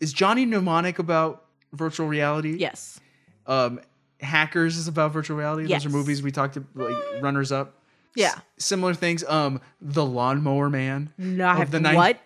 is 0.00 0.12
Johnny 0.12 0.44
Mnemonic 0.46 0.98
about 0.98 1.44
virtual 1.72 2.06
reality? 2.06 2.56
Yes. 2.56 3.00
Um, 3.46 3.80
Hackers 4.20 4.76
is 4.76 4.88
about 4.88 5.12
virtual 5.12 5.36
reality. 5.36 5.68
Yes. 5.68 5.82
Those 5.84 5.92
are 5.92 5.96
movies 5.96 6.22
we 6.22 6.30
talked 6.30 6.54
to, 6.54 6.64
like 6.74 6.94
runners 7.22 7.52
up. 7.52 7.74
Yeah. 8.16 8.28
S- 8.28 8.40
similar 8.58 8.94
things. 8.94 9.24
Um, 9.24 9.60
The 9.80 10.04
Lawnmower 10.04 10.70
Man. 10.70 11.12
No, 11.18 11.46
I 11.48 11.64
the 11.64 11.78
have- 11.78 11.82
nine- 11.82 11.94
what? 11.96 12.20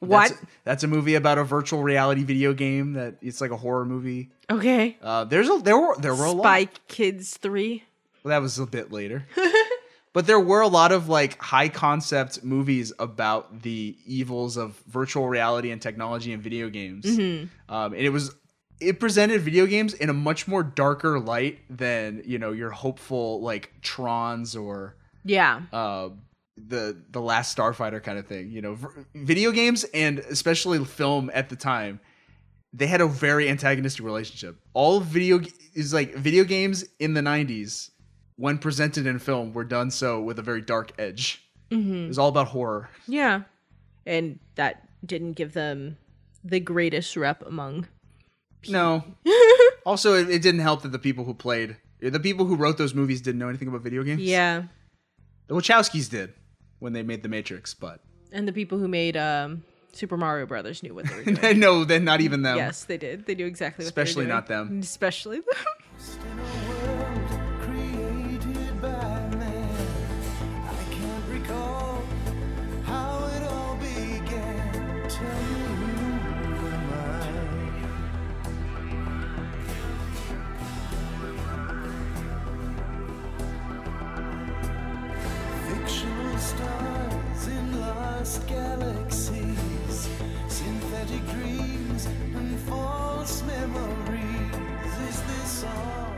What? 0.00 0.30
That's, 0.30 0.42
that's 0.64 0.84
a 0.84 0.88
movie 0.88 1.14
about 1.14 1.38
a 1.38 1.44
virtual 1.44 1.82
reality 1.84 2.24
video 2.24 2.52
game 2.52 2.94
that 2.94 3.14
it's 3.22 3.40
like 3.40 3.52
a 3.52 3.56
horror 3.56 3.84
movie. 3.84 4.30
Okay. 4.50 4.96
Uh, 5.00 5.22
there's 5.24 5.48
a 5.48 5.60
there 5.62 5.78
were 5.78 5.94
there 5.98 6.14
were 6.14 6.24
a 6.24 6.32
lot. 6.32 6.42
Spy 6.42 6.64
Kids 6.88 7.36
3. 7.36 7.84
Well, 8.24 8.30
that 8.30 8.42
was 8.42 8.58
a 8.58 8.66
bit 8.66 8.90
later. 8.90 9.24
but 10.12 10.26
there 10.26 10.40
were 10.40 10.60
a 10.60 10.68
lot 10.68 10.92
of 10.92 11.08
like 11.08 11.40
high 11.40 11.68
concept 11.68 12.42
movies 12.44 12.92
about 12.98 13.62
the 13.62 13.96
evils 14.06 14.56
of 14.56 14.76
virtual 14.86 15.28
reality 15.28 15.70
and 15.70 15.80
technology 15.80 16.32
and 16.32 16.42
video 16.42 16.68
games. 16.68 17.04
Mhm. 17.06 17.48
Um, 17.68 17.92
and 17.94 18.02
it 18.02 18.10
was 18.10 18.34
it 18.80 18.98
presented 18.98 19.40
video 19.40 19.64
games 19.66 19.94
in 19.94 20.10
a 20.10 20.12
much 20.12 20.48
more 20.48 20.62
darker 20.64 21.20
light 21.20 21.60
than 21.70 22.22
you 22.26 22.38
know 22.38 22.52
your 22.52 22.70
hopeful 22.70 23.40
like 23.40 23.72
Trons 23.80 24.60
or 24.60 24.96
Yeah. 25.24 25.62
uh, 25.72 26.08
the 26.56 26.96
the 27.10 27.20
Last 27.20 27.56
Starfighter 27.56 28.02
kind 28.02 28.18
of 28.18 28.26
thing. 28.26 28.50
You 28.50 28.60
know, 28.60 28.74
v- 28.74 28.86
video 29.14 29.52
games 29.52 29.84
and 29.94 30.18
especially 30.18 30.84
film 30.84 31.30
at 31.32 31.48
the 31.48 31.56
time, 31.56 32.00
they 32.74 32.86
had 32.88 33.00
a 33.00 33.06
very 33.06 33.48
antagonistic 33.48 34.04
relationship. 34.04 34.56
All 34.74 34.98
video 35.00 35.38
g- 35.38 35.52
is 35.74 35.94
like 35.94 36.14
video 36.16 36.42
games 36.44 36.84
in 36.98 37.14
the 37.14 37.20
'90s, 37.22 37.90
when 38.42 38.58
presented 38.58 39.06
in 39.06 39.20
film, 39.20 39.52
were 39.52 39.62
done 39.62 39.88
so 39.88 40.20
with 40.20 40.36
a 40.36 40.42
very 40.42 40.60
dark 40.60 40.90
edge. 40.98 41.44
Mhm. 41.70 42.06
It 42.06 42.08
was 42.08 42.18
all 42.18 42.28
about 42.28 42.48
horror. 42.48 42.90
Yeah. 43.06 43.42
And 44.04 44.40
that 44.56 44.88
didn't 45.06 45.34
give 45.34 45.52
them 45.52 45.96
the 46.42 46.58
greatest 46.58 47.16
rep 47.16 47.46
among. 47.46 47.86
No. 48.68 49.04
also, 49.86 50.14
it, 50.14 50.28
it 50.28 50.42
didn't 50.42 50.60
help 50.62 50.82
that 50.82 50.90
the 50.90 50.98
people 50.98 51.24
who 51.24 51.34
played, 51.34 51.76
the 52.00 52.18
people 52.18 52.44
who 52.44 52.56
wrote 52.56 52.78
those 52.78 52.94
movies, 52.96 53.20
didn't 53.20 53.38
know 53.38 53.48
anything 53.48 53.68
about 53.68 53.82
video 53.82 54.02
games. 54.02 54.20
Yeah. 54.22 54.64
The 55.46 55.54
Wachowskis 55.54 56.10
did 56.10 56.34
when 56.80 56.94
they 56.94 57.04
made 57.04 57.22
The 57.22 57.28
Matrix, 57.28 57.74
but 57.74 58.00
And 58.32 58.48
the 58.48 58.52
people 58.52 58.76
who 58.76 58.88
made 58.88 59.16
um, 59.16 59.62
Super 59.92 60.16
Mario 60.16 60.46
Brothers 60.46 60.82
knew 60.82 60.96
what 60.96 61.04
they 61.04 61.14
were 61.14 61.22
doing. 61.40 61.60
no, 61.60 61.84
then 61.84 62.02
not 62.02 62.20
even 62.20 62.42
them. 62.42 62.56
Yes, 62.56 62.82
they 62.82 62.98
did. 62.98 63.24
They 63.24 63.36
knew 63.36 63.46
exactly 63.46 63.84
what 63.84 63.86
Especially 63.86 64.24
they 64.24 64.30
were 64.32 64.34
not 64.34 64.48
them. 64.48 64.80
Especially 64.82 65.36
them. 65.36 66.61
Lost 88.22 88.46
galaxies, 88.46 90.08
synthetic 90.46 91.26
dreams 91.30 92.06
and 92.06 92.56
false 92.60 93.42
memories. 93.42 94.94
Is 95.08 95.22
this 95.22 95.64
all? 95.64 96.14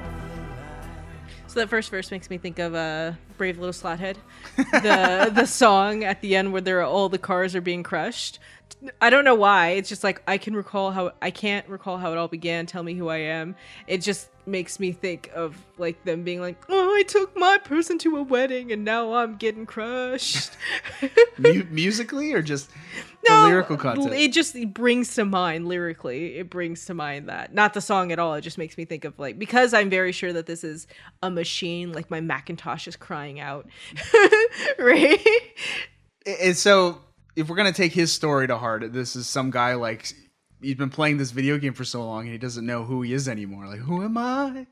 So 1.47 1.61
that 1.61 1.71
first 1.71 1.89
verse 1.89 2.11
makes 2.11 2.29
me 2.29 2.37
think 2.37 2.59
of 2.59 2.75
uh, 2.75 3.13
"Brave 3.39 3.59
Little 3.59 3.73
Slothead," 3.73 4.17
the 4.57 5.33
the 5.35 5.47
song 5.47 6.05
at 6.05 6.21
the 6.21 6.37
end 6.37 6.53
where 6.53 6.61
there 6.61 6.81
are, 6.81 6.85
all 6.85 7.09
the 7.09 7.17
cars 7.17 7.55
are 7.55 7.63
being 7.63 7.83
crushed. 7.83 8.39
I 9.01 9.11
don't 9.11 9.25
know 9.25 9.35
why. 9.35 9.71
It's 9.71 9.89
just 9.89 10.05
like 10.05 10.23
I 10.27 10.39
can 10.39 10.55
recall 10.55 10.91
how 10.91 11.13
I 11.23 11.31
can't 11.31 11.69
recall 11.69 11.99
how 11.99 12.13
it 12.13 12.19
all 12.19 12.29
began. 12.29 12.67
Tell 12.67 12.83
me 12.83 12.95
who 12.95 13.09
I 13.09 13.19
am. 13.19 13.57
It 13.87 13.99
just 13.99 14.29
makes 14.47 14.79
me 14.79 14.93
think 14.93 15.31
of 15.35 15.57
like 15.79 16.05
them 16.05 16.23
being 16.23 16.41
like, 16.41 16.63
"Oh, 16.69 16.95
I 16.95 17.03
took 17.03 17.37
my 17.37 17.59
person 17.59 17.99
to 17.99 18.17
a 18.17 18.23
wedding 18.23 18.73
and 18.73 18.85
now 18.85 19.15
I'm 19.15 19.37
getting 19.37 19.67
crushed." 19.67 20.53
Mu- 21.39 21.65
musically 21.71 22.33
or 22.33 22.43
just 22.43 22.71
no, 23.29 23.43
the 23.43 23.49
lyrical 23.49 23.77
content? 23.77 24.13
It 24.13 24.33
just 24.33 24.55
it 24.55 24.75
brings 24.75 25.15
to 25.15 25.25
mind 25.25 25.67
lyrically. 25.67 26.37
It 26.37 26.51
brings 26.51 26.85
to 26.87 26.95
mind 26.95 27.29
that 27.29 27.55
not 27.55 27.75
the 27.75 27.81
song 27.81 28.13
at 28.13 28.19
all. 28.19 28.35
It 28.35 28.43
just 28.43 28.59
makes 28.59 28.77
me 28.77 28.85
think 28.85 29.05
of 29.05 29.19
like 29.19 29.39
because 29.39 29.73
I'm 29.73 29.91
very 29.91 30.13
sure 30.13 30.33
that 30.33 30.47
this 30.47 30.65
is 30.65 30.87
a 31.23 31.31
machine. 31.31 31.93
Like 31.93 32.11
my 32.11 32.21
Macintosh 32.21 32.87
is 32.87 32.97
crying 32.97 33.41
out, 33.41 33.67
right? 34.79 35.27
and 36.27 36.57
so 36.57 37.01
if 37.37 37.49
we're 37.49 37.57
gonna 37.57 37.73
take 37.73 37.93
his 37.93 38.13
story 38.13 38.47
to 38.47 38.57
heart, 38.57 38.93
this 38.93 39.17
is 39.17 39.27
some 39.27 39.51
guy 39.51 39.75
like 39.75 40.13
he's 40.61 40.77
been 40.77 40.91
playing 40.91 41.19
this 41.19 41.31
video 41.31 41.59
game 41.59 41.75
for 41.75 41.85
so 41.85 42.05
long 42.05 42.23
and 42.23 42.33
he 42.33 42.39
doesn't 42.39 42.65
know 42.65 42.85
who 42.85 43.03
he 43.03 43.13
is 43.13 43.29
anymore. 43.29 43.67
Like, 43.67 43.81
who 43.81 44.03
am 44.03 44.17
I? 44.17 44.67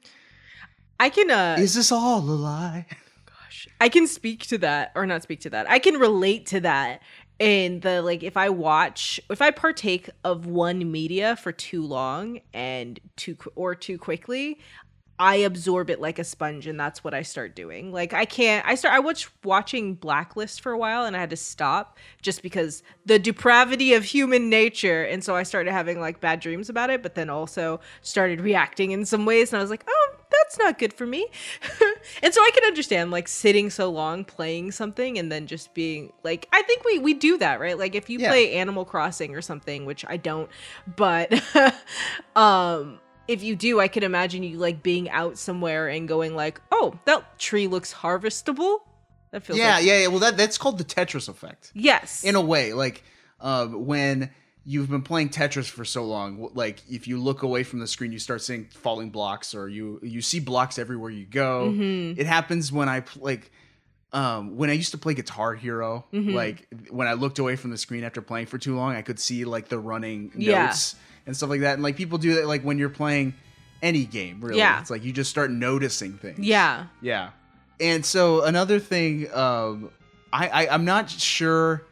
I 0.98 1.10
can 1.10 1.30
uh 1.30 1.56
Is 1.58 1.74
this 1.74 1.90
all 1.92 2.20
a 2.20 2.20
lie? 2.20 2.86
Gosh, 3.26 3.68
I 3.80 3.88
can 3.88 4.06
speak 4.06 4.46
to 4.48 4.58
that 4.58 4.92
or 4.94 5.06
not 5.06 5.22
speak 5.22 5.40
to 5.40 5.50
that. 5.50 5.68
I 5.68 5.78
can 5.78 5.96
relate 5.96 6.46
to 6.46 6.60
that 6.60 7.02
in 7.38 7.80
the 7.80 8.02
like 8.02 8.22
if 8.22 8.36
I 8.36 8.50
watch 8.50 9.20
if 9.30 9.42
I 9.42 9.50
partake 9.50 10.08
of 10.22 10.46
one 10.46 10.90
media 10.90 11.34
for 11.36 11.50
too 11.50 11.82
long 11.82 12.40
and 12.54 13.00
too 13.16 13.36
or 13.56 13.74
too 13.74 13.98
quickly, 13.98 14.60
I 15.22 15.36
absorb 15.36 15.88
it 15.88 16.00
like 16.00 16.18
a 16.18 16.24
sponge 16.24 16.66
and 16.66 16.80
that's 16.80 17.04
what 17.04 17.14
I 17.14 17.22
start 17.22 17.54
doing. 17.54 17.92
Like 17.92 18.12
I 18.12 18.24
can't 18.24 18.66
I 18.66 18.74
start 18.74 18.92
I 18.92 18.98
watched 18.98 19.30
watching 19.44 19.94
Blacklist 19.94 20.60
for 20.60 20.72
a 20.72 20.76
while 20.78 21.04
and 21.04 21.16
I 21.16 21.20
had 21.20 21.30
to 21.30 21.36
stop 21.36 21.96
just 22.20 22.42
because 22.42 22.82
the 23.06 23.20
depravity 23.20 23.94
of 23.94 24.02
human 24.02 24.50
nature 24.50 25.04
and 25.04 25.22
so 25.22 25.36
I 25.36 25.44
started 25.44 25.70
having 25.70 26.00
like 26.00 26.18
bad 26.20 26.40
dreams 26.40 26.68
about 26.68 26.90
it 26.90 27.04
but 27.04 27.14
then 27.14 27.30
also 27.30 27.78
started 28.00 28.40
reacting 28.40 28.90
in 28.90 29.04
some 29.04 29.24
ways 29.24 29.52
and 29.52 29.60
I 29.60 29.62
was 29.62 29.70
like, 29.70 29.84
"Oh, 29.88 30.16
that's 30.32 30.58
not 30.58 30.76
good 30.76 30.92
for 30.92 31.06
me." 31.06 31.28
and 32.22 32.34
so 32.34 32.40
I 32.40 32.50
can 32.52 32.64
understand 32.64 33.12
like 33.12 33.28
sitting 33.28 33.70
so 33.70 33.90
long 33.90 34.24
playing 34.24 34.72
something 34.72 35.20
and 35.20 35.30
then 35.30 35.46
just 35.46 35.72
being 35.72 36.12
like 36.24 36.48
I 36.52 36.62
think 36.62 36.84
we 36.84 36.98
we 36.98 37.14
do 37.14 37.38
that, 37.38 37.60
right? 37.60 37.78
Like 37.78 37.94
if 37.94 38.10
you 38.10 38.18
Yeah. 38.18 38.30
play 38.30 38.54
Animal 38.54 38.84
Crossing 38.84 39.36
or 39.36 39.40
something, 39.40 39.84
which 39.86 40.04
I 40.08 40.16
don't, 40.16 40.50
but 40.96 41.32
um 42.34 42.98
if 43.32 43.42
you 43.42 43.56
do, 43.56 43.80
I 43.80 43.88
can 43.88 44.02
imagine 44.02 44.42
you 44.42 44.58
like 44.58 44.82
being 44.82 45.10
out 45.10 45.38
somewhere 45.38 45.88
and 45.88 46.06
going 46.06 46.34
like, 46.36 46.60
"Oh, 46.70 46.98
that 47.06 47.38
tree 47.38 47.66
looks 47.66 47.92
harvestable." 47.92 48.78
That 49.32 49.44
feels 49.44 49.58
yeah, 49.58 49.76
like 49.76 49.84
yeah, 49.86 49.98
yeah. 50.00 50.06
Well, 50.08 50.18
that 50.20 50.36
that's 50.36 50.58
called 50.58 50.78
the 50.78 50.84
Tetris 50.84 51.28
effect. 51.28 51.72
Yes. 51.74 52.22
in 52.24 52.34
a 52.34 52.40
way 52.40 52.72
like 52.74 53.02
um, 53.40 53.86
when 53.86 54.30
you've 54.64 54.88
been 54.88 55.02
playing 55.02 55.28
tetris 55.30 55.68
for 55.68 55.84
so 55.84 56.04
long 56.04 56.48
like 56.54 56.80
if 56.88 57.08
you 57.08 57.18
look 57.18 57.42
away 57.42 57.64
from 57.64 57.80
the 57.80 57.86
screen 57.88 58.12
you 58.12 58.18
start 58.20 58.40
seeing 58.40 58.66
falling 58.66 59.10
blocks 59.10 59.54
or 59.56 59.68
you 59.68 59.98
you 60.04 60.22
see 60.22 60.38
blocks 60.38 60.78
everywhere 60.78 61.10
you 61.10 61.26
go 61.26 61.72
Mhm. 61.74 62.16
it 62.16 62.26
happens 62.26 62.70
when 62.70 62.88
i 62.88 63.02
like 63.18 63.50
um, 64.12 64.56
when 64.56 64.68
I 64.70 64.74
used 64.74 64.90
to 64.90 64.98
play 64.98 65.14
Guitar 65.14 65.54
Hero, 65.54 66.04
Mhm. 66.12 66.34
like 66.34 66.68
when 66.90 67.08
I 67.08 67.14
looked 67.14 67.38
away 67.38 67.56
from 67.56 67.70
the 67.70 67.78
screen 67.78 68.04
after 68.04 68.20
playing 68.20 68.44
for 68.46 68.58
too 68.58 68.76
long, 68.76 68.94
I 68.94 69.00
could 69.00 69.18
see 69.18 69.46
like 69.46 69.68
the 69.68 69.78
running 69.78 70.30
Yeah. 70.36 70.66
notes 70.66 70.94
and 71.26 71.36
stuff 71.36 71.50
like 71.50 71.60
that. 71.60 71.74
And 71.74 71.82
like 71.82 71.96
people 71.96 72.18
do 72.18 72.34
that, 72.36 72.46
like 72.46 72.62
when 72.62 72.78
you're 72.78 72.88
playing 72.88 73.34
any 73.82 74.04
game, 74.04 74.40
really. 74.40 74.58
Yeah. 74.58 74.80
It's 74.80 74.90
like 74.90 75.04
you 75.04 75.12
just 75.12 75.30
start 75.30 75.50
noticing 75.50 76.14
things. 76.14 76.38
Yeah. 76.38 76.86
Yeah. 77.00 77.30
And 77.80 78.04
so 78.06 78.44
another 78.44 78.78
thing, 78.78 79.32
um, 79.34 79.90
I, 80.32 80.48
I 80.48 80.68
I'm 80.74 80.84
not 80.84 81.10
sure 81.10 81.82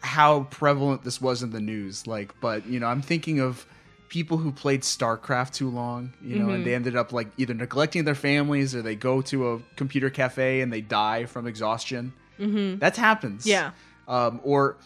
how 0.00 0.44
prevalent 0.50 1.04
this 1.04 1.20
was 1.20 1.42
in 1.42 1.50
the 1.50 1.60
news, 1.60 2.06
like, 2.06 2.32
but 2.40 2.66
you 2.66 2.80
know, 2.80 2.86
I'm 2.86 3.02
thinking 3.02 3.38
of 3.40 3.66
people 4.08 4.36
who 4.36 4.50
played 4.52 4.82
StarCraft 4.82 5.52
too 5.52 5.70
long, 5.70 6.12
you 6.20 6.36
know, 6.38 6.46
Mhm. 6.48 6.54
and 6.56 6.66
they 6.66 6.74
ended 6.74 6.96
up 6.96 7.12
like 7.12 7.28
either 7.38 7.54
neglecting 7.54 8.04
their 8.04 8.14
families 8.14 8.74
or 8.74 8.82
they 8.82 8.94
go 8.96 9.22
to 9.22 9.52
a 9.54 9.60
computer 9.76 10.10
cafe 10.10 10.60
and 10.60 10.72
they 10.72 10.80
die 10.80 11.24
from 11.24 11.46
exhaustion. 11.46 12.12
Mhm. 12.38 12.78
That 12.80 12.96
happens. 12.96 13.46
Yeah. 13.46 13.70
Um, 14.08 14.40
or 14.42 14.76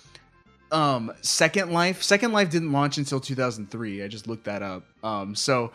um, 0.73 1.13
Second 1.23 1.73
Life. 1.73 2.03
Second 2.03 2.33
Life 2.33 2.51
didn't 2.51 2.73
launch 2.73 2.99
until 2.99 3.21
2003. 3.21 4.03
I 4.03 4.09
just 4.09 4.27
looked 4.27 4.45
that 4.45 4.63
up. 4.63 4.85
Um, 5.03 5.35
so 5.35 5.73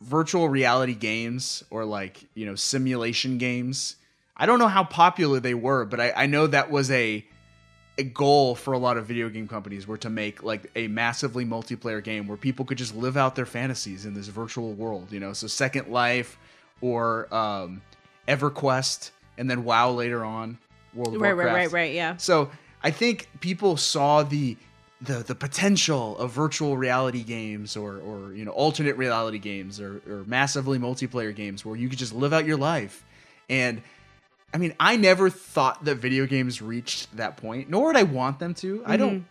virtual 0.00 0.48
reality 0.48 0.94
games 0.94 1.62
or 1.70 1.84
like 1.84 2.24
you 2.34 2.46
know 2.46 2.54
simulation 2.54 3.38
games. 3.38 3.96
I 4.36 4.46
don't 4.46 4.58
know 4.58 4.68
how 4.68 4.84
popular 4.84 5.40
they 5.40 5.54
were, 5.54 5.84
but 5.84 6.00
I, 6.00 6.12
I 6.12 6.26
know 6.26 6.46
that 6.46 6.70
was 6.70 6.90
a 6.90 7.24
a 7.98 8.02
goal 8.04 8.54
for 8.54 8.72
a 8.72 8.78
lot 8.78 8.96
of 8.96 9.04
video 9.06 9.28
game 9.28 9.46
companies 9.46 9.86
were 9.86 9.98
to 9.98 10.08
make 10.08 10.42
like 10.42 10.70
a 10.74 10.88
massively 10.88 11.44
multiplayer 11.44 12.02
game 12.02 12.26
where 12.26 12.38
people 12.38 12.64
could 12.64 12.78
just 12.78 12.94
live 12.96 13.18
out 13.18 13.36
their 13.36 13.44
fantasies 13.46 14.06
in 14.06 14.14
this 14.14 14.28
virtual 14.28 14.72
world, 14.72 15.12
you 15.12 15.20
know. 15.20 15.34
So 15.34 15.46
Second 15.46 15.88
Life 15.88 16.38
or 16.80 17.32
um 17.32 17.82
EverQuest 18.28 19.10
and 19.38 19.50
then 19.50 19.64
WoW 19.64 19.90
later 19.90 20.24
on, 20.24 20.58
World 20.94 21.14
of 21.14 21.20
Right, 21.20 21.32
right, 21.32 21.44
Warcraft. 21.44 21.56
right, 21.56 21.72
right, 21.72 21.92
yeah. 21.94 22.16
So 22.16 22.50
I 22.82 22.90
think 22.90 23.28
people 23.40 23.76
saw 23.76 24.22
the 24.22 24.56
the 25.00 25.18
the 25.18 25.34
potential 25.34 26.16
of 26.18 26.30
virtual 26.30 26.76
reality 26.76 27.22
games 27.22 27.76
or 27.76 27.98
or 27.98 28.32
you 28.34 28.44
know 28.44 28.52
alternate 28.52 28.96
reality 28.96 29.38
games 29.38 29.80
or, 29.80 30.00
or 30.08 30.24
massively 30.26 30.78
multiplayer 30.78 31.34
games 31.34 31.64
where 31.64 31.76
you 31.76 31.88
could 31.88 31.98
just 31.98 32.12
live 32.12 32.32
out 32.32 32.44
your 32.44 32.56
life. 32.56 33.04
And 33.48 33.82
I 34.54 34.58
mean, 34.58 34.74
I 34.78 34.96
never 34.96 35.30
thought 35.30 35.84
that 35.84 35.96
video 35.96 36.26
games 36.26 36.62
reached 36.62 37.16
that 37.16 37.36
point, 37.36 37.70
nor 37.70 37.86
would 37.86 37.96
I 37.96 38.02
want 38.04 38.38
them 38.38 38.54
to. 38.54 38.82
I 38.86 38.96
don't. 38.96 39.26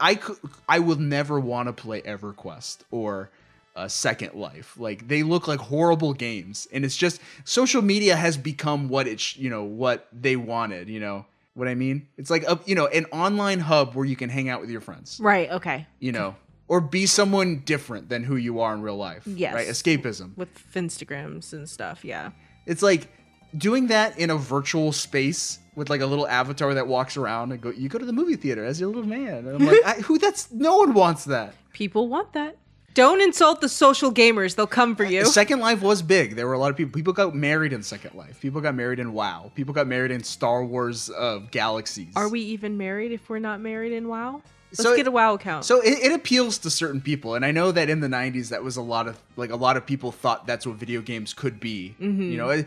I 0.00 0.14
could. 0.14 0.36
I 0.68 0.78
will 0.80 0.96
never 0.96 1.40
want 1.40 1.68
to 1.68 1.72
play 1.72 2.02
EverQuest 2.02 2.78
or 2.90 3.30
uh, 3.76 3.88
Second 3.88 4.34
Life. 4.34 4.76
Like 4.78 5.08
they 5.08 5.22
look 5.22 5.48
like 5.48 5.60
horrible 5.60 6.12
games, 6.12 6.68
and 6.72 6.84
it's 6.84 6.96
just 6.96 7.20
social 7.44 7.82
media 7.82 8.16
has 8.16 8.36
become 8.36 8.88
what 8.88 9.06
it's 9.06 9.22
Sh- 9.22 9.36
you 9.36 9.50
know 9.50 9.64
what 9.64 10.06
they 10.12 10.36
wanted. 10.36 10.88
You 10.88 11.00
know 11.00 11.26
what 11.58 11.68
I 11.68 11.74
mean? 11.74 12.08
It's 12.16 12.30
like 12.30 12.44
a 12.44 12.58
you 12.64 12.74
know 12.74 12.86
an 12.86 13.06
online 13.06 13.60
hub 13.60 13.94
where 13.94 14.04
you 14.04 14.16
can 14.16 14.30
hang 14.30 14.48
out 14.48 14.60
with 14.60 14.70
your 14.70 14.80
friends. 14.80 15.18
Right. 15.20 15.50
Okay. 15.50 15.86
You 15.98 16.12
know. 16.12 16.36
Or 16.68 16.82
be 16.82 17.06
someone 17.06 17.60
different 17.60 18.10
than 18.10 18.24
who 18.24 18.36
you 18.36 18.60
are 18.60 18.74
in 18.74 18.82
real 18.82 18.96
life. 18.98 19.22
Yes. 19.26 19.54
Right? 19.54 19.66
Escapism. 19.66 20.36
With 20.36 20.50
Finstagrams 20.54 21.54
and 21.54 21.66
stuff. 21.66 22.04
Yeah. 22.04 22.32
It's 22.66 22.82
like 22.82 23.08
doing 23.56 23.86
that 23.86 24.18
in 24.18 24.28
a 24.28 24.36
virtual 24.36 24.92
space 24.92 25.60
with 25.74 25.88
like 25.88 26.02
a 26.02 26.06
little 26.06 26.28
avatar 26.28 26.74
that 26.74 26.86
walks 26.86 27.16
around 27.16 27.52
and 27.52 27.60
go. 27.62 27.70
You 27.70 27.88
go 27.88 27.98
to 27.98 28.04
the 28.04 28.12
movie 28.12 28.36
theater 28.36 28.64
as 28.66 28.78
your 28.80 28.90
little 28.90 29.08
man. 29.08 29.46
And 29.46 29.56
I'm 29.56 29.66
like, 29.66 29.78
I, 29.86 29.94
who? 29.94 30.18
That's 30.18 30.52
no 30.52 30.76
one 30.76 30.92
wants 30.92 31.24
that. 31.24 31.54
People 31.72 32.08
want 32.08 32.34
that. 32.34 32.58
Don't 32.98 33.20
insult 33.20 33.60
the 33.60 33.68
social 33.68 34.12
gamers. 34.12 34.56
They'll 34.56 34.66
come 34.66 34.96
for 34.96 35.04
you. 35.04 35.24
Second 35.24 35.60
Life 35.60 35.82
was 35.82 36.02
big. 36.02 36.34
There 36.34 36.48
were 36.48 36.54
a 36.54 36.58
lot 36.58 36.72
of 36.72 36.76
people. 36.76 36.92
People 36.92 37.12
got 37.12 37.32
married 37.32 37.72
in 37.72 37.80
Second 37.84 38.16
Life. 38.16 38.40
People 38.40 38.60
got 38.60 38.74
married 38.74 38.98
in 38.98 39.12
WoW. 39.12 39.52
People 39.54 39.72
got 39.72 39.86
married 39.86 40.10
in 40.10 40.24
Star 40.24 40.64
Wars 40.64 41.08
uh, 41.08 41.38
Galaxies. 41.52 42.12
Are 42.16 42.28
we 42.28 42.40
even 42.40 42.76
married 42.76 43.12
if 43.12 43.28
we're 43.30 43.38
not 43.38 43.60
married 43.60 43.92
in 43.92 44.08
WoW? 44.08 44.42
Let's 44.72 44.82
So- 44.82 44.96
get 44.96 45.06
a 45.06 45.12
WoW 45.12 45.34
account. 45.34 45.64
So 45.64 45.80
it, 45.80 45.90
it 46.06 46.12
appeals 46.12 46.58
to 46.58 46.70
certain 46.70 47.00
people, 47.00 47.36
and 47.36 47.44
I 47.44 47.52
know 47.52 47.70
that 47.70 47.88
in 47.88 48.00
the 48.00 48.08
'90s, 48.08 48.48
that 48.48 48.64
was 48.64 48.76
a 48.76 48.82
lot 48.82 49.06
of 49.06 49.16
like 49.36 49.50
a 49.50 49.56
lot 49.56 49.76
of 49.76 49.86
people 49.86 50.10
thought 50.10 50.44
that's 50.48 50.66
what 50.66 50.74
video 50.74 51.00
games 51.00 51.32
could 51.32 51.60
be. 51.60 51.94
Mhm. 52.00 52.32
You 52.32 52.36
know, 52.36 52.48
it- 52.48 52.66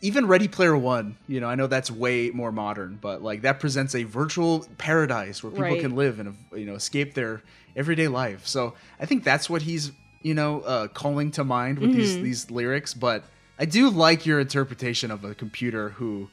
even 0.00 0.26
Ready 0.26 0.48
Player 0.48 0.76
One. 0.76 1.16
You 1.26 1.40
know, 1.40 1.48
I 1.48 1.54
know 1.54 1.66
that's 1.66 1.90
way 1.90 2.30
more 2.30 2.52
modern, 2.52 2.98
but 3.00 3.22
like 3.22 3.42
that 3.42 3.60
presents 3.60 3.94
a 3.94 4.04
virtual 4.04 4.66
paradise 4.78 5.42
where 5.42 5.50
people 5.50 5.64
Right. 5.64 5.80
can 5.80 5.96
live 5.96 6.20
and 6.20 6.36
you 6.54 6.66
know 6.66 6.74
escape 6.74 7.14
their 7.14 7.42
everyday 7.76 8.08
life. 8.08 8.46
So 8.46 8.74
I 9.00 9.06
think 9.06 9.24
that's 9.24 9.48
what 9.50 9.62
he's 9.62 9.92
you 10.22 10.34
know 10.34 10.60
uh, 10.60 10.88
calling 10.88 11.30
to 11.32 11.44
mind 11.44 11.78
with 11.78 11.92
these 11.94 12.16
Mhm. 12.16 12.22
these 12.22 12.50
lyrics. 12.50 12.94
But 12.94 13.24
I 13.58 13.64
do 13.64 13.88
like 13.90 14.24
your 14.26 14.38
interpretation 14.40 15.10
of 15.10 15.24
a 15.24 15.34
computer 15.34 15.90
who 15.90 16.28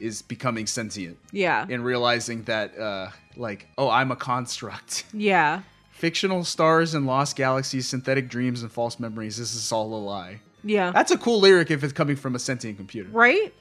is 0.00 0.22
becoming 0.22 0.66
sentient. 0.66 1.16
Yeah. 1.30 1.64
And 1.70 1.84
realizing 1.84 2.42
that, 2.44 2.76
uh, 2.76 3.10
like, 3.36 3.68
oh, 3.78 3.88
I'm 3.88 4.10
a 4.10 4.16
construct. 4.16 5.04
yeah. 5.12 5.62
Fictional 5.92 6.42
stars 6.44 6.94
and 6.94 7.06
lost 7.06 7.36
galaxies, 7.36 7.86
synthetic 7.88 8.28
dreams 8.28 8.62
and 8.62 8.72
false 8.72 8.98
memories. 8.98 9.36
This 9.36 9.54
is 9.54 9.70
all 9.70 9.94
a 9.94 10.02
lie. 10.02 10.40
Yeah. 10.64 10.90
That's 10.90 11.10
a 11.10 11.18
cool 11.18 11.40
lyric 11.40 11.70
if 11.70 11.84
it's 11.84 11.92
coming 11.92 12.16
from 12.16 12.34
a 12.34 12.38
sentient 12.38 12.76
computer. 12.76 13.08
right? 13.10 13.52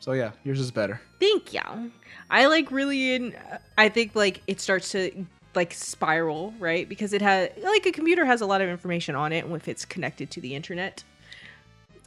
So 0.00 0.12
yeah, 0.12 0.32
yours 0.44 0.60
is 0.60 0.70
better. 0.70 1.00
Thank 1.20 1.52
you. 1.52 1.90
I 2.30 2.46
like 2.46 2.70
really 2.70 3.14
in 3.14 3.34
I 3.76 3.88
think 3.88 4.14
like 4.14 4.42
it 4.46 4.60
starts 4.60 4.92
to 4.92 5.26
like 5.54 5.74
spiral, 5.74 6.54
right? 6.58 6.88
Because 6.88 7.12
it 7.12 7.22
has 7.22 7.50
like 7.62 7.86
a 7.86 7.92
computer 7.92 8.24
has 8.24 8.40
a 8.40 8.46
lot 8.46 8.60
of 8.60 8.68
information 8.68 9.14
on 9.14 9.32
it 9.32 9.46
if 9.46 9.68
it's 9.68 9.84
connected 9.84 10.30
to 10.32 10.40
the 10.40 10.54
internet. 10.54 11.02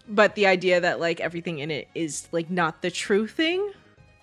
But 0.08 0.36
the 0.36 0.48
idea 0.48 0.80
that 0.80 1.00
like 1.00 1.20
everything 1.20 1.60
in 1.60 1.72
it 1.72 1.88
is 1.96 2.28
like 2.32 2.50
not 2.50 2.82
the 2.82 2.92
true 2.92 3.28
thing 3.28 3.72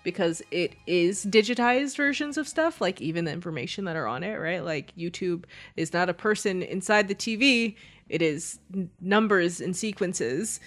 because 0.03 0.41
it 0.49 0.75
is 0.87 1.25
digitized 1.25 1.97
versions 1.97 2.37
of 2.37 2.47
stuff, 2.47 2.79
like 2.79 3.01
even 3.01 3.25
the 3.25 3.31
information 3.31 3.85
that 3.85 3.95
are 3.95 4.07
on 4.07 4.23
it, 4.23 4.35
right? 4.37 4.63
Like 4.63 4.95
YouTube 4.95 5.43
is 5.75 5.93
not 5.93 6.09
a 6.09 6.13
person 6.13 6.63
inside 6.63 7.07
the 7.07 7.15
TV, 7.15 7.75
it 8.09 8.21
is 8.21 8.59
numbers 8.99 9.61
and 9.61 9.75
sequences. 9.75 10.59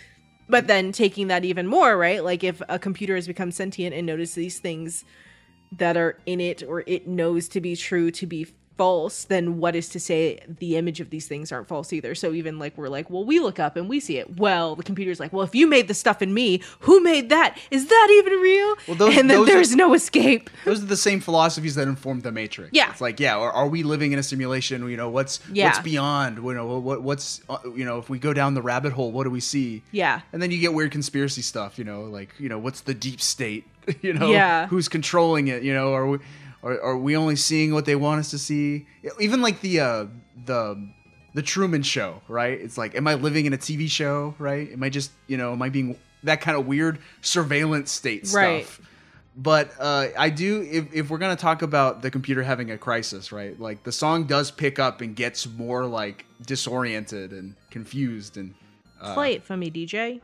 But 0.48 0.66
then 0.66 0.92
taking 0.92 1.28
that 1.28 1.44
even 1.44 1.66
more 1.66 1.96
right? 1.96 2.22
Like 2.22 2.44
if 2.44 2.62
a 2.68 2.78
computer 2.78 3.14
has 3.14 3.26
become 3.26 3.52
sentient 3.52 3.94
and 3.94 4.06
notices 4.06 4.34
these 4.34 4.58
things 4.58 5.04
that 5.78 5.96
are 5.96 6.18
in 6.26 6.40
it 6.40 6.62
or 6.62 6.84
it 6.86 7.06
knows 7.06 7.48
to 7.48 7.60
be 7.60 7.76
true 7.76 8.10
to 8.10 8.26
be 8.26 8.46
false 8.76 9.24
then 9.24 9.58
what 9.58 9.76
is 9.76 9.88
to 9.88 10.00
say 10.00 10.38
the 10.60 10.76
image 10.76 11.00
of 11.00 11.10
these 11.10 11.26
things 11.26 11.52
aren't 11.52 11.68
false 11.68 11.92
either 11.92 12.14
so 12.14 12.32
even 12.32 12.58
like 12.58 12.76
we're 12.78 12.88
like 12.88 13.10
well 13.10 13.24
we 13.24 13.38
look 13.38 13.58
up 13.60 13.76
and 13.76 13.88
we 13.88 14.00
see 14.00 14.16
it 14.18 14.38
well 14.38 14.74
the 14.74 14.82
computer's 14.82 15.20
like 15.20 15.32
well 15.32 15.42
if 15.44 15.54
you 15.54 15.66
made 15.66 15.88
the 15.88 15.94
stuff 15.94 16.22
in 16.22 16.32
me 16.32 16.60
who 16.80 17.00
made 17.02 17.28
that 17.28 17.56
is 17.70 17.86
that 17.86 18.08
even 18.18 18.32
real 18.40 18.74
Well, 18.88 18.96
those- 18.96 19.16
and 19.18 19.28
then 19.30 19.38
those 19.40 19.48
are- 19.48 19.52
there's 19.52 19.76
no 19.76 19.94
escape 19.94 20.48
Those 20.64 20.82
are 20.82 20.86
the 20.86 20.96
same 20.96 21.20
philosophies 21.20 21.74
that 21.74 21.86
informed 21.88 22.22
the 22.22 22.32
Matrix. 22.32 22.70
Yeah. 22.72 22.90
it's 22.90 23.00
like 23.00 23.20
yeah, 23.20 23.36
are, 23.36 23.50
are 23.52 23.68
we 23.68 23.82
living 23.82 24.12
in 24.12 24.18
a 24.18 24.22
simulation? 24.22 24.88
You 24.88 24.96
know, 24.96 25.10
what's 25.10 25.40
Yeah. 25.52 25.66
what's 25.66 25.78
beyond? 25.80 26.38
You 26.38 26.54
know, 26.54 26.78
what 26.78 27.02
what's 27.02 27.40
uh, 27.48 27.58
you 27.76 27.84
know, 27.84 27.98
if 27.98 28.08
we 28.08 28.18
go 28.18 28.32
down 28.32 28.54
the 28.54 28.62
rabbit 28.62 28.92
hole, 28.92 29.12
what 29.12 29.24
do 29.24 29.30
we 29.30 29.40
see? 29.40 29.82
yeah 29.92 30.20
And 30.32 30.40
then 30.42 30.50
you 30.50 30.58
get 30.58 30.72
weird 30.74 30.90
conspiracy 30.92 31.42
stuff, 31.42 31.78
you 31.78 31.84
know, 31.84 32.02
like, 32.04 32.30
you 32.38 32.48
know, 32.48 32.58
what's 32.58 32.80
the 32.82 32.94
deep 32.94 33.20
state? 33.20 33.64
you 34.02 34.12
know, 34.14 34.30
Yeah. 34.30 34.66
who's 34.68 34.88
controlling 34.88 35.48
it? 35.48 35.62
You 35.62 35.74
know, 35.74 35.92
are 35.94 36.06
we 36.06 36.18
are, 36.62 36.80
are 36.80 36.96
we 36.96 37.16
only 37.16 37.36
seeing 37.36 37.72
what 37.74 37.84
they 37.84 37.96
want 37.96 38.20
us 38.20 38.30
to 38.30 38.38
see? 38.38 38.86
Even 39.20 39.42
like 39.42 39.60
the 39.60 39.80
uh 39.80 40.06
the 40.46 40.88
the 41.34 41.42
Truman 41.42 41.82
show, 41.82 42.20
right? 42.28 42.60
It's 42.60 42.76
like, 42.76 42.94
am 42.94 43.06
I 43.08 43.14
living 43.14 43.46
in 43.46 43.52
a 43.54 43.58
TV 43.58 43.88
show, 43.88 44.34
right? 44.38 44.70
Am 44.70 44.82
I 44.82 44.90
just, 44.90 45.10
you 45.28 45.38
know, 45.38 45.52
am 45.52 45.62
I 45.62 45.70
being 45.70 45.96
that 46.24 46.40
kind 46.42 46.58
of 46.58 46.66
weird 46.66 46.98
surveillance 47.22 47.90
state 47.90 48.28
Right. 48.34 48.64
stuff? 48.66 48.86
But 49.34 49.72
uh, 49.80 50.08
I 50.18 50.28
do, 50.28 50.60
if, 50.60 50.92
if 50.92 51.08
we're 51.08 51.16
going 51.16 51.34
to 51.34 51.40
talk 51.40 51.62
about 51.62 52.02
the 52.02 52.10
computer 52.10 52.42
having 52.42 52.70
a 52.70 52.76
crisis, 52.76 53.32
right? 53.32 53.58
Like 53.58 53.82
the 53.82 53.90
song 53.92 54.24
does 54.24 54.50
pick 54.50 54.78
up 54.78 55.00
and 55.00 55.16
gets 55.16 55.46
more 55.48 55.86
like 55.86 56.26
disoriented 56.44 57.32
and 57.32 57.54
confused 57.70 58.36
and 58.36 58.52
Uh, 59.00 59.14
Play 59.14 59.32
it 59.32 59.42
for 59.42 59.56
me, 59.56 59.70
DJ. 59.70 60.20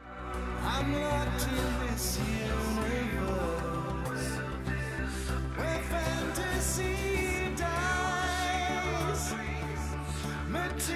So 10.81 10.93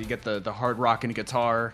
you 0.00 0.06
get 0.06 0.22
the 0.22 0.38
the 0.38 0.52
hard 0.52 0.78
rock 0.78 1.02
and 1.02 1.14
guitar, 1.14 1.72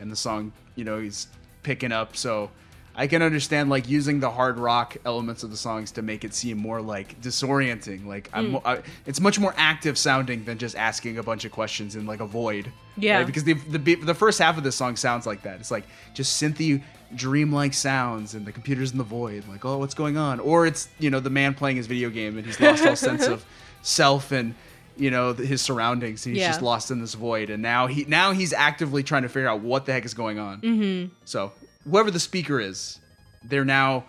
and 0.00 0.10
the 0.10 0.16
song, 0.16 0.52
you 0.74 0.84
know, 0.84 0.98
he's 0.98 1.28
picking 1.62 1.92
up. 1.92 2.16
So 2.16 2.50
I 2.94 3.06
can 3.06 3.22
understand 3.22 3.70
like 3.70 3.88
using 3.88 4.20
the 4.20 4.30
hard 4.30 4.58
rock 4.58 4.96
elements 5.06 5.42
of 5.42 5.50
the 5.50 5.56
songs 5.56 5.92
to 5.92 6.02
make 6.02 6.24
it 6.24 6.34
seem 6.34 6.58
more 6.58 6.80
like 6.82 7.20
disorienting. 7.22 8.04
Like 8.06 8.28
I'm, 8.32 8.52
mm. 8.54 8.62
I, 8.64 8.82
it's 9.06 9.20
much 9.20 9.38
more 9.38 9.54
active 9.56 9.96
sounding 9.96 10.44
than 10.44 10.58
just 10.58 10.76
asking 10.76 11.16
a 11.18 11.22
bunch 11.22 11.44
of 11.44 11.52
questions 11.52 11.96
in 11.96 12.06
like 12.06 12.20
a 12.20 12.26
void. 12.26 12.72
Yeah. 12.96 13.18
right? 13.18 13.26
Because 13.26 13.44
the 13.44 13.54
the 13.54 13.94
the 13.96 14.14
first 14.14 14.38
half 14.40 14.58
of 14.58 14.64
this 14.64 14.76
song 14.76 14.96
sounds 14.96 15.26
like 15.26 15.42
that. 15.42 15.60
It's 15.60 15.70
like 15.70 15.84
just 16.14 16.42
synthy 16.42 16.82
dreamlike 17.16 17.74
sounds 17.74 18.34
and 18.34 18.46
the 18.46 18.52
computer's 18.52 18.92
in 18.92 18.98
the 18.98 19.02
void 19.02 19.42
like 19.48 19.64
oh 19.64 19.78
what's 19.78 19.94
going 19.94 20.16
on 20.16 20.38
or 20.38 20.64
it's 20.64 20.88
you 21.00 21.10
know 21.10 21.18
the 21.18 21.28
man 21.28 21.52
playing 21.54 21.76
his 21.76 21.88
video 21.88 22.08
game 22.08 22.36
and 22.36 22.46
he's 22.46 22.60
lost 22.60 22.86
all 22.86 22.94
sense 22.94 23.26
of 23.26 23.44
self 23.82 24.30
and 24.30 24.54
you 24.96 25.10
know 25.10 25.32
his 25.32 25.60
surroundings 25.60 26.22
he's 26.22 26.36
Yeah. 26.36 26.46
just 26.50 26.62
lost 26.62 26.92
in 26.92 27.00
this 27.00 27.14
void 27.14 27.50
and 27.50 27.60
now 27.60 27.88
he 27.88 28.04
now 28.06 28.30
he's 28.30 28.52
actively 28.52 29.02
trying 29.02 29.22
to 29.22 29.28
figure 29.28 29.48
out 29.48 29.60
what 29.60 29.86
the 29.86 29.92
heck 29.92 30.04
is 30.04 30.14
going 30.14 30.38
on 30.38 30.60
Mm-hmm. 30.60 31.12
so 31.24 31.50
whoever 31.88 32.10
the 32.10 32.20
speaker 32.20 32.60
is 32.60 32.98
they're 33.44 33.64
now 33.64 34.04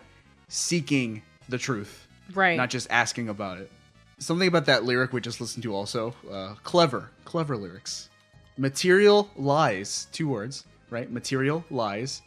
seeking 0.48 1.22
the 1.50 1.58
truth 1.58 2.08
Right. 2.34 2.56
not 2.58 2.70
just 2.70 2.88
asking 2.90 3.28
about 3.30 3.58
it. 3.58 3.72
Something 4.20 4.48
about 4.48 4.66
that 4.68 4.84
lyric 4.84 5.12
we 5.14 5.20
just 5.22 5.42
listened 5.42 5.64
to 5.64 5.74
also 5.76 6.14
uh, 6.32 6.56
clever 6.64 7.10
clever 7.26 7.58
lyrics. 7.58 8.10
Material 8.58 9.30
lies 9.36 10.08
two 10.12 10.28
words 10.28 10.66
right? 10.90 11.10
Material 11.10 11.64
lies. 11.72 12.22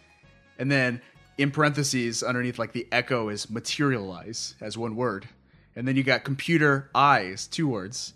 And 0.58 0.70
then 0.72 1.00
in 1.36 1.50
parentheses 1.50 2.22
underneath 2.22 2.58
like 2.58 2.72
the 2.72 2.86
echo 2.90 3.28
is 3.28 3.50
materialize 3.50 4.54
as 4.60 4.78
one 4.78 4.96
word. 4.96 5.28
And 5.76 5.86
then 5.86 5.96
you 5.96 6.02
got 6.02 6.24
computer 6.24 6.88
eyes 6.94 7.46
two 7.46 7.68
words. 7.68 8.14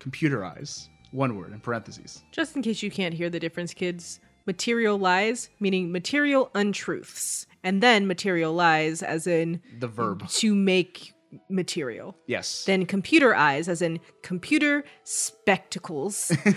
Computer 0.00 0.44
eyes 0.44 0.88
one 1.12 1.36
word 1.38 1.52
in 1.52 1.60
parentheses. 1.60 2.22
Just 2.32 2.56
in 2.56 2.62
case 2.62 2.82
you 2.82 2.90
can't 2.90 3.14
hear 3.14 3.30
the 3.30 3.38
difference, 3.38 3.72
kids, 3.72 4.18
material 4.46 4.98
lies, 4.98 5.48
meaning 5.60 5.92
material 5.92 6.50
untruths, 6.54 7.46
and 7.62 7.82
then 7.82 8.06
material 8.06 8.52
lies, 8.52 9.02
as 9.02 9.26
in 9.26 9.60
the 9.78 9.88
verb 9.88 10.28
to 10.28 10.54
make 10.54 11.12
material. 11.48 12.16
yes 12.26 12.64
Then 12.64 12.86
computer 12.86 13.34
eyes, 13.34 13.68
as 13.68 13.82
in 13.82 14.00
computer 14.22 14.84
spectacles. 15.02 16.30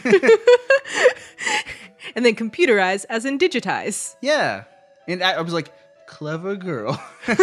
and 2.15 2.25
then 2.25 2.35
computer 2.35 2.79
eyes, 2.79 3.05
as 3.05 3.25
in 3.25 3.39
digitize. 3.39 4.15
Yeah. 4.21 4.65
And 5.07 5.23
I, 5.23 5.33
I 5.33 5.41
was 5.41 5.53
like, 5.53 5.71
clever 6.07 6.55
girl. 6.55 7.01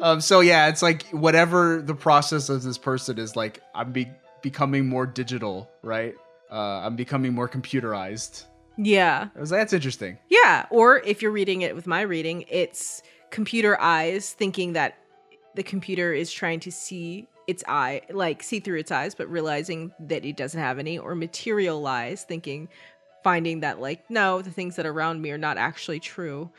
um, 0.00 0.20
so 0.20 0.40
yeah, 0.40 0.68
it's 0.68 0.82
like 0.82 1.04
whatever 1.10 1.82
the 1.82 1.94
process 1.94 2.48
of 2.48 2.62
this 2.62 2.78
person 2.78 3.18
is 3.18 3.36
like, 3.36 3.60
I'm 3.74 3.92
be- 3.92 4.10
becoming 4.42 4.88
more 4.88 5.06
digital, 5.06 5.70
right? 5.82 6.14
Uh, 6.50 6.80
I'm 6.84 6.96
becoming 6.96 7.34
more 7.34 7.48
computerized. 7.48 8.44
Yeah. 8.76 9.28
I 9.34 9.40
was 9.40 9.50
like, 9.50 9.60
that's 9.60 9.72
interesting. 9.72 10.18
Yeah. 10.28 10.66
Or 10.70 10.98
if 11.00 11.20
you're 11.20 11.30
reading 11.32 11.62
it 11.62 11.74
with 11.74 11.86
my 11.86 12.02
reading, 12.02 12.44
it's 12.48 13.02
computer 13.30 13.78
eyes 13.80 14.32
thinking 14.32 14.72
that 14.74 14.96
the 15.54 15.62
computer 15.62 16.12
is 16.12 16.30
trying 16.32 16.60
to 16.60 16.70
see 16.72 17.26
its 17.46 17.64
eye, 17.66 18.02
like 18.10 18.42
see 18.42 18.60
through 18.60 18.78
its 18.78 18.90
eyes, 18.92 19.14
but 19.14 19.28
realizing 19.30 19.92
that 20.00 20.24
it 20.24 20.36
doesn't 20.36 20.60
have 20.60 20.78
any, 20.78 20.98
or 20.98 21.14
material 21.14 21.78
materialize 21.80 22.24
thinking, 22.24 22.68
finding 23.24 23.60
that, 23.60 23.80
like, 23.80 24.08
no, 24.10 24.40
the 24.42 24.50
things 24.50 24.76
that 24.76 24.86
are 24.86 24.92
around 24.92 25.20
me 25.20 25.30
are 25.32 25.38
not 25.38 25.58
actually 25.58 25.98
true. 25.98 26.50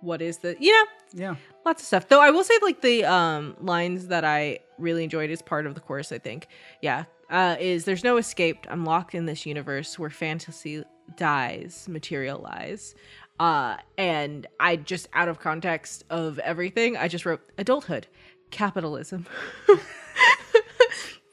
What 0.00 0.22
is 0.22 0.38
the, 0.38 0.56
you 0.58 0.72
know, 0.72 0.84
Yeah. 1.12 1.34
lots 1.64 1.82
of 1.82 1.86
stuff. 1.86 2.08
Though 2.08 2.20
I 2.22 2.30
will 2.30 2.44
say, 2.44 2.54
like, 2.62 2.80
the 2.80 3.04
um, 3.04 3.56
lines 3.60 4.06
that 4.08 4.24
I 4.24 4.60
really 4.78 5.04
enjoyed 5.04 5.30
as 5.30 5.42
part 5.42 5.66
of 5.66 5.74
the 5.74 5.80
course, 5.80 6.12
I 6.12 6.18
think, 6.18 6.46
yeah, 6.80 7.04
uh, 7.30 7.56
is 7.58 7.84
there's 7.84 8.04
no 8.04 8.16
escape. 8.16 8.66
I'm 8.68 8.84
locked 8.84 9.14
in 9.14 9.26
this 9.26 9.46
universe 9.46 9.98
where 9.98 10.10
fantasy 10.10 10.84
dies, 11.16 11.86
materialize. 11.88 12.94
Uh, 13.38 13.76
and 13.98 14.46
I 14.58 14.76
just, 14.76 15.08
out 15.12 15.28
of 15.28 15.40
context 15.40 16.04
of 16.10 16.38
everything, 16.38 16.96
I 16.96 17.08
just 17.08 17.26
wrote 17.26 17.42
adulthood, 17.58 18.06
capitalism. 18.50 19.26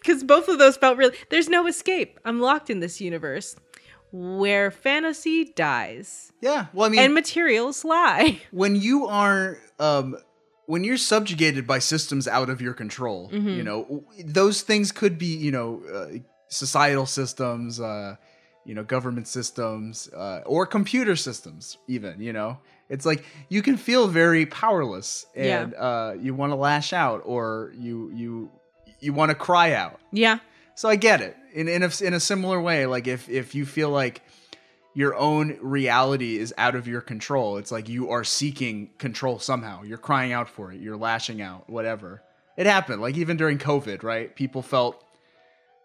Because 0.04 0.24
both 0.24 0.50
of 0.50 0.60
those 0.60 0.76
felt 0.76 0.98
really, 0.98 1.16
there's 1.30 1.48
no 1.48 1.66
escape. 1.66 2.20
I'm 2.26 2.42
locked 2.42 2.70
in 2.70 2.82
this 2.82 3.00
universe 3.00 3.56
where 4.12 4.70
fantasy 4.70 5.46
dies 5.56 6.32
Yeah. 6.40 6.68
Well, 6.74 6.86
I 6.86 6.90
mean, 6.90 7.00
and 7.00 7.14
materials 7.16 7.84
lie. 7.84 8.40
when 8.52 8.76
you 8.76 9.08
are 9.08 9.58
um 9.80 10.18
when 10.74 10.84
you're 10.88 11.04
subjugated 11.16 11.64
by 11.74 11.80
systems 11.94 12.26
out 12.38 12.50
of 12.54 12.58
your 12.66 12.74
control 12.84 13.20
Mhm. 13.32 13.54
you 13.58 13.64
know 13.70 13.80
those 14.42 14.58
things 14.70 14.88
could 15.00 15.16
be 15.26 15.32
you 15.46 15.52
know 15.58 15.70
uh, 15.98 16.08
societal 16.64 17.06
systems 17.20 17.80
uh 17.92 18.16
you 18.68 18.74
know 18.76 18.84
government 18.96 19.28
systems 19.38 19.94
uh, 20.24 20.40
or 20.54 20.62
computer 20.78 21.16
systems 21.28 21.64
even 21.96 22.14
you 22.28 22.34
know 22.38 22.50
it's 22.94 23.06
like 23.12 23.22
you 23.50 23.62
can 23.68 23.76
feel 23.88 24.04
very 24.24 24.46
powerless 24.64 25.10
Yeah. 25.36 25.62
and 25.62 25.70
uh 25.90 26.12
you 26.26 26.32
want 26.42 26.52
to 26.56 26.60
lash 26.70 26.90
out 27.06 27.20
or 27.34 27.44
you 27.86 27.96
you 28.22 28.32
you 29.06 29.12
want 29.20 29.30
to 29.34 29.38
cry 29.48 29.68
out 29.84 29.98
Yeah. 30.24 30.38
so 30.80 30.86
I 30.94 30.96
get 31.10 31.20
it. 31.28 31.36
In 31.60 31.68
in 31.76 31.82
a, 31.84 31.92
in 32.08 32.14
a 32.16 32.20
similar 32.32 32.60
way, 32.70 32.80
like 32.96 33.06
if 33.16 33.22
if 33.30 33.48
you 33.58 33.64
feel 33.78 33.92
like 34.02 34.16
your 34.94 35.16
own 35.16 35.58
reality 35.62 36.38
is 36.38 36.54
out 36.58 36.76
of 36.76 36.88
your 36.88 37.02
control, 37.02 37.58
it's 37.58 37.72
like 37.72 37.90
you 37.90 38.12
are 38.12 38.24
seeking 38.24 38.92
control 38.98 39.40
somehow. 39.40 39.84
You're 39.84 39.98
crying 39.98 40.34
out 40.34 40.50
for 40.50 40.72
it. 40.72 40.80
You're 40.80 40.98
lashing 40.98 41.42
out. 41.42 41.70
Whatever. 41.70 42.22
It 42.58 42.66
happened. 42.66 43.02
Like 43.02 43.18
even 43.18 43.38
during 43.38 43.58
COVID, 43.58 44.04
right? 44.04 44.36
People 44.36 44.62
felt 44.62 45.04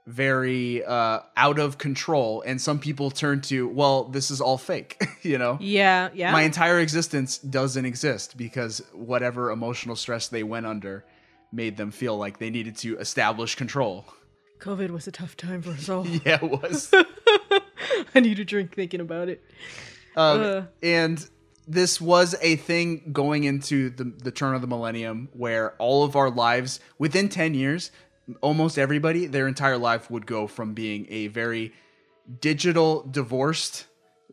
very 0.07 0.83
uh, 0.85 1.21
out 1.37 1.59
of 1.59 1.77
control, 1.77 2.43
and 2.47 2.61
some 2.61 2.79
people 2.79 3.11
turned 3.11 3.45
to, 3.45 3.69
well, 3.69 4.05
this 4.05 4.31
is 4.31 4.41
all 4.41 4.59
fake. 4.59 5.03
you 5.23 5.39
know. 5.39 5.59
Yeah. 5.61 6.09
Yeah. 6.15 6.33
My 6.33 6.43
entire 6.43 6.79
existence 6.81 7.39
doesn't 7.39 7.85
exist 7.85 8.37
because 8.37 8.83
whatever 8.93 9.51
emotional 9.51 9.97
stress 9.97 10.29
they 10.29 10.43
went 10.43 10.67
under 10.67 11.05
made 11.53 11.77
them 11.77 11.91
feel 11.91 12.17
like 12.17 12.39
they 12.39 12.51
needed 12.51 12.77
to 12.79 12.99
establish 12.99 13.55
control. 13.55 14.05
COVID 14.61 14.91
was 14.91 15.07
a 15.07 15.13
tough 15.13 15.37
time 15.37 15.63
for 15.63 15.71
us 15.71 15.89
all. 15.89 16.07
Yeah, 16.25 16.39
it 16.43 16.63
was. 16.63 16.93
I 18.15 18.21
need 18.21 18.39
a 18.39 18.45
drink 18.45 18.75
thinking 18.75 19.01
about 19.01 19.29
it. 19.29 19.43
Um, 20.17 20.41
Uh. 20.43 20.63
and 20.83 21.29
this 21.67 22.01
was 22.01 22.35
a 22.41 22.57
thing 22.57 23.11
going 23.13 23.45
into 23.45 23.91
the, 23.91 24.05
the 24.05 24.31
turn 24.31 24.55
of 24.55 24.61
the 24.63 24.67
millennium 24.67 25.29
where 25.35 25.73
all 25.79 26.03
of 26.05 26.17
our 26.17 26.31
lives, 26.31 26.81
within 26.99 27.29
10 27.29 27.55
years, 27.55 27.91
almost 28.41 28.79
everybody, 28.79 29.27
their 29.27 29.47
entire 29.47 29.77
life 29.79 30.11
would 30.11 30.27
go 30.27 30.47
from 30.47 30.73
being 30.75 31.07
a 31.11 31.27
very 31.29 31.73
digital 32.41 33.03
divorced 33.11 33.87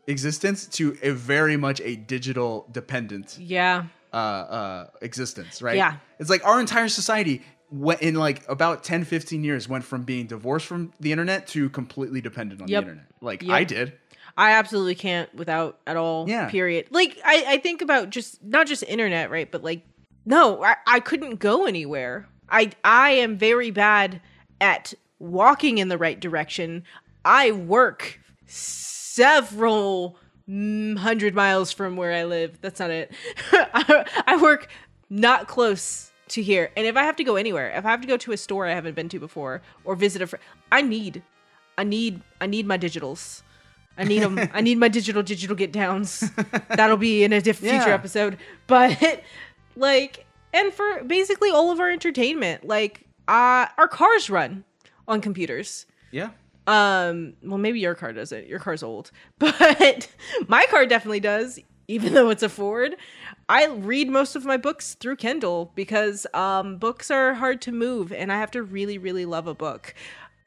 existence 0.06 0.66
to 0.66 0.96
a 1.02 1.10
very 1.10 1.56
much 1.56 1.80
a 1.82 1.96
digital 1.96 2.66
dependent 2.72 3.38
Yeah. 3.38 3.84
uh, 4.12 4.16
uh, 4.16 4.86
existence, 5.02 5.60
right? 5.60 5.76
Yeah. 5.76 5.96
It's 6.18 6.30
like 6.30 6.44
our 6.46 6.60
entire 6.60 6.88
society 6.88 7.42
went 7.70 8.00
in 8.02 8.14
like 8.14 8.48
about 8.48 8.84
10, 8.84 9.04
15 9.04 9.42
years 9.44 9.68
went 9.68 9.84
from 9.84 10.02
being 10.04 10.26
divorced 10.26 10.66
from 10.66 10.92
the 11.00 11.12
internet 11.12 11.46
to 11.48 11.68
completely 11.70 12.20
dependent 12.20 12.62
on 12.62 12.68
Yep. 12.68 12.84
the 12.84 12.90
internet. 12.90 13.06
Like 13.20 13.42
Yep. 13.42 13.50
I 13.50 13.64
did. 13.64 13.92
I 14.36 14.52
absolutely 14.52 14.94
can't 14.94 15.34
without 15.34 15.78
at 15.86 15.96
all. 15.96 16.28
Yeah. 16.28 16.48
Period. 16.48 16.86
Like 16.90 17.18
I, 17.24 17.44
I 17.48 17.58
think 17.58 17.82
about 17.82 18.10
just 18.10 18.42
not 18.44 18.66
just 18.66 18.82
internet, 18.84 19.30
right? 19.30 19.50
But 19.50 19.64
like 19.64 19.82
no, 20.24 20.62
I, 20.62 20.76
I 20.86 21.00
couldn't 21.00 21.36
go 21.36 21.66
anywhere. 21.66 22.28
I 22.48 22.72
I 22.84 23.12
am 23.12 23.36
very 23.38 23.70
bad 23.70 24.20
at 24.60 24.92
walking 25.18 25.78
in 25.78 25.88
the 25.88 25.98
right 25.98 26.18
direction. 26.20 26.84
I 27.24 27.52
work 27.52 28.20
several 28.46 30.18
mm, 30.48 30.96
hundred 30.98 31.34
miles 31.34 31.72
from 31.72 31.96
where 31.96 32.12
I 32.12 32.24
live. 32.24 32.60
That's 32.60 32.78
not 32.80 32.90
it. 32.90 33.12
I, 33.52 34.04
I 34.26 34.36
work 34.42 34.68
not 35.08 35.48
close 35.48 36.10
to 36.28 36.42
here. 36.42 36.70
And 36.76 36.86
if 36.86 36.96
I 36.96 37.02
have 37.02 37.16
to 37.16 37.24
go 37.24 37.36
anywhere, 37.36 37.70
if 37.70 37.84
I 37.84 37.90
have 37.90 38.00
to 38.00 38.06
go 38.06 38.16
to 38.16 38.32
a 38.32 38.36
store 38.36 38.66
I 38.66 38.74
haven't 38.74 38.94
been 38.94 39.08
to 39.10 39.20
before 39.20 39.62
or 39.84 39.94
visit 39.94 40.22
a 40.22 40.26
friend, 40.26 40.44
I 40.72 40.82
need, 40.82 41.22
I 41.78 41.84
need, 41.84 42.22
I 42.40 42.46
need 42.46 42.66
my 42.66 42.78
digitals. 42.78 43.42
I 43.98 44.04
need 44.04 44.22
them. 44.22 44.38
I 44.52 44.60
need 44.60 44.78
my 44.78 44.88
digital 44.88 45.22
digital 45.22 45.56
get 45.56 45.72
downs. 45.72 46.30
That'll 46.68 46.98
be 46.98 47.24
in 47.24 47.32
a 47.32 47.40
diff- 47.40 47.58
future 47.58 47.92
episode. 47.92 48.36
But 48.66 49.22
like, 49.76 50.26
and 50.52 50.72
for 50.72 51.02
basically 51.04 51.50
all 51.50 51.70
of 51.70 51.80
our 51.80 51.90
entertainment. 51.90 52.66
Like 52.66 53.02
uh 53.28 53.66
our 53.78 53.88
cars 53.88 54.28
run 54.28 54.64
on 55.08 55.20
computers. 55.20 55.86
Yeah. 56.10 56.30
Um, 56.66 57.34
well, 57.42 57.58
maybe 57.58 57.78
your 57.78 57.94
car 57.94 58.12
doesn't. 58.12 58.48
Your 58.48 58.58
car's 58.58 58.82
old, 58.82 59.12
but 59.38 60.08
my 60.48 60.66
car 60.70 60.84
definitely 60.86 61.20
does. 61.20 61.58
Even 61.88 62.14
though 62.14 62.30
it's 62.30 62.42
a 62.42 62.48
Ford, 62.48 62.96
I 63.48 63.66
read 63.66 64.08
most 64.08 64.36
of 64.36 64.44
my 64.44 64.56
books 64.56 64.94
through 64.94 65.16
Kindle 65.16 65.72
because 65.74 66.26
um, 66.34 66.78
books 66.78 67.10
are 67.10 67.34
hard 67.34 67.60
to 67.62 67.72
move, 67.72 68.12
and 68.12 68.32
I 68.32 68.38
have 68.38 68.50
to 68.52 68.62
really, 68.62 68.98
really 68.98 69.24
love 69.24 69.46
a 69.46 69.54
book. 69.54 69.94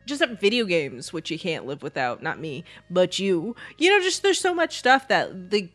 Just 0.06 0.22
have 0.22 0.40
video 0.40 0.66
games, 0.66 1.14
which 1.14 1.30
you 1.30 1.38
can't 1.38 1.66
live 1.66 1.84
without. 1.84 2.24
Not 2.24 2.40
me, 2.40 2.64
but 2.90 3.20
you. 3.20 3.56
You 3.78 3.90
know, 3.90 4.04
just 4.04 4.24
there's 4.24 4.40
so 4.40 4.54
much 4.54 4.78
stuff 4.78 5.08
that 5.08 5.52
the 5.52 5.70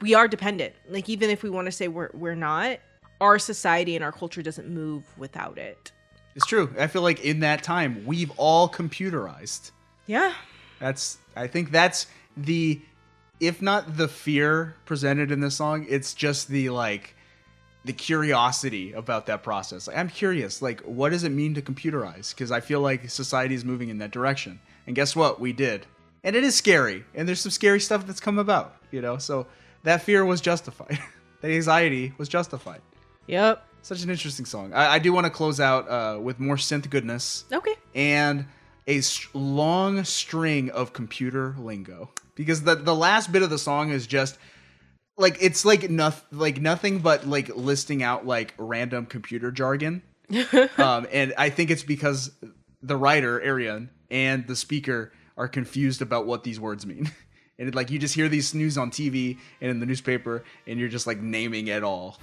we 0.00 0.14
are 0.14 0.28
dependent. 0.28 0.74
Like 0.88 1.08
even 1.08 1.30
if 1.30 1.42
we 1.42 1.50
want 1.50 1.66
to 1.66 1.72
say 1.72 1.88
we're 1.88 2.10
we're 2.12 2.34
not, 2.34 2.78
our 3.20 3.38
society 3.38 3.96
and 3.96 4.04
our 4.04 4.12
culture 4.12 4.42
doesn't 4.42 4.68
move 4.68 5.04
without 5.18 5.58
it. 5.58 5.90
It's 6.34 6.46
true. 6.46 6.74
I 6.78 6.86
feel 6.86 7.02
like 7.02 7.24
in 7.24 7.40
that 7.40 7.62
time, 7.62 8.04
we've 8.06 8.32
all 8.36 8.68
computerized. 8.68 9.72
Yeah. 10.06 10.32
That's 10.78 11.18
I 11.36 11.46
think 11.46 11.70
that's 11.70 12.06
the 12.36 12.80
if 13.42 13.60
not 13.60 13.96
the 13.96 14.06
fear 14.08 14.76
presented 14.86 15.30
in 15.32 15.40
this 15.40 15.56
song, 15.56 15.84
it's 15.88 16.14
just 16.14 16.48
the 16.48 16.70
like 16.70 17.14
the 17.84 17.92
curiosity 17.92 18.92
about 18.92 19.26
that 19.26 19.42
process. 19.42 19.88
Like, 19.88 19.96
I'm 19.96 20.08
curious, 20.08 20.62
like 20.62 20.80
what 20.82 21.10
does 21.10 21.24
it 21.24 21.30
mean 21.30 21.54
to 21.54 21.62
computerize? 21.62 22.32
Because 22.32 22.52
I 22.52 22.60
feel 22.60 22.80
like 22.80 23.10
society 23.10 23.56
is 23.56 23.64
moving 23.64 23.88
in 23.88 23.98
that 23.98 24.12
direction. 24.12 24.60
And 24.86 24.94
guess 24.94 25.16
what? 25.16 25.40
We 25.40 25.52
did. 25.52 25.86
And 26.22 26.36
it 26.36 26.44
is 26.44 26.54
scary. 26.54 27.04
And 27.14 27.26
there's 27.26 27.40
some 27.40 27.50
scary 27.50 27.80
stuff 27.80 28.06
that's 28.06 28.20
come 28.20 28.38
about, 28.38 28.76
you 28.92 29.00
know? 29.00 29.18
So 29.18 29.48
that 29.82 30.02
fear 30.02 30.24
was 30.24 30.40
justified. 30.40 31.00
that 31.40 31.50
anxiety 31.50 32.12
was 32.18 32.28
justified. 32.28 32.80
Yep. 33.26 33.66
Such 33.82 34.04
an 34.04 34.10
interesting 34.10 34.46
song. 34.46 34.72
I, 34.72 34.94
I 34.94 34.98
do 35.00 35.12
want 35.12 35.24
to 35.26 35.30
close 35.30 35.58
out 35.58 35.88
uh, 35.90 36.20
with 36.20 36.38
more 36.38 36.54
synth 36.56 36.88
goodness 36.88 37.44
Okay. 37.52 37.74
and 37.96 38.46
a 38.88 39.00
long 39.34 40.04
string 40.04 40.70
of 40.70 40.92
computer 40.92 41.54
lingo. 41.58 42.10
Because 42.34 42.62
the 42.62 42.74
the 42.74 42.94
last 42.94 43.32
bit 43.32 43.42
of 43.42 43.50
the 43.50 43.58
song 43.58 43.90
is 43.90 44.06
just 44.06 44.38
like 45.16 45.36
it's 45.40 45.64
like 45.64 45.90
nothing 45.90 46.38
like 46.38 46.60
nothing 46.60 46.98
but 47.00 47.26
like 47.26 47.54
listing 47.54 48.02
out 48.02 48.26
like 48.26 48.54
random 48.58 49.06
computer 49.06 49.50
jargon. 49.50 50.02
Um 50.78 51.06
and 51.12 51.34
i 51.36 51.50
think 51.50 51.70
it's 51.70 51.82
because 51.82 52.30
the 52.82 52.96
writer 52.96 53.40
Arjen 53.44 53.90
and 54.10 54.46
the 54.46 54.56
speaker 54.56 55.12
are 55.36 55.48
confused 55.48 56.00
about 56.00 56.26
what 56.26 56.44
these 56.44 56.58
words 56.58 56.86
mean. 56.86 57.10
And 57.58 57.68
it, 57.68 57.74
like 57.76 57.90
you 57.90 57.98
just 57.98 58.14
hear 58.14 58.28
these 58.28 58.54
news 58.54 58.78
on 58.78 58.90
tv 58.90 59.38
and 59.60 59.70
in 59.70 59.78
the 59.78 59.86
newspaper 59.86 60.42
and 60.66 60.80
you're 60.80 60.88
just 60.88 61.06
like 61.06 61.20
naming 61.20 61.68
it 61.68 61.84
all 61.84 62.18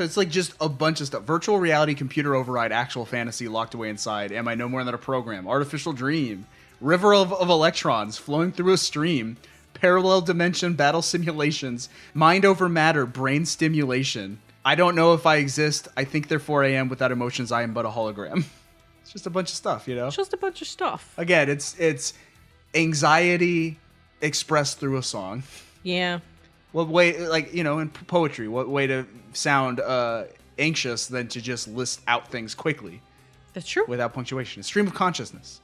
So 0.00 0.04
it's 0.04 0.16
like 0.16 0.30
just 0.30 0.54
a 0.62 0.68
bunch 0.70 1.02
of 1.02 1.08
stuff. 1.08 1.24
Virtual 1.24 1.58
reality, 1.58 1.92
computer 1.92 2.34
override, 2.34 2.72
actual 2.72 3.04
fantasy 3.04 3.48
locked 3.48 3.74
away 3.74 3.90
inside. 3.90 4.32
Am 4.32 4.48
I 4.48 4.54
no 4.54 4.66
more 4.66 4.82
than 4.82 4.94
a 4.94 4.96
program? 4.96 5.46
Artificial 5.46 5.92
dream. 5.92 6.46
River 6.80 7.12
of, 7.12 7.34
of 7.34 7.50
electrons 7.50 8.16
flowing 8.16 8.50
through 8.50 8.72
a 8.72 8.78
stream. 8.78 9.36
Parallel 9.74 10.22
dimension 10.22 10.72
battle 10.72 11.02
simulations. 11.02 11.90
Mind 12.14 12.46
over 12.46 12.66
matter, 12.66 13.04
brain 13.04 13.44
stimulation. 13.44 14.40
I 14.64 14.74
don't 14.74 14.94
know 14.94 15.12
if 15.12 15.26
I 15.26 15.36
exist. 15.36 15.86
I 15.98 16.04
think 16.04 16.28
therefore 16.28 16.64
I 16.64 16.68
am. 16.68 16.88
Without 16.88 17.12
emotions, 17.12 17.52
I 17.52 17.62
am 17.62 17.74
but 17.74 17.84
a 17.84 17.90
hologram. 17.90 18.44
It's 19.02 19.12
just 19.12 19.26
a 19.26 19.30
bunch 19.30 19.50
of 19.50 19.56
stuff, 19.56 19.86
you 19.86 19.96
know? 19.96 20.08
Just 20.08 20.32
a 20.32 20.38
bunch 20.38 20.62
of 20.62 20.68
stuff. 20.68 21.12
Again, 21.18 21.50
it's 21.50 21.78
it's 21.78 22.14
anxiety 22.74 23.78
expressed 24.22 24.78
through 24.78 24.96
a 24.96 25.02
song. 25.02 25.42
Yeah. 25.82 26.20
What 26.72 26.88
way, 26.88 27.26
like 27.26 27.52
you 27.52 27.64
know, 27.64 27.78
in 27.80 27.90
poetry, 27.90 28.48
what 28.48 28.68
way 28.68 28.86
to 28.86 29.06
sound 29.32 29.80
uh, 29.80 30.24
anxious 30.58 31.06
than 31.06 31.28
to 31.28 31.40
just 31.40 31.68
list 31.68 32.00
out 32.06 32.28
things 32.28 32.54
quickly 32.54 33.00
That's 33.54 33.66
true. 33.68 33.84
without 33.88 34.12
punctuation? 34.14 34.60
A 34.60 34.62
stream 34.62 34.86
of 34.86 34.94
consciousness. 34.94 35.60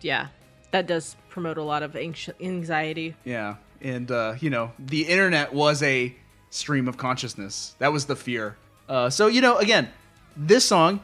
Yeah. 0.00 0.28
That 0.70 0.86
does 0.86 1.16
promote 1.28 1.56
a 1.56 1.62
lot 1.62 1.82
of 1.82 1.94
anxiety. 1.96 3.14
Yeah, 3.24 3.56
and 3.80 4.10
uh, 4.10 4.34
you 4.40 4.50
know, 4.50 4.72
the 4.78 5.02
internet 5.02 5.52
was 5.54 5.82
a 5.82 6.14
stream 6.50 6.88
of 6.88 6.96
consciousness. 6.96 7.74
That 7.78 7.92
was 7.92 8.06
the 8.06 8.16
fear. 8.16 8.56
Uh, 8.88 9.08
so 9.10 9.28
you 9.28 9.40
know, 9.40 9.56
again, 9.58 9.88
this 10.36 10.64
song, 10.64 11.00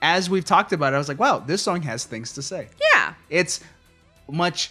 as 0.00 0.30
we've 0.30 0.44
talked 0.44 0.72
about, 0.72 0.92
it, 0.92 0.96
I 0.96 0.98
was 0.98 1.08
like, 1.08 1.18
wow, 1.18 1.38
this 1.40 1.62
song 1.62 1.82
has 1.82 2.04
things 2.04 2.32
to 2.34 2.42
say. 2.42 2.68
Yeah. 2.94 3.14
It's 3.28 3.60
much 4.30 4.70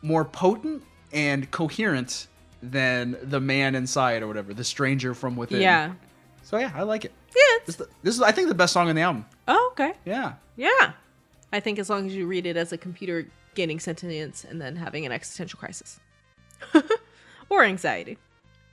more 0.00 0.24
potent 0.24 0.82
and 1.12 1.50
coherent 1.50 2.28
than 2.62 3.16
the 3.22 3.40
man 3.40 3.74
inside 3.74 4.22
or 4.22 4.28
whatever, 4.28 4.54
the 4.54 4.64
stranger 4.64 5.14
from 5.14 5.36
within. 5.36 5.60
Yeah. 5.60 5.94
So 6.42 6.58
yeah, 6.58 6.72
I 6.74 6.82
like 6.82 7.04
it. 7.04 7.12
Yeah. 7.34 7.64
This, 7.66 7.76
this 8.02 8.14
is, 8.14 8.22
I 8.22 8.32
think, 8.32 8.48
the 8.48 8.54
best 8.54 8.72
song 8.72 8.88
on 8.88 8.94
the 8.94 9.02
album. 9.02 9.26
Oh, 9.48 9.70
okay. 9.72 9.94
Yeah. 10.04 10.34
Yeah. 10.56 10.92
I 11.52 11.60
think 11.60 11.78
as 11.78 11.90
long 11.90 12.06
as 12.06 12.14
you 12.14 12.26
read 12.26 12.46
it 12.46 12.56
as 12.56 12.72
a 12.72 12.78
computer 12.78 13.26
gaining 13.54 13.80
sentience 13.80 14.44
and 14.44 14.60
then 14.60 14.76
having 14.76 15.04
an 15.04 15.12
existential 15.12 15.58
crisis 15.58 16.00
or 17.50 17.64
anxiety. 17.64 18.18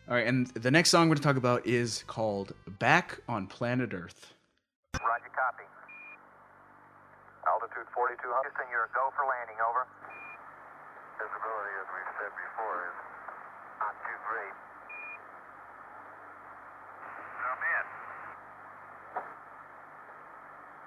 All 0.08 0.16
right, 0.16 0.26
and 0.26 0.48
the 0.48 0.72
next 0.72 0.90
song 0.90 1.01
we're 1.06 1.16
going 1.16 1.22
to 1.22 1.24
talk 1.24 1.38
about 1.38 1.68
is 1.68 2.03
called 2.08 2.53
"Back 2.80 3.19
on 3.30 3.45
Planet 3.45 3.93
Earth." 3.93 4.34
Roger, 4.98 5.30
copy. 5.38 5.69
Altitude 7.45 7.85
4200. 7.93 8.50
Houston, 8.59 8.66
you're 8.74 8.90
a 8.90 8.93
go 8.93 9.14
for 9.16 9.24
landing, 9.30 9.56
over. 9.64 9.88
Visibility, 11.22 11.74
as 11.80 11.88
we've 11.93 12.14
said 12.19 12.34
before, 12.35 12.90
is 12.90 12.98
not 13.80 13.95
too 14.03 14.19
great. 14.27 14.56
Come 17.40 17.64
in. 17.74 17.85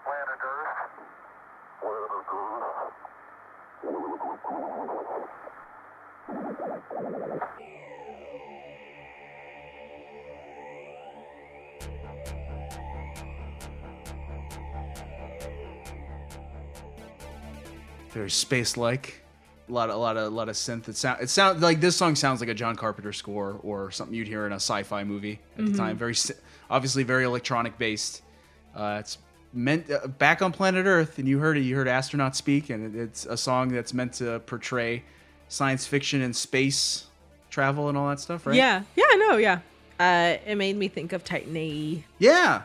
Planet 0.04 0.40
Earth. 0.44 0.82
Very 18.10 18.30
space-like. 18.30 19.22
A 19.68 19.72
lot 19.72 19.90
of 19.90 19.96
a 19.96 19.98
lot 19.98 20.16
of 20.16 20.24
a 20.24 20.34
lot 20.34 20.48
of 20.48 20.56
synth. 20.56 20.88
It 20.88 20.96
sound 20.96 21.22
it 21.22 21.30
sound 21.30 21.60
like 21.62 21.80
this 21.80 21.96
song 21.96 22.14
sounds 22.16 22.40
like 22.40 22.48
a 22.50 22.54
John 22.54 22.76
Carpenter 22.76 23.12
score 23.12 23.58
or 23.62 23.90
something 23.90 24.14
you'd 24.14 24.26
hear 24.28 24.44
in 24.46 24.52
a 24.52 24.56
sci-fi 24.56 25.04
movie 25.04 25.38
at 25.58 25.64
the 25.66 25.70
Mhm. 25.72 25.76
time. 25.76 25.96
Very 25.96 26.14
obviously 26.68 27.04
very 27.04 27.24
electronic 27.24 27.78
based. 27.78 28.22
Uh, 28.74 28.96
it's 29.00 29.18
meant 29.52 29.88
uh, 29.90 30.06
back 30.08 30.42
on 30.42 30.50
planet 30.52 30.86
Earth, 30.86 31.18
and 31.18 31.28
you 31.28 31.38
heard 31.38 31.56
it. 31.56 31.60
You 31.60 31.76
heard 31.76 31.86
astronauts 31.86 32.34
speak, 32.36 32.70
and 32.70 32.94
it, 32.96 32.98
it's 33.00 33.24
a 33.26 33.36
song 33.36 33.68
that's 33.68 33.94
meant 33.94 34.14
to 34.14 34.40
portray 34.40 35.04
science 35.48 35.86
fiction 35.86 36.22
and 36.22 36.34
space 36.34 37.06
travel 37.50 37.88
and 37.88 37.96
all 37.98 38.08
that 38.08 38.18
stuff, 38.18 38.46
right? 38.46 38.56
Yeah. 38.56 38.82
Yeah, 38.96 39.04
I 39.10 39.16
know. 39.16 39.36
Yeah. 39.36 39.60
Uh, 40.00 40.38
it 40.46 40.56
made 40.56 40.76
me 40.76 40.88
think 40.88 41.12
of 41.12 41.22
Titan 41.22 41.56
AE. 41.56 42.04
Yeah. 42.18 42.62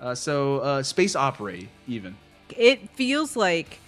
Uh, 0.00 0.14
so 0.14 0.58
uh, 0.58 0.82
space 0.82 1.14
opera 1.14 1.58
even. 1.86 2.16
It 2.56 2.90
feels 2.90 3.36
like 3.36 3.78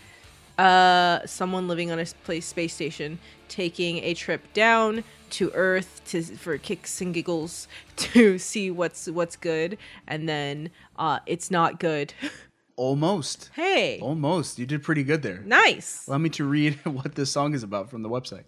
uh, 0.59 1.25
someone 1.27 1.69
living 1.69 1.91
on 1.91 1.99
a 1.99 2.07
place 2.25 2.47
space 2.47 2.75
station 2.75 3.19
taking 3.49 3.99
a 3.99 4.15
trip 4.15 4.53
down 4.53 5.05
to 5.31 5.51
Earth 5.55 6.01
to 6.07 6.23
for 6.23 6.59
kicks 6.59 7.01
and 7.01 7.13
giggles 7.13 7.67
to 7.97 8.39
see 8.39 8.71
what's 8.71 9.09
what's 9.09 9.37
good, 9.37 9.79
and 10.07 10.29
then 10.29 10.71
uh, 10.97 11.21
it's 11.27 11.51
not 11.51 11.79
good. 11.81 12.15
Almost. 12.77 13.51
hey, 13.55 14.01
Almost. 14.01 14.59
You 14.59 14.67
did 14.67 14.83
pretty 14.83 15.05
good 15.05 15.23
there. 15.23 15.43
nice. 15.47 16.09
Allow 16.09 16.19
me 16.19 16.31
to 16.31 16.45
read 16.45 16.75
what 16.85 17.15
this 17.15 17.31
song 17.31 17.55
is 17.55 17.63
about 17.63 17.89
from 17.89 18.03
the 18.03 18.09
website. 18.09 18.45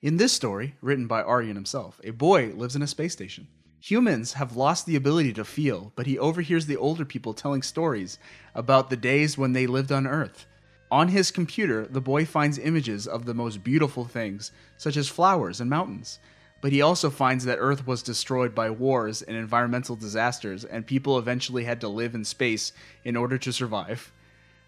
In 0.00 0.16
this 0.16 0.32
story, 0.32 0.74
written 0.80 1.06
by 1.08 1.22
Arjen 1.22 1.56
himself, 1.56 2.00
a 2.04 2.10
boy 2.10 2.52
lives 2.54 2.76
in 2.76 2.82
a 2.82 2.86
space 2.86 3.12
station. 3.12 3.48
Humans 3.80 4.34
have 4.34 4.56
lost 4.56 4.86
the 4.86 4.96
ability 4.96 5.32
to 5.34 5.44
feel, 5.44 5.92
but 5.96 6.06
he 6.06 6.18
overhears 6.18 6.66
the 6.66 6.76
older 6.76 7.04
people 7.04 7.34
telling 7.34 7.62
stories 7.62 8.18
about 8.54 8.90
the 8.90 8.96
days 8.96 9.36
when 9.36 9.54
they 9.54 9.66
lived 9.66 9.90
on 9.90 10.06
Earth. 10.06 10.46
On 10.90 11.08
his 11.08 11.30
computer, 11.30 11.86
the 11.86 12.00
boy 12.00 12.24
finds 12.24 12.58
images 12.58 13.06
of 13.06 13.24
the 13.24 13.34
most 13.34 13.64
beautiful 13.64 14.04
things, 14.04 14.52
such 14.76 14.96
as 14.96 15.08
flowers 15.08 15.60
and 15.60 15.68
mountains. 15.68 16.18
But 16.60 16.72
he 16.72 16.80
also 16.80 17.10
finds 17.10 17.44
that 17.44 17.58
Earth 17.60 17.86
was 17.86 18.02
destroyed 18.02 18.54
by 18.54 18.70
wars 18.70 19.20
and 19.20 19.36
environmental 19.36 19.96
disasters, 19.96 20.64
and 20.64 20.86
people 20.86 21.18
eventually 21.18 21.64
had 21.64 21.80
to 21.82 21.88
live 21.88 22.14
in 22.14 22.24
space 22.24 22.72
in 23.04 23.16
order 23.16 23.36
to 23.38 23.52
survive. 23.52 24.12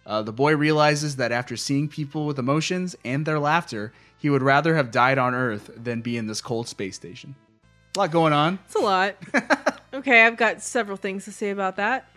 Uh, 0.05 0.23
the 0.23 0.33
boy 0.33 0.57
realizes 0.57 1.17
that 1.17 1.33
after 1.33 1.57
seeing 1.57 1.89
people 1.89 2.27
with 2.27 2.39
emotions 2.39 2.95
and 3.05 3.27
their 3.27 3.39
laughter, 3.39 3.93
he 4.19 4.31
would 4.31 4.43
rather 4.43 4.77
have 4.77 4.91
died 4.91 5.19
on 5.19 5.35
Earth 5.35 5.71
than 5.77 6.01
be 6.01 6.17
in 6.17 6.27
this 6.27 6.41
cold 6.41 6.69
space 6.69 6.97
station. 6.97 7.35
A 7.97 8.01
lot 8.01 8.11
going 8.11 8.33
on. 8.33 8.59
It's 8.67 8.75
a 8.75 8.81
lot. 8.81 9.17
okay, 9.95 10.27
I've 10.27 10.37
got 10.37 10.63
several 10.63 10.97
things 10.97 11.25
to 11.25 11.33
say 11.33 11.51
about 11.51 11.77
that. 11.77 12.09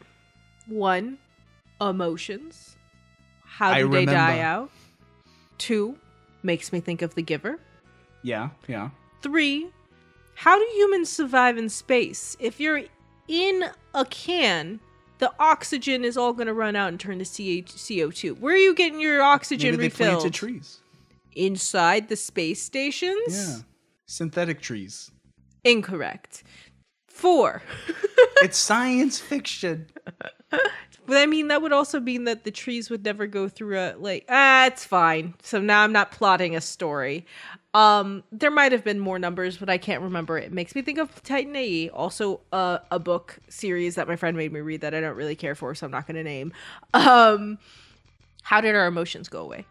One, 0.68 1.18
emotions. 1.80 2.76
How 3.60 3.78
do 3.78 3.90
they 3.90 4.06
die 4.06 4.40
out? 4.40 4.72
Two, 5.58 5.98
makes 6.44 6.72
me 6.72 6.80
think 6.80 7.02
of 7.02 7.16
the 7.16 7.22
giver. 7.22 7.60
Yeah, 8.24 8.52
yeah. 8.70 8.92
Three, 9.22 9.68
how 10.36 10.58
do 10.58 10.66
humans 10.76 11.10
survive 11.10 11.58
in 11.58 11.68
space? 11.68 12.38
If 12.40 12.62
you're 12.62 12.84
in 13.28 13.66
a 13.94 14.06
can, 14.06 14.80
the 15.18 15.34
oxygen 15.38 16.06
is 16.06 16.16
all 16.16 16.32
going 16.32 16.48
to 16.48 16.54
run 16.54 16.78
out 16.78 16.88
and 16.88 16.98
turn 16.98 17.20
to 17.20 17.26
CO2. 17.26 18.40
Where 18.40 18.56
are 18.56 18.58
you 18.58 18.74
getting 18.74 19.02
your 19.02 19.22
oxygen 19.22 19.72
Maybe 19.72 19.78
they 19.78 19.84
refilled? 19.88 20.20
planted 20.22 20.34
trees. 20.34 20.80
Inside 21.36 22.08
the 22.08 22.16
space 22.16 22.64
stations? 22.64 23.18
Yeah. 23.28 23.58
Synthetic 24.06 24.62
trees. 24.62 25.12
Incorrect. 25.66 26.44
Four. 27.19 27.61
it's 28.41 28.57
science 28.57 29.19
fiction. 29.19 29.88
But 30.49 31.17
I 31.17 31.25
mean, 31.25 31.48
that 31.48 31.61
would 31.61 31.73
also 31.73 31.99
mean 31.99 32.25
that 32.25 32.43
the 32.43 32.51
trees 32.51 32.89
would 32.89 33.03
never 33.03 33.27
go 33.27 33.49
through 33.49 33.77
a 33.77 33.95
like. 33.98 34.25
Ah, 34.30 34.67
it's 34.67 34.85
fine. 34.85 35.33
So 35.41 35.59
now 35.59 35.83
I'm 35.83 35.91
not 35.91 36.11
plotting 36.11 36.56
a 36.56 36.61
story. 36.61 37.25
Um, 37.73 38.23
there 38.31 38.51
might 38.51 38.72
have 38.72 38.83
been 38.83 38.99
more 38.99 39.19
numbers, 39.19 39.57
but 39.57 39.69
I 39.69 39.77
can't 39.77 40.01
remember. 40.01 40.38
It 40.38 40.53
makes 40.53 40.75
me 40.75 40.81
think 40.81 40.98
of 40.98 41.22
Titan 41.23 41.56
AE, 41.56 41.89
also 41.89 42.39
a, 42.53 42.80
a 42.89 42.99
book 42.99 43.39
series 43.49 43.95
that 43.95 44.07
my 44.07 44.15
friend 44.15 44.38
made 44.38 44.53
me 44.53 44.61
read 44.61 44.81
that 44.81 44.93
I 44.93 45.01
don't 45.01 45.15
really 45.15 45.35
care 45.35 45.56
for, 45.56 45.75
so 45.75 45.85
I'm 45.85 45.91
not 45.91 46.07
going 46.07 46.15
to 46.15 46.23
name. 46.23 46.53
Um, 46.93 47.57
how 48.43 48.61
did 48.61 48.75
our 48.75 48.88
emotions 48.88 49.30
go 49.30 49.41
away? 49.41 49.65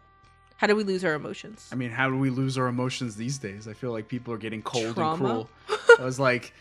How 0.57 0.67
did 0.67 0.75
we 0.75 0.83
lose 0.83 1.05
our 1.05 1.13
emotions? 1.13 1.69
I 1.71 1.75
mean, 1.75 1.89
how 1.89 2.09
do 2.09 2.17
we 2.17 2.29
lose 2.29 2.57
our 2.57 2.67
emotions 2.67 3.15
these 3.15 3.37
days? 3.37 3.67
I 3.67 3.73
feel 3.73 3.91
like 3.91 4.07
people 4.09 4.33
are 4.33 4.37
getting 4.37 4.61
cold 4.61 4.93
Trauma. 4.93 5.11
and 5.11 5.17
cruel. 5.17 5.49
I 5.99 6.03
was 6.03 6.19
like 6.19 6.53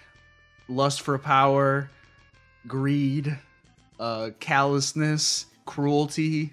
lust 0.69 1.03
for 1.03 1.19
power, 1.19 1.91
greed, 2.67 3.39
uh, 3.99 4.31
callousness, 4.41 5.47
cruelty. 5.65 6.53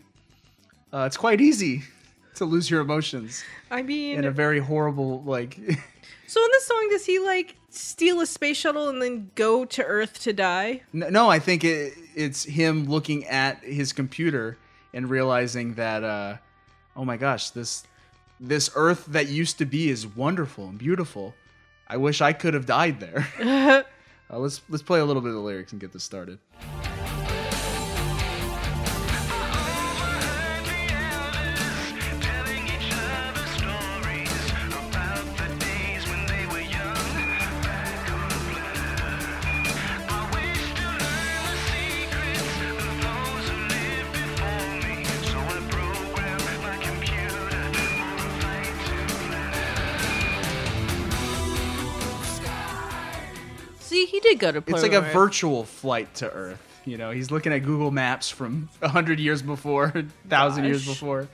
Uh, 0.94 1.04
it's 1.06 1.18
quite 1.18 1.42
easy 1.42 1.84
to 2.36 2.46
lose 2.46 2.70
your 2.70 2.82
emotions 2.82 3.44
I 3.70 3.82
mean, 3.82 4.18
in 4.18 4.26
a 4.26 4.32
very 4.32 4.60
horrible 4.60 5.22
like. 5.24 5.56
so 6.28 6.44
in 6.44 6.50
this 6.52 6.66
song, 6.66 6.88
does 6.92 7.06
he 7.06 7.20
like 7.20 7.56
steal 7.70 8.22
a 8.22 8.26
space 8.26 8.58
shuttle 8.58 8.90
and 8.90 9.02
then 9.02 9.32
go 9.36 9.66
to 9.66 9.84
Earth 9.84 10.22
to 10.24 10.34
die? 10.34 10.82
No, 10.94 11.10
no, 11.10 11.30
I 11.30 11.40
think 11.40 11.64
it, 11.64 11.94
it's 12.16 12.44
him 12.44 12.86
looking 12.86 13.26
at 13.26 13.64
his 13.64 13.94
computer 13.94 14.58
and 14.94 15.10
realizing 15.10 15.76
that, 15.76 16.04
uh, 16.04 16.38
oh 16.96 17.06
my 17.06 17.18
gosh, 17.18 17.50
this 17.50 17.86
this 18.40 18.70
Earth 18.76 19.06
that 19.08 19.28
used 19.28 19.58
to 19.60 19.66
be 19.66 19.90
is 19.90 20.06
wonderful 20.08 20.68
and 20.68 20.78
beautiful. 20.78 21.34
I 21.88 21.98
wish 21.98 22.20
I 22.22 22.34
could 22.34 22.54
have 22.54 22.66
died 22.66 23.00
there. 23.00 23.86
uh, 24.32 24.38
let's 24.38 24.62
let's 24.70 24.84
play 24.84 25.00
a 25.00 25.06
little 25.06 25.22
bit 25.22 25.30
of 25.30 25.36
the 25.36 25.42
lyrics 25.42 25.72
and 25.72 25.82
get 25.82 25.94
this 25.94 26.04
started. 26.04 26.40
Go 54.54 54.60
to. 54.60 54.72
It's 54.72 54.84
like 54.84 54.94
a 54.94 55.02
virtual 55.02 55.64
flight 55.64 56.14
to 56.16 56.32
Earth. 56.32 56.62
You 56.86 56.98
know, 56.98 57.12
he's 57.12 57.32
looking 57.32 57.52
at 57.52 57.60
Google 57.60 57.92
Maps 57.92 58.30
from 58.30 58.70
hundred 58.84 59.20
years 59.20 59.42
before, 59.42 59.94
thousand 60.30 60.66
years 60.66 60.86
before. 60.86 61.28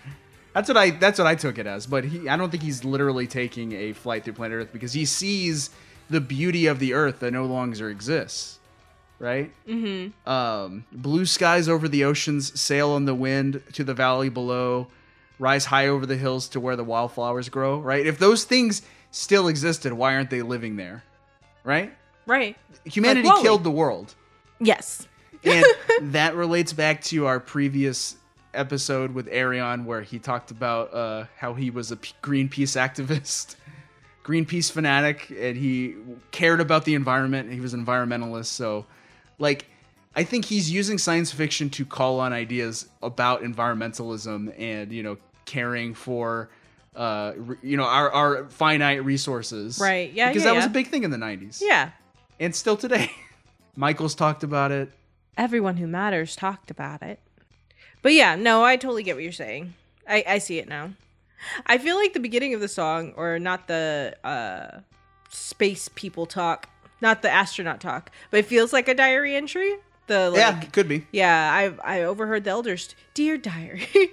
That's 0.54 0.68
what 0.68 0.78
I 0.78 0.92
that's 0.92 1.20
what 1.20 1.28
I 1.28 1.36
took 1.36 1.58
it 1.58 1.68
as. 1.68 1.86
But 1.86 2.06
he, 2.06 2.28
I 2.28 2.38
don't 2.38 2.50
think 2.50 2.64
he's 2.64 2.84
literally 2.84 3.28
taking 3.28 3.74
a 3.74 3.94
flight 3.94 4.24
through 4.24 4.34
planet 4.34 4.58
Earth 4.58 4.74
because 4.74 4.94
he 4.94 5.06
sees 5.06 5.70
the 6.10 6.22
beauty 6.22 6.68
of 6.68 6.80
the 6.80 6.94
Earth 6.94 7.20
that 7.20 7.32
no 7.32 7.46
longer 7.46 7.90
exists. 7.90 8.60
Right? 9.20 9.52
Mm-hmm. 9.68 10.28
Um, 10.28 10.86
blue 10.92 11.28
skies 11.28 11.70
over 11.70 11.88
the 11.88 12.06
oceans, 12.06 12.60
sail 12.60 12.90
on 12.92 13.06
the 13.06 13.14
wind 13.14 13.62
to 13.74 13.84
the 13.84 13.94
valley 13.94 14.30
below, 14.30 14.88
rise 15.38 15.66
high 15.66 15.88
over 15.88 16.08
the 16.08 16.18
hills 16.18 16.50
to 16.50 16.60
where 16.60 16.76
the 16.76 16.84
wildflowers 16.84 17.48
grow. 17.50 17.80
Right? 17.80 18.06
If 18.06 18.18
those 18.18 18.46
things 18.46 18.82
still 19.12 19.48
existed, 19.48 19.94
why 19.94 20.16
aren't 20.16 20.32
they 20.32 20.42
living 20.42 20.76
there? 20.76 21.04
Right? 21.64 21.94
Right. 22.26 22.56
Humanity 22.86 23.28
Like 23.28 23.42
killed 23.42 23.64
the 23.64 23.72
world. 23.72 24.16
Yes. 24.60 25.08
and 25.44 25.66
that 26.14 26.36
relates 26.36 26.74
back 26.74 27.02
to 27.06 27.26
our 27.26 27.40
previous 27.40 28.16
episode 28.54 29.14
with 29.14 29.28
Ayreon, 29.28 29.86
where 29.86 30.02
he 30.02 30.20
talked 30.20 30.52
about 30.52 30.94
uh, 30.94 31.26
how 31.38 31.54
he 31.54 31.70
was 31.70 31.92
a 31.92 31.98
P- 31.98 32.14
Greenpeace 32.22 32.76
activist, 32.78 33.56
Greenpeace 34.24 34.72
fanatic, 34.72 35.30
and 35.32 35.58
he 35.58 35.96
cared 36.32 36.60
about 36.62 36.86
the 36.86 36.94
environment. 36.96 37.52
He 37.52 37.60
was 37.60 37.74
an 37.74 37.84
environmentalist. 37.86 38.46
So, 38.46 38.86
like, 39.40 39.66
I 40.16 40.24
think 40.24 40.46
he's 40.46 40.70
using 40.70 40.98
science 40.98 41.32
fiction 41.32 41.70
to 41.72 41.86
call 41.86 42.20
on 42.20 42.34
ideas 42.34 42.88
about 43.02 43.42
environmentalism 43.42 44.54
and, 44.60 44.92
you 44.92 45.04
know, 45.04 45.18
caring 45.46 45.94
for. 45.94 46.50
Uh, 46.94 47.32
re- 47.38 47.56
you 47.62 47.78
know 47.78 47.86
our, 47.86 48.12
our 48.12 48.50
finite 48.50 49.06
resources, 49.06 49.80
Right. 49.80 50.12
Yeah, 50.12 50.28
Because 50.28 50.44
yeah, 50.44 50.50
that 50.50 50.56
was 50.58 50.66
a 50.66 50.70
big 50.70 50.88
thing 50.88 51.04
in 51.06 51.10
the 51.10 51.16
'90s, 51.16 51.62
Yeah. 51.62 51.92
And 52.42 52.56
still 52.56 52.76
today. 52.76 53.12
Michael's 53.76 54.16
talked 54.16 54.44
about 54.44 54.72
it. 54.72 54.92
Everyone 55.38 55.78
who 55.78 55.88
matters 55.88 56.36
talked 56.36 56.70
about 56.70 57.02
it. 57.02 57.20
But 58.02 58.14
yeah, 58.14 58.36
no, 58.36 58.64
I 58.64 58.76
totally 58.76 59.04
get 59.04 59.16
what 59.16 59.24
you're 59.24 59.32
saying. 59.32 59.76
I, 60.10 60.24
I 60.28 60.38
see 60.40 60.58
it 60.58 60.68
now. 60.68 60.92
I 61.66 61.78
feel 61.78 61.96
like 61.96 62.14
the 62.14 62.20
beginning 62.20 62.54
of 62.54 62.60
the 62.60 62.68
song, 62.68 63.14
or 63.16 63.40
not 63.40 63.68
the 63.68 64.16
uh, 64.24 64.80
space 65.30 65.90
people 65.96 66.26
talk, 66.26 66.68
not 67.00 67.22
the 67.22 67.30
astronaut 67.30 67.80
talk, 67.80 68.12
but 68.30 68.42
it 68.42 68.46
feels 68.46 68.74
like 68.74 68.88
a 68.88 68.94
diary 68.94 69.36
entry. 69.36 69.76
The 70.08 70.30
like, 70.30 70.38
yeah, 70.38 70.60
could 70.62 70.88
be. 70.88 71.08
Yeah, 71.12 71.52
I 71.54 72.00
I 72.00 72.04
overheard 72.04 72.44
the 72.44 72.50
elders, 72.50 72.96
dear 73.14 73.38
diary. 73.38 73.88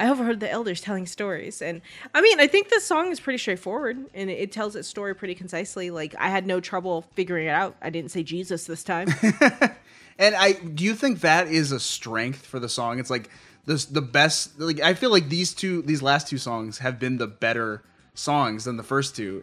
I 0.00 0.08
overheard 0.08 0.40
the 0.40 0.50
elders 0.50 0.80
telling 0.80 1.06
stories, 1.06 1.62
and 1.62 1.82
I 2.14 2.20
mean, 2.20 2.40
I 2.40 2.46
think 2.46 2.70
this 2.70 2.84
song 2.84 3.12
is 3.12 3.20
pretty 3.20 3.38
straightforward, 3.38 3.98
and 4.14 4.30
it, 4.30 4.38
it 4.38 4.52
tells 4.52 4.74
its 4.74 4.88
story 4.88 5.14
pretty 5.14 5.34
concisely. 5.34 5.90
Like 5.90 6.14
I 6.18 6.28
had 6.28 6.46
no 6.46 6.58
trouble 6.60 7.02
figuring 7.14 7.46
it 7.46 7.50
out. 7.50 7.76
I 7.80 7.90
didn't 7.90 8.10
say 8.10 8.22
Jesus 8.22 8.66
this 8.66 8.82
time. 8.82 9.08
And 10.20 10.34
I 10.34 10.52
do 10.52 10.84
you 10.84 10.94
think 10.94 11.20
that 11.20 11.48
is 11.48 11.72
a 11.72 11.80
strength 11.80 12.44
for 12.44 12.60
the 12.60 12.68
song? 12.68 13.00
It's 13.00 13.08
like 13.08 13.30
this 13.64 13.86
the 13.86 14.02
best 14.02 14.60
like 14.60 14.78
I 14.78 14.92
feel 14.92 15.10
like 15.10 15.30
these 15.30 15.54
two 15.54 15.80
these 15.80 16.02
last 16.02 16.28
two 16.28 16.36
songs 16.36 16.78
have 16.78 17.00
been 17.00 17.16
the 17.16 17.26
better 17.26 17.82
songs 18.12 18.66
than 18.66 18.76
the 18.76 18.82
first 18.82 19.16
two. 19.16 19.42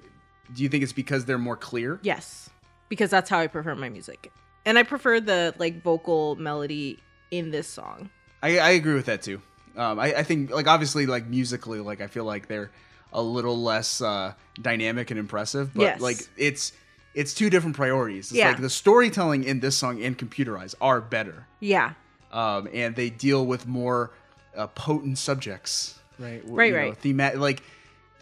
Do 0.53 0.61
you 0.61 0.69
think 0.69 0.83
it's 0.83 0.93
because 0.93 1.25
they're 1.25 1.39
more 1.39 1.57
clear? 1.57 1.99
yes, 2.03 2.51
because 2.89 3.09
that's 3.09 3.27
how 3.27 3.39
I 3.39 3.47
prefer 3.47 3.73
my 3.73 3.89
music, 3.89 4.31
and 4.65 4.77
I 4.77 4.83
prefer 4.83 5.19
the 5.19 5.55
like 5.57 5.81
vocal 5.81 6.35
melody 6.35 6.99
in 7.31 7.49
this 7.49 7.67
song. 7.67 8.11
I, 8.43 8.59
I 8.59 8.69
agree 8.69 8.93
with 8.93 9.07
that 9.07 9.23
too. 9.23 9.41
Um, 9.77 9.99
I, 9.99 10.15
I 10.15 10.23
think 10.23 10.49
like 10.51 10.67
obviously 10.67 11.05
like 11.05 11.27
musically 11.27 11.79
like 11.79 12.01
I 12.01 12.07
feel 12.07 12.23
like 12.25 12.47
they're 12.47 12.71
a 13.13 13.21
little 13.21 13.61
less 13.61 14.01
uh, 14.01 14.33
dynamic 14.61 15.11
and 15.11 15.19
impressive, 15.19 15.73
but 15.73 15.83
Yes. 15.83 16.01
like 16.01 16.17
it's 16.35 16.73
it's 17.13 17.33
two 17.33 17.49
different 17.49 17.75
priorities. 17.75 18.27
It's 18.31 18.33
Yeah. 18.39 18.49
like 18.49 18.61
the 18.61 18.69
storytelling 18.69 19.43
in 19.43 19.59
this 19.59 19.77
song 19.77 20.01
and 20.03 20.17
computerized 20.17 20.75
are 20.81 20.99
better. 21.01 21.47
Yeah, 21.59 21.93
um, 22.31 22.67
and 22.73 22.95
they 22.95 23.09
deal 23.09 23.45
with 23.45 23.65
more 23.67 24.11
uh, 24.55 24.67
potent 24.67 25.17
subjects, 25.19 25.99
right? 26.19 26.41
Right, 26.45 26.67
you 26.67 26.73
know, 26.73 26.79
right. 26.79 26.97
Thema- 26.97 27.35
like 27.35 27.61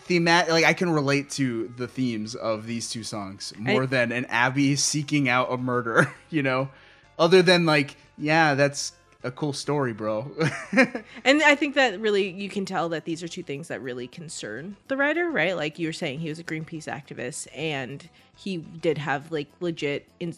themat, 0.08 0.50
like 0.50 0.66
I 0.66 0.74
can 0.74 0.90
relate 0.90 1.30
to 1.32 1.74
the 1.78 1.88
themes 1.88 2.36
of 2.36 2.68
these 2.68 2.90
two 2.90 3.04
songs 3.04 3.54
more 3.58 3.84
I- 3.84 3.88
than 3.88 4.12
an 4.12 4.26
Abby 4.26 4.76
seeking 4.76 5.28
out 5.30 5.52
a 5.52 5.58
murder. 5.58 6.14
You 6.30 6.44
know, 6.44 6.70
other 7.18 7.42
than 7.42 7.66
like, 7.66 7.96
yeah, 8.18 8.56
that's 8.56 8.92
a 9.26 9.32
cool 9.32 9.54
story, 9.54 9.92
bro. 9.92 10.32
And 11.26 11.42
I 11.42 11.56
think 11.56 11.76
that 11.76 12.00
really 12.00 12.30
you 12.30 12.50
can 12.50 12.66
tell 12.66 12.90
that 12.90 13.06
these 13.06 13.24
are 13.24 13.28
two 13.28 13.44
things 13.44 13.68
that 13.70 13.82
really 13.82 14.08
concern 14.08 14.78
the 14.88 14.96
writer, 14.96 15.30
right? 15.30 15.56
Like 15.56 15.80
you 15.80 15.88
were 15.88 15.94
saying, 15.94 16.20
he 16.20 16.30
was 16.30 16.40
a 16.40 16.44
Greenpeace 16.44 16.88
activist, 16.88 17.48
and 17.56 18.08
he 18.38 18.58
did 18.58 19.00
have 19.00 19.32
like 19.32 19.48
legit 19.60 20.08
in- 20.20 20.36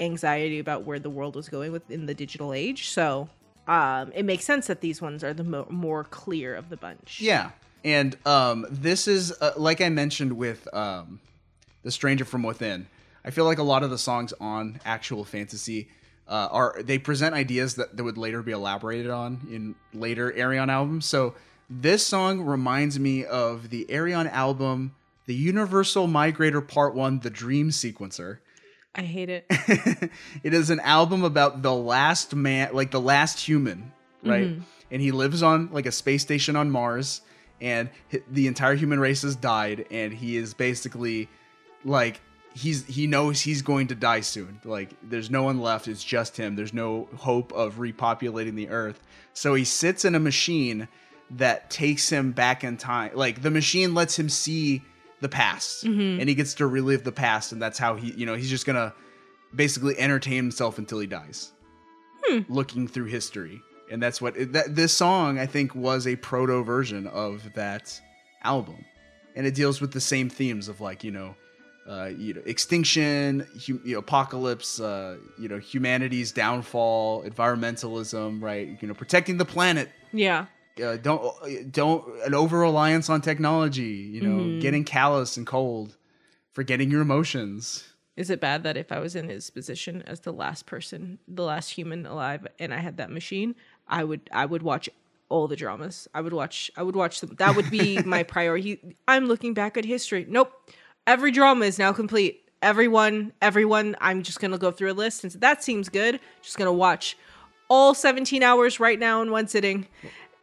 anxiety 0.00 0.58
about 0.58 0.84
where 0.84 0.98
the 0.98 1.10
world 1.10 1.36
was 1.36 1.48
going 1.48 1.72
within 1.72 2.06
the 2.06 2.14
digital 2.14 2.52
age. 2.52 2.88
So 2.88 3.28
um, 3.68 4.10
it 4.14 4.24
makes 4.24 4.44
sense 4.44 4.66
that 4.66 4.80
these 4.80 5.02
ones 5.02 5.22
are 5.22 5.34
the 5.34 5.44
mo- 5.44 5.66
more 5.68 6.04
clear 6.04 6.54
of 6.54 6.70
the 6.70 6.76
bunch. 6.76 7.20
Yeah, 7.20 7.50
and 7.84 8.16
um, 8.26 8.66
this 8.70 9.06
is 9.06 9.32
uh, 9.40 9.52
like 9.56 9.82
I 9.82 9.90
mentioned 9.90 10.32
with 10.32 10.66
um, 10.74 11.20
the 11.82 11.90
Stranger 11.90 12.24
from 12.24 12.42
Within. 12.42 12.86
I 13.26 13.30
feel 13.30 13.44
like 13.44 13.58
a 13.58 13.62
lot 13.62 13.82
of 13.82 13.90
the 13.90 13.98
songs 13.98 14.32
on 14.40 14.80
actual 14.84 15.24
fantasy 15.24 15.88
uh, 16.28 16.48
are 16.50 16.82
they 16.82 16.98
present 16.98 17.34
ideas 17.34 17.74
that, 17.74 17.96
that 17.96 18.04
would 18.04 18.18
later 18.18 18.42
be 18.42 18.52
elaborated 18.52 19.10
on 19.10 19.46
in 19.50 19.74
later 19.92 20.32
Ayreon 20.32 20.68
albums. 20.68 21.06
So 21.06 21.34
this 21.68 22.06
song 22.06 22.42
reminds 22.42 22.98
me 22.98 23.24
of 23.24 23.70
the 23.70 23.86
Ayreon 23.88 24.30
album, 24.30 24.94
the 25.26 25.34
Universal 25.34 26.08
Migrator 26.08 26.66
Part 26.66 26.94
One, 26.94 27.20
the 27.20 27.30
Dream 27.30 27.70
Sequencer. 27.70 28.38
I 28.94 29.02
hate 29.02 29.28
it. 29.28 29.46
it 30.42 30.54
is 30.54 30.70
an 30.70 30.80
album 30.80 31.24
about 31.24 31.62
the 31.62 31.74
last 31.74 32.34
man, 32.34 32.70
like 32.72 32.90
the 32.90 33.00
last 33.00 33.40
human, 33.40 33.92
right? 34.22 34.48
Mhm. 34.48 34.62
And 34.90 35.02
he 35.02 35.10
lives 35.10 35.42
on 35.42 35.70
like 35.72 35.86
a 35.86 35.92
space 35.92 36.22
station 36.22 36.54
on 36.54 36.70
Mars, 36.70 37.20
and 37.60 37.90
the 38.30 38.46
entire 38.46 38.76
human 38.76 39.00
race 39.00 39.22
has 39.22 39.34
died, 39.34 39.86
and 39.90 40.12
he 40.12 40.36
is 40.36 40.54
basically 40.54 41.28
like 41.84 42.20
he's 42.54 42.84
he 42.86 43.06
knows 43.06 43.40
he's 43.40 43.62
going 43.62 43.88
to 43.88 43.94
die 43.94 44.20
soon. 44.20 44.60
Like 44.64 44.90
there's 45.02 45.30
no 45.30 45.42
one 45.42 45.60
left; 45.60 45.88
it's 45.88 46.04
just 46.04 46.36
him. 46.36 46.56
There's 46.56 46.72
no 46.74 47.08
hope 47.16 47.52
of 47.52 47.76
repopulating 47.76 48.54
the 48.54 48.68
Earth. 48.68 49.02
So 49.32 49.54
he 49.54 49.64
sits 49.64 50.04
in 50.04 50.14
a 50.14 50.20
machine 50.20 50.88
that 51.30 51.70
takes 51.70 52.08
him 52.10 52.32
back 52.32 52.62
in 52.64 52.76
time. 52.76 53.10
Like 53.14 53.42
the 53.42 53.50
machine 53.50 53.94
lets 53.94 54.18
him 54.18 54.28
see 54.28 54.82
the 55.20 55.28
past, 55.28 55.84
Mhm. 55.84 56.20
and 56.20 56.28
he 56.28 56.34
gets 56.34 56.54
to 56.54 56.66
relive 56.66 57.02
the 57.04 57.12
past, 57.12 57.50
and 57.52 57.60
that's 57.62 57.78
how 57.78 57.96
he, 57.96 58.12
you 58.12 58.26
know, 58.26 58.34
he's 58.34 58.50
just 58.50 58.66
gonna 58.66 58.92
basically 59.54 59.98
entertain 59.98 60.36
himself 60.36 60.76
until 60.78 60.98
he 60.98 61.06
dies, 61.06 61.52
Hmm. 62.26 62.40
looking 62.48 62.86
through 62.88 63.06
history, 63.06 63.62
and 63.90 64.02
that's 64.02 64.20
what 64.20 64.34
that 64.52 64.74
this 64.76 64.92
song 64.92 65.38
I 65.38 65.46
think 65.46 65.74
was 65.74 66.06
a 66.06 66.16
proto 66.16 66.62
version 66.62 67.06
of 67.06 67.54
that 67.54 68.00
album, 68.42 68.84
and 69.34 69.46
it 69.46 69.54
deals 69.54 69.80
with 69.80 69.92
the 69.92 70.00
same 70.00 70.28
themes 70.28 70.68
of 70.68 70.80
like 70.80 71.02
you 71.02 71.10
know. 71.10 71.36
Uh, 71.86 72.06
you 72.16 72.32
know, 72.32 72.40
extinction, 72.46 73.40
hu- 73.66 73.80
you 73.84 73.92
know, 73.92 73.98
apocalypse, 73.98 74.80
uh, 74.80 75.18
you 75.38 75.48
know, 75.48 75.58
humanity's 75.58 76.32
downfall, 76.32 77.22
environmentalism, 77.24 78.42
right? 78.42 78.78
You 78.80 78.88
know, 78.88 78.94
protecting 78.94 79.36
the 79.36 79.44
planet, 79.44 79.90
Yeah. 80.12 80.46
uh, 80.82 80.96
don't 80.96 81.72
don't 81.72 82.04
an 82.24 82.34
over 82.34 82.58
reliance 82.58 83.08
on 83.10 83.20
technology 83.20 84.10
you 84.14 84.20
know 84.20 84.40
Mhm. 84.48 84.60
getting 84.60 84.82
callous 84.84 85.36
and 85.36 85.46
cold 85.46 85.96
forgetting 86.50 86.90
your 86.90 87.00
emotions 87.02 87.84
Is 88.16 88.28
it 88.30 88.40
bad 88.40 88.62
that 88.64 88.76
if 88.76 88.90
I 88.90 88.98
was 88.98 89.14
in 89.14 89.28
his 89.28 89.50
position 89.50 90.02
as 90.06 90.20
the 90.20 90.32
last 90.32 90.66
person, 90.66 91.18
the 91.28 91.42
last 91.42 91.70
human 91.70 92.06
alive, 92.06 92.46
and 92.60 92.72
I 92.72 92.78
had 92.78 92.96
that 92.96 93.10
machine, 93.10 93.54
I 93.88 94.02
would 94.04 94.22
I 94.32 94.46
would 94.46 94.62
watch 94.62 94.88
all 95.28 95.48
the 95.48 95.56
dramas. 95.56 96.06
I 96.14 96.20
would 96.20 96.32
watch 96.32 96.70
I 96.76 96.82
would 96.82 96.96
watch 96.96 97.20
them. 97.20 97.34
That 97.38 97.54
would 97.56 97.70
be 97.70 98.02
my 98.14 98.22
priority. 98.22 98.78
I'm 99.08 99.26
looking 99.26 99.52
back 99.54 99.76
at 99.76 99.84
history. 99.84 100.26
Nope. 100.28 100.50
Every 101.06 101.30
drama 101.30 101.66
is 101.66 101.78
now 101.78 101.92
complete. 101.92 102.40
Everyone, 102.62 103.32
everyone, 103.42 103.94
I'm 104.00 104.22
just 104.22 104.40
gonna 104.40 104.58
go 104.58 104.70
through 104.70 104.92
a 104.92 104.94
list. 104.94 105.20
Since 105.20 105.34
that 105.34 105.62
seems 105.62 105.88
good, 105.88 106.18
just 106.42 106.56
gonna 106.56 106.72
watch 106.72 107.16
all 107.68 107.94
17 107.94 108.42
hours 108.42 108.80
right 108.80 108.98
now 108.98 109.20
in 109.22 109.30
one 109.30 109.48
sitting 109.48 109.86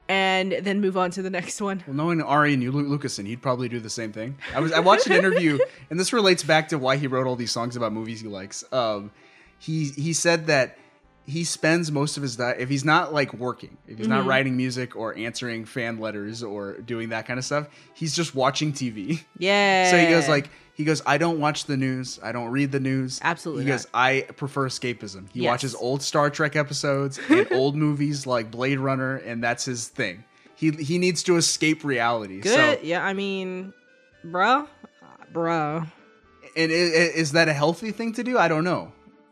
and 0.09 0.51
then 0.61 0.81
move 0.81 0.97
on 0.97 1.11
to 1.11 1.21
the 1.21 1.29
next 1.29 1.61
one. 1.61 1.83
well 1.87 1.95
knowing 1.95 2.21
Arjen 2.21 2.59
Lu- 2.71 2.97
Lucassen 2.97 3.25
he'd 3.27 3.41
probably 3.43 3.69
do 3.69 3.79
the 3.79 3.91
same 3.91 4.11
thing 4.11 4.35
i 4.55 4.59
was 4.59 4.71
i 4.73 4.79
watched 4.79 5.05
an 5.05 5.13
interview 5.23 5.59
and 5.91 5.99
this 5.99 6.11
relates 6.11 6.43
back 6.43 6.69
to 6.69 6.79
why 6.79 6.97
he 6.97 7.05
wrote 7.05 7.27
all 7.27 7.35
these 7.35 7.51
songs 7.51 7.75
about 7.75 7.93
movies 7.93 8.19
he 8.21 8.27
likes 8.27 8.63
um 8.73 9.11
he 9.59 9.85
he 9.85 10.11
said 10.13 10.47
that 10.47 10.77
he 11.31 11.43
spends 11.43 11.91
most 11.91 12.17
of 12.17 12.23
his 12.23 12.35
time 12.35 12.55
if 12.59 12.67
he's 12.69 12.83
not 12.85 13.13
like 13.13 13.33
working 13.33 13.77
if 13.87 13.97
he's 13.97 14.07
not 14.07 14.23
Mhm. 14.23 14.27
writing 14.27 14.57
music 14.57 14.95
or 14.95 15.17
answering 15.17 15.65
fan 15.65 15.99
letters 15.99 16.43
or 16.43 16.73
doing 16.93 17.09
that 17.09 17.25
kind 17.27 17.37
of 17.39 17.45
stuff 17.45 17.67
he's 17.93 18.15
just 18.15 18.35
watching 18.35 18.73
tv 18.73 19.23
Yeah. 19.37 19.89
So 19.91 19.97
he 19.97 20.07
goes 20.07 20.27
like 20.27 20.49
he 20.73 20.85
goes, 20.85 21.01
I 21.05 21.17
don't 21.19 21.39
watch 21.39 21.65
the 21.65 21.77
news. 21.77 22.17
I 22.23 22.31
don't 22.31 22.49
read 22.49 22.71
the 22.71 22.79
news. 22.79 23.19
Absolutely 23.21 23.65
He 23.65 23.69
goes, 23.69 23.85
I 23.93 24.25
prefer 24.37 24.67
escapism. 24.67 25.27
He 25.31 25.41
Yes. 25.41 25.49
watches 25.51 25.75
old 25.75 26.01
Star 26.01 26.29
Trek 26.31 26.55
episodes 26.55 27.19
and 27.29 27.45
old 27.51 27.75
movies 27.75 28.25
like 28.25 28.49
Blade 28.49 28.79
Runner, 28.79 29.17
and 29.17 29.43
that's 29.43 29.65
his 29.65 29.89
thing. 29.89 30.23
He 30.55 30.71
he 30.71 30.97
needs 30.97 31.21
to 31.23 31.35
escape 31.37 31.83
reality. 31.83 32.39
Good. 32.39 32.55
So 32.55 32.79
yeah, 32.83 33.03
I 33.05 33.13
mean, 33.13 33.73
bruh, 34.25 34.65
bruh. 35.33 35.87
and 36.55 36.71
i- 36.71 36.75
i- 36.75 37.13
is 37.23 37.33
that 37.33 37.47
a 37.47 37.53
healthy 37.53 37.91
thing 37.91 38.13
to 38.13 38.23
do? 38.23 38.37
I 38.39 38.47
don't 38.47 38.63
know. 38.63 38.91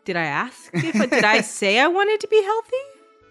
Did 0.09 0.15
I 0.17 0.23
ask? 0.25 0.71
If, 0.73 0.95
did 1.11 1.23
I 1.23 1.41
say 1.59 1.77
I 1.79 1.88
wanted 1.88 2.19
to 2.21 2.27
be 2.29 2.41
healthy? 2.41 2.83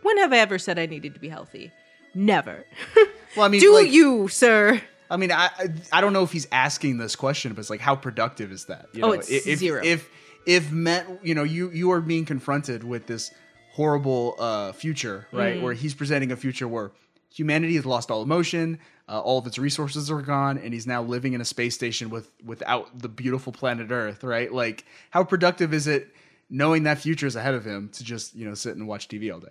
When 0.03 0.17
have 0.19 0.33
I 0.33 0.39
ever 0.39 0.61
said 0.61 0.79
I 0.79 0.87
needed 0.87 1.13
to 1.15 1.19
be 1.19 1.29
healthy? 1.29 1.73
Never. 2.15 2.65
Well, 3.37 3.45
I 3.47 3.49
mean, 3.49 3.61
Do 3.61 3.75
like- 3.75 3.91
you, 3.91 4.29
sir? 4.29 4.81
I 5.11 5.17
mean, 5.17 5.33
I 5.33 5.51
I- 5.59 5.69
I 5.93 6.01
don't 6.01 6.13
know 6.13 6.23
if 6.23 6.31
he's 6.33 6.47
asking 6.53 6.99
this 6.99 7.17
question, 7.17 7.53
but 7.53 7.59
it's 7.61 7.69
like, 7.71 7.81
how 7.81 7.97
productive 7.97 8.53
is 8.53 8.67
that? 8.67 8.87
You 8.93 9.03
Oh, 9.03 9.07
know, 9.09 9.13
it's 9.15 9.29
if, 9.29 9.47
if- 9.49 9.59
zero. 9.59 9.83
If 9.85 10.09
if 10.47 10.71
met, 10.71 11.05
you 11.25 11.35
know, 11.35 11.43
you 11.43 11.69
you 11.71 11.91
are 11.91 12.01
being 12.01 12.25
confronted 12.25 12.85
with 12.85 13.07
this 13.07 13.33
horrible 13.73 14.37
uh, 14.39 14.71
future, 14.73 15.27
right? 15.33 15.57
Mm. 15.57 15.63
Where 15.63 15.73
he's 15.75 15.95
presenting 15.95 16.31
a 16.33 16.37
future 16.37 16.69
where 16.69 16.93
humanity 17.35 17.75
has 17.77 17.85
lost 17.85 18.11
all 18.11 18.23
emotion, 18.23 18.79
uh, 19.09 19.21
all 19.21 19.39
of 19.39 19.47
its 19.47 19.59
resources 19.59 20.11
are 20.11 20.23
gone, 20.23 20.57
and 20.59 20.73
he's 20.73 20.87
now 20.87 21.03
living 21.03 21.33
in 21.35 21.41
a 21.41 21.45
space 21.45 21.75
station 21.75 22.09
with 22.11 22.31
without 22.45 22.99
the 22.99 23.09
beautiful 23.11 23.53
planet 23.53 23.91
Earth, 23.91 24.25
right? 24.25 24.53
Like, 24.53 24.85
how 25.11 25.23
productive 25.23 25.75
is 25.75 25.87
it 25.87 26.09
knowing 26.51 26.85
that 26.85 26.99
future 26.99 27.27
is 27.27 27.37
ahead 27.37 27.55
of 27.55 27.65
him 27.65 27.89
to 27.91 28.05
just 28.05 28.35
you 28.35 28.47
know 28.47 28.55
sit 28.55 28.77
and 28.77 28.87
watch 28.87 29.09
TV 29.09 29.33
all 29.33 29.41
day? 29.41 29.49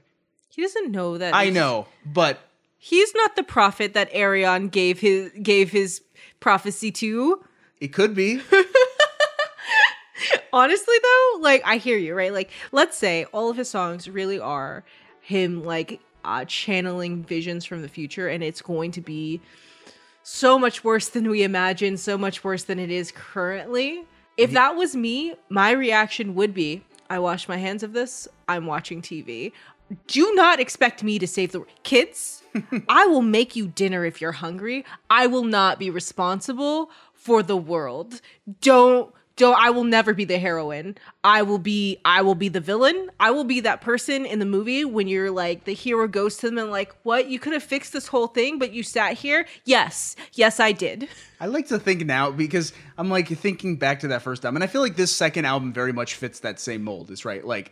He 0.49 0.61
doesn't 0.61 0.91
know 0.91 1.17
that. 1.17 1.35
I 1.35 1.49
know, 1.49 1.87
but 2.05 2.39
He's 2.77 3.13
not 3.15 3.35
the 3.35 3.43
prophet 3.43 3.93
that 3.93 4.11
Ayreon 4.13 4.71
gave 4.71 4.99
his 4.99 5.31
gave 5.41 5.71
his 5.71 6.01
prophecy 6.39 6.91
to. 6.91 7.43
it 7.79 7.89
could 7.89 8.15
be. 8.15 8.41
Honestly 10.53 10.95
though, 11.03 11.39
like 11.41 11.61
I 11.65 11.77
hear 11.77 11.97
you, 11.97 12.15
right? 12.15 12.31
Like 12.31 12.51
let's 12.71 12.97
say 12.97 13.25
all 13.33 13.49
of 13.49 13.57
his 13.57 13.69
songs 13.69 14.07
really 14.07 14.39
are 14.39 14.83
him 15.21 15.63
like 15.63 15.99
uh 16.23 16.45
channeling 16.45 17.23
visions 17.23 17.65
from 17.65 17.81
the 17.81 17.89
future 17.89 18.27
and 18.27 18.43
it's 18.43 18.61
going 18.61 18.91
to 18.91 19.01
be 19.01 19.41
so 20.23 20.59
much 20.59 20.83
worse 20.83 21.09
than 21.09 21.29
we 21.29 21.43
imagine, 21.43 21.97
so 21.97 22.17
much 22.17 22.43
worse 22.43 22.63
than 22.63 22.79
it 22.79 22.91
is 22.91 23.11
currently. 23.11 24.05
If 24.37 24.51
that 24.51 24.75
was 24.75 24.95
me, 24.95 25.33
my 25.49 25.71
reaction 25.71 26.35
would 26.35 26.53
be 26.53 26.83
I 27.09 27.19
wash 27.19 27.47
my 27.47 27.57
hands 27.57 27.83
of 27.83 27.93
this. 27.93 28.27
I'm 28.47 28.65
watching 28.65 29.01
TV. 29.01 29.51
Do 30.07 30.33
not 30.35 30.59
expect 30.59 31.03
me 31.03 31.17
to 31.19 31.27
save 31.27 31.53
the 31.53 31.63
kids. 31.83 32.43
I 32.89 33.05
will 33.07 33.21
make 33.21 33.55
you 33.55 33.67
dinner 33.67 34.03
if 34.03 34.19
you're 34.19 34.33
hungry. 34.33 34.83
I 35.09 35.27
will 35.27 35.45
not 35.45 35.79
be 35.79 35.89
responsible 35.89 36.91
for 37.13 37.41
the 37.41 37.55
world. 37.55 38.21
Don't 38.59 39.13
don't 39.37 39.57
I 39.57 39.69
will 39.69 39.85
never 39.85 40.13
be 40.13 40.25
the 40.25 40.37
heroine. 40.37 40.97
I 41.23 41.43
will 41.43 41.57
be 41.59 41.99
I 42.03 42.21
will 42.23 42.35
be 42.35 42.49
the 42.49 42.59
villain. 42.59 43.09
I 43.19 43.31
will 43.31 43.43
be 43.45 43.61
that 43.61 43.79
person 43.81 44.25
in 44.25 44.39
the 44.39 44.45
movie 44.45 44.83
when 44.83 45.07
you're 45.07 45.31
like 45.31 45.63
the 45.63 45.73
hero 45.73 46.07
goes 46.07 46.35
to 46.37 46.47
them 46.47 46.57
and 46.57 46.69
like, 46.71 46.93
"What? 47.03 47.29
You 47.29 47.39
could 47.39 47.53
have 47.53 47.63
fixed 47.63 47.93
this 47.93 48.07
whole 48.07 48.27
thing, 48.27 48.59
but 48.59 48.73
you 48.73 48.83
sat 48.83 49.13
here?" 49.13 49.47
Yes. 49.63 50.15
Yes, 50.33 50.59
I 50.59 50.73
did. 50.73 51.07
I 51.39 51.45
like 51.45 51.67
to 51.69 51.79
think 51.79 52.05
now 52.05 52.31
because 52.31 52.73
I'm 52.97 53.09
like 53.09 53.27
thinking 53.29 53.77
back 53.77 54.01
to 54.01 54.07
that 54.09 54.23
first 54.23 54.43
album, 54.43 54.57
and 54.57 54.63
I 54.63 54.67
feel 54.67 54.81
like 54.81 54.95
this 54.97 55.15
second 55.15 55.45
album 55.45 55.71
very 55.71 55.93
much 55.93 56.15
fits 56.15 56.39
that 56.41 56.59
same 56.59 56.83
mold. 56.83 57.09
It's 57.11 57.23
right, 57.23 57.45
like 57.45 57.71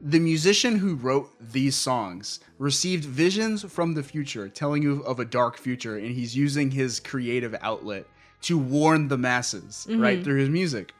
the 0.00 0.20
musician 0.20 0.78
who 0.78 0.94
wrote 0.94 1.30
these 1.52 1.76
songs 1.76 2.40
received 2.58 3.04
visions 3.04 3.64
from 3.64 3.92
the 3.94 4.02
future, 4.02 4.48
telling 4.48 4.82
you 4.82 5.02
of 5.02 5.20
a 5.20 5.24
dark 5.26 5.58
future, 5.58 5.96
and 5.96 6.14
he's 6.14 6.34
using 6.34 6.70
his 6.70 7.00
creative 7.00 7.54
outlet 7.60 8.06
to 8.42 8.56
warn 8.56 9.08
the 9.08 9.18
masses, 9.18 9.86
right, 9.90 10.20
Mhm. 10.20 10.24
through 10.24 10.38
his 10.38 10.48
music. 10.48 10.92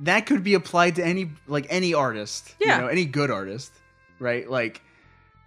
That 0.00 0.26
could 0.26 0.42
be 0.42 0.54
applied 0.54 0.96
to 0.96 1.04
any 1.04 1.30
like 1.46 1.66
any 1.70 1.94
artist, 1.94 2.54
Yeah. 2.58 2.76
you 2.76 2.82
know, 2.82 2.88
any 2.88 3.04
good 3.04 3.30
artist, 3.30 3.72
right? 4.18 4.48
Like 4.50 4.80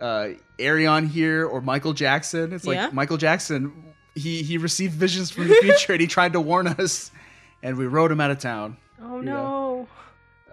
uh 0.02 0.30
Ayreon 0.60 1.08
here 1.10 1.46
or 1.46 1.62
Michael 1.62 1.94
Jackson. 1.94 2.54
It's 2.54 2.66
like 2.66 2.76
Yeah. 2.76 2.90
Michael 2.94 3.18
Jackson 3.18 3.72
he 4.16 4.44
he 4.44 4.58
received 4.58 4.94
visions 4.94 5.32
from 5.32 5.48
the 5.48 5.56
future 5.62 5.94
and 5.94 6.02
he 6.02 6.08
tried 6.08 6.34
to 6.34 6.42
warn 6.42 6.68
us 6.68 7.10
and 7.64 7.78
we 7.78 7.88
rode 7.88 8.12
him 8.12 8.22
out 8.22 8.30
of 8.32 8.40
town. 8.40 8.78
Oh 9.02 9.20
no. 9.22 9.88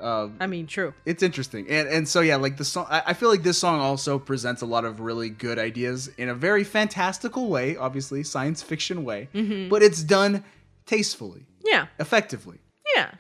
Um, 0.01 0.37
I 0.41 0.47
mean, 0.47 0.67
true. 0.67 0.95
it's 1.05 1.23
interesting 1.23 1.69
and 1.69 1.87
and 1.87 2.09
so 2.09 2.21
yeah 2.23 2.37
like 2.37 2.57
the 2.57 2.65
song 2.65 2.87
I, 2.89 3.03
I 3.09 3.13
feel 3.13 3.29
like 3.29 3.43
this 3.43 3.59
song 3.59 3.81
also 3.81 4.19
presents 4.19 4.63
a 4.63 4.67
lot 4.67 4.87
of 4.87 4.99
really 5.01 5.29
good 5.29 5.59
ideas 5.59 6.09
in 6.17 6.31
a 6.31 6.35
very 6.35 6.65
fantastical 6.65 7.51
way 7.51 7.77
obviously 7.77 8.23
science 8.23 8.63
fiction 8.63 9.05
way 9.05 9.29
Mhm. 9.35 9.69
but 9.69 9.83
it's 9.83 10.03
done 10.03 10.43
tastefully 10.87 11.45
Yeah. 11.63 11.89
effectively 11.99 12.61
Yeah. 12.97 13.11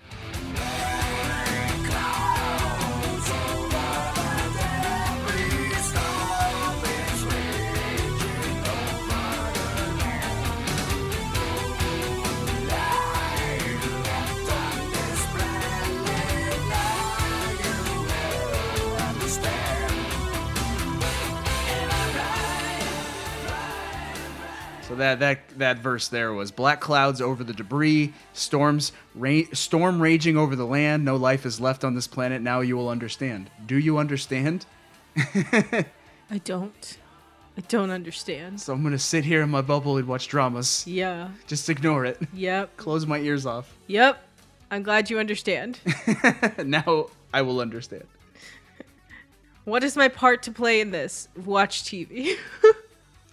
That 25.00 25.18
that 25.20 25.58
that 25.58 25.78
verse 25.78 26.08
there 26.08 26.32
was 26.32 26.50
black 26.50 26.80
clouds 26.80 27.20
over 27.20 27.42
the 27.42 27.52
debris, 27.52 28.12
storms 28.32 28.92
ra- 29.14 29.42
storm 29.52 30.00
raging 30.00 30.36
over 30.36 30.54
the 30.54 30.64
land. 30.66 31.04
No 31.04 31.16
life 31.16 31.44
is 31.44 31.60
left 31.60 31.84
on 31.84 31.94
this 31.94 32.06
planet. 32.06 32.40
Now 32.42 32.60
you 32.60 32.76
will 32.76 32.88
understand. 32.88 33.50
Do 33.66 33.76
you 33.76 33.98
understand? 33.98 34.66
I 35.16 36.38
don't. 36.44 36.98
I 37.58 37.62
don't 37.62 37.90
understand. 37.90 38.60
So 38.60 38.72
I'm 38.72 38.82
gonna 38.82 38.98
sit 38.98 39.24
here 39.24 39.42
in 39.42 39.50
my 39.50 39.60
bubble 39.60 39.96
and 39.96 40.06
watch 40.06 40.28
dramas. 40.28 40.86
Yeah. 40.86 41.28
Just 41.46 41.68
ignore 41.68 42.04
it. 42.04 42.18
Yep. 42.32 42.76
Close 42.76 43.06
my 43.06 43.18
ears 43.18 43.44
off. 43.44 43.76
Yep. 43.88 44.22
I'm 44.70 44.82
glad 44.82 45.10
you 45.10 45.18
understand. 45.18 45.80
now 46.64 47.08
I 47.34 47.42
will 47.42 47.60
understand. 47.60 48.04
what 49.64 49.82
is 49.82 49.96
my 49.96 50.08
part 50.08 50.44
to 50.44 50.52
play 50.52 50.80
in 50.80 50.92
this? 50.92 51.28
Watch 51.44 51.82
TV. 51.82 52.36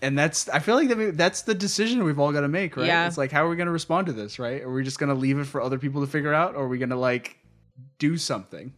And 0.02 0.18
that's 0.18 0.48
I 0.50 0.60
feel 0.60 0.76
like 0.76 1.16
that's 1.16 1.42
the 1.42 1.56
decision 1.56 2.04
we've 2.04 2.20
all 2.20 2.32
got 2.32 2.42
to 2.42 2.48
make, 2.48 2.78
right? 2.78 2.86
Yeah. 2.86 3.08
It's 3.08 3.18
like 3.18 3.32
how 3.32 3.46
are 3.46 3.50
we 3.50 3.56
gonna 3.56 3.72
respond 3.72 4.08
to 4.08 4.14
this, 4.14 4.38
right? 4.40 4.62
Are 4.62 4.72
we 4.72 4.84
just 4.84 5.00
gonna 5.00 5.16
leave 5.16 5.40
it 5.40 5.46
for 5.46 5.62
other 5.62 5.80
people 5.80 6.02
to 6.02 6.08
figure 6.08 6.34
out, 6.34 6.56
or 6.56 6.64
are 6.66 6.68
we 6.68 6.78
gonna 6.78 6.96
like 6.96 7.38
do 8.00 8.18
something? 8.18 8.74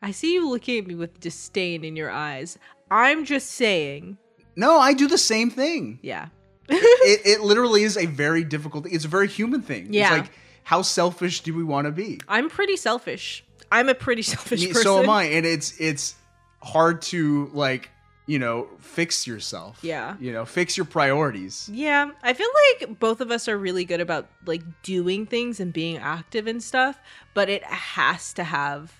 I 0.00 0.10
see 0.10 0.34
you 0.34 0.48
looking 0.48 0.78
at 0.78 0.86
me 0.86 0.94
with 0.94 1.20
disdain 1.20 1.84
in 1.84 1.94
your 1.94 2.10
eyes. 2.10 2.58
I'm 2.90 3.24
just 3.24 3.50
saying. 3.50 4.18
No, 4.56 4.78
I 4.78 4.92
do 4.94 5.06
the 5.08 5.18
same 5.18 5.50
thing. 5.50 5.98
Yeah. 6.02 6.28
it, 6.68 7.20
it 7.24 7.40
literally 7.44 7.82
is 7.82 7.96
a 7.96 8.06
very 8.06 8.44
difficult 8.44 8.86
it's 8.86 9.04
a 9.04 9.08
very 9.08 9.26
human 9.28 9.60
thing 9.62 9.88
Yeah. 9.92 10.04
it's 10.14 10.22
like 10.22 10.32
how 10.62 10.82
selfish 10.82 11.40
do 11.42 11.52
we 11.54 11.64
want 11.64 11.86
to 11.86 11.90
be 11.90 12.20
I'm 12.28 12.48
pretty 12.48 12.76
selfish. 12.76 13.44
I'm 13.70 13.88
a 13.88 13.94
pretty 13.94 14.22
selfish 14.34 14.66
person. 14.68 14.82
so 14.82 15.02
am 15.02 15.10
i 15.10 15.24
and 15.24 15.44
it's 15.44 15.78
it's 15.80 16.14
hard 16.62 17.02
to 17.02 17.50
like 17.52 17.90
you 18.26 18.38
know 18.38 18.68
fix 18.78 19.26
yourself 19.26 19.78
Yeah. 19.82 20.16
you 20.20 20.32
know 20.32 20.44
fix 20.44 20.76
your 20.76 20.86
priorities 20.86 21.68
Yeah, 21.72 22.10
I 22.22 22.32
feel 22.34 22.48
like 22.80 22.98
both 22.98 23.20
of 23.20 23.30
us 23.30 23.48
are 23.48 23.58
really 23.58 23.84
good 23.84 24.00
about 24.00 24.28
like 24.46 24.62
doing 24.82 25.26
things 25.26 25.58
and 25.60 25.72
being 25.72 25.96
active 25.98 26.46
and 26.46 26.62
stuff, 26.62 27.00
but 27.34 27.48
it 27.48 27.64
has 27.64 28.32
to 28.34 28.44
have 28.44 28.92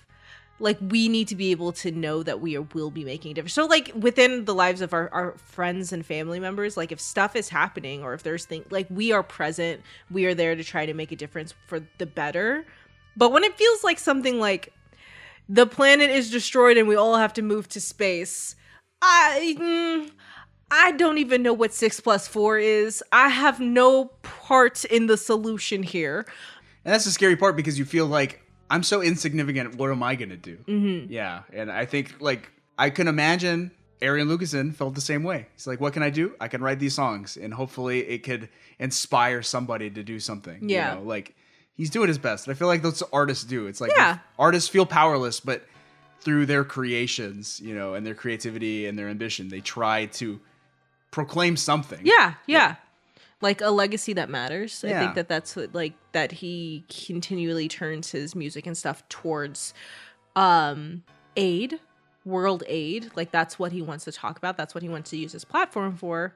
like 0.59 0.77
we 0.81 1.09
need 1.09 1.27
to 1.27 1.35
be 1.35 1.51
able 1.51 1.71
to 1.73 1.91
know 1.91 2.21
that 2.23 2.39
we 2.39 2.55
are, 2.55 2.61
will 2.73 2.91
be 2.91 3.03
making 3.03 3.31
a 3.31 3.33
difference. 3.33 3.53
So 3.53 3.65
like 3.65 3.91
within 3.95 4.45
the 4.45 4.53
lives 4.53 4.81
of 4.81 4.93
our, 4.93 5.09
our 5.11 5.31
friends 5.37 5.91
and 5.91 6.05
family 6.05 6.39
members, 6.39 6.77
like 6.77 6.91
if 6.91 7.01
stuff 7.01 7.35
is 7.35 7.49
happening 7.49 8.03
or 8.03 8.13
if 8.13 8.23
there's 8.23 8.45
things 8.45 8.65
like 8.71 8.87
we 8.89 9.11
are 9.11 9.23
present, 9.23 9.81
we 10.11 10.25
are 10.25 10.33
there 10.33 10.55
to 10.55 10.63
try 10.63 10.85
to 10.85 10.93
make 10.93 11.11
a 11.11 11.15
difference 11.15 11.53
for 11.67 11.81
the 11.97 12.05
better. 12.05 12.65
But 13.17 13.31
when 13.31 13.43
it 13.43 13.57
feels 13.57 13.83
like 13.83 13.99
something 13.99 14.39
like 14.39 14.71
the 15.49 15.65
planet 15.65 16.09
is 16.09 16.29
destroyed 16.29 16.77
and 16.77 16.87
we 16.87 16.95
all 16.95 17.17
have 17.17 17.33
to 17.33 17.41
move 17.41 17.67
to 17.69 17.81
space, 17.81 18.55
I 19.05 19.55
mm, 19.59 20.11
I 20.71 20.91
don't 20.93 21.17
even 21.17 21.43
know 21.43 21.53
what 21.53 21.73
six 21.73 21.99
plus 21.99 22.27
four 22.27 22.57
is. 22.57 23.03
I 23.11 23.27
have 23.29 23.59
no 23.59 24.05
part 24.23 24.85
in 24.85 25.07
the 25.07 25.17
solution 25.17 25.83
here. 25.83 26.25
and 26.85 26.93
that's 26.93 27.05
the 27.05 27.11
scary 27.11 27.35
part 27.35 27.55
because 27.55 27.77
you 27.79 27.85
feel 27.85 28.05
like 28.07 28.41
i'm 28.69 28.83
so 28.83 29.01
insignificant 29.01 29.75
what 29.75 29.89
am 29.91 30.01
i 30.03 30.15
gonna 30.15 30.35
do 30.37 30.57
Mhm. 30.67 31.07
yeah 31.09 31.43
and 31.53 31.71
i 31.71 31.85
think 31.85 32.15
like 32.19 32.49
i 32.77 32.89
can 32.89 33.07
imagine 33.07 33.71
Arjen 34.01 34.27
Lucassen 34.27 34.73
felt 34.73 34.95
the 34.95 35.01
same 35.11 35.23
way 35.23 35.47
he's 35.53 35.67
like 35.67 35.79
what 35.79 35.93
can 35.93 36.03
i 36.03 36.09
do 36.09 36.33
i 36.41 36.47
can 36.49 36.61
write 36.61 36.79
these 36.79 36.93
songs 36.95 37.37
and 37.37 37.53
hopefully 37.53 37.99
it 38.15 38.23
could 38.23 38.49
inspire 38.79 39.41
somebody 39.43 39.89
to 39.91 40.03
do 40.03 40.19
something 40.19 40.59
you 40.69 40.75
Yeah. 40.75 40.95
know, 40.95 41.01
like 41.03 41.35
he's 41.75 41.89
doing 41.89 42.07
his 42.09 42.17
best 42.17 42.47
and 42.47 42.53
i 42.53 42.57
feel 42.57 42.67
like 42.67 42.81
that's 42.81 43.01
what 43.01 43.09
artists 43.13 43.43
do 43.45 43.67
it's 43.67 43.79
like 43.79 43.91
Yeah. 43.95 44.17
artists 44.39 44.67
feel 44.69 44.85
powerless 44.85 45.39
but 45.39 45.63
through 46.23 46.45
their 46.45 46.63
creations 46.63 47.59
you 47.59 47.75
know 47.75 47.93
and 47.93 48.05
their 48.05 48.15
creativity 48.15 48.85
and 48.87 48.97
their 48.97 49.09
ambition 49.09 49.49
they 49.49 49.59
try 49.59 50.05
to 50.07 50.39
proclaim 51.13 51.55
something 51.55 51.99
Yeah, 52.03 52.33
yeah. 52.47 52.75
Like 53.39 53.61
a 53.61 53.69
legacy 53.69 54.13
that 54.13 54.29
matters. 54.29 54.83
I 54.83 54.93
think 54.93 55.15
that 55.15 55.27
that's 55.27 55.55
what, 55.55 55.75
like 55.75 55.93
that 56.13 56.31
he 56.31 56.85
continually 56.89 57.67
turns 57.67 58.09
his 58.09 58.35
music 58.35 58.65
and 58.65 58.75
stuff 58.77 59.07
towards 59.09 59.73
um 60.35 61.03
aid, 61.35 61.79
world 62.25 62.63
aid. 62.67 63.11
Like 63.15 63.31
that's 63.31 63.59
what 63.59 63.71
he 63.71 63.81
wants 63.81 64.05
to 64.05 64.11
talk 64.11 64.37
about. 64.37 64.57
That's 64.57 64.73
what 64.73 64.81
he 64.81 64.89
wants 64.89 65.09
to 65.11 65.17
use 65.17 65.33
his 65.33 65.45
platform 65.45 65.97
for. 65.97 66.33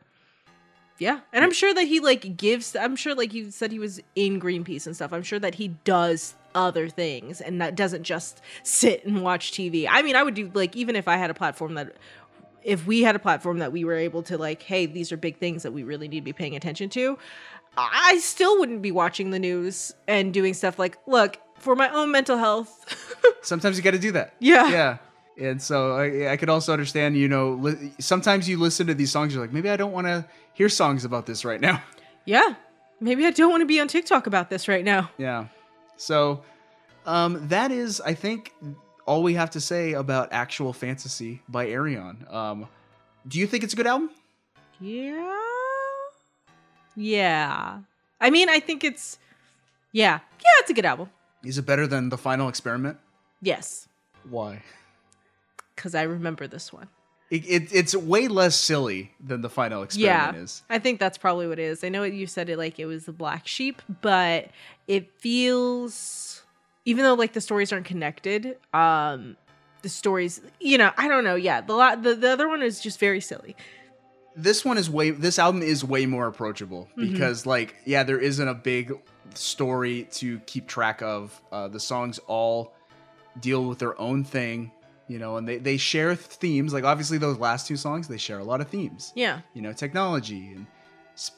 Yeah. 1.00 1.22
And 1.32 1.44
I'm 1.44 1.54
sure 1.54 1.74
that 1.74 1.88
he 1.88 2.00
like 2.00 2.38
gives 2.38 2.76
I'm 2.76 2.96
sure 2.96 3.16
like 3.16 3.34
you 3.34 3.52
said 3.52 3.72
he 3.72 3.80
was 3.80 4.02
in 4.16 4.40
Greenpeace 4.40 4.86
and 4.86 4.96
stuff. 4.96 5.14
I'm 5.14 5.24
sure 5.24 5.40
that 5.40 5.56
he 5.56 5.70
does 5.86 6.36
other 6.58 6.90
things 6.90 7.40
and 7.40 7.62
that 7.62 7.76
doesn't 7.76 8.04
just 8.04 8.42
sit 8.64 9.06
and 9.06 9.22
watch 9.22 9.52
TV. 9.52 9.88
I 9.90 10.02
mean, 10.02 10.16
I 10.16 10.24
would 10.24 10.34
do 10.34 10.50
like 10.54 10.76
even 10.76 10.96
if 10.96 11.08
I 11.08 11.16
had 11.18 11.30
a 11.30 11.36
platform 11.36 11.76
that 11.76 11.96
if 12.64 12.86
we 12.86 13.04
had 13.04 13.16
a 13.16 13.20
platform 13.20 13.60
that 13.60 13.72
we 13.72 13.86
were 13.86 13.94
able 13.96 14.24
to 14.24 14.38
like, 14.38 14.64
hey, 14.64 14.88
these 14.88 15.12
are 15.12 15.18
big 15.18 15.38
things 15.38 15.64
that 15.64 15.72
we 15.72 15.84
really 15.84 16.08
need 16.08 16.22
to 16.22 16.26
be 16.26 16.34
paying 16.34 16.56
attention 16.56 16.90
to, 16.90 17.18
I 17.78 18.18
still 18.18 18.60
wouldn't 18.60 18.82
be 18.82 18.92
watching 18.92 19.30
the 19.30 19.40
news 19.40 19.94
and 20.08 20.34
doing 20.34 20.54
stuff 20.54 20.80
like, 20.80 20.98
look, 21.06 21.38
for 21.60 21.76
my 21.76 21.90
own 21.90 22.12
mental 22.12 22.38
health. 22.38 23.16
sometimes 23.42 23.78
you 23.78 23.84
got 23.84 23.92
to 23.92 24.00
do 24.00 24.12
that. 24.14 24.34
Yeah. 24.40 24.70
Yeah. 24.70 24.98
And 25.40 25.62
so 25.62 25.96
I, 25.96 26.32
I 26.32 26.38
could 26.38 26.50
also 26.50 26.74
understand, 26.74 27.16
you 27.16 27.28
know, 27.28 27.54
li- 27.54 27.94
sometimes 28.00 28.50
you 28.50 28.58
listen 28.58 28.88
to 28.88 28.96
these 28.96 29.12
songs, 29.12 29.34
you're 29.34 29.44
like, 29.44 29.54
maybe 29.54 29.70
I 29.70 29.78
don't 29.78 29.92
want 29.92 30.08
to 30.08 30.26
hear 30.54 30.68
songs 30.68 31.06
about 31.06 31.28
this 31.28 31.46
right 31.46 31.62
now. 31.62 31.84
yeah. 32.26 32.56
Maybe 33.00 33.28
I 33.28 33.30
don't 33.32 33.52
want 33.52 33.62
to 33.62 33.68
be 33.68 33.80
on 33.80 33.88
TikTok 33.88 34.26
about 34.26 34.50
this 34.50 34.68
right 34.68 34.84
now. 34.84 35.12
Yeah. 35.20 35.46
So 35.98 36.44
um, 37.06 37.48
that 37.50 37.72
is, 37.72 38.02
I 38.02 38.14
think, 38.14 38.54
all 39.06 39.24
we 39.24 39.34
have 39.34 39.50
to 39.52 39.62
say 39.62 39.94
about 39.94 40.30
Actual 40.32 40.74
Fantasy 40.74 41.42
by 41.48 41.68
Ayreon. 41.68 42.32
Um, 42.34 42.68
do 43.28 43.40
you 43.40 43.48
think 43.48 43.64
it's 43.64 43.74
a 43.74 43.76
good 43.78 43.88
album? 43.88 44.12
Yeah. 44.80 45.34
Yeah. 46.96 47.80
I 48.20 48.30
mean, 48.30 48.50
I 48.50 48.60
think 48.60 48.84
it's 48.84 49.18
yeah. 49.92 50.20
Yeah, 50.40 50.52
it's 50.60 50.70
a 50.70 50.74
good 50.74 50.86
album. 50.86 51.10
Is 51.44 51.58
it 51.58 51.66
better 51.66 51.88
than 51.88 52.10
The 52.10 52.18
Final 52.18 52.50
Experiment? 52.50 52.98
Yes. 53.42 53.88
Why? 54.30 54.64
Cuz 55.76 55.96
I 55.96 56.04
remember 56.04 56.48
this 56.48 56.74
one. 56.74 56.90
It, 57.30 57.46
it, 57.46 57.74
it's 57.74 57.94
way 57.94 58.30
less 58.30 58.56
silly 58.56 59.12
than 59.20 59.42
The 59.42 59.50
Final 59.50 59.84
Experiment 59.84 60.36
yeah, 60.38 60.42
is. 60.42 60.64
I 60.70 60.80
think 60.80 60.98
that's 61.00 61.18
probably 61.18 61.46
what 61.48 61.60
it 61.60 61.64
is. 61.64 61.84
I 61.84 61.90
know 61.90 62.04
you 62.04 62.26
said 62.26 62.50
it 62.50 62.58
like 62.58 62.80
it 62.80 62.86
was 62.86 63.06
the 63.06 63.12
black 63.12 63.48
sheep, 63.48 63.82
but 64.02 64.50
it 64.88 65.20
feels 65.20 66.44
even 66.86 67.04
though 67.04 67.14
like 67.16 67.34
the 67.34 67.42
stories 67.42 67.72
aren't 67.74 67.86
connected, 67.86 68.58
um 68.74 69.36
the 69.84 69.90
stories, 69.90 70.42
you 70.60 70.78
know, 70.78 70.92
I 70.98 71.08
don't 71.08 71.24
know. 71.24 71.36
Yeah, 71.36 71.62
the 71.62 71.74
la- 71.74 71.96
the, 71.96 72.16
the 72.16 72.30
other 72.32 72.48
one 72.48 72.64
is 72.64 72.80
just 72.82 73.00
very 73.00 73.22
silly. 73.22 73.56
this 74.36 74.64
one 74.66 74.78
is 74.78 74.90
way 74.90 75.10
this 75.12 75.40
album 75.40 75.62
is 75.62 75.84
way 75.84 76.06
more 76.06 76.28
approachable 76.28 76.88
Mhm. 76.98 77.12
because 77.12 77.46
like 77.46 77.76
yeah 77.86 78.04
there 78.04 78.20
isn't 78.20 78.48
a 78.48 78.54
big 78.54 78.94
story 79.34 80.08
to 80.12 80.40
keep 80.42 80.68
track 80.68 81.02
of 81.02 81.40
uh, 81.52 81.68
the 81.68 81.80
songs 81.80 82.20
all 82.28 82.74
deal 83.40 83.66
with 83.66 83.80
their 83.80 84.00
own 84.00 84.24
thing 84.24 84.72
you 85.08 85.18
know 85.20 85.38
and 85.38 85.48
they, 85.48 85.58
they 85.58 85.78
share 85.78 86.14
themes 86.16 86.72
like 86.74 86.84
obviously 86.84 87.18
those 87.18 87.38
last 87.40 87.66
two 87.68 87.76
songs 87.78 88.08
they 88.08 88.18
share 88.18 88.40
a 88.40 88.44
lot 88.44 88.62
of 88.62 88.68
themes 88.68 89.12
Yeah. 89.16 89.42
you 89.56 89.62
know 89.64 89.74
technology 89.74 90.52
and 90.56 90.68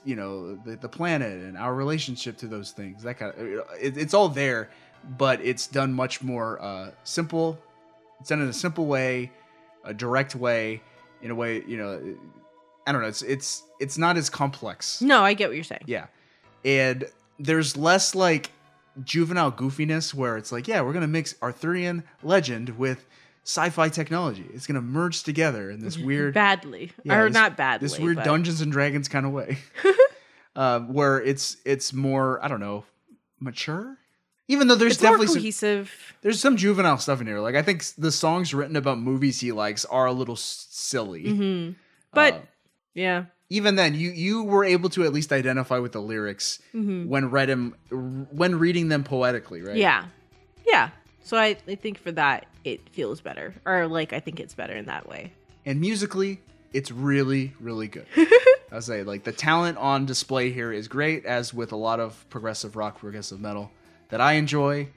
you 0.06 0.16
know 0.16 0.56
the, 0.56 0.75
the 0.75 0.90
planet 0.90 1.41
and 1.43 1.58
our 1.58 1.74
relationship 1.74 2.38
to 2.38 2.48
those 2.48 2.72
things 2.72 3.03
that 3.03 3.16
kind 3.17 3.33
of 3.33 3.40
it, 3.80 3.98
it's 3.98 4.14
all 4.14 4.30
there 4.30 4.69
but 5.17 5.40
it's 5.41 5.67
done 5.67 5.93
much 5.93 6.22
more 6.22 6.61
uh, 6.61 6.91
simple. 7.03 7.58
It's 8.19 8.30
done 8.30 8.41
in 8.41 8.49
a 8.49 8.53
simple 8.53 8.85
way 8.85 9.32
a 9.85 9.93
direct 9.93 10.35
way 10.35 10.82
in 11.22 11.32
a 11.32 11.35
way 11.35 11.64
you 11.66 11.77
know 11.77 12.17
i 12.85 12.91
don't 12.91 13.01
know 13.01 13.08
it's 13.08 13.22
it's 13.22 13.64
it's 13.80 13.98
not 13.98 14.17
as 14.17 14.30
complex. 14.30 15.01
No, 15.01 15.22
I 15.24 15.33
get 15.33 15.48
what 15.49 15.56
you're 15.56 15.64
saying. 15.64 15.83
yeah. 15.85 16.08
And 16.66 17.06
there's 17.40 17.77
less 17.77 18.14
like 18.16 18.51
juvenile 19.06 19.51
goofiness 19.51 20.14
where 20.14 20.35
it's 20.35 20.51
like 20.51 20.67
yeah 20.67 20.82
we're 20.82 20.91
gonna 20.91 21.08
mix 21.08 21.33
arthurian 21.41 22.03
legend 22.22 22.77
with 22.77 23.06
sci-fi 23.43 23.90
technology 23.90 24.45
it's 24.53 24.68
gonna 24.68 24.82
merge 24.82 25.24
together 25.24 25.72
in 25.72 25.80
this 25.80 25.98
weird 25.98 26.34
badly. 26.34 26.92
or 27.09 27.26
this- 27.26 27.34
not 27.34 27.58
badly. 27.58 27.85
This 27.88 27.98
weird 28.00 28.18
but- 28.18 28.26
Dungeons 28.26 28.61
and 28.61 28.72
Dragons 28.72 29.08
kind 29.08 29.26
of 29.26 29.32
way, 29.32 29.58
uh, 30.56 30.80
where 30.98 31.22
it's 31.22 31.58
it's 31.66 31.93
more 31.93 32.43
I 32.43 32.48
don't 32.48 32.59
know 32.59 32.85
mature. 33.40 33.98
Even 34.48 34.68
though 34.68 34.76
there's 34.76 34.93
It's 34.93 35.01
definitely 35.01 35.51
some, 35.51 35.88
there's 36.22 36.40
some 36.40 36.58
juvenile 36.58 36.98
stuff 36.98 37.22
in 37.22 37.27
here. 37.27 37.40
Like 37.40 37.56
I 37.56 37.61
think 37.61 37.84
the 37.98 38.11
songs 38.11 38.51
written 38.53 38.76
about 38.76 38.98
movies 39.00 39.40
he 39.40 39.51
likes 39.51 39.85
are 39.85 40.08
a 40.08 40.11
little 40.11 40.34
s- 40.34 40.66
silly. 40.72 41.26
Mhm. 41.26 41.76
But 42.14 42.34
Uh, 42.34 42.40
yeah. 42.95 43.26
even 43.51 43.76
then, 43.76 43.93
you 43.93 44.09
you 44.09 44.43
were 44.43 44.66
able 44.66 44.90
to 44.90 45.03
at 45.03 45.14
least 45.14 45.32
identify 45.32 45.77
with 45.77 45.92
the 45.92 46.01
lyrics 46.01 46.59
Mhm. 46.74 47.06
when 47.08 47.30
read 47.30 47.48
him 47.50 47.76
when 47.92 48.58
reading 48.58 48.88
them 48.90 49.03
poetically, 49.03 49.61
right? 49.61 49.77
Yeah. 49.77 50.06
Yeah. 50.68 50.90
So 51.30 51.38
I, 51.38 51.56
I 51.67 51.75
think 51.75 51.99
for 51.99 52.11
that 52.14 52.48
it 52.64 52.90
feels 52.90 53.22
better. 53.22 53.53
Or 53.66 53.88
like 53.88 54.14
I 54.14 54.19
think 54.19 54.40
it's 54.40 54.53
better 54.56 54.74
in 54.75 54.85
that 54.85 55.08
way. 55.08 55.32
and 55.66 55.80
musically 55.80 56.40
it's 56.74 56.91
really 56.91 57.51
really 57.59 57.88
good 57.88 58.06
i'll 58.72 58.82
say 58.82 59.01
like 59.03 59.24
the 59.24 59.32
talent 59.32 59.75
on 59.77 60.06
display 60.06 60.51
here 60.51 60.72
is 60.72 60.88
great 60.88 61.25
as 61.25 61.51
with 61.53 61.72
a 61.72 61.75
lot 61.75 61.99
of 61.99 62.24
progressive 62.30 62.75
rock 62.75 62.99
progressive 62.99 63.40
metal 63.41 63.72
that 64.09 64.22
i 64.22 64.33
enjoy 64.33 64.88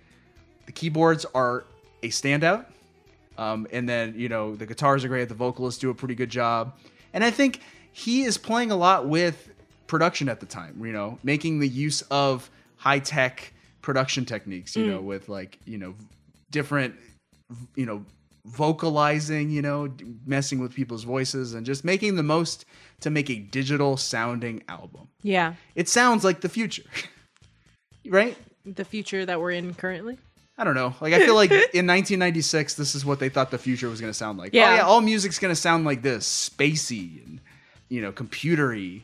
the 0.67 0.73
keyboards 0.73 1.25
are 1.35 1.65
a 2.03 2.09
standout 2.09 2.67
um, 3.39 3.67
and 3.73 3.89
then 3.89 4.15
you 4.17 4.29
know 4.29 4.55
the 4.55 4.67
guitars 4.67 5.03
are 5.05 5.09
great 5.09 5.29
the 5.31 5.35
vocalists 5.35 5.81
do 5.81 5.89
a 5.91 5.95
pretty 5.95 6.15
good 6.15 6.29
job 6.31 6.75
and 7.15 7.25
i 7.25 7.31
think 7.31 7.61
he 7.93 8.23
is 8.23 8.37
playing 8.39 8.71
a 8.71 8.77
lot 8.77 9.09
with 9.09 9.51
production 9.87 10.29
at 10.29 10.41
the 10.41 10.47
time. 10.47 10.75
You 10.85 10.93
know, 10.93 11.19
making 11.23 11.59
the 11.61 11.69
use 11.69 12.01
of 12.11 12.51
high 12.77 12.99
tech 13.01 13.53
production 13.83 14.25
techniques. 14.25 14.75
You 14.77 14.85
Mm. 14.85 14.89
know, 14.93 15.01
with 15.03 15.29
like 15.29 15.59
you 15.67 15.77
know 15.79 15.95
different 16.53 16.95
you 17.75 17.87
know 17.87 18.05
vocalizing. 18.45 19.51
You 19.51 19.63
know, 19.63 19.93
messing 20.25 20.61
with 20.61 20.75
people's 20.75 21.05
voices 21.05 21.55
and 21.55 21.67
just 21.67 21.85
making 21.85 22.17
the 22.17 22.23
most 22.23 22.65
to 23.01 23.11
make 23.11 23.29
a 23.31 23.37
digital 23.37 23.97
sounding 23.97 24.63
album. 24.69 25.09
Yeah. 25.23 25.55
It 25.75 25.89
sounds 25.89 26.25
like 26.25 26.41
the 26.41 26.49
future, 26.49 26.85
right? 28.07 28.37
The 28.65 28.85
future 28.85 29.27
that 29.27 29.41
we're 29.41 29.51
in 29.51 29.75
currently. 29.75 30.19
I 30.59 30.65
don't 30.65 30.75
know. 30.75 30.95
Like 31.01 31.15
I 31.15 31.19
feel 31.21 31.35
like 31.35 31.51
in 31.75 31.87
1996, 31.87 32.75
this 32.75 32.95
is 32.95 33.05
what 33.05 33.19
they 33.19 33.29
thought 33.29 33.51
the 33.51 33.59
future 33.59 33.89
was 33.89 34.01
going 34.01 34.13
to 34.13 34.17
sound 34.17 34.39
like. 34.39 34.53
Yeah. 34.53 34.71
Oh 34.71 34.75
yeah, 34.75 34.83
all 34.83 35.01
music's 35.01 35.39
going 35.39 35.53
to 35.53 35.61
sound 35.61 35.85
like 35.85 36.03
this, 36.03 36.51
spacey 36.51 37.25
and 37.25 37.41
you 37.89 38.01
know, 38.01 38.13
computery. 38.13 39.03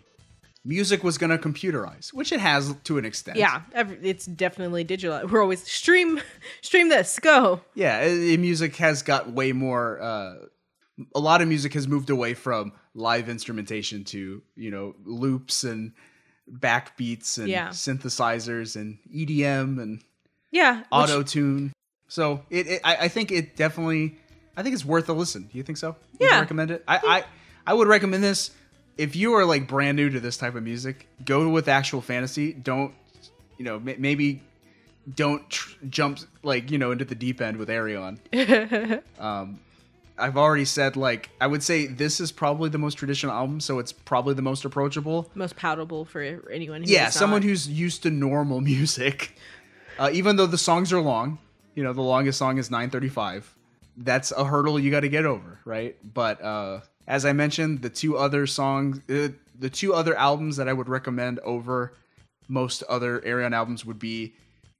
Music 0.68 1.02
was 1.02 1.16
going 1.16 1.30
to 1.30 1.38
computerize, 1.38 2.12
which 2.12 2.30
it 2.30 2.40
has 2.40 2.74
to 2.84 2.98
an 2.98 3.06
extent. 3.06 3.38
Yeah, 3.38 3.62
it's 3.74 4.26
definitely 4.26 4.84
digital. 4.84 5.26
We're 5.26 5.40
always 5.40 5.62
stream, 5.62 6.20
stream 6.60 6.90
this, 6.90 7.18
go. 7.18 7.62
Yeah, 7.74 8.06
music 8.36 8.76
has 8.76 9.02
got 9.02 9.32
way 9.32 9.52
more. 9.52 9.98
Uh, 9.98 10.34
a 11.14 11.20
lot 11.20 11.40
of 11.40 11.48
music 11.48 11.72
has 11.72 11.88
moved 11.88 12.10
away 12.10 12.34
from 12.34 12.72
live 12.94 13.30
instrumentation 13.30 14.05
to 14.05 14.42
you 14.56 14.70
know 14.70 14.94
loops 15.06 15.64
and 15.64 15.92
backbeats 16.52 17.38
and 17.38 17.48
Yeah. 17.48 17.68
synthesizers 17.68 18.76
and 18.76 18.98
EDM 19.14 19.80
and 19.80 20.02
Yeah, 20.50 20.84
auto 20.92 21.22
tune. 21.22 21.72
So 22.08 22.44
it, 22.50 22.66
it 22.66 22.80
I, 22.84 22.97
I 22.97 23.08
think 23.08 23.30
it 23.32 23.56
definitely, 23.56 24.18
I 24.56 24.62
think 24.62 24.74
it's 24.74 24.84
worth 24.84 25.08
a 25.08 25.12
listen. 25.12 25.44
Do 25.50 25.56
you 25.58 25.62
think 25.64 25.78
so? 25.78 25.97
Would 26.12 26.20
you 26.20 26.28
Yeah. 26.30 26.40
recommend 26.40 26.70
it. 26.70 26.84
I, 26.86 26.97
I 27.06 27.24
I 27.66 27.74
would 27.74 27.88
recommend 27.88 28.22
this 28.22 28.50
if 28.99 29.17
you 29.17 29.33
are 29.35 29.44
like 29.44 29.67
brand 29.68 29.97
new 29.97 30.10
to 30.10 30.20
this 30.20 30.36
type 30.36 30.55
of 30.55 30.62
music. 30.62 31.07
Go 31.25 31.49
with 31.49 31.68
actual 31.68 32.01
fantasy. 32.02 32.52
Don't 32.52 32.93
you 33.57 33.65
know 33.65 33.78
ma- 33.81 33.93
maybe 33.99 34.43
don't 35.15 35.49
tr- 35.49 35.75
jump 35.89 36.18
like 36.43 36.70
you 36.70 36.77
know 36.78 36.91
into 36.91 37.05
the 37.05 37.15
deep 37.15 37.41
end 37.41 37.57
with 37.57 37.68
Ayreon. 37.70 38.18
um, 39.18 39.60
I've 40.18 40.36
already 40.36 40.65
said 40.65 40.97
like 40.97 41.31
I 41.41 41.47
would 41.47 41.62
say 41.62 41.86
this 41.86 42.20
is 42.20 42.33
probably 42.33 42.68
the 42.68 42.78
most 42.78 42.94
traditional 42.94 43.33
album, 43.33 43.60
so 43.60 43.78
it's 43.78 43.93
probably 43.93 44.35
the 44.35 44.43
most 44.43 44.65
approachable. 44.65 45.31
Most 45.35 45.57
palatable 45.57 46.05
for 46.05 46.20
anyone. 46.51 46.83
Who 46.83 46.91
Yeah, 46.93 47.09
someone 47.10 47.41
not. 47.41 47.49
who's 47.49 47.68
used 47.68 48.02
to 48.02 48.10
normal 48.10 48.60
music. 48.75 49.36
Uh, 49.99 50.10
even 50.12 50.36
though 50.36 50.47
the 50.47 50.59
songs 50.59 50.93
are 50.93 51.01
long, 51.01 51.39
you 51.75 51.83
know, 51.83 51.93
the 51.93 52.02
longest 52.02 52.39
song 52.39 52.59
is 52.59 52.70
935. 52.70 53.55
That's 53.97 54.31
a 54.31 54.44
hurdle 54.44 54.78
you 54.78 54.91
got 54.93 55.01
to 55.01 55.09
get 55.09 55.25
over, 55.27 55.59
right? 55.65 55.97
But 56.15 56.41
uh, 56.41 56.81
as 57.08 57.24
I 57.24 57.32
mentioned, 57.32 57.82
the 57.82 57.90
two 57.90 58.16
other 58.16 58.46
songs, 58.46 59.00
uh, 59.10 59.28
the 59.58 59.70
two 59.70 59.92
other 59.94 60.14
albums 60.16 60.56
that 60.58 60.68
I 60.68 60.72
would 60.72 60.88
recommend 60.88 61.40
over 61.40 61.92
most 62.48 62.82
other 62.84 63.18
Ayreon 63.20 63.52
albums 63.52 63.84
would 63.84 63.98
be 63.98 64.34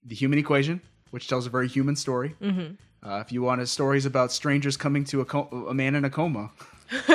The 0.05 0.15
Human 0.15 0.39
Equation, 0.39 0.81
which 1.11 1.27
tells 1.29 1.47
a 1.47 1.51
very 1.51 1.67
human 1.69 1.97
story. 1.97 2.37
Mhm. 2.41 2.77
Uh, 3.03 3.23
if 3.25 3.33
you 3.33 3.43
wanted 3.43 3.69
stories 3.69 4.07
about 4.07 4.31
strangers 4.33 4.77
coming 4.77 5.05
to 5.05 5.21
a, 5.21 5.25
co- 5.25 5.67
a 5.69 5.75
man 5.75 5.95
in 5.95 6.05
a 6.05 6.11
coma 6.11 6.51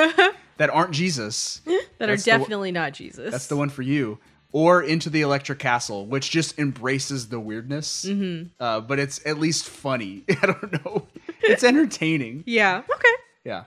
that 0.56 0.70
aren't 0.70 0.92
Jesus, 0.92 1.60
that 1.98 2.08
are 2.08 2.12
that's 2.12 2.24
the 2.24 2.30
one- 2.32 2.40
definitely 2.40 2.72
not 2.72 2.92
Jesus. 2.92 3.30
that's 3.32 3.46
the 3.48 3.56
one 3.56 3.68
for 3.70 3.82
you. 3.82 4.18
Or 4.52 4.82
Into 4.84 5.10
the 5.10 5.22
Electric 5.22 5.58
Castle, 5.58 6.06
which 6.06 6.30
just 6.30 6.58
embraces 6.60 7.28
the 7.28 7.40
weirdness, 7.40 8.04
Mhm. 8.04 8.50
uh, 8.60 8.80
but 8.80 9.00
it's 9.00 9.20
at 9.26 9.38
least 9.40 9.68
funny. 9.68 10.22
I 10.42 10.46
don't 10.46 10.84
know. 10.84 11.08
It's 11.42 11.64
entertaining. 11.64 12.44
Yeah. 12.46 12.82
Okay. 12.94 13.08
Yeah. 13.44 13.64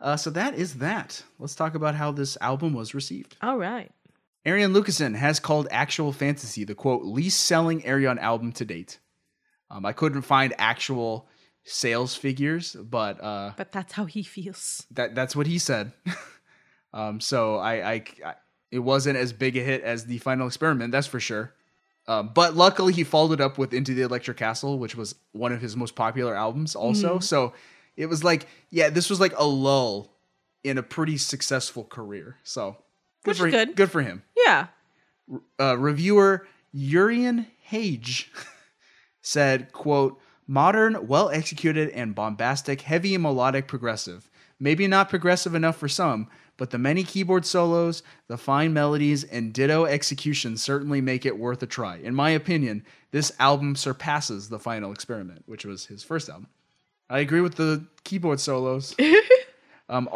Uh, 0.00 0.16
so 0.16 0.30
that 0.30 0.54
is 0.54 0.74
that. 0.74 1.22
Let's 1.38 1.54
talk 1.54 1.74
about 1.74 1.94
how 1.94 2.12
this 2.12 2.36
album 2.40 2.74
was 2.74 2.94
received. 2.94 3.36
All 3.42 3.56
right. 3.58 3.90
Arjen 4.44 4.72
Lucassen 4.72 5.14
has 5.16 5.40
called 5.40 5.66
Actual 5.70 6.12
Fantasy 6.12 6.64
the 6.64 6.74
quote 6.74 7.04
least 7.04 7.42
selling 7.42 7.82
Ayreon 7.82 8.18
album 8.18 8.52
to 8.52 8.64
date. 8.64 8.98
Um, 9.70 9.84
I 9.84 9.92
couldn't 9.92 10.22
find 10.22 10.54
actual 10.58 11.28
sales 11.64 12.14
figures, 12.14 12.76
but 12.78 13.20
uh, 13.22 13.52
But 13.56 13.72
that's 13.72 13.92
how 13.94 14.04
he 14.04 14.22
feels. 14.22 14.86
that 14.92 15.14
that's 15.16 15.34
what 15.34 15.46
he 15.48 15.58
said. 15.58 15.92
um, 16.92 17.20
so 17.20 17.56
I, 17.56 17.72
I, 17.92 18.04
I- 18.24 18.34
it 18.72 18.80
wasn't 18.80 19.16
as 19.16 19.32
big 19.32 19.56
a 19.56 19.60
hit 19.60 19.82
as 19.82 20.06
the 20.06 20.18
Final 20.18 20.48
Experiment, 20.48 20.90
that's 20.92 21.06
for 21.06 21.20
sure. 21.20 21.54
Um, 22.08 22.30
but 22.34 22.54
luckily, 22.56 22.92
he 22.92 23.04
followed 23.04 23.40
up 23.40 23.58
with 23.58 23.72
Into 23.72 23.94
the 23.94 24.02
Electric 24.02 24.36
Castle, 24.36 24.78
which 24.78 24.96
was 24.96 25.14
one 25.32 25.52
of 25.52 25.60
his 25.60 25.76
most 25.76 25.94
popular 25.94 26.34
albums, 26.36 26.74
also. 26.74 27.18
Mhm. 27.18 27.22
So 27.22 27.52
it 27.96 28.06
was 28.06 28.22
like, 28.24 28.46
yeah, 28.70 28.90
this 28.90 29.08
was 29.10 29.20
like 29.20 29.34
a 29.36 29.46
lull 29.46 30.12
in 30.64 30.78
a 30.78 30.82
pretty 30.82 31.16
successful 31.16 31.84
career. 31.84 32.36
So 32.42 32.76
good 33.24 33.30
Which 33.30 33.38
for 33.38 33.46
is 33.48 33.52
good. 33.54 33.76
good 33.76 33.90
for 33.90 34.02
him. 34.02 34.22
Yeah. 34.36 34.66
Uh, 35.60 35.76
reviewer 35.78 36.46
Urian 36.72 37.46
Hage 37.60 38.30
said, 39.22 39.72
quote, 39.72 40.20
modern, 40.46 41.06
well 41.06 41.30
executed, 41.30 41.88
and 41.90 42.14
bombastic, 42.14 42.82
heavy 42.82 43.16
melodic 43.16 43.66
progressive. 43.66 44.30
Maybe 44.58 44.86
not 44.86 45.10
progressive 45.10 45.54
enough 45.54 45.76
for 45.76 45.88
some, 45.88 46.28
but 46.56 46.70
the 46.70 46.78
many 46.78 47.04
keyboard 47.04 47.44
solos, 47.44 48.02
the 48.28 48.38
fine 48.38 48.72
melodies, 48.72 49.24
and 49.24 49.52
ditto 49.52 49.84
execution 49.84 50.56
certainly 50.56 51.00
make 51.00 51.26
it 51.26 51.38
worth 51.38 51.62
a 51.62 51.66
try. 51.66 51.96
In 51.96 52.14
my 52.14 52.30
opinion, 52.30 52.84
this 53.10 53.32
album 53.38 53.76
surpasses 53.76 54.48
The 54.48 54.58
Final 54.58 54.92
Experiment, 54.92 55.42
which 55.46 55.64
was 55.66 55.86
his 55.86 56.02
first 56.02 56.28
album. 56.28 56.48
I 57.08 57.20
agree 57.20 57.40
with 57.40 57.54
the 57.56 57.86
keyboard 58.04 58.40
solos. 58.40 58.94
Um, 59.88 60.08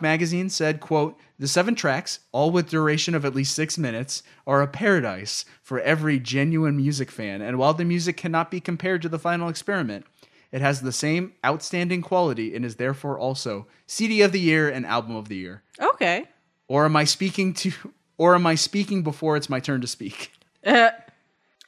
magazine 0.00 0.48
said, 0.48 0.78
quote, 0.78 1.18
the 1.38 1.48
seven 1.48 1.74
tracks, 1.74 2.20
all 2.32 2.50
with 2.52 2.70
duration 2.70 3.14
of 3.14 3.24
at 3.24 3.34
least 3.34 3.54
six 3.54 3.76
minutes, 3.76 4.22
are 4.46 4.62
a 4.62 4.68
paradise 4.68 5.44
for 5.62 5.80
every 5.80 6.20
genuine 6.20 6.76
music 6.76 7.10
fan. 7.10 7.42
And 7.42 7.58
while 7.58 7.74
the 7.74 7.84
music 7.84 8.16
cannot 8.16 8.50
be 8.50 8.60
compared 8.60 9.02
to 9.02 9.08
the 9.08 9.18
final 9.18 9.48
experiment, 9.48 10.06
it 10.52 10.60
has 10.60 10.80
the 10.80 10.92
same 10.92 11.32
outstanding 11.44 12.02
quality 12.02 12.54
and 12.54 12.64
is 12.64 12.76
therefore 12.76 13.18
also 13.18 13.66
CD 13.86 14.22
of 14.22 14.30
the 14.32 14.40
year 14.40 14.68
and 14.68 14.86
album 14.86 15.16
of 15.16 15.28
the 15.28 15.36
year. 15.36 15.62
Okay. 15.80 16.24
Or 16.68 16.84
am 16.84 16.94
I 16.96 17.04
speaking 17.04 17.52
to 17.54 17.72
or 18.18 18.34
am 18.34 18.46
I 18.46 18.54
speaking 18.54 19.02
before 19.02 19.36
it's 19.36 19.50
my 19.50 19.60
turn 19.60 19.80
to 19.80 19.86
speak? 19.86 20.32
Uh, 20.64 20.90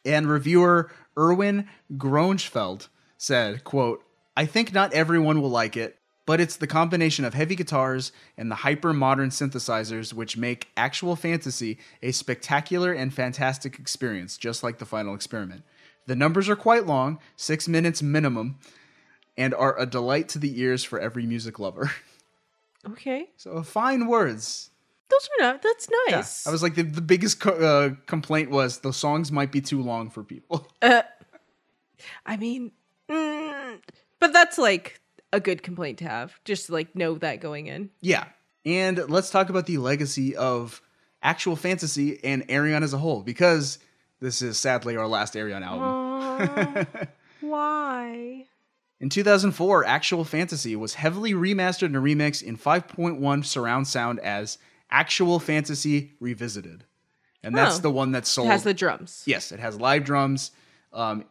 And 0.05 0.29
reviewer 0.29 0.91
Erwin 1.19 1.69
Gronefeld 1.97 2.89
said, 3.17 3.65
quote, 3.65 4.03
I 4.39 4.47
think 4.47 4.73
not 4.73 4.93
everyone 4.93 5.43
will 5.43 5.51
like 5.51 5.77
it, 5.77 5.99
but 6.25 6.41
it's 6.41 6.57
the 6.57 6.69
combination 6.69 7.25
of 7.25 7.35
heavy 7.35 7.57
guitars 7.57 8.13
and 8.37 8.49
the 8.49 8.55
hyper 8.55 8.93
modern 8.93 9.31
synthesizers 9.31 10.13
which 10.13 10.37
make 10.37 10.69
actual 10.77 11.17
fantasy 11.17 11.77
a 12.03 12.13
spectacular 12.13 12.93
and 12.93 13.13
fantastic 13.13 13.81
experience, 13.81 14.39
just 14.39 14.63
like 14.63 14.79
the 14.79 14.87
final 14.87 15.13
experiment. 15.15 15.65
The 16.07 16.15
numbers 16.15 16.49
are 16.49 16.55
quite 16.55 16.87
long, 16.87 17.19
six 17.35 17.67
minutes 17.67 18.01
minimum, 18.01 18.59
and 19.37 19.53
are 19.55 19.77
a 19.77 19.87
delight 19.87 20.29
to 20.31 20.39
the 20.39 20.61
ears 20.61 20.85
for 20.85 21.01
every 21.01 21.27
music 21.27 21.59
lover. 21.59 21.91
okay. 22.89 23.31
So 23.37 23.63
fine 23.65 24.07
words. 24.07 24.71
Those 25.11 25.29
are 25.41 25.43
not. 25.43 25.63
That's 25.63 25.89
Yeah. 26.09 26.17
nice. 26.19 26.47
I 26.47 26.51
was 26.51 26.63
like, 26.63 26.77
the, 26.77 26.83
the 26.85 27.01
biggest 27.01 27.41
co- 27.41 27.51
uh, 27.59 27.95
complaint 28.07 28.51
was 28.51 28.79
the 28.79 28.93
songs 28.93 29.33
might 29.33 29.51
be 29.51 29.61
too 29.61 29.83
long 29.83 30.11
for 30.11 30.23
people. 30.23 30.69
Uh, 30.81 31.03
I 32.25 32.37
mean, 32.37 32.71
mm, 33.11 33.81
but 34.21 34.33
that's 34.33 34.59
like 34.59 35.01
a 35.33 35.41
good 35.41 35.63
complaint 35.63 35.99
to 35.99 36.05
have. 36.09 36.39
Just 36.45 36.71
like 36.71 36.95
know 36.97 37.15
that 37.19 37.41
going 37.41 37.67
in. 37.67 37.91
Yeah. 38.01 38.25
And 38.65 38.99
let's 39.09 39.31
talk 39.31 39.49
about 39.51 39.67
the 39.67 39.79
legacy 39.79 40.35
of 40.37 40.81
actual 41.23 41.57
fantasy 41.57 42.23
and 42.25 42.47
Ayreon 42.49 42.83
as 42.83 42.93
a 42.93 42.99
whole, 42.99 43.23
because 43.23 43.79
this 44.21 44.43
is 44.43 44.59
sadly 44.59 44.97
our 44.97 45.07
last 45.09 45.35
Ayreon 45.35 45.63
album. 45.63 46.87
Why? 47.41 48.45
In 49.01 49.09
2004, 49.09 49.85
Actual 49.85 50.25
Fantasy 50.25 50.75
was 50.75 50.95
heavily 50.95 51.33
remastered 51.33 51.95
and 51.95 51.97
remixed 51.97 52.43
in 52.43 52.57
5.1 52.59 53.45
surround 53.45 53.87
sound 53.87 54.19
as 54.21 54.59
Actual 54.91 55.39
Fantasy 55.39 56.13
Revisited. 56.21 56.85
And 57.43 57.57
that's 57.57 57.77
Oh. 57.79 57.83
the 57.83 57.91
one 57.93 58.11
that's 58.11 58.29
It 58.29 58.33
sold. 58.33 58.49
has 58.49 58.65
the 58.65 58.75
drums. 58.75 59.23
Yes, 59.25 59.53
it 59.53 59.61
has 59.61 59.79
live 59.81 60.03
drums. 60.05 60.51
Um, 60.93 61.25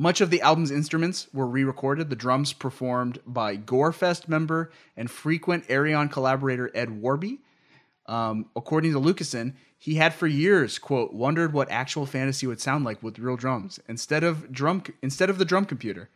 much 0.00 0.22
of 0.22 0.30
the 0.30 0.40
album's 0.40 0.70
instruments 0.70 1.28
were 1.30 1.46
re-recorded. 1.46 2.08
The 2.08 2.16
drums 2.16 2.54
performed 2.54 3.18
by 3.26 3.58
Gorefest 3.58 4.28
member 4.28 4.72
and 4.96 5.10
frequent 5.10 5.68
Ayreon 5.68 6.10
collaborator 6.10 6.70
Ed 6.74 7.02
Warby. 7.02 7.40
Um, 8.06 8.46
according 8.56 8.92
to 8.92 8.98
Lucassen, 8.98 9.52
he 9.76 9.96
had 9.96 10.14
for 10.14 10.26
years, 10.26 10.78
quote, 10.78 11.12
wondered 11.12 11.52
what 11.52 11.70
actual 11.70 12.06
fantasy 12.06 12.46
would 12.46 12.62
sound 12.62 12.82
like 12.82 13.02
with 13.02 13.18
real 13.18 13.36
drums 13.36 13.78
instead 13.88 14.24
of 14.24 14.50
drum 14.50 14.82
instead 15.02 15.28
of 15.28 15.36
the 15.36 15.44
drum 15.44 15.66
computer. 15.66 16.08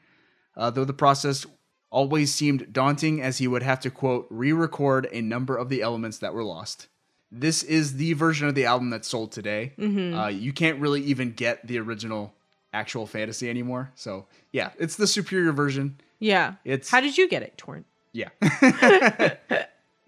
Uh, 0.56 0.70
though 0.70 0.86
the 0.86 0.94
process 0.94 1.44
always 1.90 2.32
seemed 2.32 2.72
daunting, 2.72 3.20
as 3.20 3.36
he 3.36 3.46
would 3.46 3.62
have 3.62 3.80
to 3.80 3.90
quote 3.90 4.26
re-record 4.30 5.06
a 5.12 5.20
number 5.20 5.58
of 5.58 5.68
the 5.68 5.82
elements 5.82 6.18
that 6.18 6.32
were 6.32 6.42
lost. 6.42 6.88
This 7.30 7.62
is 7.62 7.96
the 7.96 8.14
version 8.14 8.48
of 8.48 8.54
the 8.54 8.64
album 8.64 8.88
that's 8.88 9.08
sold 9.08 9.30
today. 9.30 9.74
Mhm. 9.78 10.18
Uh, 10.18 10.28
you 10.28 10.54
can't 10.54 10.80
really 10.80 11.02
even 11.02 11.32
get 11.32 11.66
the 11.66 11.78
original 11.78 12.32
actual 12.74 13.06
fantasy 13.06 13.48
anymore. 13.48 13.90
So 13.94 14.26
yeah, 14.52 14.70
it's 14.78 14.96
the 14.96 15.06
superior 15.06 15.52
version. 15.52 15.96
Yeah. 16.18 16.54
It's 16.64 16.90
How 16.90 17.00
did 17.00 17.16
you 17.16 17.28
get 17.28 17.42
it 17.42 17.56
torn? 17.56 17.84
yeah. 18.12 18.28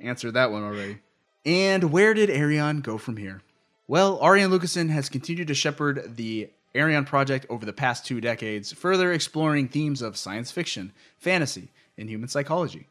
Answered 0.00 0.32
that 0.34 0.50
one 0.52 0.62
already. 0.62 0.98
And 1.44 1.90
where 1.92 2.12
did 2.12 2.28
Ayreon 2.28 2.82
go 2.82 2.98
from 2.98 3.16
here? 3.16 3.40
Well, 3.88 4.18
Arjen 4.20 4.50
Lucassen 4.50 4.90
has 4.90 5.08
continued 5.08 5.48
to 5.48 5.54
shepherd 5.54 6.16
the 6.16 6.50
Ayreon 6.74 7.06
project 7.06 7.46
over 7.48 7.64
the 7.64 7.72
past 7.72 8.04
two 8.04 8.20
decades, 8.20 8.72
further 8.72 9.12
exploring 9.12 9.68
themes 9.68 10.02
of 10.02 10.16
science 10.16 10.50
fiction, 10.50 10.92
fantasy, 11.18 11.70
and 11.96 12.08
human 12.10 12.28
psychology. 12.28 12.88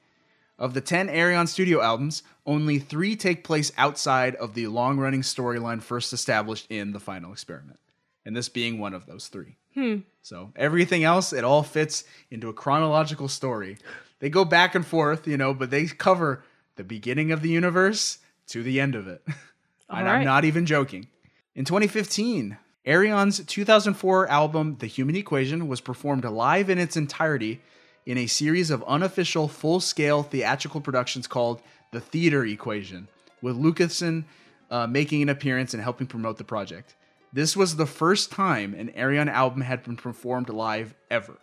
Of 0.58 0.74
the 0.74 0.82
10 0.82 1.10
Ayreon 1.10 1.48
studio 1.50 1.82
albums, 1.82 2.24
only 2.46 2.80
three 2.80 3.16
take 3.18 3.44
place 3.44 3.72
outside 3.78 4.36
of 4.36 4.54
the 4.54 4.68
long 4.68 4.98
running 4.98 5.22
storyline 5.22 5.82
first 5.84 6.14
established 6.14 6.66
in 6.72 6.94
The 6.94 7.00
Final 7.00 7.34
Experiment, 7.34 7.78
and 8.26 8.36
this 8.36 8.50
being 8.50 8.80
one 8.80 8.94
of 8.94 9.06
those 9.06 9.28
three. 9.28 9.56
Hmm. 9.74 9.98
So 10.22 10.52
everything 10.56 11.04
else, 11.04 11.34
it 11.34 11.44
all 11.44 11.64
fits 11.64 12.04
into 12.32 12.50
a 12.50 12.54
chronological 12.54 13.28
story. 13.28 13.78
They 14.20 14.30
go 14.30 14.46
back 14.46 14.74
and 14.74 14.86
forth, 14.86 15.28
you 15.28 15.38
know, 15.38 15.54
but 15.54 15.70
they 15.70 15.86
cover 15.86 16.44
the 16.76 16.84
beginning 16.84 17.32
of 17.32 17.42
the 17.42 17.50
universe 17.50 18.20
to 18.48 18.64
the 18.64 18.80
end 18.80 18.96
of 18.96 19.08
it. 19.08 19.22
and 19.28 20.08
All 20.08 20.16
I'm 20.16 20.24
not 20.24 20.46
even 20.46 20.66
joking. 20.66 21.08
In 21.56 21.66
2015, 21.66 22.58
Ayreon's 22.86 23.44
2004 23.46 24.28
album, 24.30 24.78
The 24.80 24.88
Human 24.88 25.16
Equation, 25.16 25.68
was 25.68 25.82
performed 25.82 26.24
live 26.24 26.70
in 26.70 26.78
its 26.78 26.98
entirety 26.98 27.62
in 28.06 28.18
a 28.18 28.28
series 28.28 28.70
of 28.70 28.84
unofficial 28.84 29.48
full 29.48 29.80
scale 29.80 30.22
theatrical 30.22 30.82
productions 30.82 31.28
called 31.28 31.62
The 31.92 32.00
Theater 32.00 32.46
Equation, 32.46 33.08
with 33.42 33.56
Lucassen 33.56 34.26
uh, 34.70 34.88
making 34.88 35.24
an 35.24 35.30
appearance 35.30 35.74
and 35.74 35.82
helping 35.82 36.08
promote 36.08 36.38
the 36.38 36.44
project. 36.44 36.96
This 37.36 37.58
was 37.58 37.76
the 37.76 37.86
first 37.86 38.32
time 38.32 38.74
an 38.74 38.94
Ayreon 38.98 39.28
album 39.30 39.60
had 39.60 39.84
been 39.84 39.98
performed 39.98 40.48
live 40.48 40.96
ever. 41.12 41.36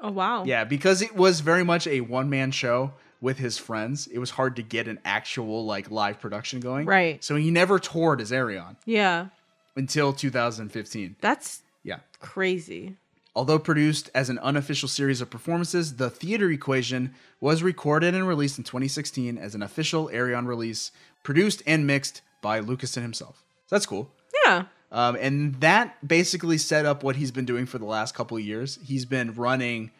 Oh 0.00 0.10
wow. 0.10 0.42
Yeah, 0.42 0.64
because 0.64 1.00
it 1.00 1.14
was 1.14 1.38
very 1.40 1.62
much 1.62 1.86
a 1.86 2.00
one 2.00 2.28
man 2.28 2.50
show 2.50 2.92
with 3.20 3.38
his 3.38 3.56
friends. 3.56 4.08
It 4.08 4.18
was 4.18 4.30
hard 4.30 4.56
to 4.56 4.62
get 4.62 4.88
an 4.88 4.98
actual 5.04 5.64
like 5.64 5.92
live 5.92 6.18
production 6.20 6.58
going. 6.58 6.86
Right. 6.86 7.22
So 7.22 7.36
he 7.36 7.52
never 7.52 7.78
toured 7.78 8.20
as 8.20 8.32
Ayreon 8.32 8.78
Yeah. 8.84 9.28
until 9.76 10.12
2015. 10.12 11.14
That's 11.20 11.62
Yeah. 11.84 12.00
crazy. 12.18 12.96
Although 13.36 13.60
produced 13.60 14.10
as 14.16 14.28
an 14.30 14.40
unofficial 14.40 14.88
series 14.88 15.20
of 15.20 15.30
performances, 15.30 15.96
The 15.98 16.10
Theater 16.10 16.50
Equation 16.50 17.14
was 17.40 17.62
recorded 17.62 18.12
and 18.12 18.26
released 18.26 18.58
in 18.58 18.64
2016 18.64 19.38
as 19.38 19.54
an 19.54 19.62
official 19.62 20.08
Ayreon 20.12 20.48
release, 20.48 20.90
produced 21.22 21.62
and 21.64 21.86
mixed 21.86 22.22
by 22.42 22.60
Lucassen 22.60 23.02
himself. 23.02 23.44
So 23.66 23.76
that's 23.76 23.86
cool. 23.86 24.10
Yeah. 24.44 24.64
Um, 24.90 25.16
and 25.20 25.54
that 25.60 26.06
basically 26.06 26.56
set 26.58 26.86
up 26.86 27.02
what 27.02 27.16
he's 27.16 27.30
been 27.30 27.44
doing 27.44 27.66
for 27.66 27.78
the 27.78 27.84
last 27.84 28.14
couple 28.14 28.36
of 28.38 28.42
years. 28.42 28.78
He's 28.84 29.04
been 29.04 29.34
running 29.34 29.90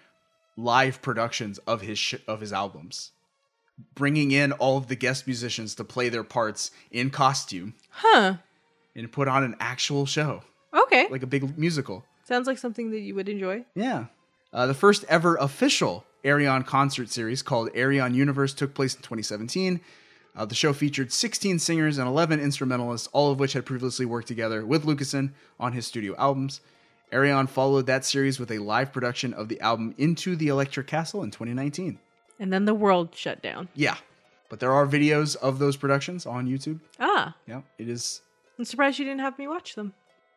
live 0.57 1.03
productions 1.03 1.59
of 1.67 1.83
his 1.83 1.99
sh- 1.99 2.15
of 2.27 2.41
his 2.41 2.53
albums, 2.53 3.11
bringing 3.95 4.31
in 4.31 4.53
all 4.53 4.77
of 4.79 4.87
the 4.89 4.97
guest 4.97 5.27
musicians 5.27 5.75
to 5.77 5.85
play 5.85 6.09
their 6.09 6.25
parts 6.25 6.71
in 6.91 7.11
costume 7.11 7.75
Huh. 7.91 8.35
and 8.97 9.13
put 9.13 9.29
on 9.29 9.45
an 9.45 9.57
actual 9.61 10.07
show, 10.07 10.43
Okay. 10.73 11.07
like 11.11 11.23
a 11.23 11.27
big 11.27 11.57
musical. 11.59 12.05
Sounds 12.25 12.47
like 12.47 12.59
something 12.59 12.91
that 12.91 13.01
you 13.01 13.15
would 13.15 13.29
enjoy. 13.29 13.65
Yeah. 13.75 14.07
Uh, 14.53 14.67
the 14.67 14.75
first 14.75 15.05
ever 15.09 15.37
official 15.37 16.05
Ayreon 16.25 16.67
concert 16.67 17.11
series 17.11 17.43
called 17.43 17.71
Ayreon 17.75 18.15
Universe 18.15 18.53
took 18.55 18.75
place 18.75 18.95
in 18.95 19.03
2017. 19.03 19.81
Uh, 20.39 20.45
the 20.45 20.55
show 20.55 20.73
featured 20.73 21.13
16 21.13 21.59
singers 21.59 21.99
and 21.99 22.07
11 22.07 22.39
instrumentalists, 22.39 23.09
all 23.13 23.33
of 23.33 23.41
which 23.41 23.55
had 23.55 23.67
previously 23.67 24.07
worked 24.07 24.29
together 24.29 24.65
with 24.65 24.85
Lucassen 24.85 25.33
on 25.59 25.73
his 25.73 25.85
studio 25.85 26.15
albums. 26.17 26.61
Ayreon 27.13 27.49
followed 27.49 27.87
that 27.87 28.05
series 28.05 28.39
with 28.39 28.53
a 28.53 28.59
live 28.59 28.93
production 28.93 29.35
of 29.35 29.49
the 29.49 29.61
album 29.61 29.95
Into 29.99 30.37
the 30.37 30.47
Electric 30.47 30.87
Castle 30.87 31.25
in 31.25 31.33
2019. 31.33 31.99
And 32.39 32.53
then 32.53 32.67
the 32.67 32.75
world 32.75 33.17
shut 33.17 33.43
down. 33.43 33.69
Yeah. 33.75 33.97
But 34.49 34.61
there 34.61 34.73
are 34.73 34.87
videos 34.87 35.35
of 35.35 35.59
those 35.59 35.77
productions 35.77 36.25
on 36.25 36.47
YouTube. 36.47 36.79
Ah. 37.01 37.35
Yeah, 37.49 37.63
it 37.77 37.89
is. 37.89 38.21
I'm 38.59 38.65
surprised 38.65 39.01
you 39.01 39.05
didn't 39.07 39.21
have 39.21 39.39
me 39.41 39.49
watch 39.49 39.75
them. 39.75 39.93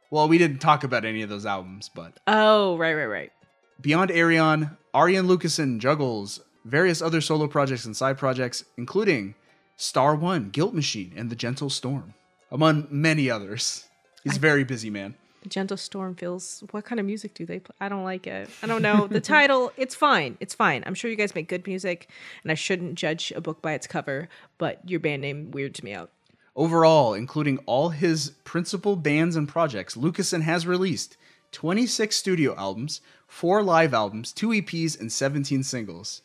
Well, 0.10 0.28
we 0.28 0.40
didn't 0.40 0.60
talk 0.60 0.84
about 0.84 1.06
any 1.06 1.22
of 1.22 1.30
those 1.30 1.46
albums, 1.46 1.92
but 1.94 2.20
Oh, 2.26 2.76
right, 2.76 2.96
right, 2.96 3.06
right. 3.06 3.32
Beyond 3.80 4.10
Ayreon, 4.10 4.78
Arjen 4.96 5.28
Lucassen 5.28 5.78
juggles 5.80 6.42
various 6.66 7.04
other 7.04 7.22
solo 7.22 7.48
projects 7.48 7.86
and 7.86 7.96
side 7.96 8.18
projects, 8.18 8.66
including 8.78 9.36
Star 9.82 10.14
One, 10.14 10.52
Guilt 10.52 10.76
Machine, 10.76 11.12
and 11.16 11.32
The 11.32 11.36
Gentle 11.36 11.72
Storm, 11.72 12.14
among 12.52 12.88
many 12.92 13.32
others. 13.32 13.86
He's 14.24 14.38
a 14.38 14.40
very 14.40 14.64
busy 14.64 14.92
man. 14.92 15.16
The 15.42 15.50
Gentle 15.50 15.76
Storm 15.76 16.14
feels. 16.14 16.64
What 16.70 16.86
kind 16.86 17.00
of 17.00 17.08
music 17.08 17.34
do 17.34 17.48
they 17.48 17.58
play? 17.58 17.76
I 17.82 17.90
don't 17.90 18.04
like 18.04 18.28
it. 18.28 18.48
I 18.62 18.68
don't 18.68 18.84
know. 18.84 19.08
The 19.08 19.20
title, 19.38 19.72
it's 19.78 19.96
fine. 19.96 20.38
It's 20.40 20.54
fine. 20.54 20.84
I'm 20.86 20.94
sure 20.94 21.10
you 21.10 21.18
guys 21.18 21.34
make 21.34 21.48
good 21.48 21.66
music, 21.66 22.08
and 22.44 22.52
I 22.52 22.54
shouldn't 22.54 22.94
judge 22.94 23.34
a 23.36 23.42
book 23.42 23.64
by 23.64 23.74
its 23.74 23.88
cover, 23.88 24.30
but 24.60 24.88
your 24.88 25.00
band 25.00 25.24
name 25.24 25.50
weirds 25.50 25.82
me 25.82 25.94
out. 25.96 26.12
Overall, 26.56 27.16
including 27.16 27.58
all 27.66 27.90
his 27.90 28.34
principal 28.44 28.96
bands 28.96 29.36
and 29.36 29.50
projects, 29.50 29.96
Lucassen 29.96 30.44
has 30.44 30.68
released 30.68 31.18
26 31.54 32.16
studio 32.16 32.56
albums, 32.56 33.02
4 33.26 33.64
live 33.64 33.96
albums, 33.96 34.32
2 34.32 34.50
EPs, 34.50 35.00
and 35.00 35.12
17 35.12 35.64
singles. 35.64 36.22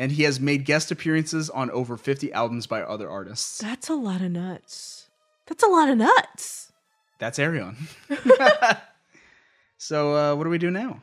And 0.00 0.12
he 0.12 0.22
has 0.22 0.40
made 0.40 0.64
guest 0.64 0.90
appearances 0.90 1.50
on 1.50 1.70
over 1.72 1.98
50 1.98 2.32
albums 2.32 2.66
by 2.66 2.80
other 2.80 3.10
artists. 3.10 3.58
That's 3.58 3.90
a 3.90 3.94
lot 3.94 4.22
of 4.22 4.30
nuts. 4.30 5.10
That's 5.44 5.62
a 5.62 5.66
lot 5.66 5.90
of 5.90 5.98
nuts. 5.98 6.72
That's 7.18 7.38
Ayreon. 7.38 7.76
so, 9.76 10.16
uh, 10.16 10.34
what 10.36 10.44
do 10.44 10.50
we 10.50 10.56
do 10.56 10.70
now? 10.70 11.02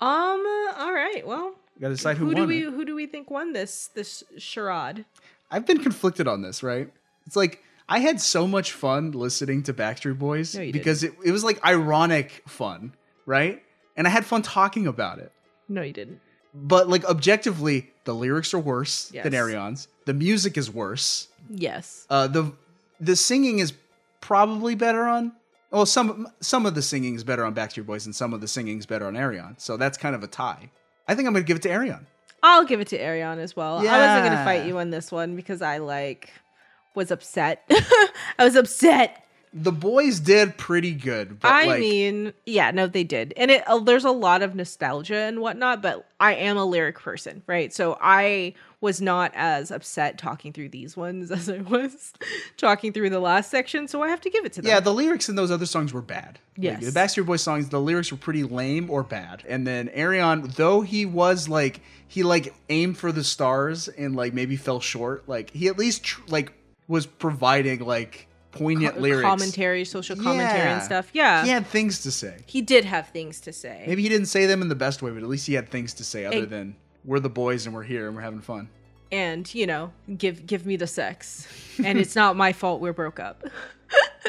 Um. 0.00 0.44
All 0.76 0.92
right. 0.92 1.22
Well, 1.24 1.54
We 1.76 1.82
gotta 1.82 1.94
decide 1.94 2.16
who, 2.16 2.26
who 2.26 2.34
do 2.34 2.46
we 2.48 2.62
who 2.62 2.84
do 2.84 2.96
we 2.96 3.06
think 3.06 3.30
won 3.30 3.52
this 3.52 3.90
this 3.94 4.24
charade? 4.38 5.04
I've 5.48 5.64
been 5.64 5.78
conflicted 5.78 6.26
on 6.26 6.42
this, 6.42 6.64
right? 6.64 6.90
It's 7.26 7.36
like 7.36 7.62
I 7.88 8.00
had 8.00 8.20
so 8.20 8.48
much 8.48 8.72
fun 8.72 9.12
listening 9.12 9.62
to 9.64 9.72
Backstreet 9.72 10.18
Boys 10.18 10.56
No, 10.56 10.72
because 10.72 11.04
it, 11.04 11.12
it 11.24 11.30
was 11.30 11.44
like 11.44 11.64
ironic 11.64 12.42
fun, 12.48 12.96
right? 13.24 13.62
And 13.96 14.08
I 14.08 14.10
had 14.10 14.26
fun 14.26 14.42
talking 14.42 14.88
about 14.88 15.20
it. 15.20 15.30
No, 15.68 15.82
you 15.82 15.92
didn't. 15.92 16.20
But 16.52 16.88
like 16.88 17.04
objectively, 17.04 17.91
the 18.04 18.14
lyrics 18.14 18.52
are 18.54 18.58
worse 18.58 19.06
than 19.08 19.32
Yes. 19.32 19.34
Ayreon's. 19.34 19.88
The 20.06 20.14
music 20.14 20.56
is 20.56 20.70
worse. 20.70 21.28
Yes. 21.48 22.06
Uh, 22.10 22.26
the 22.26 22.52
the 23.00 23.16
singing 23.16 23.58
is 23.58 23.72
probably 24.20 24.74
better 24.74 25.04
on. 25.04 25.32
Well, 25.70 25.86
some 25.86 26.28
some 26.40 26.66
of 26.66 26.74
the 26.74 26.82
singing 26.82 27.14
is 27.14 27.24
better 27.24 27.44
on 27.44 27.54
Backstreet 27.54 27.86
Boys, 27.86 28.06
and 28.06 28.14
some 28.14 28.32
of 28.34 28.40
the 28.40 28.48
singing 28.48 28.78
is 28.78 28.86
better 28.86 29.06
on 29.06 29.14
Ayreon. 29.14 29.60
So 29.60 29.76
that's 29.76 29.96
kind 29.98 30.14
of 30.14 30.22
a 30.22 30.26
tie. 30.26 30.70
I 31.08 31.14
think 31.14 31.26
I'm 31.26 31.32
gonna 31.34 31.44
give 31.44 31.56
it 31.56 31.62
to 31.62 31.68
Ayreon. 31.70 32.04
I'll 32.42 32.64
give 32.64 32.80
it 32.80 32.88
to 32.88 32.98
Ayreon 32.98 33.38
as 33.38 33.54
well. 33.54 33.78
I 33.78 33.84
wasn't 33.84 34.24
gonna 34.32 34.44
fight 34.44 34.66
you 34.66 34.78
on 34.78 34.90
this 34.90 35.12
one 35.12 35.36
because 35.36 35.62
I 35.62 35.78
like 35.78 36.30
was 36.94 37.10
upset. 37.10 37.64
I 37.70 38.44
was 38.44 38.56
upset. 38.56 39.21
The 39.54 39.72
boys 39.72 40.18
did 40.20 40.56
pretty 40.56 40.92
good, 40.92 41.40
but 41.40 41.48
I 41.48 41.66
like, 41.66 41.80
mean, 41.80 42.32
yeah, 42.46 42.70
no, 42.70 42.86
they 42.86 43.04
did, 43.04 43.34
and 43.36 43.50
it 43.50 43.68
uh, 43.68 43.78
there's 43.80 44.04
a 44.04 44.10
lot 44.10 44.42
of 44.42 44.54
nostalgia 44.54 45.16
and 45.16 45.40
whatnot. 45.40 45.82
But 45.82 46.06
I 46.18 46.34
am 46.34 46.56
a 46.56 46.64
lyric 46.64 46.98
person, 46.98 47.42
right? 47.46 47.72
So 47.72 47.98
I 48.00 48.54
was 48.80 49.00
not 49.00 49.30
as 49.34 49.70
upset 49.70 50.18
talking 50.18 50.52
through 50.52 50.70
these 50.70 50.96
ones 50.96 51.30
as 51.30 51.48
I 51.48 51.58
was 51.58 52.12
talking 52.56 52.92
through 52.92 53.10
the 53.10 53.20
last 53.20 53.50
section. 53.50 53.88
So 53.88 54.02
I 54.02 54.08
have 54.08 54.20
to 54.22 54.30
give 54.30 54.44
it 54.44 54.52
to 54.54 54.62
them. 54.62 54.68
Yeah, 54.68 54.80
the 54.80 54.92
lyrics 54.92 55.28
in 55.28 55.36
those 55.36 55.50
other 55.50 55.66
songs 55.66 55.92
were 55.92 56.02
bad. 56.02 56.38
Like, 56.58 56.80
the 56.80 56.90
Backstreet 56.90 57.26
Boys 57.26 57.42
songs, 57.42 57.68
the 57.70 57.80
lyrics 57.80 58.10
were 58.10 58.18
pretty 58.18 58.44
lame 58.44 58.90
or 58.90 59.02
bad. 59.02 59.42
And 59.48 59.66
then 59.66 59.88
Ayreon, 59.88 60.54
though 60.54 60.82
he 60.82 61.06
was 61.06 61.48
like 61.48 61.80
he 62.08 62.22
like 62.22 62.54
aimed 62.68 62.98
for 62.98 63.12
the 63.12 63.24
stars 63.24 63.88
and 63.88 64.14
like 64.14 64.34
maybe 64.34 64.56
fell 64.56 64.80
short, 64.80 65.28
like 65.28 65.50
he 65.50 65.68
at 65.68 65.78
least 65.78 66.04
tr- 66.04 66.20
like 66.28 66.52
was 66.88 67.06
providing 67.06 67.80
like 67.80 68.26
poignant 68.52 69.00
lyrics, 69.00 69.22
commentary, 69.26 69.84
social 69.84 70.14
commentary, 70.16 70.70
and 70.70 70.82
stuff. 70.82 71.10
Yeah, 71.12 71.42
He 71.44 71.50
had 71.50 71.66
things 71.66 72.02
to 72.02 72.10
say. 72.10 72.36
he 72.46 72.62
did 72.62 72.84
have 72.84 73.08
things 73.08 73.40
to 73.40 73.52
say. 73.52 73.84
Maybe 73.86 74.02
he 74.02 74.08
didn't 74.08 74.26
say 74.26 74.46
them 74.46 74.62
in 74.62 74.68
the 74.68 74.74
best 74.74 75.02
way, 75.02 75.10
but 75.10 75.22
at 75.22 75.28
least 75.28 75.46
he 75.46 75.54
had 75.54 75.68
things 75.70 75.94
to 75.94 76.04
say 76.04 76.24
other 76.26 76.46
than 76.46 76.76
we're 77.04 77.18
the 77.20 77.28
boys 77.30 77.66
and 77.66 77.74
we're 77.74 77.82
here 77.82 78.06
and 78.06 78.14
we're 78.14 78.22
having 78.22 78.40
fun. 78.40 78.68
and 79.10 79.52
you 79.54 79.66
know 79.66 79.92
give 80.16 80.46
give 80.46 80.64
me 80.64 80.76
the 80.76 80.86
sex 80.86 81.46
and 81.84 81.98
it's 81.98 82.14
not 82.16 82.36
my 82.36 82.52
fault 82.52 82.80
we're 82.80 82.92
broke 82.92 83.18
up 83.20 83.42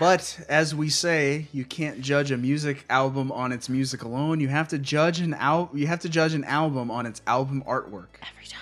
But 0.00 0.38
as 0.48 0.76
we 0.76 0.90
say, 0.90 1.48
you 1.52 1.64
can't 1.64 2.00
judge 2.00 2.30
a 2.30 2.36
music 2.36 2.84
album 2.88 3.32
on 3.32 3.50
its 3.50 3.68
music 3.68 4.04
alone. 4.04 4.38
You 4.38 4.46
have 4.46 4.68
to 4.68 4.78
judge 4.78 5.18
an 5.18 5.34
al- 5.34 5.70
you 5.74 5.88
have 5.88 5.98
to 6.00 6.08
judge 6.08 6.34
an 6.34 6.44
album 6.44 6.88
on 6.90 7.04
its 7.04 7.20
album 7.26 7.64
artwork. 7.66 8.14
every 8.22 8.46
time 8.46 8.60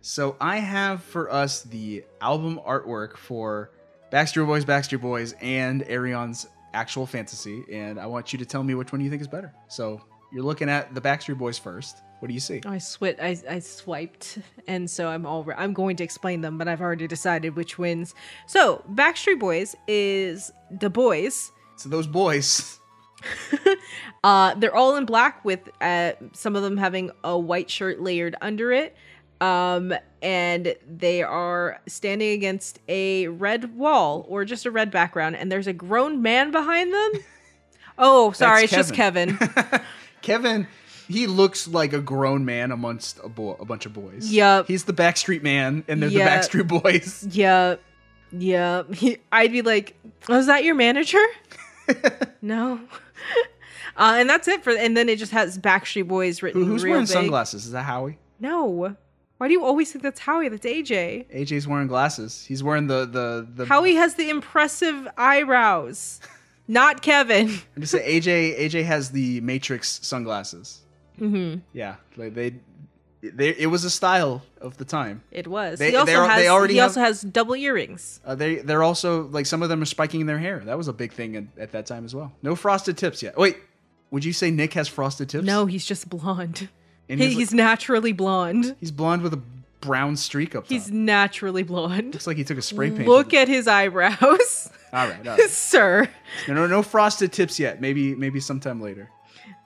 So 0.00 0.36
I 0.40 0.58
have 0.60 1.02
for 1.02 1.30
us 1.30 1.60
the 1.62 2.04
album 2.22 2.58
artwork 2.66 3.18
for 3.18 3.70
Backstreet 4.12 4.46
Boys, 4.46 4.64
Backstreet 4.64 5.00
Boys, 5.00 5.34
and 5.40 5.82
Ayreon's 5.88 6.46
actual 6.74 7.06
fantasy, 7.06 7.64
and 7.72 7.98
I 7.98 8.06
want 8.06 8.32
you 8.32 8.38
to 8.38 8.46
tell 8.46 8.62
me 8.62 8.74
which 8.74 8.92
one 8.92 9.00
you 9.00 9.10
think 9.10 9.20
is 9.20 9.28
better. 9.28 9.52
So 9.68 10.00
you're 10.32 10.42
looking 10.44 10.68
at 10.68 10.94
the 10.94 11.00
Backstreet 11.00 11.38
Boys 11.38 11.58
first. 11.58 12.02
What 12.20 12.28
do 12.28 12.34
you 12.34 12.40
see? 12.40 12.56
i 12.66 12.78
swit 12.78 13.20
I, 13.20 13.38
I 13.48 13.60
swiped 13.60 14.38
and 14.66 14.90
so 14.90 15.06
i'm 15.08 15.24
all 15.24 15.46
i'm 15.56 15.72
going 15.72 15.94
to 15.98 16.02
explain 16.02 16.40
them 16.40 16.58
but 16.58 16.66
i've 16.66 16.80
already 16.80 17.06
decided 17.06 17.54
which 17.54 17.78
wins 17.78 18.12
so 18.48 18.82
backstreet 18.92 19.38
boys 19.38 19.76
is 19.86 20.50
the 20.68 20.90
boys 20.90 21.52
So 21.76 21.88
those 21.88 22.08
boys. 22.08 22.80
uh 24.24 24.54
they're 24.56 24.74
all 24.74 24.96
in 24.96 25.04
black 25.04 25.44
with 25.44 25.60
uh 25.80 26.12
some 26.32 26.56
of 26.56 26.64
them 26.64 26.76
having 26.76 27.12
a 27.22 27.38
white 27.38 27.70
shirt 27.70 28.00
layered 28.00 28.34
under 28.40 28.72
it 28.72 28.96
Um, 29.40 29.94
and 30.20 30.74
they 30.88 31.22
are 31.22 31.80
standing 31.86 32.32
against 32.32 32.80
a 32.88 33.28
red 33.28 33.76
wall 33.76 34.26
or 34.28 34.44
just 34.44 34.66
a 34.66 34.70
red 34.70 34.90
background, 34.90 35.36
and 35.36 35.50
there's 35.52 35.66
a 35.68 35.72
grown 35.72 36.22
man 36.22 36.50
behind 36.50 36.92
them. 36.92 37.10
Oh, 38.00 38.30
sorry, 38.30 38.62
it's 38.62 38.72
just 38.72 38.94
Kevin. 38.94 39.36
Kevin, 40.22 40.68
he 41.08 41.26
looks 41.26 41.66
like 41.66 41.92
a 41.92 42.00
grown 42.00 42.44
man 42.44 42.70
amongst 42.70 43.18
a, 43.24 43.28
bo- 43.28 43.56
a 43.58 43.64
bunch 43.64 43.86
of 43.86 43.92
boys. 43.92 44.30
Yup. 44.30 44.68
He's 44.68 44.84
the 44.84 44.92
Backstreet 44.92 45.42
Man, 45.42 45.82
and 45.88 46.00
they're 46.00 46.08
Yup. 46.08 46.50
the 46.52 46.58
Backstreet 46.62 46.68
Boys. 46.68 47.26
Yep. 47.32 47.80
Yep. 48.30 48.94
He, 48.94 49.18
I'd 49.32 49.50
be 49.50 49.62
like, 49.62 49.96
"Was 50.28 50.46
that 50.46 50.62
your 50.62 50.76
manager?" 50.76 51.18
no. 52.42 52.78
Uh, 53.96 54.14
and 54.18 54.30
that's 54.30 54.46
it 54.46 54.62
for. 54.62 54.70
And 54.70 54.96
then 54.96 55.08
it 55.08 55.18
just 55.18 55.32
has 55.32 55.58
Backstreet 55.58 56.06
Boys 56.06 56.40
written. 56.40 56.62
Who, 56.62 56.68
who's 56.68 56.84
real 56.84 56.92
wearing 56.92 57.06
big. 57.06 57.12
sunglasses? 57.12 57.66
Is 57.66 57.72
that 57.72 57.82
Howie? 57.82 58.16
No. 58.38 58.94
Why 59.38 59.46
do 59.46 59.52
you 59.52 59.64
always 59.64 59.90
think 59.92 60.02
that's 60.02 60.20
Howie? 60.20 60.48
That's 60.48 60.66
AJ. 60.66 61.32
AJ's 61.34 61.66
wearing 61.66 61.86
glasses. 61.88 62.44
He's 62.46 62.62
wearing 62.62 62.86
the 62.88 63.06
the 63.06 63.46
the. 63.54 63.64
Howie 63.66 63.94
has 63.94 64.14
the 64.16 64.28
impressive 64.30 65.06
eyebrows, 65.16 66.20
not 66.68 67.02
Kevin. 67.02 67.48
I'm 67.76 67.80
just 67.82 67.92
saying, 67.92 68.20
AJ 68.22 68.58
AJ 68.58 68.84
has 68.84 69.10
the 69.10 69.40
Matrix 69.40 70.00
sunglasses. 70.06 70.80
Mm-hmm. 71.20 71.60
Yeah, 71.72 71.96
like 72.16 72.34
they, 72.34 72.54
they 73.22 73.50
it 73.50 73.66
was 73.68 73.84
a 73.84 73.90
style 73.90 74.42
of 74.60 74.76
the 74.76 74.84
time. 74.84 75.22
It 75.30 75.46
was. 75.46 75.78
They- 75.78 75.90
he 75.90 75.96
also 75.96 76.24
has. 76.26 76.40
they 76.42 76.48
already 76.48 76.74
he 76.74 76.78
have- 76.80 76.90
also 76.90 77.00
has 77.00 77.20
double 77.22 77.54
earrings. 77.54 78.20
Uh, 78.24 78.34
they 78.34 78.56
they're 78.56 78.82
also 78.82 79.22
like 79.28 79.46
some 79.46 79.62
of 79.62 79.68
them 79.68 79.80
are 79.82 79.86
spiking 79.86 80.26
their 80.26 80.38
hair. 80.38 80.60
That 80.64 80.76
was 80.76 80.88
a 80.88 80.92
big 80.92 81.12
thing 81.12 81.36
at, 81.36 81.44
at 81.58 81.72
that 81.72 81.86
time 81.86 82.04
as 82.04 82.14
well. 82.14 82.32
No 82.42 82.56
frosted 82.56 82.96
tips 82.98 83.22
yet. 83.22 83.36
Wait, 83.36 83.56
would 84.10 84.24
you 84.24 84.32
say 84.32 84.50
Nick 84.50 84.74
has 84.74 84.88
frosted 84.88 85.28
tips? 85.28 85.44
No, 85.44 85.66
he's 85.66 85.84
just 85.86 86.08
blonde. 86.08 86.68
And 87.08 87.18
He- 87.20 87.28
he's 87.28 87.36
he's, 87.36 87.50
like- 87.52 87.56
naturally 87.56 88.12
blonde. 88.12 88.76
He's 88.80 88.90
blonde 88.90 89.22
with 89.22 89.34
a 89.34 89.40
brown 89.80 90.16
streak 90.16 90.54
up 90.54 90.64
top. 90.64 90.70
He's 90.70 90.90
naturally 90.90 91.62
blonde. 91.62 92.12
Looks 92.14 92.26
like 92.26 92.36
he 92.36 92.44
took 92.44 92.58
a 92.58 92.62
spray 92.62 92.90
paint. 92.90 93.08
Look 93.08 93.32
at 93.32 93.48
his 93.48 93.66
eyebrows, 93.68 94.70
all 94.92 95.08
right, 95.08 95.26
all 95.26 95.36
right. 95.36 95.40
sir. 95.50 96.08
No, 96.48 96.54
no, 96.54 96.66
no 96.66 96.82
frosted 96.82 97.32
tips 97.32 97.58
yet. 97.60 97.80
Maybe 97.80 98.14
maybe 98.14 98.40
sometime 98.40 98.80
later. 98.80 99.08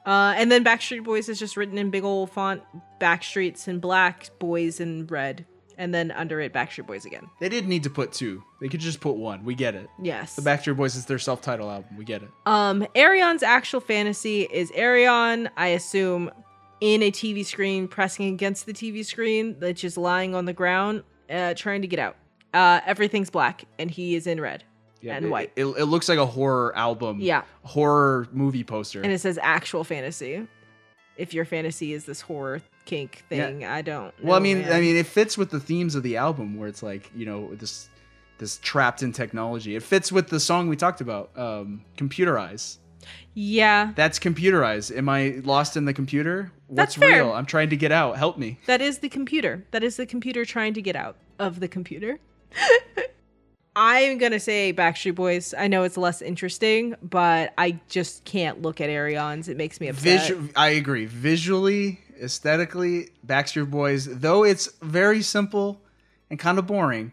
Uh, 0.05 0.35
and 0.37 0.51
then 0.51 0.65
Backstreet 0.65 1.05
Boys 1.05 1.29
is 1.29 1.39
just 1.39 1.57
written 1.57 1.79
in 1.79 1.91
big 1.91 2.03
old 2.05 2.31
font, 2.31 2.63
Backstreets 3.01 3.69
in 3.69 3.79
black, 3.79 4.31
Boys 4.41 4.81
in 4.81 5.07
red, 5.07 5.47
and 5.79 5.95
then 5.95 6.11
under 6.11 6.41
it 6.41 6.53
Backstreet 6.53 6.89
Boys 6.89 7.05
again. 7.05 7.29
They 7.41 7.49
didn't 7.49 7.71
need 7.71 7.85
to 7.85 7.91
put 7.91 8.13
two. 8.13 8.43
They 8.61 8.69
could 8.69 8.81
just 8.81 9.01
put 9.01 9.13
one. 9.15 9.45
We 9.45 9.55
get 9.55 9.77
it. 9.77 9.89
Yes. 10.03 10.35
The 10.35 10.43
Backstreet 10.43 10.77
Boys 10.77 10.97
is 10.97 11.07
their 11.07 11.21
self-titled 11.21 11.71
album. 11.71 11.97
We 11.97 12.05
get 12.05 12.23
it. 12.25 12.29
Um, 12.47 12.85
Ayreon's 12.97 13.45
actual 13.45 13.81
fantasy 13.81 14.43
is 14.43 14.73
Ayreon, 14.73 15.49
I 15.57 15.69
assume, 15.69 16.33
in 16.83 17.01
a 17.01 17.13
TV 17.13 17.47
screen, 17.47 17.87
pressing 17.87 18.35
against 18.35 18.67
the 18.67 18.73
TV 18.73 19.05
screen, 19.05 19.55
that's 19.61 19.81
just 19.81 19.97
lying 19.97 20.35
on 20.35 20.47
the 20.47 20.53
ground, 20.53 21.05
uh, 21.31 21.55
trying 21.55 21.81
to 21.81 21.87
get 21.87 22.01
out. 22.01 22.17
Uh, 22.53 22.81
everything's 22.85 23.31
black, 23.31 23.65
and 23.79 23.89
he 23.89 24.17
is 24.17 24.27
in 24.27 24.41
red 24.41 24.65
and 25.09 25.27
it, 25.27 25.29
white. 25.29 25.53
It, 25.55 25.65
it 25.65 25.85
looks 25.85 26.09
like 26.09 26.19
a 26.19 26.27
horror 26.27 26.77
album. 26.77 27.21
Yeah. 27.21 27.43
Horror 27.63 28.27
movie 28.33 28.65
poster. 28.65 29.01
And 29.01 29.13
it 29.13 29.21
says 29.21 29.39
actual 29.41 29.85
fantasy. 29.85 30.47
If 31.17 31.33
your 31.33 31.45
fantasy 31.45 31.93
is 31.93 32.05
this 32.05 32.21
horror 32.21 32.61
kink 32.85 33.25
Yeah. 33.31 33.47
thing, 33.47 33.65
I 33.65 33.83
don't. 33.83 34.13
well, 34.21 34.35
I 34.35 34.41
mean, 34.41 34.63
man. 34.63 34.73
I 34.73 34.81
mean, 34.81 34.97
it 34.97 35.07
fits 35.07 35.39
with 35.39 35.51
the 35.51 35.61
themes 35.61 35.95
of 35.95 36.03
the 36.03 36.17
album, 36.17 36.57
where 36.59 36.69
it's 36.69 36.83
like 36.83 37.09
you 37.15 37.27
know 37.27 37.55
this 37.55 37.89
this 38.39 38.59
trapped 38.59 39.05
in 39.05 39.13
technology. 39.13 39.77
It 39.77 39.85
fits 39.85 40.11
with 40.11 40.31
the 40.31 40.41
song 40.41 40.69
we 40.69 40.75
talked 40.75 41.01
about, 41.01 41.31
um, 41.39 41.85
"Computer 41.97 42.35
Reign." 42.35 42.59
yeah, 43.35 43.93
That's 43.95 44.19
computerized. 44.19 44.97
Am 44.97 45.09
I 45.09 45.41
lost 45.45 45.77
in 45.77 45.85
the 45.85 45.95
computer? 45.95 46.51
What's 46.73 46.95
That's 46.95 47.07
fair. 47.11 47.25
real? 47.25 47.33
I'm 47.33 47.45
trying 47.45 47.69
to 47.69 47.77
get 47.77 47.93
out. 47.93 48.17
Help 48.17 48.39
me. 48.39 48.59
that 48.65 48.81
is 48.81 48.99
the 49.01 49.11
computer. 49.11 49.63
That 49.73 49.83
is 49.85 49.97
the 49.97 50.07
computer 50.07 50.47
trying 50.47 50.73
to 50.73 50.81
get 50.81 50.97
out 50.97 51.17
of 51.39 51.61
the 51.61 51.69
computer. 51.69 52.19
I'm 53.77 54.17
gonna 54.19 54.41
say 54.41 54.73
Backstreet 54.73 55.15
Boys. 55.15 55.55
I 55.57 55.67
know 55.69 55.83
it's 55.83 55.97
less 55.97 56.23
interesting, 56.23 56.95
but 57.03 57.53
I 57.59 57.79
just 57.89 58.25
can't 58.25 58.63
look 58.63 58.81
at 58.81 58.89
Ayreon's. 58.91 59.49
It 59.49 59.57
makes 59.57 59.81
me 59.81 59.89
upset. 59.89 60.29
Visu- 60.29 60.49
I 60.57 60.71
agree. 60.71 61.07
Visually, 61.07 62.01
aesthetically, 62.21 63.11
Backstreet 63.27 63.71
Boys, 63.71 64.07
though 64.07 64.45
it's 64.45 64.67
very 64.83 65.23
simple 65.23 65.81
and 66.31 66.39
kind 66.39 66.59
of 66.59 66.67
boring, 66.67 67.13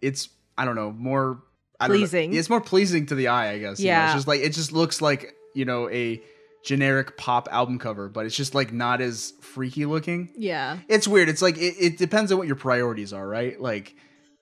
it's 0.00 0.28
I 0.58 0.64
don't 0.64 0.76
know 0.76 0.90
more 0.92 1.42
I 1.80 1.88
don't 1.88 1.96
know. 1.96 2.00
Pleasing. 2.02 2.34
It's 2.34 2.50
more 2.50 2.60
pleasing 2.60 3.06
to 3.06 3.14
the 3.14 3.28
eye, 3.28 3.50
I 3.52 3.58
guess. 3.58 3.78
you 3.80 3.86
know? 3.86 3.92
Yeah. 3.92 4.04
it's 4.06 4.14
just 4.14 4.26
like 4.28 4.40
it 4.40 4.52
just 4.52 4.72
looks 4.72 5.00
like 5.02 5.34
you 5.54 5.64
know 5.64 5.88
a 5.90 6.20
generic 6.66 7.16
pop 7.16 7.48
album 7.52 7.78
cover, 7.78 8.08
but 8.08 8.26
it's 8.26 8.34
just 8.36 8.54
like 8.54 8.72
not 8.72 9.00
as 9.00 9.32
freaky 9.40 9.86
looking. 9.86 10.28
yeah, 10.36 10.78
It's 10.88 11.06
weird. 11.08 11.28
It's 11.28 11.40
like 11.40 11.56
it, 11.56 11.74
it 11.80 11.96
depends 11.96 12.32
on 12.32 12.38
what 12.38 12.46
your 12.48 12.56
priorities 12.56 13.12
are, 13.12 13.26
right? 13.26 13.58
Like 13.60 13.94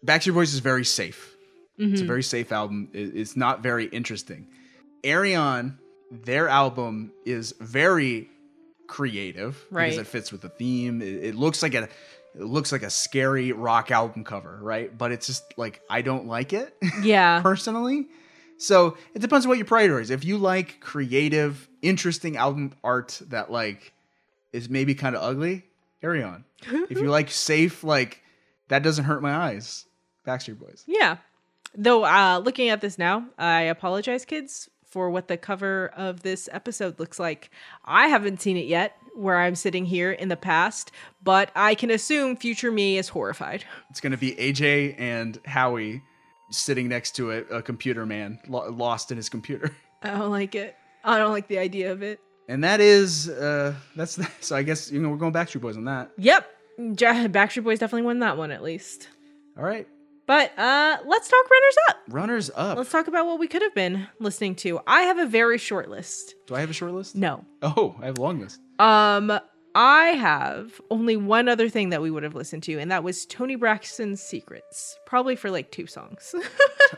Backstreet 0.04 0.34
Boys 0.34 0.52
is 0.54 0.60
very 0.60 0.84
safe. 0.86 1.36
It's 1.78 2.00
a 2.00 2.04
Mhm. 2.04 2.06
very 2.06 2.22
safe 2.22 2.50
album. 2.50 2.88
It- 2.92 3.14
It's 3.14 3.36
not 3.36 3.62
very 3.62 3.86
interesting. 3.86 4.46
Ayreon, 5.02 5.76
their 6.10 6.48
album 6.48 7.12
is 7.26 7.54
very 7.60 8.28
creative 8.86 9.64
Right. 9.70 9.86
because 9.90 9.98
it 9.98 10.06
fits 10.06 10.32
with 10.32 10.40
the 10.42 10.48
theme. 10.48 11.02
It, 11.02 11.24
it 11.24 11.34
looks 11.34 11.62
like 11.62 11.74
a 11.74 11.88
it 12.36 12.42
looks 12.42 12.72
like 12.72 12.82
a 12.82 12.90
scary 12.90 13.52
rock 13.52 13.90
album 13.92 14.24
cover, 14.24 14.58
right? 14.60 14.96
But 14.96 15.12
it's 15.12 15.26
just 15.26 15.44
like 15.56 15.80
I 15.88 16.02
don't 16.02 16.26
like 16.26 16.52
it 16.52 16.76
yeah. 17.02 17.40
personally. 17.42 18.06
So 18.64 18.96
it 19.14 19.20
depends 19.20 19.44
on 19.44 19.50
what 19.50 19.58
your 19.58 19.66
priorities. 19.66 20.10
If 20.10 20.24
you 20.24 20.38
like 20.38 20.80
creative, 20.80 21.68
interesting 21.82 22.36
album 22.36 22.72
art 22.82 23.20
that 23.28 23.50
like 23.50 23.92
is 24.52 24.68
maybe 24.68 24.94
kind 24.94 25.14
of 25.14 25.22
ugly, 25.22 25.64
carry 26.00 26.22
on. 26.22 26.44
if 26.62 26.98
you 26.98 27.10
like 27.10 27.30
safe, 27.30 27.84
like 27.84 28.22
that 28.68 28.82
doesn't 28.82 29.04
hurt 29.04 29.22
my 29.22 29.34
eyes, 29.34 29.86
Backstreet 30.26 30.58
Boys. 30.58 30.84
Yeah. 30.86 31.18
Though 31.74 32.04
uh 32.04 32.40
looking 32.42 32.68
at 32.68 32.80
this 32.80 32.98
now, 32.98 33.26
I 33.38 33.62
apologize 33.62 34.24
kids 34.24 34.70
for 34.86 35.10
what 35.10 35.28
the 35.28 35.36
cover 35.36 35.90
of 35.96 36.22
this 36.22 36.48
episode 36.52 36.98
looks 37.00 37.18
like. 37.18 37.50
I 37.84 38.06
haven't 38.06 38.40
seen 38.40 38.56
it 38.56 38.66
yet 38.66 38.96
where 39.14 39.38
I'm 39.38 39.54
sitting 39.56 39.84
here 39.84 40.12
in 40.12 40.28
the 40.28 40.36
past, 40.36 40.90
but 41.22 41.50
I 41.54 41.74
can 41.74 41.90
assume 41.90 42.36
future 42.36 42.70
me 42.70 42.96
is 42.96 43.08
horrified. 43.08 43.64
It's 43.90 44.00
gonna 44.00 44.16
be 44.16 44.32
AJ 44.32 44.94
and 44.98 45.38
Howie 45.44 46.02
sitting 46.56 46.88
next 46.88 47.12
to 47.16 47.30
a, 47.32 47.38
a 47.58 47.62
computer 47.62 48.06
man 48.06 48.38
lo- 48.48 48.70
lost 48.70 49.10
in 49.10 49.16
his 49.16 49.28
computer, 49.28 49.74
I 50.02 50.10
don't 50.10 50.30
like 50.30 50.54
it. 50.54 50.76
I 51.04 51.18
don't 51.18 51.32
like 51.32 51.48
the 51.48 51.58
idea 51.58 51.92
of 51.92 52.02
it. 52.02 52.20
and 52.48 52.64
that 52.64 52.80
is 52.80 53.28
uh 53.28 53.74
that's 53.96 54.18
so. 54.40 54.56
I 54.56 54.62
guess 54.62 54.90
you 54.90 55.00
know 55.00 55.08
we're 55.10 55.16
going 55.16 55.32
Backstreet 55.32 55.60
Boys 55.60 55.76
on 55.76 55.84
that. 55.84 56.10
Yep. 56.18 56.46
Ja- 56.78 57.28
Backstreet 57.28 57.64
Boys 57.64 57.78
definitely 57.78 58.06
won 58.06 58.18
that 58.20 58.36
one 58.36 58.50
at 58.50 58.62
least. 58.62 59.08
All 59.56 59.62
right, 59.64 59.86
But 60.26 60.56
uh 60.58 60.96
let's 61.06 61.28
talk 61.28 61.44
runners 61.50 61.76
up. 61.90 61.96
runners 62.08 62.50
up. 62.54 62.76
Let's 62.78 62.90
talk 62.90 63.06
about 63.06 63.26
what 63.26 63.38
we 63.38 63.46
could 63.48 63.62
have 63.62 63.74
been 63.74 64.08
listening 64.18 64.54
to. 64.56 64.80
I 64.86 65.02
have 65.02 65.18
a 65.18 65.26
very 65.26 65.58
short 65.58 65.88
list. 65.88 66.34
Do 66.46 66.54
I 66.56 66.60
have 66.60 66.70
a 66.70 66.74
short 66.74 66.92
list? 66.92 67.14
No. 67.14 67.44
Oh, 67.62 67.94
I 68.02 68.06
have 68.06 68.18
a 68.18 68.22
long 68.22 68.40
list. 68.40 68.60
Um, 68.78 69.30
I 69.76 70.10
have 70.10 70.80
only 70.88 71.16
one 71.16 71.48
other 71.48 71.68
thing 71.68 71.88
that 71.90 72.00
we 72.00 72.10
would 72.10 72.22
have 72.22 72.34
listened 72.36 72.62
to, 72.64 72.78
and 72.78 72.92
that 72.92 73.02
was 73.02 73.26
Toni 73.26 73.56
Braxton's 73.56 74.22
Secrets. 74.22 74.96
Probably 75.04 75.34
for 75.34 75.50
like 75.50 75.70
two 75.70 75.86
songs. 75.86 76.34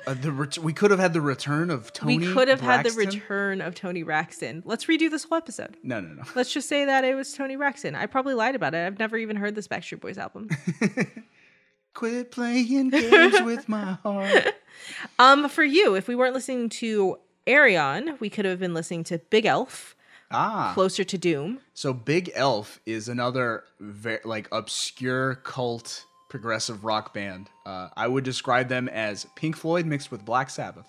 Uh, 0.07 0.13
the 0.15 0.31
ret- 0.31 0.59
we 0.59 0.75
could 0.75 0.91
have 0.91 1.01
had 1.01 1.15
the 1.15 1.21
return 1.23 1.71
of 1.71 1.91
Toni. 1.93 2.19
we 2.19 2.33
could 2.33 2.49
have 2.49 2.61
had 2.61 2.85
the 2.85 2.91
Braxton. 2.91 3.21
return 3.21 3.61
of 3.63 3.75
Toni 3.75 4.03
Braxton. 4.03 4.63
Let's 4.67 4.85
redo 4.87 5.11
this 5.11 5.25
whole 5.25 5.39
episode. 5.39 5.77
No, 5.83 6.01
no, 6.01 6.13
no. 6.13 6.23
Let's 6.35 6.53
just 6.53 6.69
say 6.69 6.85
that 6.85 7.03
it 7.03 7.15
was 7.15 7.33
Toni 7.33 7.57
Braxton. 7.57 7.95
I 7.95 8.05
probably 8.05 8.35
lied 8.35 8.55
about 8.55 8.75
it. 8.75 8.87
I've 8.87 8.99
never 8.99 9.17
even 9.17 9.37
heard 9.37 9.55
this 9.55 9.67
Backstreet 9.69 10.01
Boys 10.01 10.19
album. 10.19 10.51
Quit 11.95 12.31
playing 12.31 12.91
games 12.91 13.41
with 13.43 13.69
my 13.71 13.93
heart. 14.03 14.55
um, 15.19 15.49
for 15.49 15.65
you, 15.65 15.95
if 15.95 16.09
we 16.09 16.15
weren't 16.15 16.35
listening 16.35 16.69
to 16.71 17.19
Ayreon, 17.47 18.21
we 18.21 18.29
could 18.29 18.45
have 18.45 18.59
been 18.59 18.75
listening 18.75 19.03
to 19.05 19.19
Big 19.19 19.47
Elf, 19.47 19.96
Ah, 20.31 20.73
Closer 20.75 21.05
to 21.05 21.17
Doom. 21.19 21.61
so 21.75 21.93
Big 21.93 22.31
Elf 22.35 22.81
is 22.85 23.09
another 23.09 23.63
very 23.79 24.19
like 24.25 24.49
obscure 24.53 25.37
cult 25.37 26.05
progressive 26.29 26.85
rock 26.85 27.15
band. 27.15 27.49
Uh, 27.65 27.89
I 27.97 28.09
would 28.09 28.25
describe 28.25 28.69
them 28.69 28.89
as 28.89 29.27
Pink 29.37 29.57
Floyd 29.57 29.87
mixed 29.87 30.11
with 30.11 30.25
Black 30.25 30.51
Sabbath. 30.51 30.87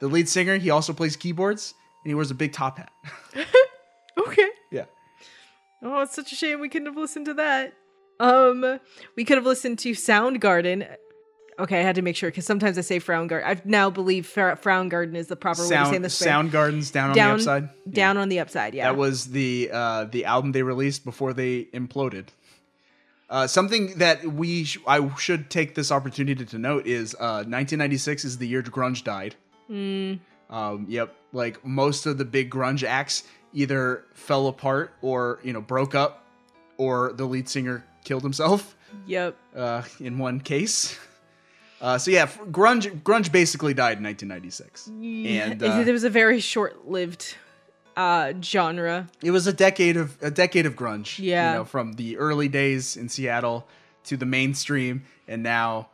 The 0.00 0.08
lead 0.08 0.28
singer, 0.28 0.56
he 0.58 0.70
also 0.70 0.92
plays 0.92 1.16
keyboards 1.16 1.74
and 2.04 2.10
he 2.10 2.14
wears 2.14 2.30
a 2.30 2.34
big 2.34 2.52
top 2.52 2.78
hat. 2.78 2.90
Okay. 4.18 4.48
yeah. 4.72 4.86
Oh, 5.82 6.00
it's 6.00 6.14
such 6.14 6.32
a 6.32 6.34
shame 6.34 6.60
we 6.60 6.68
couldn't 6.70 6.86
have 6.86 6.96
listened 6.96 7.26
to 7.26 7.34
that. 7.34 7.74
Um, 8.18 8.80
we 9.14 9.24
could 9.26 9.36
have 9.36 9.44
listened 9.44 9.78
to 9.80 9.90
Soundgarden. 9.92 10.88
Okay, 11.58 11.80
I 11.80 11.82
had 11.82 11.94
to 11.94 12.02
make 12.02 12.16
sure 12.16 12.30
because 12.30 12.44
sometimes 12.44 12.76
I 12.76 12.82
say 12.82 13.00
Frowngarden. 13.00 13.44
I 13.44 13.60
now 13.64 13.88
believe 13.88 14.26
Fra- 14.26 14.58
Frowngarden 14.62 15.14
is 15.14 15.28
the 15.28 15.36
proper 15.36 15.62
way 15.62 15.68
to 15.70 15.74
say 15.86 15.90
Sound 15.92 16.04
this. 16.04 16.20
Soundgarden's 16.20 16.90
down 16.90 17.10
on 17.10 17.14
the 17.14 17.20
upside. 17.22 17.68
Down 17.90 18.16
on 18.18 18.28
the 18.28 18.40
upside, 18.40 18.74
yeah. 18.74 18.84
That 18.84 18.96
was 18.98 19.26
the 19.26 19.70
uh, 19.72 20.04
the 20.04 20.26
album 20.26 20.52
they 20.52 20.62
released 20.62 21.04
before 21.04 21.32
they 21.32 21.64
imploded. 21.72 22.26
Uh, 23.30 23.46
something 23.46 23.96
that 23.98 24.24
we 24.24 24.64
sh- 24.64 24.78
I 24.86 25.14
should 25.16 25.50
take 25.50 25.74
this 25.74 25.90
opportunity 25.90 26.44
to 26.44 26.58
note 26.58 26.86
is 26.86 27.14
uh, 27.14 27.42
1996 27.48 28.24
is 28.24 28.38
the 28.38 28.46
year 28.46 28.62
grunge 28.62 29.02
died. 29.02 29.34
Mm, 29.70 30.20
Um, 30.48 30.86
yep, 30.88 31.14
like 31.32 31.64
most 31.66 32.06
of 32.06 32.18
the 32.18 32.24
big 32.24 32.50
grunge 32.50 32.84
acts 32.84 33.24
either 33.52 34.04
fell 34.14 34.46
apart 34.46 34.92
or 35.02 35.40
you 35.42 35.52
know 35.52 35.60
broke 35.62 35.94
up, 35.94 36.24
or 36.76 37.12
the 37.14 37.24
lead 37.24 37.48
singer 37.48 37.84
killed 38.04 38.22
himself 38.22 38.76
Yep. 39.06 39.34
uh, 39.56 39.82
in 39.98 40.18
one 40.18 40.38
case. 40.40 40.96
Uh, 41.80 41.98
so 41.98 42.10
yeah, 42.10 42.26
grunge 42.26 43.02
grunge 43.02 43.30
basically 43.30 43.74
died 43.74 43.98
in 43.98 44.04
1996, 44.04 44.86
and 44.88 45.62
uh, 45.62 45.84
it 45.86 45.92
was 45.92 46.04
a 46.04 46.10
very 46.10 46.40
short-lived 46.40 47.36
uh, 47.96 48.32
genre. 48.42 49.08
it 49.22 49.30
was 49.30 49.46
a 49.46 49.52
decade 49.52 49.96
of 49.96 50.16
a 50.22 50.30
decade 50.30 50.64
of 50.66 50.74
grunge. 50.74 51.18
Yeah. 51.18 51.52
you 51.52 51.58
know, 51.58 51.64
from 51.64 51.92
the 51.94 52.16
early 52.16 52.48
days 52.48 52.96
in 52.96 53.08
Seattle 53.08 53.66
to 54.04 54.16
the 54.16 54.24
mainstream, 54.26 55.02
and 55.28 55.42
now 55.42 55.88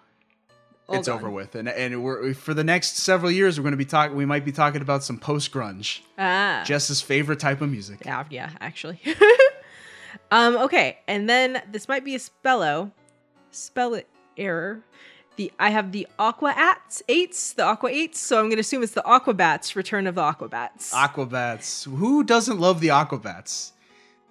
All 0.89 0.97
it's 0.97 1.09
gone. 1.09 1.19
over 1.19 1.31
with. 1.31 1.55
And 1.57 1.69
and 1.69 2.03
we're 2.05 2.33
for 2.35 2.55
the 2.55 2.65
next 2.65 2.97
several 2.99 3.31
years, 3.33 3.59
we're 3.59 3.63
going 3.65 3.73
to 3.73 3.77
be 3.77 3.85
talking. 3.85 4.17
We 4.17 4.25
might 4.27 4.45
be 4.45 4.53
talking 4.53 4.83
about 4.83 5.03
some 5.03 5.19
post 5.19 5.51
grunge, 5.53 6.01
Ah. 6.17 6.63
Jess's 6.65 7.01
favorite 7.01 7.41
type 7.41 7.61
of 7.61 7.71
music. 7.71 8.03
Yeah, 8.05 8.25
yeah, 8.31 8.51
actually. 8.61 9.01
um, 10.31 10.57
okay, 10.59 10.99
and 11.09 11.29
then 11.29 11.61
this 11.73 11.89
might 11.89 12.05
be 12.05 12.15
a 12.15 12.19
spello, 12.19 12.93
spell 13.51 13.95
it 13.95 14.07
error. 14.37 14.83
The 15.37 15.51
I 15.59 15.71
have 15.71 15.93
the 15.93 16.07
Aqua 16.19 16.53
Ats 16.57 17.03
eights, 17.09 17.55
the 17.55 17.63
Aqua 17.65 17.89
eights, 17.91 18.21
so 18.21 18.39
I'm 18.39 18.49
gonna 18.51 18.61
assume 18.61 18.83
it's 18.83 18.93
the 18.93 19.03
Aquabats, 19.03 19.75
Return 19.75 20.07
of 20.07 20.15
the 20.17 20.21
Aquabats. 20.23 20.93
Aquabats. 20.93 21.85
Who 21.85 22.23
doesn't 22.23 22.61
love 22.61 22.81
the 22.81 22.89
Aquabats? 22.89 23.73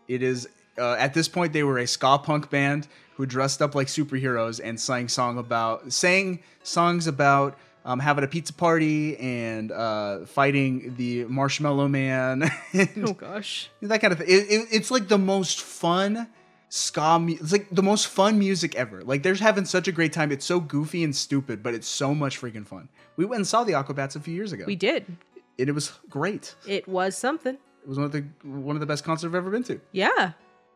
It 0.07 0.21
is 0.21 0.47
uh, 0.77 0.93
at 0.99 1.13
this 1.13 1.27
point 1.27 1.53
they 1.53 1.63
were 1.63 1.79
a 1.79 1.87
ska 1.87 2.19
punk 2.19 2.49
band 2.49 2.87
who 3.15 3.25
dressed 3.25 3.61
up 3.61 3.73
like 3.75 3.87
superheroes 3.87 4.59
and 4.63 4.79
sang 4.79 5.07
song 5.07 5.37
about 5.37 5.91
sang 5.91 6.39
songs 6.63 7.07
about 7.07 7.57
um, 7.83 7.97
having 7.99 8.23
a 8.23 8.27
pizza 8.27 8.53
party 8.53 9.17
and 9.17 9.71
uh, 9.71 10.19
fighting 10.25 10.93
the 10.97 11.25
Marshmallow 11.25 11.87
Man. 11.87 12.43
oh 12.97 13.13
gosh. 13.13 13.69
that 13.81 14.01
kind 14.01 14.13
of 14.13 14.19
thing. 14.19 14.27
It, 14.29 14.51
it- 14.51 14.67
it's 14.71 14.91
like 14.91 15.07
the 15.07 15.17
most 15.17 15.61
fun 15.61 16.27
ska. 16.71 17.19
Mu- 17.19 17.33
it's 17.33 17.51
like 17.51 17.67
the 17.69 17.83
most 17.83 18.07
fun 18.07 18.39
music 18.39 18.73
ever. 18.75 19.03
Like 19.03 19.21
they're 19.23 19.35
having 19.35 19.65
such 19.65 19.87
a 19.87 19.91
great 19.91 20.13
time. 20.13 20.31
It's 20.31 20.45
so 20.45 20.59
goofy 20.59 21.03
and 21.03 21.15
stupid, 21.15 21.61
but 21.61 21.73
it's 21.75 21.87
so 21.87 22.15
much 22.15 22.39
freaking 22.41 22.65
fun. 22.65 22.89
We 23.17 23.25
went 23.25 23.39
and 23.39 23.47
saw 23.47 23.63
the 23.63 23.73
Aquabats 23.73 24.15
a 24.15 24.19
few 24.19 24.33
years 24.33 24.51
ago. 24.53 24.63
We 24.65 24.75
did. 24.75 25.05
and 25.59 25.69
it 25.69 25.73
was 25.73 25.91
great. 26.09 26.55
It 26.65 26.87
was 26.87 27.17
something. 27.17 27.55
It 27.55 27.87
was 27.87 27.97
one 27.97 28.05
of 28.05 28.11
the 28.11 28.23
one 28.43 28.75
of 28.75 28.79
the 28.79 28.85
best 28.85 29.03
concerts 29.03 29.29
I've 29.29 29.35
ever 29.35 29.51
been 29.51 29.63
to. 29.65 29.79
Yeah. 29.91 30.31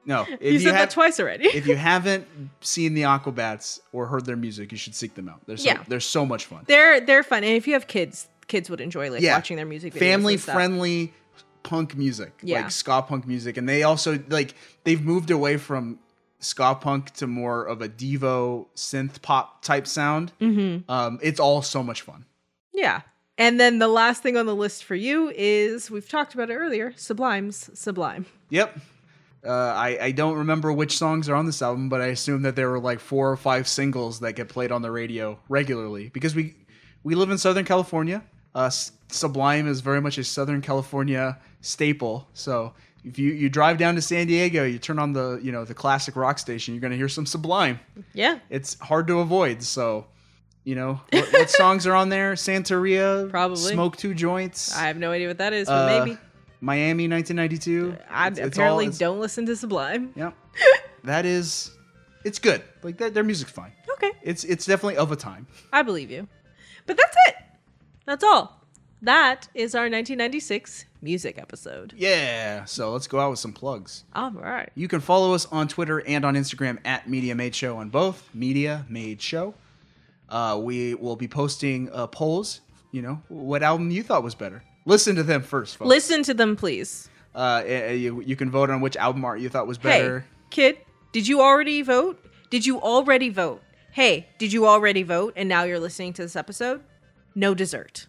No, 0.08 0.26
You 0.42 0.60
said 0.60 0.74
that 0.76 0.92
twice 0.92 1.20
already. 1.20 1.46
if 1.48 1.66
you 1.66 1.76
haven't 1.76 2.28
seen 2.62 2.94
the 2.94 3.04
Aquabats 3.04 3.80
or 3.92 4.06
heard 4.06 4.26
their 4.28 4.36
music, 4.36 4.72
you 4.72 4.78
should 4.78 4.94
seek 4.94 5.16
them 5.16 5.28
out. 5.28 5.42
They're 5.48 5.58
so, 5.58 5.66
Yeah. 5.66 5.84
they're 5.88 6.00
so 6.00 6.26
much 6.28 6.46
fun. 6.46 6.64
They're 6.68 7.02
they're 7.02 7.24
fun, 7.24 7.44
and 7.44 7.54
if 7.56 7.66
you 7.68 7.74
have 7.74 7.88
kids, 7.88 8.28
kids 8.48 8.70
would 8.70 8.82
enjoy 8.82 9.10
like 9.10 9.22
Yeah. 9.22 9.36
watching 9.36 9.58
their 9.58 9.66
music. 9.66 9.94
videos 9.94 10.00
Family 10.00 10.34
and 10.36 10.44
stuff. 10.44 10.54
friendly 10.56 11.14
punk 11.66 11.98
music, 11.98 12.32
Yeah. 12.42 12.62
like 12.62 12.72
ska 12.72 13.02
punk 13.02 13.28
music, 13.28 13.58
and 13.58 13.68
they 13.68 13.84
also 13.84 14.18
like 14.30 14.54
they've 14.86 15.04
moved 15.04 15.30
away 15.32 15.58
from 15.58 16.00
ska 16.40 16.76
punk 16.76 17.12
to 17.16 17.28
more 17.28 17.66
of 17.66 17.82
a 17.82 17.90
Devo 17.90 18.68
synth 18.76 19.22
pop 19.22 19.62
type 19.62 19.86
sound. 19.88 20.32
Mhm. 20.40 20.84
Um, 20.90 21.20
it's 21.22 21.40
all 21.40 21.62
so 21.62 21.84
much 21.84 22.02
fun. 22.04 22.26
Yeah. 22.74 23.02
And 23.38 23.60
then 23.60 23.80
the 23.80 23.88
last 23.90 24.24
thing 24.24 24.38
on 24.38 24.46
the 24.46 24.56
list 24.56 24.84
for 24.86 24.96
you 24.96 25.30
is 25.36 25.92
we've 25.92 26.08
talked 26.08 26.34
about 26.34 26.50
it 26.50 26.56
earlier, 26.56 26.94
Sublime's 26.96 27.70
Sublime. 27.74 28.26
Yep. 28.50 28.80
Uh, 29.46 29.50
I, 29.52 29.98
I 30.02 30.12
don't 30.12 30.38
remember 30.38 30.72
which 30.74 30.98
songs 30.98 31.28
are 31.30 31.36
on 31.36 31.46
this 31.46 31.62
album, 31.62 31.90
but 31.90 32.02
I 32.02 32.08
assume 32.08 32.42
that 32.44 32.56
there 32.56 32.70
were 32.70 32.80
like 32.80 33.00
four 33.00 33.30
or 33.32 33.38
five 33.38 33.68
singles 33.68 34.20
that 34.22 34.34
get 34.34 34.48
played 34.50 34.72
on 34.72 34.82
the 34.82 34.90
radio 34.92 35.38
regularly 35.50 36.10
because 36.14 36.34
we 36.34 36.56
we 37.04 37.14
live 37.14 37.30
in 37.30 37.38
Southern 37.38 37.66
California. 37.66 38.24
Uh, 38.56 38.70
Sublime 39.10 39.68
is 39.68 39.82
very 39.82 40.02
much 40.02 40.18
a 40.18 40.24
Southern 40.24 40.62
California 40.62 41.38
staple. 41.62 42.28
So 42.34 42.74
if 43.04 43.20
you, 43.20 43.32
you 43.34 43.50
drive 43.50 43.78
down 43.78 43.96
to 43.96 44.02
San 44.02 44.26
Diego, 44.28 44.64
you 44.64 44.80
turn 44.80 44.98
on 44.98 45.14
the 45.14 45.40
you 45.44 45.52
know 45.52 45.64
the 45.66 45.74
classic 45.76 46.16
rock 46.16 46.40
station, 46.40 46.74
you're 46.74 46.82
gonna 46.82 46.96
hear 46.96 47.10
some 47.10 47.26
Sublime. 47.26 47.80
Yeah. 48.14 48.40
It's 48.50 48.80
hard 48.80 49.08
to 49.08 49.20
avoid. 49.20 49.62
So 49.62 50.08
you 50.64 50.74
know 50.76 51.02
what, 51.12 51.32
what 51.34 51.50
songs 51.62 51.86
are 51.86 51.94
on 51.94 52.10
there? 52.10 52.34
Santeria, 52.34 53.30
Probably. 53.30 53.58
Smoke 53.74 53.98
Two 53.98 54.14
Joints. 54.16 54.76
I 54.76 54.88
have 54.88 54.98
no 54.98 55.12
idea 55.12 55.28
what 55.28 55.38
that 55.38 55.54
is, 55.54 55.68
but 55.68 55.92
uh, 56.02 56.06
maybe. 56.06 56.18
Miami, 56.62 57.08
1992. 57.08 57.96
I 58.10 58.28
It's- 58.28 58.40
it's 58.40 58.40
all- 58.40 58.48
apparently 58.48 58.86
it's- 58.86 58.98
don't 58.98 59.20
listen 59.20 59.46
to 59.46 59.56
Sublime. 59.56 60.14
Yep. 60.16 60.34
that 61.04 61.26
is, 61.28 61.70
it's 62.24 62.40
good. 62.40 62.64
Like 62.82 62.98
that, 62.98 63.14
their 63.14 63.24
music's 63.24 63.52
fine. 63.52 63.74
Okay. 63.98 64.12
It's 64.24 64.44
it's 64.46 64.66
definitely 64.66 64.98
of 64.98 65.12
a 65.12 65.16
time. 65.16 65.46
I 65.72 65.84
believe 65.84 66.10
you. 66.10 66.28
But 66.88 66.98
that's 66.98 67.16
it. 67.28 67.36
That's 68.06 68.24
all. 68.24 68.62
That 69.02 69.48
is 69.54 69.76
our 69.76 69.84
1996 69.84 70.86
music 71.02 71.38
episode. 71.38 71.94
Yeah. 71.96 72.66
So 72.66 72.92
let's 72.92 73.08
go 73.08 73.20
out 73.20 73.30
with 73.30 73.40
some 73.40 73.54
plugs. 73.54 74.04
All 74.14 74.32
right. 74.32 74.70
You 74.76 74.88
can 74.88 75.00
follow 75.00 75.34
us 75.34 75.46
on 75.48 75.68
Twitter 75.68 76.02
and 76.08 76.26
on 76.26 76.36
Instagram 76.36 76.80
at 76.86 77.08
Media 77.08 77.36
Made 77.36 77.54
Show 77.54 77.78
on 77.78 77.90
both 77.90 78.28
Media 78.34 78.86
Made 78.90 79.22
Show. 79.22 79.54
Uh, 80.30 80.60
we 80.62 80.96
will 80.96 81.16
be 81.16 81.28
posting 81.28 81.92
uh, 81.92 82.08
polls. 82.08 82.62
You 82.92 83.02
know 83.02 83.22
what 83.28 83.62
album 83.62 83.92
you 83.92 84.02
thought 84.04 84.24
was 84.24 84.36
better. 84.36 84.64
Listen 84.86 85.16
to 85.18 85.24
them 85.24 85.42
first, 85.42 85.78
folks. 85.78 85.90
Listen 85.90 86.24
to 86.24 86.34
them, 86.34 86.56
please. 86.56 87.10
Uh, 87.34 87.62
eh, 87.66 87.74
eh, 87.74 87.92
you, 87.92 88.22
you 88.22 88.36
can 88.36 88.50
vote 88.50 88.70
on 88.70 88.80
which 88.80 88.96
album 88.96 89.26
art 89.26 89.40
you 89.40 89.50
thought 89.50 89.68
was 89.68 89.78
better. 89.78 89.94
Hey, 89.94 90.02
better. 90.04 90.26
kid, 90.50 90.78
did 91.12 91.28
you 91.28 91.42
already 91.42 91.82
vote? 91.82 92.24
Did 92.50 92.66
you 92.66 92.80
already 92.80 93.30
vote? 93.30 93.62
Hey, 93.92 94.28
did 94.38 94.54
you 94.54 94.66
already 94.68 95.04
vote 95.04 95.34
and 95.36 95.50
now 95.50 95.64
you're 95.64 95.80
listening 95.80 96.14
to 96.14 96.22
this 96.22 96.36
episode? 96.36 96.82
No 97.36 97.54
dessert. 97.54 98.08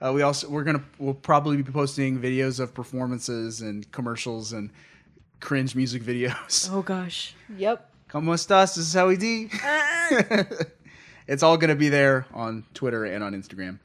Uh, 0.00 0.12
we 0.14 0.22
also 0.22 0.48
we're 0.48 0.64
gonna 0.64 0.82
we'll 0.98 1.12
probably 1.14 1.56
be 1.58 1.70
posting 1.70 2.18
videos 2.18 2.58
of 2.60 2.72
performances 2.72 3.60
and 3.60 3.90
commercials 3.92 4.52
and 4.52 4.70
cringe 5.40 5.74
music 5.74 6.02
videos. 6.02 6.70
Oh 6.72 6.82
gosh. 6.82 7.34
Yep. 7.56 7.86
Como 8.08 8.32
estas? 8.32 8.76
This 8.76 8.86
is 8.88 8.94
how 8.94 9.08
we 9.08 9.16
do. 9.16 9.48
it's 11.26 11.42
all 11.42 11.56
gonna 11.56 11.74
be 11.76 11.88
there 11.90 12.26
on 12.32 12.64
Twitter 12.72 13.04
and 13.04 13.22
on 13.22 13.34
Instagram, 13.34 13.78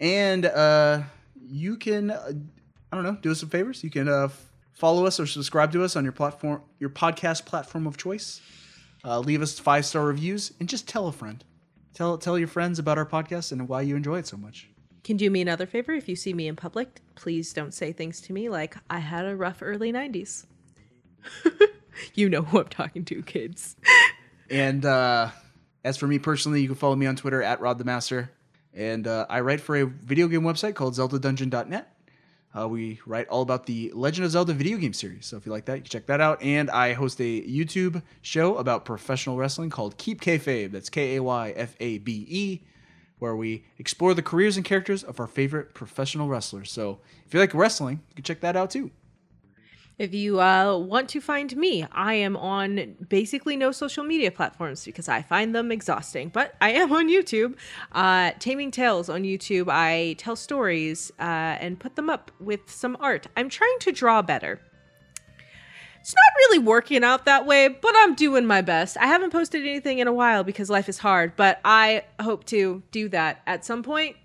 and 0.00 0.44
uh, 0.44 1.02
you 1.48 1.76
can 1.76 2.10
uh, 2.10 2.32
I 2.92 2.96
don't 2.96 3.04
know 3.04 3.16
do 3.20 3.30
us 3.30 3.40
some 3.40 3.48
favors. 3.48 3.84
You 3.84 3.90
can 3.90 4.08
uh, 4.08 4.24
f- 4.24 4.50
follow 4.72 5.06
us 5.06 5.20
or 5.20 5.26
subscribe 5.26 5.72
to 5.72 5.84
us 5.84 5.94
on 5.96 6.02
your 6.04 6.12
platform, 6.12 6.62
your 6.78 6.90
podcast 6.90 7.44
platform 7.46 7.86
of 7.86 7.96
choice. 7.96 8.40
Uh, 9.04 9.20
leave 9.20 9.40
us 9.40 9.58
five 9.58 9.86
star 9.86 10.04
reviews 10.04 10.52
and 10.58 10.68
just 10.68 10.88
tell 10.88 11.06
a 11.06 11.12
friend. 11.12 11.44
Tell 11.94 12.18
tell 12.18 12.38
your 12.38 12.48
friends 12.48 12.78
about 12.78 12.98
our 12.98 13.06
podcast 13.06 13.52
and 13.52 13.68
why 13.68 13.82
you 13.82 13.96
enjoy 13.96 14.18
it 14.18 14.26
so 14.26 14.36
much. 14.36 14.68
Can 15.04 15.16
do 15.16 15.30
me 15.30 15.40
another 15.40 15.66
favor 15.66 15.92
if 15.92 16.08
you 16.08 16.16
see 16.16 16.34
me 16.34 16.48
in 16.48 16.56
public, 16.56 17.00
please 17.14 17.52
don't 17.52 17.72
say 17.72 17.92
things 17.92 18.20
to 18.22 18.32
me 18.32 18.48
like 18.48 18.76
I 18.90 18.98
had 18.98 19.26
a 19.26 19.36
rough 19.36 19.58
early 19.60 19.92
90s. 19.92 20.46
you 22.14 22.28
know 22.28 22.42
who 22.42 22.60
I'm 22.60 22.68
talking 22.68 23.04
to, 23.06 23.22
kids. 23.22 23.76
And 24.50 24.84
uh, 24.84 25.30
as 25.84 25.96
for 25.96 26.06
me 26.06 26.18
personally, 26.18 26.60
you 26.60 26.68
can 26.68 26.76
follow 26.76 26.94
me 26.94 27.06
on 27.06 27.16
Twitter 27.16 27.42
at 27.42 27.60
Rod 27.60 27.78
the 27.78 27.84
Master. 27.84 28.30
And 28.74 29.06
uh, 29.06 29.26
I 29.30 29.40
write 29.40 29.60
for 29.60 29.74
a 29.74 29.86
video 29.86 30.28
game 30.28 30.42
website 30.42 30.74
called 30.74 30.94
ZeldaDungeon.net. 30.94 31.93
Uh, 32.56 32.68
we 32.68 33.00
write 33.04 33.26
all 33.28 33.42
about 33.42 33.66
the 33.66 33.90
Legend 33.94 34.24
of 34.24 34.30
Zelda 34.30 34.52
video 34.52 34.78
game 34.78 34.92
series. 34.92 35.26
So 35.26 35.36
if 35.36 35.44
you 35.44 35.52
like 35.52 35.64
that, 35.64 35.76
you 35.76 35.82
can 35.82 35.90
check 35.90 36.06
that 36.06 36.20
out. 36.20 36.40
And 36.40 36.70
I 36.70 36.92
host 36.92 37.20
a 37.20 37.42
YouTube 37.42 38.02
show 38.22 38.56
about 38.56 38.84
professional 38.84 39.36
wrestling 39.36 39.70
called 39.70 39.98
Keep 39.98 40.20
Kayfabe. 40.20 40.70
That's 40.70 40.88
K 40.88 41.16
A 41.16 41.22
Y 41.22 41.52
F 41.56 41.74
A 41.80 41.98
B 41.98 42.26
E, 42.28 42.60
where 43.18 43.34
we 43.34 43.64
explore 43.78 44.14
the 44.14 44.22
careers 44.22 44.56
and 44.56 44.64
characters 44.64 45.02
of 45.02 45.18
our 45.18 45.26
favorite 45.26 45.74
professional 45.74 46.28
wrestlers. 46.28 46.70
So 46.70 47.00
if 47.26 47.34
you 47.34 47.40
like 47.40 47.54
wrestling, 47.54 48.00
you 48.10 48.14
can 48.16 48.24
check 48.24 48.40
that 48.40 48.56
out 48.56 48.70
too. 48.70 48.90
If 49.96 50.12
you 50.12 50.40
uh, 50.40 50.76
want 50.76 51.08
to 51.10 51.20
find 51.20 51.56
me, 51.56 51.86
I 51.92 52.14
am 52.14 52.36
on 52.36 52.96
basically 53.08 53.56
no 53.56 53.70
social 53.70 54.02
media 54.02 54.32
platforms 54.32 54.84
because 54.84 55.08
I 55.08 55.22
find 55.22 55.54
them 55.54 55.70
exhausting. 55.70 56.30
But 56.30 56.54
I 56.60 56.70
am 56.70 56.92
on 56.92 57.08
YouTube, 57.08 57.54
uh, 57.92 58.32
Taming 58.40 58.72
Tales 58.72 59.08
on 59.08 59.22
YouTube. 59.22 59.68
I 59.68 60.16
tell 60.18 60.34
stories 60.34 61.12
uh, 61.20 61.22
and 61.22 61.78
put 61.78 61.94
them 61.94 62.10
up 62.10 62.32
with 62.40 62.68
some 62.68 62.96
art. 62.98 63.28
I'm 63.36 63.48
trying 63.48 63.76
to 63.80 63.92
draw 63.92 64.20
better. 64.20 64.60
It's 66.00 66.14
not 66.14 66.38
really 66.38 66.58
working 66.58 67.04
out 67.04 67.24
that 67.24 67.46
way, 67.46 67.68
but 67.68 67.94
I'm 67.96 68.14
doing 68.14 68.44
my 68.46 68.62
best. 68.62 68.96
I 68.98 69.06
haven't 69.06 69.30
posted 69.30 69.62
anything 69.62 70.00
in 70.00 70.08
a 70.08 70.12
while 70.12 70.42
because 70.42 70.68
life 70.68 70.88
is 70.88 70.98
hard, 70.98 71.34
but 71.36 71.60
I 71.64 72.02
hope 72.20 72.44
to 72.46 72.82
do 72.90 73.08
that 73.10 73.42
at 73.46 73.64
some 73.64 73.82
point 73.82 74.16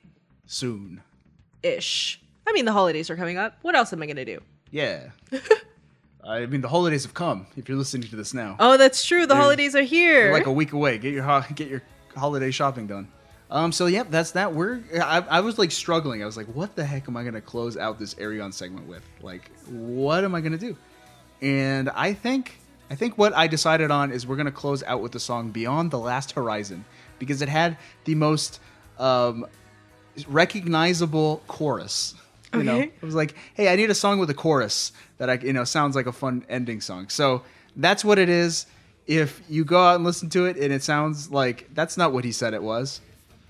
Soon. 0.45 1.03
ish. 1.61 2.19
I 2.45 2.53
mean, 2.53 2.65
the 2.65 2.73
holidays 2.73 3.09
are 3.09 3.15
coming 3.15 3.37
up. 3.37 3.59
What 3.61 3.75
else 3.75 3.93
am 3.93 4.01
I 4.01 4.07
going 4.07 4.17
to 4.17 4.25
do? 4.25 4.41
Yeah. 4.71 5.09
I 6.23 6.45
mean, 6.45 6.61
the 6.61 6.67
holidays 6.67 7.03
have 7.03 7.13
come. 7.13 7.47
If 7.55 7.67
you're 7.67 7.77
listening 7.77 8.07
to 8.09 8.15
this 8.15 8.33
now. 8.33 8.55
Oh, 8.59 8.77
that's 8.77 9.03
true. 9.03 9.25
The 9.25 9.35
holidays 9.35 9.75
are 9.75 9.81
here. 9.81 10.25
You're 10.25 10.33
like 10.33 10.45
a 10.45 10.51
week 10.51 10.73
away. 10.73 10.97
Get 10.97 11.13
your 11.13 11.23
ho- 11.23 11.43
get 11.55 11.69
your 11.69 11.81
holiday 12.15 12.51
shopping 12.51 12.87
done. 12.87 13.07
Um. 13.49 13.71
So 13.71 13.87
yep, 13.87 14.11
that's 14.11 14.31
that. 14.31 14.53
We're. 14.53 14.81
I, 14.93 15.21
I 15.21 15.39
was 15.39 15.57
like 15.57 15.71
struggling. 15.71 16.21
I 16.21 16.25
was 16.25 16.37
like, 16.37 16.47
what 16.47 16.75
the 16.75 16.85
heck 16.85 17.07
am 17.07 17.17
I 17.17 17.23
gonna 17.23 17.41
close 17.41 17.77
out 17.77 17.97
this 17.97 18.13
Ayreon 18.15 18.53
segment 18.53 18.87
with? 18.87 19.01
Like, 19.21 19.49
what 19.69 20.23
am 20.23 20.35
I 20.35 20.41
gonna 20.41 20.57
do? 20.57 20.77
And 21.41 21.89
I 21.89 22.13
think 22.13 22.59
I 22.91 22.95
think 22.95 23.17
what 23.17 23.33
I 23.35 23.47
decided 23.47 23.89
on 23.89 24.11
is 24.11 24.27
we're 24.27 24.35
gonna 24.35 24.51
close 24.51 24.83
out 24.83 25.01
with 25.01 25.13
the 25.13 25.19
song 25.19 25.49
"Beyond 25.49 25.89
the 25.89 25.99
Last 25.99 26.33
Horizon" 26.33 26.85
because 27.17 27.41
it 27.41 27.49
had 27.49 27.77
the 28.05 28.13
most 28.13 28.59
um, 28.99 29.47
recognizable 30.27 31.41
chorus. 31.47 32.13
You 32.53 32.63
know, 32.63 32.75
Okay. 32.77 32.91
it 33.01 33.05
was 33.05 33.15
like, 33.15 33.35
hey, 33.53 33.71
I 33.71 33.75
need 33.75 33.89
a 33.89 33.95
song 33.95 34.19
with 34.19 34.29
a 34.29 34.33
chorus 34.33 34.91
that 35.19 35.29
I, 35.29 35.33
you 35.35 35.53
know, 35.53 35.63
sounds 35.63 35.95
like 35.95 36.07
a 36.07 36.11
fun 36.11 36.43
ending 36.49 36.81
song. 36.81 37.09
So 37.09 37.43
that's 37.75 38.03
what 38.03 38.17
it 38.19 38.29
is. 38.29 38.65
if 39.07 39.41
you 39.49 39.63
go 39.65 39.83
out 39.83 39.95
and 39.95 40.03
listen 40.03 40.29
to 40.29 40.45
it 40.45 40.55
and 40.57 40.71
it 40.73 40.83
sounds 40.83 41.31
like 41.31 41.67
that's 41.73 41.97
not 41.97 42.11
what 42.13 42.23
he 42.23 42.31
said 42.31 42.53
it 42.53 42.61
was, 42.63 43.01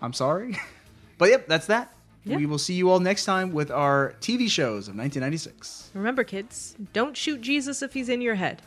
I'm 0.01 0.13
sorry. 0.13 0.57
but 1.17 1.29
yep, 1.29 1.47
that's 1.47 1.67
that. 1.67 1.93
Yeah. 2.25 2.35
We 2.37 2.45
will 2.45 2.57
see 2.57 2.73
you 2.73 2.89
all 2.89 2.99
next 2.99 3.23
time 3.25 3.53
with 3.53 3.71
our 3.71 4.13
TV 4.21 4.49
shows 4.49 4.87
of 4.89 4.95
1996. 4.95 5.91
Remember, 5.93 6.23
kids, 6.25 6.75
don't 6.93 7.15
shoot 7.15 7.39
Jesus 7.41 7.81
if 7.81 7.93
he's 7.93 8.09
in 8.09 8.21
your 8.21 8.35
head. 8.35 8.61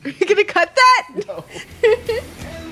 Are 0.04 0.10
you 0.10 0.26
gonna 0.26 0.44
cut 0.44 0.74
that? 0.74 1.24
No. 1.28 1.44